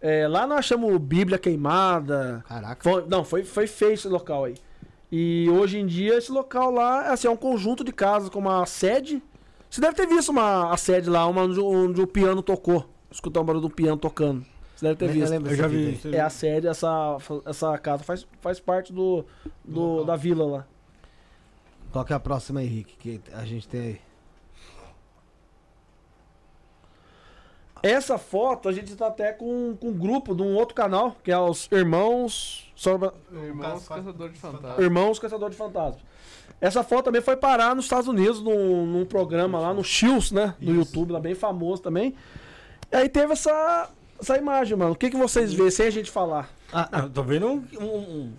É, 0.01 0.27
lá 0.27 0.45
nós 0.47 0.59
achamos 0.59 0.97
Bíblia 0.97 1.37
queimada. 1.37 2.43
Caraca. 2.47 2.83
Foi- 2.83 3.05
não, 3.07 3.23
foi, 3.23 3.43
foi 3.43 3.67
feio 3.67 3.93
esse 3.93 4.07
local 4.07 4.45
aí. 4.45 4.55
E 5.11 5.47
hoje 5.49 5.77
em 5.79 5.85
dia 5.85 6.15
esse 6.17 6.31
local 6.31 6.71
lá 6.71 7.11
assim, 7.11 7.27
é 7.27 7.31
um 7.31 7.37
conjunto 7.37 7.83
de 7.83 7.91
casas 7.91 8.29
com 8.29 8.39
uma 8.39 8.65
sede. 8.65 9.21
Você 9.69 9.79
deve 9.81 9.93
ter 9.95 10.07
visto 10.07 10.29
uma, 10.29 10.71
a 10.71 10.77
sede 10.77 11.09
lá, 11.09 11.25
uma 11.27 11.43
onde, 11.43 11.59
onde 11.59 12.01
o 12.01 12.07
piano 12.07 12.41
tocou. 12.41 12.85
Escutar 13.11 13.39
o 13.41 13.43
barulho 13.43 13.61
do 13.61 13.69
piano 13.69 13.97
tocando. 13.97 14.45
Você 14.75 14.85
deve 14.87 14.95
ter 14.97 15.05
Eu 15.05 15.13
visto. 15.13 15.29
lembro 15.31 15.51
Eu 15.51 15.55
já 15.55 15.67
vi. 15.67 15.99
É 16.13 16.19
a 16.19 16.29
sede, 16.29 16.67
essa, 16.67 17.17
essa 17.45 17.77
casa 17.77 18.03
faz, 18.03 18.27
faz 18.41 18.59
parte 18.59 18.91
do, 18.91 19.25
do- 19.63 20.03
da 20.03 20.15
vila 20.15 20.45
lá. 20.45 20.67
Qual 21.91 22.03
que 22.03 22.11
é 22.11 22.15
a 22.15 22.19
próxima 22.19 22.59
Rick, 22.59 22.97
que 22.97 23.21
a 23.33 23.45
gente 23.45 23.67
tem 23.69 23.81
aí? 23.81 24.01
Essa 27.83 28.17
foto 28.17 28.67
a 28.67 28.71
gente 28.71 28.95
tá 28.95 29.07
até 29.07 29.31
com, 29.31 29.77
com 29.79 29.89
um 29.89 29.93
grupo 29.93 30.33
de 30.33 30.41
um 30.41 30.55
outro 30.55 30.73
canal, 30.73 31.15
que 31.23 31.31
é 31.31 31.37
os 31.37 31.69
Irmãos. 31.71 32.71
Sobra- 32.75 33.13
Irmãos 33.31 33.87
Caça- 33.87 33.95
Caçador 34.01 34.29
de 34.29 34.39
Fantasmas. 34.39 34.79
Irmãos 34.79 35.19
Caçador 35.19 35.49
de 35.51 35.55
Fantasmas. 35.55 36.01
Essa 36.59 36.83
foto 36.83 37.05
também 37.05 37.21
foi 37.21 37.37
parar 37.37 37.75
nos 37.75 37.85
Estados 37.85 38.07
Unidos, 38.07 38.41
num, 38.41 38.85
num 38.85 39.05
programa 39.05 39.59
lá 39.59 39.73
no 39.73 39.83
Shields, 39.83 40.31
né? 40.31 40.55
Do 40.59 40.71
YouTube, 40.73 41.11
lá 41.11 41.19
bem 41.19 41.35
famoso 41.35 41.81
também. 41.81 42.15
E 42.91 42.95
aí 42.95 43.07
teve 43.09 43.33
essa, 43.33 43.89
essa 44.19 44.37
imagem, 44.37 44.77
mano. 44.77 44.91
O 44.91 44.95
que, 44.95 45.09
que 45.09 45.17
vocês 45.17 45.53
vê 45.53 45.69
sem 45.71 45.87
a 45.87 45.89
gente 45.89 46.09
falar? 46.11 46.49
Ah, 46.71 47.01
eu 47.03 47.09
tô 47.09 47.23
vendo 47.23 47.47
um, 47.47 47.63
um- 47.79 47.85
um- 47.85 48.33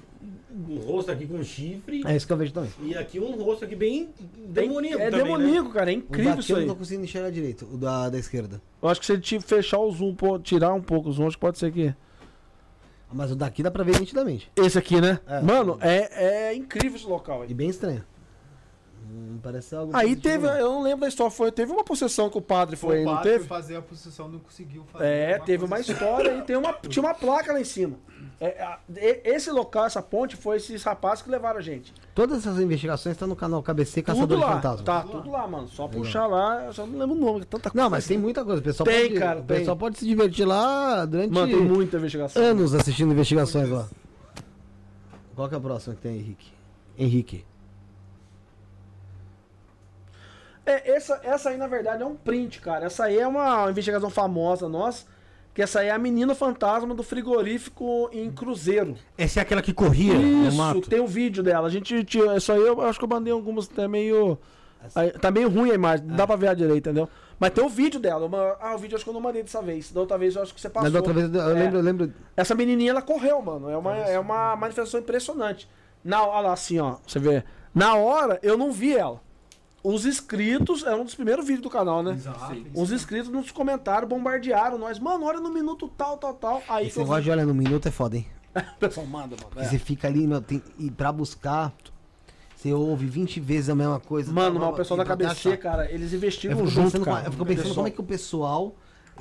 um 0.69 0.77
rosto 0.79 1.11
aqui 1.13 1.27
com 1.27 1.43
chifre. 1.43 2.03
É 2.07 2.17
isso 2.17 2.27
que 2.27 2.33
eu 2.33 2.37
vejo 2.37 2.53
também. 2.53 2.71
E 2.83 2.97
aqui 2.97 3.21
um 3.21 3.33
rosto 3.43 3.65
aqui 3.65 3.77
bem 3.77 4.09
demoníaco 4.49 5.03
é 5.03 5.11
também, 5.11 5.25
demoníaco, 5.25 5.71
cara. 5.71 5.93
É 5.93 5.95
O 5.95 5.99
incrível 5.99 6.31
daqui 6.33 6.43
isso 6.43 6.53
eu 6.53 6.57
aí. 6.57 6.67
não 6.67 6.75
tô 6.75 6.79
conseguindo 6.79 7.05
enxergar 7.05 7.31
direito, 7.31 7.67
o 7.73 7.77
da, 7.77 8.09
da 8.09 8.19
esquerda. 8.19 8.61
Eu 8.83 8.89
acho 8.89 9.01
que 9.01 9.07
se 9.07 9.15
gente 9.15 9.39
fechar 9.41 9.79
o 9.79 9.91
zoom, 9.91 10.15
pô, 10.15 10.39
tirar 10.39 10.73
um 10.73 10.81
pouco 10.81 11.09
o 11.09 11.13
zoom, 11.13 11.27
acho 11.27 11.37
que 11.37 11.41
pode 11.41 11.59
ser 11.59 11.71
que. 11.73 11.95
Mas 13.13 13.31
o 13.31 13.37
daqui 13.37 13.63
dá 13.63 13.71
pra 13.71 13.85
ver 13.85 14.01
nitidamente. 14.01 14.51
Esse 14.57 14.79
aqui, 14.79 15.01
né? 15.01 15.21
É. 15.29 15.41
Mano, 15.41 15.79
é, 15.81 16.49
é 16.51 16.55
incrível 16.55 16.97
esse 16.97 17.07
local 17.07 17.43
aí. 17.43 17.51
E 17.51 17.55
bem 17.55 17.69
estranho. 17.69 18.03
Hum, 19.09 19.39
parece 19.43 19.75
algo. 19.75 19.93
Aí 19.97 20.17
teve, 20.17 20.47
não. 20.47 20.55
eu 20.57 20.73
não 20.73 20.83
lembro 20.83 21.03
da 21.03 21.09
história, 21.09 21.31
foi, 21.31 21.53
teve 21.53 21.71
uma 21.73 21.85
possessão 21.85 22.29
que 22.29 22.37
o 22.37 22.41
padre 22.43 22.75
foi, 22.77 23.03
o 23.03 23.05
não 23.05 23.15
padre 23.15 23.31
teve? 23.33 23.45
foi 23.45 23.49
fazer 23.57 23.77
a 23.77 23.83
posição, 23.83 24.29
não 24.29 24.39
conseguiu 24.41 24.85
fazer. 24.93 25.05
É, 25.07 25.39
teve 25.39 25.65
uma 25.65 25.77
posição. 25.77 25.95
história 25.95 26.39
e 26.39 26.43
tem 26.43 26.57
uma, 26.57 26.73
tinha 26.73 27.03
uma 27.05 27.15
placa 27.15 27.53
lá 27.53 27.61
em 27.61 27.65
cima. 27.65 27.97
É, 28.41 28.61
a- 28.63 28.79
e- 28.95 29.21
esse 29.25 29.51
local, 29.51 29.87
essa 29.87 30.03
ponte, 30.03 30.37
foi 30.37 30.57
esses 30.57 30.83
rapazes 30.83 31.23
que 31.23 31.31
levaram 31.31 31.59
a 31.59 31.63
gente. 31.63 31.95
Todas 32.15 32.39
essas 32.39 32.59
investigações 32.61 33.15
estão 33.15 33.29
no 33.29 33.37
canal 33.37 33.63
KBC 33.63 34.03
Tudo 34.03 34.07
Caçador 34.15 34.39
de 34.39 34.45
lá. 34.45 34.53
Fantasmas. 34.57 34.83
Tá, 34.85 35.03
tudo 35.03 35.31
lá, 35.31 35.47
mano. 35.47 35.69
Só 35.69 35.87
puxar 35.89 36.27
lá, 36.27 36.65
eu 36.67 36.73
só 36.73 36.85
não 36.87 36.99
lembro 36.99 37.17
o 37.17 37.19
nome, 37.19 37.45
tanta 37.45 37.71
coisa. 37.71 37.83
Não, 37.85 37.89
mas 37.91 38.07
tem 38.07 38.19
muita 38.19 38.45
coisa. 38.45 38.61
O 38.61 38.65
pessoal 38.65 38.87
Tem, 38.87 39.09
pode, 39.09 39.21
cara, 39.21 39.41
o 39.41 39.43
tem. 39.45 39.59
pessoal 39.59 39.77
pode 39.77 39.99
se 39.99 40.05
divertir 40.05 40.45
lá 40.47 41.05
durante 41.05 41.33
Mano, 41.33 41.47
tem 41.53 41.63
muita 41.65 41.97
investigação. 41.97 42.43
anos 42.43 42.75
assistindo 42.75 43.13
investigações 43.13 43.69
lá. 43.71 43.89
Qual 45.35 45.49
que 45.49 45.55
é 45.55 45.59
a 45.59 45.61
próxima 45.61 45.95
que 45.95 46.03
tem, 46.03 46.17
Henrique? 46.17 46.53
Henrique. 46.99 47.45
É, 50.67 50.91
essa, 50.97 51.21
essa 51.23 51.51
aí, 51.51 51.57
na 51.57 51.67
verdade, 51.69 52.03
é 52.03 52.07
um 52.07 52.17
print, 52.17 52.61
cara. 52.61 52.87
Essa 52.87 53.05
aí 53.05 53.19
é 53.19 53.27
uma 53.27 53.71
investigação 53.71 54.11
famosa 54.11 54.69
nossa. 54.69 55.07
Que 55.55 55.63
essa 55.63 55.81
aí 55.81 55.87
é 55.89 55.91
a 55.91 55.99
menina 55.99 56.35
fantasma 56.35 56.95
do 56.95 57.03
frigorífico 57.03 58.11
em 58.13 58.31
Cruzeiro. 58.31 58.95
Essa 59.17 59.41
é 59.41 59.43
aquela 59.43 59.63
que 59.63 59.73
corria 59.73 60.13
no 60.15 60.49
Isso, 60.49 60.81
tem 60.83 61.01
o 61.01 61.07
vídeo 61.07 61.43
dela. 61.43 61.67
A 61.67 61.71
gente 61.71 62.05
tinha. 62.05 62.37
Isso 62.37 62.53
aí 62.53 62.61
eu 62.61 62.81
acho 62.83 62.99
que 62.99 63.05
eu 63.05 63.09
mandei 63.09 63.33
algumas 63.33 63.67
até 63.71 63.89
meio. 63.89 64.39
aí, 64.95 65.11
tá 65.13 65.31
meio 65.31 65.49
ruim 65.49 65.71
a 65.71 65.75
imagem, 65.75 66.05
não 66.07 66.17
dá 66.17 66.27
pra 66.27 66.37
ver 66.37 66.49
a 66.49 66.55
direita, 66.55 66.91
entendeu? 66.91 67.09
Mas 67.39 67.51
tem 67.51 67.65
o 67.65 67.69
vídeo 67.71 67.99
dela. 67.99 68.25
eu 68.25 68.29
ma- 68.29 68.57
ah, 68.61 68.75
o 68.75 68.79
vídeo 68.79 68.95
eu 68.95 68.97
acho 68.97 69.05
que 69.05 69.11
eu 69.11 69.15
não 69.15 69.21
mandei 69.21 69.43
dessa 69.43 69.63
vez. 69.63 69.91
Da 69.93 70.01
outra 70.01 70.19
vez 70.19 70.37
eu 70.37 70.43
acho 70.43 70.55
que 70.55 70.61
você 70.61 70.69
passou. 70.69 70.83
Mas 70.85 70.93
da 70.93 70.99
outra 70.99 71.15
vez 71.15 71.33
eu 71.35 71.41
É. 71.41 71.55
lembro, 71.55 71.79
eu 71.79 71.83
lembro. 71.83 72.13
Essa 72.37 72.55
menininha 72.55 72.91
ela 72.91 73.01
correu, 73.03 73.41
mano. 73.41 73.71
É 73.71 73.77
uma, 73.79 73.97
é 73.97 74.19
uma 74.19 74.57
manifestação 74.57 75.01
impressionante. 75.01 75.69
Na, 76.05 76.23
olha 76.27 76.49
lá, 76.49 76.53
assim, 76.53 76.79
ó. 76.79 76.97
Você 77.07 77.19
vê. 77.19 77.43
Na 77.75 77.95
hora, 77.95 78.39
eu 78.43 78.59
não 78.59 78.73
vi 78.73 78.95
ela. 78.95 79.21
Os 79.89 80.05
inscritos, 80.05 80.83
é 80.85 80.95
um 80.97 81.05
dos 81.05 81.15
primeiros 81.15 81.45
vídeos 81.47 81.63
do 81.63 81.71
canal, 81.71 82.03
né? 82.03 82.13
Exato. 82.15 82.57
Os 82.75 82.91
inscritos 82.91 83.31
nos 83.31 83.53
comentários 83.53 84.09
bombardearam 84.09 84.77
nós. 84.79 84.99
Mano, 84.99 85.25
olha 85.25 85.39
no 85.39 85.49
minuto 85.53 85.89
tal, 85.97 86.17
tal, 86.19 86.35
tal. 86.35 86.63
Aí 86.69 86.89
Esse 86.89 86.99
eu 86.99 87.05
negócio 87.05 87.23
de 87.23 87.31
olhar 87.31 87.47
no 87.47 87.55
minuto 87.55 87.87
é 87.87 87.91
foda, 87.93 88.17
hein? 88.17 88.27
o 88.57 88.61
pessoal 88.81 89.07
manda, 89.07 89.37
mano. 89.41 89.53
É. 89.65 89.69
você 89.69 89.79
fica 89.79 90.09
ali, 90.09 90.27
meu, 90.27 90.41
tem, 90.41 90.61
e 90.79 90.91
pra 90.91 91.13
buscar, 91.13 91.73
você 92.57 92.73
ouve 92.73 93.07
20 93.07 93.39
vezes 93.39 93.69
a 93.71 93.75
mesma 93.77 94.01
coisa. 94.01 94.33
Mano, 94.33 94.59
tá, 94.59 94.65
mas 94.67 94.75
o 94.75 94.77
pessoal 94.77 94.99
da 94.99 95.05
achar. 95.51 95.59
cara, 95.59 95.91
eles 95.93 96.13
fico 96.65 96.83
junto, 96.91 97.01
cara. 97.05 97.17
como- 97.19 97.27
eu 97.29 97.33
fico 97.33 97.45
pensando 97.47 97.63
Pessoal. 97.63 97.75
como 97.77 97.87
é 97.89 97.91
que 97.93 98.01
o 98.01 98.05
pessoal 98.05 98.75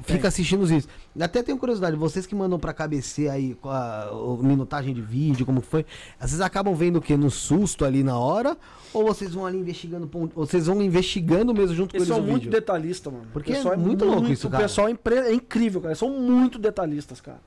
fica 0.04 0.28
assistindo 0.28 0.62
os 0.62 0.70
vídeos. 0.70 0.90
Até 1.20 1.42
tenho 1.42 1.58
curiosidade, 1.58 1.96
vocês 1.96 2.26
que 2.26 2.36
mandam 2.36 2.60
pra 2.60 2.74
KBC 2.74 3.30
aí 3.30 3.56
com 3.56 3.70
a, 3.70 4.10
minutagem 4.42 4.94
de 4.94 5.02
vídeo, 5.02 5.46
como 5.46 5.62
foi, 5.62 5.86
vocês 6.20 6.42
acabam 6.42 6.74
vendo 6.76 6.98
o 6.98 7.02
que? 7.02 7.16
No 7.16 7.32
susto 7.32 7.86
ali 7.86 8.04
na 8.04 8.18
hora? 8.18 8.58
Ou 8.94 9.06
vocês 9.06 9.34
vão 9.34 9.46
ali 9.46 9.58
investigando, 9.58 10.10
vocês 10.36 10.68
vão 10.68 10.82
investigando 10.82 11.54
mesmo 11.54 11.76
junto 11.76 11.92
com 11.92 11.98
Eles 11.98 12.10
eles 12.10 12.18
são 12.18 12.26
muito 12.26 12.44
vídeo? 12.44 12.52
detalhistas, 12.52 13.12
mano. 13.12 13.28
Porque 13.32 13.54
pessoal 13.54 13.74
é 13.74 13.78
muito 13.78 14.06
louco 14.06 14.30
isso, 14.30 14.50
cara. 14.50 14.64
O 14.64 14.68
pessoal 14.68 14.88
é, 14.88 14.94
é 15.30 15.34
incrível, 15.34 15.82
cara. 15.82 15.92
Eles 15.92 16.00
são 16.00 16.10
muito 16.10 16.60
detalhistas, 16.60 17.22
cara. 17.22 17.40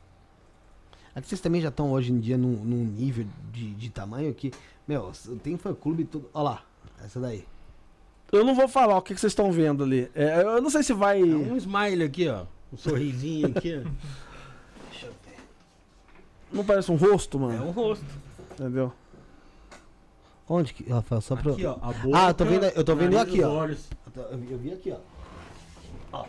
É 1.15 1.21
que 1.21 1.29
vocês 1.29 1.41
também 1.41 1.61
já 1.61 1.69
estão 1.69 1.91
hoje 1.91 2.13
em 2.13 2.21
dia 2.21 2.39
num, 2.39 2.65
num 2.65 2.85
nível 2.85 3.27
de, 3.53 3.75
de 3.75 3.91
tamanho 3.91 4.33
que, 4.33 4.53
meu, 4.87 5.11
tem 5.43 5.57
fã 5.57 5.75
clube 5.75 6.03
e 6.03 6.07
tudo. 6.07 6.31
Olha 6.33 6.45
lá, 6.45 6.63
essa 7.05 7.19
daí. 7.19 7.45
Eu 8.31 8.45
não 8.45 8.55
vou 8.55 8.69
falar 8.69 8.97
o 8.99 9.03
que, 9.03 9.15
que 9.15 9.21
vocês 9.21 9.33
estão 9.33 9.51
vendo 9.51 9.83
ali. 9.85 10.11
É, 10.15 10.43
eu 10.43 10.61
não 10.61 10.69
sei 10.71 10.83
se 10.83 10.93
vai. 10.93 11.21
É 11.21 11.25
um 11.25 11.57
smile 11.57 12.05
aqui, 12.05 12.29
ó. 12.29 12.45
Um 12.73 12.77
sorrisinho 12.77 13.49
aqui, 13.49 13.83
ó. 13.85 13.89
Não 16.53 16.65
parece 16.65 16.91
um 16.91 16.97
rosto, 16.97 17.37
É 17.37 17.41
mano. 17.41 17.67
um 17.67 17.71
rosto. 17.71 18.05
Entendeu? 18.53 18.93
Onde 20.49 20.73
que, 20.73 20.91
Rafael, 20.91 21.21
só 21.21 21.37
pra... 21.37 21.53
Aqui, 21.53 21.67
ó. 21.67 21.73
A 21.83 21.93
boca, 21.93 22.19
Ah, 22.19 22.29
eu 22.31 22.35
tô 22.35 22.45
vendo- 22.45 22.65
eu 22.65 22.85
tô 22.85 22.95
vendo 22.97 23.19
aqui, 23.19 23.43
ó. 23.43 23.51
olhos. 23.51 23.89
Eu, 24.17 24.23
eu 24.51 24.59
vi 24.59 24.73
aqui, 24.73 24.95
ó. 26.13 26.25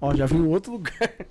Ó, 0.00 0.14
já 0.14 0.26
vi 0.26 0.36
em 0.36 0.46
outro 0.46 0.72
lugar. 0.72 0.92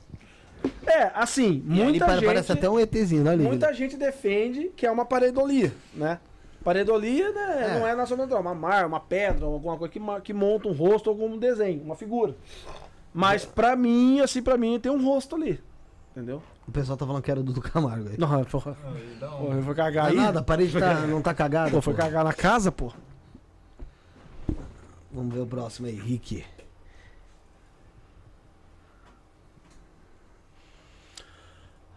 É, 0.87 1.11
assim, 1.13 1.63
E 1.67 1.73
ali 1.73 1.83
muita 1.83 2.05
pare- 2.05 2.19
gente. 2.19 2.25
Parece 2.27 2.51
até 2.51 2.67
um 2.69 2.79
ETzinho, 2.79 3.23
né? 3.23 3.35
Muita 3.35 3.71
gente 3.73 3.97
defende 3.97 4.69
que 4.75 4.85
é 4.85 4.89
uma 4.91 5.05
pareidolia, 5.05 5.71
né? 5.93 6.19
Pareidolia 6.65 7.31
né, 7.31 7.75
É. 7.75 7.79
não 7.79 7.87
é 7.87 7.95
nacional, 7.95 8.27
é 8.27 8.35
uma 8.39 8.55
mar, 8.55 8.87
uma 8.87 8.99
pedra, 8.99 9.45
alguma 9.45 9.77
coisa 9.77 9.91
que, 9.93 9.99
que 10.23 10.33
monta 10.33 10.67
um 10.67 10.73
rosto 10.73 11.11
ou 11.11 11.13
algum 11.13 11.37
desenho, 11.37 11.83
uma 11.83 11.95
figura. 11.95 12.35
Mas 13.13 13.45
pra 13.45 13.75
mim, 13.75 14.19
assim, 14.19 14.41
pra 14.41 14.57
mim 14.57 14.79
tem 14.79 14.91
um 14.91 15.05
rosto 15.05 15.35
ali. 15.35 15.61
Entendeu? 16.11 16.41
O 16.67 16.71
pessoal 16.71 16.97
tá 16.97 17.05
falando 17.05 17.21
que 17.21 17.29
era 17.29 17.43
do 17.43 17.53
Dudu 17.53 17.61
Camargo 17.61 18.09
aí. 18.09 18.17
Não, 18.17 18.43
porra. 18.45 18.71
Um- 18.71 19.19
Porra, 19.19 19.55
eu 19.57 19.61
vou 19.61 19.75
Não 19.75 19.75
cagar 19.75 20.07
é 20.07 20.09
aí. 20.09 20.15
nada, 20.15 20.39
a 20.39 20.43
parede 20.43 20.79
tá, 20.79 21.01
não 21.01 21.21
tá 21.21 21.35
cagada. 21.35 21.69
Pô, 21.69 21.81
foi 21.81 21.93
pô. 21.93 22.01
cagar 22.01 22.23
na 22.23 22.33
casa, 22.33 22.71
pô. 22.71 22.91
Vamos 25.11 25.35
ver 25.35 25.41
o 25.41 25.45
próximo 25.45 25.85
aí, 25.87 25.93
Rick. 25.95 26.43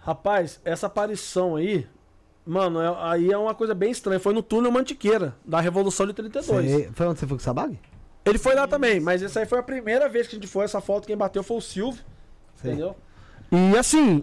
Rapaz, 0.01 0.61
essa 0.65 0.87
aparição 0.87 1.57
aí, 1.57 1.87
mano, 2.49 2.81
é- 2.81 2.97
aí 3.11 3.31
é 3.33 3.37
uma 3.39 3.55
coisa 3.55 3.75
bem 3.75 3.91
estranha. 3.91 4.19
Foi 4.19 4.33
no 4.33 4.43
túnel 4.43 4.73
Mantiqueira, 4.73 5.37
da 5.45 5.61
Revolução 5.61 6.07
de 6.07 6.13
32. 6.15 6.71
Você- 6.71 6.91
Foi 6.93 7.07
onde 7.07 7.19
você 7.21 7.27
foi 7.27 7.37
com 7.37 7.41
o 7.43 7.45
Sabag? 7.45 7.79
Ele 8.25 8.39
foi 8.39 8.55
lá 8.55 8.67
também, 8.67 8.99
mas 9.01 9.23
essa 9.23 9.41
aí 9.41 9.47
foi 9.47 9.59
a 9.59 9.63
primeira 9.63 10.09
vez 10.09 10.27
que 10.27 10.35
a 10.37 10.39
gente 10.39 10.49
foi. 10.49 10.65
Essa 10.65 10.81
foto 10.81 11.07
quem 11.07 11.17
bateu 11.17 11.43
foi 11.43 11.57
o 11.57 11.61
Silvio, 11.61 12.03
Sei. 12.57 12.73
entendeu? 12.73 12.97
E 13.51 13.77
assim, 13.79 14.23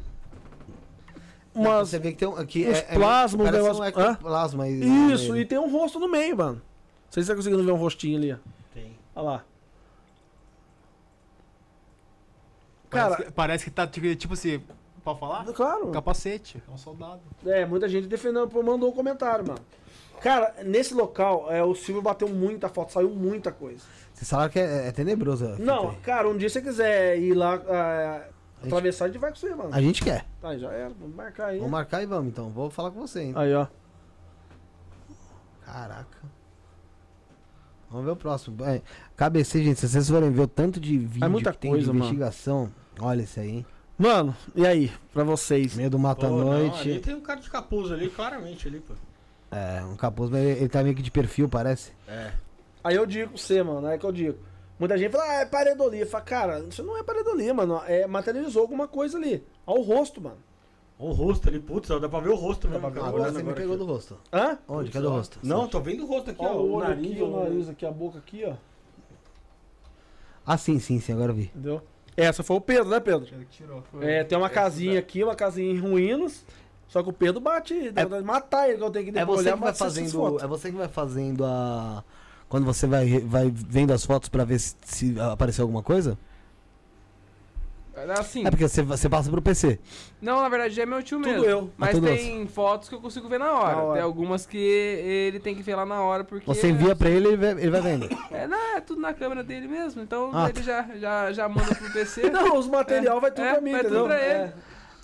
umas, 1.53 1.89
Você 1.89 1.97
vê 1.99 2.11
que 2.11 2.17
tem 2.19 2.27
um. 2.27 2.35
Aqui 2.35 2.67
uns 2.67 2.77
é, 2.77 2.87
é, 2.89 2.93
plasmas, 2.93 3.45
parece 3.45 3.63
negócio- 3.63 3.83
um 3.83 3.85
ectoplasma 3.87 4.63
aí. 4.65 5.11
Isso, 5.13 5.33
né? 5.33 5.39
e 5.39 5.45
tem 5.45 5.57
um 5.57 5.71
rosto 5.71 5.99
no 5.99 6.07
meio, 6.09 6.37
mano. 6.37 6.55
Não 6.55 6.61
sei 7.11 7.23
se 7.23 7.27
você 7.27 7.31
tá 7.31 7.35
conseguindo 7.37 7.63
ver 7.63 7.71
um 7.71 7.77
rostinho 7.77 8.17
ali, 8.17 8.33
ó. 8.33 8.37
Tem. 8.73 8.95
Olha 9.15 9.25
lá. 9.25 9.43
Parece, 12.89 13.09
Cara, 13.15 13.23
que, 13.25 13.31
parece 13.31 13.63
que 13.65 13.71
tá 13.71 13.87
tipo 13.87 14.15
tipo 14.15 14.33
assim. 14.33 14.61
Pode 15.05 15.19
falar? 15.19 15.45
claro. 15.53 15.91
Capacete. 15.91 16.61
É 16.67 16.71
um 16.71 16.77
soldado. 16.77 17.21
É, 17.45 17.63
muita 17.63 17.87
gente 17.87 18.07
defendendo, 18.07 18.47
pô, 18.47 18.63
mandou 18.63 18.89
um 18.89 18.91
comentário, 18.91 19.47
mano. 19.47 19.59
Cara, 20.19 20.55
nesse 20.63 20.95
local, 20.95 21.51
é, 21.51 21.63
o 21.63 21.75
Silvio 21.75 22.01
bateu 22.01 22.27
muita 22.27 22.67
foto, 22.69 22.91
saiu 22.91 23.11
muita 23.11 23.51
coisa. 23.51 23.83
Vocês 24.11 24.27
falaram 24.27 24.49
que 24.49 24.57
é, 24.57 24.87
é 24.87 24.91
tenebroso. 24.91 25.57
Não, 25.59 25.91
aí. 25.91 25.97
cara, 25.97 26.27
um 26.27 26.35
dia 26.35 26.49
se 26.49 26.53
você 26.53 26.61
quiser 26.63 27.19
ir 27.19 27.35
lá 27.35 27.53
é, 27.67 28.29
atravessar, 28.65 29.05
a 29.05 29.07
gente 29.09 29.19
vai 29.19 29.29
com 29.29 29.35
você, 29.35 29.53
mano. 29.53 29.69
A 29.71 29.79
gente 29.79 30.03
quer. 30.03 30.25
Tá, 30.41 30.57
já 30.57 30.71
era, 30.71 30.89
vamos 30.89 31.15
marcar 31.15 31.47
aí. 31.47 31.57
Vamos 31.57 31.71
marcar 31.71 32.01
e 32.01 32.05
vamos 32.07 32.27
então. 32.31 32.49
Vou 32.49 32.71
falar 32.71 32.89
com 32.89 32.99
você, 32.99 33.21
hein? 33.21 33.33
Aí, 33.35 33.53
ó. 33.53 33.67
Caraca. 35.63 36.17
Vamos 37.91 38.05
ver 38.05 38.11
o 38.11 38.15
próximo. 38.15 38.65
É, 38.65 38.81
KBC, 39.15 39.63
gente, 39.63 39.79
se 39.79 39.87
vocês 39.87 40.09
forem 40.09 40.31
ver 40.31 40.41
o 40.41 40.47
tanto 40.47 40.79
de 40.79 40.97
vídeo 40.97 41.29
muita 41.29 41.51
que 41.51 41.59
tem 41.59 41.69
coisa, 41.69 41.85
de 41.85 41.89
mano. 41.91 42.05
investigação, 42.05 42.71
olha 42.99 43.21
esse 43.21 43.39
aí, 43.39 43.49
hein? 43.57 43.65
Mano, 43.97 44.35
e 44.53 44.65
aí, 44.65 44.91
pra 45.13 45.23
vocês? 45.23 45.75
Meio 45.75 45.89
do 45.89 45.97
Mato 45.97 46.25
à 46.25 46.29
Pô, 46.29 46.35
não, 46.37 46.45
Noite. 46.45 46.81
ali 46.91 46.99
tem 46.99 47.15
um 47.15 47.21
cara 47.21 47.39
de 47.39 47.49
capuz 47.49 47.91
ali, 47.91 48.09
claramente 48.09 48.67
ali, 48.67 48.79
pô. 48.81 48.93
É, 49.51 49.81
um 49.85 49.95
capuz, 49.95 50.29
mas 50.29 50.41
ele, 50.41 50.59
ele 50.59 50.69
tá 50.69 50.83
meio 50.83 50.95
que 50.95 51.01
de 51.01 51.11
perfil, 51.11 51.47
parece. 51.47 51.93
É. 52.07 52.31
Aí 52.83 52.95
eu 52.95 53.05
digo 53.05 53.29
pra 53.31 53.37
você, 53.37 53.63
mano, 53.63 53.87
é 53.87 53.97
que 53.97 54.05
eu 54.05 54.11
digo. 54.11 54.37
Muita 54.77 54.97
gente 54.97 55.11
fala, 55.11 55.23
ah, 55.23 55.33
é 55.41 55.45
pareidolia. 55.45 56.05
Fala, 56.05 56.23
cara, 56.25 56.59
isso 56.59 56.83
não 56.83 56.97
é 56.97 57.03
pareidolia, 57.03 57.53
mano. 57.53 57.81
É, 57.87 58.05
materializou 58.05 58.61
alguma 58.61 58.87
coisa 58.87 59.17
ali. 59.17 59.41
Olha 59.65 59.79
o 59.79 59.83
rosto, 59.83 60.19
mano. 60.21 60.37
Olha 60.99 61.09
o 61.09 61.13
rosto 61.13 61.47
ali, 61.47 61.59
putz, 61.59 61.87
dá 61.87 62.09
pra 62.09 62.19
ver 62.19 62.29
o 62.29 62.35
rosto 62.35 62.67
mesmo. 62.67 62.85
Agora 62.85 63.11
olhando 63.13 63.25
você 63.27 63.31
me 63.35 63.39
agora 63.49 63.55
pegou 63.55 63.75
aqui. 63.75 63.85
do 63.85 63.91
rosto. 63.91 64.17
Hã? 64.33 64.57
Onde? 64.67 64.91
Cadê 64.91 65.07
o 65.07 65.09
rosto? 65.09 65.39
Não, 65.41 65.67
tô 65.69 65.79
vendo 65.79 66.03
o 66.03 66.07
rosto 66.07 66.31
aqui, 66.31 66.43
Ó, 66.43 66.47
ó. 66.53 66.55
o 66.57 66.71
olho 66.73 66.87
nariz, 66.89 67.11
aqui, 67.11 67.21
o 67.21 67.39
nariz 67.43 67.69
aqui, 67.69 67.85
a 67.85 67.91
boca 67.91 68.17
aqui, 68.19 68.43
ó. 68.45 68.53
Ah, 70.45 70.57
sim, 70.57 70.79
sim, 70.79 70.99
sim, 70.99 71.13
agora 71.13 71.31
eu 71.31 71.35
vi. 71.35 71.43
Entendeu? 71.45 71.81
Essa 72.17 72.43
foi 72.43 72.55
o 72.55 72.61
Pedro, 72.61 72.89
né, 72.89 72.99
Pedro? 72.99 73.25
Que 73.25 73.45
tirou. 73.45 73.83
É, 73.99 74.23
tem 74.23 74.37
uma 74.37 74.49
casinha 74.49 74.99
aqui, 74.99 75.23
uma 75.23 75.35
casinha 75.35 75.71
em 75.71 75.77
ruínas. 75.77 76.45
Só 76.87 77.03
que 77.03 77.09
o 77.09 77.13
Pedro 77.13 77.41
bate, 77.41 77.91
de 77.91 78.21
matar 78.23 78.69
ele, 78.69 78.77
que 78.77 78.83
eu 78.83 78.89
tenho 78.89 79.05
que 79.05 79.09
É 79.11 79.13
depois 79.13 79.41
você 79.41 79.47
olhar 79.47 79.57
que 79.57 79.63
vai 79.63 79.73
fazendo. 79.73 80.39
É 80.39 80.47
você 80.47 80.71
que 80.71 80.77
vai 80.77 80.87
fazendo 80.87 81.43
a. 81.43 82.03
Quando 82.47 82.63
você 82.63 82.87
vai, 82.87 83.19
vai 83.19 83.51
vendo 83.53 83.91
as 83.91 84.05
fotos 84.05 84.29
pra 84.29 84.45
ver 84.45 84.59
se, 84.59 84.75
se 84.83 85.19
apareceu 85.19 85.63
alguma 85.63 85.81
coisa? 85.81 86.17
Assim, 88.19 88.45
É 88.45 88.49
porque 88.49 88.67
você, 88.67 88.81
você 88.81 89.07
passa 89.07 89.29
pro 89.31 89.41
PC. 89.41 89.79
não, 90.21 90.41
na 90.41 90.49
verdade 90.49 90.79
é 90.81 90.85
meu 90.85 91.01
tio 91.01 91.17
Tudo 91.17 91.29
mesmo. 91.29 91.45
eu. 91.45 91.69
Mas 91.77 91.89
Ah, 91.89 91.91
tudo 91.93 92.07
tem 92.07 92.45
fotos 92.47 92.89
que 92.89 92.95
eu 92.95 92.99
consigo 92.99 93.27
ver 93.29 93.39
na 93.39 93.51
hora. 93.53 93.75
Na 93.75 93.81
hora. 93.83 93.93
Tem 93.93 94.01
algumas 94.03 94.45
que 94.45 94.57
ele 94.57 95.39
tem 95.39 95.55
que 95.55 95.63
ver 95.63 95.75
lá 95.75 95.85
na 95.85 96.01
hora, 96.01 96.23
porque... 96.23 96.45
Você 96.45 96.67
envia 96.69 96.95
pra 96.95 97.09
ele 97.09 97.37
vai, 97.37 97.51
ele 97.51 97.69
vai 97.71 97.81
vendo. 97.81 98.09
É, 98.31 98.47
não, 98.47 98.75
é 98.75 98.81
tudo 98.81 98.99
na 98.99 99.13
câmera 99.13 99.43
dele 99.43 99.67
mesmo. 99.67 100.01
Então 100.01 100.29
Ah, 100.33 100.49
ele 100.49 100.61
já, 100.61 100.85
já, 100.97 101.31
já 101.31 101.47
manda 101.47 101.73
pro 101.73 101.91
PC. 101.93 102.29
Não, 102.35 102.57
os 102.57 102.67
material 102.67 103.21
vai 103.21 103.31
tudo 103.31 103.45
É, 103.45 103.51
pra 103.53 103.61
mim, 103.61 103.71
vai 103.71 103.83
tudo 103.83 103.95
entendeu? 103.95 104.07
pra 104.07 104.19
ele. 104.23 104.33
É. 104.33 104.53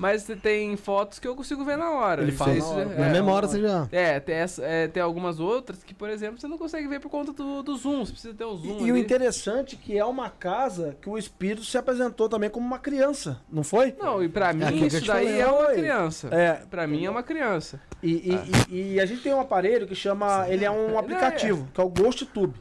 Mas 0.02 0.24
tem 0.42 0.76
fotos 0.76 1.20
que 1.20 1.28
eu 1.28 1.36
consigo 1.36 1.64
ver 1.64 1.78
na 1.78 1.92
hora. 1.92 2.24
Ele 2.24 2.30
Isso- 2.32 2.38
fala 2.40 2.52
na 2.54 2.58
isso 2.58 2.68
hora. 2.72 2.82
é- 2.82 2.98
Na 3.00 3.06
é, 3.06 3.12
memória 3.14 3.48
você 3.48 3.62
já. 3.62 3.88
É, 3.92 4.20
tem, 4.20 4.34
essa- 4.36 4.64
é, 4.66 4.88
tem 4.88 5.04
algumas 5.04 5.40
outras 5.40 5.84
que, 5.84 5.94
por 5.94 6.10
exemplo, 6.10 6.42
você 6.42 6.48
não 6.48 6.58
consegue 6.58 6.88
ver 6.88 7.00
por 7.00 7.10
conta 7.10 7.32
do, 7.32 7.62
do 7.62 7.78
zoom. 7.78 8.04
Você 8.04 8.12
precisa 8.14 8.34
ter 8.34 8.44
o 8.46 8.56
zoom. 8.58 8.80
E, 8.80 8.88
e 8.88 8.92
o 8.92 8.98
interessante 8.98 9.76
é 9.76 9.86
que 9.86 9.96
é 10.00 10.04
uma 10.04 10.28
casa 10.32 10.98
que 11.00 11.08
o 11.08 11.20
espírito 11.20 11.64
se 11.64 11.78
apresentou 11.78 12.28
também 12.28 12.50
como 12.50 12.66
uma 12.66 12.80
criança, 12.80 13.40
não 13.52 13.64
foi? 13.64 13.96
Não, 14.02 14.24
e 14.24 14.28
pra 14.28 14.52
mim 14.54 14.64
aquilo 14.64 14.80
que 14.90 14.96
eu 14.96 15.00
isso 15.00 15.06
daí 15.08 15.26
falei, 15.28 15.40
é 15.42 15.48
uma 15.48 15.68
criança. 15.68 16.28
É. 16.32 16.54
Pra 16.68 16.88
mim 16.88 17.06
é 17.06 17.10
uma 17.12 17.22
criança. 17.22 17.80
E, 18.02 18.12
e- 18.12 18.76
e- 18.76 18.94
e 18.96 19.00
a 19.00 19.06
gente 19.06 19.22
tem 19.22 19.32
um 19.36 19.40
aparelho 19.40 19.86
que 19.86 19.94
chama. 19.94 20.48
Ele 20.50 20.66
é 20.66 20.72
um 20.72 20.98
aplicativo, 20.98 21.68
que 21.72 21.80
é 21.80 21.84
o 21.84 21.90
Ghost 21.90 22.26
Tube. 22.26 22.56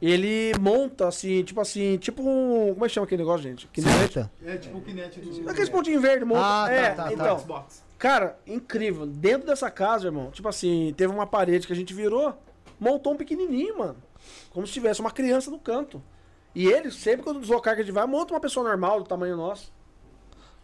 Ele 0.00 0.52
monta 0.58 1.08
assim, 1.08 1.42
tipo 1.42 1.60
assim, 1.60 1.98
tipo 1.98 2.22
um. 2.22 2.72
Como 2.72 2.84
é 2.84 2.88
que 2.88 2.94
chama 2.94 3.04
aquele 3.04 3.22
negócio, 3.22 3.42
gente? 3.42 3.68
Silhueta? 3.74 4.30
É 4.44 4.56
tipo 4.56 4.78
o 4.78 4.80
Kinect 4.80 5.20
do. 5.20 5.50
Aqueles 5.50 5.68
pontinhos 5.68 6.00
verdes, 6.00 6.26
monta. 6.26 6.40
Ah, 6.40 6.66
tá, 6.66 6.72
é, 6.72 6.90
tá, 6.90 7.04
tá. 7.04 7.12
então. 7.12 7.38
Xbox. 7.38 7.82
Cara, 7.98 8.38
incrível. 8.46 9.06
Dentro 9.06 9.46
dessa 9.46 9.70
casa, 9.70 10.06
irmão, 10.06 10.30
tipo 10.30 10.48
assim, 10.48 10.94
teve 10.96 11.12
uma 11.12 11.26
parede 11.26 11.66
que 11.66 11.72
a 11.72 11.76
gente 11.76 11.92
virou, 11.92 12.34
montou 12.78 13.12
um 13.12 13.16
pequenininho, 13.16 13.78
mano. 13.78 13.96
Como 14.50 14.66
se 14.66 14.72
tivesse 14.72 15.00
uma 15.00 15.10
criança 15.10 15.50
no 15.50 15.58
canto. 15.58 16.02
E 16.54 16.66
ele, 16.66 16.90
sempre 16.90 17.22
quando 17.22 17.40
deslocar 17.40 17.74
que 17.74 17.82
a 17.82 17.84
gente 17.84 17.92
vai, 17.92 18.06
monta 18.06 18.32
uma 18.32 18.40
pessoa 18.40 18.66
normal 18.66 19.00
do 19.00 19.06
tamanho 19.06 19.36
nosso. 19.36 19.70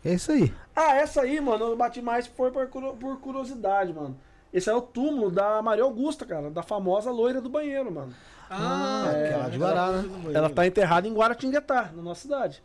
É 0.03 0.15
isso 0.15 0.33
aí. 0.33 0.53
Ah, 0.75 0.95
essa 0.97 1.21
aí, 1.21 1.41
mano, 1.41 1.67
eu 1.67 1.77
bati 1.77 2.01
mais 2.01 2.27
foi 2.27 2.51
por 2.51 3.21
curiosidade, 3.21 3.93
mano. 3.93 4.19
Esse 4.53 4.71
é 4.71 4.75
o 4.75 4.81
túmulo 4.81 5.31
da 5.31 5.61
Maria 5.61 5.85
Augusta, 5.85 6.25
cara, 6.25 6.51
da 6.51 6.63
famosa 6.63 7.11
loira 7.11 7.41
do 7.41 7.51
banheiro, 7.51 7.93
mano. 7.93 8.15
Ah, 8.49 9.11
É, 9.13 9.29
aquela 9.29 9.49
de 9.51 9.59
Guará, 9.59 9.93
né? 9.93 10.05
Ela 10.35 10.51
tá 10.51 10.67
enterrada 10.67 11.07
em 11.09 11.13
Guaratinguetá, 11.15 11.91
na 11.95 12.03
nossa 12.03 12.23
cidade. 12.23 12.63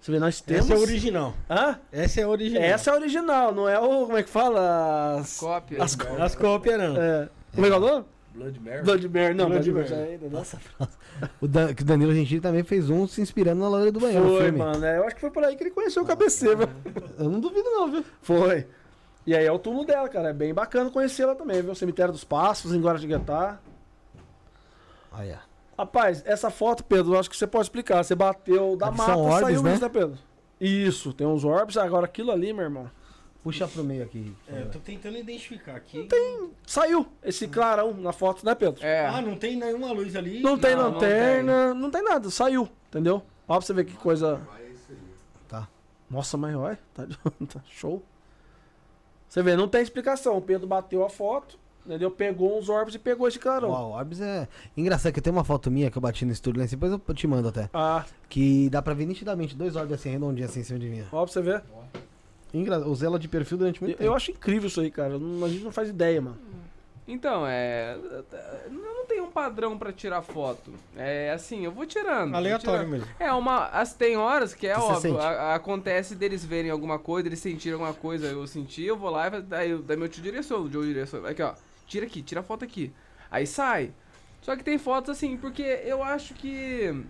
Você 0.00 0.12
vê, 0.12 0.18
nós 0.18 0.40
temos. 0.40 0.64
Essa 0.64 0.72
é 0.72 0.76
a 0.76 0.80
original. 0.80 1.34
Hã? 1.50 1.78
Essa 1.92 2.20
é 2.20 2.24
a 2.24 2.28
original. 2.28 2.62
Essa 2.62 2.90
é 2.90 2.92
a 2.92 2.96
original, 2.96 3.54
não 3.54 3.68
é 3.68 3.78
o. 3.78 4.06
Como 4.06 4.16
é 4.16 4.22
que 4.22 4.30
fala? 4.30 5.18
As, 5.20 5.38
Cópia. 5.38 5.82
As, 5.82 5.98
As 6.18 6.34
cópias 6.34 6.78
não. 6.78 6.96
é, 6.96 7.28
como 7.54 7.66
é 7.66 7.68
que 7.68 7.74
é 7.74 7.78
o 7.78 7.80
nome? 7.80 8.04
Blood 8.34 8.60
Mary. 8.60 8.82
Blood 8.82 9.08
Bear, 9.08 9.34
não, 9.34 9.48
Blood 9.50 9.70
ainda, 9.92 10.26
né? 10.26 10.30
Nossa, 10.30 10.58
nossa. 10.78 10.92
O, 11.40 11.48
Dan, 11.48 11.74
que 11.74 11.82
o 11.82 11.84
Danilo 11.84 12.14
Gentili 12.14 12.40
também 12.40 12.62
fez 12.62 12.88
um 12.88 13.06
se 13.06 13.20
inspirando 13.20 13.60
na 13.60 13.68
loira 13.68 13.92
do 13.92 14.00
banheiro. 14.00 14.24
Foi, 14.26 14.44
filme. 14.44 14.58
mano. 14.58 14.84
é, 14.84 14.96
eu 14.98 15.04
acho 15.04 15.16
que 15.16 15.20
foi 15.20 15.30
por 15.30 15.44
aí 15.44 15.56
que 15.56 15.64
ele 15.64 15.70
conheceu 15.70 16.02
o 16.02 16.06
KBC, 16.06 16.54
velho. 16.54 16.70
Eu 17.18 17.28
não 17.28 17.40
duvido, 17.40 17.68
não, 17.68 17.90
viu? 17.90 18.04
Foi. 18.22 18.66
E 19.26 19.34
aí 19.36 19.44
é 19.44 19.52
o 19.52 19.58
túmulo 19.58 19.84
dela, 19.84 20.08
cara. 20.08 20.30
É 20.30 20.32
bem 20.32 20.54
bacana 20.54 20.90
conhecê-la 20.90 21.34
também, 21.34 21.60
viu? 21.60 21.74
Cemitério 21.74 22.12
dos 22.12 22.24
Passos, 22.24 22.72
em 22.72 22.80
Guaratinguetá. 22.80 23.58
Aí, 25.12 25.32
ó. 25.32 25.50
Rapaz, 25.78 26.22
essa 26.26 26.50
foto, 26.50 26.84
Pedro, 26.84 27.14
eu 27.14 27.18
acho 27.18 27.30
que 27.30 27.36
você 27.36 27.46
pode 27.46 27.64
explicar. 27.64 28.02
Você 28.04 28.14
bateu 28.14 28.76
da 28.76 28.90
mata, 28.90 29.16
orbes, 29.16 29.40
saiu 29.40 29.62
né? 29.62 29.72
isso, 29.72 29.82
né, 29.82 29.88
Pedro? 29.88 30.18
Isso, 30.60 31.12
tem 31.12 31.26
uns 31.26 31.44
orbes. 31.44 31.76
Agora 31.76 32.04
aquilo 32.04 32.30
ali, 32.30 32.52
meu 32.52 32.64
irmão. 32.64 32.90
Puxa 33.42 33.66
pro 33.66 33.82
meio 33.82 34.04
aqui. 34.04 34.36
É, 34.46 34.60
eu 34.60 34.70
tô 34.70 34.78
tentando 34.78 35.16
identificar 35.16 35.74
aqui. 35.74 36.06
Saiu 36.66 37.06
esse 37.24 37.48
clarão 37.48 37.94
na 37.94 38.12
foto, 38.12 38.44
né, 38.44 38.54
Pedro? 38.54 38.84
É. 38.84 39.06
Ah, 39.06 39.22
não 39.22 39.34
tem 39.34 39.56
nenhuma 39.56 39.90
luz 39.92 40.14
ali. 40.14 40.42
Não 40.42 40.58
tem 40.58 40.76
Não, 40.76 40.82
não 40.84 40.90
lanterna, 40.92 41.74
não 41.74 41.90
tem. 41.90 42.02
nada, 42.02 42.28
saiu, 42.30 42.68
entendeu? 42.88 43.22
Ó 43.48 43.56
pra 43.56 43.66
você 43.66 43.72
ver 43.72 43.86
que 43.86 43.96
coisa. 43.96 44.38
Tá. 45.48 45.66
Nossa, 46.10 46.36
mas 46.36 46.54
olha, 46.54 46.78
tá, 46.92 47.06
tá 47.50 47.60
show. 47.66 48.02
Você 49.26 49.42
vê, 49.42 49.56
não 49.56 49.68
tem 49.68 49.80
explicação. 49.80 50.36
O 50.36 50.42
Pedro 50.42 50.66
bateu 50.66 51.02
a 51.02 51.08
foto, 51.08 51.58
entendeu? 51.86 52.10
Pegou 52.10 52.58
uns 52.58 52.68
orbes 52.68 52.94
e 52.94 52.98
pegou 52.98 53.26
esse 53.28 53.38
clarão. 53.38 53.70
Uau, 53.70 53.90
Orbs 53.92 54.20
é. 54.20 54.46
Engraçado 54.76 55.12
que 55.12 55.20
tem 55.20 55.32
uma 55.32 55.44
foto 55.44 55.70
minha 55.70 55.90
que 55.90 55.98
eu 55.98 56.02
bati 56.02 56.24
no 56.24 56.32
estúdio 56.32 56.58
lá 56.60 56.64
em 56.64 56.68
cima, 56.68 56.88
depois 56.88 57.02
eu 57.08 57.14
te 57.14 57.26
mando 57.26 57.48
até. 57.48 57.68
Ah, 57.74 58.04
Que 58.28 58.68
dá 58.70 58.80
pra 58.82 58.94
ver 58.94 59.06
nitidamente 59.06 59.56
dois 59.56 59.76
Orbs 59.76 59.92
assim, 59.94 60.10
redondinhos 60.10 60.50
assim 60.50 60.60
em 60.60 60.64
cima 60.64 60.78
de 60.78 60.88
mim. 60.88 61.04
ó 61.12 61.24
pra 61.24 61.32
você 61.32 61.42
ver. 61.42 61.62
Engra... 62.52 62.78
Usei 62.88 63.06
ela 63.06 63.18
de 63.18 63.28
perfil 63.28 63.58
durante 63.58 63.80
muito 63.80 63.94
Eu, 63.94 63.98
tempo. 63.98 64.10
eu 64.10 64.14
acho 64.14 64.30
incrível 64.32 64.66
isso 64.68 64.80
aí, 64.80 64.90
cara. 64.90 65.18
Não- 65.18 65.44
a 65.44 65.48
gente 65.48 65.62
não 65.64 65.70
faz 65.72 65.88
ideia, 65.88 66.20
mano. 66.20 66.36
Então, 67.06 67.44
é. 67.46 67.96
Eu 68.66 68.72
não 68.72 69.04
tenho 69.06 69.24
um 69.24 69.30
padrão 69.30 69.76
pra 69.76 69.92
tirar 69.92 70.22
foto. 70.22 70.72
É 70.96 71.32
assim, 71.32 71.64
eu 71.64 71.72
vou 71.72 71.84
tirando. 71.84 72.28
vou 72.30 72.36
Aleatório 72.38 72.84
tirando. 72.86 73.00
mesmo. 73.00 73.14
É, 73.18 73.32
uma. 73.32 73.66
As, 73.66 73.92
tem 73.94 74.16
horas 74.16 74.54
que 74.54 74.66
é 74.68 74.74
Que 74.74 74.80
você 74.80 75.08
óbvio. 75.08 75.18
a- 75.18 75.54
acontece 75.56 76.14
deles 76.14 76.44
verem 76.44 76.70
alguma 76.70 77.00
coisa, 77.00 77.26
eles 77.28 77.40
sentirem 77.40 77.74
alguma 77.74 77.94
coisa, 77.94 78.26
eu 78.28 78.46
senti, 78.46 78.84
eu 78.84 78.96
vou 78.96 79.10
lá 79.10 79.26
e 79.26 79.42
daí, 79.42 79.76
daí 79.78 79.96
meu 79.96 80.08
tio 80.08 80.22
direciona, 80.22 80.64
o 80.64 80.70
Joe 80.70 80.86
direciona. 80.86 81.30
Aqui, 81.30 81.42
ó. 81.42 81.52
Tira 81.90 82.06
aqui, 82.06 82.22
tira 82.22 82.38
a 82.40 82.44
foto 82.44 82.64
aqui. 82.64 82.92
Aí 83.28 83.44
sai. 83.48 83.92
Só 84.40 84.54
que 84.54 84.62
tem 84.62 84.78
fotos 84.78 85.10
assim, 85.10 85.36
porque 85.36 85.60
eu 85.84 86.04
acho 86.04 86.34
que. 86.34 87.04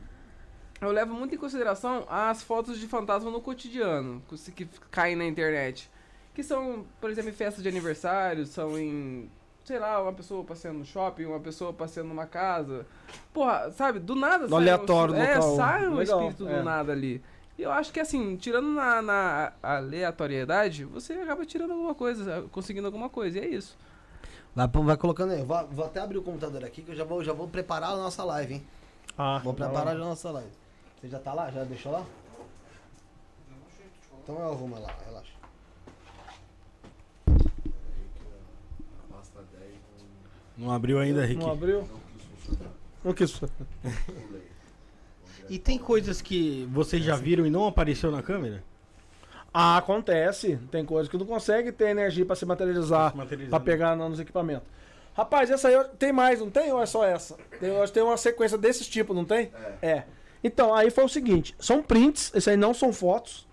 Eu 0.80 0.90
levo 0.90 1.12
muito 1.12 1.34
em 1.34 1.38
consideração 1.38 2.06
as 2.08 2.42
fotos 2.42 2.80
de 2.80 2.86
fantasma 2.88 3.30
no 3.30 3.42
cotidiano, 3.42 4.22
que 4.56 4.66
caem 4.90 5.14
na 5.14 5.26
internet. 5.26 5.90
Que 6.34 6.42
são, 6.42 6.86
por 6.98 7.10
exemplo, 7.10 7.28
em 7.28 7.34
festas 7.34 7.62
de 7.62 7.68
aniversário, 7.68 8.46
são 8.46 8.78
em. 8.78 9.30
Sei 9.64 9.78
lá, 9.78 10.02
uma 10.02 10.14
pessoa 10.14 10.42
passeando 10.42 10.78
no 10.78 10.84
shopping, 10.86 11.26
uma 11.26 11.40
pessoa 11.40 11.74
passeando 11.74 12.08
numa 12.08 12.24
casa. 12.24 12.86
Porra, 13.34 13.70
sabe, 13.72 13.98
do 13.98 14.14
nada 14.14 14.48
No 14.48 14.56
aleatório, 14.56 15.14
um, 15.14 15.18
É, 15.18 15.34
local. 15.34 15.56
sai 15.56 15.86
um 15.86 15.94
Legal, 15.96 16.20
espírito 16.22 16.48
é. 16.50 16.56
do 16.58 16.64
nada 16.64 16.92
ali. 16.92 17.22
E 17.58 17.62
eu 17.62 17.70
acho 17.70 17.92
que 17.92 18.00
assim, 18.00 18.36
tirando 18.36 18.68
na, 18.72 19.02
na 19.02 19.52
aleatoriedade, 19.62 20.86
você 20.86 21.12
acaba 21.12 21.44
tirando 21.44 21.72
alguma 21.72 21.94
coisa, 21.94 22.48
conseguindo 22.50 22.86
alguma 22.86 23.10
coisa, 23.10 23.38
e 23.38 23.42
é 23.42 23.48
isso. 23.48 23.76
Vai, 24.54 24.68
vai 24.68 24.96
colocando 24.96 25.32
aí. 25.32 25.42
Vou, 25.42 25.66
vou 25.68 25.84
até 25.84 26.00
abrir 26.00 26.18
o 26.18 26.22
computador 26.22 26.64
aqui 26.64 26.82
que 26.82 26.90
eu 26.90 26.96
já 26.96 27.04
vou, 27.04 27.22
já 27.22 27.32
vou 27.32 27.48
preparar 27.48 27.92
a 27.92 27.96
nossa 27.96 28.24
live, 28.24 28.54
hein? 28.54 28.66
Ah, 29.16 29.40
Vou 29.42 29.54
preparar 29.54 29.94
a 29.94 29.98
nossa 29.98 30.30
live. 30.30 30.50
Você 31.00 31.08
já 31.08 31.18
tá 31.18 31.32
lá? 31.32 31.50
Já 31.50 31.64
deixou 31.64 31.92
lá? 31.92 32.04
Então 34.22 34.38
eu 34.38 34.52
arrumo 34.52 34.78
lá, 34.78 34.94
relaxa. 35.06 35.32
Não 40.56 40.70
abriu 40.70 40.98
ainda, 40.98 41.24
Rick. 41.24 41.40
Não 41.40 41.50
abriu? 41.52 41.88
Não 43.02 43.14
quis. 43.14 43.40
E 45.48 45.58
tem 45.58 45.78
coisas 45.78 46.20
que 46.20 46.68
vocês 46.70 47.02
já 47.02 47.16
viram 47.16 47.46
e 47.46 47.50
não 47.50 47.66
apareceu 47.66 48.10
na 48.10 48.22
câmera? 48.22 48.62
Ah, 49.52 49.76
acontece. 49.76 50.58
Tem 50.70 50.84
coisas 50.84 51.08
que 51.08 51.18
não 51.18 51.26
consegue 51.26 51.72
ter 51.72 51.88
energia 51.88 52.24
pra 52.24 52.36
se 52.36 52.46
materializar, 52.46 53.12
pra 53.12 53.24
né? 53.24 53.64
pegar 53.64 53.96
nos 53.96 54.20
equipamentos. 54.20 54.68
Rapaz, 55.14 55.50
essa 55.50 55.68
aí 55.68 55.84
tem 55.98 56.12
mais, 56.12 56.40
não 56.40 56.50
tem? 56.50 56.72
Ou 56.72 56.80
é 56.80 56.86
só 56.86 57.04
essa? 57.04 57.36
Tem, 57.58 57.68
eu 57.68 57.82
acho 57.82 57.92
que 57.92 57.98
tem 57.98 58.02
uma 58.02 58.16
sequência 58.16 58.56
desses 58.56 58.86
tipos, 58.86 59.14
não 59.14 59.24
tem? 59.24 59.50
É. 59.82 60.04
Então, 60.42 60.74
aí 60.74 60.90
foi 60.90 61.04
o 61.04 61.08
seguinte: 61.08 61.54
são 61.58 61.82
prints, 61.82 62.30
esses 62.34 62.48
aí 62.48 62.56
não 62.56 62.72
são 62.72 62.92
fotos. 62.92 63.46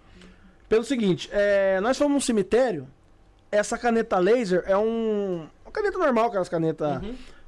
Pelo 0.70 0.84
seguinte, 0.84 1.30
é, 1.32 1.80
nós 1.82 1.98
fomos 1.98 2.14
num 2.14 2.20
cemitério. 2.20 2.88
Essa 3.52 3.78
caneta 3.78 4.18
laser 4.20 4.64
é 4.68 4.78
um. 4.78 5.48
Uma 5.66 5.72
caneta 5.72 5.98
normal, 5.98 6.28
aquelas 6.28 6.50
canetas. 6.50 7.02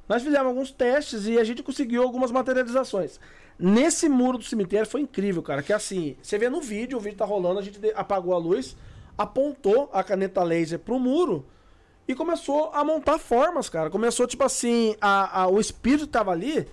Nós 0.08 0.22
fizemos 0.22 0.46
alguns 0.48 0.72
testes 0.72 1.26
e 1.26 1.38
a 1.38 1.44
gente 1.44 1.62
conseguiu 1.62 2.02
algumas 2.02 2.32
materializações. 2.32 3.20
Nesse 3.60 4.08
muro 4.08 4.38
do 4.38 4.44
cemitério 4.44 4.86
foi 4.88 5.02
incrível, 5.02 5.42
cara. 5.42 5.62
Que 5.62 5.72
assim, 5.72 6.16
você 6.22 6.38
vê 6.38 6.48
no 6.48 6.60
vídeo, 6.60 6.96
o 6.96 7.00
vídeo 7.00 7.18
tá 7.18 7.24
rolando, 7.26 7.58
a 7.58 7.62
gente 7.62 7.78
apagou 7.94 8.34
a 8.34 8.38
luz, 8.38 8.74
apontou 9.18 9.90
a 9.92 10.02
caneta 10.02 10.42
laser 10.42 10.78
pro 10.78 10.98
muro 10.98 11.44
e 12.08 12.14
começou 12.14 12.70
a 12.72 12.82
montar 12.82 13.18
formas, 13.18 13.68
cara. 13.68 13.90
Começou, 13.90 14.26
tipo 14.26 14.42
assim, 14.44 14.96
a, 15.00 15.42
a- 15.42 15.48
o 15.48 15.60
espírito 15.60 16.06
que 16.06 16.12
tava 16.12 16.30
ali, 16.32 16.66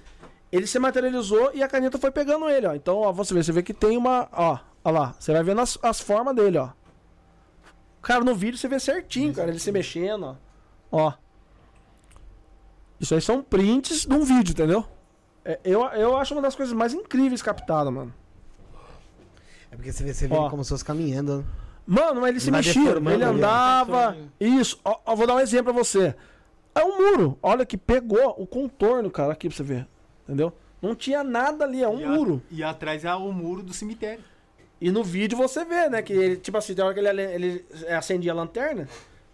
ele 0.52 0.66
se 0.66 0.80
materializou 0.80 1.52
e 1.54 1.62
a 1.62 1.68
caneta 1.68 1.98
foi 1.98 2.10
pegando 2.10 2.48
ele, 2.50 2.66
ó. 2.68 2.74
Então, 2.74 3.00
ó, 3.00 3.12
você 3.12 3.34
vê, 3.34 3.44
você 3.44 3.52
vê 3.52 3.62
que 3.62 3.74
tem 3.74 3.98
uma. 3.98 4.30
Ó, 4.32 4.58
ó 4.86 4.90
lá. 4.92 5.14
Você 5.20 5.34
vai 5.34 5.44
vendo 5.44 5.60
as, 5.60 5.78
as 5.84 6.00
formas 6.00 6.34
dele, 6.36 6.58
ó. 6.58 6.70
Cara, 8.02 8.24
no 8.24 8.34
vídeo 8.34 8.58
você 8.58 8.70
vê 8.70 8.80
certinho, 8.80 9.34
cara, 9.34 9.50
ele 9.50 9.60
se 9.60 9.72
mexendo, 9.74 10.24
ó. 10.24 10.36
Ó. 10.90 11.14
Isso 13.00 13.14
aí 13.14 13.22
são 13.22 13.44
prints 13.44 14.06
de 14.06 14.14
um 14.14 14.24
vídeo, 14.24 14.52
entendeu? 14.54 14.86
É, 15.50 15.60
eu, 15.64 15.82
eu 15.86 16.18
acho 16.18 16.34
uma 16.36 16.42
das 16.42 16.56
coisas 16.56 16.74
mais 16.76 16.94
incríveis 16.94 17.42
captadas, 17.42 17.92
mano. 17.94 18.14
É 19.72 19.76
porque 19.78 19.92
você 19.94 20.04
vê, 20.04 20.14
você 20.14 20.28
vê 20.28 20.36
Ó. 20.36 20.50
como 20.50 20.62
se 20.64 20.70
fosse 20.72 20.84
caminhando. 20.84 21.46
Mano, 21.86 22.20
mas 22.20 22.32
ele 22.32 22.40
se 22.42 22.52
mexia, 22.52 22.92
ele 23.14 23.24
andava. 23.24 24.18
Isso, 24.40 24.78
ó, 24.84 24.98
ó, 25.06 25.16
vou 25.16 25.26
dar 25.26 25.36
um 25.36 25.40
exemplo 25.40 25.74
pra 25.74 25.84
você. 25.84 26.14
É 26.76 26.84
um 26.84 26.98
muro. 26.98 27.40
Olha 27.42 27.66
que 27.66 27.78
pegou 27.78 28.36
o 28.38 28.46
contorno, 28.46 29.10
cara, 29.10 29.32
aqui 29.32 29.48
pra 29.48 29.56
você 29.56 29.64
ver. 29.64 29.88
Entendeu? 30.26 30.52
Não 30.82 30.94
tinha 30.94 31.24
nada 31.24 31.64
ali, 31.64 31.82
é 31.82 31.88
um 31.88 32.00
E 32.00 32.04
a- 32.04 32.10
muro. 32.10 32.42
E 32.52 32.62
atrás 32.62 33.06
é 33.06 33.14
o 33.16 33.32
muro 33.32 33.64
do 33.64 33.74
cemitério. 33.74 34.24
E 34.82 34.92
no 34.92 35.02
vídeo 35.04 35.38
você 35.38 35.64
vê, 35.66 35.90
né? 35.90 36.02
Que 36.02 36.12
ele, 36.14 36.36
tipo 36.38 36.58
assim, 36.58 36.76
tem 36.76 36.84
hora 36.84 36.94
que 36.94 37.00
ele, 37.00 37.22
ele 37.22 37.66
acendia 37.98 38.32
a 38.34 38.36
lanterna 38.36 38.88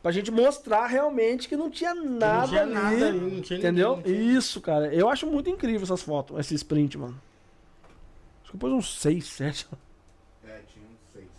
pra 0.03 0.11
gente 0.11 0.29
mostrar 0.29 0.85
realmente 0.85 1.47
que 1.49 1.55
não 1.55 1.71
tinha 1.71 1.95
nada 1.95 2.41
não 2.41 2.47
tinha 2.49 2.61
ali. 2.61 2.73
nada 2.73 3.07
ali, 3.07 3.19
não 3.19 3.41
tinha 3.41 3.57
entendeu? 3.57 3.95
ninguém, 3.97 4.13
não 4.13 4.19
tinha- 4.21 4.37
Isso, 4.37 4.61
cara. 4.61 4.93
Eu 4.93 5.09
acho 5.09 5.25
muito 5.25 5.49
incrível 5.49 5.81
essas 5.83 6.03
fotos, 6.03 6.37
esse 6.39 6.53
sprint, 6.53 6.95
mano. 6.97 7.19
Acho 8.43 8.51
que 8.51 8.57
depois 8.57 8.73
uns 8.73 8.99
6, 8.99 9.25
7. 9.25 9.67
É, 10.45 10.61
tinha 10.71 10.85
uns 10.85 10.99
seis. 11.13 11.29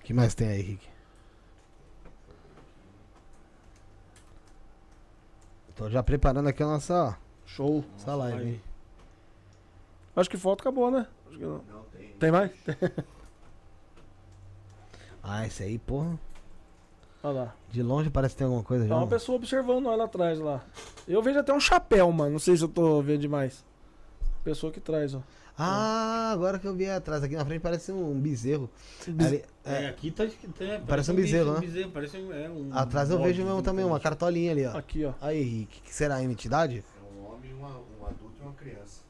O 0.00 0.04
que 0.04 0.12
mais 0.14 0.34
tem 0.34 0.48
aí, 0.48 0.62
Rick? 0.62 0.86
Tô 5.76 5.88
já 5.88 6.02
preparando 6.02 6.48
aqui 6.48 6.62
a 6.62 6.66
nossa, 6.66 7.16
Show. 7.46 7.84
nossa 7.92 8.14
live. 8.16 8.60
Acho 10.16 10.28
que 10.28 10.36
foto 10.36 10.60
acabou, 10.62 10.90
né? 10.90 11.06
Não. 11.38 11.62
Não, 11.70 11.82
tem. 11.96 12.08
Tem 12.18 12.30
mais? 12.32 12.50
Ah, 15.22 15.46
esse 15.46 15.62
aí, 15.62 15.78
porra. 15.78 16.18
Olha 17.22 17.32
lá. 17.40 17.54
De 17.70 17.82
longe 17.82 18.08
parece 18.08 18.34
que 18.34 18.38
tem 18.38 18.44
alguma 18.46 18.62
coisa 18.62 18.84
Tá 18.84 18.88
já. 18.90 18.96
uma 18.96 19.06
pessoa 19.06 19.36
observando 19.36 19.82
nós 19.82 19.98
lá 19.98 20.04
atrás 20.04 20.38
lá. 20.38 20.64
Eu 21.06 21.20
vejo 21.22 21.38
até 21.38 21.52
um 21.52 21.60
chapéu, 21.60 22.10
mano. 22.12 22.32
Não 22.32 22.38
sei 22.38 22.56
se 22.56 22.62
eu 22.62 22.68
tô 22.68 23.02
vendo 23.02 23.20
demais. 23.20 23.62
Pessoa 24.44 24.72
que 24.72 24.80
traz, 24.80 25.14
ó. 25.14 25.20
Ah, 25.58 26.30
agora 26.32 26.58
que 26.58 26.66
eu 26.66 26.74
vi 26.74 26.88
atrás, 26.88 27.22
aqui 27.22 27.34
na 27.34 27.44
frente 27.44 27.60
parece 27.60 27.90
um 27.90 28.18
bezerro. 28.18 28.70
Ali- 29.06 29.44
É, 29.64 29.82
é, 29.84 29.88
aqui 29.88 30.10
tá. 30.12 30.24
É, 30.24 30.78
Parece 30.86 31.10
um 31.10 31.14
bezerro, 31.16 31.60
bicho, 31.60 31.72
né? 31.80 31.86
um 31.86 31.90
Parece 31.90 32.16
um, 32.16 32.32
é, 32.32 32.48
um 32.48 32.70
atrás 32.72 33.10
eu 33.10 33.18
vejo 33.20 33.42
mesmo 33.44 33.60
também, 33.60 33.84
diferente. 33.84 33.90
uma 33.92 34.00
cartolinha 34.00 34.52
ali, 34.52 34.64
ó. 34.66 34.78
Aqui, 34.78 35.04
ó. 35.04 35.12
Aí, 35.20 35.42
Henrique, 35.42 35.82
que 35.82 35.92
será 35.92 36.14
a 36.14 36.22
entidade? 36.22 36.84
É 36.96 37.20
um 37.20 37.26
homem, 37.34 37.52
uma, 37.52 37.68
um 37.68 38.06
adulto 38.06 38.36
e 38.40 38.42
uma 38.42 38.52
criança. 38.54 39.02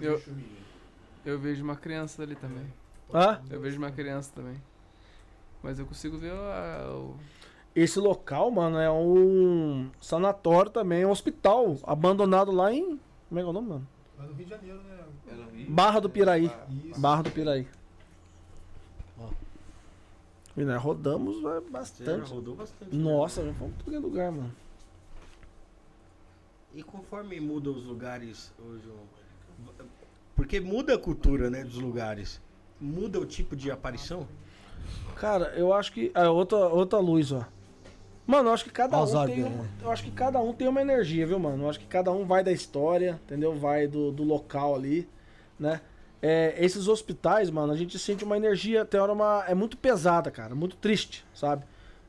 Eu-. 0.00 0.20
Eu 1.24 1.38
vejo 1.38 1.62
uma 1.64 1.76
criança 1.76 2.22
ali 2.22 2.36
também. 2.36 2.66
Hã? 3.12 3.40
Eu 3.50 3.60
vejo 3.60 3.78
uma 3.78 3.90
criança 3.90 4.30
também. 4.34 4.60
Mas 5.62 5.78
eu 5.78 5.86
consigo 5.86 6.18
ver 6.18 6.32
a- 6.32 6.88
o. 6.92 7.16
Esse 7.74 7.98
local, 7.98 8.50
mano, 8.50 8.78
é 8.78 8.90
um 8.90 9.90
sanatório 10.00 10.70
também, 10.70 11.04
um 11.04 11.10
hospital 11.10 11.76
abandonado 11.82 12.50
lá 12.50 12.72
em. 12.72 12.98
Como 13.28 13.38
é 13.38 13.42
que 13.42 13.46
é 13.46 13.50
o 13.50 13.52
nome, 13.52 13.68
mano? 13.68 13.88
Lá 14.18 14.24
no 14.26 14.32
Rio 14.34 14.44
de 14.44 14.50
Janeiro, 14.50 14.78
né? 14.82 14.96
Barra 15.68 16.00
do 16.00 16.08
Piraí. 16.08 16.50
Isso. 16.84 17.00
Barra 17.00 17.22
do 17.22 17.30
Piraí. 17.30 17.66
Ó. 19.18 19.28
E 20.56 20.64
nós 20.64 20.80
rodamos 20.80 21.36
é, 21.44 21.60
bastante. 21.70 22.30
rodou 22.30 22.54
bastante. 22.54 22.94
né? 22.94 23.02
Nossa, 23.02 23.44
já 23.44 23.52
fomos 23.54 23.74
pra 23.74 23.84
todo 23.84 24.00
lugar, 24.00 24.30
mano. 24.32 24.52
E 26.74 26.82
conforme 26.82 27.40
muda 27.40 27.70
os 27.70 27.84
lugares 27.84 28.52
hoje, 28.58 28.86
o- 28.88 29.25
porque 30.34 30.60
muda 30.60 30.94
a 30.94 30.98
cultura, 30.98 31.48
né, 31.50 31.64
dos 31.64 31.76
lugares. 31.78 32.40
Muda 32.80 33.18
o 33.18 33.24
tipo 33.24 33.56
de 33.56 33.70
aparição? 33.70 34.28
Cara, 35.16 35.52
eu 35.56 35.72
acho 35.72 35.92
que. 35.92 36.12
É 36.14 36.28
outra, 36.28 36.58
outra 36.68 36.98
luz, 36.98 37.32
ó. 37.32 37.44
Mano, 38.26 38.48
eu 38.48 38.52
acho 38.54 38.64
que 38.64 38.70
cada 38.70 39.00
um 39.00 39.26
tem. 39.26 39.44
um- 39.44 39.48
né? 39.48 39.68
eu 39.82 39.90
acho 39.90 40.02
que 40.02 40.10
cada 40.10 40.38
um 40.40 40.52
tem 40.52 40.68
uma 40.68 40.80
energia, 40.80 41.26
viu, 41.26 41.38
mano? 41.38 41.64
Eu 41.64 41.70
acho 41.70 41.78
que 41.78 41.86
cada 41.86 42.12
um 42.12 42.26
vai 42.26 42.42
da 42.42 42.52
história, 42.52 43.20
entendeu? 43.24 43.54
Vai 43.54 43.86
do, 43.86 44.10
do 44.10 44.24
local 44.24 44.74
ali, 44.74 45.08
né? 45.58 45.80
É, 46.20 46.54
esses 46.58 46.88
hospitais, 46.88 47.50
mano, 47.50 47.72
a 47.72 47.76
gente 47.76 47.98
sente 47.98 48.24
uma 48.24 48.36
energia, 48.36 48.84
tem 48.84 48.98
hora 49.00 49.12
uma. 49.12 49.44
É 49.46 49.54
muito 49.54 49.76
pesada, 49.76 50.30
cara, 50.30 50.54
muito 50.54 50.76
triste, 50.76 51.24
sabe? 51.34 51.64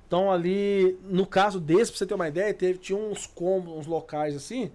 Então 0.08 0.32
ali, 0.32 0.98
no 1.04 1.26
caso 1.26 1.60
desse, 1.60 1.92
pra 1.92 2.00
você 2.00 2.06
ter 2.06 2.14
uma 2.16 2.28
ideia, 2.28 2.54
teve, 2.54 2.80
tinha 2.80 2.98
uns 2.98 3.28
combos, 3.28 3.74
uns 3.74 3.86
locais 3.86 4.36
assim, 4.36 4.72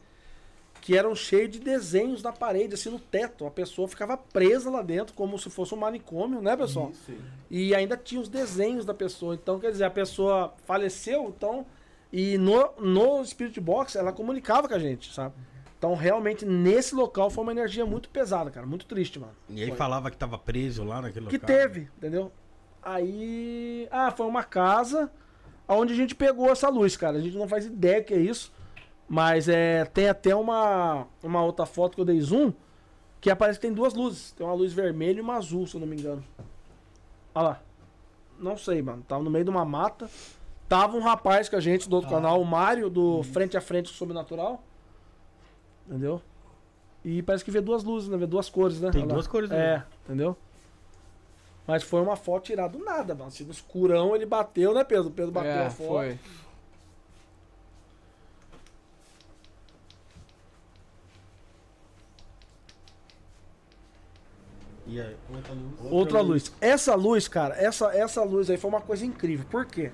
que 0.82 0.98
eram 0.98 1.14
cheios 1.14 1.48
de 1.52 1.60
desenhos 1.60 2.24
na 2.24 2.32
parede, 2.32 2.74
assim, 2.74 2.90
no 2.90 2.98
teto. 2.98 3.46
A 3.46 3.50
pessoa 3.52 3.86
ficava 3.86 4.16
presa 4.16 4.68
lá 4.68 4.82
dentro, 4.82 5.14
como 5.14 5.38
se 5.38 5.48
fosse 5.48 5.72
um 5.72 5.78
manicômio, 5.78 6.42
né, 6.42 6.56
pessoal? 6.56 6.90
Isso. 6.90 7.12
E 7.48 7.72
ainda 7.72 7.96
tinha 7.96 8.20
os 8.20 8.28
desenhos 8.28 8.84
da 8.84 8.92
pessoa. 8.92 9.34
Então, 9.34 9.60
quer 9.60 9.70
dizer, 9.70 9.84
a 9.84 9.90
pessoa 9.90 10.52
faleceu, 10.66 11.32
então. 11.34 11.64
E 12.12 12.36
no, 12.36 12.68
no 12.80 13.24
Spirit 13.24 13.58
Box 13.60 13.94
ela 13.96 14.12
comunicava 14.12 14.66
com 14.68 14.74
a 14.74 14.78
gente, 14.78 15.14
sabe? 15.14 15.34
Então, 15.78 15.94
realmente, 15.94 16.44
nesse 16.44 16.96
local 16.96 17.30
foi 17.30 17.42
uma 17.44 17.52
energia 17.52 17.86
muito 17.86 18.08
pesada, 18.08 18.50
cara. 18.50 18.66
Muito 18.66 18.84
triste, 18.84 19.20
mano. 19.20 19.32
E 19.48 19.62
aí 19.62 19.68
Foi. 19.68 19.76
falava 19.76 20.10
que 20.10 20.16
tava 20.16 20.36
preso 20.36 20.82
lá 20.82 21.00
naquele 21.00 21.26
Que 21.26 21.36
local. 21.38 21.46
teve, 21.46 21.88
entendeu? 21.96 22.32
Aí. 22.82 23.86
Ah, 23.90 24.10
foi 24.10 24.26
uma 24.26 24.42
casa 24.42 25.10
onde 25.68 25.92
a 25.92 25.96
gente 25.96 26.14
pegou 26.14 26.50
essa 26.50 26.68
luz, 26.68 26.96
cara. 26.96 27.18
A 27.18 27.20
gente 27.20 27.36
não 27.36 27.48
faz 27.48 27.66
ideia 27.66 28.02
que 28.02 28.12
é 28.12 28.18
isso. 28.18 28.52
Mas 29.12 29.46
é, 29.46 29.84
tem 29.84 30.08
até 30.08 30.34
uma, 30.34 31.06
uma 31.22 31.44
outra 31.44 31.66
foto 31.66 31.96
que 31.96 32.00
eu 32.00 32.04
dei 32.06 32.18
zoom. 32.22 32.50
Que 33.20 33.28
aparece 33.28 33.58
que 33.60 33.66
tem 33.66 33.74
duas 33.74 33.92
luzes. 33.92 34.32
Tem 34.32 34.46
uma 34.46 34.54
luz 34.54 34.72
vermelha 34.72 35.18
e 35.18 35.20
uma 35.20 35.34
azul, 35.34 35.66
se 35.66 35.74
eu 35.74 35.80
não 35.82 35.86
me 35.86 35.94
engano. 35.94 36.24
Olha 37.34 37.48
lá. 37.48 37.62
Não 38.38 38.56
sei, 38.56 38.80
mano. 38.80 39.04
Tava 39.06 39.22
no 39.22 39.28
meio 39.28 39.44
de 39.44 39.50
uma 39.50 39.66
mata. 39.66 40.08
Tava 40.66 40.96
um 40.96 41.02
rapaz 41.02 41.46
com 41.46 41.56
a 41.56 41.60
gente 41.60 41.90
do 41.90 41.96
outro 41.96 42.08
canal, 42.08 42.40
o 42.40 42.44
Mário, 42.46 42.88
do 42.88 43.22
Frente 43.22 43.54
a 43.54 43.60
Frente 43.60 43.90
Sobrenatural. 43.90 44.64
Entendeu? 45.86 46.22
E 47.04 47.22
parece 47.22 47.44
que 47.44 47.50
vê 47.50 47.60
duas 47.60 47.84
luzes, 47.84 48.08
né? 48.08 48.16
Vê 48.16 48.26
duas 48.26 48.48
cores, 48.48 48.80
né? 48.80 48.90
Tem 48.90 49.02
Olha 49.02 49.08
lá. 49.08 49.14
duas 49.16 49.26
cores, 49.26 49.50
né? 49.50 49.58
É, 49.58 49.82
entendeu? 50.06 50.34
Mas 51.66 51.82
foi 51.82 52.00
uma 52.00 52.16
foto 52.16 52.44
tirada 52.44 52.78
do 52.78 52.82
nada, 52.82 53.14
mano. 53.14 53.28
Assim, 53.28 53.44
no 53.44 53.52
escurão 53.52 54.16
ele 54.16 54.24
bateu, 54.24 54.72
né, 54.72 54.82
Pedro? 54.82 55.08
O 55.08 55.12
Pedro 55.12 55.32
bateu 55.32 55.50
é, 55.50 55.66
a 55.66 55.70
foto. 55.70 55.88
foi. 55.88 56.18
E 64.92 65.00
aí, 65.00 65.16
outra 65.34 65.52
luz. 65.54 65.92
Outra 65.92 66.20
luz. 66.20 66.52
Essa 66.60 66.94
luz, 66.94 67.26
cara, 67.26 67.54
essa, 67.56 67.86
essa 67.96 68.22
luz 68.22 68.50
aí 68.50 68.58
foi 68.58 68.68
uma 68.68 68.80
coisa 68.82 69.06
incrível. 69.06 69.46
Por 69.50 69.64
quê? 69.64 69.90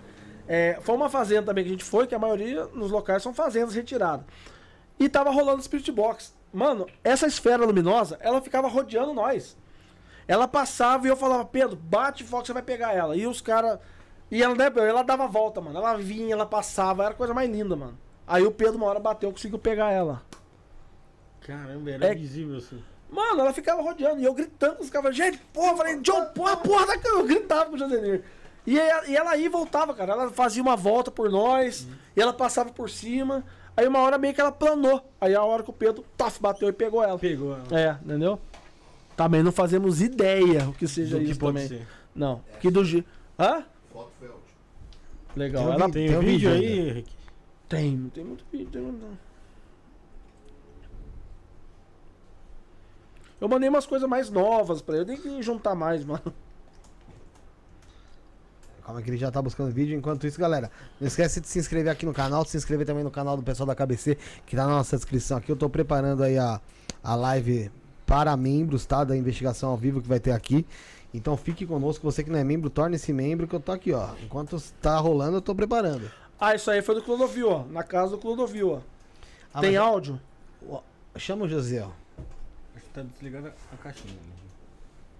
É, 0.49 0.79
foi 0.81 0.97
uma 0.97 1.09
fazenda 1.09 1.45
também 1.47 1.62
que 1.62 1.70
a 1.70 1.73
gente 1.73 1.85
foi, 1.85 2.07
que 2.09 2.15
a 2.15 2.19
maioria 2.19 2.65
nos 2.75 2.91
locais 2.91 3.23
são 3.23 3.33
fazendas 3.33 3.75
retiradas. 3.75 4.27
E 4.99 5.09
tava 5.09 5.31
rolando 5.31 5.62
Spirit 5.62 5.93
Box. 5.93 6.35
Mano, 6.53 6.87
essa 7.05 7.27
esfera 7.29 7.65
luminosa, 7.65 8.19
ela 8.20 8.41
ficava 8.43 8.66
rodeando 8.66 9.15
nós. 9.15 9.57
Ela 10.27 10.49
passava 10.49 11.07
e 11.07 11.11
eu 11.11 11.16
falava, 11.16 11.45
Pedro, 11.45 11.77
bate 11.77 12.25
foco, 12.25 12.47
você 12.47 12.53
vai 12.53 12.62
pegar 12.62 12.93
ela. 12.93 13.16
E 13.16 13.27
os 13.27 13.41
caras. 13.41 13.79
E 14.31 14.43
ela, 14.43 14.55
né, 14.55 14.70
ela 14.77 15.03
dava 15.03 15.25
a 15.25 15.29
volta, 15.29 15.61
mano. 15.61 15.79
Ela 15.79 15.97
vinha, 15.97 16.33
ela 16.35 16.45
passava, 16.45 17.05
era 17.05 17.12
a 17.12 17.16
coisa 17.16 17.33
mais 17.33 17.49
linda, 17.49 17.77
mano. 17.77 17.97
Aí 18.27 18.43
o 18.43 18.51
Pedro, 18.51 18.77
uma 18.77 18.87
hora 18.87 18.99
bateu, 18.99 19.31
conseguiu 19.31 19.59
pegar 19.59 19.93
ela. 19.93 20.23
Caramba, 21.41 21.91
era 21.91 22.07
É- 22.09 22.15
visível 22.15 22.57
assim. 22.59 22.83
Mano, 23.10 23.40
ela 23.40 23.52
ficava 23.55 23.80
rodeando. 23.82 24.20
E 24.20 24.24
eu 24.24 24.35
gritando, 24.35 24.80
os 24.80 24.86
ficava, 24.86 25.10
gente, 25.12 25.39
porra, 25.52 25.72
eu 25.72 25.76
falei, 25.76 25.97
John, 26.01 26.26
porra, 26.35 26.56
porra 26.56 26.86
da 26.86 26.98
cama. 26.98 27.20
Eu 27.20 27.26
gritava 27.26 27.66
com 27.70 27.76
o 27.76 27.78
Josenir. 27.78 28.22
E, 28.66 28.78
aí- 28.78 29.10
e 29.12 29.16
ela 29.16 29.36
ia 29.36 29.47
e 29.47 29.48
voltava, 29.48 29.94
cara. 29.94 30.12
Ela 30.12 30.30
fazia 30.30 30.62
uma 30.62 30.76
volta 30.76 31.10
por 31.10 31.30
nós. 31.30 31.86
E 32.14 32.20
ela 32.20 32.32
passava 32.32 32.70
por 32.70 32.90
cima. 32.90 33.44
Aí 33.76 33.86
uma 33.86 34.01
hora 34.01 34.18
meio 34.18 34.35
que 34.35 34.40
ela 34.40 34.52
planou. 34.52 35.02
Aí 35.20 35.35
a 35.35 35.43
hora 35.43 35.62
que 35.62 35.70
o 35.70 35.72
Pedro, 35.72 36.05
taf, 36.16 36.40
bateu 36.40 36.68
e 36.68 36.72
pegou 36.72 37.02
ela. 37.02 37.18
Pegou. 37.18 37.56
É, 37.70 37.97
entendeu? 38.05 38.39
Também 39.16 39.43
não 39.43 39.52
fazemos 39.52 40.01
ideia 40.02 40.68
o 40.68 40.72
que 40.74 40.86
seja 40.86 41.18
do 41.18 41.24
que 41.24 41.30
isso 41.30 41.40
pode 41.40 41.55
também. 41.62 41.68
ser. 41.68 41.89
Não. 42.14 42.43
Que 42.60 42.70
do 42.70 42.85
G. 42.85 43.05
Hã? 43.39 43.64
Foto 43.93 44.10
foi. 44.18 44.28
Legal. 45.35 45.64
Tem 45.64 45.72
Ela 45.72 45.90
Tem, 45.90 46.09
Tem 46.09 46.16
um 46.16 46.20
vídeo 46.20 46.51
vídeo 46.51 46.51
aí. 46.51 46.89
Henrique? 46.90 47.12
tem, 47.68 47.97
não 47.97 48.10
tem 48.10 48.24
muito 48.24 48.44
vídeo. 48.52 48.68
Tem 48.70 48.82
muito... 48.82 49.18
Eu 53.40 53.48
mandei 53.48 53.69
umas 53.69 53.86
coisas 53.86 54.09
mais 54.09 54.31
novas 54.31 54.82
pra 54.82 54.94
ele. 54.97 55.02
Eu 55.02 55.06
tenho 55.06 55.36
que 55.36 55.43
juntar 55.43 55.74
mais, 55.74 56.05
mano. 56.05 56.32
Calma 58.85 59.02
que 59.02 59.10
ele 59.10 59.16
já 59.19 59.31
tá 59.31 59.40
buscando 59.43 59.70
vídeo. 59.70 59.97
Enquanto 59.97 60.27
isso, 60.27 60.39
galera, 60.40 60.70
não 61.01 61.06
esquece 61.06 61.40
de 61.40 61.48
se 61.48 61.59
inscrever 61.59 61.93
aqui 61.93 62.06
no 62.06 62.12
canal, 62.15 62.43
de 62.43 62.51
se 62.51 62.56
inscrever 62.56 62.86
também 62.86 63.05
no 63.05 63.10
canal 63.10 63.36
do 63.36 63.43
pessoal 63.43 63.66
da 63.66 63.74
KBC, 63.74 64.16
que 64.47 64.56
tá 64.56 64.66
na 64.66 64.73
nossa 64.77 64.97
descrição 64.97 65.36
aqui. 65.39 65.52
Eu 65.52 65.56
tô 65.56 65.69
preparando 65.69 66.23
aí 66.23 66.39
a, 66.39 66.60
a 67.05 67.15
live 67.15 67.70
para 68.06 68.35
membros, 68.36 68.86
tá? 68.86 69.05
Da 69.05 69.16
investigação 69.16 69.70
ao 69.70 69.77
vivo 69.77 70.01
que 70.01 70.09
vai 70.09 70.19
ter 70.19 70.32
aqui. 70.32 70.66
Então 71.12 71.36
fique 71.36 71.66
conosco, 71.66 72.02
você 72.10 72.24
que 72.24 72.31
não 72.31 72.39
é 72.39 72.44
membro, 72.44 72.69
torne-se 72.70 73.12
membro, 73.12 73.47
que 73.47 73.55
eu 73.55 73.60
tô 73.60 73.73
aqui, 73.73 73.93
ó. 73.93 74.09
Enquanto 74.23 74.59
tá 74.81 74.97
rolando, 74.98 75.36
eu 75.36 75.43
tô 75.43 75.55
preparando. 75.55 76.10
Ah, 76.40 76.55
isso 76.55 76.70
aí 76.70 76.81
foi 76.82 76.94
do 76.94 77.02
Clodovil, 77.02 77.51
ó. 77.51 77.65
Na 77.65 77.82
casa 77.82 78.12
do 78.12 78.19
Clodovil, 78.19 78.73
ó. 78.73 78.81
Ah, 79.52 79.60
Tem 79.60 79.73
mas- 79.73 79.81
áudio? 79.81 80.20
Chama 81.16 81.44
o 81.44 81.48
José, 81.48 81.82
ó. 81.85 81.90
Tá 83.03 83.09
desligada 83.12 83.55
a 83.73 83.77
caixinha. 83.77 84.12
né? 84.15 84.20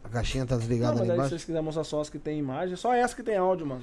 A 0.05 0.09
caixinha 0.09 0.47
tá 0.47 0.55
Não, 0.55 0.61
desligada 0.61 0.93
mas 0.93 1.01
ali 1.03 1.11
aí 1.11 1.15
se 1.15 1.15
embaixo. 1.17 1.31
vocês 1.31 1.45
quiserem 1.45 1.65
mostrar 1.65 1.85
só 1.85 2.01
as 2.01 2.09
que 2.11 2.19
tem 2.19 2.39
imagem, 2.39 2.77
só 2.77 2.95
essa 2.95 3.15
que 3.15 3.23
tem 3.23 3.37
áudio, 3.37 3.67
mano. 3.67 3.83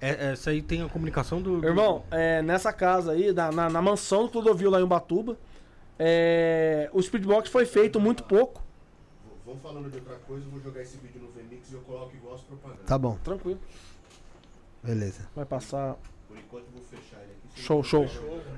É, 0.00 0.32
essa 0.32 0.50
aí 0.50 0.60
tem 0.62 0.82
a 0.82 0.88
comunicação 0.88 1.40
do. 1.40 1.60
do- 1.60 1.66
Irmão, 1.66 2.04
é, 2.10 2.42
nessa 2.42 2.72
casa 2.72 3.12
aí, 3.12 3.32
na, 3.32 3.50
na, 3.50 3.68
na 3.70 3.82
mansão 3.82 4.24
do 4.24 4.28
Clodovil 4.30 4.70
lá 4.70 4.80
em 4.80 4.82
Ubatuba, 4.84 5.36
É, 5.98 6.90
o 6.92 7.00
Speedbox 7.02 7.48
foi 7.48 7.64
feito 7.64 7.98
muito 7.98 8.22
pouco. 8.24 8.62
Vamos 9.46 9.62
falando 9.62 9.90
de 9.90 9.96
outra 9.96 10.16
coisa, 10.26 10.44
eu 10.44 10.50
vou 10.50 10.60
jogar 10.60 10.82
esse 10.82 10.98
vídeo 10.98 11.22
no 11.22 11.28
VMix 11.28 11.70
e 11.70 11.74
eu 11.74 11.80
coloco 11.80 12.14
igual 12.14 12.34
as 12.34 12.42
propagandas. 12.42 12.84
Tá 12.86 12.98
bom, 12.98 13.16
Tranquilo. 13.24 13.58
beleza. 14.82 15.26
Vai 15.34 15.46
passar. 15.46 15.96
Por 16.28 16.36
enquanto 16.36 16.64
eu 16.66 16.72
vou 16.72 16.82
fechar 16.82 17.16
ele 17.22 17.32
aqui. 17.48 17.62
Show, 17.62 17.82
show. 17.82 18.06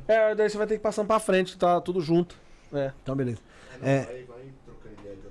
É, 0.09 0.35
daí 0.35 0.51
você 0.51 0.59
vai 0.59 0.67
ter 0.67 0.77
que 0.79 0.83
passar 0.83 1.05
pra 1.05 1.21
frente, 1.21 1.53
que 1.53 1.59
tá 1.59 1.81
tudo 1.81 2.01
junto. 2.01 2.35
É. 2.73 2.93
Então, 3.03 3.15
beleza. 3.15 3.39
É, 3.83 4.25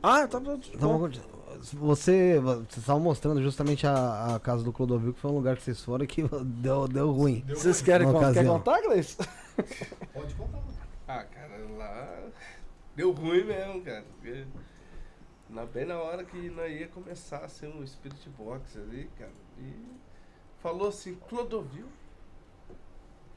Ah, 0.04 0.28
tá. 0.28 0.40
tá 0.40 0.58
Então, 0.74 1.10
você, 1.74 2.40
vocês 2.40 2.78
estavam 2.78 3.02
mostrando 3.02 3.42
justamente 3.42 3.86
a, 3.88 4.36
a 4.36 4.40
casa 4.40 4.64
do 4.64 4.72
Clodovil, 4.72 5.14
que 5.14 5.20
foi 5.20 5.32
um 5.32 5.36
lugar 5.36 5.56
que 5.56 5.64
vocês 5.64 5.84
foram 5.84 6.06
que 6.06 6.24
deu, 6.44 6.88
deu 6.88 7.12
ruim. 7.12 7.44
Vocês 7.48 7.82
querem? 7.82 8.08
Quer 8.34 8.46
contar, 8.46 8.82
Gleice? 8.82 9.18
Pode 10.14 10.34
contar. 10.36 10.62
Ah, 11.08 11.24
cara, 11.24 11.58
lá 11.78 12.28
deu 12.96 13.12
ruim 13.12 13.44
mesmo, 13.44 13.82
cara. 13.82 14.04
porque 14.04 14.46
Na, 15.50 15.66
bem 15.66 15.86
na 15.86 15.98
hora 15.98 16.24
que 16.24 16.50
nós 16.50 16.72
ia 16.72 16.88
começar 16.88 17.38
a 17.38 17.48
ser 17.48 17.68
um 17.68 17.86
Spirit 17.86 18.30
Box 18.30 18.78
ali, 18.78 19.10
cara. 19.18 19.32
E 19.60 19.74
falou 20.62 20.90
assim, 20.90 21.16
Clodovil. 21.30 21.88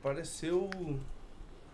Pareceu 0.03 0.65
o 0.65 0.99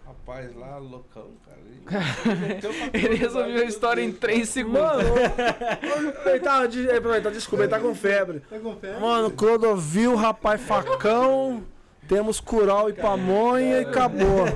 rapaz 0.07 0.55
lá, 0.57 0.79
loucão, 0.79 1.31
cara. 1.45 1.59
Ele 1.67 2.57
todo 2.61 2.73
resolveu 3.17 3.63
a 3.63 3.65
história 3.65 4.03
em 4.03 4.07
dele, 4.09 4.19
3 4.19 4.49
segundos. 4.49 4.81
Mano, 4.81 6.13
ele 6.27 6.41
tá, 6.41 6.67
de- 6.67 6.87
ele 6.87 7.21
tá, 7.21 7.31
desculpa, 7.31 7.65
ele 7.65 7.71
tá 7.71 7.81
com 7.81 7.95
febre. 7.95 8.41
Tá 8.49 8.59
com 8.59 8.77
fé? 8.77 8.99
Mano, 8.99 9.31
Clodovil, 9.31 10.15
rapaz 10.15 10.61
facão. 10.61 11.63
Temos 12.09 12.41
curau 12.41 12.89
e 12.89 12.93
pamonha 12.93 13.79
e 13.81 13.85
acabou. 13.85 14.47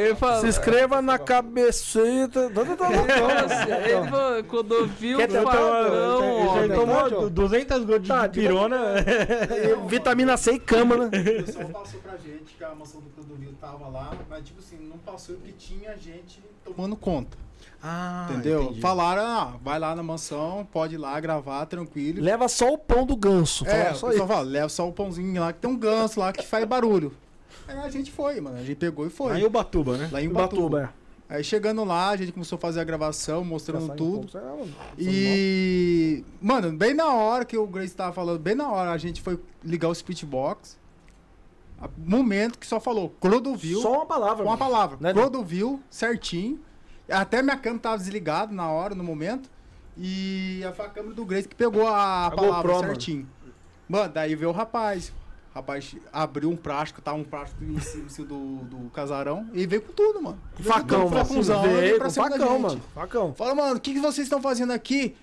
Ele 0.00 0.14
falou, 0.14 0.40
Se 0.40 0.46
inscreva 0.48 1.02
na 1.02 1.18
cabecita. 1.18 2.50
Ele 2.50 4.08
falou, 4.08 4.44
Clodovil, 4.44 5.18
Fagão, 5.28 6.64
Ele 6.64 6.74
tomou 6.74 7.10
tomou 7.10 7.30
200 7.30 7.84
gotas 7.84 8.02
de 8.02 8.08
Tá, 8.08 8.26
de- 8.26 8.40
pirona. 8.40 8.78
Vitamina 9.88 10.36
C 10.36 10.52
e 10.52 10.58
cama, 10.58 10.96
né? 10.96 11.06
O 11.06 11.10
pessoal 11.10 11.68
passou 11.68 12.00
pra 12.00 12.12
gente 12.16 12.54
que 12.56 12.64
a 12.64 12.74
mansão 12.74 13.00
do 13.00 13.08
Clodovil 13.10 13.52
tava 13.60 13.88
lá, 13.88 14.12
mas 14.28 14.44
tipo 14.44 14.60
assim, 14.60 14.76
não 14.88 14.98
passou 14.98 15.36
porque 15.36 15.52
tinha 15.52 15.96
gente 15.96 16.42
tomando 16.64 16.96
conta. 16.96 17.36
Ah, 17.82 18.28
entendeu? 18.30 18.64
entendi. 18.64 18.80
Falaram, 18.80 19.22
ah, 19.22 19.54
vai 19.62 19.78
lá 19.78 19.94
na 19.94 20.02
mansão, 20.02 20.66
pode 20.70 20.94
ir 20.96 20.98
lá 20.98 21.18
gravar 21.18 21.64
tranquilo. 21.66 22.20
Leva 22.22 22.46
só 22.48 22.72
o 22.72 22.76
pão 22.78 23.06
do 23.06 23.16
ganso. 23.16 23.66
É, 23.66 23.94
só 23.94 24.10
isso. 24.12 24.26
fala, 24.26 24.42
leva 24.42 24.68
só 24.68 24.86
o 24.88 24.92
pãozinho 24.92 25.40
lá 25.40 25.52
que 25.52 25.60
tem 25.60 25.70
um 25.70 25.76
ganso 25.76 26.20
lá 26.20 26.32
que 26.32 26.44
faz 26.46 26.64
barulho. 26.66 27.12
Aí 27.66 27.78
a 27.78 27.88
gente 27.88 28.10
foi, 28.10 28.40
mano. 28.40 28.58
A 28.58 28.62
gente 28.62 28.76
pegou 28.76 29.06
e 29.06 29.10
foi. 29.10 29.32
Aí 29.32 29.44
o 29.44 29.50
Batuba, 29.50 29.96
né? 29.96 30.08
Lá 30.12 30.20
em 30.20 30.28
Ubatuba, 30.28 30.62
Ubatuba. 30.66 30.92
é. 31.28 31.36
Aí 31.36 31.44
chegando 31.44 31.84
lá, 31.84 32.10
a 32.10 32.16
gente 32.16 32.32
começou 32.32 32.56
a 32.56 32.60
fazer 32.60 32.80
a 32.80 32.84
gravação, 32.84 33.44
mostrando 33.44 33.92
em 33.92 33.96
tudo. 33.96 34.36
é, 34.36 34.40
mano. 34.42 34.68
E, 34.98 36.24
mano, 36.42 36.72
bem 36.72 36.92
na 36.92 37.14
hora 37.14 37.44
que 37.44 37.56
o 37.56 37.66
Grace 37.66 37.94
tava 37.94 38.12
falando, 38.12 38.40
bem 38.40 38.54
na 38.56 38.68
hora 38.70 38.90
a 38.90 38.98
gente 38.98 39.22
foi 39.22 39.38
ligar 39.64 39.88
o 39.88 39.94
Speedbox. 39.94 40.76
A- 41.80 41.88
Momento 41.96 42.58
que 42.58 42.66
só 42.66 42.80
falou 42.80 43.10
Clodovil, 43.20 43.80
Só 43.80 43.92
uma 43.92 44.06
palavra. 44.06 44.42
uma 44.44 44.56
mano. 44.56 44.58
palavra. 44.58 44.98
Né, 45.00 45.12
Clodovil, 45.12 45.80
certinho. 45.88 46.58
Até 47.10 47.42
minha 47.42 47.56
câmera 47.56 47.82
tava 47.82 47.98
desligada 47.98 48.52
na 48.52 48.68
hora, 48.70 48.94
no 48.94 49.02
momento. 49.04 49.50
E 49.96 50.62
a, 50.66 50.72
foi 50.72 50.86
a 50.86 50.88
câmera 50.88 51.14
do 51.14 51.24
Grace 51.24 51.48
que 51.48 51.54
pegou 51.54 51.86
a, 51.88 52.26
A 52.26 52.30
palavra 52.30 52.56
GoPro, 52.56 52.72
mano. 52.74 52.86
certinho. 52.88 53.28
Mano. 53.88 54.12
daí 54.12 54.34
veio 54.34 54.50
o 54.50 54.52
rapaz. 54.54 55.12
O 55.52 55.54
rapaz 55.56 55.96
abriu 56.12 56.48
um 56.48 56.56
plástico, 56.56 57.02
tava 57.02 57.16
um 57.18 57.24
plástico 57.24 57.64
em 57.64 57.78
cima 57.80 58.26
do, 58.28 58.58
do 58.64 58.90
casarão. 58.90 59.48
E 59.52 59.66
veio 59.66 59.82
com 59.82 59.92
tudo, 59.92 60.22
mano. 60.22 60.38
Facão, 60.60 61.08
mano. 61.10 61.24
facãozão, 61.24 61.62
Veio 61.62 61.76
veio 61.76 61.96
pra 61.96 62.04
com 62.04 62.10
cima 62.10 62.30
da 62.30 62.38
facão, 62.38 62.52
gente. 62.52 62.62
mano. 62.62 62.82
Facão. 62.94 63.34
Fala, 63.34 63.54
mano, 63.54 63.76
o 63.76 63.80
que, 63.80 63.92
que 63.94 64.00
vocês 64.00 64.26
estão 64.26 64.40
fazendo 64.40 64.72
aqui? 64.72 65.16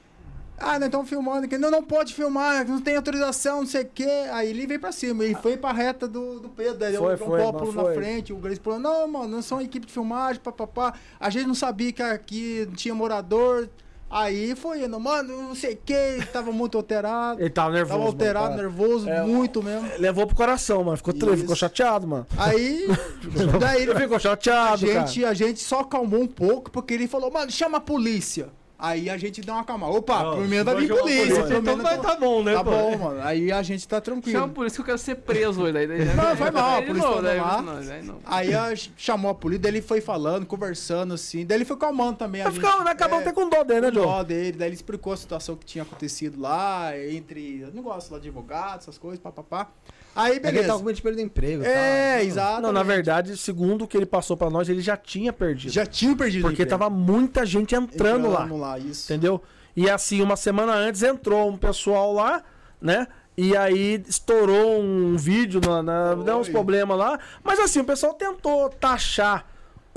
Ah, 0.59 0.79
nós 0.79 0.85
estamos 0.87 1.07
filmando 1.07 1.45
aqui. 1.45 1.57
Não, 1.57 1.69
não 1.69 1.83
pode 1.83 2.13
filmar, 2.15 2.67
não 2.67 2.81
tem 2.81 2.95
autorização, 2.95 3.59
não 3.59 3.67
sei 3.67 3.83
o 3.83 3.89
quê. 3.93 4.09
Aí 4.31 4.49
ele 4.49 4.65
veio 4.65 4.79
pra 4.79 4.91
cima, 4.91 5.23
ele 5.23 5.35
foi 5.35 5.55
pra 5.55 5.71
reta 5.71 6.07
do, 6.07 6.39
do 6.39 6.49
Pedro. 6.49 6.79
Daí 6.79 6.95
Foi, 6.95 7.15
João 7.15 7.29
foi, 7.29 7.39
Paulo 7.39 7.51
não, 7.53 7.59
pulou 7.59 7.73
na 7.75 7.83
foi. 7.83 7.93
frente, 7.95 8.33
o 8.33 8.37
Grace 8.37 8.59
falou, 8.59 8.79
não, 8.79 9.07
mano, 9.07 9.27
nós 9.27 9.45
somos 9.45 9.63
uma 9.63 9.67
equipe 9.69 9.85
de 9.85 9.93
filmagem, 9.93 10.41
papapá. 10.41 10.93
A 11.19 11.29
gente 11.29 11.45
não 11.47 11.53
sabia 11.55 11.91
que 11.93 12.01
aqui 12.01 12.65
não 12.67 12.73
tinha 12.75 12.95
morador. 12.95 13.69
Aí 14.09 14.55
foi 14.55 14.85
indo, 14.85 14.97
mano, 14.99 15.41
não 15.43 15.53
sei 15.53 15.73
o 15.73 15.77
que, 15.85 16.25
tava 16.31 16.49
muito 16.53 16.77
alterado. 16.77 17.41
Ele 17.41 17.49
tava 17.49 17.73
nervoso. 17.73 17.89
tava 17.89 17.99
mano, 17.99 18.11
alterado, 18.13 18.49
cara. 18.51 18.61
nervoso, 18.61 19.09
É, 19.09 19.21
muito 19.23 19.61
mesmo. 19.61 19.89
Levou 19.99 20.25
pro 20.25 20.35
coração, 20.35 20.81
mano. 20.81 20.95
Ficou, 20.95 21.13
tri- 21.13 21.27
Isso. 21.33 21.37
ficou 21.41 21.55
chateado, 21.57 22.07
mano. 22.07 22.25
Aí, 22.37 22.87
daí 23.59 23.81
Ele 23.83 23.93
ficou 23.95 24.15
a 24.15 24.19
chateado, 24.19 24.77
gente, 24.77 25.25
a 25.25 25.33
gente 25.33 25.59
só 25.59 25.81
acalmou 25.81 26.21
um 26.21 26.27
pouco, 26.27 26.71
porque 26.71 26.93
ele 26.93 27.05
falou, 27.05 27.29
mano, 27.29 27.51
chama 27.51 27.79
a 27.79 27.81
polícia. 27.81 28.47
Aí 28.79 29.09
a 29.09 29.17
gente 29.17 29.41
deu 29.41 29.55
uma 29.55 29.61
acalmada. 29.61 29.91
Opa, 29.93 30.21
Não, 30.23 30.33
pelo 30.35 30.47
menos 30.47 30.65
vai 30.65 30.75
vai 30.75 30.85
vir 30.85 30.91
a 30.91 30.95
polícia. 30.97 31.21
polícia, 31.21 31.43
pelo 31.47 31.59
Então 31.61 31.75
menos 31.77 31.83
vai, 31.83 31.99
tá 31.99 32.15
bom, 32.15 32.43
né, 32.43 32.53
Tá 32.53 32.63
pô? 32.63 32.69
bom, 32.69 32.97
mano. 32.97 33.21
Aí 33.23 33.51
a 33.51 33.63
gente 33.63 33.87
tá 33.87 33.95
Chama 33.95 34.01
tranquilo. 34.01 34.49
por 34.49 34.67
isso 34.67 34.75
que 34.75 34.81
eu 34.81 34.85
quero 34.85 34.97
ser 34.99 35.15
preso 35.15 35.61
hoje. 35.63 35.73
Daí, 35.73 35.87
daí, 35.87 36.05
Não, 36.05 36.37
foi 36.37 36.51
mal, 36.51 36.75
Aí 36.75 36.81
de 36.81 36.87
por 36.87 36.95
isso 36.97 37.05
novo, 37.07 37.15
tamo 37.15 37.27
daí, 37.27 37.39
lá. 37.39 37.61
não, 37.63 37.83
daí 37.83 38.03
não. 38.03 38.19
Aí 38.25 38.53
a, 38.53 38.73
chamou 38.95 39.31
a 39.31 39.35
polícia, 39.35 39.63
daí 39.63 39.71
ele 39.71 39.81
foi 39.81 39.99
falando, 39.99 40.45
conversando 40.45 41.13
assim. 41.15 41.43
Daí 41.43 41.57
ele 41.57 41.65
foi 41.65 41.75
calmando 41.77 42.17
também. 42.19 42.41
A 42.41 42.45
Vai 42.45 42.53
ficar, 42.53 42.77
vai 42.83 42.93
acabar 42.93 43.17
é, 43.17 43.19
até 43.21 43.31
com 43.33 43.49
dó 43.49 43.63
dele, 43.63 43.81
né, 43.81 43.87
com 43.89 43.95
Joe? 43.95 44.05
dó 44.05 44.23
dele. 44.23 44.51
Daí 44.51 44.67
ele 44.69 44.75
explicou 44.75 45.11
a 45.13 45.17
situação 45.17 45.55
que 45.55 45.65
tinha 45.65 45.81
acontecido 45.83 46.39
lá, 46.39 46.91
entre 47.09 47.65
negócio 47.73 48.13
lá 48.13 48.19
de 48.19 48.27
advogado, 48.27 48.81
essas 48.81 48.97
coisas, 48.99 49.19
papapá. 49.19 49.69
Aí, 50.17 50.31
É 50.31 50.39
que 50.39 50.45
ele 50.47 50.51
beleza. 50.51 50.67
tava 50.67 50.79
com 50.79 50.85
medo 50.85 50.95
de 50.95 51.01
perder 51.01 51.21
emprego. 51.23 51.63
É, 51.63 52.17
tal. 52.17 52.25
exato. 52.25 52.61
Não, 52.61 52.71
na 52.71 52.83
verdade, 52.83 53.37
segundo 53.37 53.83
o 53.83 53.87
que 53.87 53.95
ele 53.95 54.05
passou 54.05 54.35
pra 54.35 54.49
nós, 54.49 54.67
ele 54.69 54.81
já 54.81 54.97
tinha 54.97 55.31
perdido. 55.31 55.71
Já 55.71 55.85
tinha 55.85 56.15
perdido. 56.15 56.41
porque 56.41 56.65
tava 56.65 56.89
muita 56.89 57.45
gente 57.45 57.75
entrando, 57.75 58.29
lá. 58.29 58.43
Entrando 58.43 58.57
lá, 58.59 58.77
isso. 58.79 59.11
Entendeu? 59.11 59.41
E 59.75 59.89
assim, 59.89 60.21
uma 60.21 60.35
semana 60.35 60.73
antes 60.73 61.03
entrou 61.03 61.49
um 61.49 61.55
pessoal 61.57 62.11
lá, 62.13 62.43
né? 62.81 63.07
E 63.37 63.55
aí 63.55 64.03
estourou 64.07 64.81
um 64.81 65.15
vídeo, 65.15 65.61
na, 65.63 65.83
na- 65.83 66.15
deu 66.15 66.37
uns 66.37 66.49
problemas 66.49 66.97
lá. 66.97 67.19
Mas 67.43 67.59
assim, 67.59 67.79
o 67.79 67.83
pessoal 67.83 68.13
tentou 68.15 68.67
taxar 68.69 69.45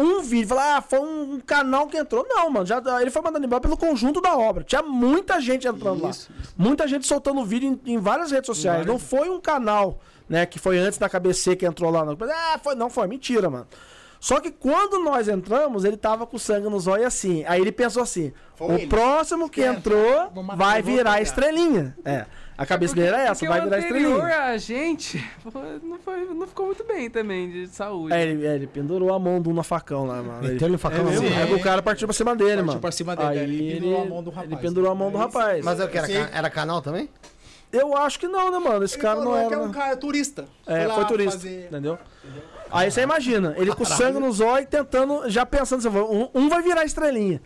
um 0.01 0.21
vídeo. 0.23 0.49
Falar, 0.49 0.77
ah, 0.79 0.81
foi 0.83 0.99
um 1.01 1.41
canal 1.41 1.87
que 1.87 1.97
entrou. 1.97 2.27
Não, 2.29 2.51
mano. 2.51 2.67
Já, 2.67 2.81
ele 3.01 3.11
foi 3.11 3.23
mandando 3.23 3.45
embora 3.45 3.61
pelo 3.61 3.77
conjunto 3.77 4.21
da 4.21 4.37
obra. 4.37 4.65
Tinha 4.65 4.83
muita 4.83 5.41
gente 5.41 5.67
entrando 5.67 6.03
lá. 6.03 6.11
Isso, 6.11 6.31
isso. 6.41 6.55
Muita 6.57 6.89
gente 6.89 7.07
soltando 7.07 7.45
vídeo 7.45 7.79
em, 7.85 7.93
em 7.95 7.99
várias 7.99 8.31
redes 8.31 8.47
sociais. 8.47 8.87
Não 8.87 8.99
foi 8.99 9.29
um 9.29 9.41
canal, 9.41 10.01
né? 10.29 10.47
Que 10.47 10.59
foi 10.59 10.79
antes 10.79 10.99
da 10.99 11.09
KBC 11.09 11.57
que 11.57 11.67
entrou 11.67 11.91
lá. 11.91 12.05
Não. 12.05 12.17
Ah, 12.23 12.59
foi, 12.63 12.75
não 12.75 12.89
foi. 12.89 13.07
Mentira, 13.07 13.51
mano. 13.51 13.67
Só 14.21 14.39
que 14.39 14.51
quando 14.51 15.03
nós 15.03 15.29
entramos, 15.29 15.85
ele 15.85 15.97
tava 15.97 16.27
com 16.27 16.39
sangue 16.39 16.69
nos 16.69 16.87
olhos 16.87 17.07
assim. 17.07 17.43
Aí 17.47 17.61
ele 17.61 17.73
pensou 17.73 18.03
assim: 18.03 18.33
Foi 18.55 18.69
o 18.69 18.73
ele. 18.73 18.87
próximo 18.87 19.49
que 19.49 19.63
Quer 19.63 19.75
entrou 19.75 20.31
vai 20.57 20.83
virar 20.83 21.23
estrelinha. 21.23 21.97
É. 22.05 22.27
A 22.61 22.67
cabeça 22.67 22.95
dele 22.95 23.07
era 23.09 23.23
essa, 23.23 23.33
Porque 23.37 23.49
vai 23.49 23.61
virar 23.63 23.79
estrelinha. 23.79 24.23
a 24.53 24.57
gente 24.59 25.19
foi- 25.51 25.81
não, 25.83 25.99
foi, 25.99 26.25
não 26.27 26.47
ficou 26.47 26.67
muito 26.67 26.85
bem 26.85 27.09
também 27.09 27.51
de 27.51 27.67
saúde. 27.69 28.13
É, 28.13 28.23
ele, 28.23 28.47
é, 28.47 28.55
ele 28.55 28.67
pendurou 28.67 29.15
a 29.15 29.19
mão 29.19 29.41
do 29.41 29.51
na 29.55 29.63
facão 29.63 30.07
lá, 30.07 30.23
mano. 30.23 30.45
Ele, 30.45 30.53
Meteu 30.53 30.67
ele 30.67 30.73
no 30.73 30.79
facão 30.79 31.01
é 31.01 31.11
mesmo? 31.11 31.27
Aí 31.27 31.55
o 31.55 31.61
cara 31.61 31.81
partiu 31.81 32.07
pra 32.07 32.13
cima 32.13 32.37
dele, 32.37 32.51
Partiu 32.57 32.67
mano. 32.67 32.81
pra 32.81 32.93
cima 32.93 33.17
dele, 33.17 33.29
Aí 33.31 33.39
ele 33.39 33.73
pendurou 33.81 34.03
a 34.03 34.05
mão 34.05 34.23
do 34.23 34.31
rapaz. 34.31 34.53
Ele 34.53 34.61
pendurou 34.61 34.91
a 34.91 34.95
mão 34.95 35.11
do 35.11 35.17
rapaz. 35.17 35.65
Mas 35.65 35.81
é 35.81 35.85
o 35.85 35.89
que? 35.89 35.97
Era, 35.99 36.11
era 36.35 36.51
canal 36.51 36.83
também? 36.83 37.09
Eu 37.73 37.97
acho 37.97 38.19
que 38.21 38.29
não, 38.29 38.51
né, 38.51 38.59
mano? 38.59 38.85
Esse 38.85 38.97
Ele 38.97 39.03
cara 39.03 39.21
não 39.21 39.33
que 39.33 39.39
era. 39.39 39.55
é 39.55 39.59
um 39.59 39.73
cara 39.73 39.97
turista. 39.97 40.45
É, 40.67 40.87
lá 40.87 40.95
foi 40.97 41.05
turista, 41.07 41.33
fazer- 41.39 41.65
entendeu? 41.67 41.99
Aí 42.71 42.91
você 42.91 43.01
imagina, 43.01 43.55
ele 43.57 43.75
com 43.75 43.85
sangue 43.87 44.19
nos 44.21 44.41
olhos, 44.41 44.69
tentando, 44.69 45.31
já 45.31 45.47
pensando, 45.47 45.79
assim, 45.79 45.99
um, 45.99 46.29
um 46.35 46.49
vai 46.51 46.61
virar 46.63 46.85
estrelinha. 46.85 47.41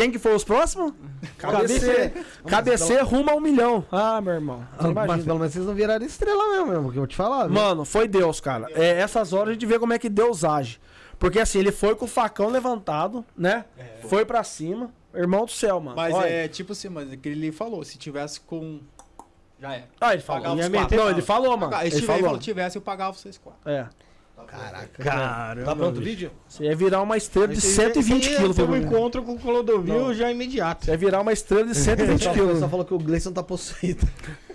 Quem 0.00 0.10
que 0.10 0.18
foi 0.18 0.34
os 0.34 0.42
próximos? 0.42 0.94
KBC. 1.36 2.12
KBC 2.46 3.02
rumo 3.02 3.28
a 3.28 3.34
um 3.34 3.40
milhão. 3.40 3.84
Ah, 3.92 4.18
meu 4.22 4.32
irmão. 4.32 4.66
Você 4.78 4.94
Mas 4.94 5.24
pelo 5.24 5.38
menos 5.38 5.52
vocês 5.52 5.66
não 5.66 5.74
viraram 5.74 6.06
estrela 6.06 6.42
mesmo, 6.52 6.66
mesmo, 6.68 6.82
porque 6.84 6.96
eu 6.96 7.02
vou 7.02 7.06
te 7.06 7.16
falar. 7.16 7.44
viu? 7.44 7.52
Mano, 7.52 7.84
foi 7.84 8.08
Deus, 8.08 8.40
cara. 8.40 8.66
É, 8.70 8.98
essas 8.98 9.34
horas 9.34 9.50
a 9.50 9.52
gente 9.52 9.66
vê 9.66 9.78
como 9.78 9.92
é 9.92 9.98
que 9.98 10.08
Deus 10.08 10.42
age. 10.42 10.80
Porque 11.18 11.38
assim, 11.38 11.58
ele 11.58 11.70
foi 11.70 11.94
com 11.94 12.06
o 12.06 12.08
facão 12.08 12.48
levantado, 12.48 13.22
né? 13.36 13.66
Foi 14.08 14.24
pra 14.24 14.42
cima. 14.42 14.90
Irmão 15.14 15.44
do 15.44 15.50
céu, 15.50 15.78
mano. 15.78 15.96
Mas 15.96 16.14
Olha. 16.14 16.28
é 16.28 16.48
tipo 16.48 16.72
assim, 16.72 16.88
mas 16.88 17.12
é 17.12 17.16
que 17.18 17.28
ele 17.28 17.52
falou, 17.52 17.84
se 17.84 17.98
tivesse 17.98 18.40
com. 18.40 18.80
Já 19.60 19.74
era. 19.74 19.88
Ah, 20.00 20.14
ele 20.14 20.22
falou. 20.22 20.56
Não, 20.56 21.10
ele 21.10 21.20
falou, 21.20 21.56
mano. 21.58 21.74
Ah, 21.74 21.82
Ele 21.82 21.90
se 21.90 22.00
tivesse, 22.00 22.06
falou. 22.06 22.22
falou, 22.22 22.38
tivesse, 22.38 22.78
eu 22.78 22.82
pagava 22.82 23.12
vocês 23.12 23.36
quatro. 23.36 23.70
É. 23.70 23.86
Caramba. 24.46 25.64
Tá 25.64 25.76
pronto 25.76 25.98
o 25.98 26.02
vídeo? 26.02 26.30
Você 26.48 26.64
ia 26.64 26.74
virar 26.76 27.00
uma 27.02 27.16
estrela 27.16 27.48
de 27.48 27.58
Esse- 27.58 27.74
120 27.74 28.26
esse 28.26 28.36
quilos. 28.36 28.56
Foi 28.56 28.66
um 28.66 28.76
encontro 28.76 29.22
com 29.22 29.34
o 29.34 29.38
Clodovil 29.38 30.12
já 30.14 30.30
imediato. 30.30 30.84
Você 30.84 30.90
ia 30.90 30.96
virar 30.96 31.20
uma 31.20 31.32
estrela 31.32 31.64
de 31.66 31.74
120 31.78 32.22
Só, 32.24 32.32
quilos. 32.32 32.58
só 32.58 32.68
falou 32.68 32.84
que 32.84 32.94
o 32.94 32.98
Gleison 32.98 33.32
tá 33.32 33.42
possuído. 33.42 34.06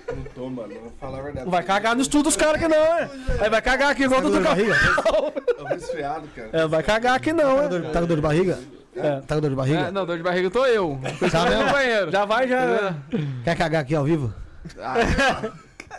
Não 0.07 0.23
tô, 0.35 0.49
mano. 0.49 0.73
Vou 0.81 0.93
falar 0.99 1.19
a 1.19 1.21
verdade. 1.23 1.45
Não 1.45 1.51
vai 1.51 1.63
cagar 1.63 1.95
no 1.95 2.01
estudo 2.01 2.23
dos 2.25 2.35
caras 2.37 2.61
que 2.61 2.67
não, 2.67 2.77
é. 2.77 3.09
Aí 3.39 3.49
vai 3.49 3.61
cagar 3.61 3.89
aqui 3.91 4.03
igual 4.03 4.21
Tá 4.21 4.29
do? 4.29 4.37
É 4.37 5.63
um 5.63 5.65
resfriado, 5.67 6.27
cara. 6.35 6.49
É, 6.53 6.67
vai 6.67 6.83
cagar 6.83 7.15
aqui 7.15 7.33
não, 7.33 7.57
Tá 7.69 7.75
é. 7.75 7.81
Tá 7.91 8.01
com 8.01 8.07
dor 8.07 8.15
de 8.17 8.21
barriga? 8.21 8.59
É. 8.95 9.19
Tá 9.21 9.35
com 9.35 9.41
dor 9.41 9.49
de 9.49 9.55
barriga? 9.55 9.79
É, 9.79 9.91
não, 9.91 10.05
dor 10.05 10.17
de 10.17 10.23
barriga 10.23 10.49
tô 10.51 10.65
eu. 10.67 10.99
Tá 11.31 11.49
mesmo? 11.49 11.71
banheiro. 11.71 12.11
Já 12.11 12.23
vai, 12.23 12.47
já. 12.47 12.95
Quer 13.43 13.57
cagar 13.57 13.81
aqui 13.81 13.95
ao 13.95 14.03
vivo? 14.05 14.31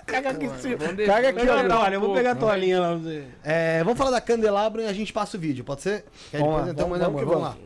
Caga 0.07 0.31
aqui. 0.31 0.47
Vamos 0.47 0.63
deixar- 0.97 1.15
Caga 1.15 1.29
aqui, 1.31 1.41
Pega 1.41 1.55
ó. 1.55 1.59
a 1.59 1.65
toalha, 1.69 1.95
eu 1.95 2.01
vou 2.01 2.15
pegar 2.15 2.31
a 2.33 2.35
toalhinha 2.37 2.81
lá. 2.81 3.01
É, 3.45 3.83
vamos 3.85 3.99
falar 3.99 4.11
da 4.11 4.21
candelabro 4.21 4.83
e 4.83 4.87
a 4.87 4.93
gente 4.93 5.13
passa 5.13 5.37
o 5.37 5.41
vídeo, 5.41 5.65
pode 5.65 5.83
ser? 5.83 6.05
Que 6.31 6.37
aí 6.37 6.43
Vamos 6.43 6.57
depois 6.67 6.67
lá, 6.67 6.73
então, 6.73 6.89
vamos- 6.89 6.99
vamos 7.01 7.21
que 7.21 7.27
vamos 7.27 7.43
lá. 7.43 7.57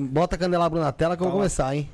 Bota 0.00 0.36
candelabro 0.38 0.78
na 0.80 0.92
tela 0.92 1.16
que 1.16 1.22
eu 1.22 1.26
vou 1.26 1.36
começar, 1.36 1.74
hein? 1.74 1.90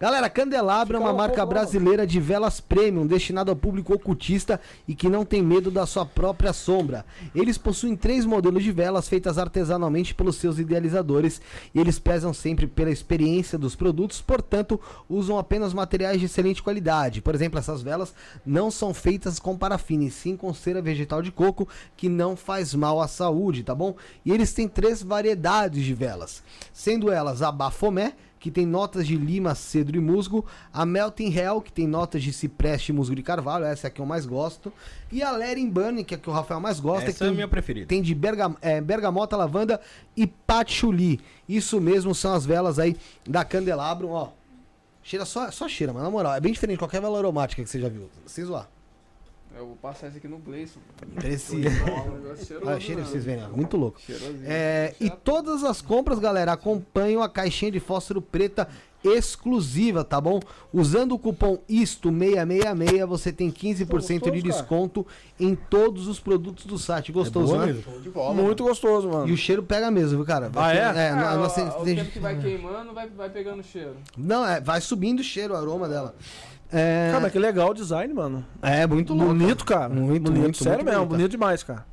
Galera, 0.00 0.30
Candelabro 0.30 0.96
é 0.96 0.98
uma 0.98 1.12
um 1.12 1.16
marca 1.16 1.44
brasileira 1.44 2.06
de 2.06 2.18
velas 2.18 2.58
premium 2.58 3.06
destinada 3.06 3.52
ao 3.52 3.56
público 3.56 3.92
ocultista 3.92 4.58
e 4.88 4.94
que 4.94 5.10
não 5.10 5.26
tem 5.26 5.42
medo 5.42 5.70
da 5.70 5.84
sua 5.84 6.06
própria 6.06 6.54
sombra. 6.54 7.04
Eles 7.34 7.58
possuem 7.58 7.94
três 7.94 8.24
modelos 8.24 8.64
de 8.64 8.72
velas 8.72 9.06
feitas 9.06 9.36
artesanalmente 9.36 10.14
pelos 10.14 10.36
seus 10.36 10.58
idealizadores 10.58 11.38
e 11.74 11.78
eles 11.78 11.98
prezam 11.98 12.32
sempre 12.32 12.66
pela 12.66 12.90
experiência 12.90 13.58
dos 13.58 13.76
produtos, 13.76 14.22
portanto, 14.22 14.80
usam 15.06 15.38
apenas 15.38 15.74
materiais 15.74 16.18
de 16.18 16.24
excelente 16.24 16.62
qualidade. 16.62 17.20
Por 17.20 17.34
exemplo, 17.34 17.58
essas 17.58 17.82
velas 17.82 18.14
não 18.46 18.70
são 18.70 18.94
feitas 18.94 19.38
com 19.38 19.54
parafina, 19.54 20.04
e 20.04 20.10
sim 20.10 20.34
com 20.34 20.54
cera 20.54 20.80
vegetal 20.80 21.20
de 21.20 21.30
coco, 21.30 21.68
que 21.94 22.08
não 22.08 22.36
faz 22.36 22.74
mal 22.74 23.02
à 23.02 23.06
saúde, 23.06 23.62
tá 23.62 23.74
bom? 23.74 23.94
E 24.24 24.32
eles 24.32 24.54
têm 24.54 24.66
três 24.66 25.02
variedades 25.02 25.84
de 25.84 25.92
velas, 25.92 26.42
sendo 26.72 27.12
elas 27.12 27.42
a 27.42 27.52
Bafomé, 27.52 28.14
que 28.40 28.50
tem 28.50 28.64
notas 28.64 29.06
de 29.06 29.16
lima, 29.16 29.54
cedro 29.54 29.96
e 29.98 30.00
musgo, 30.00 30.44
a 30.72 30.86
Melting 30.86 31.30
Hell, 31.30 31.60
que 31.60 31.70
tem 31.70 31.86
notas 31.86 32.22
de 32.22 32.32
cipreste, 32.32 32.90
musgo 32.90 33.14
de 33.14 33.22
carvalho, 33.22 33.66
essa 33.66 33.86
é 33.86 33.88
a 33.88 33.90
que 33.90 34.00
eu 34.00 34.06
mais 34.06 34.24
gosto, 34.24 34.72
e 35.12 35.22
a 35.22 35.30
Lerin 35.30 35.68
Bunny, 35.68 36.02
que 36.02 36.14
é 36.14 36.16
a 36.16 36.20
que 36.20 36.28
o 36.28 36.32
Rafael 36.32 36.58
mais 36.58 36.80
gosta, 36.80 37.10
Essa 37.10 37.18
que 37.18 37.22
é 37.22 37.26
a 37.26 37.28
tem, 37.28 37.36
minha 37.36 37.46
preferida. 37.48 37.86
tem 37.86 38.00
de 38.00 38.14
berga, 38.14 38.56
é, 38.62 38.80
bergamota, 38.80 39.36
lavanda 39.36 39.78
e 40.16 40.26
patchouli. 40.26 41.20
Isso 41.46 41.78
mesmo 41.80 42.14
são 42.14 42.32
as 42.32 42.46
velas 42.46 42.78
aí 42.78 42.96
da 43.28 43.44
Candelabro, 43.44 44.08
ó. 44.08 44.30
Cheira 45.02 45.24
só, 45.26 45.50
só 45.50 45.68
cheira, 45.68 45.92
mas 45.92 46.02
na 46.02 46.10
moral, 46.10 46.34
é 46.34 46.40
bem 46.40 46.52
diferente 46.52 46.76
de 46.76 46.78
qualquer 46.80 47.00
vela 47.00 47.18
aromática 47.18 47.62
que 47.62 47.68
você 47.68 47.80
já 47.80 47.88
viu, 47.88 48.08
sem 48.24 48.44
zoar. 48.44 48.68
Eu 49.56 49.66
vou 49.66 49.76
passar 49.76 50.08
esse 50.08 50.18
aqui 50.18 50.28
no 50.28 50.38
Gleison. 50.38 50.80
Precisa. 51.16 51.68
Olha, 51.68 52.60
pra 52.60 52.94
mano. 52.94 53.04
vocês 53.04 53.24
verem, 53.24 53.48
muito 53.48 53.76
louco. 53.76 54.00
É, 54.44 54.94
e 55.00 55.10
todas 55.10 55.64
as 55.64 55.82
compras, 55.82 56.18
galera, 56.18 56.52
acompanham 56.52 57.22
a 57.22 57.28
caixinha 57.28 57.70
de 57.70 57.80
fósforo 57.80 58.22
preta 58.22 58.68
exclusiva, 59.02 60.04
tá 60.04 60.20
bom? 60.20 60.40
Usando 60.72 61.12
o 61.12 61.18
cupom 61.18 61.58
ISTO666, 61.68 63.06
você 63.06 63.32
tem 63.32 63.50
15% 63.50 64.30
de 64.30 64.42
desconto 64.42 65.06
em 65.38 65.54
todos 65.54 66.06
os 66.06 66.20
produtos 66.20 66.66
do 66.66 66.78
site. 66.78 67.10
Gostoso, 67.10 67.52
boa 67.54 67.66
né? 67.66 67.72
mesmo. 67.72 68.34
Muito 68.34 68.62
gostoso, 68.62 69.08
mano. 69.08 69.28
E 69.28 69.32
o 69.32 69.36
cheiro 69.36 69.62
pega 69.62 69.90
mesmo, 69.90 70.18
viu, 70.18 70.26
cara? 70.26 70.50
Ah, 70.54 70.72
é? 70.72 70.78
É, 70.78 71.08
Ah, 71.10 71.16
não, 71.34 71.40
não 71.40 71.46
o- 71.46 71.50
sei- 71.50 71.64
o 71.64 71.84
tem- 71.84 71.96
tempo 71.96 72.10
que 72.10 72.18
vai 72.18 72.38
queimando, 72.38 72.92
vai, 72.92 73.08
vai 73.08 73.30
pegando 73.30 73.62
cheiro. 73.62 73.96
não, 74.16 74.46
é, 74.46 74.60
vai 74.60 74.80
subindo 74.80 75.20
o 75.20 75.24
cheiro, 75.24 75.54
o 75.54 75.56
aroma 75.56 75.88
dela. 75.88 76.14
É, 76.72 77.08
Cara, 77.10 77.20
mas 77.22 77.32
que 77.32 77.38
legal 77.38 77.70
o 77.70 77.74
design, 77.74 78.14
mano. 78.14 78.44
é 78.62 78.86
muito 78.86 79.12
louco. 79.12 79.34
Bonito, 79.34 79.64
cara. 79.64 79.88
Muito, 79.88 80.22
bonito. 80.24 80.42
muito, 80.42 80.58
Sério 80.58 80.78
muito 80.78 80.84
mesmo, 80.86 81.00
bonito. 81.06 81.16
bonito 81.18 81.30
demais, 81.32 81.62
cara. 81.62 81.84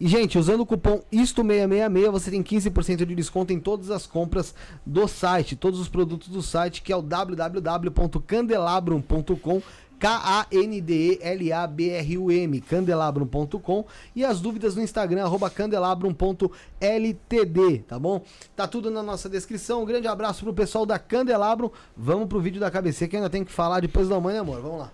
E, 0.00 0.06
gente, 0.06 0.38
usando 0.38 0.60
o 0.60 0.66
cupom 0.66 1.00
ISTO666, 1.12 2.10
você 2.10 2.30
tem 2.30 2.40
15% 2.42 3.04
de 3.04 3.14
desconto 3.16 3.52
em 3.52 3.58
todas 3.58 3.90
as 3.90 4.06
compras 4.06 4.54
do 4.86 5.08
site, 5.08 5.56
todos 5.56 5.80
os 5.80 5.88
produtos 5.88 6.28
do 6.28 6.40
site, 6.40 6.82
que 6.82 6.92
é 6.92 6.96
o 6.96 7.02
www.candelabrum.com, 7.02 9.60
K-A-N-D-E-L-A-B-R-U-M, 9.98 12.60
candelabrum.com, 12.60 13.84
e 14.14 14.24
as 14.24 14.40
dúvidas 14.40 14.76
no 14.76 14.82
Instagram, 14.82 15.24
arroba 15.24 15.50
candelabrum.ltd, 15.50 17.78
tá 17.80 17.98
bom? 17.98 18.22
Tá 18.54 18.68
tudo 18.68 18.90
na 18.90 19.02
nossa 19.02 19.28
descrição. 19.28 19.82
Um 19.82 19.86
grande 19.86 20.06
abraço 20.06 20.44
pro 20.44 20.54
pessoal 20.54 20.86
da 20.86 20.98
Candelabrum. 20.98 21.70
Vamos 21.96 22.28
pro 22.28 22.40
vídeo 22.40 22.60
da 22.60 22.70
KBC, 22.70 23.08
que 23.08 23.16
ainda 23.16 23.30
tem 23.30 23.44
que 23.44 23.52
falar 23.52 23.80
depois 23.80 24.08
da 24.08 24.20
mãe, 24.20 24.34
né, 24.34 24.40
amor? 24.40 24.60
Vamos 24.60 24.78
lá. 24.78 24.92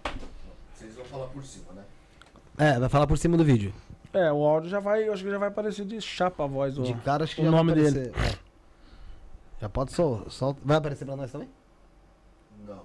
Vocês 0.75 0.95
vão 0.95 1.05
falar 1.05 1.27
por 1.27 1.45
cima, 1.45 1.73
né? 1.75 1.83
É, 2.57 2.79
vai 2.79 2.89
falar 2.89 3.07
por 3.07 3.19
cima 3.19 3.37
do 3.37 3.45
vídeo. 3.45 3.75
É, 4.13 4.33
o 4.33 4.45
áudio 4.45 4.71
já 4.71 4.79
vai, 4.79 5.09
eu 5.09 5.13
acho 5.13 5.25
que 5.25 5.31
já 5.31 5.39
vai 5.39 5.49
aparecer 5.49 5.85
de 5.85 6.01
chapa 6.01 6.45
a 6.45 6.47
voz 6.47 6.77
do. 6.77 6.83
De 6.83 6.95
cara, 6.95 7.25
acho 7.25 7.35
que 7.35 7.43
o 7.43 7.45
já 7.45 7.51
vai 7.51 7.59
nome 7.59 7.73
aparecer. 7.73 8.13
É. 8.17 8.39
Já 9.61 9.69
pode 9.69 9.93
sol, 9.93 10.31
sol... 10.31 10.57
Vai 10.65 10.77
aparecer 10.77 11.05
pra 11.05 11.17
nós 11.17 11.33
também? 11.33 11.49
Não. 12.67 12.83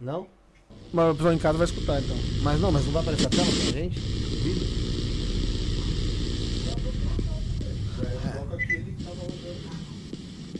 Não? 0.00 0.26
Mas 0.92 1.10
o 1.10 1.14
pessoal 1.14 1.34
em 1.34 1.38
casa 1.38 1.58
vai 1.58 1.66
escutar 1.66 2.00
então. 2.00 2.16
Mas 2.42 2.60
não, 2.60 2.70
mas 2.70 2.84
não 2.84 2.92
vai 2.92 3.02
aparecer 3.02 3.26
a 3.26 3.30
tela 3.30 3.44
pra 3.46 3.54
gente? 3.72 3.98
do 4.00 4.36
vídeo? 4.44 4.84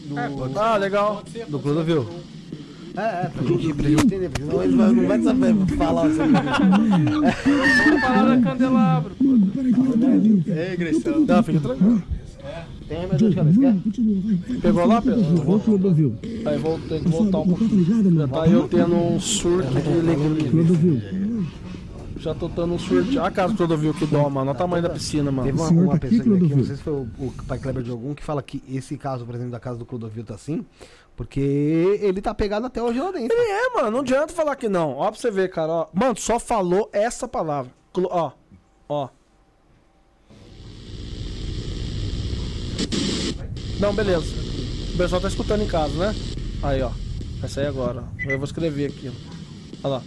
Do, 0.07 0.59
Ah, 0.59 0.77
legal. 0.77 1.23
do 1.49 1.59
Clodovil. 1.59 2.07
É, 2.97 3.01
é, 3.01 3.28
pra 3.35 3.43
gente, 3.45 3.74
pra 3.74 3.89
gente 3.91 4.05
entender, 4.05 4.28
porque 4.28 4.45
senão 4.45 4.62
ele 4.62 4.77
vai, 4.77 4.93
não 4.93 5.09
vai 5.09 5.20
saber 5.23 5.55
falar 5.77 6.03
sobre 6.11 6.32
Vamos 7.86 8.01
falar 8.01 8.36
da 8.36 8.41
Candelabro. 8.43 9.15
pô. 9.16 10.53
Ei, 10.53 10.77
Greção. 10.77 11.20
Não, 11.20 11.43
fica 11.43 11.59
tranquilo. 11.61 12.03
Tem 12.88 13.00
remédio 13.00 13.30
de 13.30 13.36
cabeça, 13.36 13.60
quer? 13.60 14.60
Pegou 14.60 14.86
lá, 14.86 15.00
Pedro? 15.02 15.22
Aí 16.46 16.58
vou 16.58 16.78
ter 16.80 17.00
que 17.02 17.08
voltar 17.08 17.38
um 17.38 17.48
pouquinho. 17.48 17.84
Já 18.20 18.28
tá 18.28 18.46
eu 18.48 18.68
tendo 18.68 18.94
um 18.94 19.18
surto 19.20 19.70
de 19.70 19.88
alegria. 19.88 20.50
Já 22.18 22.34
tô 22.34 22.48
dando 22.48 22.74
um 22.74 22.78
surto. 22.78 23.10
Olha 23.10 23.22
a 23.26 23.30
casa 23.30 23.52
do 23.52 23.56
Clodovil 23.56 23.92
que 23.94 24.06
dó, 24.06 24.28
mano. 24.30 24.50
Olha 24.50 24.54
o 24.54 24.58
tamanho 24.58 24.82
da 24.82 24.90
piscina, 24.90 25.30
mano. 25.30 25.46
Teve 25.46 25.58
uma, 25.60 25.68
uma 25.70 25.98
pessoa 25.98 26.22
que 26.22 26.28
veio 26.28 26.44
aqui, 26.44 26.54
não 26.56 26.64
sei 26.64 26.76
se 26.76 26.82
foi 26.82 26.92
o, 26.92 27.08
o 27.18 27.32
pai 27.46 27.58
Kleber 27.58 27.82
de 27.82 27.90
algum, 27.90 28.14
que 28.14 28.22
fala 28.22 28.42
que 28.42 28.62
esse 28.68 28.96
caso, 28.96 29.24
por 29.26 29.34
exemplo, 29.34 29.52
da 29.52 29.60
casa 29.60 29.78
do 29.78 29.84
Clodovil 29.84 30.24
tá 30.24 30.34
assim, 30.34 30.64
porque 31.16 31.98
ele 32.00 32.20
tá 32.22 32.34
pegado 32.34 32.66
até 32.66 32.82
hoje 32.82 32.98
lá 33.00 33.10
dentro. 33.10 33.36
Ele 33.36 33.50
é, 33.50 33.70
mano. 33.74 33.90
Não 33.90 34.00
adianta 34.00 34.32
falar 34.32 34.56
que 34.56 34.68
não. 34.68 34.92
Ó, 34.96 35.10
pra 35.10 35.20
você 35.20 35.30
ver, 35.30 35.50
cara. 35.50 35.70
Ó. 35.72 35.86
Mano, 35.92 36.16
só 36.18 36.38
falou 36.38 36.88
essa 36.92 37.26
palavra. 37.28 37.70
Clo- 37.92 38.08
Ó. 38.10 38.30
Ó. 38.88 39.08
Não, 43.80 43.94
beleza. 43.94 44.26
O 44.94 44.96
pessoal 44.96 45.20
tá 45.20 45.28
escutando 45.28 45.62
em 45.62 45.66
casa, 45.66 45.94
né? 45.94 46.14
Aí, 46.62 46.80
ó. 46.82 46.90
Vai 47.40 47.51
sair 47.51 47.66
agora. 47.66 48.05
Eu 48.26 48.38
vou 48.38 48.44
escrever 48.44 48.86
aqui, 48.86 49.09
ó. 49.09 49.12
Olha 49.84 49.94
lá. 49.96 50.02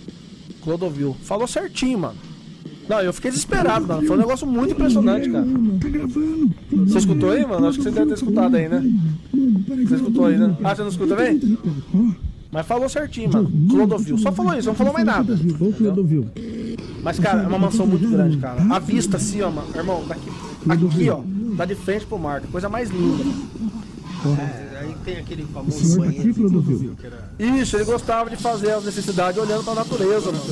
Clodovil. 0.61 1.15
Falou 1.21 1.47
certinho, 1.47 1.99
mano. 1.99 2.15
Não, 2.89 3.01
eu 3.01 3.11
fiquei 3.11 3.29
desesperado, 3.31 3.85
mano. 3.85 4.07
Foi 4.07 4.15
um 4.15 4.19
negócio 4.19 4.47
muito 4.47 4.71
impressionante, 4.71 5.29
cara. 5.29 5.45
Você 6.71 6.97
escutou 6.97 7.31
aí, 7.31 7.45
mano? 7.45 7.67
Acho 7.67 7.77
que 7.77 7.83
você 7.83 7.91
deve 7.91 8.07
ter 8.07 8.13
escutado 8.13 8.55
aí, 8.55 8.69
né? 8.69 8.81
Você 9.87 9.95
escutou 9.95 10.25
aí, 10.25 10.37
né? 10.37 10.55
Ah, 10.63 10.73
você 10.73 10.81
não 10.81 10.89
escuta 10.89 11.15
bem? 11.15 11.57
Mas 12.49 12.65
falou 12.65 12.87
certinho, 12.87 13.31
mano. 13.31 13.51
Clodovil. 13.69 14.17
Só 14.17 14.31
falou 14.31 14.57
isso, 14.57 14.69
não 14.69 14.75
falou 14.75 14.93
mais 14.93 15.05
nada. 15.05 15.33
entendeu? 15.33 16.25
Mas, 17.03 17.19
cara, 17.19 17.43
é 17.43 17.47
uma 17.47 17.59
mansão 17.59 17.85
muito 17.85 18.09
grande, 18.09 18.37
cara. 18.37 18.63
A 18.73 18.79
vista, 18.79 19.17
assim, 19.17 19.41
ó, 19.41 19.51
mano. 19.51 19.67
Irmão, 19.75 20.05
daqui. 20.07 20.29
Aqui, 20.67 21.09
ó. 21.09 21.21
Dá 21.57 21.65
de 21.65 21.73
frente 21.73 22.05
pro 22.05 22.19
mar. 22.19 22.39
Coisa 22.51 22.69
mais 22.69 22.91
linda. 22.91 23.23
É, 24.39 24.79
aí 24.79 24.95
tem 25.03 25.17
aquele 25.17 25.43
famoso 25.47 25.97
banheiro 25.97 26.95
que 26.95 27.05
era... 27.05 27.31
Isso, 27.39 27.75
ele 27.75 27.85
gostava 27.85 28.29
de 28.29 28.37
fazer 28.37 28.73
as 28.73 28.85
necessidades 28.85 29.41
olhando 29.41 29.63
pra 29.63 29.73
natureza, 29.73 30.31
mano. 30.31 30.43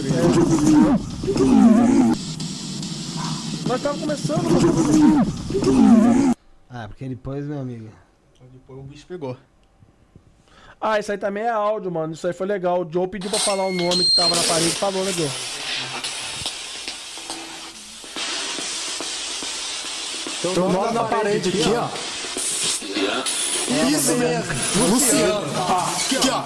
É. 3.63 3.67
Nós 3.67 3.81
tava 3.81 3.97
começando, 3.99 4.43
mano. 4.43 6.35
Ah, 6.69 6.87
porque 6.87 7.07
depois, 7.07 7.45
meu 7.45 7.59
amigo. 7.59 7.89
Depois 8.51 8.79
o 8.79 8.83
bicho 8.83 9.05
pegou. 9.07 9.37
Ah, 10.81 10.99
isso 10.99 11.11
aí 11.11 11.19
também 11.19 11.43
é 11.43 11.49
áudio, 11.49 11.91
mano. 11.91 12.13
Isso 12.13 12.25
aí 12.25 12.33
foi 12.33 12.47
legal. 12.47 12.81
O 12.81 12.91
Joe 12.91 13.07
pediu 13.07 13.29
pra 13.29 13.39
falar 13.39 13.67
o 13.67 13.73
nome 13.73 14.03
que 14.05 14.15
tava 14.15 14.35
na 14.35 14.43
parede. 14.43 14.71
Falou, 14.71 15.05
né, 15.05 15.11
Joe? 15.11 15.29
Tem 20.53 20.63
o 20.63 20.69
nome 20.69 20.93
na 20.93 21.03
parede 21.05 21.49
aqui, 21.49 21.73
ó. 21.75 21.87
Isso 23.89 24.11
mesmo. 24.13 24.53
Luciano. 24.89 25.45
Aqui, 25.95 26.29
ó. 26.29 26.43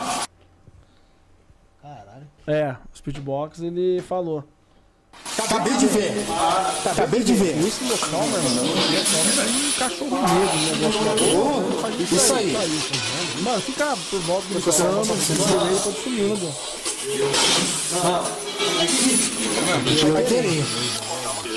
Caralho. 1.81 2.27
É, 2.47 2.75
o 2.93 2.97
Speedbox 2.97 3.59
ele 3.59 4.01
falou. 4.07 4.43
Acabei 5.37 5.73
de 5.77 5.87
ver. 5.87 6.13
Acabei 6.85 7.23
de 7.23 7.33
ver. 7.33 7.57
Esse 7.59 7.83
local, 7.83 8.21
meu 8.27 8.37
irmão, 8.37 8.65
um 8.65 9.71
cachorro 9.77 10.21
lá. 10.21 10.29
Isso 11.99 12.33
aí. 12.33 12.55
Mano, 13.41 13.61
fica 13.61 13.97
por 14.09 14.19
volta 14.21 14.47
do 14.47 14.61
cano, 14.61 15.03
direito, 15.03 15.83
pode 15.83 16.03
sumir, 16.03 16.23
né, 16.23 16.35
Joe? 19.97 20.11
Vai 20.11 20.23
querer. 20.23 20.65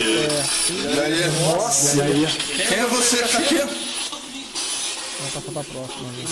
E 0.05 1.01
aí? 1.01 1.31
Nossa. 1.43 1.97
E 1.97 2.03
aí? 2.03 2.27
Quem 2.27 2.79
é 2.79 2.87
você 2.87 3.19
tá 3.19 3.39
aqui? 3.39 3.55
Vamos 3.59 5.33
passar 5.33 5.53
pra 5.53 5.65
próxima. 5.65 6.09
né? 6.11 6.25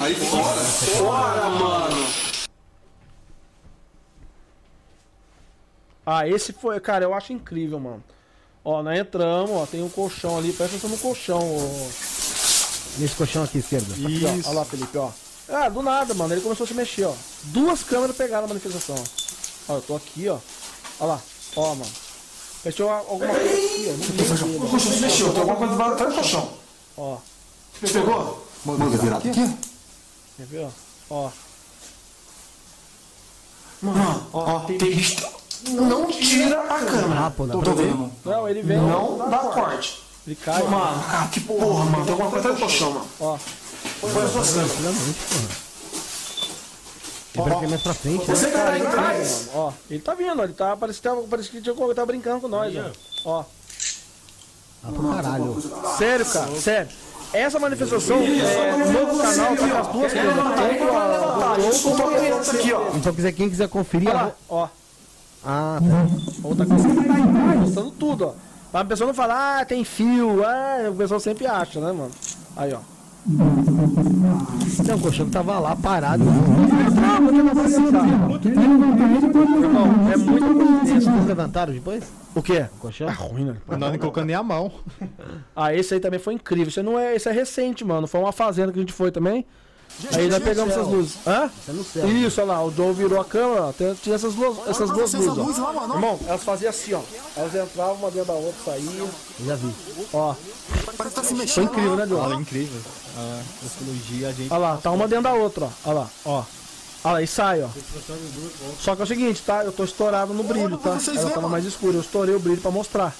Aí 0.00 0.14
fora. 0.14 0.62
Bora, 0.98 1.48
mano. 1.50 2.06
Ah, 6.04 6.26
esse 6.26 6.52
foi, 6.52 6.80
cara, 6.80 7.04
eu 7.04 7.14
acho 7.14 7.32
incrível, 7.32 7.78
mano. 7.78 8.02
Ó, 8.64 8.82
nós 8.82 8.98
entramos, 8.98 9.50
ó, 9.50 9.66
tem 9.66 9.82
um 9.82 9.88
colchão 9.88 10.36
ali, 10.38 10.52
presta 10.52 10.76
atenção 10.76 10.90
no 10.90 10.98
colchão, 10.98 11.38
ó. 11.38 11.86
Nesse 12.98 13.14
colchão 13.16 13.44
aqui 13.44 13.58
esquerdo. 13.58 13.92
Aqui, 13.92 14.22
ó. 14.24 14.48
Olha 14.48 14.58
lá, 14.58 14.64
Felipe, 14.64 14.98
ó. 14.98 15.10
Ah, 15.48 15.68
do 15.68 15.80
nada, 15.82 16.12
mano, 16.14 16.34
ele 16.34 16.40
começou 16.40 16.64
a 16.64 16.66
se 16.66 16.74
mexer, 16.74 17.04
ó. 17.04 17.14
Duas 17.44 17.82
câmeras 17.82 18.16
pegaram 18.16 18.44
a 18.44 18.48
manifestação. 18.48 18.96
Ó, 19.68 19.74
eu 19.76 19.82
tô 19.82 19.96
aqui, 19.96 20.28
ó. 20.28 20.38
Olha 21.00 21.12
lá. 21.12 21.20
Ó, 21.56 21.74
mano. 21.74 21.90
Fechou 22.62 22.90
alguma 22.90 23.28
coisa 23.34 23.40
aqui, 23.42 23.88
ó. 23.88 24.44
O 24.44 24.48
mano. 24.58 24.70
colchão 24.70 24.92
se 24.92 25.00
mexeu, 25.00 25.30
tem 25.30 25.40
alguma 25.40 25.56
coisa 25.56 25.72
debaixo 25.72 25.92
atrás 25.92 26.12
do 26.12 26.16
colchão. 26.16 26.52
Ó. 26.96 27.18
Você 27.80 27.92
pegou? 28.00 28.46
Manda 28.64 28.96
virar 28.96 29.16
aqui? 29.18 29.30
Quer 29.30 30.46
ver, 30.46 30.66
ó? 30.66 30.70
Ó. 31.10 31.30
Mano, 33.80 34.26
ó, 34.32 34.60
tem 34.60 34.76
bicho. 34.78 35.24
Não 35.68 36.06
tira 36.06 36.60
a 36.60 36.78
câmera. 36.84 37.26
Ah, 37.26 37.30
Tô, 37.30 37.74
vendo. 37.74 38.12
Não, 38.24 38.48
ele 38.48 38.62
vem. 38.62 38.78
Não 38.78 39.18
dá 39.30 39.38
corte. 39.38 40.02
Ele 40.26 40.36
cai. 40.36 40.62
Mano, 40.64 41.02
cara, 41.04 41.28
que 41.28 41.40
porra, 41.40 41.84
mano. 41.84 42.04
Tem 42.04 42.12
alguma 42.12 42.30
coisa 42.30 42.48
atrás 42.48 42.56
do 42.56 42.60
colchão, 42.60 42.92
mano. 42.92 43.06
Ó. 43.20 43.38
Foi 44.00 44.22
a 44.22 45.67
pra 47.42 47.62
ir 47.64 47.68
mais 47.68 47.82
pra 47.82 47.94
frente, 47.94 48.28
né? 48.28 48.34
Você 48.34 48.46
tá 48.48 48.68
aí 48.70 48.86
atrás. 48.86 49.48
Ó, 49.54 49.72
ele 49.90 50.00
tá 50.00 50.14
vindo, 50.14 50.40
ó, 50.40 50.44
ele 50.44 50.52
tá, 50.52 50.76
parece 50.76 51.00
que, 51.00 51.08
tá, 51.08 51.16
parece 51.28 51.48
que 51.50 51.60
tinha- 51.60 51.74
ele 51.84 51.94
tá 51.94 52.06
brincando 52.06 52.40
com 52.40 52.48
nós, 52.48 52.74
ó. 52.76 52.90
Ó, 53.24 53.44
Ah, 54.84 54.92
pro 54.92 55.08
caralho. 55.12 55.62
sério, 55.98 56.26
cara, 56.26 56.50
sério. 56.60 56.88
Essa 57.32 57.58
manifestação 57.58 58.16
é, 58.18 58.76
no 58.76 58.90
novo 58.92 59.18
canal 59.22 59.54
tá 59.56 59.68
com 59.68 59.76
as 59.76 59.86
duas 59.88 60.12
coisas, 60.12 60.12
tanto 60.12 60.96
a 60.96 61.56
do 61.56 61.66
a 61.66 62.40
Isso 62.40 62.50
aqui, 62.56 62.72
ó. 62.72 62.88
Então, 62.94 63.14
quiser, 63.14 63.32
quem 63.32 63.50
quiser 63.50 63.68
conferir, 63.68 64.08
Olha 64.08 64.18
a... 64.18 64.22
lá, 64.24 64.32
ó. 64.48 64.68
Ah, 65.44 65.78
tá. 65.80 66.06
Outra 66.48 66.64
coisa 66.66 66.88
tá 66.88 67.14
aí, 67.14 67.56
mostrando 67.58 67.90
tudo, 67.92 68.28
ó. 68.28 68.32
Pra 68.72 68.84
pessoa 68.84 69.06
não 69.08 69.14
falar, 69.14 69.60
ah, 69.60 69.64
tem 69.64 69.84
fio, 69.84 70.42
ah, 70.44 70.90
o 70.90 70.94
pessoal 70.94 71.20
sempre 71.20 71.46
acha, 71.46 71.80
né, 71.80 71.92
mano? 71.92 72.10
Aí, 72.56 72.72
ó. 72.72 72.78
Não, 73.28 74.96
o 74.96 75.00
colchão 75.00 75.26
que 75.26 75.32
tava 75.32 75.58
lá 75.58 75.76
parado. 75.76 76.24
Irmão, 76.24 76.48
é 80.10 80.16
muito 80.16 80.54
coincidência. 80.54 81.10
Vocês 81.12 81.26
levantaram 81.26 81.74
depois? 81.74 82.04
O 82.34 82.42
colchão? 82.78 83.08
É 83.08 83.12
ruim, 83.12 83.44
né? 83.44 83.56
Não, 83.68 83.90
nem 83.90 83.98
colocando 83.98 84.26
nem 84.26 84.34
a 84.34 84.42
mão. 84.42 84.72
Ah, 85.54 85.74
esse 85.74 85.92
aí 85.92 86.00
também 86.00 86.18
foi 86.18 86.34
incrível. 86.34 86.68
Isso 86.68 86.82
não 86.82 86.98
é, 86.98 87.14
esse 87.14 87.28
é 87.28 87.32
recente, 87.32 87.84
mano. 87.84 88.06
Foi 88.06 88.18
uma 88.20 88.32
fazenda 88.32 88.72
que 88.72 88.78
a 88.78 88.82
gente 88.82 88.94
foi 88.94 89.10
também. 89.10 89.44
Aí 90.14 90.28
nós 90.28 90.42
pegamos 90.42 90.72
essas 90.72 90.86
luzes. 90.86 91.16
Hã? 91.26 91.50
Tá 91.66 91.72
no 91.72 91.82
céu. 91.82 92.08
Isso, 92.08 92.40
olha 92.40 92.52
lá, 92.52 92.64
o 92.64 92.70
Joe 92.70 92.92
virou 92.92 93.20
a 93.20 93.24
câmera, 93.24 93.74
Tinha 94.00 94.14
essas 94.14 94.34
duas, 94.34 94.56
essas 94.68 94.90
duas 94.90 95.12
luzes, 95.12 95.58
ó. 95.58 95.94
Irmão, 95.94 96.18
elas 96.26 96.44
faziam 96.44 96.70
assim, 96.70 96.94
ó. 96.94 97.00
Elas 97.36 97.54
entravam 97.54 97.94
uma 97.94 98.10
dentro 98.10 98.28
da 98.28 98.34
outra, 98.34 98.54
saíam. 98.64 99.08
Já 99.44 99.56
vi. 99.56 99.74
Ó. 100.12 100.34
Parece 100.96 101.14
que 101.14 101.20
tá 101.20 101.26
se 101.26 101.34
mexendo. 101.34 101.54
Foi 101.54 101.64
incrível, 101.64 101.96
né, 101.96 102.06
Joe? 102.06 102.20
Fala 102.20 102.34
incrível. 102.36 102.80
A 103.18 104.28
a 104.28 104.32
gente. 104.32 104.52
Olha 104.52 104.58
lá, 104.58 104.76
tá 104.76 104.92
uma 104.92 105.08
dentro 105.08 105.24
da 105.24 105.34
outra, 105.34 105.64
ó. 105.64 105.70
Olha 105.86 105.98
lá, 106.00 106.10
ó. 106.24 106.44
Olha 107.04 107.12
lá, 107.14 107.22
e 107.22 107.26
sai, 107.26 107.62
ó. 107.62 107.68
Só 108.80 108.94
que 108.94 109.02
é 109.02 109.04
o 109.04 109.08
seguinte, 109.08 109.42
tá? 109.42 109.64
Eu 109.64 109.72
tô 109.72 109.82
estourado 109.82 110.32
no 110.32 110.44
brilho, 110.44 110.78
tá? 110.78 110.98
Ela 111.16 111.30
tava 111.30 111.48
mais 111.48 111.64
escura. 111.64 111.96
Eu 111.96 112.00
estourei 112.00 112.34
o 112.34 112.40
brilho 112.40 112.60
pra 112.60 112.70
mostrar. 112.70 113.14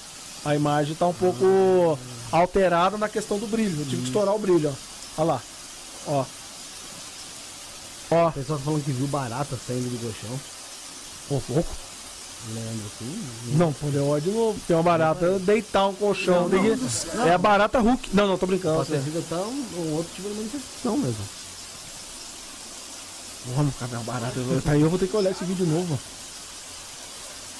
A 0.45 0.55
imagem 0.55 0.95
tá 0.95 1.05
um 1.05 1.13
pouco 1.13 1.99
alterada 2.31 2.97
na 2.97 3.09
questão 3.09 3.37
do 3.37 3.47
brilho. 3.47 3.81
Eu 3.81 3.85
tive 3.85 4.01
que 4.01 4.07
estourar 4.07 4.33
o 4.33 4.39
brilho, 4.39 4.69
ó. 4.69 5.21
Olha 5.21 5.33
lá. 5.33 5.41
Ó. 6.07 6.25
Ó. 8.11 8.27
O 8.27 8.31
pessoal 8.31 8.59
tá 8.59 8.65
falando 8.65 8.83
que 8.83 8.91
viu 8.91 9.07
barata 9.07 9.57
saindo 9.67 9.89
do 9.89 9.99
colchão. 9.99 10.39
Ô, 11.29 11.53
louco. 11.53 11.88
Assim. 12.47 13.55
Não, 13.57 13.71
pô, 13.73 13.87
deu 13.87 14.07
ódio 14.07 14.31
de 14.31 14.37
novo. 14.37 14.59
Tem 14.67 14.75
uma 14.75 14.81
barata 14.83 15.37
deitar 15.39 15.87
um 15.87 15.93
colchão. 15.93 16.49
tem 16.49 16.61
que- 16.63 16.79
É 17.27 17.33
a 17.33 17.37
barata 17.37 17.79
Hulk. 17.79 18.09
Não, 18.13 18.27
não, 18.27 18.37
tô 18.37 18.45
brincando. 18.47 18.77
Pode 18.77 18.89
ter 18.91 19.01
sido 19.01 19.19
até 19.19 19.35
um, 19.35 19.65
um 19.77 19.93
outro 19.95 20.11
tipo 20.15 20.29
de 20.29 20.35
manifestação 20.35 20.97
mesmo. 20.97 21.23
Vamos, 23.55 23.75
cara, 23.75 23.91
é 23.93 23.97
uma 23.97 24.03
barata. 24.03 24.33
Eu- 24.39 24.61
Aí 24.71 24.81
eu 24.81 24.89
vou 24.89 24.99
ter 24.99 25.07
que 25.07 25.15
olhar 25.17 25.31
esse 25.31 25.43
vídeo 25.43 25.65
de 25.65 25.71
novo. 25.71 25.99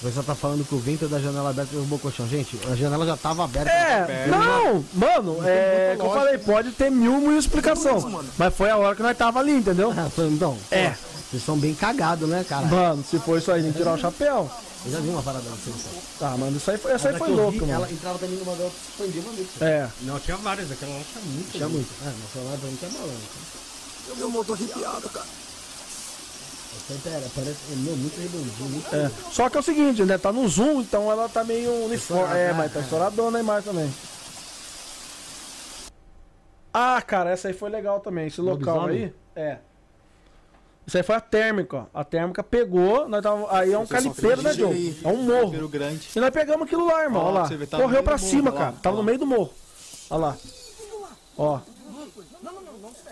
O 0.01 0.05
pessoal 0.05 0.23
tá 0.23 0.33
falando 0.35 0.65
que 0.65 0.73
o 0.73 0.79
vento 0.79 1.07
da 1.09 1.19
janela 1.19 1.49
aberta 1.49 1.71
derrubou 1.73 1.97
o 1.97 2.01
colchão. 2.01 2.25
Gente, 2.27 2.57
a 2.71 2.75
janela 2.75 3.05
já 3.05 3.17
tava 3.17 3.43
aberta. 3.43 3.69
É, 3.69 4.27
não, 4.27 4.83
mano, 4.93 5.37
é. 5.45 5.95
Que 5.99 6.05
eu 6.05 6.11
falei, 6.13 6.37
pode 6.37 6.71
ter 6.71 6.89
mil, 6.89 7.19
mil 7.19 7.37
explicação. 7.37 8.23
Mas 8.37 8.55
foi 8.55 8.69
a 8.69 8.77
hora 8.77 8.95
que 8.95 9.03
nós 9.03 9.17
tava 9.17 9.39
ali, 9.39 9.51
entendeu? 9.51 9.93
Foi- 10.15 10.27
então, 10.27 10.57
É. 10.71 10.93
vocês 11.29 11.43
são 11.43 11.57
bem 11.57 11.73
cagados, 11.75 12.29
né, 12.29 12.45
cara? 12.47 12.65
Mano, 12.67 13.03
se 13.09 13.19
for 13.19 13.37
isso 13.37 13.51
aí, 13.51 13.61
tem 13.61 13.71
que 13.73 13.77
tirar 13.77 13.95
o 13.95 13.97
chapéu. 13.99 14.49
Eu 14.85 14.91
já 14.91 14.99
vi 14.99 15.09
uma 15.09 15.21
parada 15.21 15.49
assim. 15.49 15.73
Tá, 16.17 16.37
mano, 16.37 16.55
isso 16.55 16.71
aí 16.71 16.77
foi, 16.77 16.91
essa 16.93 17.09
aí 17.09 17.17
foi 17.17 17.27
que 17.27 17.33
louca, 17.33 17.51
vi, 17.51 17.59
mano. 17.59 17.73
Ela 17.73 17.91
entrava 17.91 18.17
também 18.17 18.37
numa 18.37 18.55
se 18.55 18.63
expandia 18.89 19.21
uma 19.21 19.33
vez. 19.33 19.61
É. 19.61 19.89
Não, 20.01 20.19
tinha 20.19 20.37
várias, 20.37 20.71
aquela 20.71 20.93
lá 20.93 21.01
tinha 21.11 21.25
muito. 21.25 21.51
Tinha 21.51 21.69
muito. 21.69 21.89
É, 22.01 22.09
no 22.09 22.29
celular 22.31 22.57
pra 22.57 22.69
mim 22.69 22.75
tinha 22.77 22.91
balão. 22.91 23.15
Meu 24.17 24.29
motor 24.29 24.55
arrepiado, 24.55 25.09
cara. 25.09 25.27
Essa 26.89 27.09
aí 27.09 27.13
era, 27.13 27.29
parece, 27.35 27.57
é, 27.71 27.75
meu, 27.75 27.97
muito 27.97 28.19
redondinho, 28.19 28.69
muito 28.69 28.95
É. 28.95 29.11
Só 29.31 29.49
que 29.49 29.57
é 29.57 29.59
o 29.59 29.63
seguinte, 29.63 30.03
né? 30.05 30.17
Tá 30.17 30.31
no 30.31 30.47
zoom, 30.47 30.81
então 30.81 31.11
ela 31.11 31.27
tá 31.27 31.43
meio 31.43 31.85
uniforme. 31.85 32.37
É, 32.37 32.53
mas 32.53 32.71
tá 32.71 32.79
estouradona 32.79 33.37
a 33.37 33.41
imagem 33.41 33.63
também. 33.63 33.93
Ah, 36.73 37.01
cara, 37.01 37.31
essa 37.31 37.47
aí 37.49 37.53
foi 37.53 37.69
legal 37.69 37.99
também. 37.99 38.27
Esse 38.27 38.39
local 38.39 38.81
Lobisomem? 38.81 39.13
aí. 39.35 39.43
É. 39.43 39.57
Isso 40.89 40.97
aí 40.97 41.03
foi 41.03 41.15
a 41.17 41.21
térmica, 41.21 41.77
ó. 41.77 41.99
A 41.99 42.03
térmica 42.03 42.41
pegou, 42.41 43.07
nós 43.07 43.21
tava, 43.21 43.45
aí 43.55 43.71
é 43.71 43.77
um 43.77 43.85
calipeiro, 43.85 44.41
né, 44.41 44.51
Joe? 44.55 44.97
É 45.03 45.07
um 45.07 45.17
morro. 45.17 45.69
Grande. 45.69 46.09
E 46.15 46.19
nós 46.19 46.31
pegamos 46.31 46.65
aquilo 46.65 46.87
lá, 46.87 47.03
irmão. 47.03 47.21
Ó, 47.21 47.25
Olha 47.27 47.39
lá. 47.41 47.43
vê, 47.43 47.67
tá 47.67 47.77
Correu 47.77 48.01
pra 48.01 48.15
do 48.15 48.19
morro, 48.21 48.31
cima, 48.31 48.49
ó 48.49 48.53
lá, 48.55 48.59
cara. 48.59 48.75
Tava 48.81 48.95
ó 48.95 48.97
no 48.97 49.03
meio 49.03 49.19
do 49.19 49.25
morro. 49.27 49.53
Olha 50.09 50.19
lá. 50.19 50.37
Ó. 51.37 51.59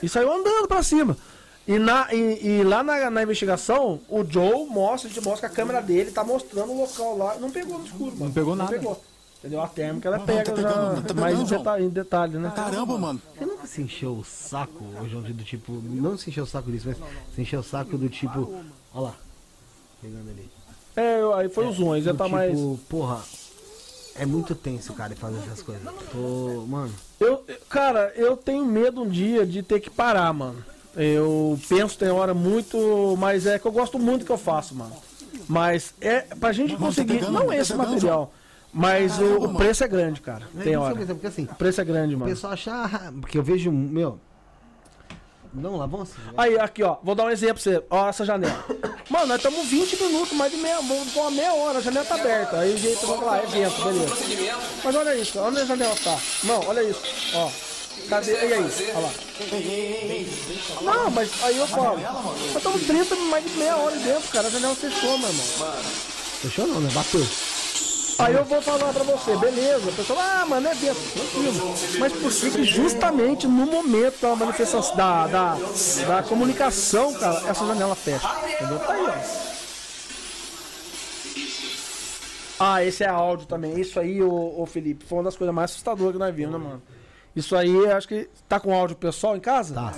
E 0.01 0.09
saiu 0.09 0.33
andando 0.33 0.67
pra 0.67 0.81
cima. 0.81 1.15
E, 1.67 1.77
na, 1.77 2.11
e, 2.11 2.47
e 2.47 2.63
lá 2.63 2.81
na, 2.81 3.11
na 3.11 3.21
investigação, 3.21 3.99
o 4.09 4.23
Joe 4.23 4.65
mostra, 4.65 5.07
a 5.07 5.13
gente 5.13 5.23
mostra 5.23 5.47
que 5.47 5.53
a 5.53 5.55
câmera 5.55 5.79
dele 5.79 6.09
tá 6.09 6.23
mostrando 6.23 6.71
o 6.71 6.81
local 6.81 7.15
lá. 7.15 7.35
Não 7.35 7.51
pegou 7.51 7.77
no 7.77 7.85
escuro, 7.85 8.11
mano. 8.13 8.25
Não 8.25 8.31
pegou 8.31 8.55
Não 8.55 8.65
nada. 8.65 8.75
pegou. 8.75 8.99
Entendeu? 9.47 9.61
A 9.61 9.67
térmica 9.67 10.09
ela 10.09 10.17
Não, 10.17 10.25
pega 10.25 10.43
tá 10.43 10.51
pegando, 10.51 10.95
já 10.95 11.01
tá 11.01 11.13
mais 11.13 11.33
em 11.33 11.37
pegando, 11.37 11.47
João. 11.49 11.59
detalhe, 11.59 11.85
em 11.85 11.89
detalhe, 11.89 12.37
né? 12.37 12.51
Caramba, 12.53 12.97
mano. 12.97 13.21
Você 13.37 13.45
nunca 13.45 13.65
se 13.67 13.81
encheu 13.81 14.11
o 14.17 14.25
saco, 14.25 14.83
João, 15.09 15.23
do 15.23 15.43
tipo. 15.43 15.71
Não 15.71 16.17
se 16.17 16.29
encheu 16.29 16.43
o 16.43 16.47
saco 16.47 16.69
disso, 16.69 16.87
mas 16.89 16.97
se 17.33 17.41
encheu 17.41 17.61
o 17.61 17.63
saco 17.63 17.97
do 17.97 18.09
tipo. 18.09 18.53
Olha 18.93 19.03
lá. 19.05 19.15
Pegando 20.01 20.29
ali. 20.29 20.49
É, 20.95 21.19
aí 21.35 21.47
foi 21.47 21.65
o 21.67 21.71
zoom, 21.71 21.93
aí 21.93 22.01
já 22.01 22.13
tá 22.13 22.25
tipo, 22.25 22.35
mais. 22.35 22.59
porra. 22.89 23.21
É 24.15 24.25
muito 24.25 24.53
tenso, 24.55 24.93
cara, 24.93 25.15
fazer 25.15 25.37
essas 25.37 25.61
coisas. 25.61 25.83
Tô. 26.11 26.65
Mano. 26.67 26.91
Eu, 27.19 27.45
cara, 27.69 28.11
eu 28.15 28.35
tenho 28.35 28.65
medo 28.65 29.01
um 29.03 29.07
dia 29.07 29.45
de 29.45 29.61
ter 29.63 29.79
que 29.79 29.89
parar, 29.89 30.33
mano. 30.33 30.63
Eu 30.95 31.57
penso, 31.69 31.97
tem 31.97 32.09
hora 32.09 32.33
muito. 32.33 33.15
Mas 33.17 33.45
é 33.45 33.57
que 33.59 33.65
eu 33.65 33.71
gosto 33.71 33.97
muito 33.97 34.21
do 34.21 34.25
que 34.25 34.31
eu 34.31 34.37
faço, 34.37 34.75
mano. 34.75 34.93
Mas 35.47 35.93
é 36.01 36.21
pra 36.21 36.51
gente 36.51 36.73
Mano, 36.73 36.79
tá 36.79 36.85
conseguir. 36.87 37.13
pegando, 37.19 37.31
não 37.31 37.47
tá 37.47 37.55
esse 37.55 37.73
material. 37.75 38.33
Mas 38.73 39.17
o, 39.19 39.45
o 39.45 39.55
preço 39.55 39.83
é 39.83 39.87
grande, 39.87 40.21
cara. 40.21 40.47
Tem 40.63 40.75
hora. 40.75 40.95
Porque 40.95 41.27
assim, 41.27 41.43
O 41.51 41.55
preço 41.55 41.81
é 41.81 41.85
grande, 41.85 42.15
o 42.15 42.19
mano. 42.19 42.31
pessoal 42.31 42.53
acha. 42.53 42.71
ah, 42.71 43.11
Porque 43.19 43.37
eu 43.37 43.43
vejo. 43.43 43.71
Meu. 43.71 44.19
Vamos 45.53 45.79
lá, 45.79 45.85
vamos 45.87 46.11
assim. 46.11 46.21
Aí, 46.37 46.59
aqui, 46.59 46.83
ó. 46.83 46.97
Vou 47.01 47.15
dar 47.15 47.23
um 47.25 47.29
exemplo 47.29 47.55
pra 47.55 47.63
você. 47.63 47.83
Ó, 47.89 48.09
essa 48.09 48.25
janela. 48.25 48.63
Mano, 49.09 49.27
nós 49.27 49.37
estamos 49.37 49.65
20 49.65 50.03
minutos, 50.03 50.33
mais 50.37 50.51
de 50.51 50.57
meia, 50.57 50.79
uma 50.79 51.31
meia 51.31 51.53
hora, 51.53 51.79
a 51.79 51.81
janela 51.81 52.05
tá 52.05 52.15
aberta. 52.15 52.59
Aí 52.59 52.75
o 52.75 52.77
jeito, 52.77 53.07
vamos 53.07 53.25
lá, 53.25 53.37
é 53.37 53.45
vento, 53.45 53.81
beleza. 53.83 54.15
Mas 54.83 54.95
olha 54.95 55.15
isso, 55.15 55.39
onde 55.39 55.59
a 55.61 55.65
janela 55.65 55.95
tá? 56.03 56.19
Não, 56.43 56.59
olha 56.67 56.83
isso, 56.83 57.01
ó. 57.33 57.49
Cadê? 58.09 58.31
E 58.33 58.53
aí? 58.53 58.71
Olha 58.93 58.99
lá. 58.99 59.11
Não, 60.81 61.09
mas 61.11 61.43
aí 61.43 61.57
eu 61.57 61.67
falo. 61.67 61.97
Nós 61.99 62.55
estamos 62.57 62.83
30, 62.85 63.15
mais 63.15 63.43
de 63.43 63.57
meia 63.57 63.77
hora 63.77 63.95
dentro, 63.95 64.29
cara. 64.31 64.47
A 64.47 64.51
janela 64.51 64.75
fechou, 64.75 65.17
meu 65.17 65.27
irmão. 65.29 65.45
Fechou 66.41 66.67
não, 66.67 66.79
né? 66.81 66.89
Bateu. 66.93 67.25
Aí 68.19 68.33
eu 68.33 68.43
vou 68.45 68.61
falar 68.61 68.93
pra 68.93 69.03
você, 69.03 69.35
beleza. 69.37 69.89
A 69.89 69.93
pessoa, 69.93 70.19
ah, 70.19 70.45
mano, 70.45 70.67
é 70.67 70.73
vento, 70.73 70.99
tranquilo. 71.13 71.75
Mas 71.99 72.13
por 72.13 72.31
que 72.33 72.51
que 72.51 72.63
justamente 72.63 73.47
no 73.47 73.65
momento 73.65 74.21
da 74.21 74.35
manifestação, 74.35 74.95
da, 74.95 75.27
da, 75.27 75.57
da 76.07 76.23
comunicação, 76.23 77.13
cara, 77.13 77.43
essa 77.47 77.65
janela 77.65 77.95
fecha? 77.95 78.27
Entendeu? 78.55 78.79
Tá 78.79 78.93
aí, 78.93 79.05
ó. 79.05 79.47
Ah, 82.59 82.83
esse 82.83 83.03
é 83.03 83.07
áudio 83.07 83.45
também. 83.45 83.79
Isso 83.79 83.99
aí, 83.99 84.21
ô, 84.21 84.61
ô 84.61 84.65
Felipe, 84.65 85.05
foi 85.05 85.19
uma 85.19 85.25
das 85.25 85.35
coisas 85.35 85.53
mais 85.53 85.71
assustadoras 85.71 86.13
que 86.13 86.19
nós 86.19 86.33
vimos, 86.33 86.53
né, 86.53 86.57
mano? 86.57 86.81
Isso 87.35 87.55
aí, 87.55 87.91
acho 87.91 88.07
que. 88.07 88.27
Tá 88.49 88.59
com 88.59 88.73
áudio 88.73 88.95
pessoal 88.95 89.37
em 89.37 89.39
casa? 89.39 89.75
Tá. 89.75 89.93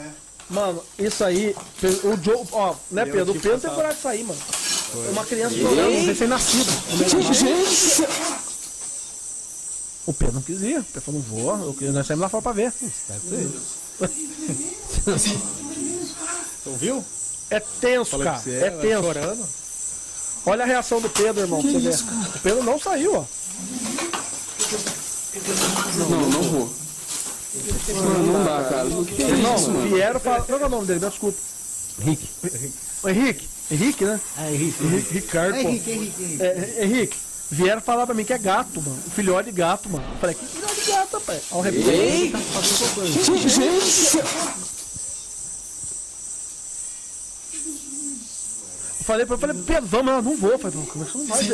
Mano, 0.49 0.83
isso 0.97 1.23
aí. 1.23 1.55
O 2.03 2.21
Joe. 2.21 2.45
Ó, 2.51 2.75
né, 2.91 3.05
Pedro? 3.05 3.31
O 3.33 3.39
Pedro 3.39 3.61
tem 3.61 3.69
coragem 3.69 3.95
de 3.95 4.01
sair, 4.01 4.23
mano. 4.23 4.39
Uma 5.11 5.25
criança 5.25 5.55
chorando, 5.55 6.05
recém-nascido. 6.05 6.71
O 10.05 10.13
Pedro 10.13 10.35
não 10.35 10.41
quis 10.41 10.61
ir. 10.61 10.79
O 10.79 10.83
Pedro 10.83 11.01
falou, 11.01 11.23
não 11.27 11.29
vou. 11.57 11.67
Eu, 11.67 11.73
queria- 11.73 11.91
nós 11.91 12.07
saímos 12.07 12.23
lá 12.23 12.29
fora 12.29 12.41
pra 12.43 12.51
ver. 12.53 12.73
Ouviu? 16.65 17.03
É 17.49 17.59
tenso, 17.59 18.11
Falei 18.11 18.25
cara. 18.27 18.39
você, 18.39 18.51
É 18.51 18.67
ela 18.67 18.81
tenso. 18.81 19.03
chorando. 19.03 19.45
Olha 20.45 20.63
a 20.63 20.67
reação 20.67 21.01
do 21.01 21.09
Pedro, 21.09 21.41
irmão, 21.43 21.61
pra 21.61 21.71
você 21.71 21.79
ver. 21.79 21.95
O 22.35 22.39
Pedro 22.39 22.63
não 22.63 22.79
saiu, 22.79 23.15
ó. 23.15 23.25
Não, 25.97 26.29
não 26.29 26.41
vou. 26.43 26.73
Mano, 27.95 28.33
não 28.33 28.43
dá, 28.45 28.63
cara. 28.69 28.87
Que 29.05 29.21
Irmão, 29.23 29.55
isso, 29.55 29.71
mano? 29.71 29.95
vieram 29.95 30.19
falar. 30.19 30.41
Qual 30.43 30.59
é 30.59 30.65
o 30.65 30.69
nome 30.69 30.85
dele? 30.85 30.99
Me 30.99 31.09
desculpa. 31.09 31.37
O 33.03 33.09
Henrique, 33.09 33.49
Henrique, 33.71 34.03
né? 34.05 34.19
É, 34.37 34.53
Henrique. 34.53 34.83
Henrique, 34.83 35.13
Ricardo, 35.13 35.55
É. 35.55 35.61
Henrique, 35.61 35.91
Henrique, 35.91 36.23
Henrique. 36.23 36.43
É, 36.43 36.73
é, 36.77 36.85
Henrique, 36.85 37.17
vieram 37.51 37.81
falar 37.81 38.05
pra 38.05 38.15
mim 38.15 38.25
que 38.25 38.33
é 38.33 38.37
gato, 38.37 38.81
mano. 38.81 39.01
Filhote 39.15 39.51
de 39.51 39.55
gato, 39.57 39.89
mano. 39.89 40.03
Eu 40.11 40.17
falei, 40.17 40.35
que 40.35 40.45
filhote 40.45 40.81
de 40.85 40.91
gato, 40.91 41.13
rapaz? 41.13 41.43
Olha 41.51 41.59
o 41.59 41.63
repente. 41.63 42.33
Eu 48.99 49.05
falei 49.05 49.25
pra 49.25 49.35
eu 49.35 49.39
falei, 49.39 49.63
Pedro, 49.63 49.85
vamos, 49.85 50.11
ela 50.11 50.21
não 50.21 50.37
vou. 50.37 50.51
Eu 50.51 50.59
falei, 50.59 50.77
como 50.85 51.03
é 51.03 51.07
que 51.07 51.11
você 51.11 51.17
não 51.17 51.27
vai? 51.27 51.43
Você 51.43 51.53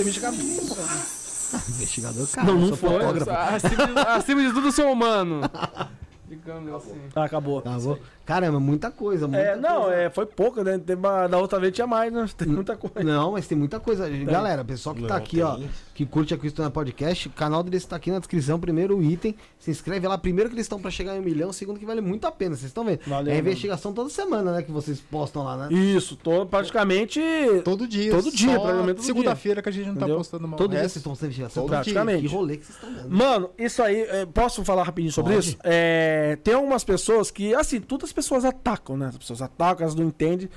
Investigador, 1.70 2.28
cara. 2.28 2.48
Não, 2.48 2.60
não 2.60 2.68
sou 2.70 2.78
foi. 2.78 2.90
fotógrafo. 2.90 3.32
Acima 3.32 3.88
de, 3.88 4.00
acima 4.00 4.42
de 4.42 4.54
tudo, 4.54 4.72
sou 4.72 4.92
humano. 4.92 5.42
Digamos 6.28 6.74
assim. 6.74 7.00
Ah, 7.16 7.24
acabou. 7.24 7.62
Tá 7.62 7.78
bom? 7.78 7.98
Caramba, 8.26 8.60
muita 8.60 8.90
coisa. 8.90 9.28
Muita 9.28 9.44
É, 9.44 9.56
não, 9.56 9.84
coisa. 9.84 9.96
é, 9.96 10.10
foi 10.10 10.26
pouco, 10.26 10.64
né? 10.64 10.80
Teve 10.80 11.00
uma- 11.00 11.28
da 11.28 11.38
outra 11.38 11.60
vez 11.60 11.74
tinha 11.74 11.86
mais, 11.86 12.12
né? 12.12 12.26
Tem 12.36 12.48
muita 12.48 12.76
coisa. 12.76 13.04
Não, 13.04 13.34
mas 13.34 13.48
tem 13.48 13.58
muita 13.58 13.80
coisa. 13.80 14.10
Galera, 14.10 14.64
pessoal 14.66 14.96
que 14.96 15.02
tá 15.04 15.10
Não, 15.10 15.16
aqui, 15.18 15.42
ó, 15.42 15.56
tem. 15.58 15.70
que 15.94 16.06
curte 16.06 16.34
a 16.34 16.38
Cristona 16.38 16.72
Podcast, 16.72 17.28
o 17.28 17.32
canal 17.32 17.62
deles 17.62 17.86
tá 17.86 17.96
aqui 17.96 18.10
na 18.12 18.18
descrição. 18.20 18.60
Primeiro 18.60 18.98
o 18.98 19.04
item. 19.04 19.36
Se 19.60 19.70
inscreve 19.72 20.08
lá. 20.08 20.18
Primeiro 20.18 20.50
que 20.50 20.56
eles 20.56 20.66
estão 20.66 20.80
pra 20.80 20.90
chegar 20.92 21.16
em 21.16 21.20
um 21.20 21.24
milhão. 21.24 21.52
Segundo 21.54 21.80
que 21.80 21.86
vale 21.86 22.02
muito 22.02 22.26
a 22.26 22.32
pena. 22.32 22.56
Vocês 22.56 22.68
estão 22.70 22.84
vendo? 22.84 23.00
Valeu, 23.08 23.34
é 23.34 23.38
investigação 23.38 23.94
toda 23.94 24.10
semana, 24.10 24.52
né? 24.54 24.62
Que 24.64 24.72
vocês 24.72 25.00
postam 25.00 25.44
lá, 25.44 25.58
né? 25.58 25.74
Isso, 25.76 26.16
tô 26.16 26.46
praticamente. 26.46 27.20
Todo 27.64 27.88
dia. 27.88 28.12
Todo 28.12 28.32
dia, 28.32 28.60
praticamente 28.60 29.04
Segunda-feira 29.04 29.62
que 29.62 29.70
a 29.70 29.72
gente 29.72 29.86
não 29.88 29.94
Entendeu? 29.94 30.16
tá 30.16 30.18
postando 30.18 30.46
uma 30.48 30.58
Todo 30.58 30.72
dia 30.72 30.80
resto. 30.82 30.94
vocês 30.94 31.02
estão 31.02 31.16
fazendo 31.16 31.26
investigação. 31.28 31.64
Todo 31.64 31.70
Praticamente. 31.72 32.22
Que 32.28 32.34
rolê 32.34 32.58
que 32.58 32.66
vocês 32.66 32.76
estão 32.78 32.92
dando. 32.94 33.10
Mano, 33.10 33.50
isso 33.58 33.82
aí, 33.84 34.02
é, 34.02 34.26
posso 34.26 34.64
falar 34.66 34.84
rapidinho 34.84 35.12
sobre 35.14 35.34
Pode. 35.34 35.50
isso? 35.50 35.58
É, 35.64 36.38
tem 36.44 36.54
algumas 36.54 36.84
pessoas 36.84 37.30
que, 37.32 37.54
assim, 37.56 37.80
todas 37.80 38.10
as 38.10 38.14
pessoas 38.16 38.44
atacam, 38.44 38.98
né? 38.98 39.08
As 39.10 39.18
pessoas 39.18 39.42
atacam, 39.42 39.84
elas 39.84 39.96
não 39.96 40.06
entendem. 40.06 40.50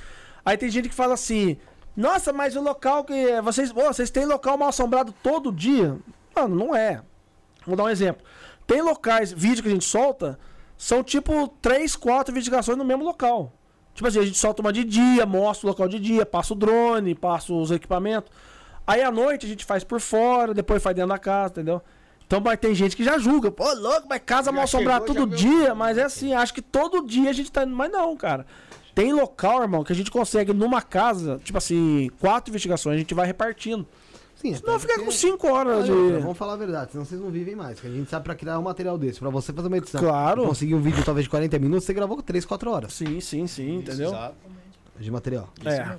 Aí 0.44 0.56
tem 0.56 0.70
gente 0.70 0.88
que 0.88 0.94
fala 0.94 1.14
assim: 1.14 1.58
Nossa, 1.96 2.32
mas 2.32 2.56
o 2.56 2.62
local 2.62 3.04
que. 3.04 3.40
Vocês, 3.42 3.72
pô, 3.72 3.82
vocês 3.82 4.10
têm 4.10 4.24
local 4.24 4.56
mal 4.56 4.70
assombrado 4.70 5.12
todo 5.22 5.52
dia? 5.52 5.98
Mano, 6.34 6.56
não 6.56 6.74
é. 6.74 7.02
Vou 7.66 7.76
dar 7.76 7.84
um 7.84 7.88
exemplo. 7.90 8.24
Tem 8.66 8.80
locais, 8.80 9.32
vídeo 9.32 9.62
que 9.62 9.68
a 9.68 9.72
gente 9.72 9.84
solta, 9.84 10.38
são 10.76 11.02
tipo 11.02 11.48
3, 11.60 11.96
4 11.96 12.32
investigações 12.32 12.78
no 12.78 12.84
mesmo 12.84 13.04
local. 13.04 13.52
Tipo 13.94 14.06
assim, 14.06 14.20
a 14.20 14.24
gente 14.24 14.38
solta 14.38 14.62
uma 14.62 14.72
de 14.72 14.84
dia, 14.84 15.26
mostra 15.26 15.66
o 15.66 15.70
local 15.70 15.88
de 15.88 15.98
dia, 15.98 16.24
passa 16.24 16.52
o 16.54 16.56
drone, 16.56 17.14
passa 17.14 17.52
os 17.52 17.70
equipamentos. 17.70 18.30
Aí 18.86 19.02
à 19.02 19.10
noite 19.10 19.44
a 19.44 19.48
gente 19.48 19.64
faz 19.64 19.82
por 19.82 20.00
fora, 20.00 20.54
depois 20.54 20.82
faz 20.82 20.94
dentro 20.94 21.10
da 21.10 21.18
casa, 21.18 21.52
entendeu? 21.52 21.82
Então 22.28 22.40
mas 22.40 22.58
tem 22.60 22.74
gente 22.74 22.94
que 22.94 23.02
já 23.02 23.18
julga, 23.18 23.50
pô, 23.50 23.64
louco, 23.72 24.06
mas 24.06 24.20
casa 24.24 24.52
mal 24.52 24.64
assombrada 24.64 25.06
todo 25.06 25.26
dia, 25.26 25.74
mas 25.74 25.96
é 25.96 26.02
assim, 26.04 26.34
acho 26.34 26.52
que 26.52 26.60
todo 26.60 27.06
dia 27.06 27.30
a 27.30 27.32
gente 27.32 27.50
tá 27.50 27.64
indo. 27.64 27.74
Mas 27.74 27.90
não, 27.90 28.14
cara. 28.18 28.44
Tem 28.94 29.12
local, 29.14 29.62
irmão, 29.62 29.82
que 29.82 29.92
a 29.92 29.96
gente 29.96 30.10
consegue 30.10 30.52
numa 30.52 30.82
casa, 30.82 31.40
tipo 31.42 31.56
assim, 31.56 32.10
quatro 32.20 32.50
investigações, 32.50 32.96
a 32.96 32.98
gente 32.98 33.14
vai 33.14 33.26
repartindo. 33.26 33.86
Sim, 34.36 34.54
Senão 34.54 34.78
fica 34.78 34.92
porque- 34.92 35.06
com 35.06 35.10
cinco 35.10 35.48
horas 35.48 35.86
de. 35.86 35.90
Vamos 36.20 36.36
falar 36.36 36.52
a 36.52 36.56
verdade, 36.56 36.92
senão 36.92 37.04
vocês 37.04 37.20
não 37.20 37.30
vivem 37.30 37.56
mais. 37.56 37.80
Que 37.80 37.86
a 37.86 37.90
gente 37.90 38.10
sabe 38.10 38.24
pra 38.24 38.34
criar 38.34 38.58
um 38.58 38.62
material 38.62 38.98
desse. 38.98 39.18
Pra 39.18 39.30
você 39.30 39.50
fazer 39.52 39.66
uma 39.68 39.78
edição. 39.78 40.00
Claro. 40.00 40.44
Conseguir 40.46 40.74
um 40.74 40.80
vídeo 40.82 41.02
talvez 41.04 41.24
de 41.24 41.30
40 41.30 41.58
minutos, 41.58 41.84
você 41.84 41.94
gravou 41.94 42.16
com 42.16 42.22
3, 42.22 42.44
4 42.44 42.70
horas 42.70 42.92
Sim, 42.92 43.20
sim, 43.20 43.46
sim, 43.46 43.76
entendeu? 43.76 44.12
de 45.00 45.10
material. 45.10 45.48
É. 45.64 45.96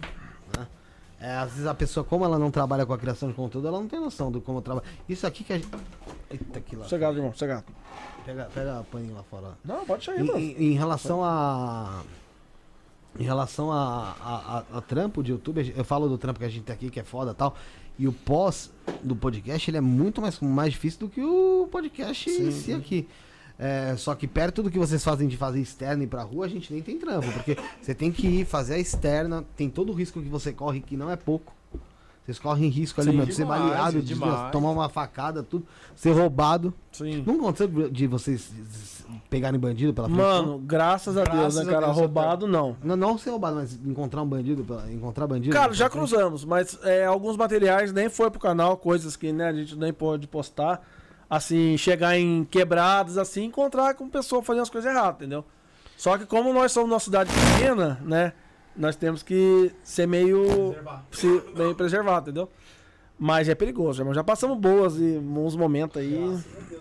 É, 1.22 1.36
às 1.36 1.52
vezes 1.52 1.68
a 1.68 1.74
pessoa, 1.74 2.04
como 2.04 2.24
ela 2.24 2.40
não 2.40 2.50
trabalha 2.50 2.86
com 2.86 2.94
a 2.94 2.98
criação 2.98 3.28
de 3.30 3.36
conteúdo, 3.36 3.68
ela 3.68 3.80
não 3.80 3.88
tem 3.88 4.00
noção 4.00 4.32
do 4.32 4.40
como 4.40 4.62
trabalha. 4.62 4.86
Isso 5.08 5.28
aqui 5.28 5.44
que 5.44 5.52
a 5.54 5.58
gente. 5.58 5.68
Eita, 6.32 6.62
que 6.62 6.76
lá. 6.78 6.84
Sossegado, 6.84 7.18
irmão, 7.18 7.32
sossegado. 7.34 7.66
Pega, 8.26 8.46
pega 8.54 8.80
a 8.80 8.84
paninho 8.84 9.16
lá 9.16 9.24
fora. 9.24 9.58
Não, 9.66 9.86
pode 9.86 10.06
sair, 10.06 10.24
mano. 10.24 10.40
em- 10.40 10.56
em 10.72 10.72
relação 10.74 11.24
a. 11.24 12.04
Em 13.20 13.24
relação 13.24 13.72
a, 13.72 14.16
a, 14.22 14.58
a- 14.74 14.78
a 14.78 14.82
trampo 14.82 15.22
de 15.24 15.32
YouTube, 15.32 15.74
eu 15.76 15.84
falo 15.84 16.08
do 16.08 16.18
trampo 16.18 16.40
que 16.40 16.46
a 16.46 16.50
gente 16.50 16.64
tem 16.64 16.74
aqui, 16.74 16.90
que 16.90 17.00
é 17.00 17.04
foda 17.04 17.32
e 17.32 17.36
tal. 17.36 17.56
E 17.98 18.08
o 18.08 18.14
pós 18.14 18.72
do 19.04 19.14
podcast, 19.16 19.70
ele 19.70 19.78
é 19.78 19.82
muito 19.82 20.22
mais, 20.22 20.40
mais 20.40 20.72
difícil 20.72 21.02
do 21.02 21.10
que 21.10 21.22
o 21.22 21.68
podcast 21.70 22.30
em 22.30 22.52
si 22.52 22.72
aqui. 22.72 23.10
É, 23.60 23.94
só 23.98 24.16
que 24.16 24.26
perto 24.26 24.64
do 24.64 24.72
que 24.72 24.80
vocês 24.80 25.04
fazem 25.04 25.28
de 25.28 25.36
fazer 25.36 25.60
externa 25.60 26.02
e 26.02 26.06
ir 26.06 26.10
pra 26.10 26.24
rua, 26.24 26.46
a 26.46 26.50
gente 26.50 26.72
nem 26.72 26.82
tem 26.82 26.98
trampo. 26.98 27.30
Porque 27.34 27.58
você 27.82 27.94
tem 27.94 28.10
que 28.10 28.26
ir 28.26 28.46
fazer 28.46 28.76
a 28.76 28.80
externa, 28.80 29.44
tem 29.58 29.70
todo 29.70 29.92
o 29.92 29.94
risco 29.94 30.22
que 30.22 30.30
você 30.30 30.54
corre, 30.54 30.80
que 30.80 30.96
não 30.96 31.12
é 31.12 31.18
pouco. 31.18 31.54
Vocês 32.24 32.40
correm 32.40 32.70
risco 32.70 33.02
ali, 33.02 33.10
Sim, 33.10 33.18
mano, 33.18 33.28
de 33.28 33.36
ser 33.36 33.46
baleado, 33.46 34.02
de 34.04 34.16
tomar 34.52 34.70
uma 34.70 34.88
facada, 34.88 35.42
tudo, 35.42 35.66
ser 35.96 36.12
roubado. 36.12 36.72
Sim. 36.92 37.24
Não 37.26 37.36
aconteceu 37.36 37.90
de 37.90 38.06
vocês 38.06 38.52
pegarem 39.30 39.60
bandido 39.60 39.94
pela 39.94 40.08
frente? 40.08 40.22
Mano, 40.22 40.60
graças 40.60 41.18
a 41.18 41.24
Deus, 41.24 41.36
Graças 41.36 41.66
né, 41.66 41.72
a 41.72 41.74
cara? 41.74 41.86
Deus, 41.88 41.98
Roubado, 41.98 42.48
não. 42.48 42.78
Não, 42.84 42.96
não 42.96 43.18
ser 43.18 43.32
roubado, 43.32 43.56
mas 43.56 43.74
encontrar 43.84 44.22
um 44.22 44.28
bandido, 44.28 44.64
encontrar 44.92 45.26
bandido. 45.26 45.54
Cara, 45.54 45.74
já 45.74 45.90
frente? 45.90 46.00
cruzamos, 46.00 46.46
mas 46.46 46.78
é, 46.84 47.06
alguns 47.06 47.36
materiais 47.36 47.92
nem 47.92 48.10
foi 48.10 48.30
pro 48.30 48.40
canal, 48.40 48.78
coisas 48.78 49.16
que 49.16 49.32
né, 49.32 49.48
a 49.48 49.54
gente 49.54 49.76
nem 49.76 49.92
pôde 49.92 50.28
postar. 50.28 50.82
Assim, 51.30 51.78
chegar 51.78 52.18
em 52.18 52.44
quebradas, 52.44 53.18
assim, 53.18 53.44
encontrar 53.46 53.94
com 53.94 54.10
pessoa 54.10 54.42
fazendo 54.42 54.64
as 54.64 54.70
coisas 54.70 54.92
erradas, 54.92 55.18
entendeu? 55.18 55.46
Só 55.96 56.18
que 56.18 56.26
como 56.26 56.52
nós 56.54 56.72
somos 56.72 56.90
uma 56.92 57.00
cidade 57.00 57.30
pequena, 57.32 58.00
né? 58.04 58.34
Nós 58.76 58.96
temos 58.96 59.22
que 59.22 59.72
ser 59.84 60.08
meio. 60.08 60.76
Se, 61.12 61.28
meio 61.56 61.76
preservado, 61.76 62.30
entendeu? 62.30 62.50
Mas 63.18 63.50
é 63.50 63.54
perigoso, 63.54 64.02
irmão. 64.02 64.14
Já 64.14 64.24
passamos 64.24 64.58
boas 64.58 64.96
e 64.98 65.20
bons 65.20 65.56
momentos 65.56 65.98
aí. 65.98 66.16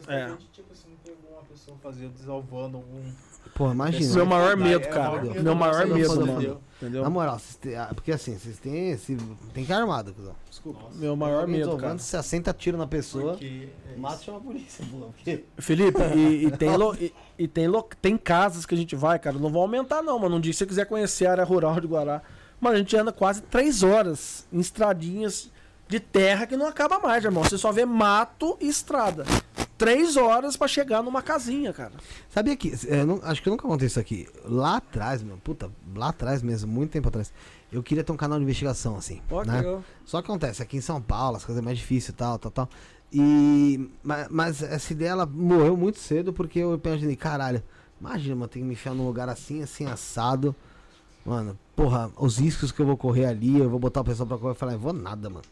É. 0.07 0.31
Tipo 0.53 0.73
assim, 0.73 0.89
não 0.91 0.97
pegou 1.05 1.33
uma 1.33 1.43
pessoa 1.43 1.77
fazendo, 1.83 2.13
desalvando 2.13 2.77
algum. 2.77 3.03
Pô, 3.55 3.73
imagina. 3.73 4.15
Meu 4.15 4.25
maior 4.27 4.53
É, 4.53 4.57
medo, 4.57 4.85
é, 4.85 4.89
cara. 4.89 5.17
é, 5.37 5.43
Meu 5.43 5.55
maior 5.57 5.83
é, 5.83 5.87
medo, 5.87 6.27
mano. 6.27 6.61
Entendeu? 6.81 7.03
Na 7.03 7.11
moral, 7.11 7.41
têm- 7.61 7.75
ah, 7.75 7.91
porque 7.93 8.13
assim, 8.13 8.39
vocês 8.39 8.57
têm 8.59 8.91
esse. 8.91 9.17
Tem 9.53 9.65
que 9.65 9.73
ir 9.73 9.75
armado, 9.75 10.15
cuzão. 10.15 10.35
Desculpa. 10.49 10.85
Meu 10.95 11.17
maior 11.17 11.45
medo, 11.49 11.77
cara. 11.77 11.99
Se 11.99 12.17
assenta 12.17 12.53
tiro 12.53 12.79
na 12.79 12.87
pessoa, 12.87 13.33
Porque 13.33 13.69
é 13.93 13.97
mata 13.99 14.23
e 14.23 14.25
chama 14.25 14.39
a 14.39 14.41
polícia. 14.41 14.85
Porque... 14.89 15.45
Felipe, 15.59 16.01
e, 16.15 16.47
e 16.47 16.51
tem, 16.57 16.77
lo- 16.77 16.95
e, 16.95 17.13
e 17.37 17.49
tem, 17.49 17.67
lo- 17.67 17.89
tem 18.01 18.17
casas 18.17 18.65
que 18.65 18.75
a 18.75 18.79
gente 18.79 18.95
vai, 18.95 19.19
cara. 19.19 19.37
Não 19.39 19.51
vão 19.51 19.63
aumentar, 19.63 20.03
não, 20.03 20.17
mano. 20.21 20.37
Um 20.37 20.41
dia, 20.41 20.53
se 20.53 20.59
você 20.61 20.67
quiser 20.67 20.87
conhecer 20.87 21.27
a 21.27 21.33
área 21.33 21.45
rural 21.45 21.81
de 21.81 21.89
Guará, 21.89 22.23
mano, 22.61 22.77
a 22.77 22.79
gente 22.79 22.97
anda 22.97 23.11
quase 23.13 23.43
três 23.43 23.83
horas 23.83 24.47
em 24.53 24.61
estradinhas 24.61 25.51
de 25.89 25.99
terra 25.99 26.47
que 26.47 26.57
não 26.57 26.67
acaba 26.67 26.99
mais, 26.99 27.25
irmão. 27.25 27.43
Você 27.43 27.57
só 27.59 27.73
vê 27.73 27.85
mato 27.85 28.57
e 28.61 28.69
estrada. 28.69 29.25
Três 29.77 30.17
horas 30.17 30.57
pra 30.57 30.67
chegar 30.69 31.03
numa 31.03 31.23
casinha, 31.23 31.73
cara. 31.73 31.93
Sabia 32.29 32.57
que. 32.57 32.73
é, 32.89 33.05
não- 33.05 33.21
acho 33.23 33.43
que 33.43 33.49
eu 33.49 33.53
nunca 33.53 33.67
contei 33.67 33.87
isso 33.87 33.99
aqui. 34.01 34.29
Lá 34.45 34.77
atrás, 34.79 35.23
meu, 35.23 35.37
puta, 35.39 35.71
lá 35.95 36.09
atrás 36.09 36.43
mesmo, 36.43 36.71
muito 36.71 36.91
tempo 36.91 37.09
atrás, 37.09 37.33
eu 37.73 37.83
queria 37.83 38.03
ter 38.03 38.11
um 38.13 38.17
canal 38.17 38.39
de 38.39 38.43
investigação, 38.45 38.97
assim. 38.97 39.23
Que 39.29 39.49
né? 39.49 39.63
Só 40.05 40.21
que 40.21 40.27
acontece, 40.29 40.63
aqui 40.63 40.77
em 40.77 40.81
São 40.81 41.01
Paulo, 41.01 41.37
as 41.37 41.45
coisas 41.45 41.63
é 41.63 41.65
mais 41.65 41.79
difíceis 41.79 42.09
e 42.09 42.13
tal, 42.13 42.39
tal, 42.39 42.51
tal. 42.51 42.69
E. 43.13 43.89
Mas, 44.03 44.27
mas 44.31 44.63
essa 44.63 44.93
ideia 44.93 45.11
ela 45.11 45.27
morreu 45.27 45.77
muito 45.77 45.99
cedo 46.01 46.33
porque 46.33 46.59
eu 46.59 46.79
imaginei, 46.85 47.15
caralho, 47.17 47.63
imagina, 48.01 48.35
mano, 48.35 48.49
tem 48.49 48.63
que 48.63 48.67
me 48.69 48.75
enfiar 48.75 48.95
num 48.95 49.07
lugar 49.07 49.29
assim, 49.29 49.63
assim, 49.63 49.87
assado. 49.87 50.55
Mano, 51.25 51.57
porra, 51.77 52.11
os 52.17 52.39
riscos 52.39 52.73
que 52.73 52.81
eu 52.81 52.87
vou 52.87 52.97
correr 52.97 53.27
ali, 53.27 53.59
eu 53.59 53.71
vou 53.71 53.79
botar 53.79 54.01
o 54.01 54.05
pessoal 54.05 54.27
pra 54.27 54.39
correr 54.39 54.53
e 54.55 54.57
falar, 54.57 54.73
eu 54.73 54.79
vou 54.79 54.93
nada, 54.93 55.31
mano. 55.31 55.45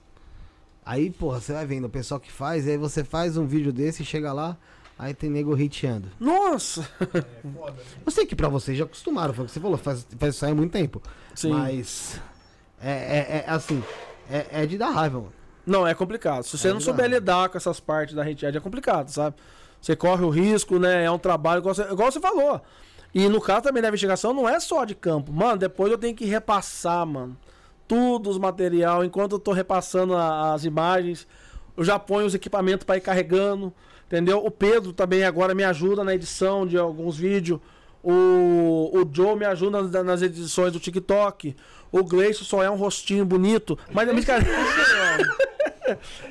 Aí, 0.87 1.11
porra, 1.11 1.41
você 1.41 1.53
vai 1.53 1.67
vendo 1.67 1.87
o 1.87 1.91
pessoal 1.91 2.21
que 2.21 2.31
faz, 2.31 2.69
aí 2.69 2.79
você 2.79 3.03
faz 3.03 3.37
um 3.37 3.45
vídeo 3.45 3.73
desse 3.73 4.05
e 4.05 4.07
chega 4.07 4.33
lá, 4.33 4.57
aí 4.97 5.13
tem 5.13 5.29
nego 5.29 5.53
hateando. 5.53 6.09
Nossa! 6.21 6.89
Eu 8.07 8.13
sei 8.13 8.25
que 8.25 8.37
pra 8.37 8.49
vocês 8.49 8.79
já 8.79 8.85
acostumaram, 8.85 9.35
foi 9.35 9.45
o 9.45 9.49
que 9.49 9.53
você 9.53 9.59
falou, 9.59 9.77
faz, 9.77 10.07
faz 10.17 10.37
isso 10.37 10.45
aí 10.47 10.53
há 10.53 10.55
muito 10.55 10.71
tempo. 10.71 11.03
Sim. 11.35 11.51
Mas. 11.51 12.21
É, 12.81 12.91
é, 12.91 13.45
é 13.49 13.51
assim, 13.51 13.83
é, 14.31 14.63
é 14.63 14.67
de 14.67 14.79
dar 14.79 14.91
raiva, 14.91 15.19
mano. 15.19 15.33
Não, 15.67 15.85
é 15.85 15.93
complicado. 15.93 16.45
Se 16.45 16.57
você 16.57 16.69
É 16.69 16.73
não 16.73 16.79
souber 16.79 17.11
lidar 17.11 17.49
com 17.49 17.59
essas 17.59 17.81
partes 17.81 18.15
da 18.15 18.23
rede 18.23 18.47
é 18.47 18.61
complicado, 18.61 19.09
sabe? 19.09 19.35
Você 19.81 19.97
corre 19.97 20.25
o 20.25 20.31
risco, 20.31 20.79
né? 20.79 21.05
É 21.05 21.11
um 21.11 21.19
trabalho, 21.19 21.59
igual 21.59 21.75
você, 21.75 21.83
igual 21.83 22.13
você 22.13 22.21
falou. 22.21 22.63
E 23.13 23.29
no 23.29 23.41
caso 23.41 23.63
também 23.63 23.83
da 23.83 23.89
investigação, 23.89 24.33
não 24.33 24.49
é 24.49 24.61
só 24.61 24.85
de 24.85 24.95
campo. 24.95 25.33
Mano, 25.33 25.59
depois 25.59 25.91
eu 25.91 25.99
tenho 25.99 26.15
que 26.15 26.25
repassar, 26.27 27.05
mano. 27.05 27.37
Tudo 27.89 28.31
os 28.31 28.39
material. 28.39 29.05
Enquanto 29.05 29.33
eu 29.33 29.39
tô 29.39 29.53
repassando 29.53 30.15
a- 30.15 30.53
as 30.55 30.65
imagens, 30.65 31.27
eu 31.77 31.85
já 31.85 31.99
ponho 31.99 32.27
os 32.27 32.35
equipamentos 32.35 32.85
para 32.85 32.97
ir 32.97 33.01
carregando. 33.01 33.73
Entendeu? 34.07 34.39
O 34.45 34.51
Pedro 34.51 34.93
também 34.93 35.25
agora 35.25 35.55
me 35.55 35.65
ajuda 35.65 36.05
na 36.05 36.15
edição 36.15 36.67
de 36.67 36.79
alguns 36.79 37.17
vídeos. 37.17 37.59
O, 38.03 38.91
o 38.95 39.09
Joe 39.13 39.35
me 39.37 39.45
ajuda 39.45 40.05
nas, 40.05 40.23
edições 40.23 40.73
do 40.73 40.79
TikTok. 40.79 41.57
O 41.91 42.05
Gleison 42.05 42.45
só 42.45 42.63
é 42.63 42.71
um 42.71 42.77
rostinho 42.77 43.25
bonito. 43.25 43.77
Mas, 43.93 44.07
mas 44.15 44.25
cara, 44.25 44.45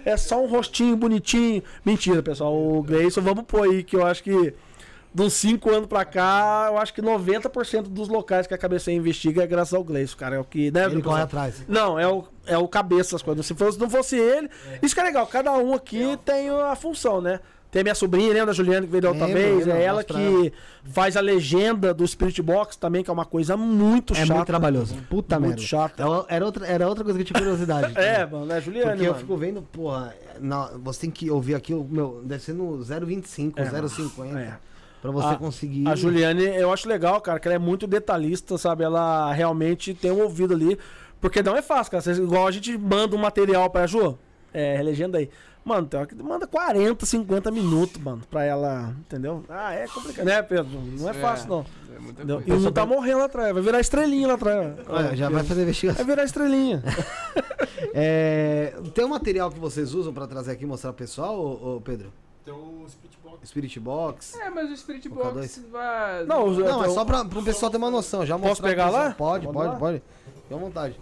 é 0.06 0.16
só 0.18 0.42
um 0.42 0.48
rostinho 0.48 0.96
bonitinho. 0.96 1.62
Mentira, 1.84 2.22
pessoal. 2.24 2.54
O 2.56 2.82
Gleison, 2.82 3.22
vamos 3.22 3.44
pôr 3.46 3.64
aí 3.70 3.84
que 3.84 3.96
eu 3.96 4.06
acho 4.06 4.24
que 4.24 4.54
dos 5.16 5.34
5 5.34 5.70
anos 5.74 5.88
pra 5.88 6.04
cá, 6.04 6.68
eu 6.70 6.78
acho 6.78 6.94
que 6.94 7.02
90% 7.02 7.84
dos 7.84 8.10
locais 8.10 8.46
que 8.46 8.54
a 8.54 8.58
Cabeça 8.58 8.92
investiga 8.92 9.44
é 9.44 9.48
graças 9.48 9.74
ao 9.74 9.84
Gleison, 9.84 10.18
cara. 10.18 10.36
É 10.36 10.40
o 10.40 10.44
que, 10.44 10.70
né? 10.72 10.84
Ele 10.86 11.02
corre 11.02 11.22
atrás. 11.22 11.64
Não, 11.68 11.98
é 11.98 12.06
o, 12.08 12.26
é 12.46 12.58
o 12.58 12.68
cabeça 12.68 13.14
das 13.14 13.22
coisas. 13.22 13.46
Se 13.46 13.56
fosse, 13.56 13.80
não 13.80 13.90
fosse 13.90 14.18
ele. 14.18 14.50
Isso 14.82 14.94
que 14.94 15.00
é 15.00 15.04
legal, 15.06 15.26
cada 15.26 15.54
um 15.54 15.74
aqui 15.74 16.20
tem 16.26 16.50
a 16.50 16.76
função, 16.76 17.22
né? 17.22 17.40
Tem 17.72 17.80
a 17.82 17.84
minha 17.84 17.96
sobrinha, 17.96 18.28
lembra 18.30 18.48
da 18.48 18.54
Juliana 18.54 18.86
que 18.86 18.92
veio 18.92 19.02
da 19.02 19.10
outra 19.10 19.28
vez? 19.28 19.68
é 19.68 19.84
ela 19.84 20.02
que 20.04 20.54
faz 20.86 21.18
a 21.18 21.20
legenda 21.22 21.94
do 21.94 22.08
Spirit 22.08 22.42
Box 22.42 22.78
também, 22.78 23.04
que 23.04 23.10
é 23.10 23.14
uma 23.14 23.26
coisa 23.26 23.58
muito 23.58 24.14
É 24.14 24.18
chata. 24.18 24.34
muito 24.34 24.48
trabalhoso. 24.48 24.96
Puta 25.10 25.38
Muito 25.40 25.50
merda. 25.58 25.62
chato. 25.62 26.00
Era- 26.02 26.26
Era 26.30 26.46
outra, 26.46 26.68
era 26.68 26.88
outra 26.88 27.04
coisa 27.04 27.18
que 27.20 27.24
eu 27.24 27.26
tinha 27.28 27.40
curiosidade. 27.40 27.94
É, 28.00 28.26
mano, 28.26 28.52
é 28.52 28.62
Juliana. 28.62 28.92
Porque 28.92 29.04
eu 29.04 29.12
mano. 29.12 29.20
fico 29.20 29.36
vendo, 29.38 29.62
porra, 29.62 30.14
na- 30.40 30.72
você 30.84 31.02
tem 31.02 31.12
que 31.12 31.30
ouvir 31.30 31.56
aqui, 31.56 31.74
o 31.74 31.84
meu, 31.84 32.22
deve 32.24 32.44
ser 32.44 32.54
no 32.54 32.78
0,25, 32.80 33.54
É, 33.58 33.66
0,50. 33.66 34.38
é. 34.38 34.54
Pra 35.06 35.22
você 35.22 35.34
A- 35.36 35.38
conseguir. 35.38 35.88
A 35.88 35.96
Juliane, 35.96 36.44
eu 36.46 36.72
acho 36.74 36.88
legal, 36.88 37.20
cara, 37.22 37.40
que 37.40 37.48
ela 37.48 37.56
é 37.56 37.60
muito 37.60 37.86
detalhista, 37.88 38.58
sabe? 38.58 38.84
Ela 38.84 39.32
realmente 39.34 39.94
tem 39.94 40.12
um 40.12 40.22
ouvido 40.22 40.54
ali. 40.54 40.78
Porque 41.22 41.42
não 41.42 41.56
é 41.56 41.62
fácil, 41.62 41.92
cara. 41.92 42.02
Vocês- 42.04 42.18
igual 42.18 42.46
a 42.48 42.52
gente 42.52 42.78
manda 42.78 43.16
um 43.16 43.20
material 43.20 43.70
pra 43.70 43.88
Ju, 43.88 44.18
é, 44.54 44.82
legenda 44.84 45.18
aí. 45.18 45.30
Mano, 45.64 45.88
tem 45.88 46.00
hora 46.00 46.08
que 46.08 46.14
manda 46.16 46.46
40, 46.46 47.06
50 47.08 47.50
minutos, 47.50 48.00
mano, 48.00 48.22
pra 48.30 48.44
ela, 48.44 48.94
entendeu? 49.00 49.44
Ah, 49.50 49.74
é 49.74 49.88
complicado, 49.88 50.26
né, 50.26 50.42
Pedro? 50.44 50.68
Não 51.00 51.10
é 51.10 51.14
fácil, 51.14 51.50
não. 51.50 51.66
É 51.96 52.00
muita 52.00 52.22
Entendeu? 52.22 52.42
coisa. 52.42 52.62
E 52.62 52.64
não 52.66 52.72
tá 52.72 52.86
morrendo 52.86 53.18
lá 53.20 53.26
atrás, 53.26 53.52
vai 53.54 53.64
virar 53.64 53.80
estrelinha 53.80 54.28
lá 54.28 54.34
atrás. 54.36 54.76
Olha, 54.88 55.16
já 55.16 55.28
vai 55.30 55.42
fazer 55.42 55.56
Vai 55.56 55.64
investigação. 55.64 56.06
virar 56.06 56.24
estrelinha. 56.24 56.84
É, 57.94 58.74
tem 58.94 59.06
um 59.06 59.10
material 59.10 59.50
que 59.50 59.60
vocês 59.60 59.94
usam 59.94 60.14
pra 60.14 60.28
trazer 60.28 60.52
aqui 60.52 60.64
e 60.64 60.68
mostrar 60.68 60.92
pro 60.92 61.06
pessoal, 61.06 61.38
ô, 61.38 61.78
ô, 61.78 61.82
Pedro? 61.82 62.12
Tem 62.44 62.54
o 62.54 62.58
Box. 62.58 62.98
Spirit 63.46 63.80
Box? 63.80 64.36
É, 64.40 64.50
mas 64.50 64.70
o 64.72 64.78
Spirit 64.78 65.08
O 65.08 65.12
Box 65.14 65.60
K2. 65.60 65.70
vai. 65.72 66.26
Não, 66.26 66.46
os- 66.48 66.58
Não, 66.58 66.84
é 66.84 66.90
só 66.90 67.06
pra, 67.06 67.24
pro 67.26 67.44
pessoal 67.44 67.70
ter 67.72 67.78
uma 67.78 67.92
noção. 67.92 68.26
Já 68.26 68.38
Posso 68.38 68.62
pegar 68.62 68.90
lá? 68.90 69.12
Pode, 69.12 69.46
Vamos 69.46 69.62
pode, 69.62 69.74
lá? 69.74 69.80
pode. 69.80 70.04
Fique 70.42 70.54
à 70.54 70.58
vontade. 70.58 71.00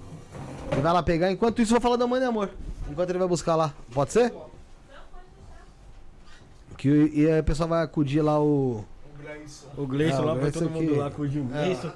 Ele 0.71 0.81
vai 0.81 0.93
lá 0.93 1.03
pegar. 1.03 1.31
Enquanto 1.31 1.61
isso, 1.61 1.71
eu 1.71 1.75
vou 1.75 1.81
falar 1.81 1.95
da 1.97 2.07
mãe 2.07 2.21
e 2.21 2.25
amor. 2.25 2.49
Enquanto 2.89 3.09
ele 3.09 3.19
vai 3.19 3.27
buscar 3.27 3.55
lá. 3.55 3.73
Pode 3.93 4.11
ser? 4.11 4.33
Que, 6.77 6.89
o- 6.89 7.07
e 7.07 7.29
aí 7.29 7.39
o 7.39 7.43
pessoal 7.43 7.69
vai 7.69 7.83
acudir 7.83 8.21
lá 8.21 8.39
o. 8.41 8.83
O 9.77 9.87
Gleison 9.87 10.17
Ah, 10.21 10.25
lá, 10.25 10.31
o 10.33 10.35
vai 10.35 10.51
Gleison 10.51 10.59
todo 10.59 10.69
mundo 10.69 10.89
aqui. 10.91 10.99
lá 10.99 11.11
curtir 11.11 11.39
o 11.39 11.43
Gleison. 11.45 11.91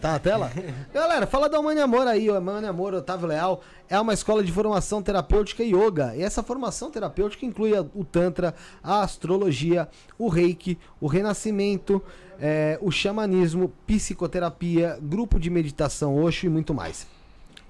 Tá 0.00 0.12
na 0.12 0.18
tela? 0.18 0.50
Galera, 0.94 1.26
fala 1.26 1.48
da 1.48 1.60
Mãe 1.60 1.78
Amor 1.80 2.06
aí, 2.06 2.30
ó. 2.30 2.40
Mãe 2.40 2.64
Amor, 2.64 2.94
Otávio 2.94 3.26
Leal. 3.26 3.60
É 3.88 3.98
uma 3.98 4.14
escola 4.14 4.44
de 4.44 4.52
formação 4.52 5.02
terapêutica 5.02 5.64
e 5.64 5.74
yoga. 5.74 6.14
E 6.14 6.22
essa 6.22 6.40
formação 6.42 6.90
terapêutica 6.90 7.44
inclui 7.44 7.72
o 7.94 8.04
Tantra, 8.04 8.54
a 8.82 9.02
astrologia, 9.02 9.88
o 10.16 10.28
reiki, 10.28 10.78
o 11.00 11.08
renascimento, 11.08 12.00
é, 12.40 12.78
o 12.80 12.92
xamanismo, 12.92 13.72
psicoterapia, 13.86 14.98
grupo 15.02 15.40
de 15.40 15.50
meditação 15.50 16.16
Osho 16.16 16.46
e 16.46 16.48
muito 16.48 16.72
mais. 16.72 17.04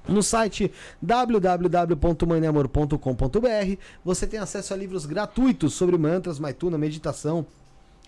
No 0.06 0.22
site 0.22 0.70
www.manamor.com.br 1.02 3.76
você 4.02 4.26
tem 4.26 4.40
acesso 4.40 4.72
a 4.72 4.76
livros 4.76 5.04
gratuitos 5.04 5.74
sobre 5.74 5.98
mantras, 5.98 6.38
maituna, 6.38 6.78
meditação, 6.78 7.44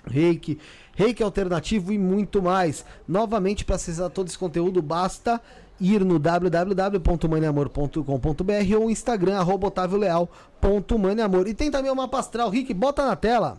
reiki, 0.06 0.58
reiki 0.94 1.22
alternativo 1.22 1.92
e 1.92 1.98
muito 1.98 2.42
mais. 2.42 2.84
Novamente, 3.06 3.64
para 3.64 3.76
acessar 3.76 4.10
todo 4.10 4.26
esse 4.28 4.38
conteúdo, 4.38 4.82
basta 4.82 5.40
ir 5.80 6.04
no 6.04 6.18
www.maneamor.com.br 6.18 8.76
ou 8.78 8.90
Instagram, 8.90 9.38
arroba 9.38 9.68
otavioleal.maneamor. 9.68 11.48
E 11.48 11.54
tem 11.54 11.70
também 11.70 11.90
o 11.90 11.96
mapa 11.96 12.18
astral. 12.18 12.50
Rick, 12.50 12.74
bota 12.74 13.06
na 13.06 13.16
tela. 13.16 13.58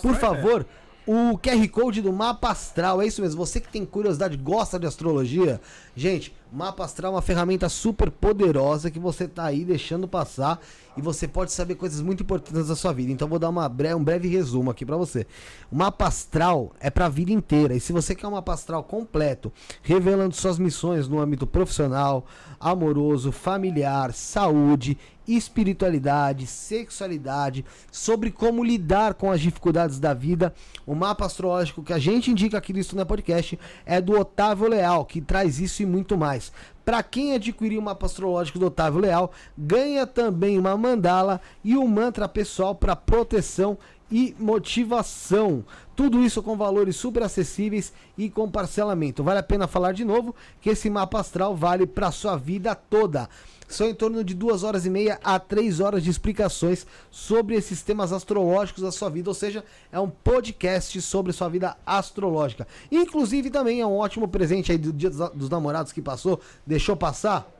Por 0.00 0.14
favor, 0.14 0.64
o 1.06 1.38
QR 1.38 1.68
Code 1.68 2.00
do 2.00 2.12
Mapa 2.12 2.50
Astral, 2.50 3.02
é 3.02 3.06
isso 3.06 3.20
mesmo. 3.20 3.44
Você 3.44 3.60
que 3.60 3.68
tem 3.68 3.84
curiosidade, 3.84 4.36
gosta 4.36 4.78
de 4.78 4.86
astrologia, 4.86 5.60
gente, 5.94 6.34
Mapa 6.54 6.84
Astral 6.84 7.10
é 7.10 7.16
uma 7.16 7.20
ferramenta 7.20 7.68
super 7.68 8.12
poderosa 8.12 8.88
que 8.88 9.00
você 9.00 9.26
tá 9.26 9.46
aí 9.46 9.64
deixando 9.64 10.06
passar 10.06 10.60
e 10.96 11.02
você 11.02 11.26
pode 11.26 11.50
saber 11.50 11.74
coisas 11.74 12.00
muito 12.00 12.22
importantes 12.22 12.68
da 12.68 12.76
sua 12.76 12.92
vida. 12.92 13.10
Então 13.10 13.26
vou 13.26 13.40
dar 13.40 13.48
uma 13.48 13.68
bre 13.68 13.92
um 13.92 14.04
breve 14.04 14.28
resumo 14.28 14.70
aqui 14.70 14.86
pra 14.86 14.96
você. 14.96 15.26
O 15.68 15.74
Mapa 15.74 16.06
Astral 16.06 16.72
é 16.78 16.90
pra 16.90 17.08
vida 17.08 17.32
inteira. 17.32 17.74
E 17.74 17.80
se 17.80 17.92
você 17.92 18.14
quer 18.14 18.28
um 18.28 18.30
Mapa 18.30 18.54
Astral 18.54 18.84
completo, 18.84 19.52
revelando 19.82 20.32
suas 20.36 20.56
missões 20.56 21.08
no 21.08 21.20
âmbito 21.20 21.44
profissional, 21.44 22.24
amoroso, 22.60 23.32
familiar, 23.32 24.12
saúde, 24.12 24.96
espiritualidade, 25.26 26.46
sexualidade, 26.46 27.64
sobre 27.90 28.30
como 28.30 28.62
lidar 28.62 29.14
com 29.14 29.30
as 29.30 29.40
dificuldades 29.40 29.98
da 29.98 30.12
vida. 30.12 30.54
O 30.86 30.94
mapa 30.94 31.26
astrológico 31.26 31.82
que 31.82 31.92
a 31.92 31.98
gente 31.98 32.30
indica 32.30 32.58
aqui 32.58 32.72
Não 32.92 33.02
é 33.02 33.04
Podcast 33.04 33.58
é 33.86 34.00
do 34.00 34.18
Otávio 34.18 34.68
Leal, 34.68 35.04
que 35.04 35.20
traz 35.20 35.58
isso 35.58 35.82
e 35.82 35.86
muito 35.86 36.16
mais. 36.16 36.43
Para 36.84 37.02
quem 37.02 37.34
adquirir 37.34 37.78
o 37.78 37.82
mapa 37.82 38.06
astrológico 38.06 38.58
do 38.58 38.66
Otávio 38.66 39.00
Leal, 39.00 39.32
ganha 39.56 40.06
também 40.06 40.58
uma 40.58 40.76
mandala 40.76 41.40
e 41.62 41.76
um 41.76 41.86
mantra 41.86 42.28
pessoal 42.28 42.74
para 42.74 42.94
proteção 42.94 43.78
e 44.10 44.34
motivação. 44.38 45.64
Tudo 45.96 46.22
isso 46.22 46.42
com 46.42 46.56
valores 46.56 46.96
super 46.96 47.22
acessíveis 47.22 47.92
e 48.18 48.28
com 48.28 48.50
parcelamento. 48.50 49.24
Vale 49.24 49.40
a 49.40 49.42
pena 49.42 49.66
falar 49.66 49.92
de 49.92 50.04
novo 50.04 50.34
que 50.60 50.70
esse 50.70 50.90
mapa 50.90 51.20
astral 51.20 51.56
vale 51.56 51.86
para 51.86 52.10
sua 52.10 52.36
vida 52.36 52.74
toda. 52.74 53.28
São 53.68 53.88
em 53.88 53.94
torno 53.94 54.22
de 54.22 54.34
duas 54.34 54.62
horas 54.62 54.86
e 54.86 54.90
meia 54.90 55.18
a 55.24 55.38
três 55.38 55.80
horas 55.80 56.02
de 56.02 56.10
explicações 56.10 56.86
sobre 57.10 57.54
esses 57.54 57.82
temas 57.82 58.12
astrológicos 58.12 58.82
da 58.82 58.92
sua 58.92 59.08
vida, 59.08 59.30
ou 59.30 59.34
seja, 59.34 59.64
é 59.90 59.98
um 59.98 60.10
podcast 60.10 61.00
sobre 61.02 61.32
sua 61.32 61.48
vida 61.48 61.76
astrológica. 61.84 62.66
Inclusive 62.90 63.50
também 63.50 63.80
é 63.80 63.86
um 63.86 63.96
ótimo 63.96 64.28
presente 64.28 64.70
aí 64.70 64.78
do 64.78 64.92
Dia 64.92 65.10
dos, 65.10 65.30
dos 65.30 65.50
Namorados 65.50 65.92
que 65.92 66.02
passou, 66.02 66.40
deixou 66.66 66.96
passar. 66.96 67.50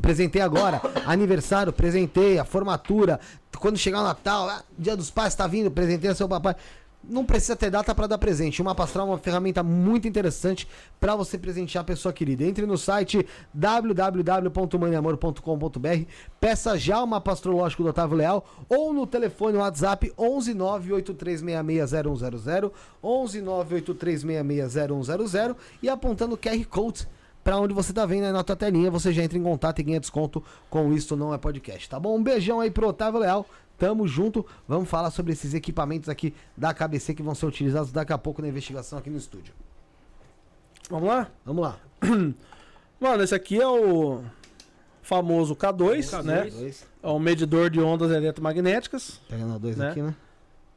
Presentei 0.00 0.40
agora, 0.40 0.80
aniversário, 1.04 1.70
presentei, 1.70 2.38
a 2.38 2.46
formatura, 2.46 3.20
quando 3.58 3.76
chegar 3.76 4.00
o 4.00 4.04
Natal, 4.04 4.48
ah, 4.48 4.62
Dia 4.78 4.96
dos 4.96 5.10
Pais 5.10 5.34
tá 5.34 5.46
vindo, 5.46 5.70
presentei 5.70 6.08
ao 6.08 6.16
seu 6.16 6.26
papai. 6.26 6.56
Não 7.04 7.24
precisa 7.24 7.56
ter 7.56 7.70
data 7.70 7.92
para 7.94 8.06
dar 8.06 8.18
presente. 8.18 8.62
O 8.62 8.64
Mapa 8.64 8.84
Astral 8.84 9.08
é 9.08 9.10
uma 9.10 9.18
ferramenta 9.18 9.60
muito 9.62 10.06
interessante 10.06 10.68
para 11.00 11.16
você 11.16 11.36
presentear 11.36 11.82
a 11.82 11.84
pessoa 11.84 12.12
querida. 12.12 12.44
Entre 12.44 12.64
no 12.64 12.78
site 12.78 13.26
www.maneamor.com.br, 13.52 16.06
peça 16.38 16.78
já 16.78 17.02
o 17.02 17.06
mapa 17.06 17.32
astrológico 17.32 17.82
do 17.82 17.88
Otávio 17.88 18.16
Leal 18.16 18.46
ou 18.68 18.92
no 18.92 19.04
telefone 19.06 19.58
WhatsApp 19.58 20.12
11 20.16 20.54
983660100, 20.54 22.70
11 23.02 23.42
983660100 23.42 25.56
e 25.82 25.88
apontando 25.88 26.36
o 26.36 26.38
QR 26.38 26.64
Code 26.66 27.08
para 27.42 27.58
onde 27.58 27.74
você 27.74 27.92
tá 27.92 28.06
vendo 28.06 28.24
aí 28.24 28.32
na 28.32 28.44
tua 28.44 28.54
telinha, 28.54 28.90
você 28.90 29.12
já 29.12 29.22
entra 29.22 29.36
em 29.36 29.42
contato 29.42 29.80
e 29.80 29.82
ganha 29.82 29.98
desconto 29.98 30.42
com 30.70 30.92
Isto 30.92 31.16
Não 31.16 31.34
É 31.34 31.38
Podcast, 31.38 31.88
tá 31.88 31.98
bom? 31.98 32.16
Um 32.16 32.22
beijão 32.22 32.60
aí 32.60 32.70
pro 32.70 32.86
Otávio 32.86 33.20
Leal, 33.20 33.44
tamo 33.82 34.06
junto, 34.06 34.46
vamos 34.68 34.88
falar 34.88 35.10
sobre 35.10 35.32
esses 35.32 35.54
equipamentos 35.54 36.08
aqui 36.08 36.32
da 36.56 36.72
KBC 36.72 37.14
que 37.14 37.22
vão 37.22 37.34
ser 37.34 37.46
utilizados 37.46 37.90
daqui 37.90 38.12
a 38.12 38.18
pouco 38.18 38.40
na 38.40 38.46
investigação 38.46 38.96
aqui 38.96 39.10
no 39.10 39.18
estúdio. 39.18 39.52
Vamos 40.88 41.08
lá? 41.08 41.28
Vamos 41.44 41.62
lá. 41.64 41.80
Mano, 43.00 43.24
esse 43.24 43.34
aqui 43.34 43.60
é 43.60 43.66
o 43.66 44.22
famoso 45.02 45.56
K2, 45.56 46.22
né? 46.22 46.44
Dois. 46.48 46.86
É 47.02 47.08
um 47.08 47.18
medidor 47.18 47.68
de 47.70 47.80
ondas 47.80 48.12
eletromagnéticas. 48.12 49.20
Pegando 49.28 49.54
a 49.54 49.58
dois 49.58 49.76
Né? 49.76 49.90
aqui, 49.90 50.00
né? 50.00 50.14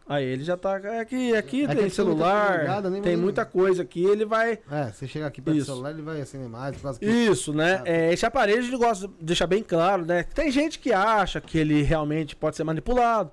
Aí 0.08 0.24
ele 0.24 0.44
já 0.44 0.56
tá. 0.56 0.76
Aqui, 1.02 1.36
aqui 1.36 1.64
É 1.64 1.74
tem 1.74 1.90
celular, 1.90 2.82
nem 2.92 3.02
tem 3.02 3.18
muita 3.18 3.44
coisa 3.44 3.82
aqui. 3.82 4.04
Ele 4.06 4.24
vai. 4.24 4.60
É, 4.70 4.92
você 4.92 5.08
chega 5.08 5.26
aqui 5.26 5.42
perto 5.42 5.56
do 5.56 5.60
Isso. 5.62 5.72
celular, 5.72 5.90
ele 5.90 6.04
vai 6.04 6.22
acender 6.22 6.48
mais, 6.48 6.76
que... 7.00 7.06
Isso, 7.06 7.52
né? 7.54 7.82
É, 7.86 8.14
esse 8.14 8.24
aparelho 8.24 8.60
a 8.60 8.62
gente 8.62 8.78
gosta 8.78 9.08
de 9.08 9.14
deixar 9.20 9.48
bem 9.48 9.64
claro, 9.64 10.06
né? 10.06 10.24
Tem 10.24 10.52
gente 10.52 10.78
que 10.78 10.94
acha 10.94 11.42
que 11.42 11.58
ele 11.58 11.82
realmente 11.82 12.36
pode 12.36 12.56
ser 12.56 12.64
manipulado. 12.64 13.32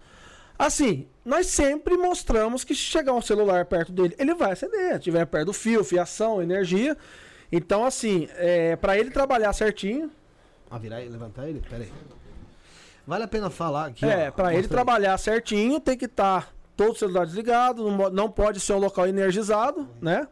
Assim, 0.59 1.07
nós 1.25 1.47
sempre 1.49 1.97
mostramos 1.97 2.65
que 2.65 2.75
se 2.75 2.81
chegar 2.83 3.12
um 3.12 3.20
celular 3.20 3.67
perto 3.67 3.92
dele, 3.92 4.15
ele 4.18 4.34
vai 4.34 4.52
acender. 4.52 4.92
Se 4.92 4.97
estiver 4.99 5.26
perto 5.26 5.47
do 5.47 5.52
fio, 5.52 5.84
fiação, 5.84 6.41
energia. 6.41 6.97
Então, 7.51 7.84
assim, 7.84 8.28
é, 8.36 8.76
para 8.76 8.97
ele 8.97 9.10
trabalhar 9.10 9.52
certinho, 9.52 10.10
Ah, 10.70 10.78
virar 10.78 11.02
e 11.02 11.09
levantar 11.09 11.47
ele? 11.49 11.60
Pera 11.68 11.83
aí. 11.83 11.92
Vale 13.07 13.25
a 13.25 13.28
pena 13.28 13.51
falar 13.51 13.86
aqui, 13.86 14.07
é, 14.07 14.31
para 14.31 14.55
ele 14.55 14.68
trabalhar 14.68 15.18
certinho, 15.18 15.78
tem 15.81 15.99
que 15.99 16.05
estar 16.07 16.44
todo 16.44 16.61
o 16.78 16.94
celular 16.94 17.26
desligado, 17.26 17.83
não, 17.84 17.91
mo- 17.91 18.10
não 18.10 18.31
pode 18.31 18.59
ser 18.60 18.73
um 18.73 18.78
local 18.78 19.07
energizado, 19.07 19.86
né? 20.01 20.26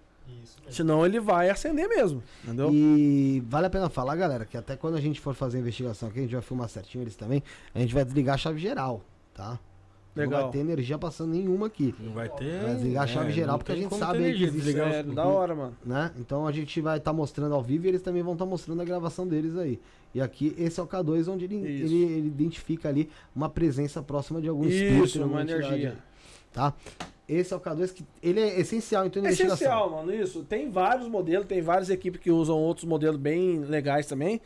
Senão 0.69 1.05
ele 1.05 1.19
vai 1.19 1.51
acender 1.51 1.89
mesmo, 1.89 2.23
entendeu? 2.45 2.71
E 2.73 3.43
vale 3.49 3.67
a 3.67 3.71
pena 3.71 3.89
falar, 3.91 4.15
galera, 4.17 4.45
que 4.45 4.57
até 4.57 4.77
quando 4.77 4.95
a 4.97 5.01
gente 5.01 5.21
for 5.21 5.35
fazer 5.35 5.59
a 5.59 5.61
investigação 5.61 6.09
aqui, 6.09 6.21
a 6.21 6.23
gente 6.23 6.33
vai 6.33 6.43
filmar 6.43 6.69
certinho 6.69 7.03
eles 7.03 7.17
também, 7.17 7.43
a 7.75 7.79
gente 7.81 7.93
vai 7.93 8.05
desligar 8.05 8.37
a 8.37 8.39
chave 8.39 8.59
geral, 8.61 9.03
tá? 9.35 9.59
Não 10.15 10.25
Legal. 10.25 10.43
vai 10.43 10.51
ter 10.53 10.59
energia 10.59 10.99
passando 10.99 11.31
nenhuma 11.33 11.67
aqui, 11.69 11.95
Não 11.99 12.13
vai 12.13 12.29
ter. 12.29 12.63
Vai 12.63 12.75
desligar 12.75 13.05
a 13.05 13.07
chave 13.07 13.33
geral, 13.33 13.53
não 13.53 13.59
porque 13.59 13.73
a 13.73 13.77
gente 13.77 13.95
sabe 13.97 14.19
que 14.19 14.25
existe- 14.45 14.51
desligar 14.57 14.93
É, 14.93 15.03
os- 15.03 15.15
da 15.15 15.25
hora, 15.27 15.55
mano. 15.55 15.77
né? 15.85 16.11
Então 16.19 16.47
a 16.47 16.53
gente 16.53 16.81
vai 16.81 16.99
estar 16.99 17.13
mostrando 17.13 17.55
ao 17.55 17.63
vivo 17.63 17.87
e 17.87 17.89
eles 17.89 18.03
também 18.03 18.23
vão 18.23 18.33
estar 18.33 18.47
mostrando 18.47 18.81
a 18.83 18.85
gravação 18.85 19.27
deles 19.27 19.57
aí. 19.57 19.81
E 20.15 20.21
aqui, 20.21 20.55
esse 20.59 20.79
é 20.81 20.83
o 20.83 20.87
K2, 20.87 21.29
onde 21.29 21.45
ele, 21.45 21.57
ele, 21.57 21.95
ele 22.03 22.27
identifica 22.29 22.89
ali 22.89 23.09
uma 23.35 23.49
presença 23.49 24.03
próxima 24.03 24.41
de 24.41 24.49
algum 24.49 24.67
espírito, 24.67 25.05
Isso, 25.05 25.19
alguma 25.23 25.39
uma 25.39 25.43
entidade 25.45 25.67
energia. 25.67 25.97
Tá? 26.53 26.73
Esse 27.29 27.53
é 27.53 27.57
o 27.57 27.61
K2 27.61 27.93
que 27.95 28.05
ele 28.23 28.41
é 28.41 28.59
essencial 28.59 29.07
em 29.07 29.11
toda 29.11 29.27
É 29.27 29.29
investigação. 29.29 29.55
essencial, 29.55 29.91
mano, 29.91 30.13
isso. 30.13 30.43
Tem 30.43 30.69
vários 30.71 31.09
modelos, 31.09 31.47
tem 31.47 31.63
várias 31.63 31.89
equipes 31.89 32.21
que 32.21 32.31
usam 32.31 32.57
outros 32.57 32.85
modelos 32.85 33.17
bem 33.21 33.61
legais 33.61 34.07
também. 34.07 34.41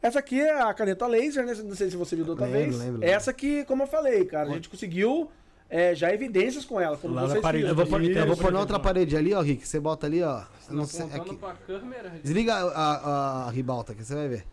Essa 0.00 0.20
aqui 0.20 0.40
é 0.40 0.60
a 0.62 0.72
caneta 0.74 1.06
laser, 1.06 1.44
né? 1.44 1.54
Não 1.64 1.74
sei 1.74 1.90
se 1.90 1.96
você 1.96 2.14
viu 2.14 2.24
da 2.24 2.30
outra 2.32 2.46
Lembro, 2.46 2.60
vez. 2.60 2.76
lembro, 2.78 2.92
lembro. 3.00 3.08
Essa 3.08 3.30
aqui, 3.32 3.64
como 3.64 3.82
eu 3.84 3.86
falei, 3.86 4.24
cara, 4.24 4.50
a 4.50 4.52
gente 4.54 4.68
conseguiu 4.68 5.30
é, 5.68 5.94
já 5.94 6.12
evidências 6.12 6.64
com 6.64 6.80
ela. 6.80 6.96
Como 6.96 7.14
Lá 7.14 7.26
vocês 7.26 7.40
parede. 7.40 7.64
viram. 7.64 7.70
Eu 7.72 7.76
vou, 7.76 7.86
pôr- 7.86 8.04
eu 8.04 8.26
vou 8.26 8.36
pôr 8.36 8.52
na 8.52 8.60
outra 8.60 8.78
parede 8.78 9.16
ali, 9.16 9.32
ó, 9.34 9.40
Rick. 9.40 9.66
Você 9.66 9.80
bota 9.80 10.06
ali, 10.06 10.22
ó. 10.22 10.42
Você 10.60 10.72
Não 10.72 10.82
tá 10.82 10.88
sei, 10.90 11.06
aqui. 11.06 11.38
câmera? 11.66 12.10
Desliga 12.22 12.54
a, 12.54 12.66
a, 12.68 13.46
a 13.46 13.50
ribalta 13.50 13.92
aqui, 13.92 14.04
você 14.04 14.14
vai 14.14 14.28
ver. 14.28 14.44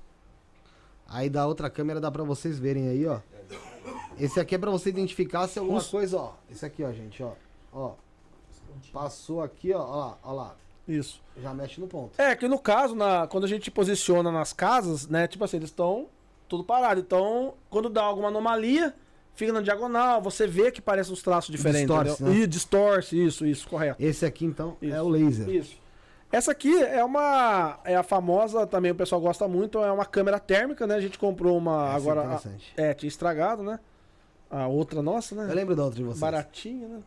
Aí 1.08 1.30
da 1.30 1.46
outra 1.46 1.70
câmera 1.70 2.00
dá 2.00 2.10
pra 2.12 2.24
vocês 2.24 2.58
verem 2.60 2.88
aí, 2.88 3.06
ó. 3.06 3.20
Esse 4.20 4.40
aqui 4.40 4.56
é 4.56 4.58
pra 4.58 4.70
você 4.70 4.90
identificar 4.90 5.48
se 5.48 5.60
alguma 5.60 5.84
coisa, 5.84 6.18
ó. 6.18 6.34
Esse 6.52 6.66
aqui, 6.66 6.84
ó, 6.84 6.92
gente, 6.92 7.24
ó. 7.24 7.32
Ó. 7.72 7.94
Passou 8.92 9.42
aqui, 9.42 9.74
ó. 9.74 9.80
Ó 9.80 9.96
lá, 9.96 10.18
ó 10.24 10.34
lá. 10.34 10.56
Isso. 10.88 11.22
Já 11.42 11.54
mexe 11.54 11.80
no 11.80 11.88
ponto. 11.88 12.20
É, 12.20 12.36
que 12.36 12.48
no 12.48 12.58
caso, 12.58 12.96
na, 12.96 13.28
quando 13.28 13.44
a 13.44 13.48
gente 13.48 13.70
posiciona 13.70 14.32
nas 14.32 14.52
casas, 14.52 15.08
né? 15.08 15.28
Tipo 15.28 15.44
assim, 15.44 15.58
eles 15.58 15.70
estão 15.70 16.08
tudo 16.48 16.64
parado. 16.64 17.00
Então, 17.00 17.54
quando 17.70 17.90
dá 17.90 18.02
alguma 18.02 18.28
anomalia, 18.30 18.96
fica 19.36 19.54
na 19.54 19.62
diagonal, 19.62 20.22
você 20.22 20.48
vê 20.48 20.72
que 20.72 20.82
parece 20.82 21.12
uns 21.12 21.22
traços 21.22 21.52
diferentes. 21.52 21.88
Distorce, 21.88 22.24
né? 22.24 22.36
Ih, 22.36 22.48
distorce, 22.48 23.26
isso, 23.26 23.46
isso, 23.46 23.68
correto. 23.68 24.04
Esse 24.04 24.26
aqui, 24.26 24.46
então, 24.46 24.76
é 24.82 24.88
Isso. 24.88 25.02
o 25.02 25.10
laser. 25.10 25.50
Isso. 25.50 25.78
Essa 26.32 26.52
aqui 26.52 26.76
é 26.84 27.04
uma. 27.04 27.80
É 27.84 27.96
a 27.96 28.04
famosa, 28.04 28.68
também 28.68 28.92
o 28.92 28.96
pessoal 28.96 29.20
gosta 29.20 29.48
muito, 29.48 29.80
é 29.80 29.92
uma 29.92 30.06
câmera 30.06 30.40
térmica, 30.40 30.86
né? 30.86 30.96
A 30.96 31.02
gente 31.02 31.18
comprou 31.18 31.58
uma 31.58 31.88
Essa 31.88 31.92
é 31.92 31.96
agora. 31.96 32.42
é, 32.78 32.94
tinha 32.94 33.08
estragado, 33.08 33.64
né? 33.64 33.80
A 34.50 34.68
outra 34.68 35.02
nossa, 35.02 35.36
né? 35.36 35.48
Eu 35.50 35.56
lembro 35.56 35.76
da 35.76 35.84
outra 35.84 35.98
de 35.98 36.04
vocês. 36.04 36.20
Baratinha, 36.20 36.88
né? 36.88 37.00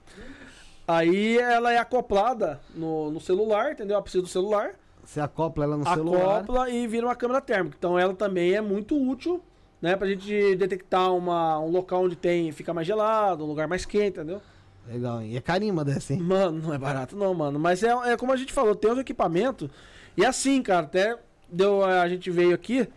Aí 0.87 1.39
ela 1.39 1.73
é 1.73 1.79
acoplada 1.79 2.61
no, 2.75 3.11
no 3.11 3.21
celular, 3.21 3.73
entendeu? 3.73 3.97
A 3.97 4.03
precisa 4.03 4.23
do 4.23 4.29
celular. 4.29 4.75
Você 5.05 5.21
acopla 5.21 5.65
ela 5.65 5.77
no 5.77 5.85
celular. 5.85 6.39
acopla 6.39 6.71
e 6.71 6.87
vira 6.87 7.07
uma 7.07 7.17
câmera 7.17 7.41
térmica. 7.41 7.77
Então 7.79 7.99
ela 7.99 8.15
também 8.15 8.55
é 8.55 8.61
muito 8.61 8.97
útil, 8.97 9.43
né? 9.81 9.97
Pra 9.97 10.07
gente 10.07 10.55
detectar 10.57 11.13
uma, 11.13 11.59
um 11.59 11.71
local 11.71 12.05
onde 12.05 12.15
tem, 12.15 12.53
fica 12.53 12.73
mais 12.73 12.87
gelado, 12.87 13.45
um 13.45 13.49
lugar 13.49 13.67
mais 13.67 13.85
quente, 13.85 14.19
entendeu? 14.19 14.41
Legal, 14.89 15.21
hein? 15.21 15.33
E 15.33 15.37
é 15.37 15.41
carimba 15.41 15.85
dessa, 15.85 16.13
hein? 16.13 16.21
Mano, 16.21 16.61
não 16.61 16.75
é 16.75 16.79
barato 16.79 17.17
não, 17.17 17.33
mano. 17.35 17.59
Mas 17.59 17.83
é, 17.83 17.91
é 18.13 18.17
como 18.17 18.33
a 18.33 18.37
gente 18.37 18.53
falou, 18.53 18.75
tem 18.75 18.91
os 18.91 18.99
equipamentos. 18.99 19.69
E 20.17 20.25
assim, 20.25 20.63
cara, 20.63 20.87
até 20.87 21.19
deu, 21.49 21.85
a 21.85 22.09
gente 22.09 22.31
veio 22.31 22.55
aqui, 22.55 22.89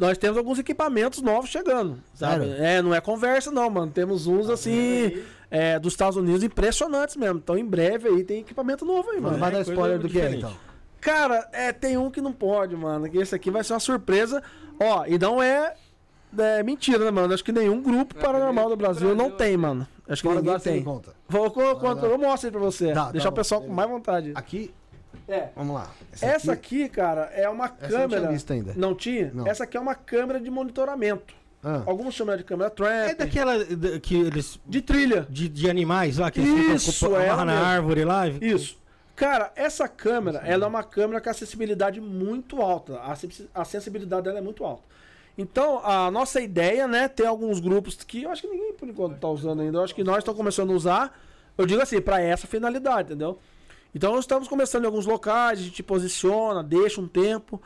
nós 0.00 0.18
temos 0.18 0.36
alguns 0.38 0.58
equipamentos 0.58 1.20
novos 1.22 1.50
chegando. 1.50 1.98
Sabe? 2.14 2.46
Sério? 2.46 2.64
É, 2.64 2.82
não 2.82 2.94
é 2.94 3.00
conversa 3.00 3.50
não, 3.50 3.68
mano. 3.70 3.92
Temos 3.92 4.26
uns 4.26 4.48
assim, 4.50 5.22
é, 5.50 5.78
dos 5.78 5.92
Estados 5.92 6.16
Unidos 6.16 6.42
impressionantes 6.42 7.16
mesmo. 7.16 7.38
Então 7.38 7.56
em 7.56 7.64
breve 7.64 8.08
aí 8.08 8.24
tem 8.24 8.40
equipamento 8.40 8.84
novo 8.84 9.10
aí, 9.10 9.20
mano. 9.20 9.38
vai 9.38 9.50
dar 9.50 9.58
coisa 9.58 9.72
spoiler 9.72 9.98
do 9.98 10.08
que 10.08 10.20
é, 10.20 10.30
então. 10.34 10.52
Cara, 11.00 11.48
é, 11.52 11.72
tem 11.72 11.96
um 11.96 12.10
que 12.10 12.20
não 12.20 12.32
pode, 12.32 12.74
mano. 12.76 13.08
Que 13.08 13.18
esse 13.18 13.34
aqui 13.34 13.50
vai 13.50 13.62
ser 13.64 13.72
uma 13.74 13.80
surpresa. 13.80 14.42
Ó, 14.78 15.04
e 15.06 15.18
não 15.18 15.42
é, 15.42 15.74
é 16.38 16.62
mentira, 16.62 17.04
né, 17.04 17.10
mano? 17.10 17.32
Acho 17.32 17.44
que 17.44 17.52
nenhum 17.52 17.80
grupo 17.82 18.14
É, 18.18 18.20
paranormal 18.20 18.68
do 18.68 18.76
Brasil, 18.76 19.14
não 19.14 19.30
tem, 19.30 19.52
né? 19.52 19.56
mano. 19.56 19.88
Acho 20.08 20.22
que 20.22 20.28
ninguém 20.28 20.58
tem. 20.58 20.82
conta. 20.82 21.14
Vou, 21.28 21.48
vou, 21.50 21.76
conto- 21.76 22.04
eu 22.04 22.18
mostro 22.18 22.48
aí 22.48 22.52
pra 22.52 22.60
você. 22.60 22.92
Tá, 22.92 23.12
Deixar 23.12 23.28
tá 23.28 23.32
o 23.32 23.36
pessoal 23.36 23.60
bom, 23.60 23.68
com 23.68 23.72
mais 23.72 23.88
vontade. 23.88 24.32
Aqui, 24.34 24.74
É. 25.28 25.48
vamos 25.54 25.74
lá. 25.74 25.90
Essa 26.20 26.52
aqui, 26.52 26.88
cara, 26.88 27.30
é 27.34 27.48
uma 27.48 27.66
Essa 27.66 27.74
eu 27.78 27.80
não 27.80 27.88
tinha 27.88 28.08
câmera. 28.08 28.32
visto 28.32 28.52
ainda. 28.52 28.74
Não 28.76 28.94
tinha? 28.94 29.30
Não. 29.32 29.46
Essa 29.46 29.64
aqui 29.64 29.76
é 29.76 29.80
uma 29.80 29.94
câmera 29.94 30.40
de 30.40 30.50
monitoramento. 30.50 31.34
Ah, 31.62 31.82
Alguns 31.86 32.14
chamam 32.14 32.36
de 32.36 32.42
câmera 32.44 32.70
trap. 32.70 33.10
É 33.10 33.14
daquela 33.14 33.62
da- 33.64 34.00
que 34.00 34.14
eles. 34.16 34.58
De 34.66 34.80
trilha. 34.80 35.26
De, 35.28 35.48
de 35.48 35.68
animais 35.68 36.16
lá, 36.18 36.30
que 36.30 36.40
eles 36.40 36.82
Isso, 36.82 36.92
ficam 36.92 37.14
amarram 37.16 37.44
na 37.44 37.52
mesmo. 37.52 37.66
árvore 37.66 38.04
lá. 38.04 38.26
e- 38.28 38.38
Isso. 38.40 38.78
Cara, 39.14 39.52
essa 39.54 39.86
câmera, 39.86 40.38
ela 40.38 40.64
é 40.64 40.68
uma 40.68 40.82
câmera 40.82 41.20
com 41.20 41.28
acessibilidade 41.28 42.00
muito 42.00 42.62
alta. 42.62 42.98
A 43.54 43.64
sensibilidade 43.66 44.22
dela 44.22 44.38
é 44.38 44.40
muito 44.42 44.64
alta. 44.64 44.82
Então, 45.36 45.80
a 45.84 46.10
nossa 46.10 46.40
ideia, 46.40 46.88
né, 46.88 47.06
tem 47.08 47.26
alguns 47.26 47.60
grupos 47.60 47.94
que 47.96 48.22
eu 48.22 48.30
acho 48.30 48.40
que 48.42 48.48
ninguém 48.48 48.72
por 48.72 48.88
enquanto 48.88 49.18
tá 49.18 49.28
usando 49.28 49.60
ainda. 49.60 49.76
Eu 49.78 49.84
acho 49.84 49.94
que 49.94 50.02
nós 50.02 50.18
estamos 50.18 50.38
começando 50.38 50.70
a 50.72 50.74
usar, 50.74 51.20
eu 51.58 51.66
digo 51.66 51.82
assim, 51.82 52.00
para 52.00 52.20
essa 52.22 52.46
finalidade, 52.46 53.08
entendeu? 53.12 53.38
Então, 53.94 54.12
nós 54.12 54.24
estamos 54.24 54.46
começando 54.46 54.84
em 54.84 54.86
alguns 54.86 55.06
locais, 55.06 55.58
a 55.58 55.62
gente 55.62 55.82
posiciona, 55.82 56.62
deixa 56.62 57.00
um 57.00 57.08
tempo. 57.08 57.60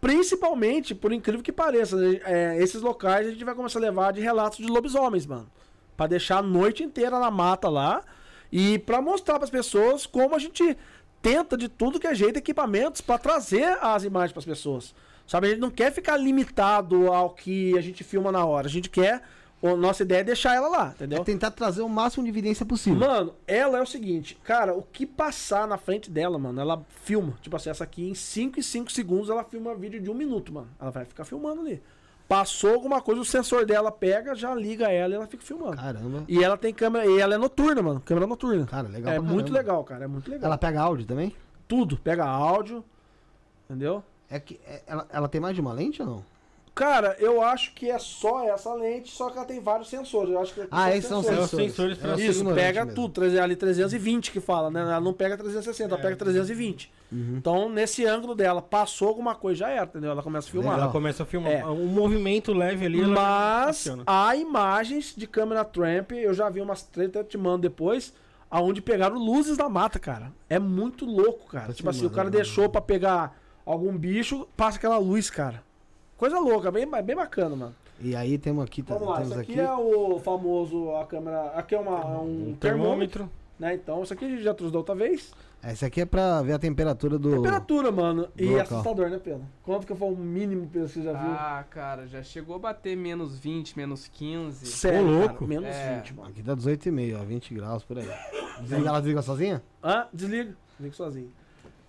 Principalmente, 0.00 0.94
por 0.94 1.12
incrível 1.12 1.42
que 1.42 1.52
pareça, 1.52 1.96
é, 2.24 2.60
esses 2.60 2.82
locais 2.82 3.26
a 3.26 3.30
gente 3.30 3.44
vai 3.44 3.54
começar 3.54 3.78
a 3.78 3.82
levar 3.82 4.12
de 4.12 4.20
relatos 4.20 4.58
de 4.58 4.66
lobisomens, 4.66 5.26
mano. 5.26 5.48
Pra 5.96 6.08
deixar 6.08 6.38
a 6.38 6.42
noite 6.42 6.82
inteira 6.82 7.20
na 7.20 7.30
mata 7.30 7.68
lá 7.68 8.02
e 8.50 8.80
pra 8.80 9.00
mostrar 9.00 9.38
pras 9.38 9.50
pessoas 9.50 10.04
como 10.04 10.34
a 10.34 10.38
gente 10.40 10.76
tenta 11.22 11.56
de 11.56 11.68
tudo 11.68 12.00
que 12.00 12.06
é 12.08 12.14
jeito 12.14 12.36
equipamentos 12.36 13.00
pra 13.00 13.16
trazer 13.16 13.78
as 13.80 14.02
imagens 14.02 14.32
pras 14.32 14.44
pessoas. 14.44 14.92
Sabe, 15.24 15.46
a 15.46 15.50
gente 15.50 15.60
não 15.60 15.70
quer 15.70 15.92
ficar 15.92 16.16
limitado 16.16 17.12
ao 17.12 17.30
que 17.30 17.78
a 17.78 17.80
gente 17.80 18.02
filma 18.02 18.32
na 18.32 18.44
hora. 18.44 18.66
A 18.66 18.70
gente 18.70 18.90
quer, 18.90 19.22
a 19.62 19.76
nossa 19.76 20.02
ideia 20.02 20.20
é 20.20 20.24
deixar 20.24 20.54
ela 20.54 20.68
lá, 20.68 20.88
entendeu? 20.94 21.20
é 21.20 21.24
tentar 21.24 21.50
trazer 21.52 21.82
o 21.82 21.88
máximo 21.88 22.24
de 22.24 22.30
evidência 22.30 22.66
possível. 22.66 22.98
Mano, 22.98 23.34
ela 23.46 23.78
é 23.78 23.82
o 23.82 23.86
seguinte, 23.86 24.36
cara, 24.42 24.74
o 24.74 24.82
que 24.82 25.06
passar 25.06 25.68
na 25.68 25.78
frente 25.78 26.10
dela, 26.10 26.38
mano, 26.38 26.60
ela 26.60 26.84
filma. 27.04 27.34
Tipo 27.40 27.56
assim, 27.56 27.70
essa 27.70 27.84
aqui 27.84 28.08
em 28.08 28.14
5 28.14 28.58
e 28.58 28.62
5 28.62 28.90
segundos 28.90 29.30
ela 29.30 29.44
filma 29.44 29.74
vídeo 29.74 30.00
de 30.00 30.10
um 30.10 30.14
minuto, 30.14 30.52
mano. 30.52 30.68
Ela 30.80 30.90
vai 30.90 31.04
ficar 31.04 31.24
filmando 31.24 31.60
ali. 31.60 31.80
Passou 32.28 32.72
alguma 32.74 33.00
coisa, 33.02 33.20
o 33.20 33.24
sensor 33.24 33.66
dela 33.66 33.92
pega, 33.92 34.34
já 34.34 34.54
liga 34.54 34.90
ela 34.90 35.12
e 35.12 35.16
ela 35.16 35.26
fica 35.26 35.44
filmando. 35.44 35.76
Caramba. 35.76 36.24
E 36.26 36.42
ela 36.42 36.56
tem 36.56 36.72
câmera, 36.72 37.06
e 37.06 37.18
ela 37.20 37.34
é 37.34 37.38
noturna, 37.38 37.82
mano. 37.82 38.00
Câmera 38.00 38.26
noturna. 38.26 38.64
Cara, 38.66 38.88
legal 38.88 39.12
é 39.12 39.20
muito 39.20 39.52
legal, 39.52 39.84
cara. 39.84 40.04
É 40.04 40.08
muito 40.08 40.30
legal. 40.30 40.46
Ela 40.46 40.56
pega 40.58 40.80
áudio 40.80 41.04
também? 41.06 41.34
Tudo, 41.68 41.98
pega 41.98 42.24
áudio. 42.24 42.82
Entendeu? 43.68 44.02
É 44.30 44.40
que 44.40 44.58
é- 44.66 44.82
ela, 44.86 45.06
ela 45.10 45.28
tem 45.28 45.40
mais 45.40 45.54
de 45.54 45.60
uma 45.60 45.72
lente 45.72 46.00
ou 46.00 46.08
não? 46.08 46.24
Cara, 46.74 47.14
eu 47.18 47.42
acho 47.42 47.74
que 47.74 47.90
é 47.90 47.98
só 47.98 48.44
essa 48.48 48.72
lente, 48.72 49.10
só 49.10 49.28
que 49.28 49.36
ela 49.36 49.46
tem 49.46 49.60
vários 49.60 49.88
sensores. 49.90 50.32
Eu 50.32 50.40
acho 50.40 50.54
que 50.54 50.66
Ah, 50.70 50.90
esses 50.96 51.06
são 51.08 51.18
É 51.18 51.20
os 51.20 51.26
sensores. 51.26 51.66
sensores 51.70 51.98
pra- 51.98 52.16
sou 52.16 52.24
Isso, 52.24 52.44
pega 52.54 52.84
mesmo. 52.86 52.94
tudo, 52.94 53.12
300 53.12 53.44
ali 53.44 53.56
320 53.56 54.30
que 54.32 54.40
fala, 54.40 54.70
né? 54.70 54.80
Ela 54.80 55.00
não 55.00 55.12
pega 55.12 55.36
360, 55.36 55.94
ela 55.94 56.02
pega 56.02 56.16
320. 56.16 56.90
Uhum. 57.12 57.34
Então, 57.36 57.68
nesse 57.68 58.06
ângulo 58.06 58.34
dela, 58.34 58.62
passou 58.62 59.08
alguma 59.08 59.34
coisa, 59.34 59.58
já 59.58 59.68
era, 59.68 59.84
entendeu? 59.84 60.10
Ela 60.12 60.22
começa 60.22 60.48
a 60.48 60.50
filmar. 60.50 60.70
Legal. 60.70 60.84
Ela 60.84 60.92
começa 60.92 61.22
a 61.22 61.26
filmar. 61.26 61.52
É. 61.52 61.66
Um 61.66 61.86
movimento 61.88 62.54
leve 62.54 62.86
ali. 62.86 63.02
Mas 63.04 63.86
há 64.06 64.34
imagens 64.34 65.12
de 65.14 65.26
câmera 65.26 65.64
tramp, 65.66 66.12
eu 66.12 66.32
já 66.32 66.48
vi 66.48 66.62
umas 66.62 66.82
três, 66.82 67.10
até 67.10 67.22
te 67.22 67.36
mando 67.36 67.58
depois, 67.58 68.14
aonde 68.50 68.80
pegaram 68.80 69.18
luzes 69.18 69.58
na 69.58 69.68
mata, 69.68 69.98
cara. 69.98 70.32
É 70.48 70.58
muito 70.58 71.04
louco, 71.04 71.50
cara. 71.50 71.66
Tá 71.66 71.74
tipo 71.74 71.90
assim, 71.90 72.06
o 72.06 72.10
cara 72.10 72.24
mandando, 72.30 72.42
deixou 72.42 72.66
pra 72.70 72.80
pegar 72.80 73.36
algum 73.66 73.94
bicho, 73.96 74.48
passa 74.56 74.78
aquela 74.78 74.96
luz, 74.96 75.28
cara. 75.28 75.62
Coisa 76.22 76.38
louca, 76.38 76.70
bem, 76.70 76.88
bem 76.88 77.16
bacana, 77.16 77.56
mano. 77.56 77.74
E 78.00 78.14
aí 78.14 78.38
temos 78.38 78.62
aqui, 78.62 78.80
tá, 78.80 78.94
Vamos 78.94 79.08
lá, 79.08 79.14
temos 79.16 79.30
isso 79.32 79.40
aqui, 79.40 79.52
aqui. 79.58 79.60
é 79.60 79.72
o 79.74 80.20
famoso, 80.20 80.94
a 80.94 81.04
câmera, 81.04 81.48
aqui 81.48 81.74
é 81.74 81.80
uma, 81.80 82.20
um, 82.20 82.50
Um 82.50 82.54
termômetro, 82.54 82.60
termômetro. 82.60 83.30
né? 83.58 83.74
Então, 83.74 84.04
isso 84.04 84.12
aqui 84.12 84.26
a 84.26 84.28
gente 84.28 84.40
já 84.44 84.54
trouxe 84.54 84.72
da 84.72 84.78
outra 84.78 84.94
vez. 84.94 85.32
Esse 85.64 85.84
aqui 85.84 86.02
é 86.02 86.06
pra 86.06 86.40
ver 86.40 86.52
a 86.52 86.60
temperatura 86.60 87.18
do. 87.18 87.28
Temperatura, 87.42 87.90
mano. 87.90 88.28
E 88.38 88.44
local. 88.44 88.60
assustador, 88.62 89.10
né, 89.10 89.18
Pedro? 89.18 89.42
Quanto 89.64 89.84
que 89.84 89.96
foi 89.96 90.12
o 90.12 90.16
mínimo 90.16 90.68
que 90.68 90.78
você 90.78 91.02
já 91.02 91.12
viu? 91.12 91.32
Ah, 91.32 91.64
cara, 91.68 92.06
já 92.06 92.22
chegou 92.22 92.54
a 92.54 92.58
bater 92.60 92.96
menos 92.96 93.36
20, 93.40 93.76
menos 93.76 94.06
15. 94.06 94.64
Sério, 94.64 95.00
ô, 95.00 95.18
cara, 95.22 95.26
louco. 95.30 95.44
menos 95.44 95.74
É. 95.74 95.96
20, 95.96 96.14
mano. 96.14 96.28
Aqui 96.28 96.40
tá 96.44 96.54
18,5, 96.54 97.20
ó, 97.20 97.24
20 97.24 97.52
graus 97.54 97.82
por 97.82 97.98
aí. 97.98 98.08
Desliga, 98.60 98.88
ela 98.88 99.00
desliga 99.00 99.22
sozinha? 99.22 99.60
Ah, 99.82 100.06
desliga. 100.12 100.56
Desliga 100.78 100.94
sozinho. 100.94 101.32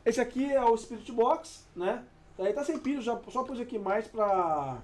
Esse 0.03 0.20
aqui 0.20 0.52
é 0.52 0.64
o 0.64 0.76
Spirit 0.76 1.12
Box, 1.12 1.68
né? 1.76 2.02
Aí 2.40 2.52
tá 2.53 2.64
sem 2.64 2.78
pilha, 2.80 3.02
já 3.02 3.20
só 3.30 3.44
pus 3.44 3.60
aqui 3.60 3.78
mais 3.78 4.08
pra, 4.08 4.78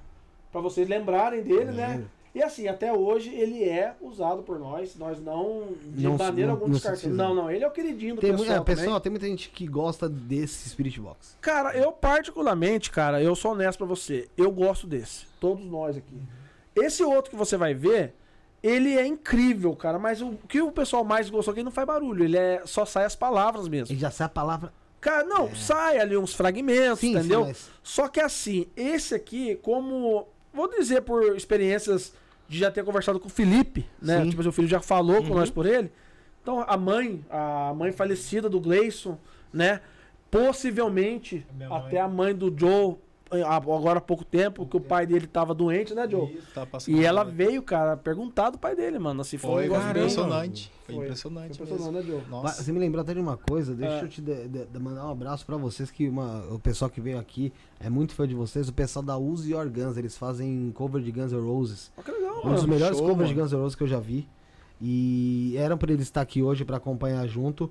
pra 0.51 0.61
vocês 0.61 0.87
lembrarem 0.87 1.41
dele, 1.41 1.71
né? 1.71 1.87
Lembro. 1.87 2.09
E 2.35 2.43
assim, 2.43 2.67
até 2.67 2.93
hoje 2.93 3.33
ele 3.33 3.63
é 3.63 3.95
usado 3.99 4.43
por 4.43 4.59
nós. 4.59 4.95
Nós 4.95 5.19
não, 5.19 5.69
de 5.83 6.03
Não- 6.05 6.15
maneira 6.15 6.51
alguma, 6.51 6.67
não 6.67 6.75
descartamos. 6.75 7.17
Não, 7.17 7.33
não, 7.33 7.49
ele 7.49 7.63
é 7.63 7.67
o 7.67 7.71
queridinho 7.71 8.15
do 8.15 8.21
Tem, 8.21 8.31
pessoal. 8.31 8.49
é, 8.51 8.59
também. 8.59 8.75
pessoal, 8.75 8.99
tem 9.01 9.09
muita 9.09 9.25
gente 9.25 9.49
que 9.49 9.65
gosta 9.65 10.07
desse 10.07 10.69
Spirit 10.69 11.01
Box. 11.01 11.35
Cara, 11.41 11.75
eu 11.75 11.91
particularmente, 11.91 12.91
cara, 12.91 13.21
eu 13.21 13.35
sou 13.35 13.53
honesto 13.53 13.79
pra 13.79 13.87
você. 13.87 14.29
Eu 14.37 14.51
gosto 14.51 14.85
desse. 14.85 15.25
Todos 15.39 15.65
nós 15.65 15.97
aqui. 15.97 16.15
Esse 16.75 17.03
outro 17.03 17.31
que 17.31 17.35
você 17.35 17.57
vai 17.57 17.73
ver, 17.73 18.13
ele 18.61 18.95
é 18.95 19.05
incrível, 19.07 19.75
cara. 19.75 19.97
Mas 19.97 20.21
o 20.21 20.33
que 20.47 20.61
o 20.61 20.71
pessoal 20.71 21.03
mais 21.03 21.31
gostou 21.31 21.51
aqui 21.51 21.63
não 21.63 21.71
faz 21.71 21.87
barulho. 21.87 22.23
Ele 22.23 22.37
é 22.37 22.61
só 22.63 22.85
sai 22.85 23.05
as 23.05 23.15
palavras 23.15 23.67
mesmo. 23.67 23.93
E 23.95 23.97
já 23.99 24.11
sai 24.11 24.27
a 24.27 24.29
palavra. 24.29 24.71
Cara, 25.01 25.23
não, 25.23 25.55
sai 25.55 25.97
ali 25.99 26.17
uns 26.17 26.33
fragmentos, 26.33 26.99
Sim, 26.99 27.11
entendeu? 27.15 27.41
sim, 27.41 27.47
mas- 27.49 27.69
Só 27.81 28.07
que 28.07 28.19
assim, 28.19 28.67
esse 28.75 29.15
aqui, 29.15 29.55
como. 29.61 30.27
Vou 30.53 30.67
dizer 30.67 31.01
por 31.01 31.35
experiências 31.37 32.13
de 32.47 32.57
já 32.57 32.69
ter 32.71 32.83
conversado 32.83 33.19
com 33.19 33.27
o 33.27 33.31
Felipe, 33.31 33.85
né? 34.01 34.23
Sim. 34.23 34.29
Tipo, 34.31 34.47
o 34.47 34.51
filho 34.51 34.67
já 34.67 34.79
falou 34.81 35.21
com 35.21 35.29
Uhum. 35.29 35.35
nós 35.35 35.49
por 35.51 35.65
ele. 35.65 35.91
Então, 36.41 36.63
a 36.67 36.75
mãe, 36.75 37.23
a 37.29 37.73
mãe 37.75 37.91
falecida 37.91 38.49
do 38.49 38.59
Gleison, 38.59 39.17
né? 39.53 39.81
Possivelmente, 40.31 41.45
até 41.69 41.99
a 41.99 42.07
mãe 42.07 42.33
do 42.33 42.53
Joe, 42.57 42.95
agora 43.31 43.99
há 43.99 44.01
pouco 44.01 44.25
tempo, 44.25 44.65
que 44.65 44.75
o 44.75 44.79
pai 44.79 45.05
dele 45.05 45.27
tava 45.27 45.53
doente, 45.53 45.93
né, 45.93 46.07
Joe? 46.09 46.31
Isso, 46.33 46.47
tá 46.53 46.65
passando 46.65 46.97
E 46.97 47.05
ela 47.05 47.23
mal. 47.23 47.33
veio, 47.33 47.61
cara, 47.61 47.95
perguntar 47.95 48.49
do 48.49 48.57
pai 48.57 48.75
dele, 48.75 48.97
mano. 48.99 49.21
Assim, 49.21 49.37
foi, 49.37 49.69
um 49.69 49.73
Foi, 49.73 49.79
bem- 49.79 49.89
impressionante. 49.89 50.71
Foi, 50.85 50.95
Foi. 50.95 51.03
impressionante. 51.05 51.57
Foi 51.57 51.65
impressionante, 51.65 52.05
mesmo. 52.05 52.13
né, 52.13 52.21
Joe? 52.23 52.29
Nossa. 52.31 52.63
Você 52.63 52.71
me 52.71 52.79
lembrou 52.79 53.01
até 53.01 53.13
de 53.13 53.19
uma 53.19 53.37
coisa, 53.37 53.73
deixa 53.75 53.95
É. 53.95 54.03
eu 54.03 54.07
te 54.07 54.21
de- 54.21 54.47
de- 54.47 54.65
de 54.65 54.79
mandar 54.79 55.05
um 55.05 55.11
abraço 55.11 55.45
pra 55.45 55.57
vocês, 55.57 55.91
que 55.91 56.07
uma, 56.09 56.43
o 56.51 56.59
pessoal 56.59 56.89
que 56.89 56.99
veio 56.99 57.19
aqui 57.19 57.53
é 57.79 57.89
muito 57.89 58.13
fã 58.13 58.27
de 58.27 58.33
vocês, 58.35 58.67
o 58.67 58.73
pessoal 58.73 59.03
da 59.03 59.17
Use 59.17 59.51
Your 59.51 59.69
Guns, 59.69 59.97
eles 59.97 60.17
fazem 60.17 60.71
cover 60.73 61.01
de 61.01 61.11
Guns 61.11 61.31
N' 61.31 61.39
Roses. 61.39 61.91
Ó, 61.97 62.01
que 62.01 62.11
legal, 62.11 62.37
Um 62.39 62.51
dos 62.53 62.61
mano. 62.61 62.67
melhores 62.73 62.97
show, 62.97 63.07
covers 63.07 63.29
de 63.29 63.35
mano. 63.35 63.45
Guns 63.47 63.53
N' 63.53 63.59
Roses 63.61 63.75
que 63.75 63.83
eu 63.83 63.87
já 63.87 63.99
vi. 63.99 64.27
E 64.81 65.55
eram 65.57 65.77
para 65.77 65.91
eles 65.91 66.05
estar 66.05 66.21
aqui 66.21 66.41
hoje 66.41 66.63
para 66.65 66.77
acompanhar 66.77 67.27
junto. 67.27 67.69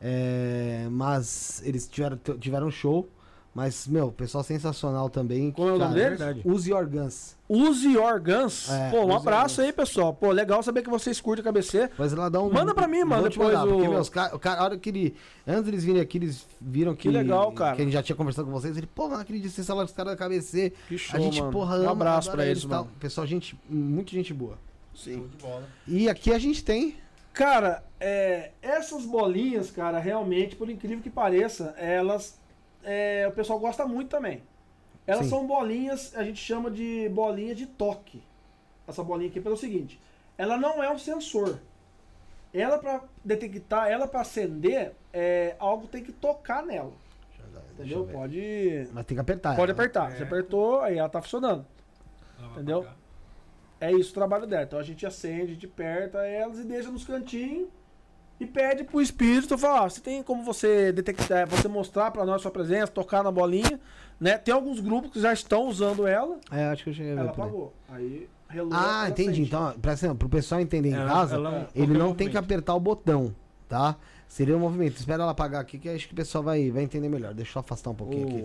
É, 0.00 0.86
mas 0.90 1.62
eles 1.64 1.86
tiveram, 1.88 2.18
tiveram 2.38 2.70
show. 2.70 3.08
Mas, 3.56 3.86
meu, 3.86 4.12
pessoal 4.12 4.44
sensacional 4.44 5.08
também. 5.08 5.50
Como 5.50 5.66
é 5.70 5.72
o 5.72 5.78
nome 5.78 5.94
deles? 5.94 6.20
Use 6.44 6.70
Your 6.70 6.86
Guns. 6.86 7.34
Use 7.48 7.88
Your 7.90 8.20
Guns. 8.20 8.70
É, 8.70 8.90
Pô, 8.90 9.06
um 9.06 9.16
abraço 9.16 9.62
aí, 9.62 9.72
pessoal. 9.72 10.12
Pô, 10.12 10.30
legal 10.30 10.62
saber 10.62 10.82
que 10.82 10.90
vocês 10.90 11.22
curtem 11.22 11.42
a 11.42 11.48
KBC. 11.50 11.88
Mas 11.96 12.12
lá 12.12 12.28
dá 12.28 12.38
um. 12.42 12.52
Manda 12.52 12.74
pra 12.74 12.86
mim, 12.86 13.02
mano, 13.02 13.30
depois 13.30 13.48
mandar, 13.54 13.64
o- 13.64 13.72
Porque, 13.72 13.88
meu, 13.88 13.98
os 13.98 14.10
cara, 14.10 14.36
o 14.36 14.38
cara, 14.38 14.60
a 14.60 14.64
hora 14.64 14.76
que 14.76 14.90
ele. 14.90 15.16
Antes 15.46 15.62
deles 15.64 15.84
virem 15.84 16.02
aqui, 16.02 16.18
eles 16.18 16.46
viram 16.60 16.94
que. 16.94 17.08
Que 17.08 17.08
legal, 17.08 17.50
cara. 17.52 17.76
Que 17.76 17.80
a 17.80 17.84
gente 17.86 17.94
já 17.94 18.02
tinha 18.02 18.14
conversado 18.14 18.46
com 18.46 18.52
vocês. 18.52 18.76
Ele, 18.76 18.86
pô, 18.86 19.08
não 19.08 19.16
acredito 19.16 19.48
que 19.48 19.56
vocês 19.56 19.66
falaram 19.66 19.86
dos 19.86 19.94
caras 19.94 20.12
da 20.12 20.18
KBC. 20.22 20.74
Que 20.86 20.98
show, 20.98 21.18
a 21.18 21.22
gente, 21.22 21.40
mano. 21.40 21.50
porra, 21.52 21.76
um 21.78 21.80
ama, 21.84 21.92
abraço 21.92 22.28
adora 22.28 22.42
pra 22.42 22.50
eles, 22.50 22.62
e 22.62 22.68
tal. 22.68 22.84
mano. 22.84 22.96
Pessoal, 23.00 23.26
gente, 23.26 23.58
muita 23.70 24.10
gente 24.10 24.34
boa. 24.34 24.58
Sim. 24.94 25.26
E 25.88 26.10
aqui 26.10 26.30
a 26.30 26.38
gente 26.38 26.62
tem. 26.62 26.94
Cara, 27.32 27.82
é, 27.98 28.50
essas 28.60 29.06
bolinhas, 29.06 29.70
cara, 29.70 29.98
realmente, 29.98 30.54
por 30.56 30.68
incrível 30.68 31.00
que 31.02 31.08
pareça, 31.08 31.74
elas. 31.78 32.38
É, 32.86 33.26
o 33.28 33.32
pessoal 33.32 33.58
gosta 33.58 33.84
muito 33.84 34.08
também. 34.08 34.42
Elas 35.04 35.24
Sim. 35.24 35.30
são 35.30 35.46
bolinhas, 35.46 36.16
a 36.16 36.22
gente 36.22 36.38
chama 36.38 36.70
de 36.70 37.08
bolinha 37.08 37.54
de 37.54 37.66
toque. 37.66 38.22
Essa 38.86 39.02
bolinha 39.02 39.28
aqui, 39.28 39.40
pelo 39.40 39.56
seguinte: 39.56 40.00
ela 40.38 40.56
não 40.56 40.82
é 40.82 40.90
um 40.90 40.98
sensor. 40.98 41.58
Ela, 42.54 42.78
pra 42.78 43.02
detectar, 43.24 43.88
ela 43.88 44.06
pra 44.06 44.20
acender, 44.20 44.92
é, 45.12 45.56
algo 45.58 45.88
tem 45.88 46.02
que 46.02 46.12
tocar 46.12 46.64
nela. 46.64 46.92
Entendeu? 47.74 48.06
Pode. 48.06 48.88
Mas 48.92 49.04
tem 49.04 49.16
que 49.16 49.20
apertar. 49.20 49.56
Pode 49.56 49.72
ela. 49.72 49.78
apertar. 49.78 50.12
Você 50.12 50.22
apertou, 50.22 50.80
aí 50.80 50.96
ela 50.96 51.08
tá 51.08 51.20
funcionando. 51.20 51.66
Entendeu? 52.52 52.86
É 53.80 53.92
isso 53.92 54.12
o 54.12 54.14
trabalho 54.14 54.46
dela. 54.46 54.62
Então 54.62 54.78
a 54.78 54.82
gente 54.82 55.04
acende, 55.04 55.42
a 55.42 55.54
gente 55.54 55.66
aperta 55.66 56.24
elas 56.24 56.58
e 56.58 56.64
deixa 56.64 56.90
nos 56.90 57.04
cantinhos 57.04 57.68
e 58.38 58.46
pede 58.46 58.84
pro 58.84 59.00
espírito 59.00 59.56
falar, 59.56 59.84
ó, 59.84 59.88
você 59.88 60.00
tem 60.00 60.22
como 60.22 60.42
você 60.44 60.92
detectar, 60.92 61.46
você 61.48 61.68
mostrar 61.68 62.10
pra 62.10 62.24
nós 62.24 62.42
sua 62.42 62.50
presença, 62.50 62.88
tocar 62.88 63.22
na 63.24 63.30
bolinha, 63.30 63.80
né? 64.20 64.36
Tem 64.38 64.52
alguns 64.54 64.80
grupos 64.80 65.10
que 65.12 65.20
já 65.20 65.32
estão 65.32 65.66
usando 65.68 66.06
ela, 66.06 66.38
É, 66.50 66.66
acho 66.66 66.84
que 66.84 66.90
eu 66.90 66.94
cheguei 66.94 67.12
a 67.12 67.14
ver. 67.14 67.20
ela 67.22 67.30
aí. 67.30 67.34
apagou. 67.34 67.72
Aí 67.88 68.28
relou. 68.48 68.70
Ah, 68.74 69.06
entendi. 69.08 69.42
Então, 69.42 69.72
pra, 69.80 69.92
assim, 69.92 70.14
pro 70.14 70.28
pessoal 70.28 70.60
entender 70.60 70.90
em 70.90 70.94
Ela- 70.94 71.08
casa, 71.10 71.34
ela- 71.36 71.68
ele 71.74 71.86
qualquer 71.86 71.98
não 71.98 72.14
tem 72.14 72.28
que 72.28 72.36
apertar 72.36 72.74
o 72.74 72.80
botão, 72.80 73.34
tá? 73.68 73.96
Seria 74.28 74.56
um 74.56 74.60
movimento. 74.60 74.96
Espera 74.96 75.22
ela 75.22 75.30
apagar 75.32 75.60
aqui 75.60 75.78
que 75.78 75.88
acho 75.88 76.08
que 76.08 76.12
o 76.12 76.16
pessoal 76.16 76.42
vai, 76.42 76.68
vai 76.70 76.82
entender 76.82 77.08
melhor. 77.08 77.32
Deixa 77.32 77.56
eu 77.56 77.60
afastar 77.60 77.90
um 77.90 77.94
pouquinho 77.94 78.26
aqui. 78.26 78.42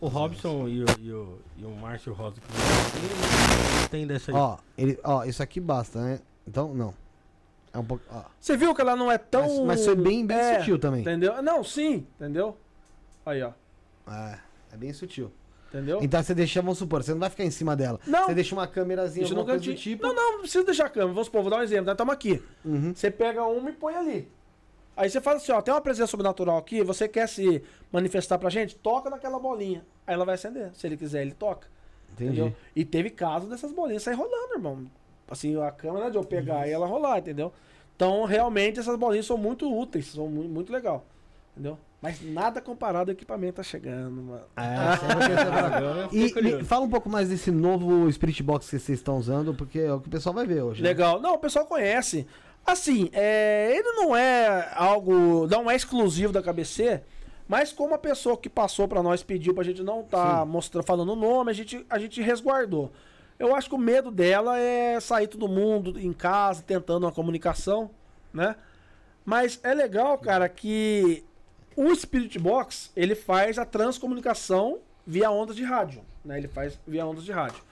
O, 0.00 0.06
o 0.06 0.08
Robson 0.08 0.66
e 0.66 0.82
o, 0.82 0.86
e 1.00 1.12
o, 1.12 1.38
e 1.58 1.64
o 1.66 1.70
Márcio 1.76 2.14
Rosa 2.14 2.36
que 2.40 3.88
tem 3.90 4.06
dessa 4.06 4.30
aí. 4.30 4.36
Ó, 4.36 4.56
ele, 4.76 4.98
ó, 5.04 5.24
isso 5.24 5.42
aqui 5.42 5.60
basta, 5.60 6.00
né? 6.00 6.20
Então, 6.46 6.72
não. 6.74 6.94
É 7.72 7.78
um 7.78 7.84
pouco. 7.84 8.04
Ó. 8.10 8.22
Você 8.40 8.56
viu 8.56 8.74
que 8.74 8.80
ela 8.80 8.96
não 8.96 9.10
é 9.10 9.18
tão. 9.18 9.42
Mas, 9.42 9.78
mas 9.78 9.84
foi 9.84 9.94
bem, 9.94 10.26
bem 10.26 10.36
É, 10.36 10.58
sutil 10.58 10.78
também. 10.78 11.00
Entendeu? 11.02 11.42
Não, 11.42 11.62
sim, 11.62 12.06
entendeu? 12.16 12.56
Aí, 13.24 13.42
ó. 13.42 13.52
É, 14.10 14.38
é 14.72 14.76
bem 14.76 14.92
sutil. 14.92 15.30
Entendeu? 15.68 15.98
Então 16.00 16.22
você 16.22 16.34
deixa, 16.34 16.62
vamos 16.62 16.78
supor, 16.78 17.02
você 17.02 17.12
não 17.12 17.20
vai 17.20 17.28
ficar 17.28 17.44
em 17.44 17.50
cima 17.50 17.76
dela. 17.76 18.00
Não. 18.06 18.24
Você 18.26 18.34
deixa 18.34 18.54
uma 18.54 18.66
câmerazinha, 18.66 19.26
alguma 19.26 19.44
coisa 19.44 19.60
do 19.60 19.66
cantinho. 19.66 19.76
tipo. 19.76 20.06
Não, 20.06 20.14
não, 20.14 20.32
não 20.32 20.40
precisa 20.40 20.64
deixar 20.64 20.86
a 20.86 20.88
câmera. 20.88 21.12
Vamos 21.12 21.26
supor, 21.26 21.42
vou 21.42 21.50
dar 21.50 21.58
um 21.58 21.62
exemplo. 21.62 21.90
Estamos 21.90 22.14
aqui. 22.14 22.42
Uhum. 22.64 22.94
Você 22.94 23.10
pega 23.10 23.44
uma 23.44 23.68
e 23.68 23.72
põe 23.74 23.94
ali. 23.94 24.32
Aí 24.96 25.08
você 25.08 25.20
fala 25.20 25.36
assim, 25.36 25.52
ó, 25.52 25.60
tem 25.60 25.72
uma 25.72 25.80
presença 25.80 26.08
sobrenatural 26.08 26.58
aqui, 26.58 26.82
você 26.82 27.06
quer 27.06 27.28
se 27.28 27.62
manifestar 27.92 28.36
pra 28.38 28.50
gente? 28.50 28.74
Toca 28.74 29.08
naquela 29.08 29.38
bolinha. 29.38 29.86
Aí 30.06 30.14
ela 30.14 30.24
vai 30.24 30.34
acender. 30.34 30.74
Se 30.74 30.86
ele 30.86 30.96
quiser, 30.96 31.22
ele 31.22 31.32
toca. 31.32 31.68
Entendi. 32.14 32.40
Entendeu? 32.40 32.56
E 32.74 32.84
teve 32.84 33.10
casos 33.10 33.48
dessas 33.48 33.70
bolinhas 33.70 34.02
sair 34.02 34.14
rolando, 34.14 34.54
irmão. 34.54 34.90
Assim, 35.30 35.60
a 35.60 35.70
câmera 35.70 36.10
de 36.10 36.16
eu 36.16 36.24
pegar 36.24 36.66
e 36.66 36.72
ela 36.72 36.86
rolar, 36.86 37.18
entendeu? 37.18 37.52
Então, 37.94 38.24
realmente, 38.24 38.78
essas 38.78 38.96
bolinhas 38.96 39.26
são 39.26 39.36
muito 39.36 39.70
úteis, 39.72 40.06
são 40.06 40.28
muito, 40.28 40.48
muito 40.48 40.72
legal. 40.72 41.04
Entendeu? 41.52 41.76
Mas 42.00 42.20
nada 42.22 42.60
comparado 42.60 43.10
ao 43.10 43.14
equipamento 43.14 43.54
tá 43.54 43.62
chegando, 43.64 44.22
mano. 44.22 44.42
É. 44.56 44.62
Agora 44.62 46.00
eu 46.12 46.28
fiquei 46.28 46.42
E 46.52 46.56
me 46.56 46.64
fala 46.64 46.84
um 46.84 46.88
pouco 46.88 47.10
mais 47.10 47.28
desse 47.28 47.50
novo 47.50 48.10
Spirit 48.12 48.40
Box 48.42 48.66
que 48.70 48.78
vocês 48.78 49.00
estão 49.00 49.18
usando, 49.18 49.52
porque 49.52 49.80
é 49.80 49.92
o 49.92 50.00
que 50.00 50.06
o 50.06 50.10
pessoal 50.10 50.32
vai 50.32 50.46
ver 50.46 50.62
hoje. 50.62 50.80
né? 50.80 50.88
Legal. 50.88 51.20
Não, 51.20 51.34
o 51.34 51.38
pessoal 51.38 51.66
conhece. 51.66 52.24
Assim, 52.64 53.10
é, 53.12 53.72
ele 53.74 53.90
não 53.92 54.16
é 54.16 54.70
algo. 54.76 55.48
Não 55.48 55.68
é 55.68 55.74
exclusivo 55.74 56.32
da 56.32 56.40
KBC, 56.40 57.02
mas 57.48 57.72
como 57.72 57.94
a 57.94 57.98
pessoa 57.98 58.36
que 58.36 58.48
passou 58.48 58.86
pra 58.86 59.02
nós 59.02 59.24
pediu 59.24 59.52
pra 59.52 59.64
gente 59.64 59.82
não 59.82 60.04
tá 60.04 60.44
mostrando, 60.44 60.84
falando 60.84 61.12
o 61.12 61.16
nome, 61.16 61.50
a 61.50 61.54
gente, 61.54 61.84
a 61.90 61.98
gente 61.98 62.22
resguardou. 62.22 62.92
Eu 63.38 63.54
acho 63.54 63.68
que 63.68 63.74
o 63.74 63.78
medo 63.78 64.10
dela 64.10 64.58
é 64.58 64.98
sair 65.00 65.28
todo 65.28 65.48
mundo 65.48 65.98
em 65.98 66.12
casa 66.12 66.62
tentando 66.62 67.04
uma 67.04 67.12
comunicação, 67.12 67.90
né? 68.32 68.56
Mas 69.24 69.60
é 69.62 69.72
legal, 69.74 70.18
cara, 70.18 70.48
que 70.48 71.24
o 71.76 71.94
Spirit 71.94 72.38
Box 72.38 72.90
ele 72.96 73.14
faz 73.14 73.58
a 73.58 73.64
transcomunicação 73.64 74.80
via 75.06 75.30
ondas 75.30 75.54
de 75.54 75.62
rádio, 75.62 76.02
né? 76.24 76.38
Ele 76.38 76.48
faz 76.48 76.78
via 76.86 77.06
ondas 77.06 77.24
de 77.24 77.30
rádio. 77.30 77.62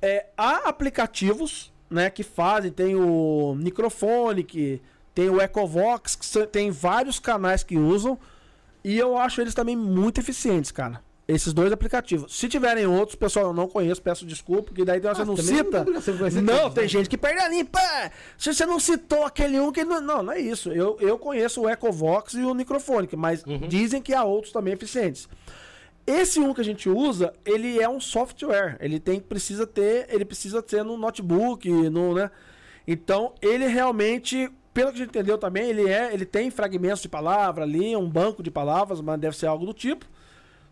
É, 0.00 0.26
há 0.36 0.68
aplicativos, 0.68 1.72
né, 1.90 2.08
que 2.08 2.22
fazem, 2.22 2.70
tem 2.70 2.94
o 2.94 3.54
Microfonic, 3.56 4.80
tem 5.14 5.28
o 5.28 5.40
Ecovox, 5.40 6.14
que 6.14 6.46
tem 6.46 6.70
vários 6.70 7.18
canais 7.18 7.62
que 7.62 7.76
usam, 7.76 8.18
e 8.82 8.96
eu 8.96 9.18
acho 9.18 9.40
eles 9.40 9.54
também 9.54 9.76
muito 9.76 10.20
eficientes, 10.20 10.70
cara. 10.70 11.02
Esses 11.32 11.52
dois 11.52 11.70
aplicativos. 11.70 12.34
Se 12.36 12.48
tiverem 12.48 12.86
outros, 12.86 13.14
pessoal, 13.14 13.46
eu 13.46 13.52
não 13.52 13.68
conheço, 13.68 14.02
peço 14.02 14.26
desculpa, 14.26 14.64
porque 14.64 14.84
daí 14.84 14.98
você 15.00 15.22
Ah, 15.22 15.24
não 15.24 15.36
cita. 15.36 15.84
não 15.84 16.00
Não, 16.42 16.58
todos, 16.62 16.74
tem 16.74 16.82
né? 16.84 16.88
gente 16.88 17.08
que 17.08 17.16
perde 17.16 17.40
a 17.40 17.48
limpa. 17.48 17.80
Se 18.36 18.52
você 18.52 18.66
não 18.66 18.80
citou 18.80 19.24
aquele 19.24 19.60
um 19.60 19.70
que 19.70 19.84
não. 19.84 20.00
Não, 20.00 20.22
não 20.22 20.32
é 20.32 20.40
isso. 20.40 20.72
Eu, 20.72 20.96
eu 21.00 21.18
conheço 21.18 21.60
o 21.62 21.68
Ecovox 21.68 22.34
e 22.34 22.42
o 22.42 22.54
Microfonic, 22.54 23.14
mas 23.16 23.44
dizem 23.68 24.02
que 24.02 24.12
há 24.12 24.24
outros 24.24 24.52
também 24.52 24.72
eficientes. 24.74 25.28
Esse 26.06 26.40
um 26.40 26.52
que 26.52 26.60
a 26.60 26.64
gente 26.64 26.88
usa, 26.88 27.32
ele 27.44 27.80
é 27.80 27.88
um 27.88 28.00
software. 28.00 28.76
Ele 28.80 28.98
tem 28.98 29.20
precisa 29.20 29.66
ter, 29.66 30.06
ele 30.10 30.24
precisa 30.24 30.60
ter 30.60 30.82
no 30.84 30.96
notebook, 30.96 31.70
no, 31.90 32.14
né? 32.14 32.30
Então, 32.88 33.34
ele 33.40 33.66
realmente, 33.68 34.50
pelo 34.74 34.90
que 34.90 34.96
a 34.96 34.98
gente 35.04 35.10
entendeu 35.10 35.38
também, 35.38 35.68
ele 35.70 35.88
é, 35.88 36.12
ele 36.12 36.24
tem 36.26 36.50
fragmentos 36.50 37.02
de 37.02 37.08
palavra 37.08 37.62
ali, 37.62 37.94
um 37.94 38.08
banco 38.10 38.42
de 38.42 38.50
palavras, 38.50 39.00
mas 39.00 39.20
deve 39.20 39.36
ser 39.36 39.46
algo 39.46 39.64
do 39.64 39.72
tipo. 39.72 40.06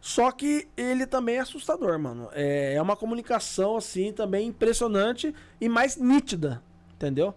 Só 0.01 0.31
que 0.31 0.69
ele 0.77 1.07
também 1.07 1.37
é 1.37 1.41
assustador, 1.41 1.99
mano. 1.99 2.29
É, 2.33 2.75
é 2.75 2.83
uma 2.83 2.97
comunicação 2.97 3.77
assim 3.77 4.13
também 4.13 4.49
impressionante 4.49 5.35
e 5.61 5.69
mais 5.69 5.97
nítida, 5.97 6.63
entendeu? 6.95 7.35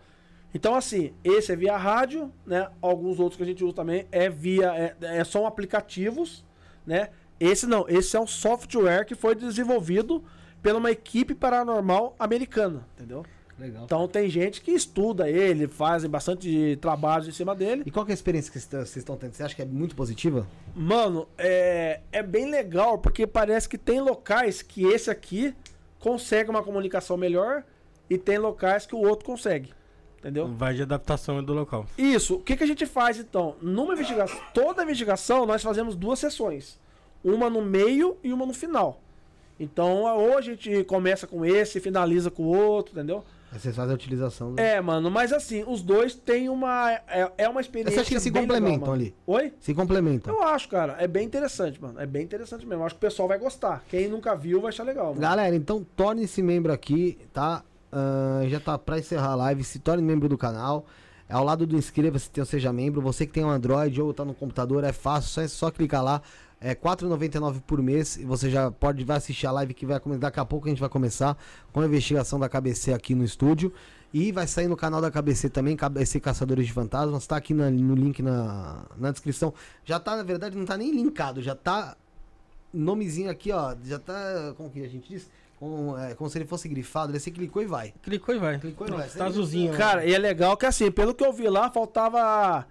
Então 0.54 0.76
assim, 0.76 1.14
esse 1.24 1.52
é 1.52 1.56
via 1.56 1.78
rádio, 1.78 2.32
né? 2.46 2.70
Alguns 2.82 3.20
outros 3.20 3.38
que 3.38 3.44
a 3.44 3.46
gente 3.46 3.64
usa 3.64 3.76
também 3.76 4.08
é 4.12 4.30
via, 4.30 4.76
é, 4.76 4.96
é- 5.02 5.24
são 5.24 5.46
aplicativos, 5.48 6.46
né? 6.86 7.10
Esse 7.40 7.66
não, 7.66 7.86
esse 7.90 8.16
é 8.16 8.20
um 8.20 8.28
software 8.28 9.06
que 9.06 9.16
foi 9.16 9.34
desenvolvido 9.34 10.24
pela 10.62 10.78
uma 10.78 10.92
equipe 10.92 11.34
paranormal 11.34 12.16
americana, 12.20 12.88
entendeu? 12.96 13.26
Legal. 13.62 13.84
Então 13.84 14.08
tem 14.08 14.28
gente 14.28 14.60
que 14.60 14.72
estuda 14.72 15.30
ele, 15.30 15.68
fazem 15.68 16.10
bastante 16.10 16.80
trabalhos 16.82 17.28
em 17.28 17.32
cima 17.32 17.54
dele. 17.54 17.84
E 17.86 17.92
qual 17.92 18.04
que 18.04 18.12
é 18.12 18.14
a 18.14 18.16
experiência 18.16 18.52
que 18.52 18.60
vocês 18.60 18.98
estão 18.98 19.16
tendo? 19.16 19.34
Você 19.34 19.44
acha 19.44 19.56
que 19.56 19.62
é 19.62 19.66
muito 19.66 19.96
positiva? 19.96 20.48
Mano, 20.76 21.28
é, 21.38 22.00
é 22.12 22.24
bem 22.24 22.50
legal 22.50 22.98
porque 22.98 23.28
parece 23.28 23.70
que 23.70 23.78
tem 23.78 24.02
locais 24.02 24.64
que 24.64 24.84
esse 24.84 25.12
aqui 25.12 25.54
consegue 26.00 26.50
uma 26.50 26.64
comunicação 26.64 27.16
melhor 27.16 27.64
e 28.10 28.18
tem 28.18 28.40
locais 28.40 28.88
que 28.88 28.96
o 28.96 29.00
outro 29.00 29.28
consegue. 29.28 29.72
Entendeu? 30.18 30.48
Vai 30.48 30.74
de 30.74 30.82
adaptação 30.82 31.44
do 31.44 31.54
local. 31.54 31.86
Isso. 31.96 32.36
O 32.36 32.40
que, 32.40 32.58
que 32.58 32.64
a 32.64 32.68
gente 32.68 32.88
faz 32.88 33.20
então? 33.20 33.56
Numa 33.62 33.94
investigação, 33.94 34.40
toda 34.56 34.82
investigação 34.82 35.46
nós 35.46 35.62
fazemos 35.62 35.96
duas 35.96 36.18
sessões. 36.18 36.80
Uma 37.24 37.48
no 37.48 37.62
meio 37.62 38.18
e 38.24 38.34
uma 38.34 38.46
no 38.48 38.56
final. 38.56 39.00
Então, 39.60 40.02
ou 40.18 40.36
a 40.36 40.42
gente 40.42 40.84
começa 40.86 41.28
com 41.28 41.46
esse 41.46 41.78
e 41.78 41.82
finaliza 41.82 42.32
com 42.32 42.42
o 42.42 42.58
outro, 42.58 42.94
entendeu? 42.94 43.24
Aí 43.52 43.60
vocês 43.60 43.76
fazem 43.76 43.92
a 43.92 43.96
utilização. 43.96 44.54
do- 44.54 44.62
É, 44.62 44.80
mano, 44.80 45.12
mas 45.12 45.34
assim, 45.34 45.64
os 45.68 45.82
dois 45.82 46.16
têm 46.16 46.48
uma. 46.48 46.90
É, 47.08 47.32
é 47.40 47.50
uma 47.50 47.60
experiência. 47.60 47.94
Você 47.96 48.00
acha 48.00 48.08
que 48.08 48.14
eles 48.14 48.24
se 48.24 48.30
legal, 48.30 48.44
complementam 48.44 48.80
mano. 48.80 48.94
ali? 48.94 49.16
Oi? 49.28 49.54
Se 49.60 49.74
complementam. 49.74 50.34
Eu 50.34 50.42
acho, 50.44 50.70
cara. 50.70 50.96
É 51.00 51.08
bem 51.08 51.26
interessante, 51.26 51.82
mano. 51.82 52.00
É 52.00 52.06
bem 52.06 52.24
interessante 52.24 52.66
mesmo. 52.66 52.82
Eu 52.82 52.86
acho 52.86 52.96
que 52.96 53.00
o 53.06 53.08
pessoal 53.10 53.28
vai 53.28 53.38
gostar. 53.38 53.84
Quem 53.90 54.08
nunca 54.08 54.36
viu 54.36 54.62
vai 54.62 54.70
achar 54.70 54.84
legal, 54.84 55.08
mano. 55.08 55.20
Galera, 55.20 55.54
então 55.54 55.86
torne-se 55.96 56.42
membro 56.42 56.72
aqui, 56.72 57.18
tá? 57.34 57.62
Ah, 57.92 58.42
já 58.48 58.60
tá 58.62 58.78
pra 58.78 58.98
encerrar 59.00 59.32
a 59.32 59.36
live. 59.36 59.64
Se 59.66 59.80
torne 59.80 60.02
membro 60.02 60.30
do 60.30 60.38
canal. 60.38 60.86
É 61.28 61.34
ao 61.34 61.44
lado 61.44 61.66
do 61.66 61.78
inscreva-se, 61.78 62.30
tem 62.30 62.42
o 62.42 62.46
seja 62.46 62.72
membro. 62.72 63.02
Você 63.02 63.26
que 63.26 63.34
tem 63.34 63.44
um 63.44 63.50
Android 63.50 64.02
ou 64.02 64.14
tá 64.14 64.24
no 64.26 64.34
computador, 64.34 64.84
é 64.84 64.92
fácil, 64.94 65.30
só, 65.30 65.42
é 65.42 65.48
só 65.48 65.72
clicar 65.72 66.04
lá. 66.04 66.22
É 66.64 66.70
R$ 66.70 66.76
4,99 66.76 67.60
por 67.66 67.82
mês 67.82 68.18
e 68.18 68.24
você 68.24 68.48
já 68.50 68.70
pode 68.70 69.04
vai 69.04 69.18
assistir 69.18 69.48
a 69.48 69.52
live 69.52 69.74
que 69.74 69.84
vai 69.86 70.00
começar. 70.00 70.20
Daqui 70.22 70.40
a 70.40 70.46
pouco 70.46 70.68
a 70.68 70.70
gente 70.70 70.80
vai 70.80 70.90
começar 70.90 71.36
com 71.74 71.82
a 71.82 71.86
investigação 71.86 72.40
da 72.40 72.48
KBC 72.48 72.94
aqui 72.94 73.16
no 73.16 73.24
estúdio. 73.24 73.74
E 74.14 74.32
vai 74.32 74.46
sair 74.46 74.68
no 74.68 74.76
canal 74.78 75.02
da 75.02 75.10
KBC 75.10 75.50
também, 75.50 75.76
KBC 75.76 76.20
Caçadores 76.20 76.68
de 76.68 76.74
Fantasmas. 76.74 77.26
Tá 77.26 77.38
aqui 77.38 77.54
na- 77.54 77.72
no 77.72 77.96
link 77.96 78.22
na, 78.22 78.84
na 78.98 79.10
descrição. 79.10 79.54
Já 79.84 80.00
tá, 80.00 80.16
na 80.18 80.24
verdade, 80.24 80.56
não 80.56 80.66
tá 80.66 80.78
nem 80.78 80.92
linkado, 80.92 81.42
já 81.42 81.56
tá 81.56 81.96
nomezinho 82.74 83.32
aqui, 83.32 83.52
ó. 83.52 83.74
Já 83.84 83.98
tá. 83.98 84.54
Como 84.56 84.70
que 84.70 84.84
a 84.84 84.88
gente 84.88 85.10
diz? 85.10 85.30
como, 85.60 85.96
é, 85.96 86.16
como 86.16 86.28
se 86.28 86.40
ele 86.40 86.46
fosse 86.46 86.68
grifado, 86.68 87.18
se 87.20 87.30
clicou 87.30 87.62
e 87.62 87.68
vai. 87.68 87.94
Clicou 88.02 88.34
e 88.34 88.40
vai. 88.40 88.58
Clicou 88.60 88.88
e 88.88 88.92
vai. 88.92 89.08
Tá 89.08 89.28
azulzinho. 89.28 89.72
Cara, 89.78 90.04
e 90.04 90.12
é 90.12 90.18
legal 90.18 90.58
que 90.58 90.66
assim, 90.66 90.90
pelo 90.92 91.14
que 91.14 91.24
eu 91.24 91.32
vi 91.32 91.48
lá, 91.48 91.70
faltava 91.70 92.66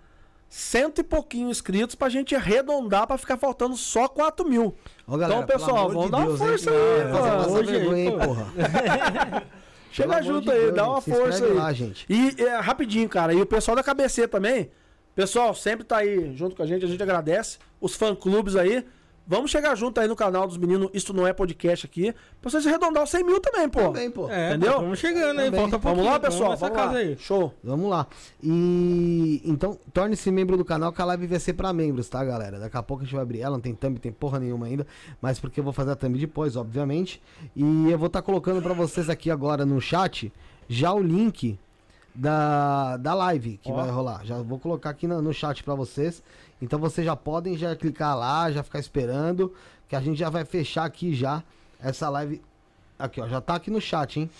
cento 0.51 0.99
e 1.01 1.05
pouquinho 1.05 1.49
inscritos 1.49 1.95
pra 1.95 2.09
gente 2.09 2.35
arredondar 2.35 3.07
pra 3.07 3.17
ficar 3.17 3.37
faltando 3.39 3.77
só 3.77 4.09
4 4.09 4.47
mil. 4.47 4.75
Ô, 5.07 5.17
galera, 5.17 5.43
então, 5.43 5.47
pessoal, 5.47 5.89
vamos 5.89 6.07
de 6.07 6.11
dar 6.11 6.19
uma 6.19 6.27
Deus, 6.27 6.41
hein? 6.41 6.47
força 6.49 6.71
aí, 6.71 7.13
fazer 7.13 7.31
pô. 7.31 7.37
passar 7.37 7.51
Hoje 7.51 7.77
aí, 7.77 8.01
hein, 8.01 8.19
porra. 8.19 9.43
Chega 9.93 10.23
junto 10.23 10.43
de 10.43 10.51
aí, 10.51 10.61
Deus, 10.61 10.75
dá 10.75 10.89
uma 10.89 11.01
força 11.01 11.45
aí. 11.45 11.53
lá, 11.53 11.73
gente. 11.73 12.05
E 12.09 12.35
é, 12.43 12.59
rapidinho, 12.59 13.09
cara, 13.09 13.33
e 13.33 13.41
o 13.41 13.47
pessoal 13.47 13.77
da 13.77 13.83
KBC 13.83 14.27
também. 14.27 14.71
Pessoal, 15.15 15.55
sempre 15.55 15.85
tá 15.85 15.99
aí 15.99 16.35
junto 16.37 16.57
com 16.57 16.63
a 16.63 16.67
gente, 16.67 16.85
a 16.85 16.89
gente 16.89 17.03
agradece. 17.03 17.59
Os 17.81 17.95
fã-clubes 17.95 18.57
aí. 18.57 18.85
Vamos 19.31 19.53
chegar 19.53 19.77
junto 19.77 20.01
aí 20.01 20.09
no 20.09 20.17
canal 20.17 20.45
dos 20.49 20.57
meninos, 20.57 20.91
Isso 20.93 21.13
Não 21.15 21.25
É 21.25 21.33
Podcast 21.33 21.87
aqui, 21.87 22.13
pra 22.43 22.51
vocês 22.51 22.67
arredondar 22.67 23.05
os 23.05 23.11
100 23.11 23.23
mil 23.23 23.41
também, 23.41 23.69
pô. 23.69 23.81
Também, 23.83 24.11
pô. 24.11 24.29
É, 24.29 24.49
Entendeu? 24.51 24.81
Vamos 24.81 24.99
chegando 24.99 25.39
aí, 25.39 25.47
Também. 25.47 25.61
falta 25.61 25.79
Vamos 25.79 25.83
pouquinho. 25.99 26.13
lá, 26.13 26.19
pessoal, 26.19 26.51
nessa 26.51 26.67
vamos 26.69 26.77
casa 26.83 26.93
lá. 26.95 26.99
aí. 26.99 27.17
Show. 27.17 27.55
Vamos 27.63 27.89
lá. 27.89 28.09
E 28.43 29.41
então, 29.45 29.79
torne-se 29.93 30.33
membro 30.33 30.57
do 30.57 30.65
canal 30.65 30.93
que 30.93 31.01
a 31.01 31.05
live 31.05 31.29
vai 31.29 31.39
ser 31.39 31.53
pra 31.53 31.73
membros, 31.73 32.09
tá, 32.09 32.25
galera? 32.25 32.59
Daqui 32.59 32.77
a 32.77 32.83
pouco 32.83 33.03
a 33.03 33.07
gente 33.07 33.15
vai 33.15 33.23
abrir 33.23 33.41
ela, 33.41 33.53
não 33.57 33.61
tem 33.61 33.73
thumb, 33.73 34.01
tem 34.01 34.11
porra 34.11 34.41
nenhuma 34.41 34.67
ainda, 34.67 34.85
mas 35.23 35.39
porque 35.39 35.61
eu 35.61 35.65
vou 35.65 35.73
fazer 35.73 35.93
a 35.93 35.97
thumb 35.97 36.19
depois, 36.19 36.57
obviamente. 36.57 37.23
E 37.55 37.63
eu 37.89 37.97
vou 37.99 38.09
estar 38.09 38.23
colocando 38.23 38.61
pra 38.61 38.75
vocês 38.75 39.09
aqui 39.09 39.31
agora 39.31 39.65
no 39.65 39.81
chat 39.81 40.33
já 40.69 40.93
o 40.93 41.01
link 41.01 41.57
da, 42.13 42.97
da 42.97 43.15
live 43.15 43.59
que 43.63 43.71
Ó. 43.71 43.75
vai 43.77 43.89
rolar. 43.91 44.25
Já 44.25 44.43
vou 44.43 44.59
colocar 44.59 44.91
aqui 44.91 45.07
na- 45.07 45.23
no 45.23 45.33
chat 45.33 45.63
pra 45.63 45.75
vocês. 45.77 46.21
Então 46.61 46.79
vocês 46.79 47.05
já 47.05 47.17
podem 47.17 47.57
já 47.57 47.75
clicar 47.75 48.17
lá, 48.17 48.51
já 48.51 48.63
ficar 48.63 48.79
esperando, 48.79 49.53
que 49.89 49.97
a 49.97 50.01
gente 50.01 50.19
já 50.19 50.29
vai 50.29 50.45
fechar 50.45 50.85
aqui 50.85 51.15
já 51.15 51.43
essa 51.83 52.09
live. 52.09 52.41
Aqui, 52.99 53.21
ó, 53.21 53.27
já 53.29 53.41
tá 53.41 53.55
aqui 53.55 53.71
no 53.71 53.81
chat, 53.81 54.21
hein? 54.21 54.31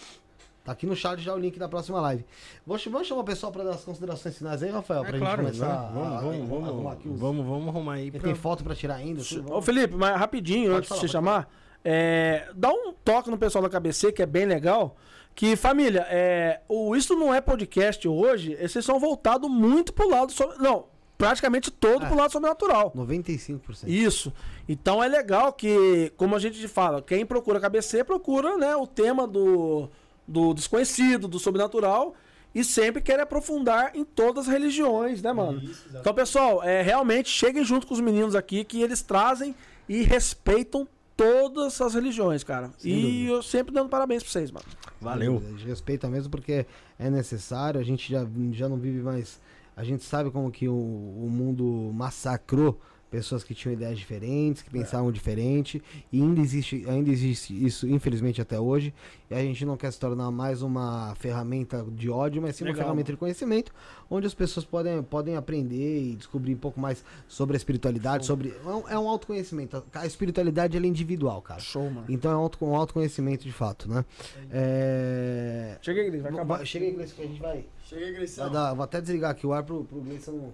Tá 0.63 0.73
aqui 0.73 0.85
no 0.87 0.95
chat 0.95 1.19
já 1.23 1.35
o 1.35 1.39
link 1.39 1.59
da 1.59 1.67
próxima 1.67 1.99
live. 2.03 2.25
Vou, 2.67 2.77
ch- 2.77 2.89
vamos 2.89 3.09
chamar 3.09 3.23
o 3.23 3.25
pessoal 3.25 3.51
pra 3.51 3.65
dar 3.65 3.71
as 3.71 3.83
considerações 3.83 4.37
finais 4.37 4.63
aí, 4.63 4.71
Rafael? 4.71 5.03
Pra 5.03 5.17
É 5.17 5.19
claro, 5.19 5.43
gente 5.47 5.59
começar 5.59 5.83
né? 5.83 5.91
vamos, 5.95 6.13
a- 6.13 6.21
vamos, 6.21 6.49
vamos, 6.49 6.69
arrumar 6.69 6.93
aqui 6.93 7.09
os- 7.09 7.19
vamos, 7.19 7.47
vamos 7.47 7.69
arrumar 7.69 7.93
aí. 7.95 8.11
Pra- 8.11 8.21
Tem 8.21 8.35
foto 8.35 8.63
pra 8.63 8.75
tirar 8.75 8.97
ainda. 8.97 9.23
tudo, 9.25 9.41
Ô 9.47 9.49
vamos- 9.49 9.65
Felipe, 9.65 9.95
mas 9.97 10.15
rapidinho, 10.19 10.77
antes 10.77 10.91
de 10.93 10.99
você 11.01 11.09
chamar, 11.09 11.49
é, 11.83 12.51
dá 12.55 12.69
um 12.71 12.93
toque 13.03 13.31
no 13.31 13.39
pessoal 13.39 13.63
da 13.63 13.71
KBC, 13.71 14.13
que 14.13 14.23
é 14.23 14.27
bem 14.27 14.45
legal. 14.45 14.95
Que, 15.35 15.57
família, 15.57 16.07
é, 16.11 16.61
o 16.69 16.95
Isso 16.95 17.17
Não 17.17 17.33
É 17.33 17.41
Podcast 17.41 18.07
hoje, 18.07 18.53
esses 18.61 18.85
são 18.85 19.01
voltados 19.01 19.51
muito 19.51 19.95
pro 19.95 20.11
lado 20.11 20.31
sobre. 20.31 20.59
Não, 20.59 20.85
praticamente 21.21 21.71
todo 21.71 22.05
É. 22.05 22.09
pro 22.09 22.17
lado 22.17 22.33
sobrenatural. 22.33 22.93
95%. 22.97 23.89
Isso. 23.89 24.33
Então 24.69 25.03
é 25.03 25.07
legal 25.09 25.53
que, 25.53 26.13
como 26.17 26.35
a 26.35 26.39
gente 26.39 26.67
fala, 26.67 27.03
quem 27.03 27.25
procura 27.27 27.61
KBC 27.61 28.03
procura 28.05 28.57
né, 28.57 28.75
o 28.75 28.87
tema 28.87 29.27
do, 29.27 29.89
do 30.27 30.55
desconhecido, 30.55 31.29
do 31.29 31.39
sobrenatural. 31.39 32.15
E 32.53 32.65
sempre 32.65 33.01
quer 33.01 33.21
aprofundar 33.21 33.93
em 33.95 34.03
todas 34.05 34.49
as 34.49 34.53
religiões, 34.53 35.23
né, 35.23 35.33
mano? 35.33 35.63
Então, 35.95 36.13
pessoal, 36.13 36.61
é, 36.65 36.83
realmente 36.83 37.29
cheguem 37.29 37.63
junto 37.65 37.87
com 37.87 37.95
os 37.95 38.01
meninos 38.01 38.35
aqui, 38.35 38.65
que 38.65 38.83
eles 38.83 39.03
trazem 39.03 39.55
e 39.89 40.03
respeitam 40.03 40.89
todas 41.17 41.81
as 41.81 41.95
religiões, 41.95 42.43
cara. 42.43 42.73
Sem 42.77 42.91
e 42.93 43.03
dúvida. 43.03 43.31
eu 43.35 43.43
sempre 43.45 43.73
dando 43.73 43.89
parabéns 43.89 44.25
pra 44.25 44.33
vocês, 44.33 44.51
mano. 44.51 44.67
Valeu. 45.01 45.41
A 45.47 45.51
gente 45.51 45.65
respeita 45.65 46.09
mesmo 46.09 46.29
porque 46.29 46.67
é 46.99 47.09
necessário, 47.09 47.79
a 47.79 47.85
gente 47.85 48.11
já, 48.11 48.27
já 48.51 48.69
não 48.69 48.79
vive 48.79 49.01
mais. 49.01 49.39
A 49.81 49.85
gente 49.85 50.05
sabe 50.05 50.31
como 50.31 50.51
que 50.51 50.69
o, 50.69 50.75
o 50.75 51.27
mundo 51.31 51.91
massacrou 51.95 52.79
pessoas 53.11 53.43
que 53.43 53.55
tinham 53.55 53.73
ideias 53.73 53.99
diferentes, 53.99 54.63
que 54.63 54.71
pensavam 54.71 55.11
diferente, 55.11 55.83
e 56.13 56.21
ainda 56.21 56.39
existe, 56.39 56.85
ainda 56.87 57.11
existe 57.11 57.53
isso, 57.53 57.89
infelizmente, 57.89 58.43
até 58.43 58.61
hoje. 58.61 58.95
E 59.31 59.35
a 59.35 59.39
gente 59.39 59.65
não 59.65 59.79
quer 59.79 59.91
se 59.91 59.99
tornar 59.99 60.31
mais 60.31 60.61
uma 60.61 61.15
ferramenta 61.17 61.83
de 61.91 62.11
ódio, 62.11 62.43
mas 62.43 62.57
sim 62.57 62.65
uma 62.65 62.73
Legal, 62.73 62.85
ferramenta 62.85 63.11
de 63.11 63.19
conhecimento, 63.19 63.73
onde 64.11 64.27
as 64.27 64.35
pessoas 64.35 64.67
podem, 64.67 65.03
podem 65.03 65.35
aprender 65.35 66.11
e 66.11 66.15
descobrir 66.15 66.55
um 66.55 66.59
pouco 66.59 66.79
mais 66.79 67.03
sobre 67.27 67.57
a 67.57 67.59
espiritualidade, 67.59 68.27
sobre. 68.27 68.55
É 68.65 68.69
um, 68.69 68.89
é 68.91 68.99
um 68.99 69.09
autoconhecimento. 69.09 69.83
A 69.95 70.07
espiritualidade 70.07 70.77
é 70.77 70.81
individual, 70.81 71.41
cara. 71.41 71.61
Show, 71.61 71.91
mano. 71.91 72.05
Então 72.07 72.31
é 72.31 72.37
um, 72.37 72.41
auto, 72.41 72.65
um 72.65 72.77
autoconhecimento 72.77 73.45
de 73.45 73.53
fato, 73.53 73.89
né? 73.89 74.05
É... 74.51 75.79
Chega 75.81 76.23
vai 76.23 76.33
acabar. 76.33 76.67
Chega 76.67 76.91
Gleice, 76.91 77.15
que 77.15 77.23
a 77.23 77.27
gente 77.27 77.41
vai. 77.41 77.65
Chega 77.91 78.05
vai 78.05 78.15
Gleição. 78.15 78.51
dar, 78.53 78.73
vou 78.75 78.85
até 78.85 79.01
desligar 79.01 79.31
aqui 79.33 79.47
o 79.47 79.53
ar 79.53 79.63
pro, 79.65 79.85
pro 79.85 80.01
Gleison. 80.01 80.53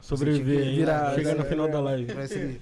Sobreviver 0.00 0.58
aí. 0.60 0.76
Virar- 0.76 1.14
Chega 1.14 1.34
no 1.34 1.40
é, 1.42 1.44
final 1.44 1.66
é, 1.66 1.70
da 1.72 1.80
live. 1.80 2.04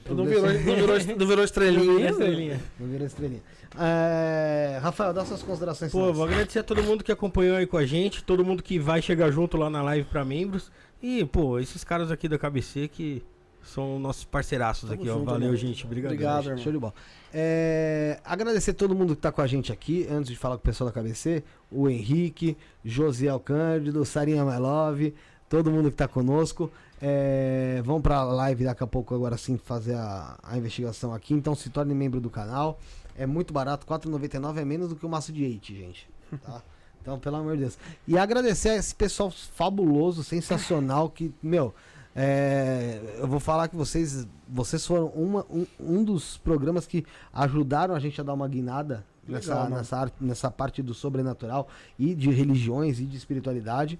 pro 0.04 0.14
Não 0.14 0.24
Gleison- 0.24 0.46
virou, 0.46 0.64
não, 0.64 0.74
virou, 0.96 1.16
não 1.18 1.26
virou 1.26 1.44
estrelinha. 1.44 2.10
Estrelinha. 2.10 2.60
Não 2.78 2.86
vira 2.88 3.04
estrelinha. 3.04 3.42
É, 3.78 4.78
Rafael, 4.80 5.12
dá 5.12 5.24
suas 5.24 5.42
considerações. 5.42 5.90
Pô, 5.90 6.12
vou 6.12 6.24
agradecer 6.24 6.60
a 6.60 6.62
todo 6.62 6.82
mundo 6.82 7.02
que 7.02 7.10
acompanhou 7.10 7.56
aí 7.56 7.66
com 7.66 7.76
a 7.76 7.84
gente, 7.86 8.22
todo 8.22 8.44
mundo 8.44 8.62
que 8.62 8.78
vai 8.78 9.02
chegar 9.02 9.30
junto 9.30 9.56
lá 9.56 9.68
na 9.68 9.82
live 9.82 10.06
pra 10.08 10.24
membros. 10.24 10.70
E, 11.02 11.24
pô, 11.24 11.58
esses 11.58 11.82
caras 11.82 12.10
aqui 12.10 12.28
da 12.28 12.38
KBC 12.38 12.86
que 12.88 13.22
são 13.64 13.98
nossos 13.98 14.24
parceiraços 14.24 14.88
Tamo 14.88 15.00
aqui, 15.00 15.10
ó. 15.10 15.14
junto, 15.14 15.24
Valeu, 15.26 15.42
irmão. 15.48 15.56
gente. 15.56 15.84
Obrigado. 15.84 16.12
Obrigado, 16.12 16.44
irmão. 16.46 16.58
Show 16.58 16.72
de 16.72 16.78
bola. 16.78 16.94
É, 17.32 18.20
agradecer 18.24 18.74
todo 18.74 18.94
mundo 18.94 19.14
que 19.16 19.22
tá 19.22 19.32
com 19.32 19.40
a 19.40 19.46
gente 19.46 19.72
aqui, 19.72 20.06
antes 20.10 20.30
de 20.30 20.36
falar 20.36 20.56
com 20.56 20.60
o 20.62 20.64
pessoal 20.64 20.90
da 20.90 21.00
KBC, 21.00 21.42
o 21.70 21.88
Henrique, 21.88 22.56
Josiel 22.84 23.40
Cândido, 23.40 24.04
Sarinha 24.04 24.44
My 24.44 24.58
Love, 24.58 25.14
todo 25.48 25.70
mundo 25.70 25.90
que 25.90 25.96
tá 25.96 26.06
conosco. 26.08 26.70
É, 27.00 27.82
vamos 27.84 28.02
pra 28.02 28.22
live 28.22 28.64
daqui 28.64 28.84
a 28.84 28.86
pouco 28.86 29.14
agora 29.14 29.36
sim 29.36 29.58
fazer 29.58 29.94
a, 29.94 30.38
a 30.42 30.56
investigação 30.56 31.12
aqui, 31.12 31.34
então 31.34 31.54
se 31.54 31.70
torne 31.70 31.94
membro 31.94 32.20
do 32.20 32.30
canal. 32.30 32.78
É 33.16 33.26
muito 33.26 33.52
barato, 33.52 33.86
R$ 33.90 33.98
4,99 33.98 34.58
é 34.58 34.64
menos 34.64 34.88
do 34.88 34.96
que 34.96 35.04
o 35.04 35.08
maço 35.08 35.32
de 35.32 35.44
Eight, 35.44 35.74
gente. 35.74 36.08
Tá? 36.44 36.62
Então, 37.02 37.18
pelo 37.18 37.34
amor 37.34 37.54
de 37.56 37.62
Deus. 37.62 37.76
E 38.06 38.16
agradecer 38.16 38.68
a 38.68 38.76
esse 38.76 38.94
pessoal 38.94 39.28
fabuloso, 39.28 40.22
sensacional, 40.22 41.10
que, 41.10 41.34
meu, 41.42 41.74
é, 42.14 43.00
eu 43.18 43.26
vou 43.26 43.40
falar 43.40 43.68
que 43.68 43.76
vocês, 43.76 44.26
vocês 44.48 44.86
foram 44.86 45.06
uma, 45.08 45.46
um, 45.50 45.66
um 45.80 46.04
dos 46.04 46.36
programas 46.38 46.86
que 46.86 47.04
ajudaram 47.32 47.94
a 47.94 47.98
gente 47.98 48.20
a 48.20 48.24
dar 48.24 48.34
uma 48.34 48.48
guinada 48.48 49.04
nessa, 49.26 49.50
Legal, 49.50 49.64
mano. 49.64 49.76
nessa, 49.76 49.96
arte- 49.96 50.16
nessa 50.20 50.50
parte 50.50 50.82
do 50.82 50.92
sobrenatural 50.94 51.68
e 51.98 52.14
de 52.14 52.30
religiões 52.30 53.00
e 53.00 53.04
de 53.04 53.16
espiritualidade. 53.16 53.98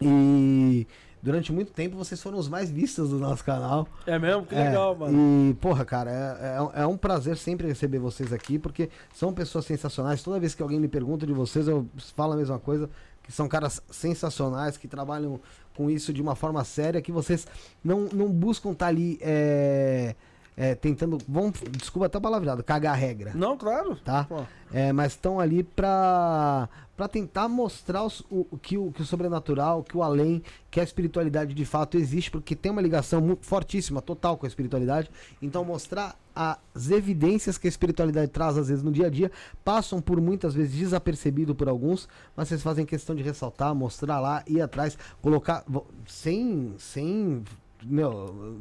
E 0.00 0.86
durante 1.22 1.52
muito 1.52 1.72
tempo 1.72 1.96
vocês 1.96 2.22
foram 2.22 2.38
os 2.38 2.48
mais 2.48 2.70
vistos 2.70 3.10
do 3.10 3.18
nosso 3.18 3.44
canal. 3.44 3.86
É 4.06 4.18
mesmo? 4.18 4.46
Que 4.46 4.54
É, 4.54 4.68
legal, 4.70 4.96
mano. 4.96 5.50
E, 5.50 5.54
porra, 5.54 5.84
cara, 5.84 6.10
é, 6.10 6.78
é, 6.78 6.82
é 6.82 6.86
um 6.86 6.96
prazer 6.96 7.36
sempre 7.36 7.66
receber 7.66 7.98
vocês 7.98 8.32
aqui, 8.32 8.58
porque 8.58 8.88
são 9.14 9.32
pessoas 9.32 9.66
sensacionais. 9.66 10.22
Toda 10.22 10.40
vez 10.40 10.54
que 10.54 10.62
alguém 10.62 10.80
me 10.80 10.88
pergunta 10.88 11.26
de 11.26 11.32
vocês, 11.32 11.68
eu 11.68 11.86
falo 12.16 12.32
a 12.32 12.36
mesma 12.36 12.58
coisa. 12.58 12.88
Que 13.22 13.30
são 13.30 13.46
caras 13.46 13.82
sensacionais, 13.90 14.78
que 14.78 14.88
trabalham 14.88 15.38
com 15.80 15.90
isso 15.90 16.12
de 16.12 16.20
uma 16.20 16.34
forma 16.34 16.62
séria, 16.62 17.00
que 17.00 17.10
vocês 17.10 17.46
não, 17.82 18.00
não 18.12 18.28
buscam 18.28 18.72
estar 18.72 18.88
ali 18.88 19.18
é, 19.22 20.14
é, 20.62 20.74
tentando. 20.74 21.16
Vão, 21.26 21.50
desculpa 21.70 22.04
até 22.04 22.18
a 22.18 22.20
palavreada, 22.20 22.62
cagar 22.62 22.92
a 22.92 22.96
regra 22.96 23.32
Não, 23.34 23.56
claro. 23.56 23.96
tá? 23.96 24.26
É, 24.70 24.92
mas 24.92 25.12
estão 25.12 25.40
ali 25.40 25.62
pra, 25.62 26.68
pra 26.96 27.08
tentar 27.08 27.48
mostrar 27.48 28.04
os- 28.04 28.22
o, 28.30 28.44
que 28.60 28.76
o, 28.76 28.92
que 28.92 29.00
o 29.00 29.04
sobrenatural, 29.06 29.82
que 29.82 29.96
o 29.96 30.02
além, 30.02 30.42
que 30.70 30.78
a 30.78 30.82
espiritualidade 30.84 31.54
de 31.54 31.64
fato 31.64 31.96
existe, 31.96 32.30
porque 32.30 32.54
tem 32.54 32.70
uma 32.70 32.82
ligação 32.82 33.20
muito 33.22 33.46
fortíssima, 33.46 34.02
total 34.02 34.36
com 34.36 34.44
a 34.44 34.48
espiritualidade. 34.48 35.10
Então 35.40 35.64
mostrar 35.64 36.14
as 36.34 36.90
evidências 36.90 37.56
que 37.58 37.66
a 37.66 37.70
espiritualidade 37.70 38.28
traz 38.30 38.56
às 38.58 38.68
vezes 38.68 38.82
no 38.84 38.92
dia 38.92 39.06
a 39.06 39.10
dia, 39.10 39.32
passam 39.64 40.00
por 40.00 40.20
muitas 40.20 40.54
vezes 40.54 40.72
desapercebido 40.76 41.54
por 41.54 41.68
alguns, 41.68 42.06
mas 42.36 42.48
vocês 42.48 42.62
fazem 42.62 42.84
questão 42.86 43.16
de 43.16 43.22
ressaltar, 43.22 43.74
mostrar 43.74 44.20
lá, 44.20 44.42
ir 44.46 44.60
atrás, 44.60 44.96
colocar 45.22 45.64
sem 46.06 46.74
sem 46.78 47.42
meu 47.82 48.58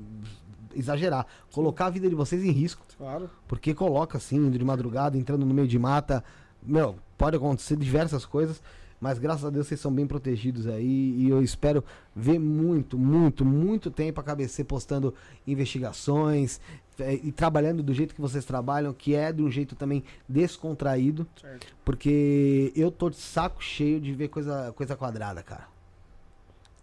exagerar, 0.75 1.25
colocar 1.51 1.88
a 1.88 1.89
vida 1.89 2.09
de 2.09 2.15
vocês 2.15 2.43
em 2.43 2.51
risco. 2.51 2.85
Claro. 2.98 3.30
Porque 3.48 3.73
coloca 3.73 4.17
assim, 4.17 4.38
indo 4.38 4.57
de 4.57 4.65
madrugada, 4.65 5.17
entrando 5.17 5.45
no 5.45 5.53
meio 5.53 5.67
de 5.67 5.80
mata. 5.80 6.23
Meu, 6.61 6.98
pode 7.17 7.38
acontecer 7.38 7.75
diversas 7.77 8.25
coisas. 8.25 8.61
Mas 8.99 9.17
graças 9.17 9.45
a 9.45 9.49
Deus 9.49 9.67
vocês 9.67 9.80
são 9.80 9.93
bem 9.93 10.06
protegidos 10.06 10.67
aí. 10.67 11.15
E 11.17 11.30
eu 11.30 11.41
espero 11.41 11.83
ver 12.14 12.38
muito, 12.38 12.98
muito, 12.98 13.45
muito 13.45 13.89
tempo 13.89 14.19
a 14.19 14.23
KBC 14.23 14.65
postando 14.65 15.14
investigações 15.48 16.59
eh, 16.99 17.19
e 17.23 17.31
trabalhando 17.31 17.81
do 17.81 17.93
jeito 17.93 18.14
que 18.14 18.19
vocês 18.19 18.43
trabalham, 18.43 18.93
que 18.93 19.15
é 19.15 19.31
de 19.31 19.41
um 19.41 19.49
jeito 19.49 19.75
também 19.75 20.03
descontraído. 20.27 21.25
Certo. 21.39 21.67
Porque 21.85 22.73
eu 22.75 22.91
tô 22.91 23.09
de 23.09 23.15
saco 23.15 23.64
cheio 23.64 24.01
de 24.01 24.14
ver 24.14 24.27
coisa, 24.27 24.73
coisa 24.73 24.98
quadrada, 24.98 25.41
cara. 25.41 25.67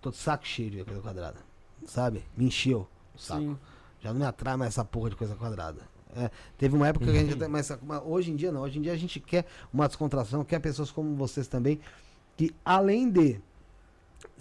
Tô 0.00 0.10
de 0.10 0.16
saco 0.16 0.46
cheio 0.46 0.70
de 0.70 0.76
ver 0.78 0.84
coisa 0.86 1.02
quadrada. 1.02 1.38
Sabe? 1.84 2.24
Me 2.34 2.46
encheu 2.46 2.88
o 3.14 3.18
saco. 3.18 3.40
Sim. 3.42 3.58
Já 4.06 4.12
não 4.12 4.20
me 4.20 4.26
atrai 4.26 4.56
mais 4.56 4.72
essa 4.72 4.84
porra 4.84 5.10
de 5.10 5.16
coisa 5.16 5.34
quadrada. 5.34 5.80
É, 6.14 6.30
teve 6.56 6.76
uma 6.76 6.86
época 6.86 7.06
que 7.06 7.10
a 7.10 7.14
gente 7.14 7.32
até. 7.32 7.48
Mas, 7.48 7.76
mas 7.82 8.00
hoje 8.04 8.30
em 8.30 8.36
dia 8.36 8.52
não. 8.52 8.60
Hoje 8.60 8.78
em 8.78 8.82
dia 8.82 8.92
a 8.92 8.96
gente 8.96 9.18
quer 9.18 9.44
uma 9.72 9.88
descontração, 9.88 10.44
quer 10.44 10.60
pessoas 10.60 10.92
como 10.92 11.16
vocês 11.16 11.48
também, 11.48 11.80
que 12.36 12.54
além 12.64 13.10
de 13.10 13.40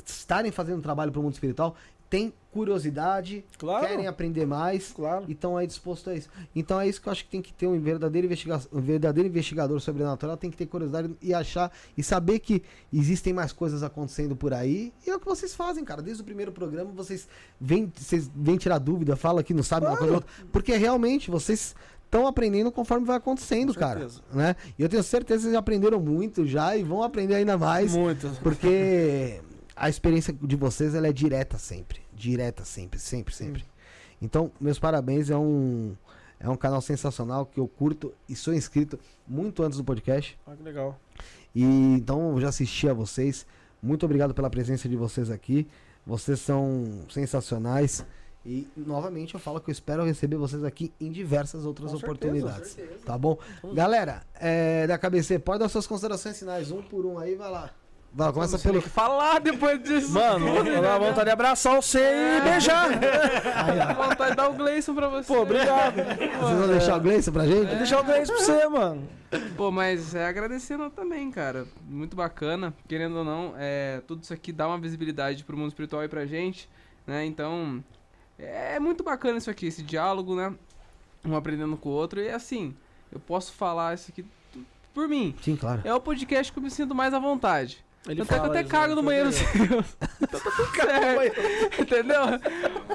estarem 0.05 0.51
fazendo 0.51 0.83
trabalho 0.83 1.11
para 1.11 1.19
o 1.19 1.23
mundo 1.23 1.33
espiritual, 1.33 1.75
têm 2.09 2.31
curiosidade, 2.51 3.43
Claro. 3.57 3.85
querem 3.85 4.07
aprender 4.07 4.45
mais 4.45 4.93
Claro. 4.93 5.25
e 5.27 5.33
estão 5.33 5.57
aí 5.57 5.67
dispostos 5.67 6.07
a 6.13 6.15
isso. 6.15 6.29
Então 6.55 6.79
é 6.79 6.87
isso 6.87 7.01
que 7.01 7.07
eu 7.09 7.11
acho 7.11 7.25
que 7.25 7.29
tem 7.29 7.41
que 7.41 7.51
ter 7.53 7.67
um 7.67 7.77
verdadeiro, 7.79 8.25
investiga 8.25 8.61
um 8.71 8.79
verdadeiro 8.79 9.27
investigador 9.27 9.79
sobrenatural, 9.81 10.37
tem 10.37 10.49
que 10.49 10.55
ter 10.55 10.65
curiosidade 10.65 11.13
e 11.21 11.33
achar 11.33 11.69
e 11.97 12.01
saber 12.03 12.39
que 12.39 12.63
existem 12.93 13.33
mais 13.33 13.51
coisas 13.51 13.83
acontecendo 13.83 14.35
por 14.35 14.53
aí. 14.53 14.93
E 15.05 15.09
é 15.09 15.15
o 15.15 15.19
que 15.19 15.25
vocês 15.25 15.53
fazem, 15.53 15.83
cara. 15.83 16.01
Desde 16.01 16.21
o 16.21 16.25
primeiro 16.25 16.51
programa 16.51 16.91
vocês 16.93 17.27
vêm, 17.59 17.91
vocês 17.93 18.29
vêm 18.33 18.55
tirar 18.57 18.77
dúvida, 18.79 19.15
fala 19.17 19.43
que 19.43 19.53
não 19.53 19.63
sabe 19.63 19.85
uma 19.87 19.97
coisa 19.97 20.13
ou 20.13 20.15
outra, 20.19 20.29
porque 20.53 20.77
realmente 20.77 21.29
vocês 21.29 21.75
estão 22.05 22.25
aprendendo 22.27 22.71
conforme 22.71 23.05
vai 23.05 23.17
acontecendo, 23.17 23.73
Com 23.73 23.79
cara, 23.81 24.07
né? 24.31 24.55
E 24.79 24.81
eu 24.83 24.87
tenho 24.87 25.03
certeza 25.03 25.39
que 25.39 25.43
vocês 25.47 25.55
aprenderam 25.55 25.99
muito 25.99 26.45
já 26.45 26.77
e 26.77 26.83
vão 26.83 27.03
aprender 27.03 27.35
ainda 27.35 27.57
mais. 27.57 27.93
Muito. 27.93 28.29
Porque 28.41 29.41
a 29.75 29.89
experiência 29.89 30.33
de 30.33 30.55
vocês 30.55 30.95
ela 30.95 31.07
é 31.07 31.13
direta 31.13 31.57
sempre. 31.57 32.01
Direta 32.13 32.63
sempre, 32.63 32.99
sempre, 32.99 33.33
sempre. 33.33 33.65
Então, 34.21 34.51
meus 34.59 34.79
parabéns. 34.79 35.29
É 35.29 35.37
um, 35.37 35.95
é 36.39 36.49
um 36.49 36.55
canal 36.55 36.81
sensacional 36.81 37.45
que 37.45 37.59
eu 37.59 37.67
curto 37.67 38.13
e 38.27 38.35
sou 38.35 38.53
inscrito 38.53 38.99
muito 39.27 39.63
antes 39.63 39.77
do 39.77 39.83
podcast. 39.83 40.37
Ah, 40.45 40.55
que 40.55 40.63
legal. 40.63 40.99
E 41.53 41.63
então 41.63 42.31
eu 42.31 42.41
já 42.41 42.49
assisti 42.49 42.87
a 42.87 42.93
vocês. 42.93 43.45
Muito 43.81 44.05
obrigado 44.05 44.33
pela 44.33 44.49
presença 44.49 44.87
de 44.87 44.95
vocês 44.95 45.29
aqui. 45.29 45.67
Vocês 46.05 46.39
são 46.39 46.85
sensacionais. 47.09 48.05
E 48.45 48.67
novamente 48.77 49.33
eu 49.33 49.39
falo 49.39 49.59
que 49.59 49.71
eu 49.71 49.71
espero 49.71 50.05
receber 50.05 50.37
vocês 50.37 50.63
aqui 50.63 50.93
em 51.01 51.11
diversas 51.11 51.65
outras 51.65 51.91
Com 51.91 51.97
certeza, 51.97 52.11
oportunidades. 52.11 52.77
Tá 53.03 53.17
bom? 53.17 53.39
Galera, 53.73 54.21
é, 54.35 54.85
da 54.85 54.99
KBC, 54.99 55.39
pode 55.39 55.59
dar 55.59 55.69
suas 55.69 55.87
considerações 55.87 56.37
finais, 56.37 56.71
um 56.71 56.83
por 56.83 57.07
um 57.07 57.17
aí, 57.17 57.35
vai 57.35 57.49
lá. 57.49 57.73
Vai, 58.15 58.31
começa 58.31 58.57
pelo. 58.57 58.75
Tem 58.75 58.83
que 58.83 58.89
falar 58.89 59.39
depois 59.41 59.83
disso. 59.83 60.13
Mano, 60.13 60.47
eu 60.47 60.81
dá 60.81 60.97
vontade 60.97 61.25
de 61.25 61.31
abraçar 61.31 61.75
você 61.75 61.99
e 61.99 62.41
beijar. 62.41 62.87
Aí, 62.95 63.77
ó. 63.77 64.07
vontade 64.07 64.31
de 64.31 64.37
dar 64.37 64.49
o 64.49 64.53
Gleison 64.53 64.95
pra 64.95 65.09
você. 65.09 65.27
Pô, 65.27 65.41
obrigado. 65.41 65.95
Vocês 65.95 66.57
vão 66.57 66.67
deixar 66.69 66.95
o 66.95 67.01
Gleison 67.01 67.33
pra 67.33 67.45
gente? 67.45 67.67
Vou 67.67 67.75
deixar 67.75 67.99
o 67.99 68.03
10 68.03 68.29
pra 68.29 68.37
você, 68.37 68.67
mano. 68.69 69.09
Pô, 69.57 69.69
mas 69.69 70.15
é 70.15 70.27
agradecendo 70.27 70.89
também, 70.89 71.29
cara. 71.29 71.67
Muito 71.85 72.15
bacana. 72.15 72.73
Querendo 72.87 73.17
ou 73.17 73.25
não, 73.25 73.53
é, 73.57 74.01
tudo 74.07 74.23
isso 74.23 74.33
aqui 74.33 74.53
dá 74.53 74.65
uma 74.65 74.79
visibilidade 74.79 75.43
pro 75.43 75.57
mundo 75.57 75.67
espiritual 75.67 76.01
e 76.01 76.07
pra 76.07 76.25
gente, 76.25 76.69
né? 77.05 77.25
Então, 77.25 77.83
é 78.39 78.79
muito 78.79 79.03
bacana 79.03 79.39
isso 79.39 79.49
aqui, 79.49 79.65
esse 79.65 79.83
diálogo, 79.83 80.37
né? 80.37 80.53
Um 81.25 81.35
aprendendo 81.35 81.75
com 81.75 81.89
o 81.89 81.91
outro. 81.91 82.21
E 82.21 82.29
assim, 82.29 82.73
eu 83.11 83.19
posso 83.19 83.51
falar 83.51 83.93
isso 83.93 84.09
aqui 84.09 84.25
por 84.93 85.05
mim. 85.09 85.35
Sim, 85.41 85.57
claro. 85.57 85.81
É 85.83 85.93
o 85.93 85.99
podcast 85.99 86.53
que 86.53 86.57
eu 86.57 86.63
me 86.63 86.71
sinto 86.71 86.95
mais 86.95 87.13
à 87.13 87.19
vontade. 87.19 87.83
Ele 88.07 88.17
Tanto 88.17 88.33
é 88.33 88.39
que 88.39 88.45
eu 88.45 88.49
até 88.51 88.63
cago 88.63 88.89
né? 88.89 88.95
no 88.95 89.03
banheiro 89.03 89.31
seu. 89.31 89.45
então 90.21 90.39
tá 90.39 90.51
tudo 90.51 90.75
certo. 90.75 91.81
Entendeu? 91.81 92.21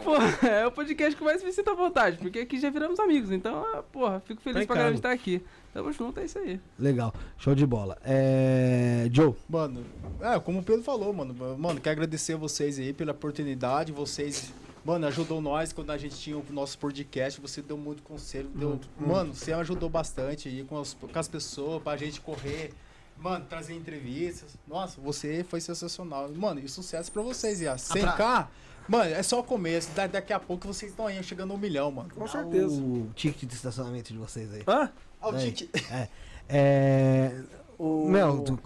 Pô, 0.04 0.46
é 0.46 0.66
o 0.66 0.72
podcast 0.72 1.16
que 1.16 1.24
mais 1.24 1.42
me 1.42 1.52
sinto 1.52 1.70
à 1.70 1.74
vontade, 1.74 2.18
porque 2.18 2.38
aqui 2.38 2.60
já 2.60 2.70
viramos 2.70 3.00
amigos. 3.00 3.32
Então, 3.32 3.64
ah, 3.74 3.82
porra, 3.82 4.20
fico 4.20 4.40
feliz 4.40 4.58
Tá 4.58 4.62
em 4.62 4.66
pra 4.66 4.76
caramba 4.76 4.92
de 4.92 4.98
estar 4.98 5.10
aqui. 5.10 5.42
Tamo 5.72 5.92
junto, 5.92 6.18
é 6.20 6.24
isso 6.24 6.38
aí. 6.38 6.60
Legal, 6.78 7.12
show 7.38 7.54
de 7.54 7.66
bola. 7.66 7.96
É. 8.04 9.08
Joe, 9.12 9.34
Mano, 9.48 9.84
é, 10.20 10.38
como 10.38 10.60
o 10.60 10.62
Pedro 10.62 10.82
falou, 10.82 11.12
mano. 11.12 11.34
Mano, 11.58 11.80
quero 11.80 11.92
agradecer 11.92 12.34
a 12.34 12.36
vocês 12.36 12.78
aí 12.78 12.92
pela 12.92 13.12
oportunidade. 13.12 13.92
Vocês, 13.92 14.52
mano, 14.84 15.06
ajudou 15.08 15.40
nós 15.40 15.72
quando 15.72 15.90
a 15.90 15.98
gente 15.98 16.16
tinha 16.16 16.36
o 16.36 16.44
nosso 16.50 16.78
podcast. 16.78 17.40
Você 17.40 17.62
deu 17.62 17.76
muito 17.76 18.02
conselho. 18.02 18.48
Deu, 18.54 18.80
mano, 18.98 19.34
você 19.34 19.52
ajudou 19.52 19.88
bastante 19.88 20.48
aí 20.48 20.64
com 20.64 20.80
as, 20.80 20.94
com 20.94 21.18
as 21.18 21.28
pessoas, 21.28 21.82
pra 21.82 21.96
gente 21.96 22.20
correr. 22.20 22.72
Mano, 23.20 23.44
trazer 23.48 23.74
entrevistas. 23.74 24.56
Nossa, 24.66 25.00
você 25.00 25.44
foi 25.48 25.60
sensacional. 25.60 26.28
Mano, 26.30 26.58
e 26.60 26.68
sucesso 26.68 27.12
pra 27.12 27.22
vocês, 27.22 27.60
Iá. 27.60 27.76
100k, 27.76 28.46
mano, 28.88 29.10
é 29.10 29.22
só 29.22 29.40
o 29.40 29.44
começo. 29.44 29.90
Da- 29.90 30.06
daqui 30.06 30.32
a 30.32 30.40
pouco 30.40 30.66
vocês 30.66 30.90
estão 30.90 31.06
aí 31.06 31.22
chegando 31.22 31.52
a 31.52 31.54
um 31.54 31.58
milhão, 31.58 31.90
mano. 31.90 32.08
Com 32.14 32.26
certeza. 32.26 32.74
o 32.74 33.10
ticket 33.14 33.48
de 33.48 33.54
estacionamento 33.54 34.12
de 34.12 34.18
vocês 34.18 34.52
aí. 34.54 34.62
Hã? 34.66 34.90
Ah, 35.20 35.28
o 35.28 35.34
Aí. 35.36 35.52
Tique- 35.52 35.70
É. 35.92 36.08
É. 36.48 37.40
O... 37.78 38.06
Meu, 38.08 38.40
tu- 38.40 38.58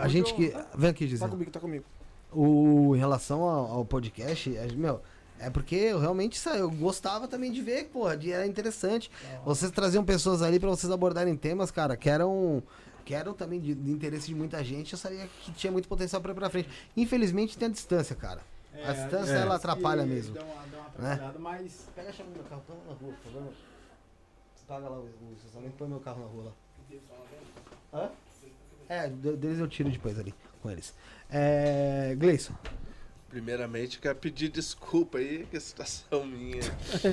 a 0.00 0.08
gente 0.08 0.32
que. 0.34 0.54
Vem 0.76 0.90
aqui, 0.90 1.04
Tá 1.04 1.10
Gisele. 1.10 1.30
comigo, 1.30 1.50
tá 1.50 1.60
comigo. 1.60 1.84
O, 2.32 2.94
em 2.96 2.98
relação 2.98 3.42
ao, 3.42 3.70
ao 3.72 3.84
podcast, 3.84 4.56
é, 4.56 4.66
meu, 4.72 5.00
é 5.38 5.48
porque 5.50 5.74
eu 5.76 5.98
realmente 5.98 6.40
eu 6.56 6.70
gostava 6.70 7.28
também 7.28 7.52
de 7.52 7.60
ver, 7.62 7.84
porra, 7.86 8.16
de, 8.16 8.32
era 8.32 8.46
interessante. 8.46 9.10
Vocês 9.44 9.70
traziam 9.70 10.04
pessoas 10.04 10.42
ali 10.42 10.58
pra 10.58 10.68
vocês 10.68 10.90
abordarem 10.90 11.36
temas, 11.36 11.70
cara, 11.70 11.96
que 11.96 12.08
eram, 12.08 12.62
que 13.04 13.14
eram 13.14 13.34
também 13.34 13.60
de, 13.60 13.74
de 13.74 13.90
interesse 13.90 14.26
de 14.26 14.34
muita 14.34 14.62
gente. 14.64 14.92
Eu 14.92 14.98
sabia 14.98 15.28
que 15.42 15.52
tinha 15.52 15.70
muito 15.72 15.86
potencial 15.88 16.20
pra 16.22 16.32
ir 16.32 16.34
pra 16.34 16.50
frente. 16.50 16.68
Infelizmente 16.96 17.56
tem 17.58 17.68
a 17.68 17.70
distância, 17.70 18.16
cara. 18.16 18.40
a 18.72 18.92
distância 18.92 19.32
é, 19.32 19.40
ela 19.42 19.56
atrapalha 19.56 20.04
mesmo. 20.06 20.34
Dá 20.34 20.42
uma, 20.42 20.54
dá 20.66 20.78
uma 20.98 21.16
né? 21.16 21.34
mas. 21.38 21.88
Pega 21.94 22.08
a 22.08 22.12
chave 22.12 22.30
do 22.30 22.36
meu 22.36 22.44
carro, 22.44 22.62
tá 22.66 22.74
na 22.74 22.94
rua, 22.94 23.14
por 23.22 23.32
favor. 23.32 23.52
Você 24.54 24.64
paga 24.66 24.88
lá 24.88 24.98
o, 24.98 25.08
estacionamento, 25.36 25.76
põe 25.76 25.88
meu 25.88 26.00
carro 26.00 26.20
na 26.20 26.26
rua 26.26 26.44
lá. 26.44 26.52
Hã? 27.92 28.10
É, 28.88 29.08
de- 29.08 29.36
deles 29.36 29.58
eu 29.58 29.68
tiro 29.68 29.90
depois 29.90 30.18
ali 30.18 30.34
com 30.62 30.70
eles. 30.70 30.94
É. 31.30 32.14
Gleison. 32.16 32.54
Primeiramente, 33.28 33.98
quero 33.98 34.16
pedir 34.16 34.48
desculpa 34.48 35.18
aí, 35.18 35.46
que 35.50 35.56
a 35.56 35.60
situação 35.60 36.24
minha 36.24 36.62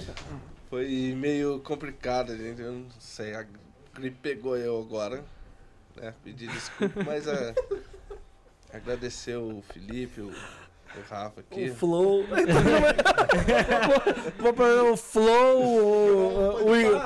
foi 0.70 1.16
meio 1.18 1.60
complicada, 1.61 2.38
gente. 2.38 2.61
Eu 2.61 2.74
não 2.74 2.86
sei, 3.00 3.34
a 3.34 3.45
gripe 3.94 4.18
pegou 4.22 4.56
eu 4.56 4.80
agora. 4.80 5.24
Né? 5.95 6.14
Pedir 6.24 6.48
desculpa, 6.50 7.03
mas 7.06 7.28
é, 7.28 7.53
agradecer 8.74 9.36
o 9.38 9.64
Felipe, 9.74 10.22
o, 10.22 10.28
o 10.28 10.34
Rafa 11.10 11.42
aqui. 11.42 11.70
O 11.70 11.76
Flow. 11.76 12.26
Vou 14.40 14.53
perder 14.53 14.82
o 14.92 14.98
Flow. 14.98 15.61
O, 15.61 16.70
o, 16.70 16.76
Igor- 16.76 17.02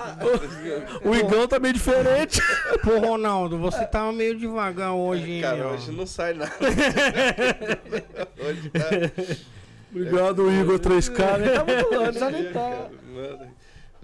o 1.04 1.16
Igão 1.16 1.48
tá 1.48 1.60
meio 1.60 1.74
diferente. 1.74 2.42
Pô, 2.84 2.98
Ronaldo, 3.00 3.58
você 3.58 3.86
tava 3.86 4.12
meio 4.12 4.38
devagar 4.38 4.94
hoje, 4.94 5.32
hein, 5.32 5.42
Cara, 5.42 5.68
hoje 5.70 5.92
não 5.92 6.06
sai 6.06 6.34
nada. 6.34 6.52
hoje 8.40 8.70
tá. 8.70 8.90
Obrigado, 9.92 10.52
Igor 10.52 10.80
3K. 10.80 11.36
Ele 11.42 11.50
tá 11.52 11.64
muito 11.66 11.94
longe, 11.94 12.20
já 12.20 12.30
nem 12.32 12.52
tá. 12.52 12.90
Mano, 13.14 13.55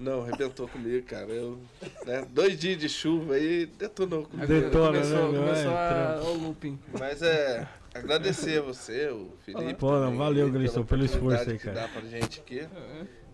Não, 0.02 0.24
arrebentou 0.24 0.68
comigo, 0.68 1.06
cara. 1.06 1.28
Eu, 1.28 1.60
né, 2.06 2.26
dois 2.32 2.58
dias 2.58 2.80
de 2.80 2.90
chuva 2.90 3.36
aí 3.36 3.68
detonou 3.68 4.24
comigo. 4.24 4.48
Detona, 4.48 4.88
começou, 4.88 5.32
né, 5.32 5.40
começou 5.40 5.72
a, 5.72 6.20
o 6.24 6.34
looping. 6.34 6.80
Mas 7.00 7.22
é 7.22 7.68
agradecer 7.94 8.58
a 8.58 8.62
você, 8.64 9.10
o 9.10 9.32
Felipe. 9.46 9.76
Pô, 9.76 10.00
não, 10.00 10.18
valeu, 10.18 10.50
Gleison, 10.50 10.84
pelo 10.84 11.06
esforço 11.06 11.48
aí, 11.48 11.58
que 11.58 11.66
cara. 11.66 11.82
dá 11.82 11.88
pra 11.88 12.02
gente 12.02 12.40
aqui. 12.40 12.68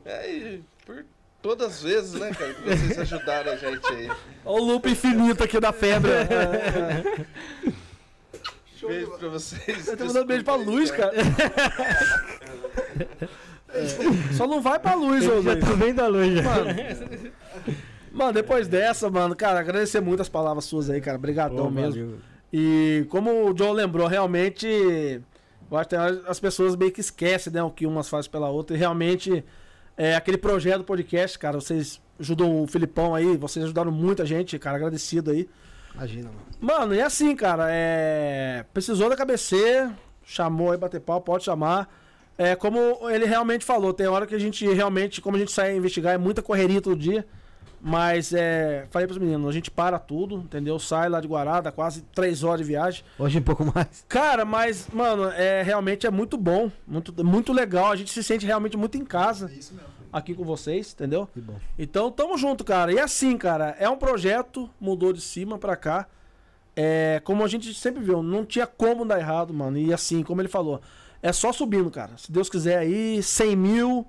É, 0.04 0.30
e 0.30 0.64
por 0.86 1.06
todas 1.42 1.76
as 1.76 1.84
vezes, 1.84 2.20
né, 2.20 2.34
cara, 2.34 2.54
que 2.54 2.62
vocês 2.62 3.00
ajudaram 3.00 3.54
a 3.54 3.56
gente 3.56 3.88
aí. 3.88 4.12
Olha 4.44 4.62
o 4.62 4.66
loop 4.66 4.90
infinito 4.90 5.42
aqui 5.42 5.62
da 5.62 5.72
febre. 5.72 6.12
Beijo 8.86 9.18
pra 9.18 9.30
vocês. 9.30 9.86
Você 9.86 9.98
tá 9.98 10.06
mandando 10.06 10.26
beijo 10.26 10.44
pra 10.44 10.56
luz, 10.56 10.92
cara. 10.92 11.12
Só 14.36 14.48
não 14.48 14.62
vai 14.62 14.80
pra 14.80 14.96
luz, 14.96 15.28
ô 15.28 15.40
Luiz. 15.40 15.66
tô 15.66 15.76
bem 15.76 15.94
da 15.94 16.08
luz. 16.08 16.34
Mano, 16.44 17.32
mano, 18.12 18.34
depois 18.34 18.68
dessa, 18.68 19.10
mano, 19.10 19.36
cara, 19.36 19.60
agradecer 19.60 20.00
muito 20.02 20.22
as 20.22 20.30
palavras 20.30 20.66
suas 20.66 20.90
aí, 20.90 21.02
cara. 21.02 21.18
Obrigadão 21.18 21.70
mesmo. 21.70 22.06
valeu. 22.06 22.20
E 22.52 23.06
como 23.10 23.50
o 23.50 23.54
John 23.54 23.74
lembrou, 23.74 24.08
realmente, 24.08 24.68
eu 25.70 25.78
acho 25.78 25.90
que 25.90 25.96
as 25.96 26.40
pessoas 26.40 26.76
meio 26.76 26.92
que 26.92 27.02
esquecem, 27.02 27.52
né, 27.52 27.62
o 27.62 27.70
que 27.70 27.86
umas 27.86 28.10
fazem 28.10 28.32
pela 28.32 28.50
outra. 28.50 28.76
E 28.76 28.80
realmente, 28.80 29.44
é, 29.98 30.16
aquele 30.16 30.38
projeto 30.38 30.80
do 30.80 30.84
podcast, 30.86 31.38
cara, 31.38 31.60
vocês 31.60 32.02
ajudam 32.20 32.64
o 32.64 32.68
Filipão 32.68 33.14
aí, 33.14 33.36
vocês 33.38 33.66
ajudaram 33.66 33.92
muita 33.92 34.26
gente, 34.26 34.58
cara, 34.58 34.78
agradecido 34.78 35.32
aí. 35.32 35.48
Imagina, 35.94 36.30
mano. 36.30 36.46
Mano, 36.60 36.96
e 36.96 37.02
assim, 37.02 37.36
cara, 37.36 37.68
é. 37.70 38.64
Precisou 38.74 39.10
da 39.10 39.16
KBC, 39.16 39.90
chamou 40.24 40.72
aí 40.72 40.78
bater 40.78 41.02
pau, 41.02 41.20
pode 41.20 41.44
chamar. 41.44 41.90
É 42.38 42.56
como 42.56 43.10
ele 43.10 43.26
realmente 43.26 43.66
falou, 43.66 43.94
tem 43.94 44.08
hora 44.08 44.28
que 44.28 44.36
a 44.36 44.40
gente 44.40 44.66
realmente, 44.72 45.20
como 45.22 45.36
a 45.36 45.40
gente 45.40 45.52
sai 45.52 45.72
a 45.72 45.76
investigar, 45.76 46.14
é 46.14 46.18
muita 46.18 46.42
correria 46.42 46.82
todo 46.82 46.96
dia. 46.96 47.26
Mas 47.80 48.34
é. 48.34 48.88
Falei 48.90 49.08
pros 49.08 49.20
meninos, 49.20 49.48
a 49.48 49.52
gente 49.52 49.70
para 49.70 50.00
tudo, 50.00 50.38
entendeu? 50.38 50.80
Sai 50.80 51.10
lá 51.10 51.22
de 51.22 51.28
Guará, 51.28 51.62
dá 51.62 51.72
quase 51.72 52.02
três 52.14 52.44
horas 52.44 52.62
de 52.62 52.66
viagem. 52.66 53.04
Hoje 53.20 53.38
um 53.38 53.44
pouco 53.44 53.64
mais. 53.66 54.04
Cara, 54.10 54.44
mas, 54.44 54.88
mano, 54.92 55.26
é, 55.30 55.62
realmente 55.62 56.08
é 56.08 56.10
muito 56.10 56.38
bom, 56.38 56.72
muito, 56.88 57.24
muito 57.24 57.54
legal. 57.54 57.92
A 57.92 57.96
gente 57.96 58.12
se 58.12 58.24
sente 58.24 58.46
realmente 58.46 58.76
muito 58.76 58.98
em 58.98 59.06
casa 59.06 59.46
Isso 59.52 59.76
mesmo. 59.76 59.90
aqui 60.12 60.34
com 60.34 60.44
vocês, 60.44 60.92
entendeu? 60.92 61.28
Que 61.32 61.40
bom. 61.40 61.54
Então, 61.78 62.12
tamo 62.12 62.36
junto, 62.38 62.64
cara. 62.64 62.92
E 62.92 63.00
assim, 63.00 63.38
cara, 63.38 63.76
é 63.80 63.88
um 63.88 63.98
projeto, 63.98 64.68
mudou 64.80 65.14
de 65.14 65.22
cima 65.22 65.60
pra 65.60 65.76
cá. 65.76 66.08
É, 66.76 67.22
como 67.24 67.44
a 67.44 67.48
gente 67.48 67.74
sempre 67.76 68.04
viu, 68.04 68.22
não 68.24 68.44
tinha 68.44 68.66
como 68.66 69.06
dar 69.06 69.20
errado, 69.20 69.54
mano. 69.54 69.78
E 69.78 69.94
assim, 69.94 70.24
como 70.24 70.42
ele 70.42 70.50
falou, 70.50 70.82
é 71.22 71.32
só 71.32 71.52
subindo, 71.52 71.90
cara. 71.92 72.18
Se 72.18 72.32
Deus 72.32 72.50
quiser 72.50 72.78
aí, 72.78 73.22
100 73.22 73.56
mil, 73.56 74.08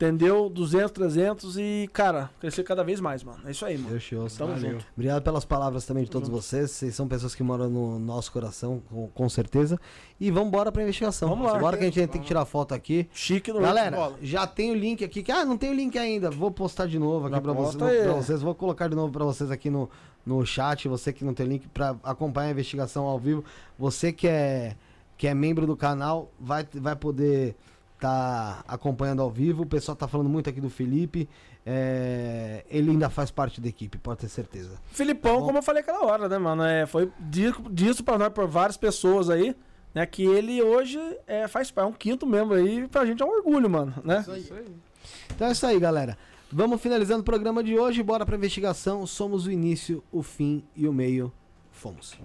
Entendeu? 0.00 0.48
200, 0.48 0.92
300 0.92 1.58
e, 1.58 1.90
cara, 1.92 2.30
crescer 2.40 2.64
cada 2.64 2.82
vez 2.82 3.00
mais, 3.00 3.22
mano. 3.22 3.38
É 3.44 3.50
isso 3.50 3.66
aí, 3.66 3.76
mano. 3.76 4.00
Show. 4.00 4.26
Tamo 4.30 4.54
Valeu. 4.54 4.72
junto. 4.72 4.86
Obrigado 4.94 5.22
pelas 5.22 5.44
palavras 5.44 5.84
também 5.84 6.04
de 6.04 6.10
todos 6.10 6.26
vocês. 6.30 6.70
Vocês 6.70 6.94
são 6.94 7.06
pessoas 7.06 7.34
que 7.34 7.42
moram 7.42 7.68
no 7.68 7.98
nosso 7.98 8.32
coração, 8.32 8.82
com, 8.88 9.08
com 9.08 9.28
certeza. 9.28 9.78
E 10.18 10.30
vamos 10.30 10.48
embora 10.48 10.72
pra 10.72 10.82
investigação. 10.82 11.28
Vamos 11.28 11.52
lá. 11.52 11.58
Bora 11.58 11.76
que 11.76 11.82
a 11.82 11.86
gente 11.86 12.06
tem 12.06 12.18
que 12.18 12.26
tirar 12.26 12.46
foto 12.46 12.72
aqui. 12.72 13.10
Chique 13.12 13.52
no 13.52 13.60
Galera, 13.60 14.14
já 14.22 14.46
tem 14.46 14.70
o 14.70 14.74
link 14.74 15.04
aqui. 15.04 15.22
Que, 15.22 15.30
ah, 15.30 15.44
não 15.44 15.58
tem 15.58 15.68
o 15.68 15.74
link 15.74 15.98
ainda. 15.98 16.30
Vou 16.30 16.50
postar 16.50 16.86
de 16.86 16.98
novo 16.98 17.26
aqui 17.26 17.38
pra 17.38 17.52
pra 17.52 18.12
vocês. 18.14 18.40
Vou 18.40 18.54
colocar 18.54 18.88
de 18.88 18.96
novo 18.96 19.12
pra 19.12 19.26
vocês 19.26 19.50
aqui 19.50 19.68
no, 19.68 19.90
no 20.24 20.46
chat. 20.46 20.88
Você 20.88 21.12
que 21.12 21.26
não 21.26 21.34
tem 21.34 21.44
link 21.44 21.68
pra 21.68 21.94
acompanhar 22.02 22.48
a 22.48 22.52
investigação 22.52 23.04
ao 23.04 23.18
vivo. 23.18 23.44
Você 23.78 24.14
que 24.14 24.26
é, 24.26 24.76
que 25.20 25.28
é 25.28 25.34
membro 25.34 25.66
do 25.66 25.76
canal 25.76 26.32
vai, 26.40 26.66
vai 26.76 26.96
poder 26.96 27.54
tá 27.98 28.64
acompanhando 28.66 29.20
ao 29.20 29.30
vivo. 29.30 29.64
O 29.64 29.66
pessoal 29.66 29.94
tá 29.94 30.08
falando 30.08 30.30
muito 30.30 30.48
aqui 30.48 30.62
do 30.62 30.70
Felipe. 30.70 31.28
É, 31.66 32.64
ele 32.70 32.90
ainda 32.92 33.10
faz 33.10 33.30
parte 33.30 33.60
da 33.60 33.68
equipe, 33.68 33.98
pode 33.98 34.20
ter 34.20 34.30
certeza. 34.30 34.78
Filipão, 34.92 35.40
Bom. 35.40 35.44
como 35.44 35.58
eu 35.58 35.62
falei 35.62 35.82
aquela 35.82 36.06
hora, 36.06 36.26
né, 36.26 36.38
mano? 36.38 36.62
É, 36.62 36.86
foi 36.86 37.12
disso, 37.20 37.62
disso 37.70 38.02
pra 38.02 38.16
nós, 38.16 38.32
por 38.32 38.48
várias 38.48 38.78
pessoas 38.78 39.28
aí, 39.28 39.54
né? 39.94 40.06
Que 40.06 40.24
ele 40.24 40.62
hoje 40.62 40.98
é, 41.26 41.46
faz 41.46 41.70
parte, 41.70 41.86
é 41.86 41.90
um 41.90 41.92
quinto 41.92 42.26
membro 42.26 42.54
aí, 42.54 42.88
pra 42.88 43.04
gente 43.04 43.22
é 43.22 43.26
um 43.26 43.28
orgulho, 43.28 43.68
mano, 43.68 43.92
né? 44.02 44.24
Então 45.34 45.48
é 45.48 45.52
isso 45.52 45.66
aí, 45.66 45.78
galera. 45.78 46.16
Vamos 46.50 46.80
finalizando 46.80 47.20
o 47.20 47.24
programa 47.24 47.62
de 47.62 47.78
hoje. 47.78 48.02
Bora 48.02 48.24
pra 48.24 48.36
investigação. 48.36 49.06
Somos 49.06 49.46
o 49.46 49.52
início, 49.52 50.02
o 50.10 50.22
fim 50.22 50.64
e 50.74 50.88
o 50.88 50.94
meio. 50.94 51.30
Fomos. 51.70 52.18